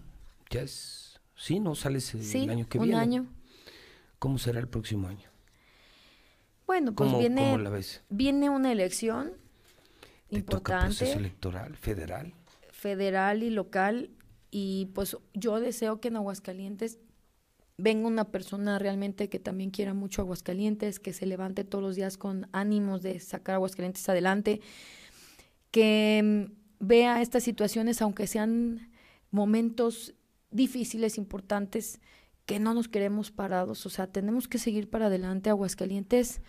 Ya 0.50 0.60
es... 0.60 1.20
Sí, 1.36 1.58
¿no? 1.58 1.74
Sales 1.74 2.14
el 2.14 2.50
año 2.50 2.68
que 2.68 2.78
viene. 2.78 2.94
un 2.94 3.00
año. 3.00 3.26
¿Cómo 4.18 4.38
será 4.38 4.60
el 4.60 4.68
próximo 4.68 5.08
año? 5.08 5.28
Bueno, 6.66 6.94
pues 6.94 7.18
viene, 7.18 7.56
viene 8.08 8.50
una 8.50 8.72
elección 8.72 9.32
¿Te 10.30 10.36
importante. 10.36 10.70
Toca 10.70 10.80
proceso 10.86 11.18
electoral, 11.18 11.76
federal. 11.76 12.32
Federal 12.70 13.42
y 13.42 13.50
local. 13.50 14.10
Y 14.50 14.90
pues 14.94 15.16
yo 15.34 15.60
deseo 15.60 16.00
que 16.00 16.08
en 16.08 16.16
Aguascalientes 16.16 16.98
venga 17.76 18.06
una 18.06 18.24
persona 18.30 18.78
realmente 18.78 19.28
que 19.28 19.38
también 19.38 19.70
quiera 19.70 19.94
mucho 19.94 20.22
Aguascalientes, 20.22 21.00
que 21.00 21.12
se 21.12 21.26
levante 21.26 21.64
todos 21.64 21.82
los 21.82 21.96
días 21.96 22.16
con 22.16 22.48
ánimos 22.52 23.02
de 23.02 23.18
sacar 23.20 23.56
Aguascalientes 23.56 24.08
adelante, 24.08 24.60
que 25.70 26.48
mm, 26.48 26.86
vea 26.86 27.20
estas 27.20 27.42
situaciones, 27.42 28.00
aunque 28.02 28.26
sean 28.26 28.90
momentos 29.30 30.14
difíciles, 30.50 31.18
importantes, 31.18 32.00
que 32.46 32.60
no 32.60 32.74
nos 32.74 32.88
queremos 32.88 33.30
parados, 33.30 33.86
o 33.86 33.90
sea, 33.90 34.06
tenemos 34.06 34.48
que 34.48 34.58
seguir 34.58 34.88
para 34.88 35.06
adelante. 35.06 35.50
Aguascalientes 35.50 36.42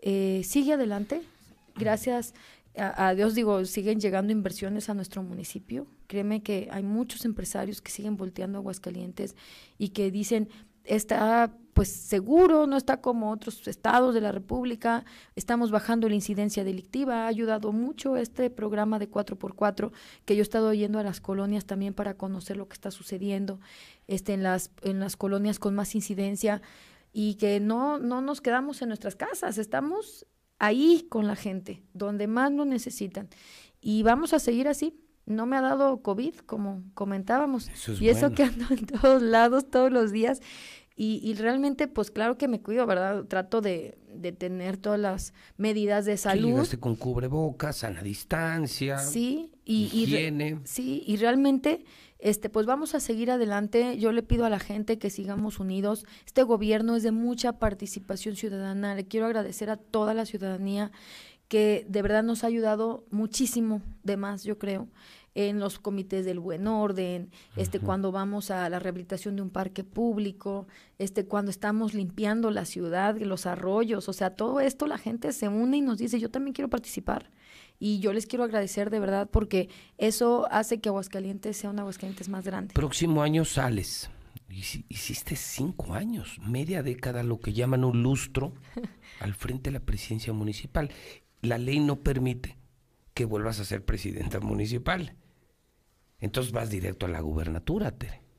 eh, 0.00 0.42
sigue 0.44 0.74
adelante. 0.74 1.22
Gracias 1.76 2.34
a, 2.76 3.14
Dios, 3.14 3.34
digo, 3.34 3.64
siguen 3.64 4.00
llegando 4.00 4.32
inversiones 4.32 4.88
a 4.88 4.94
nuestro 4.94 5.22
municipio. 5.22 5.86
Créeme 6.06 6.42
que 6.42 6.68
hay 6.70 6.82
muchos 6.82 7.24
empresarios 7.24 7.82
que 7.82 7.90
siguen 7.90 8.16
volteando 8.16 8.58
Aguascalientes 8.58 9.34
y 9.76 9.88
que 9.88 10.10
dicen, 10.10 10.48
está 10.84 11.52
pues 11.72 11.88
seguro, 11.88 12.66
no 12.66 12.76
está 12.76 13.00
como 13.00 13.30
otros 13.30 13.66
estados 13.66 14.12
de 14.14 14.20
la 14.20 14.32
República, 14.32 15.04
estamos 15.36 15.70
bajando 15.70 16.08
la 16.08 16.14
incidencia 16.14 16.64
delictiva, 16.64 17.24
ha 17.24 17.26
ayudado 17.26 17.72
mucho 17.72 18.16
este 18.16 18.50
programa 18.50 18.98
de 18.98 19.10
4x4 19.10 19.90
que 20.24 20.36
yo 20.36 20.40
he 20.40 20.42
estado 20.42 20.74
yendo 20.74 20.98
a 20.98 21.02
las 21.02 21.20
colonias 21.20 21.64
también 21.64 21.94
para 21.94 22.14
conocer 22.14 22.56
lo 22.56 22.68
que 22.68 22.74
está 22.74 22.90
sucediendo 22.90 23.60
este, 24.08 24.34
en, 24.34 24.42
las, 24.42 24.72
en 24.82 25.00
las 25.00 25.16
colonias 25.16 25.58
con 25.58 25.74
más 25.74 25.94
incidencia 25.94 26.60
y 27.12 27.36
que 27.36 27.60
no, 27.60 27.98
no 27.98 28.20
nos 28.20 28.40
quedamos 28.40 28.82
en 28.82 28.88
nuestras 28.88 29.16
casas, 29.16 29.56
estamos 29.56 30.26
ahí 30.58 31.06
con 31.08 31.26
la 31.26 31.36
gente, 31.36 31.82
donde 31.94 32.26
más 32.26 32.52
nos 32.52 32.66
necesitan. 32.66 33.28
Y 33.80 34.02
vamos 34.02 34.34
a 34.34 34.38
seguir 34.38 34.68
así. 34.68 34.94
No 35.30 35.46
me 35.46 35.56
ha 35.56 35.60
dado 35.60 36.02
COVID, 36.02 36.34
como 36.46 36.82
comentábamos. 36.94 37.70
y 38.00 38.08
eso 38.08 38.32
que 38.32 38.42
ando 38.42 38.66
en 38.70 38.86
todos 38.86 39.22
lados, 39.22 39.70
todos 39.70 39.90
los 39.92 40.12
días. 40.12 40.40
Y, 41.02 41.32
realmente, 41.32 41.88
pues 41.88 42.10
claro 42.10 42.36
que 42.36 42.46
me 42.46 42.60
cuido, 42.60 42.84
¿verdad? 42.84 43.24
Trato 43.24 43.62
de, 43.62 43.96
de 44.14 44.32
tener 44.32 44.76
todas 44.76 45.00
las 45.00 45.32
medidas 45.56 46.04
de 46.04 46.18
salud. 46.18 46.66
Sí, 46.66 46.76
con 46.76 46.94
cubrebocas, 46.94 47.78
sana 47.78 48.02
distancia. 48.02 48.98
Sí, 48.98 49.50
y, 49.64 49.84
higiene. 49.84 50.58
sí, 50.64 51.02
y 51.06 51.16
realmente, 51.16 51.86
este, 52.18 52.50
pues 52.50 52.66
vamos 52.66 52.94
a 52.94 53.00
seguir 53.00 53.30
adelante. 53.30 53.96
Yo 53.96 54.12
le 54.12 54.22
pido 54.22 54.44
a 54.44 54.50
la 54.50 54.58
gente 54.58 54.98
que 54.98 55.08
sigamos 55.08 55.58
unidos. 55.58 56.04
Este 56.26 56.42
gobierno 56.42 56.96
es 56.96 57.02
de 57.02 57.12
mucha 57.12 57.58
participación 57.58 58.36
ciudadana. 58.36 58.94
Le 58.94 59.06
quiero 59.06 59.24
agradecer 59.24 59.70
a 59.70 59.78
toda 59.78 60.12
la 60.12 60.26
ciudadanía 60.26 60.92
que 61.50 61.84
de 61.88 62.02
verdad 62.02 62.22
nos 62.22 62.44
ha 62.44 62.46
ayudado 62.46 63.04
muchísimo, 63.10 63.82
de 64.04 64.16
más, 64.16 64.44
yo 64.44 64.58
creo. 64.58 64.86
En 65.34 65.60
los 65.60 65.78
comités 65.78 66.24
del 66.24 66.40
buen 66.40 66.66
orden, 66.66 67.30
este 67.56 67.78
cuando 67.78 68.12
vamos 68.12 68.50
a 68.50 68.68
la 68.68 68.78
rehabilitación 68.78 69.36
de 69.36 69.42
un 69.42 69.50
parque 69.50 69.84
público, 69.84 70.66
este 70.98 71.24
cuando 71.24 71.50
estamos 71.50 71.94
limpiando 71.94 72.50
la 72.50 72.64
ciudad, 72.64 73.16
los 73.18 73.46
arroyos, 73.46 74.08
o 74.08 74.12
sea, 74.12 74.30
todo 74.30 74.60
esto 74.60 74.86
la 74.86 74.98
gente 74.98 75.32
se 75.32 75.48
une 75.48 75.78
y 75.78 75.80
nos 75.80 75.98
dice, 75.98 76.18
"Yo 76.18 76.30
también 76.30 76.54
quiero 76.54 76.68
participar." 76.68 77.30
Y 77.78 78.00
yo 78.00 78.12
les 78.12 78.26
quiero 78.26 78.44
agradecer 78.44 78.90
de 78.90 79.00
verdad 79.00 79.28
porque 79.30 79.70
eso 79.96 80.46
hace 80.50 80.80
que 80.80 80.90
Aguascalientes 80.90 81.56
sea 81.56 81.70
un 81.70 81.78
Aguascalientes 81.78 82.28
más 82.28 82.44
grande. 82.44 82.74
Próximo 82.74 83.22
año 83.22 83.44
sales. 83.44 84.10
Hiciste 84.50 85.36
cinco 85.36 85.94
años, 85.94 86.38
media 86.44 86.82
década, 86.82 87.22
lo 87.22 87.38
que 87.38 87.52
llaman 87.52 87.84
un 87.84 88.02
lustro, 88.02 88.52
al 89.20 89.34
frente 89.34 89.70
de 89.70 89.78
la 89.78 89.84
presidencia 89.84 90.32
municipal. 90.32 90.90
La 91.40 91.56
ley 91.56 91.78
no 91.78 92.00
permite 92.00 92.58
que 93.14 93.24
vuelvas 93.24 93.60
a 93.60 93.64
ser 93.64 93.84
presidenta 93.84 94.40
municipal. 94.40 95.14
Entonces 96.20 96.52
vas 96.52 96.70
directo 96.70 97.06
a 97.06 97.08
la 97.08 97.20
gubernatura, 97.20 97.90
Tere. 97.92 98.22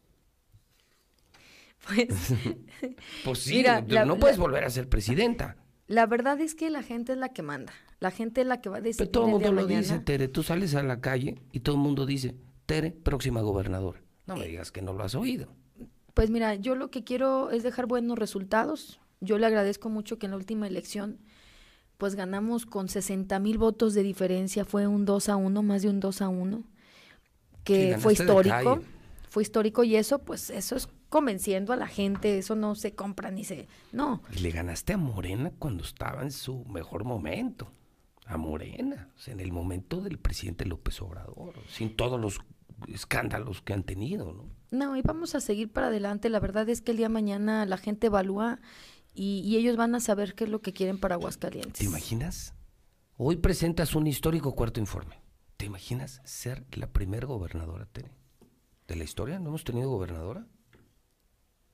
Pues, 1.87 2.07
pues 3.25 3.39
sí, 3.39 3.65
no 4.05 4.19
puedes 4.19 4.37
volver 4.37 4.63
a 4.63 4.69
ser 4.69 4.87
presidenta. 4.87 5.57
La 5.87 6.05
verdad 6.05 6.39
es 6.39 6.53
que 6.53 6.69
la 6.69 6.83
gente 6.83 7.13
es 7.13 7.17
la 7.17 7.29
que 7.29 7.41
manda. 7.41 7.73
La 7.99 8.11
gente 8.11 8.41
es 8.41 8.47
la 8.47 8.61
que 8.61 8.69
va 8.69 8.77
a 8.77 8.81
decidir. 8.81 8.97
Pero 8.97 9.09
todo 9.09 9.25
el 9.25 9.31
mundo 9.31 9.51
lo 9.51 9.65
dice, 9.65 9.97
Tere. 9.99 10.27
Tú 10.27 10.43
sales 10.43 10.75
a 10.75 10.83
la 10.83 11.01
calle 11.01 11.41
y 11.51 11.61
todo 11.61 11.75
el 11.75 11.81
mundo 11.81 12.05
dice, 12.05 12.35
Tere, 12.67 12.91
próxima 12.91 13.41
gobernadora. 13.41 13.99
No 14.27 14.37
me 14.37 14.45
digas 14.45 14.71
que 14.71 14.83
no 14.83 14.93
lo 14.93 15.03
has 15.03 15.15
oído. 15.15 15.47
Pues 16.13 16.29
mira, 16.29 16.53
yo 16.53 16.75
lo 16.75 16.91
que 16.91 17.03
quiero 17.03 17.49
es 17.49 17.63
dejar 17.63 17.87
buenos 17.87 18.19
resultados. 18.19 18.99
Yo 19.19 19.39
le 19.39 19.47
agradezco 19.47 19.89
mucho 19.89 20.19
que 20.19 20.27
en 20.27 20.31
la 20.31 20.37
última 20.37 20.67
elección 20.67 21.19
pues 22.01 22.15
ganamos 22.15 22.65
con 22.65 22.89
60 22.89 23.37
mil 23.39 23.59
votos 23.59 23.93
de 23.93 24.01
diferencia, 24.01 24.65
fue 24.65 24.87
un 24.87 25.05
2 25.05 25.29
a 25.29 25.35
1, 25.35 25.61
más 25.61 25.83
de 25.83 25.89
un 25.89 25.99
2 25.99 26.23
a 26.23 26.29
1, 26.29 26.63
que 27.63 27.97
fue 27.97 28.13
histórico, 28.13 28.81
fue 29.29 29.43
histórico 29.43 29.83
y 29.83 29.95
eso 29.95 30.19
pues 30.19 30.49
eso 30.49 30.75
es 30.75 30.89
convenciendo 31.09 31.73
a 31.73 31.75
la 31.75 31.87
gente, 31.87 32.37
eso 32.37 32.55
no 32.55 32.73
se 32.73 32.95
compra 32.95 33.31
ni 33.31 33.43
se... 33.43 33.67
No. 33.91 34.21
Y 34.33 34.39
le 34.39 34.51
ganaste 34.51 34.93
a 34.93 34.97
Morena 34.97 35.51
cuando 35.59 35.83
estaba 35.83 36.21
en 36.23 36.31
su 36.31 36.63
mejor 36.65 37.03
momento, 37.03 37.69
a 38.25 38.37
Morena, 38.37 39.09
en 39.27 39.41
el 39.41 39.51
momento 39.51 39.99
del 39.99 40.17
presidente 40.19 40.65
López 40.65 41.01
Obrador, 41.01 41.53
sin 41.67 41.97
todos 41.97 42.19
los 42.19 42.39
escándalos 42.87 43.61
que 43.61 43.73
han 43.73 43.83
tenido, 43.83 44.31
¿no? 44.31 44.45
No, 44.71 44.95
y 44.95 45.01
vamos 45.01 45.35
a 45.35 45.41
seguir 45.41 45.69
para 45.69 45.87
adelante. 45.87 46.29
La 46.29 46.39
verdad 46.39 46.67
es 46.69 46.81
que 46.81 46.91
el 46.91 46.97
día 46.97 47.07
de 47.07 47.13
mañana 47.13 47.65
la 47.65 47.75
gente 47.75 48.07
evalúa 48.07 48.61
y, 49.13 49.57
ellos 49.57 49.75
van 49.75 49.95
a 49.95 49.99
saber 49.99 50.33
qué 50.33 50.45
es 50.45 50.49
lo 50.49 50.61
que 50.61 50.71
quieren 50.71 50.97
para 50.97 51.15
Aguascalientes. 51.15 51.73
¿Te 51.73 51.85
imaginas? 51.85 52.53
Hoy 53.17 53.35
presentas 53.35 53.95
un 53.95 54.07
histórico 54.07 54.55
cuarto 54.55 54.79
informe. 54.79 55.20
¿Te 55.61 55.67
imaginas 55.67 56.21
ser 56.23 56.65
la 56.73 56.87
primer 56.87 57.27
gobernadora, 57.27 57.85
Tere? 57.85 58.09
¿De 58.87 58.95
la 58.95 59.03
historia? 59.03 59.37
¿No 59.37 59.49
hemos 59.49 59.63
tenido 59.63 59.91
gobernadora? 59.91 60.47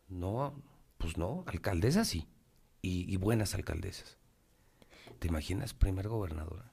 No, 0.09 0.61
pues 0.97 1.17
no, 1.17 1.45
alcaldesa 1.47 2.03
sí. 2.03 2.27
Y, 2.81 3.15
buenas 3.15 3.55
alcaldesas. 3.55 4.17
¿Te 5.19 5.29
imaginas 5.29 5.73
primer 5.73 6.09
gobernadora? 6.09 6.69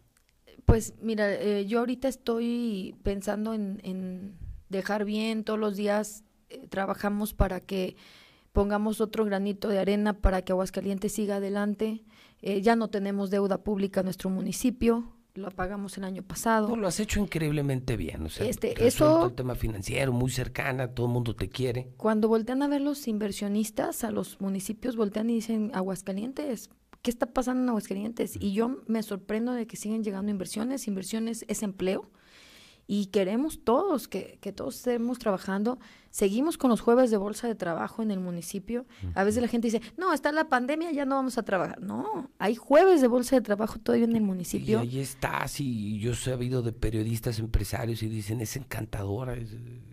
Pues 0.65 0.95
mira, 1.01 1.33
eh, 1.33 1.67
yo 1.67 1.79
ahorita 1.79 2.09
estoy 2.09 2.97
pensando 3.05 3.55
en, 3.55 4.37
dejar 4.69 5.05
bien, 5.05 5.45
todos 5.45 5.61
los 5.61 5.77
días 5.77 6.25
eh, 6.49 6.67
trabajamos 6.67 7.33
para 7.33 7.61
que 7.61 7.95
pongamos 8.51 9.01
otro 9.01 9.25
granito 9.25 9.69
de 9.69 9.79
arena 9.79 10.15
para 10.15 10.43
que 10.43 10.51
Aguascalientes 10.51 11.13
siga 11.13 11.37
adelante. 11.37 12.03
Eh, 12.43 12.61
ya 12.61 12.75
no 12.75 12.91
tenemos 12.91 13.31
deuda 13.31 13.63
pública 13.63 14.01
en 14.01 14.07
nuestro 14.07 14.31
municipio, 14.31 15.14
lo 15.35 15.51
pagamos 15.51 15.99
el 15.99 16.05
año 16.05 16.23
pasado. 16.23 16.77
lo 16.77 16.87
has 16.87 17.01
hecho 17.01 17.19
increíblemente 17.19 17.97
bien. 17.97 18.25
O 18.25 18.29
sea, 18.29 18.47
este, 18.47 18.87
eso, 18.87 19.27
el 19.27 19.35
tema 19.35 19.57
financiero, 19.57 20.13
muy 20.13 20.31
cercana, 20.31 20.89
todo 20.89 21.07
el 21.07 21.13
mundo 21.13 21.35
te 21.35 21.49
quiere. 21.49 21.89
Cuando 21.97 22.29
voltean 22.29 22.63
a 22.63 22.69
ver 22.69 22.81
los 22.81 23.09
inversionistas, 23.09 24.05
a 24.05 24.13
los 24.13 24.41
municipios, 24.41 24.95
voltean 24.97 25.31
y 25.31 25.35
dicen, 25.35 25.73
Aguascalientes, 25.75 26.71
¿qué 27.03 27.11
está 27.11 27.27
pasando 27.27 27.65
en 27.65 27.69
Aguascalientes? 27.71 28.37
Y 28.39 28.53
yo 28.53 28.81
me 28.87 29.03
sorprendo 29.03 29.53
de 29.53 29.67
que 29.67 29.77
siguen 29.77 30.05
llegando 30.05 30.31
inversiones. 30.31 30.87
Inversiones 30.87 31.45
es 31.49 31.65
empleo 31.65 32.11
y 32.87 33.07
queremos 33.07 33.65
todos 33.65 34.07
que, 34.07 34.39
que, 34.41 34.53
todos 34.53 34.77
estemos 34.77 35.19
trabajando. 35.19 35.81
Seguimos 36.15 36.59
con 36.59 36.71
los 36.71 36.81
jueves 36.81 37.11
de 37.11 37.17
bolsa 37.17 37.49
de 37.49 37.57
trabajo 37.57 38.01
en 38.01 38.13
el 38.13 38.21
municipio. 38.21 38.87
A 39.17 39.25
veces 39.25 39.43
la 39.43 39.49
gente 39.49 39.67
dice, 39.67 39.83
no, 39.97 40.13
está 40.13 40.31
la 40.31 40.49
pandemia, 40.49 40.93
ya 40.93 41.05
no 41.05 41.17
vamos 41.17 41.39
a 41.39 41.43
trabajar. 41.43 41.81
No, 41.81 42.31
hay 42.39 42.55
jueves 42.55 43.01
de 43.01 43.09
bolsa 43.09 43.35
de 43.35 43.43
trabajo 43.43 43.81
todavía 43.81 44.05
en 44.05 44.15
el 44.15 44.23
municipio. 44.23 44.79
Y 44.85 44.87
ahí 44.87 45.01
estás, 45.01 45.59
y 45.59 45.99
yo 45.99 46.13
he 46.13 46.15
sabido 46.15 46.63
de 46.63 46.71
periodistas, 46.71 47.41
empresarios, 47.41 48.01
y 48.05 48.09
dicen, 48.09 48.41
es 48.41 48.55
encantadora, 48.55 49.37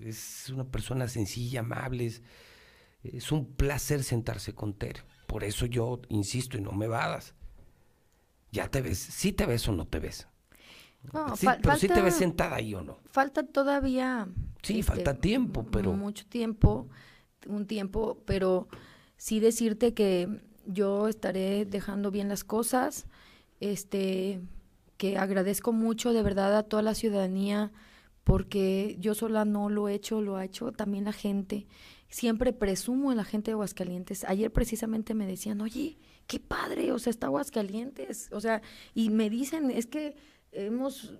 es, 0.01 0.47
una 0.53 0.65
persona 0.65 1.07
sencilla, 1.07 1.61
amable, 1.61 2.05
es, 2.05 2.21
es, 3.01 3.31
un 3.31 3.55
placer 3.55 4.03
sentarse 4.03 4.53
con 4.53 4.75
Tere. 4.75 5.01
Por 5.25 5.43
eso 5.43 5.65
yo 5.65 6.01
insisto 6.09 6.55
y 6.55 6.61
no 6.61 6.71
me 6.71 6.87
vadas. 6.87 7.33
Ya 8.51 8.69
te 8.69 8.83
ves, 8.83 8.99
si 8.99 9.31
te 9.31 9.47
ves 9.47 9.67
o 9.67 9.71
no 9.71 9.87
te 9.87 9.97
ves. 9.97 10.27
No, 11.13 11.35
sí, 11.35 11.47
pero 11.61 11.75
sí 11.75 11.87
te 11.87 12.01
ves 12.01 12.15
sentada 12.15 12.57
ahí 12.57 12.73
o 12.75 12.81
no. 12.81 12.97
Falta 13.09 13.43
todavía. 13.43 14.27
Sí, 14.61 14.79
este, 14.79 14.93
falta 14.93 15.15
tiempo, 15.15 15.65
pero. 15.71 15.93
Mucho 15.93 16.25
tiempo, 16.27 16.87
un 17.47 17.65
tiempo, 17.65 18.21
pero 18.25 18.67
sí 19.17 19.39
decirte 19.39 19.93
que 19.93 20.41
yo 20.65 21.07
estaré 21.07 21.65
dejando 21.65 22.11
bien 22.11 22.29
las 22.29 22.43
cosas, 22.43 23.07
este, 23.59 24.41
que 24.97 25.17
agradezco 25.17 25.71
mucho 25.71 26.13
de 26.13 26.23
verdad 26.23 26.55
a 26.55 26.63
toda 26.63 26.83
la 26.83 26.95
ciudadanía, 26.95 27.71
porque 28.23 28.95
yo 28.99 29.15
sola 29.15 29.45
no 29.45 29.69
lo 29.69 29.89
he 29.89 29.95
hecho, 29.95 30.21
lo 30.21 30.37
ha 30.37 30.45
hecho 30.45 30.71
también 30.71 31.05
la 31.05 31.13
gente. 31.13 31.67
Siempre 32.07 32.53
presumo 32.53 33.11
en 33.11 33.17
la 33.17 33.23
gente 33.23 33.51
de 33.51 33.53
Aguascalientes. 33.53 34.25
Ayer 34.25 34.51
precisamente 34.51 35.13
me 35.13 35.25
decían, 35.25 35.61
oye, 35.61 35.97
qué 36.27 36.39
padre, 36.39 36.91
o 36.91 36.99
sea, 36.99 37.09
está 37.09 37.27
Aguascalientes, 37.27 38.29
o 38.31 38.39
sea, 38.41 38.61
y 38.93 39.09
me 39.09 39.29
dicen, 39.29 39.71
es 39.71 39.87
que 39.87 40.15
hemos 40.51 41.13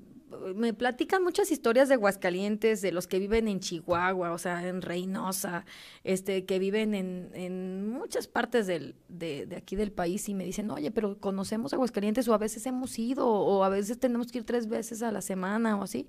me 0.56 0.74
platican 0.74 1.24
muchas 1.24 1.52
historias 1.52 1.90
de 1.90 1.96
Aguascalientes, 1.96 2.82
de 2.82 2.92
los 2.92 3.08
que 3.08 3.20
viven 3.20 3.48
en 3.48 3.60
Chihuahua, 3.60 4.32
o 4.32 4.38
sea, 4.38 4.68
en 4.68 4.82
Reynosa, 4.82 5.66
este, 6.04 6.46
que 6.46 6.60
viven 6.60 6.94
en, 6.94 7.32
en 7.34 7.90
muchas 7.90 8.28
partes 8.28 8.68
del, 8.68 8.96
de, 9.08 9.46
de, 9.46 9.56
aquí 9.56 9.76
del 9.76 9.92
país 9.92 10.30
y 10.30 10.34
me 10.34 10.46
dicen, 10.46 10.70
oye, 10.72 10.92
pero 10.92 11.20
conocemos 11.20 11.74
Aguascalientes 11.74 12.28
o 12.28 12.34
a 12.34 12.38
veces 12.38 12.66
hemos 12.66 12.98
ido 12.98 13.28
o 13.28 13.64
a 13.64 13.70
veces 13.70 14.00
tenemos 14.00 14.32
que 14.32 14.40
ir 14.40 14.44
tres 14.46 14.68
veces 14.68 15.02
a 15.04 15.12
la 15.12 15.22
semana 15.22 15.78
o 15.78 15.84
así. 15.84 16.08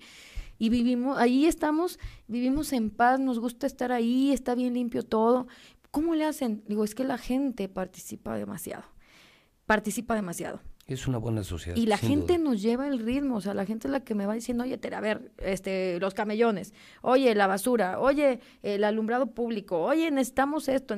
Y 0.59 0.69
vivimos, 0.69 1.19
ahí 1.19 1.47
estamos, 1.47 1.99
vivimos 2.29 2.73
en 2.73 2.91
paz, 2.91 3.19
nos 3.19 3.39
gusta 3.41 3.67
estar 3.67 3.91
ahí, 3.91 4.33
está 4.33 4.55
bien 4.55 4.75
limpio 4.75 5.03
todo. 5.03 5.49
¿Cómo 5.91 6.15
le 6.15 6.25
hacen? 6.25 6.63
Digo, 6.67 6.85
es 6.85 6.95
que 6.95 7.05
la 7.05 7.19
gente 7.19 7.69
participa 7.69 8.37
demasiado, 8.37 8.85
participa 9.67 10.15
demasiado. 10.15 10.61
Es 10.93 11.07
una 11.07 11.19
buena 11.19 11.43
sociedad. 11.45 11.77
Y 11.77 11.87
la 11.87 11.97
gente 11.97 12.39
nos 12.39 12.63
lleva 12.63 12.87
el 12.89 12.99
ritmo, 12.99 13.37
o 13.37 13.41
sea, 13.41 13.55
la 13.55 13.67
gente 13.67 13.89
es 13.89 13.93
la 13.93 14.01
que 14.01 14.15
me 14.15 14.27
va 14.27 14.35
diciendo, 14.35 14.65
oye, 14.65 14.79
a 14.93 15.01
ver, 15.01 15.33
este, 15.39 15.99
los 16.01 16.15
camellones, 16.15 16.75
oye, 17.01 17.35
la 17.35 17.47
basura, 17.47 17.99
oye, 17.99 18.41
el 18.63 18.85
alumbrado 18.85 19.27
público, 19.27 19.81
oye, 19.81 20.11
necesitamos 20.11 20.69
esto. 20.69 20.97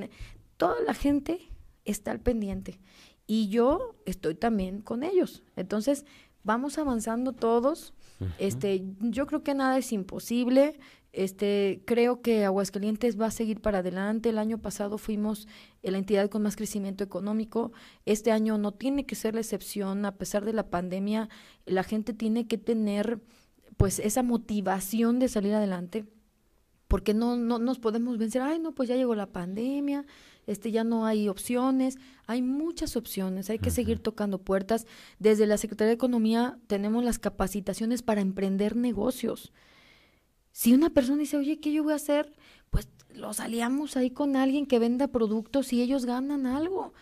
Toda 0.57 0.81
la 0.83 0.95
gente 0.95 1.51
está 1.85 2.11
al 2.11 2.21
pendiente 2.21 2.81
y 3.27 3.49
yo 3.49 3.95
estoy 4.05 4.35
también 4.35 4.81
con 4.81 5.03
ellos. 5.03 5.43
Entonces, 5.57 6.05
vamos 6.43 6.79
avanzando 6.79 7.33
todos. 7.33 7.93
Este, 8.39 8.85
yo 9.01 9.27
creo 9.27 9.43
que 9.43 9.55
nada 9.55 9.77
es 9.79 9.93
imposible. 9.93 10.79
Este, 11.15 11.83
creo 11.85 12.21
que 12.23 12.45
Aguascalientes 12.45 13.21
va 13.21 13.27
a 13.27 13.31
seguir 13.31 13.61
para 13.61 13.79
adelante. 13.79 14.31
El 14.31 14.39
año 14.39 14.59
pasado 14.59 14.99
fuimos 14.99 15.47
la 15.83 15.99
entidad 15.99 16.29
con 16.29 16.43
más 16.43 16.57
crecimiento 16.57 17.05
económico. 17.05 17.73
Este 18.05 18.33
año 18.33 18.59
no 18.59 18.73
tiene 18.73 19.07
que 19.07 19.15
ser 19.15 19.35
la 19.35 19.41
excepción. 19.41 20.05
A 20.07 20.17
pesar 20.17 20.45
de 20.45 20.53
la 20.53 20.71
pandemia, 20.71 21.29
la 21.67 21.85
gente 21.85 22.15
tiene 22.15 22.49
que 22.49 22.59
tener 22.59 23.21
pues 23.77 24.01
esa 24.01 24.23
motivación 24.23 25.21
de 25.21 25.29
salir 25.29 25.55
adelante 25.55 26.05
porque 26.95 27.13
no, 27.13 27.37
no 27.37 27.59
nos 27.59 27.81
podemos 27.81 28.19
vencer, 28.19 28.43
ay 28.43 28.61
no, 28.61 28.73
pues 28.73 28.89
ya 28.89 28.95
llegó 28.95 29.17
la 29.17 29.27
pandemia, 29.27 30.05
este 30.47 30.71
ya 30.71 30.85
no 30.85 31.07
hay 31.07 31.29
opciones, 31.29 31.99
hay 32.29 32.41
muchas 32.41 32.97
opciones, 32.97 33.51
hay 33.51 33.59
que 33.59 33.71
seguir 33.71 33.99
tocando 33.99 34.39
puertas. 34.39 34.87
Desde 35.19 35.47
la 35.47 35.57
Secretaría 35.57 35.89
de 35.89 35.95
Economía 35.95 36.59
tenemos 36.69 37.03
las 37.03 37.19
capacitaciones 37.19 38.03
para 38.03 38.21
emprender 38.21 38.77
negocios. 38.77 39.53
Si 40.55 40.73
una 40.73 40.89
persona 40.89 41.19
dice, 41.19 41.37
oye, 41.37 41.59
¿qué 41.59 41.73
yo 41.73 41.83
voy 41.83 41.95
a 41.95 41.97
hacer? 41.97 42.33
Pues 42.71 42.89
los 43.13 43.41
aliamos 43.41 43.97
ahí 43.97 44.11
con 44.11 44.37
alguien 44.37 44.67
que 44.67 44.79
venda 44.79 45.09
productos 45.09 45.73
y 45.73 45.83
ellos 45.83 46.07
ganan 46.07 46.47
algo, 46.47 46.95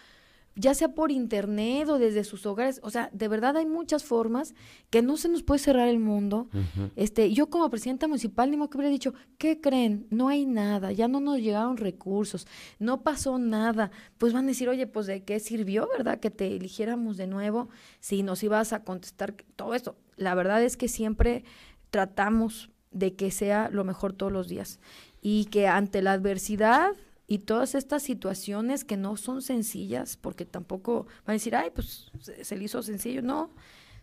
ya 0.54 0.72
sea 0.72 0.94
por 0.94 1.12
internet 1.12 1.86
o 1.90 1.98
desde 1.98 2.24
sus 2.24 2.46
hogares. 2.46 2.80
O 2.82 2.88
sea, 2.88 3.10
de 3.12 3.28
verdad 3.28 3.58
hay 3.58 3.66
muchas 3.66 4.04
formas 4.04 4.54
que 4.88 5.02
no 5.02 5.18
se 5.18 5.28
nos 5.28 5.42
puede 5.42 5.58
cerrar 5.58 5.88
el 5.88 5.98
mundo. 5.98 6.48
este, 6.96 7.30
yo 7.34 7.50
como 7.50 7.68
presidenta 7.68 8.08
municipal, 8.08 8.50
ni 8.50 8.56
modo 8.56 8.70
que 8.70 8.78
hubiera 8.78 8.90
dicho, 8.90 9.12
¿qué 9.36 9.60
creen? 9.60 10.06
No 10.08 10.28
hay 10.28 10.46
nada, 10.46 10.90
ya 10.90 11.06
no 11.06 11.20
nos 11.20 11.38
llegaron 11.38 11.76
recursos, 11.76 12.46
no 12.78 13.02
pasó 13.02 13.36
nada. 13.36 13.90
Pues 14.16 14.32
van 14.32 14.46
a 14.46 14.48
decir, 14.48 14.70
oye, 14.70 14.86
pues 14.86 15.06
de 15.06 15.24
qué 15.24 15.40
sirvió, 15.40 15.86
¿verdad? 15.94 16.20
Que 16.20 16.30
te 16.30 16.56
eligiéramos 16.56 17.18
de 17.18 17.26
nuevo 17.26 17.68
si 18.00 18.22
nos 18.22 18.42
ibas 18.42 18.72
a 18.72 18.82
contestar 18.82 19.34
todo 19.56 19.74
esto. 19.74 19.94
La 20.16 20.34
verdad 20.34 20.62
es 20.62 20.78
que 20.78 20.88
siempre 20.88 21.44
tratamos 21.90 22.70
de 22.92 23.14
que 23.14 23.30
sea 23.30 23.68
lo 23.70 23.84
mejor 23.84 24.12
todos 24.12 24.32
los 24.32 24.48
días. 24.48 24.80
Y 25.20 25.46
que 25.46 25.68
ante 25.68 26.02
la 26.02 26.12
adversidad 26.12 26.92
y 27.26 27.38
todas 27.38 27.74
estas 27.74 28.02
situaciones 28.02 28.84
que 28.84 28.96
no 28.96 29.16
son 29.16 29.42
sencillas, 29.42 30.16
porque 30.16 30.44
tampoco 30.44 31.06
van 31.24 31.32
a 31.32 31.32
decir, 31.34 31.56
ay, 31.56 31.70
pues 31.74 32.10
se, 32.20 32.44
se 32.44 32.56
le 32.56 32.64
hizo 32.64 32.82
sencillo, 32.82 33.22
no, 33.22 33.50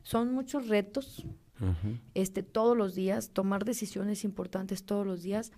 son 0.03 0.34
muchos 0.34 0.68
retos, 0.68 1.26
este, 2.14 2.42
todos 2.42 2.77
los 2.77 2.95
días, 2.95 3.32
tomar 3.32 3.66
decisiones 3.66 4.24
importantes 4.24 4.84
todos 4.84 5.06
los 5.06 5.22
días, 5.22 5.51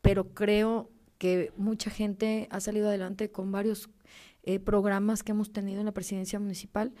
pero 0.00 0.32
creo 0.32 0.90
que 1.18 1.52
mucha 1.56 1.90
gente 1.90 2.46
ha 2.50 2.60
salido 2.60 2.88
adelante 2.88 3.30
con 3.30 3.50
varios 3.50 3.90
eh, 4.42 4.58
programas 4.58 5.22
que 5.22 5.32
hemos 5.32 5.52
tenido 5.52 5.80
en 5.80 5.86
la 5.86 5.92
presidencia 5.92 6.38
municipal 6.38 6.92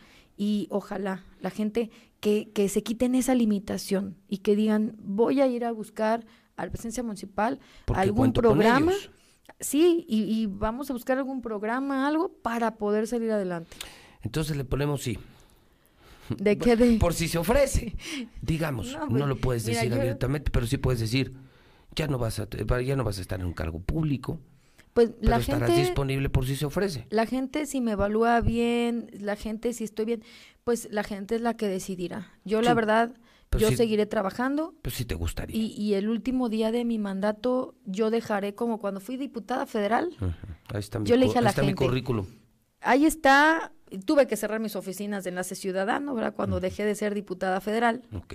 y 0.42 0.68
ojalá 0.70 1.22
la 1.42 1.50
gente 1.50 1.90
que, 2.20 2.50
que 2.54 2.70
se 2.70 2.82
quiten 2.82 3.14
esa 3.14 3.34
limitación 3.34 4.16
y 4.26 4.38
que 4.38 4.56
digan, 4.56 4.96
voy 4.98 5.42
a 5.42 5.46
ir 5.46 5.66
a 5.66 5.70
buscar 5.72 6.24
a 6.56 6.64
la 6.64 6.70
presidencia 6.70 7.02
municipal 7.02 7.60
Porque 7.84 8.00
algún 8.00 8.32
programa. 8.32 8.92
Sí, 9.58 10.06
y, 10.08 10.22
y 10.22 10.46
vamos 10.46 10.88
a 10.88 10.94
buscar 10.94 11.18
algún 11.18 11.42
programa, 11.42 12.08
algo 12.08 12.32
para 12.42 12.76
poder 12.76 13.06
salir 13.06 13.30
adelante. 13.32 13.76
Entonces 14.22 14.56
le 14.56 14.64
ponemos 14.64 15.02
sí. 15.02 15.18
¿De 16.38 16.56
qué 16.56 16.76
de? 16.76 16.96
Por 16.98 17.12
si 17.12 17.28
se 17.28 17.36
ofrece. 17.36 17.94
Digamos, 18.40 18.92
No, 18.94 19.00
no, 19.00 19.08
pues, 19.10 19.26
lo 19.26 19.36
puedes 19.36 19.66
mira, 19.66 19.80
decir 19.80 19.92
yo- 19.94 20.00
abiertamente, 20.00 20.50
pero 20.50 20.66
sí 20.66 20.78
puedes 20.78 21.00
decir, 21.00 21.34
ya 21.94 22.06
no 22.06 22.16
vas 22.18 22.38
a 22.40 22.48
ya 22.82 22.96
no 22.96 23.04
vas 23.04 23.18
a 23.18 23.20
estar 23.20 23.40
en 23.40 23.46
un 23.46 23.52
cargo 23.52 23.80
público, 23.80 24.40
Pues 24.92 25.10
pero 25.10 25.30
la 25.30 25.36
estarás 25.38 25.68
gente, 25.70 25.82
disponible 25.82 26.28
por 26.30 26.46
si 26.46 26.56
se 26.56 26.66
ofrece. 26.66 27.06
la 27.10 27.26
gente 27.26 27.66
si 27.66 27.80
me 27.80 27.92
evalúa 27.92 28.40
bien, 28.40 29.08
la 29.12 29.36
gente 29.36 29.72
si 29.72 29.84
estoy 29.84 30.04
bien, 30.04 30.24
pues 30.64 30.88
la 30.90 31.04
gente 31.04 31.36
es 31.36 31.40
la 31.40 31.54
que 31.56 31.68
decidirá. 31.68 32.32
Yo 32.44 32.60
la 32.60 32.74
verdad, 32.74 33.14
yo 33.56 33.70
seguiré 33.70 34.06
trabajando 34.06 34.74
Pues 34.82 34.94
sí 34.96 35.04
te 35.04 35.14
gustaría. 35.14 35.56
y, 35.56 35.66
y 35.72 35.94
el 35.94 36.08
último 36.08 36.48
día 36.48 36.72
de 36.72 36.84
mi 36.84 36.98
mandato 36.98 37.74
yo 37.84 38.10
dejaré 38.10 38.54
como 38.54 38.78
cuando 38.78 39.00
fui 39.00 39.16
diputada 39.16 39.66
federal. 39.66 40.10
Ahí 40.68 40.80
está 40.80 40.98
mi, 40.98 41.06
Yo 41.06 41.16
le 41.16 41.26
dije 41.26 41.38
a 41.38 41.40
ahí 41.40 41.44
la 41.44 41.50
está 41.50 41.62
mi 41.62 41.68
gente, 41.68 41.84
currículum. 41.84 42.26
Ahí 42.80 43.04
está, 43.06 43.72
tuve 44.06 44.26
que 44.26 44.36
cerrar 44.36 44.58
mis 44.58 44.74
oficinas 44.74 45.22
de 45.24 45.30
Enlace 45.30 45.54
Ciudadano, 45.54 46.14
¿verdad? 46.14 46.34
Cuando 46.34 46.60
dejé 46.60 46.84
de 46.84 46.94
ser 46.94 47.14
diputada 47.14 47.60
federal. 47.60 48.02
Ok. 48.14 48.34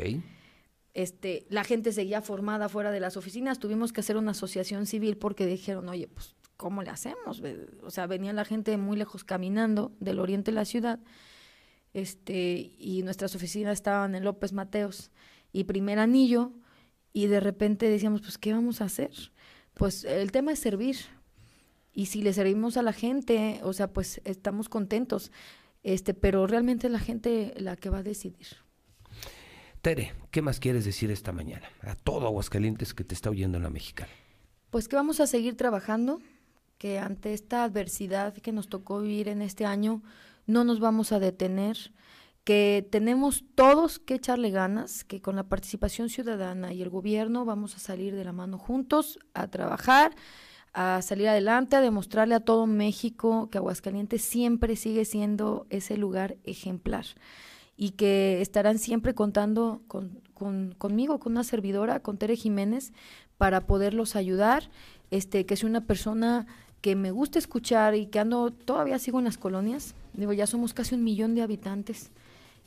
este, 0.94 1.46
la 1.50 1.64
gente 1.64 1.92
seguía 1.92 2.22
formada 2.22 2.70
fuera 2.70 2.92
de 2.92 3.00
las 3.00 3.18
oficinas, 3.18 3.60
tuvimos 3.60 3.92
que 3.92 4.00
hacer 4.02 4.16
una 4.18 4.32
asociación 4.32 4.86
civil 4.86 5.18
porque 5.18 5.46
dijeron, 5.46 5.90
oye, 5.90 6.08
pues, 6.08 6.36
¿cómo 6.58 6.84
le 6.84 6.90
hacemos? 6.90 7.42
O 7.84 7.92
sea, 7.92 8.08
venía 8.08 8.34
la 8.34 8.46
gente 8.46 8.78
muy 8.78 8.98
lejos 8.98 9.24
caminando 9.24 9.92
del 10.00 10.20
oriente 10.20 10.52
de 10.52 10.56
la 10.56 10.66
ciudad, 10.66 11.00
este, 11.94 12.74
y 12.78 13.02
nuestras 13.04 13.36
oficinas 13.36 13.74
estaban 13.74 14.16
en 14.16 14.24
López 14.24 14.54
Mateos 14.54 15.12
y 15.52 15.64
Primer 15.64 16.00
Anillo, 16.00 16.52
y 17.14 17.28
de 17.28 17.40
repente 17.40 17.90
decíamos, 17.90 18.22
pues, 18.22 18.38
¿qué 18.38 18.54
vamos 18.54 18.82
a 18.82 18.86
hacer? 18.86 19.12
Pues 19.74 20.04
el 20.04 20.32
tema 20.32 20.52
es 20.52 20.60
servir, 20.60 20.98
y 21.94 22.08
si 22.08 22.22
le 22.22 22.34
servimos 22.34 22.76
a 22.76 22.82
la 22.82 22.92
gente, 22.92 23.62
o 23.64 23.72
sea, 23.72 23.94
pues 23.94 24.22
estamos 24.26 24.68
contentos, 24.68 25.32
este, 25.84 26.14
pero 26.14 26.46
realmente 26.48 26.88
es 26.88 26.94
la 26.94 27.00
gente 27.00 27.54
la 27.58 27.78
que 27.78 27.90
va 27.90 28.00
a 28.00 28.04
decidir. 28.04 28.48
Tere, 29.82 30.14
¿qué 30.32 30.42
más 30.42 30.60
quieres 30.60 30.84
decir 30.84 31.12
esta 31.12 31.32
mañana? 31.32 31.70
A 31.82 31.96
todo 31.96 32.26
Aguascalientes 32.26 32.94
que 32.94 33.04
te 33.04 33.14
está 33.14 33.30
oyendo 33.30 33.58
en 33.58 33.64
la 33.64 33.70
mexicana. 33.70 34.12
Pues 34.72 34.88
que 34.88 34.96
vamos 34.96 35.20
a 35.20 35.28
seguir 35.28 35.56
trabajando, 35.56 36.20
que 36.78 37.00
ante 37.00 37.34
esta 37.34 37.64
adversidad 37.64 38.34
que 38.34 38.52
nos 38.52 38.68
tocó 38.68 39.02
vivir 39.02 39.28
en 39.28 39.42
este 39.42 39.66
año, 39.66 40.02
no 40.46 40.64
nos 40.64 40.80
vamos 40.80 41.12
a 41.12 41.20
detener, 41.20 41.78
que 42.44 42.88
tenemos 42.92 43.44
todos 43.56 43.98
que 43.98 44.16
echarle 44.16 44.52
ganas, 44.52 45.04
que 45.04 45.20
con 45.22 45.36
la 45.36 45.44
participación 45.44 46.10
ciudadana 46.10 46.74
y 46.74 46.82
el 46.84 46.90
gobierno 46.90 47.44
vamos 47.44 47.76
a 47.76 47.80
salir 47.80 48.16
de 48.16 48.24
la 48.24 48.34
mano 48.34 48.60
juntos 48.60 49.18
a 49.34 49.48
trabajar, 49.48 50.16
a 50.74 51.02
salir 51.02 51.28
adelante, 51.28 51.76
a 51.76 51.82
demostrarle 51.82 52.36
a 52.36 52.42
todo 52.42 52.68
México 52.68 53.50
que 53.50 53.58
Aguascalientes 53.58 54.22
siempre 54.22 54.76
sigue 54.76 55.06
siendo 55.06 55.66
ese 55.70 55.98
lugar 55.98 56.38
ejemplar 56.44 57.06
y 57.78 57.92
que 57.92 58.42
estarán 58.42 58.78
siempre 58.78 59.16
contando 59.16 59.82
con, 59.88 60.22
con- 60.34 60.76
conmigo, 60.78 61.20
con 61.20 61.32
una 61.32 61.44
servidora, 61.44 62.02
con 62.02 62.18
Tere 62.18 62.36
Jiménez, 62.36 62.94
para 63.38 63.62
poderlos 63.62 64.16
ayudar, 64.16 64.70
este, 65.12 65.46
que 65.46 65.56
soy 65.56 65.70
una 65.70 65.86
persona 65.86 66.46
que 66.86 66.96
me 66.96 67.10
gusta 67.10 67.40
escuchar 67.40 67.96
y 67.96 68.06
que 68.06 68.20
ando, 68.20 68.52
todavía 68.52 69.00
sigo 69.00 69.18
en 69.18 69.26
las 69.26 69.40
colonias, 69.40 69.96
digo, 70.14 70.34
ya 70.34 70.46
somos 70.46 70.76
casi 70.76 70.94
un 70.94 71.04
millón 71.04 71.34
de 71.34 71.42
habitantes 71.42 72.12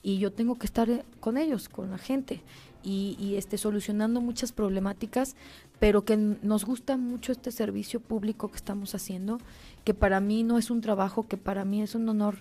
y 0.02 0.18
yo 0.18 0.32
tengo 0.32 0.58
que 0.58 0.66
estar 0.66 0.90
eh, 0.90 1.04
con 1.20 1.38
ellos, 1.38 1.68
con 1.68 1.92
la 1.92 1.98
gente 1.98 2.40
y, 2.82 3.16
y, 3.20 3.36
este, 3.36 3.58
solucionando 3.58 4.20
muchas 4.20 4.50
problemáticas, 4.50 5.36
pero 5.78 6.04
que 6.04 6.16
nos 6.16 6.64
gusta 6.64 6.96
mucho 6.96 7.30
este 7.30 7.52
servicio 7.52 8.00
público 8.00 8.48
que 8.48 8.56
estamos 8.56 8.92
haciendo, 8.96 9.38
que 9.84 9.94
para 9.94 10.18
mí 10.18 10.42
no 10.42 10.58
es 10.58 10.72
un 10.72 10.80
trabajo, 10.80 11.28
que 11.28 11.36
para 11.36 11.64
mí 11.64 11.80
es 11.80 11.94
un 11.94 12.08
honor, 12.08 12.38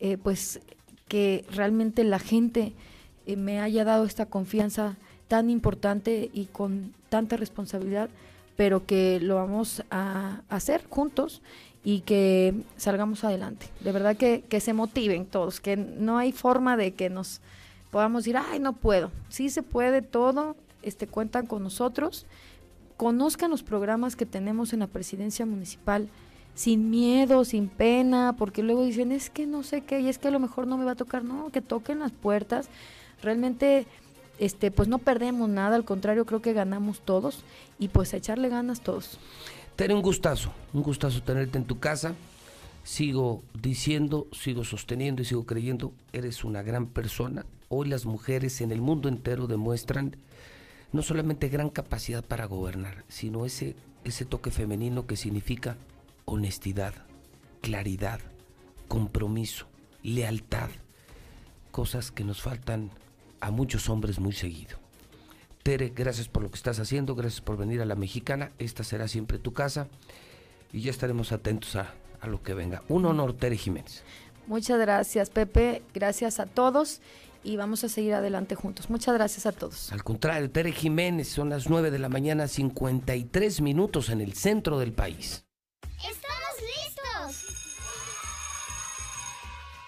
eh, 0.00 0.18
pues 0.18 0.60
que 1.08 1.46
realmente 1.50 2.04
la 2.04 2.18
gente 2.18 2.74
eh, 3.24 3.36
me 3.36 3.60
haya 3.60 3.86
dado 3.86 4.04
esta 4.04 4.26
confianza 4.26 4.98
tan 5.28 5.48
importante 5.48 6.28
y 6.34 6.44
con 6.52 6.92
tanta 7.08 7.38
responsabilidad, 7.38 8.10
pero 8.56 8.86
que 8.86 9.20
lo 9.20 9.36
vamos 9.36 9.82
a 9.90 10.42
hacer 10.48 10.84
juntos 10.88 11.42
y 11.84 12.00
que 12.00 12.54
salgamos 12.76 13.24
adelante. 13.24 13.66
De 13.80 13.92
verdad 13.92 14.16
que, 14.16 14.42
que 14.48 14.60
se 14.60 14.72
motiven 14.72 15.26
todos, 15.26 15.60
que 15.60 15.76
no 15.76 16.18
hay 16.18 16.32
forma 16.32 16.76
de 16.76 16.94
que 16.94 17.10
nos 17.10 17.40
podamos 17.90 18.24
decir, 18.24 18.36
ay, 18.36 18.58
no 18.58 18.72
puedo. 18.72 19.12
Sí 19.28 19.50
se 19.50 19.62
puede 19.62 20.02
todo, 20.02 20.56
este, 20.82 21.06
cuentan 21.06 21.46
con 21.46 21.62
nosotros. 21.62 22.26
Conozcan 22.96 23.50
los 23.50 23.62
programas 23.62 24.16
que 24.16 24.26
tenemos 24.26 24.72
en 24.72 24.80
la 24.80 24.86
presidencia 24.86 25.46
municipal 25.46 26.08
sin 26.54 26.90
miedo, 26.90 27.44
sin 27.44 27.68
pena, 27.68 28.36
porque 28.38 28.62
luego 28.62 28.84
dicen, 28.84 29.12
es 29.12 29.28
que 29.28 29.46
no 29.46 29.62
sé 29.62 29.82
qué, 29.82 30.00
y 30.00 30.08
es 30.08 30.18
que 30.18 30.28
a 30.28 30.30
lo 30.30 30.38
mejor 30.38 30.66
no 30.66 30.78
me 30.78 30.84
va 30.84 30.92
a 30.92 30.96
tocar, 30.96 31.24
no, 31.24 31.50
que 31.50 31.60
toquen 31.60 31.98
las 31.98 32.12
puertas. 32.12 32.68
Realmente, 33.22 33.86
este, 34.38 34.70
pues 34.70 34.88
no 34.88 34.98
perdemos 34.98 35.48
nada, 35.48 35.76
al 35.76 35.84
contrario, 35.84 36.26
creo 36.26 36.42
que 36.42 36.52
ganamos 36.52 37.00
todos, 37.00 37.44
y 37.78 37.88
pues 37.88 38.14
a 38.14 38.16
echarle 38.16 38.48
ganas 38.48 38.80
todos. 38.80 39.18
Tere, 39.76 39.94
un 39.94 40.02
gustazo, 40.02 40.52
un 40.72 40.82
gustazo 40.82 41.22
tenerte 41.22 41.58
en 41.58 41.64
tu 41.64 41.78
casa. 41.78 42.14
Sigo 42.84 43.42
diciendo, 43.60 44.28
sigo 44.30 44.62
sosteniendo 44.62 45.22
y 45.22 45.24
sigo 45.24 45.46
creyendo, 45.46 45.92
eres 46.12 46.44
una 46.44 46.62
gran 46.62 46.86
persona. 46.86 47.46
Hoy 47.68 47.88
las 47.88 48.04
mujeres 48.04 48.60
en 48.60 48.70
el 48.70 48.80
mundo 48.80 49.08
entero 49.08 49.46
demuestran 49.46 50.16
no 50.92 51.02
solamente 51.02 51.48
gran 51.48 51.70
capacidad 51.70 52.22
para 52.22 52.44
gobernar, 52.44 53.04
sino 53.08 53.46
ese, 53.46 53.74
ese 54.04 54.24
toque 54.24 54.50
femenino 54.50 55.06
que 55.06 55.16
significa 55.16 55.76
honestidad, 56.24 56.94
claridad, 57.62 58.20
compromiso, 58.86 59.66
lealtad, 60.02 60.70
cosas 61.72 62.12
que 62.12 62.22
nos 62.22 62.42
faltan 62.42 62.90
a 63.44 63.50
muchos 63.50 63.90
hombres 63.90 64.18
muy 64.18 64.32
seguido. 64.32 64.78
Tere, 65.62 65.92
gracias 65.94 66.28
por 66.28 66.42
lo 66.42 66.50
que 66.50 66.56
estás 66.56 66.78
haciendo, 66.78 67.14
gracias 67.14 67.42
por 67.42 67.58
venir 67.58 67.82
a 67.82 67.84
la 67.84 67.94
mexicana, 67.94 68.52
esta 68.58 68.84
será 68.84 69.06
siempre 69.06 69.38
tu 69.38 69.52
casa 69.52 69.86
y 70.72 70.80
ya 70.80 70.90
estaremos 70.90 71.30
atentos 71.30 71.76
a, 71.76 71.92
a 72.22 72.26
lo 72.26 72.42
que 72.42 72.54
venga. 72.54 72.82
Un 72.88 73.04
honor, 73.04 73.34
Tere 73.34 73.58
Jiménez. 73.58 74.02
Muchas 74.46 74.78
gracias, 74.78 75.28
Pepe, 75.28 75.82
gracias 75.92 76.40
a 76.40 76.46
todos 76.46 77.02
y 77.42 77.56
vamos 77.56 77.84
a 77.84 77.90
seguir 77.90 78.14
adelante 78.14 78.54
juntos. 78.54 78.88
Muchas 78.88 79.14
gracias 79.14 79.44
a 79.44 79.52
todos. 79.52 79.92
Al 79.92 80.02
contrario, 80.02 80.50
Tere 80.50 80.72
Jiménez, 80.72 81.28
son 81.28 81.50
las 81.50 81.68
9 81.68 81.90
de 81.90 81.98
la 81.98 82.08
mañana, 82.08 82.48
53 82.48 83.60
minutos 83.60 84.08
en 84.08 84.22
el 84.22 84.32
centro 84.32 84.78
del 84.78 84.92
país. 84.92 85.44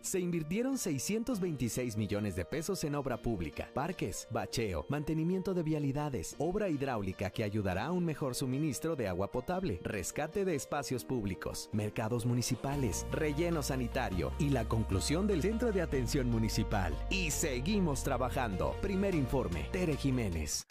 Se 0.00 0.20
invirtieron 0.20 0.78
626 0.78 1.96
millones 1.96 2.36
de 2.36 2.44
pesos 2.44 2.84
en 2.84 2.94
obra 2.94 3.20
pública, 3.20 3.68
parques, 3.74 4.28
bacheo, 4.30 4.86
mantenimiento 4.88 5.54
de 5.54 5.64
vialidades, 5.64 6.36
obra 6.38 6.68
hidráulica 6.68 7.30
que 7.30 7.42
ayudará 7.42 7.86
a 7.86 7.92
un 7.92 8.04
mejor 8.04 8.36
suministro 8.36 8.94
de 8.94 9.08
agua 9.08 9.30
potable, 9.32 9.80
rescate 9.82 10.44
de 10.44 10.54
espacios 10.54 11.04
públicos, 11.04 11.68
mercados 11.72 12.26
municipales, 12.26 13.06
relleno 13.10 13.62
sanitario 13.62 14.32
y 14.38 14.50
la 14.50 14.64
conclusión 14.66 15.26
del 15.26 15.42
Centro 15.42 15.72
de 15.72 15.82
Atención 15.82 16.30
Municipal. 16.30 16.94
Y 17.10 17.32
seguimos 17.32 18.04
trabajando. 18.04 18.76
Primer 18.80 19.16
informe, 19.16 19.68
Tere 19.72 19.96
Jiménez 19.96 20.64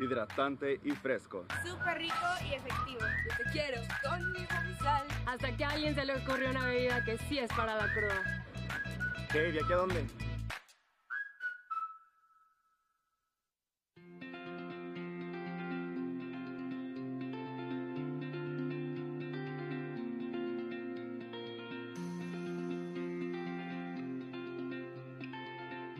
hidratante 0.00 0.80
y 0.84 0.90
fresco. 0.92 1.44
Súper 1.64 1.98
rico 1.98 2.14
y 2.48 2.54
efectivo. 2.54 3.00
Yo 3.00 3.36
te 3.36 3.50
quiero 3.50 3.80
con 4.02 4.32
mi 4.32 4.46
sal. 4.76 5.06
Hasta 5.26 5.56
que 5.56 5.64
a 5.64 5.70
alguien 5.70 5.94
se 5.94 6.04
le 6.04 6.16
ocurrió 6.16 6.50
una 6.50 6.66
bebida 6.66 7.04
que 7.04 7.18
sí 7.18 7.38
es 7.38 7.50
para 7.50 7.76
la 7.76 7.92
cruda. 7.92 8.44
¿Qué? 9.30 9.50
¿Y 9.50 9.58
aquí 9.58 9.72
a 9.72 9.76
dónde? 9.76 10.06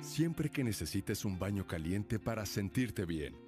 Siempre 0.03 0.51
que 0.51 0.65
necesites 0.65 1.25
un 1.25 1.39
baño 1.39 1.65
caliente 1.65 2.19
para 2.19 2.45
sentirte 2.45 3.05
bien 3.05 3.48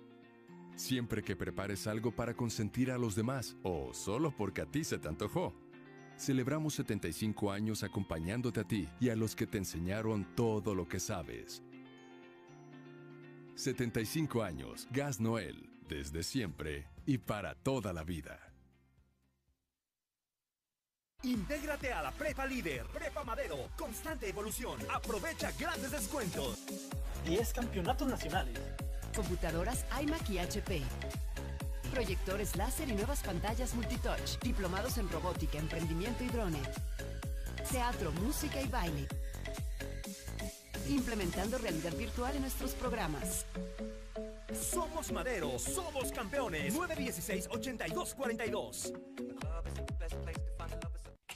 Siempre 0.80 1.22
que 1.22 1.36
prepares 1.36 1.86
algo 1.86 2.10
para 2.10 2.32
consentir 2.32 2.90
a 2.90 2.96
los 2.96 3.14
demás 3.14 3.54
o 3.62 3.92
solo 3.92 4.34
porque 4.34 4.62
a 4.62 4.66
ti 4.66 4.82
se 4.82 4.98
te 4.98 5.08
antojó. 5.08 5.52
Celebramos 6.16 6.72
75 6.72 7.52
años 7.52 7.82
acompañándote 7.82 8.60
a 8.60 8.64
ti 8.64 8.88
y 8.98 9.10
a 9.10 9.14
los 9.14 9.36
que 9.36 9.46
te 9.46 9.58
enseñaron 9.58 10.34
todo 10.34 10.74
lo 10.74 10.88
que 10.88 10.98
sabes. 10.98 11.62
75 13.56 14.42
años, 14.42 14.88
Gas 14.90 15.20
Noel, 15.20 15.68
desde 15.86 16.22
siempre 16.22 16.88
y 17.04 17.18
para 17.18 17.54
toda 17.56 17.92
la 17.92 18.02
vida. 18.02 18.40
Intégrate 21.24 21.92
a 21.92 22.00
la 22.00 22.12
Prepa 22.12 22.46
Líder, 22.46 22.86
Prepa 22.86 23.22
Madero, 23.22 23.68
constante 23.76 24.30
evolución. 24.30 24.80
Aprovecha 24.90 25.52
grandes 25.60 25.90
descuentos. 25.90 26.58
10 27.26 27.52
campeonatos 27.52 28.08
nacionales 28.08 28.89
computadoras 29.14 29.84
iMac 30.00 30.30
y 30.30 30.38
HP. 30.38 30.82
Proyectores 31.92 32.56
láser 32.56 32.88
y 32.88 32.92
nuevas 32.92 33.22
pantallas 33.22 33.74
multitouch. 33.74 34.38
Diplomados 34.42 34.98
en 34.98 35.08
robótica, 35.08 35.58
emprendimiento 35.58 36.24
y 36.24 36.28
drone. 36.28 36.60
Teatro, 37.70 38.12
música 38.12 38.60
y 38.60 38.68
baile. 38.68 39.06
Implementando 40.88 41.58
realidad 41.58 41.94
virtual 41.96 42.36
en 42.36 42.42
nuestros 42.42 42.72
programas. 42.72 43.44
Somos 44.52 45.12
Madero, 45.12 45.58
somos 45.58 46.12
campeones. 46.12 46.74
916-8242. 46.74 48.92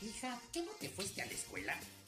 Hija, 0.03 0.39
¿qué 0.53 0.63
no 0.63 0.73
te 0.79 0.89
fuiste 0.89 1.23
a 1.23 1.27
la 1.27 1.33
escuela? 1.33 1.75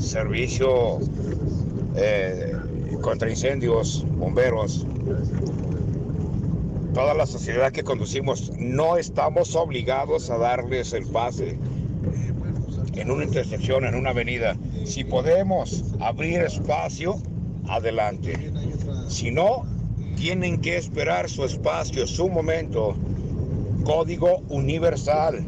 Servicio 0.00 0.98
eh, 1.94 2.56
contra 3.02 3.28
incendios, 3.28 4.06
bomberos, 4.16 4.86
toda 6.94 7.12
la 7.12 7.26
sociedad 7.26 7.70
que 7.70 7.84
conducimos, 7.84 8.50
no 8.56 8.96
estamos 8.96 9.54
obligados 9.54 10.30
a 10.30 10.38
darles 10.38 10.94
el 10.94 11.06
pase 11.06 11.58
en 12.94 13.10
una 13.10 13.24
intersección, 13.24 13.84
en 13.84 13.94
una 13.94 14.10
avenida. 14.10 14.56
Si 14.84 15.04
podemos 15.04 15.84
abrir 16.00 16.40
espacio, 16.40 17.20
adelante. 17.68 18.52
Si 19.08 19.30
no, 19.30 19.66
tienen 20.16 20.60
que 20.62 20.78
esperar 20.78 21.28
su 21.28 21.44
espacio, 21.44 22.06
su 22.06 22.30
momento. 22.30 22.96
Código 23.84 24.38
universal. 24.48 25.44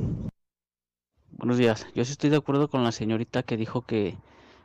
Buenos 1.43 1.59
días. 1.59 1.89
Yo 1.97 2.05
sí 2.05 2.13
estoy 2.13 2.31
de 2.31 2.37
acuerdo 2.37 2.69
con 2.69 2.85
la 2.85 2.93
señorita 2.93 3.43
que 3.43 3.57
dijo 3.57 3.83
que 3.83 4.17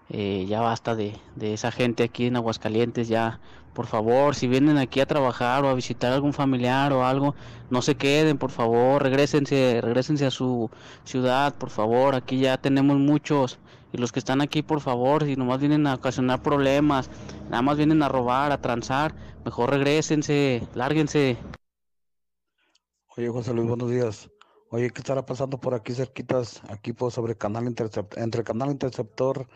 eh, 0.10 0.46
ya 0.48 0.62
basta 0.62 0.96
de, 0.96 1.20
esa 1.42 1.72
gente 1.72 2.04
aquí 2.04 2.28
en 2.28 2.36
Aguascalientes, 2.36 3.08
ya 3.08 3.40
por 3.74 3.88
favor, 3.88 4.36
si 4.36 4.48
vienen 4.48 4.78
aquí 4.78 5.00
a 5.00 5.08
trabajar 5.08 5.66
o 5.66 5.70
a 5.70 5.74
visitar 5.74 6.14
algún 6.14 6.34
familiar 6.34 6.94
o 6.94 7.04
algo, 7.04 7.34
no 7.72 7.82
se 7.82 7.96
queden, 7.96 8.38
por 8.38 8.52
favor, 8.52 9.02
regresense, 9.02 9.82
regresense 9.82 10.28
a 10.28 10.30
su 10.30 10.70
ciudad, 11.04 11.56
por 11.56 11.72
favor, 11.72 12.14
aquí 12.14 12.42
ya 12.42 12.60
tenemos 12.60 13.00
muchos 13.00 13.58
y 13.92 13.98
los 13.98 14.12
que 14.12 14.20
están 14.20 14.42
aquí, 14.42 14.62
por 14.62 14.80
favor, 14.80 15.26
si 15.26 15.36
nomás 15.36 15.60
vienen 15.60 15.88
a 15.88 15.96
ocasionar 15.96 16.44
problemas, 16.44 17.10
nada 17.50 17.64
más 17.64 17.78
vienen 17.78 18.04
a 18.04 18.08
robar, 18.08 18.52
a 18.52 18.62
transar, 18.62 19.16
mejor 19.44 19.72
regresense, 19.72 20.62
lárguense. 20.76 21.38
Oye, 23.18 23.30
José 23.30 23.52
Luis, 23.52 23.68
buenos 23.68 23.90
días. 23.90 24.30
Oye, 24.70 24.90
¿qué 24.90 25.00
estará 25.00 25.26
pasando 25.26 25.58
por 25.60 25.74
aquí 25.74 25.94
cerquitas, 25.94 26.62
aquí 26.70 26.92
por 26.92 27.12
sobre 27.12 27.36
canal 27.36 27.68
interceptor, 27.68 28.20
entre 28.20 28.44
canal 28.44 28.70
interceptor 28.70 29.48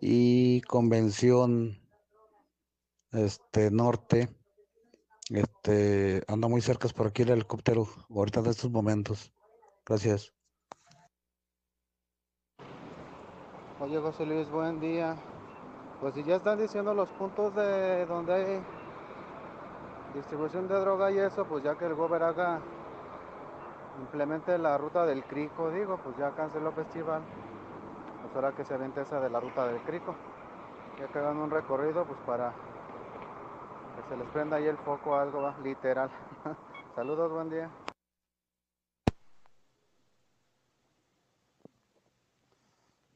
y 0.00 0.62
Convención 0.62 1.80
este 3.12 3.70
Norte. 3.70 4.28
Este 5.30 6.24
anda 6.26 6.48
muy 6.48 6.60
cerca 6.60 6.88
por 6.88 7.06
aquí 7.06 7.22
el 7.22 7.30
helicóptero 7.30 7.86
ahorita 8.10 8.40
en 8.40 8.46
estos 8.46 8.70
momentos. 8.70 9.32
Gracias. 9.86 10.32
Oye 13.78 13.98
José 14.00 14.26
Luis, 14.26 14.50
buen 14.50 14.80
día. 14.80 15.16
Pues 16.00 16.14
si 16.14 16.24
ya 16.24 16.36
están 16.36 16.58
diciendo 16.58 16.94
los 16.94 17.08
puntos 17.10 17.54
de 17.54 18.06
donde 18.06 18.34
hay 18.34 18.62
distribución 20.14 20.66
de 20.66 20.80
droga 20.80 21.12
y 21.12 21.18
eso, 21.18 21.46
pues 21.46 21.62
ya 21.62 21.78
que 21.78 21.86
el 21.86 21.94
gobierno 21.94 22.26
haga 22.26 22.60
implemente 24.00 24.56
la 24.58 24.78
ruta 24.78 25.06
del 25.06 25.24
Crico, 25.24 25.70
digo, 25.70 25.98
pues 26.02 26.16
ya 26.16 26.34
canceló 26.34 26.70
el 26.70 26.74
festival 26.74 27.22
pues 28.32 28.44
ahora 28.44 28.56
que 28.56 28.64
se 28.64 28.76
vente 28.78 29.02
esa 29.02 29.20
de 29.20 29.28
la 29.28 29.40
ruta 29.40 29.66
del 29.66 29.82
Crico. 29.82 30.14
Ya 30.98 31.08
que 31.08 31.18
hagan 31.18 31.36
un 31.36 31.50
recorrido, 31.50 32.06
pues 32.06 32.18
para 32.24 32.54
que 33.96 34.08
se 34.08 34.16
les 34.16 34.28
prenda 34.30 34.56
ahí 34.56 34.66
el 34.66 34.78
foco 34.78 35.16
algo, 35.16 35.52
literal. 35.62 36.10
Saludos, 36.94 37.30
buen 37.30 37.50
día. 37.50 37.70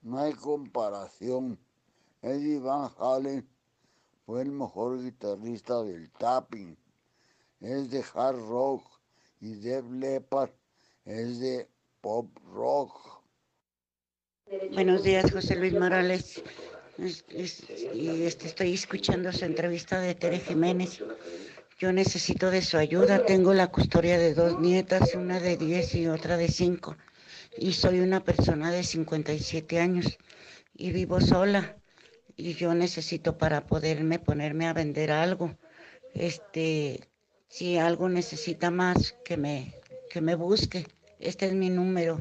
No 0.02 0.18
hay 0.18 0.34
comparación. 0.34 1.58
Eddie 2.20 2.60
Van 2.60 2.90
Halen 2.98 3.48
fue 4.24 4.42
el 4.42 4.52
mejor 4.52 4.98
guitarrista 4.98 5.82
del 5.82 6.10
tapping. 6.12 6.76
Es 7.60 7.90
de 7.90 8.05
hard 8.14 8.38
rock 8.48 8.82
y 9.40 9.55
Def 9.55 9.84
Leppard 9.90 10.50
es 11.06 11.38
de 11.38 11.68
pop 12.00 12.28
rock. 12.52 13.22
Buenos 14.72 15.04
días, 15.04 15.30
José 15.32 15.56
Luis 15.56 15.72
Morales. 15.72 16.42
este, 16.98 18.26
estoy 18.26 18.74
escuchando 18.74 19.32
su 19.32 19.44
entrevista 19.44 20.00
de 20.00 20.14
Tere 20.14 20.40
Jiménez. 20.40 21.02
Yo 21.78 21.92
necesito 21.92 22.50
de 22.50 22.62
su 22.62 22.76
ayuda. 22.76 23.24
Tengo 23.24 23.54
la 23.54 23.68
custodia 23.68 24.18
de 24.18 24.34
dos 24.34 24.58
nietas, 24.60 25.14
una 25.14 25.38
de 25.38 25.56
10 25.56 25.94
y 25.94 26.08
otra 26.08 26.36
de 26.36 26.48
5. 26.48 26.96
Y 27.58 27.72
soy 27.74 28.00
una 28.00 28.24
persona 28.24 28.72
de 28.72 28.82
57 28.82 29.78
años 29.78 30.18
y 30.74 30.90
vivo 30.90 31.20
sola. 31.20 31.76
Y 32.36 32.54
yo 32.54 32.74
necesito 32.74 33.38
para 33.38 33.66
poderme 33.66 34.18
ponerme 34.18 34.66
a 34.66 34.72
vender 34.72 35.12
algo. 35.12 35.56
Este, 36.14 37.08
si 37.48 37.78
algo 37.78 38.08
necesita 38.08 38.70
más, 38.70 39.14
que 39.24 39.36
me, 39.36 39.74
que 40.10 40.20
me 40.20 40.34
busque. 40.34 40.86
Este 41.18 41.46
es 41.46 41.54
mi 41.54 41.70
número 41.70 42.20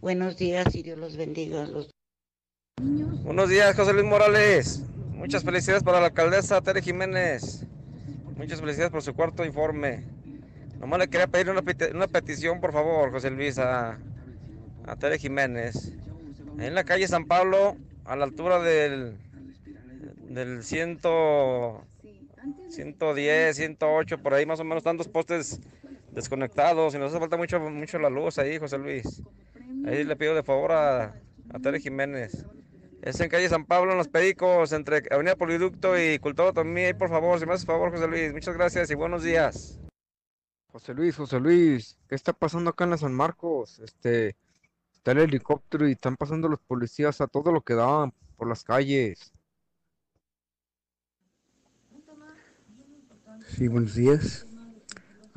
Buenos 0.00 0.36
días 0.36 0.74
y 0.74 0.82
Dios 0.82 0.98
los 0.98 1.16
bendiga. 1.16 1.64
Los... 1.64 1.90
Buenos 3.24 3.48
días, 3.48 3.74
José 3.74 3.94
Luis 3.94 4.04
Morales. 4.04 4.82
Muchas 5.12 5.42
felicidades 5.42 5.82
para 5.82 5.98
la 5.98 6.08
alcaldesa 6.08 6.60
Tere 6.60 6.82
Jiménez. 6.82 7.64
Muchas 8.36 8.60
felicidades 8.60 8.92
por 8.92 9.02
su 9.02 9.14
cuarto 9.14 9.46
informe. 9.46 10.04
Nomás 10.78 11.00
le 11.00 11.08
quería 11.08 11.26
pedir 11.26 11.50
una, 11.50 11.62
petición, 12.06 12.60
por 12.60 12.72
favor, 12.72 13.10
José 13.10 13.30
Luis, 13.30 13.58
a, 13.58 13.98
a 14.86 14.96
Tere 14.96 15.18
Jiménez. 15.18 15.92
En 16.58 16.74
la 16.74 16.84
calle 16.84 17.08
San 17.08 17.24
Pablo, 17.24 17.76
a 18.04 18.14
la 18.14 18.24
altura 18.24 18.60
del, 18.60 19.16
del 20.28 20.62
ciento, 20.62 21.82
110, 22.68 23.56
108, 23.56 24.18
por 24.22 24.34
ahí 24.34 24.44
más 24.44 24.60
o 24.60 24.64
menos 24.64 24.84
tantos 24.84 25.08
postes 25.08 25.60
desconectados 26.12 26.94
y 26.94 26.98
nos 26.98 27.10
hace 27.10 27.20
falta 27.20 27.36
mucho, 27.36 27.60
mucho 27.60 27.98
la 27.98 28.10
luz 28.10 28.38
ahí, 28.38 28.58
José 28.58 28.78
Luis. 28.78 29.22
Ahí 29.86 30.04
le 30.04 30.16
pido 30.16 30.34
de 30.34 30.42
favor 30.42 30.72
a, 30.72 31.14
a 31.50 31.58
Tere 31.62 31.80
Jiménez. 31.80 32.44
Es 33.02 33.20
en 33.20 33.28
calle 33.28 33.48
San 33.48 33.64
Pablo, 33.64 33.92
en 33.92 33.98
Los 33.98 34.08
Pedicos, 34.08 34.72
entre 34.72 35.02
Avenida 35.10 35.36
Poliducto 35.36 35.98
y 35.98 36.18
Culturo 36.18 36.52
Tomí. 36.52 36.82
Ahí, 36.82 36.94
por 36.94 37.08
favor, 37.08 37.38
si 37.38 37.46
me 37.46 37.52
haces 37.52 37.66
favor, 37.66 37.90
José 37.90 38.08
Luis. 38.08 38.32
Muchas 38.32 38.56
gracias 38.56 38.90
y 38.90 38.94
buenos 38.94 39.22
días. 39.22 39.78
José 40.66 40.94
Luis, 40.94 41.16
José 41.16 41.40
Luis, 41.40 41.98
¿qué 42.08 42.14
está 42.14 42.32
pasando 42.32 42.70
acá 42.70 42.84
en 42.84 42.90
la 42.90 42.98
San 42.98 43.14
Marcos? 43.14 43.78
Este, 43.78 44.36
está 44.92 45.12
el 45.12 45.18
helicóptero 45.18 45.88
y 45.88 45.92
están 45.92 46.16
pasando 46.16 46.48
los 46.48 46.60
policías 46.60 47.20
a 47.20 47.26
todo 47.26 47.52
lo 47.52 47.62
que 47.62 47.74
daban 47.74 48.12
por 48.36 48.48
las 48.48 48.64
calles. 48.64 49.32
Sí, 53.46 53.68
buenos 53.68 53.94
días. 53.94 54.46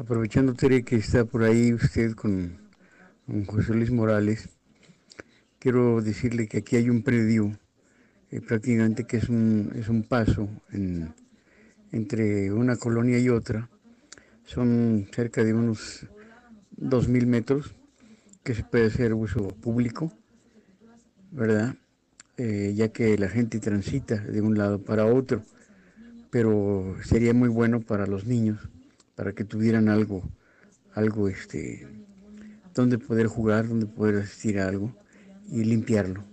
Aprovechando, 0.01 0.55
Tere, 0.55 0.81
que 0.81 0.95
está 0.95 1.25
por 1.25 1.43
ahí 1.43 1.75
usted 1.75 2.13
con, 2.15 2.57
José 3.45 3.75
Luis 3.75 3.91
Morales, 3.91 4.49
quiero 5.59 6.01
decirle 6.01 6.47
que 6.47 6.57
aquí 6.57 6.75
hay 6.75 6.89
un 6.89 7.03
predio, 7.03 7.55
eh, 8.31 8.41
prácticamente 8.41 9.03
que 9.03 9.17
es 9.17 9.29
un, 9.29 9.71
es 9.75 9.89
un 9.89 10.01
paso 10.01 10.49
en- 10.71 11.13
entre 11.91 12.51
una 12.51 12.77
colonia 12.77 13.19
y 13.19 13.29
otra. 13.29 13.69
Son 14.43 15.07
cerca 15.13 15.43
de 15.43 15.53
unos 15.53 16.07
2.000 16.71 17.27
metros 17.27 17.75
que 18.43 18.55
se 18.55 18.63
puede 18.63 18.87
hacer 18.87 19.13
uso 19.13 19.49
público, 19.49 20.11
¿verdad? 21.29 21.75
Eh, 22.37 22.73
ya 22.75 22.87
que 22.87 23.19
la 23.19 23.29
gente 23.29 23.59
transita 23.59 24.15
de 24.15 24.41
un 24.41 24.57
lado 24.57 24.81
para 24.81 25.05
otro, 25.05 25.43
pero 26.31 26.95
sería 27.03 27.35
muy 27.35 27.49
bueno 27.49 27.81
para 27.81 28.07
los 28.07 28.25
niños, 28.25 28.67
para 29.15 29.33
que 29.33 29.43
tuvieran 29.43 29.89
algo, 29.89 30.23
algo 30.93 31.27
este, 31.27 31.87
donde 32.73 32.97
poder 32.97 33.27
jugar, 33.27 33.67
donde 33.67 33.85
poder 33.85 34.23
asistir 34.23 34.59
a 34.59 34.67
algo 34.67 34.95
y 35.49 35.63
limpiarlo, 35.63 36.23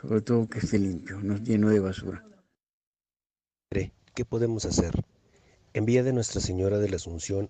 sobre 0.00 0.20
todo 0.20 0.48
que 0.48 0.58
esté 0.58 0.78
limpio, 0.78 1.20
no 1.20 1.36
lleno 1.36 1.68
de 1.68 1.80
basura. 1.80 2.24
¿Qué 4.14 4.24
podemos 4.24 4.64
hacer? 4.64 4.92
En 5.72 5.86
Villa 5.86 6.02
de 6.02 6.12
Nuestra 6.12 6.40
Señora 6.40 6.78
de 6.78 6.90
la 6.90 6.96
Asunción 6.96 7.48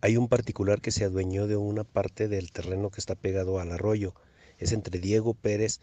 hay 0.00 0.16
un 0.16 0.28
particular 0.28 0.80
que 0.80 0.90
se 0.90 1.04
adueñó 1.04 1.46
de 1.46 1.56
una 1.56 1.84
parte 1.84 2.26
del 2.26 2.50
terreno 2.50 2.90
que 2.90 2.98
está 2.98 3.14
pegado 3.14 3.60
al 3.60 3.70
arroyo. 3.70 4.14
Es 4.58 4.72
entre 4.72 4.98
Diego 4.98 5.32
Pérez 5.32 5.80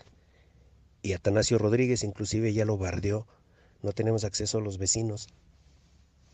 y 1.02 1.14
Atanasio 1.14 1.58
Rodríguez, 1.58 2.04
inclusive 2.04 2.54
ya 2.54 2.66
lo 2.66 2.78
bardeó. 2.78 3.28
No 3.82 3.94
tenemos 3.94 4.26
acceso 4.26 4.58
a 4.58 4.62
los 4.62 4.78
vecinos. 4.78 5.30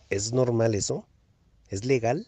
¿Es 0.09 0.33
normal 0.33 0.73
eso? 0.73 1.07
¿Es 1.69 1.83
legal? 1.83 2.27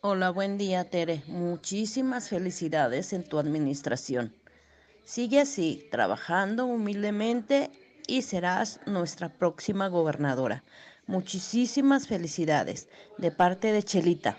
Hola, 0.00 0.30
buen 0.30 0.56
día, 0.56 0.88
Tere. 0.88 1.22
Muchísimas 1.26 2.30
felicidades 2.30 3.12
en 3.12 3.24
tu 3.24 3.38
administración. 3.38 4.34
Sigue 5.04 5.40
así, 5.40 5.86
trabajando 5.90 6.66
humildemente 6.66 7.70
y 8.06 8.22
serás 8.22 8.80
nuestra 8.86 9.28
próxima 9.28 9.88
gobernadora. 9.88 10.64
Muchísimas 11.06 12.06
felicidades 12.06 12.88
de 13.18 13.30
parte 13.30 13.72
de 13.72 13.82
Chelita. 13.82 14.38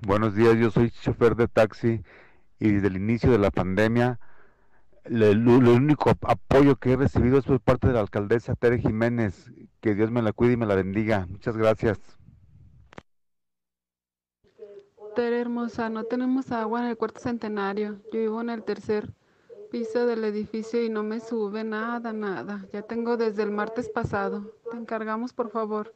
Buenos 0.00 0.34
días, 0.34 0.56
yo 0.58 0.70
soy 0.70 0.90
chofer 0.90 1.36
de 1.36 1.46
taxi 1.46 2.02
y 2.58 2.72
desde 2.72 2.88
el 2.88 2.96
inicio 2.96 3.30
de 3.30 3.38
la 3.38 3.50
pandemia 3.50 4.18
le- 5.04 5.34
lo, 5.34 5.60
lo 5.60 5.74
único 5.74 6.10
ap- 6.10 6.24
apoyo 6.28 6.76
que 6.76 6.92
he 6.92 6.96
recibido 6.96 7.38
es 7.38 7.44
por 7.44 7.60
parte 7.60 7.88
de 7.88 7.94
la 7.94 8.00
alcaldesa 8.00 8.54
Tere 8.54 8.78
Jiménez. 8.78 9.50
Que 9.80 9.94
Dios 9.94 10.10
me 10.10 10.22
la 10.22 10.32
cuide 10.32 10.52
y 10.52 10.56
me 10.56 10.66
la 10.66 10.74
bendiga. 10.74 11.26
Muchas 11.28 11.56
gracias. 11.56 11.98
Tere 15.14 15.40
hermosa, 15.40 15.90
no 15.90 16.04
tenemos 16.04 16.52
agua 16.52 16.80
en 16.80 16.86
el 16.86 16.96
cuarto 16.96 17.20
centenario. 17.20 18.00
Yo 18.12 18.20
vivo 18.20 18.40
en 18.40 18.48
el 18.50 18.62
tercer 18.62 19.12
piso 19.70 20.06
del 20.06 20.24
edificio 20.24 20.82
y 20.82 20.88
no 20.88 21.02
me 21.02 21.20
sube 21.20 21.64
nada, 21.64 22.12
nada. 22.12 22.66
Ya 22.72 22.82
tengo 22.82 23.16
desde 23.16 23.42
el 23.42 23.50
martes 23.50 23.88
pasado. 23.88 24.54
Te 24.70 24.76
encargamos, 24.76 25.32
por 25.32 25.50
favor. 25.50 25.94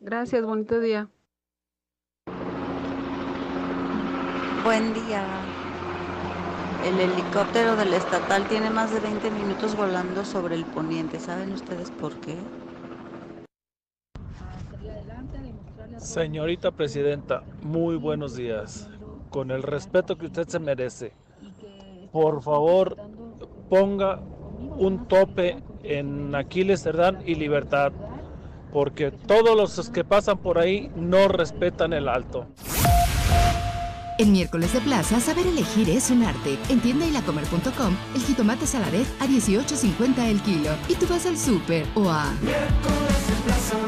Gracias, 0.00 0.44
bonito 0.44 0.80
día. 0.80 1.08
Buen 4.64 4.94
día. 4.94 5.26
El 6.84 6.98
helicóptero 6.98 7.76
del 7.76 7.94
estatal 7.94 8.48
tiene 8.48 8.68
más 8.68 8.92
de 8.92 8.98
20 8.98 9.30
minutos 9.30 9.76
volando 9.76 10.24
sobre 10.24 10.56
el 10.56 10.64
poniente. 10.64 11.20
¿Saben 11.20 11.52
ustedes 11.52 11.92
por 11.92 12.12
qué? 12.16 12.34
Señorita 15.96 16.72
Presidenta, 16.72 17.44
muy 17.62 17.94
buenos 17.94 18.34
días. 18.34 18.90
Con 19.30 19.52
el 19.52 19.62
respeto 19.62 20.18
que 20.18 20.26
usted 20.26 20.48
se 20.48 20.58
merece, 20.58 21.12
por 22.10 22.42
favor, 22.42 22.96
ponga 23.70 24.20
un 24.76 25.06
tope 25.06 25.62
en 25.84 26.34
Aquiles 26.34 26.82
Cerdán 26.82 27.22
y 27.24 27.36
Libertad, 27.36 27.92
porque 28.72 29.12
todos 29.12 29.56
los 29.56 29.88
que 29.90 30.02
pasan 30.02 30.38
por 30.38 30.58
ahí 30.58 30.90
no 30.96 31.28
respetan 31.28 31.92
el 31.92 32.08
alto. 32.08 32.48
El 34.22 34.28
miércoles 34.28 34.72
de 34.72 34.80
plaza, 34.80 35.18
saber 35.18 35.48
elegir 35.48 35.90
es 35.90 36.08
un 36.10 36.22
arte. 36.22 36.56
En 36.68 36.78
tienda 36.78 37.04
y 37.04 37.10
lacomer.com, 37.10 37.96
el 38.14 38.22
jitomate 38.22 38.68
saladet 38.68 39.08
a 39.18 39.26
18.50 39.26 40.16
el 40.28 40.40
kilo. 40.42 40.70
Y 40.88 40.94
tú 40.94 41.08
vas 41.08 41.26
al 41.26 41.36
súper 41.36 41.84
o 41.96 42.08
a... 42.08 42.32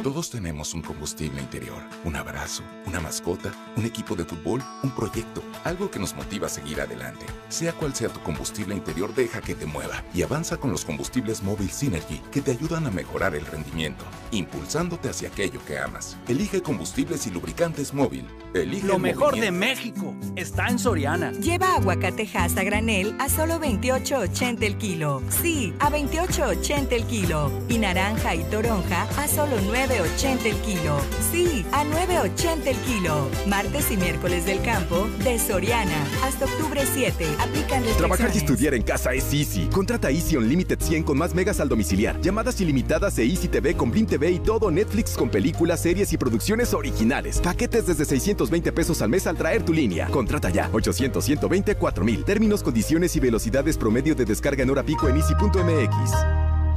Todos 0.03 0.31
tenemos 0.31 0.75
un 0.75 0.83
combustible 0.83 1.41
interior, 1.41 1.81
un 2.03 2.17
abrazo, 2.17 2.65
una 2.85 2.99
mascota, 2.99 3.53
un 3.77 3.85
equipo 3.85 4.17
de 4.17 4.25
fútbol, 4.25 4.61
un 4.83 4.91
proyecto, 4.91 5.41
algo 5.63 5.89
que 5.89 6.01
nos 6.01 6.17
motiva 6.17 6.49
a 6.49 6.51
seguir 6.51 6.81
adelante. 6.81 7.27
Sea 7.49 7.73
cual 7.73 7.95
sea 7.95 8.09
tu 8.09 8.19
combustible 8.19 8.75
interior, 8.75 9.15
deja 9.15 9.41
que 9.41 9.55
te 9.55 9.67
mueva 9.67 10.03
y 10.13 10.23
avanza 10.23 10.57
con 10.57 10.73
los 10.73 10.85
combustibles 10.85 11.45
móvil 11.45 11.71
Synergy 11.71 12.21
que 12.33 12.41
te 12.41 12.51
ayudan 12.51 12.89
a 12.89 12.91
mejorar 12.91 13.37
el 13.37 13.47
rendimiento, 13.47 14.05
impulsándote 14.33 15.11
hacia 15.11 15.29
aquello 15.29 15.65
que 15.65 15.79
amas. 15.79 16.17
Elige 16.27 16.61
combustibles 16.61 17.25
y 17.29 17.31
lubricantes 17.31 17.95
móvil. 17.95 18.27
Elige 18.55 18.87
Lo 18.87 18.97
el 18.97 19.03
mejor 19.03 19.35
de. 19.35 19.51
México 19.51 20.15
está 20.37 20.69
en 20.69 20.79
Soriana. 20.79 21.33
Lleva 21.33 21.75
aguacatejas 21.75 22.57
a 22.57 22.65
granel 22.65 23.15
a 23.19 23.29
solo 23.29 23.61
28.80 23.61 24.63
el 24.63 24.77
kilo. 24.77 25.23
Sí, 25.43 25.75
a 25.81 25.91
28.80 25.91 26.93
el 26.93 27.05
kilo. 27.05 27.51
Y 27.69 27.79
naranja 27.79 28.35
y 28.35 28.45
toronja 28.45 29.09
a 29.19 29.29
solo 29.29 29.57
9.80 29.59 30.47
el 30.47 30.57
kilo. 30.59 30.99
Sí, 31.33 31.65
a 31.73 31.85
9.80 31.85 32.67
el 32.67 32.77
kilo. 32.79 33.29
Martes 33.49 33.91
y 33.91 33.97
miércoles 33.97 34.47
del 34.47 34.63
campo 34.63 35.09
de 35.25 35.39
Soriana. 35.39 36.05
Hasta 36.23 36.45
octubre 36.45 36.83
7. 36.87 37.27
Aplican 37.41 37.83
Trabajar 37.83 38.31
y 38.31 38.33
restricciones. 38.33 38.37
estudiar 38.37 38.75
en 38.75 38.83
casa 38.83 39.15
es 39.15 39.33
easy. 39.33 39.67
Contrata 39.67 40.11
Easy 40.11 40.37
Unlimited 40.37 40.81
100 40.81 41.03
con 41.03 41.19
más 41.19 41.35
megas 41.35 41.61
al 41.61 41.69
domiciliar. 41.69 42.21
Llamadas 42.21 42.61
ilimitadas 42.61 43.19
e 43.19 43.25
Easy 43.25 43.49
TV 43.49 43.75
con 43.77 43.91
Blim 43.91 44.07
TV 44.07 44.31
y 44.31 44.39
todo 44.39 44.71
Netflix 44.71 45.17
con 45.17 45.29
películas, 45.29 45.81
series 45.81 46.13
y 46.13 46.17
producciones 46.17 46.73
originales. 46.75 47.41
Paquetes 47.41 47.87
desde 47.87 48.05
620 48.45 48.73
pesos 48.73 49.03
al 49.03 49.09
mes 49.09 49.27
al 49.27 49.37
traer 49.37 49.65
tu 49.65 49.73
línea. 49.73 50.09
Contrata 50.09 50.51
ya. 50.51 50.69
800 50.73 51.25
120 51.25 51.77
4000. 51.77 52.25
Términos, 52.25 52.63
condiciones 52.63 53.17
y 53.17 53.21
velocidades 53.21 53.77
promedio 53.77 54.15
de 54.15 54.25
descarga 54.25 54.63
en 54.63 54.71
hora 54.71 54.83
pico 54.83 55.09
en 55.09 55.17
easy.mx. 55.17 56.13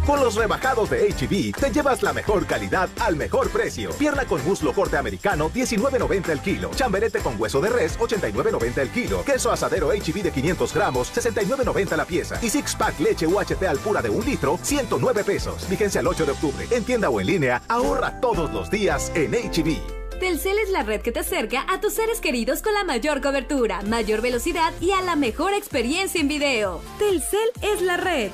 Con 0.05 0.21
los 0.21 0.35
rebajados 0.35 0.89
de 0.89 1.09
HB, 1.09 1.59
te 1.59 1.69
llevas 1.69 2.01
la 2.01 2.13
mejor 2.13 2.45
calidad 2.45 2.87
al 3.01 3.17
mejor 3.17 3.49
precio. 3.49 3.89
Pierna 3.99 4.23
con 4.23 4.41
muslo 4.45 4.71
corte 4.71 4.95
americano, 4.95 5.49
19.90 5.49 6.29
el 6.29 6.39
kilo. 6.39 6.71
Chamberete 6.73 7.19
con 7.19 7.39
hueso 7.39 7.59
de 7.59 7.69
res, 7.69 7.99
89.90 7.99 8.77
el 8.77 8.89
kilo. 8.89 9.25
Queso 9.25 9.51
asadero 9.51 9.89
HB 9.89 10.23
de 10.23 10.31
500 10.31 10.73
gramos, 10.73 11.13
69.90 11.13 11.97
la 11.97 12.05
pieza. 12.05 12.39
Y 12.41 12.49
six 12.49 12.73
pack 12.75 12.97
leche 13.01 13.27
UHT 13.27 13.63
al 13.63 13.79
pura 13.79 14.01
de 14.01 14.09
un 14.09 14.23
litro, 14.23 14.57
109 14.61 15.25
pesos. 15.25 15.67
Vigencia 15.69 15.99
el 15.99 16.07
8 16.07 16.25
de 16.25 16.31
octubre. 16.31 16.67
En 16.71 16.85
tienda 16.85 17.09
o 17.09 17.19
en 17.19 17.27
línea, 17.27 17.61
ahorra 17.67 18.21
todos 18.21 18.53
los 18.53 18.71
días 18.71 19.11
en 19.13 19.33
HB. 19.33 19.96
Telcel 20.19 20.57
es 20.57 20.71
la 20.71 20.81
red 20.81 21.01
que 21.01 21.11
te 21.11 21.19
acerca 21.19 21.63
a 21.71 21.79
tus 21.79 21.93
seres 21.93 22.19
queridos 22.19 22.63
con 22.63 22.73
la 22.73 22.83
mayor 22.83 23.21
cobertura, 23.21 23.83
mayor 23.83 24.21
velocidad 24.21 24.73
y 24.81 24.89
a 24.89 25.01
la 25.01 25.15
mejor 25.15 25.53
experiencia 25.53 26.19
en 26.19 26.27
video. 26.27 26.81
Telcel 26.97 27.51
es 27.61 27.83
la 27.83 27.97
red. 27.97 28.31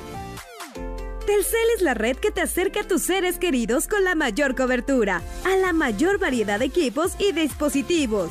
Telcel 1.26 1.68
es 1.76 1.82
la 1.82 1.92
red 1.92 2.16
que 2.16 2.30
te 2.30 2.40
acerca 2.40 2.80
a 2.80 2.88
tus 2.88 3.02
seres 3.02 3.38
queridos 3.38 3.86
con 3.86 4.02
la 4.02 4.14
mayor 4.14 4.54
cobertura, 4.54 5.20
a 5.44 5.56
la 5.56 5.74
mayor 5.74 6.18
variedad 6.18 6.58
de 6.58 6.66
equipos 6.66 7.12
y 7.18 7.32
dispositivos. 7.32 8.30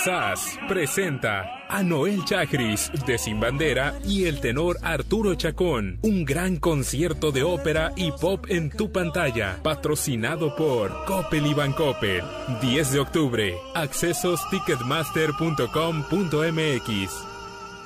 SAS 0.00 0.58
presenta 0.68 1.66
a 1.68 1.82
Noel 1.82 2.24
Chagris 2.24 2.90
de 3.06 3.18
Sin 3.18 3.38
Bandera 3.38 3.94
y 4.04 4.24
el 4.24 4.40
tenor 4.40 4.78
Arturo 4.82 5.34
Chacón. 5.34 5.98
Un 6.02 6.24
gran 6.24 6.56
concierto 6.56 7.30
de 7.30 7.42
ópera 7.42 7.92
y 7.94 8.10
pop 8.12 8.46
en 8.48 8.70
tu 8.70 8.90
pantalla. 8.90 9.58
Patrocinado 9.62 10.56
por 10.56 11.04
Coppel 11.04 11.46
y 11.46 11.54
Bancoppel. 11.54 12.24
10 12.60 12.92
de 12.92 13.00
octubre. 13.00 13.54
Accesos 13.74 14.40
ticketmaster.com.mx. 14.50 17.31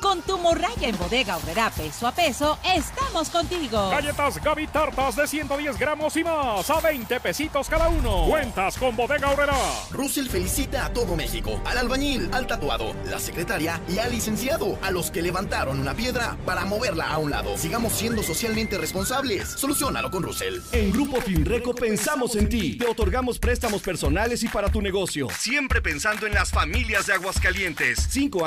Con 0.01 0.21
tu 0.23 0.39
morraya 0.39 0.89
en 0.89 0.97
bodega 0.99 1.37
obrera 1.37 1.71
peso 1.71 2.07
a 2.07 2.13
peso, 2.13 2.59
estamos 2.75 3.31
contigo. 3.31 3.91
Galletas 3.91 4.43
Gaby 4.43 4.67
Tartas 4.67 5.17
de 5.17 5.27
110 5.27 5.79
gramos 5.79 6.17
y 6.17 6.25
más 6.25 6.69
a 6.71 6.81
20 6.81 7.19
pesitos 7.21 7.69
cada 7.69 7.89
uno. 7.89 8.27
Cuentas 8.29 8.77
con 8.77 8.95
bodega 8.95 9.31
obrera. 9.31 9.57
Russell 9.91 10.27
felicita 10.29 10.87
a 10.87 10.93
todo 10.93 11.17
México, 11.17 11.61
al 11.65 11.79
albañil, 11.79 12.29
al 12.33 12.47
tatuado, 12.47 12.95
la 13.07 13.19
secretaria 13.19 13.81
y 13.89 13.99
al 13.99 14.13
licenciado, 14.13 14.79
a 14.83 14.91
los 14.91 15.11
que 15.11 15.23
levantaron 15.23 15.81
una 15.81 15.95
piedra 15.95 16.37
para 16.45 16.65
moverla 16.65 17.09
a 17.09 17.19
un 17.19 17.31
lado. 17.31 17.57
Sigamos 17.57 17.93
siendo 17.93 18.23
socialmente 18.23 18.79
responsables. 18.79 19.49
Solucionalo 19.49 20.11
con 20.11 20.23
Russell. 20.23 20.61
En 20.73 20.93
Grupo 20.93 21.21
Finreco 21.21 21.75
pensamos 21.75 22.37
en 22.37 22.49
ti. 22.49 22.77
Te 22.77 22.87
otorgamos 22.87 23.39
préstamos 23.39 23.83
personales 23.83 24.43
y 24.43 24.49
para 24.49 24.69
tu 24.69 24.83
negocio. 24.83 25.29
Siempre 25.39 25.81
pensando 25.81 26.27
en 26.27 26.35
las 26.35 26.51
familias 26.51 27.07
de 27.07 27.15
Aguascalientes. 27.15 28.07
Cinco 28.11 28.41
años 28.41 28.45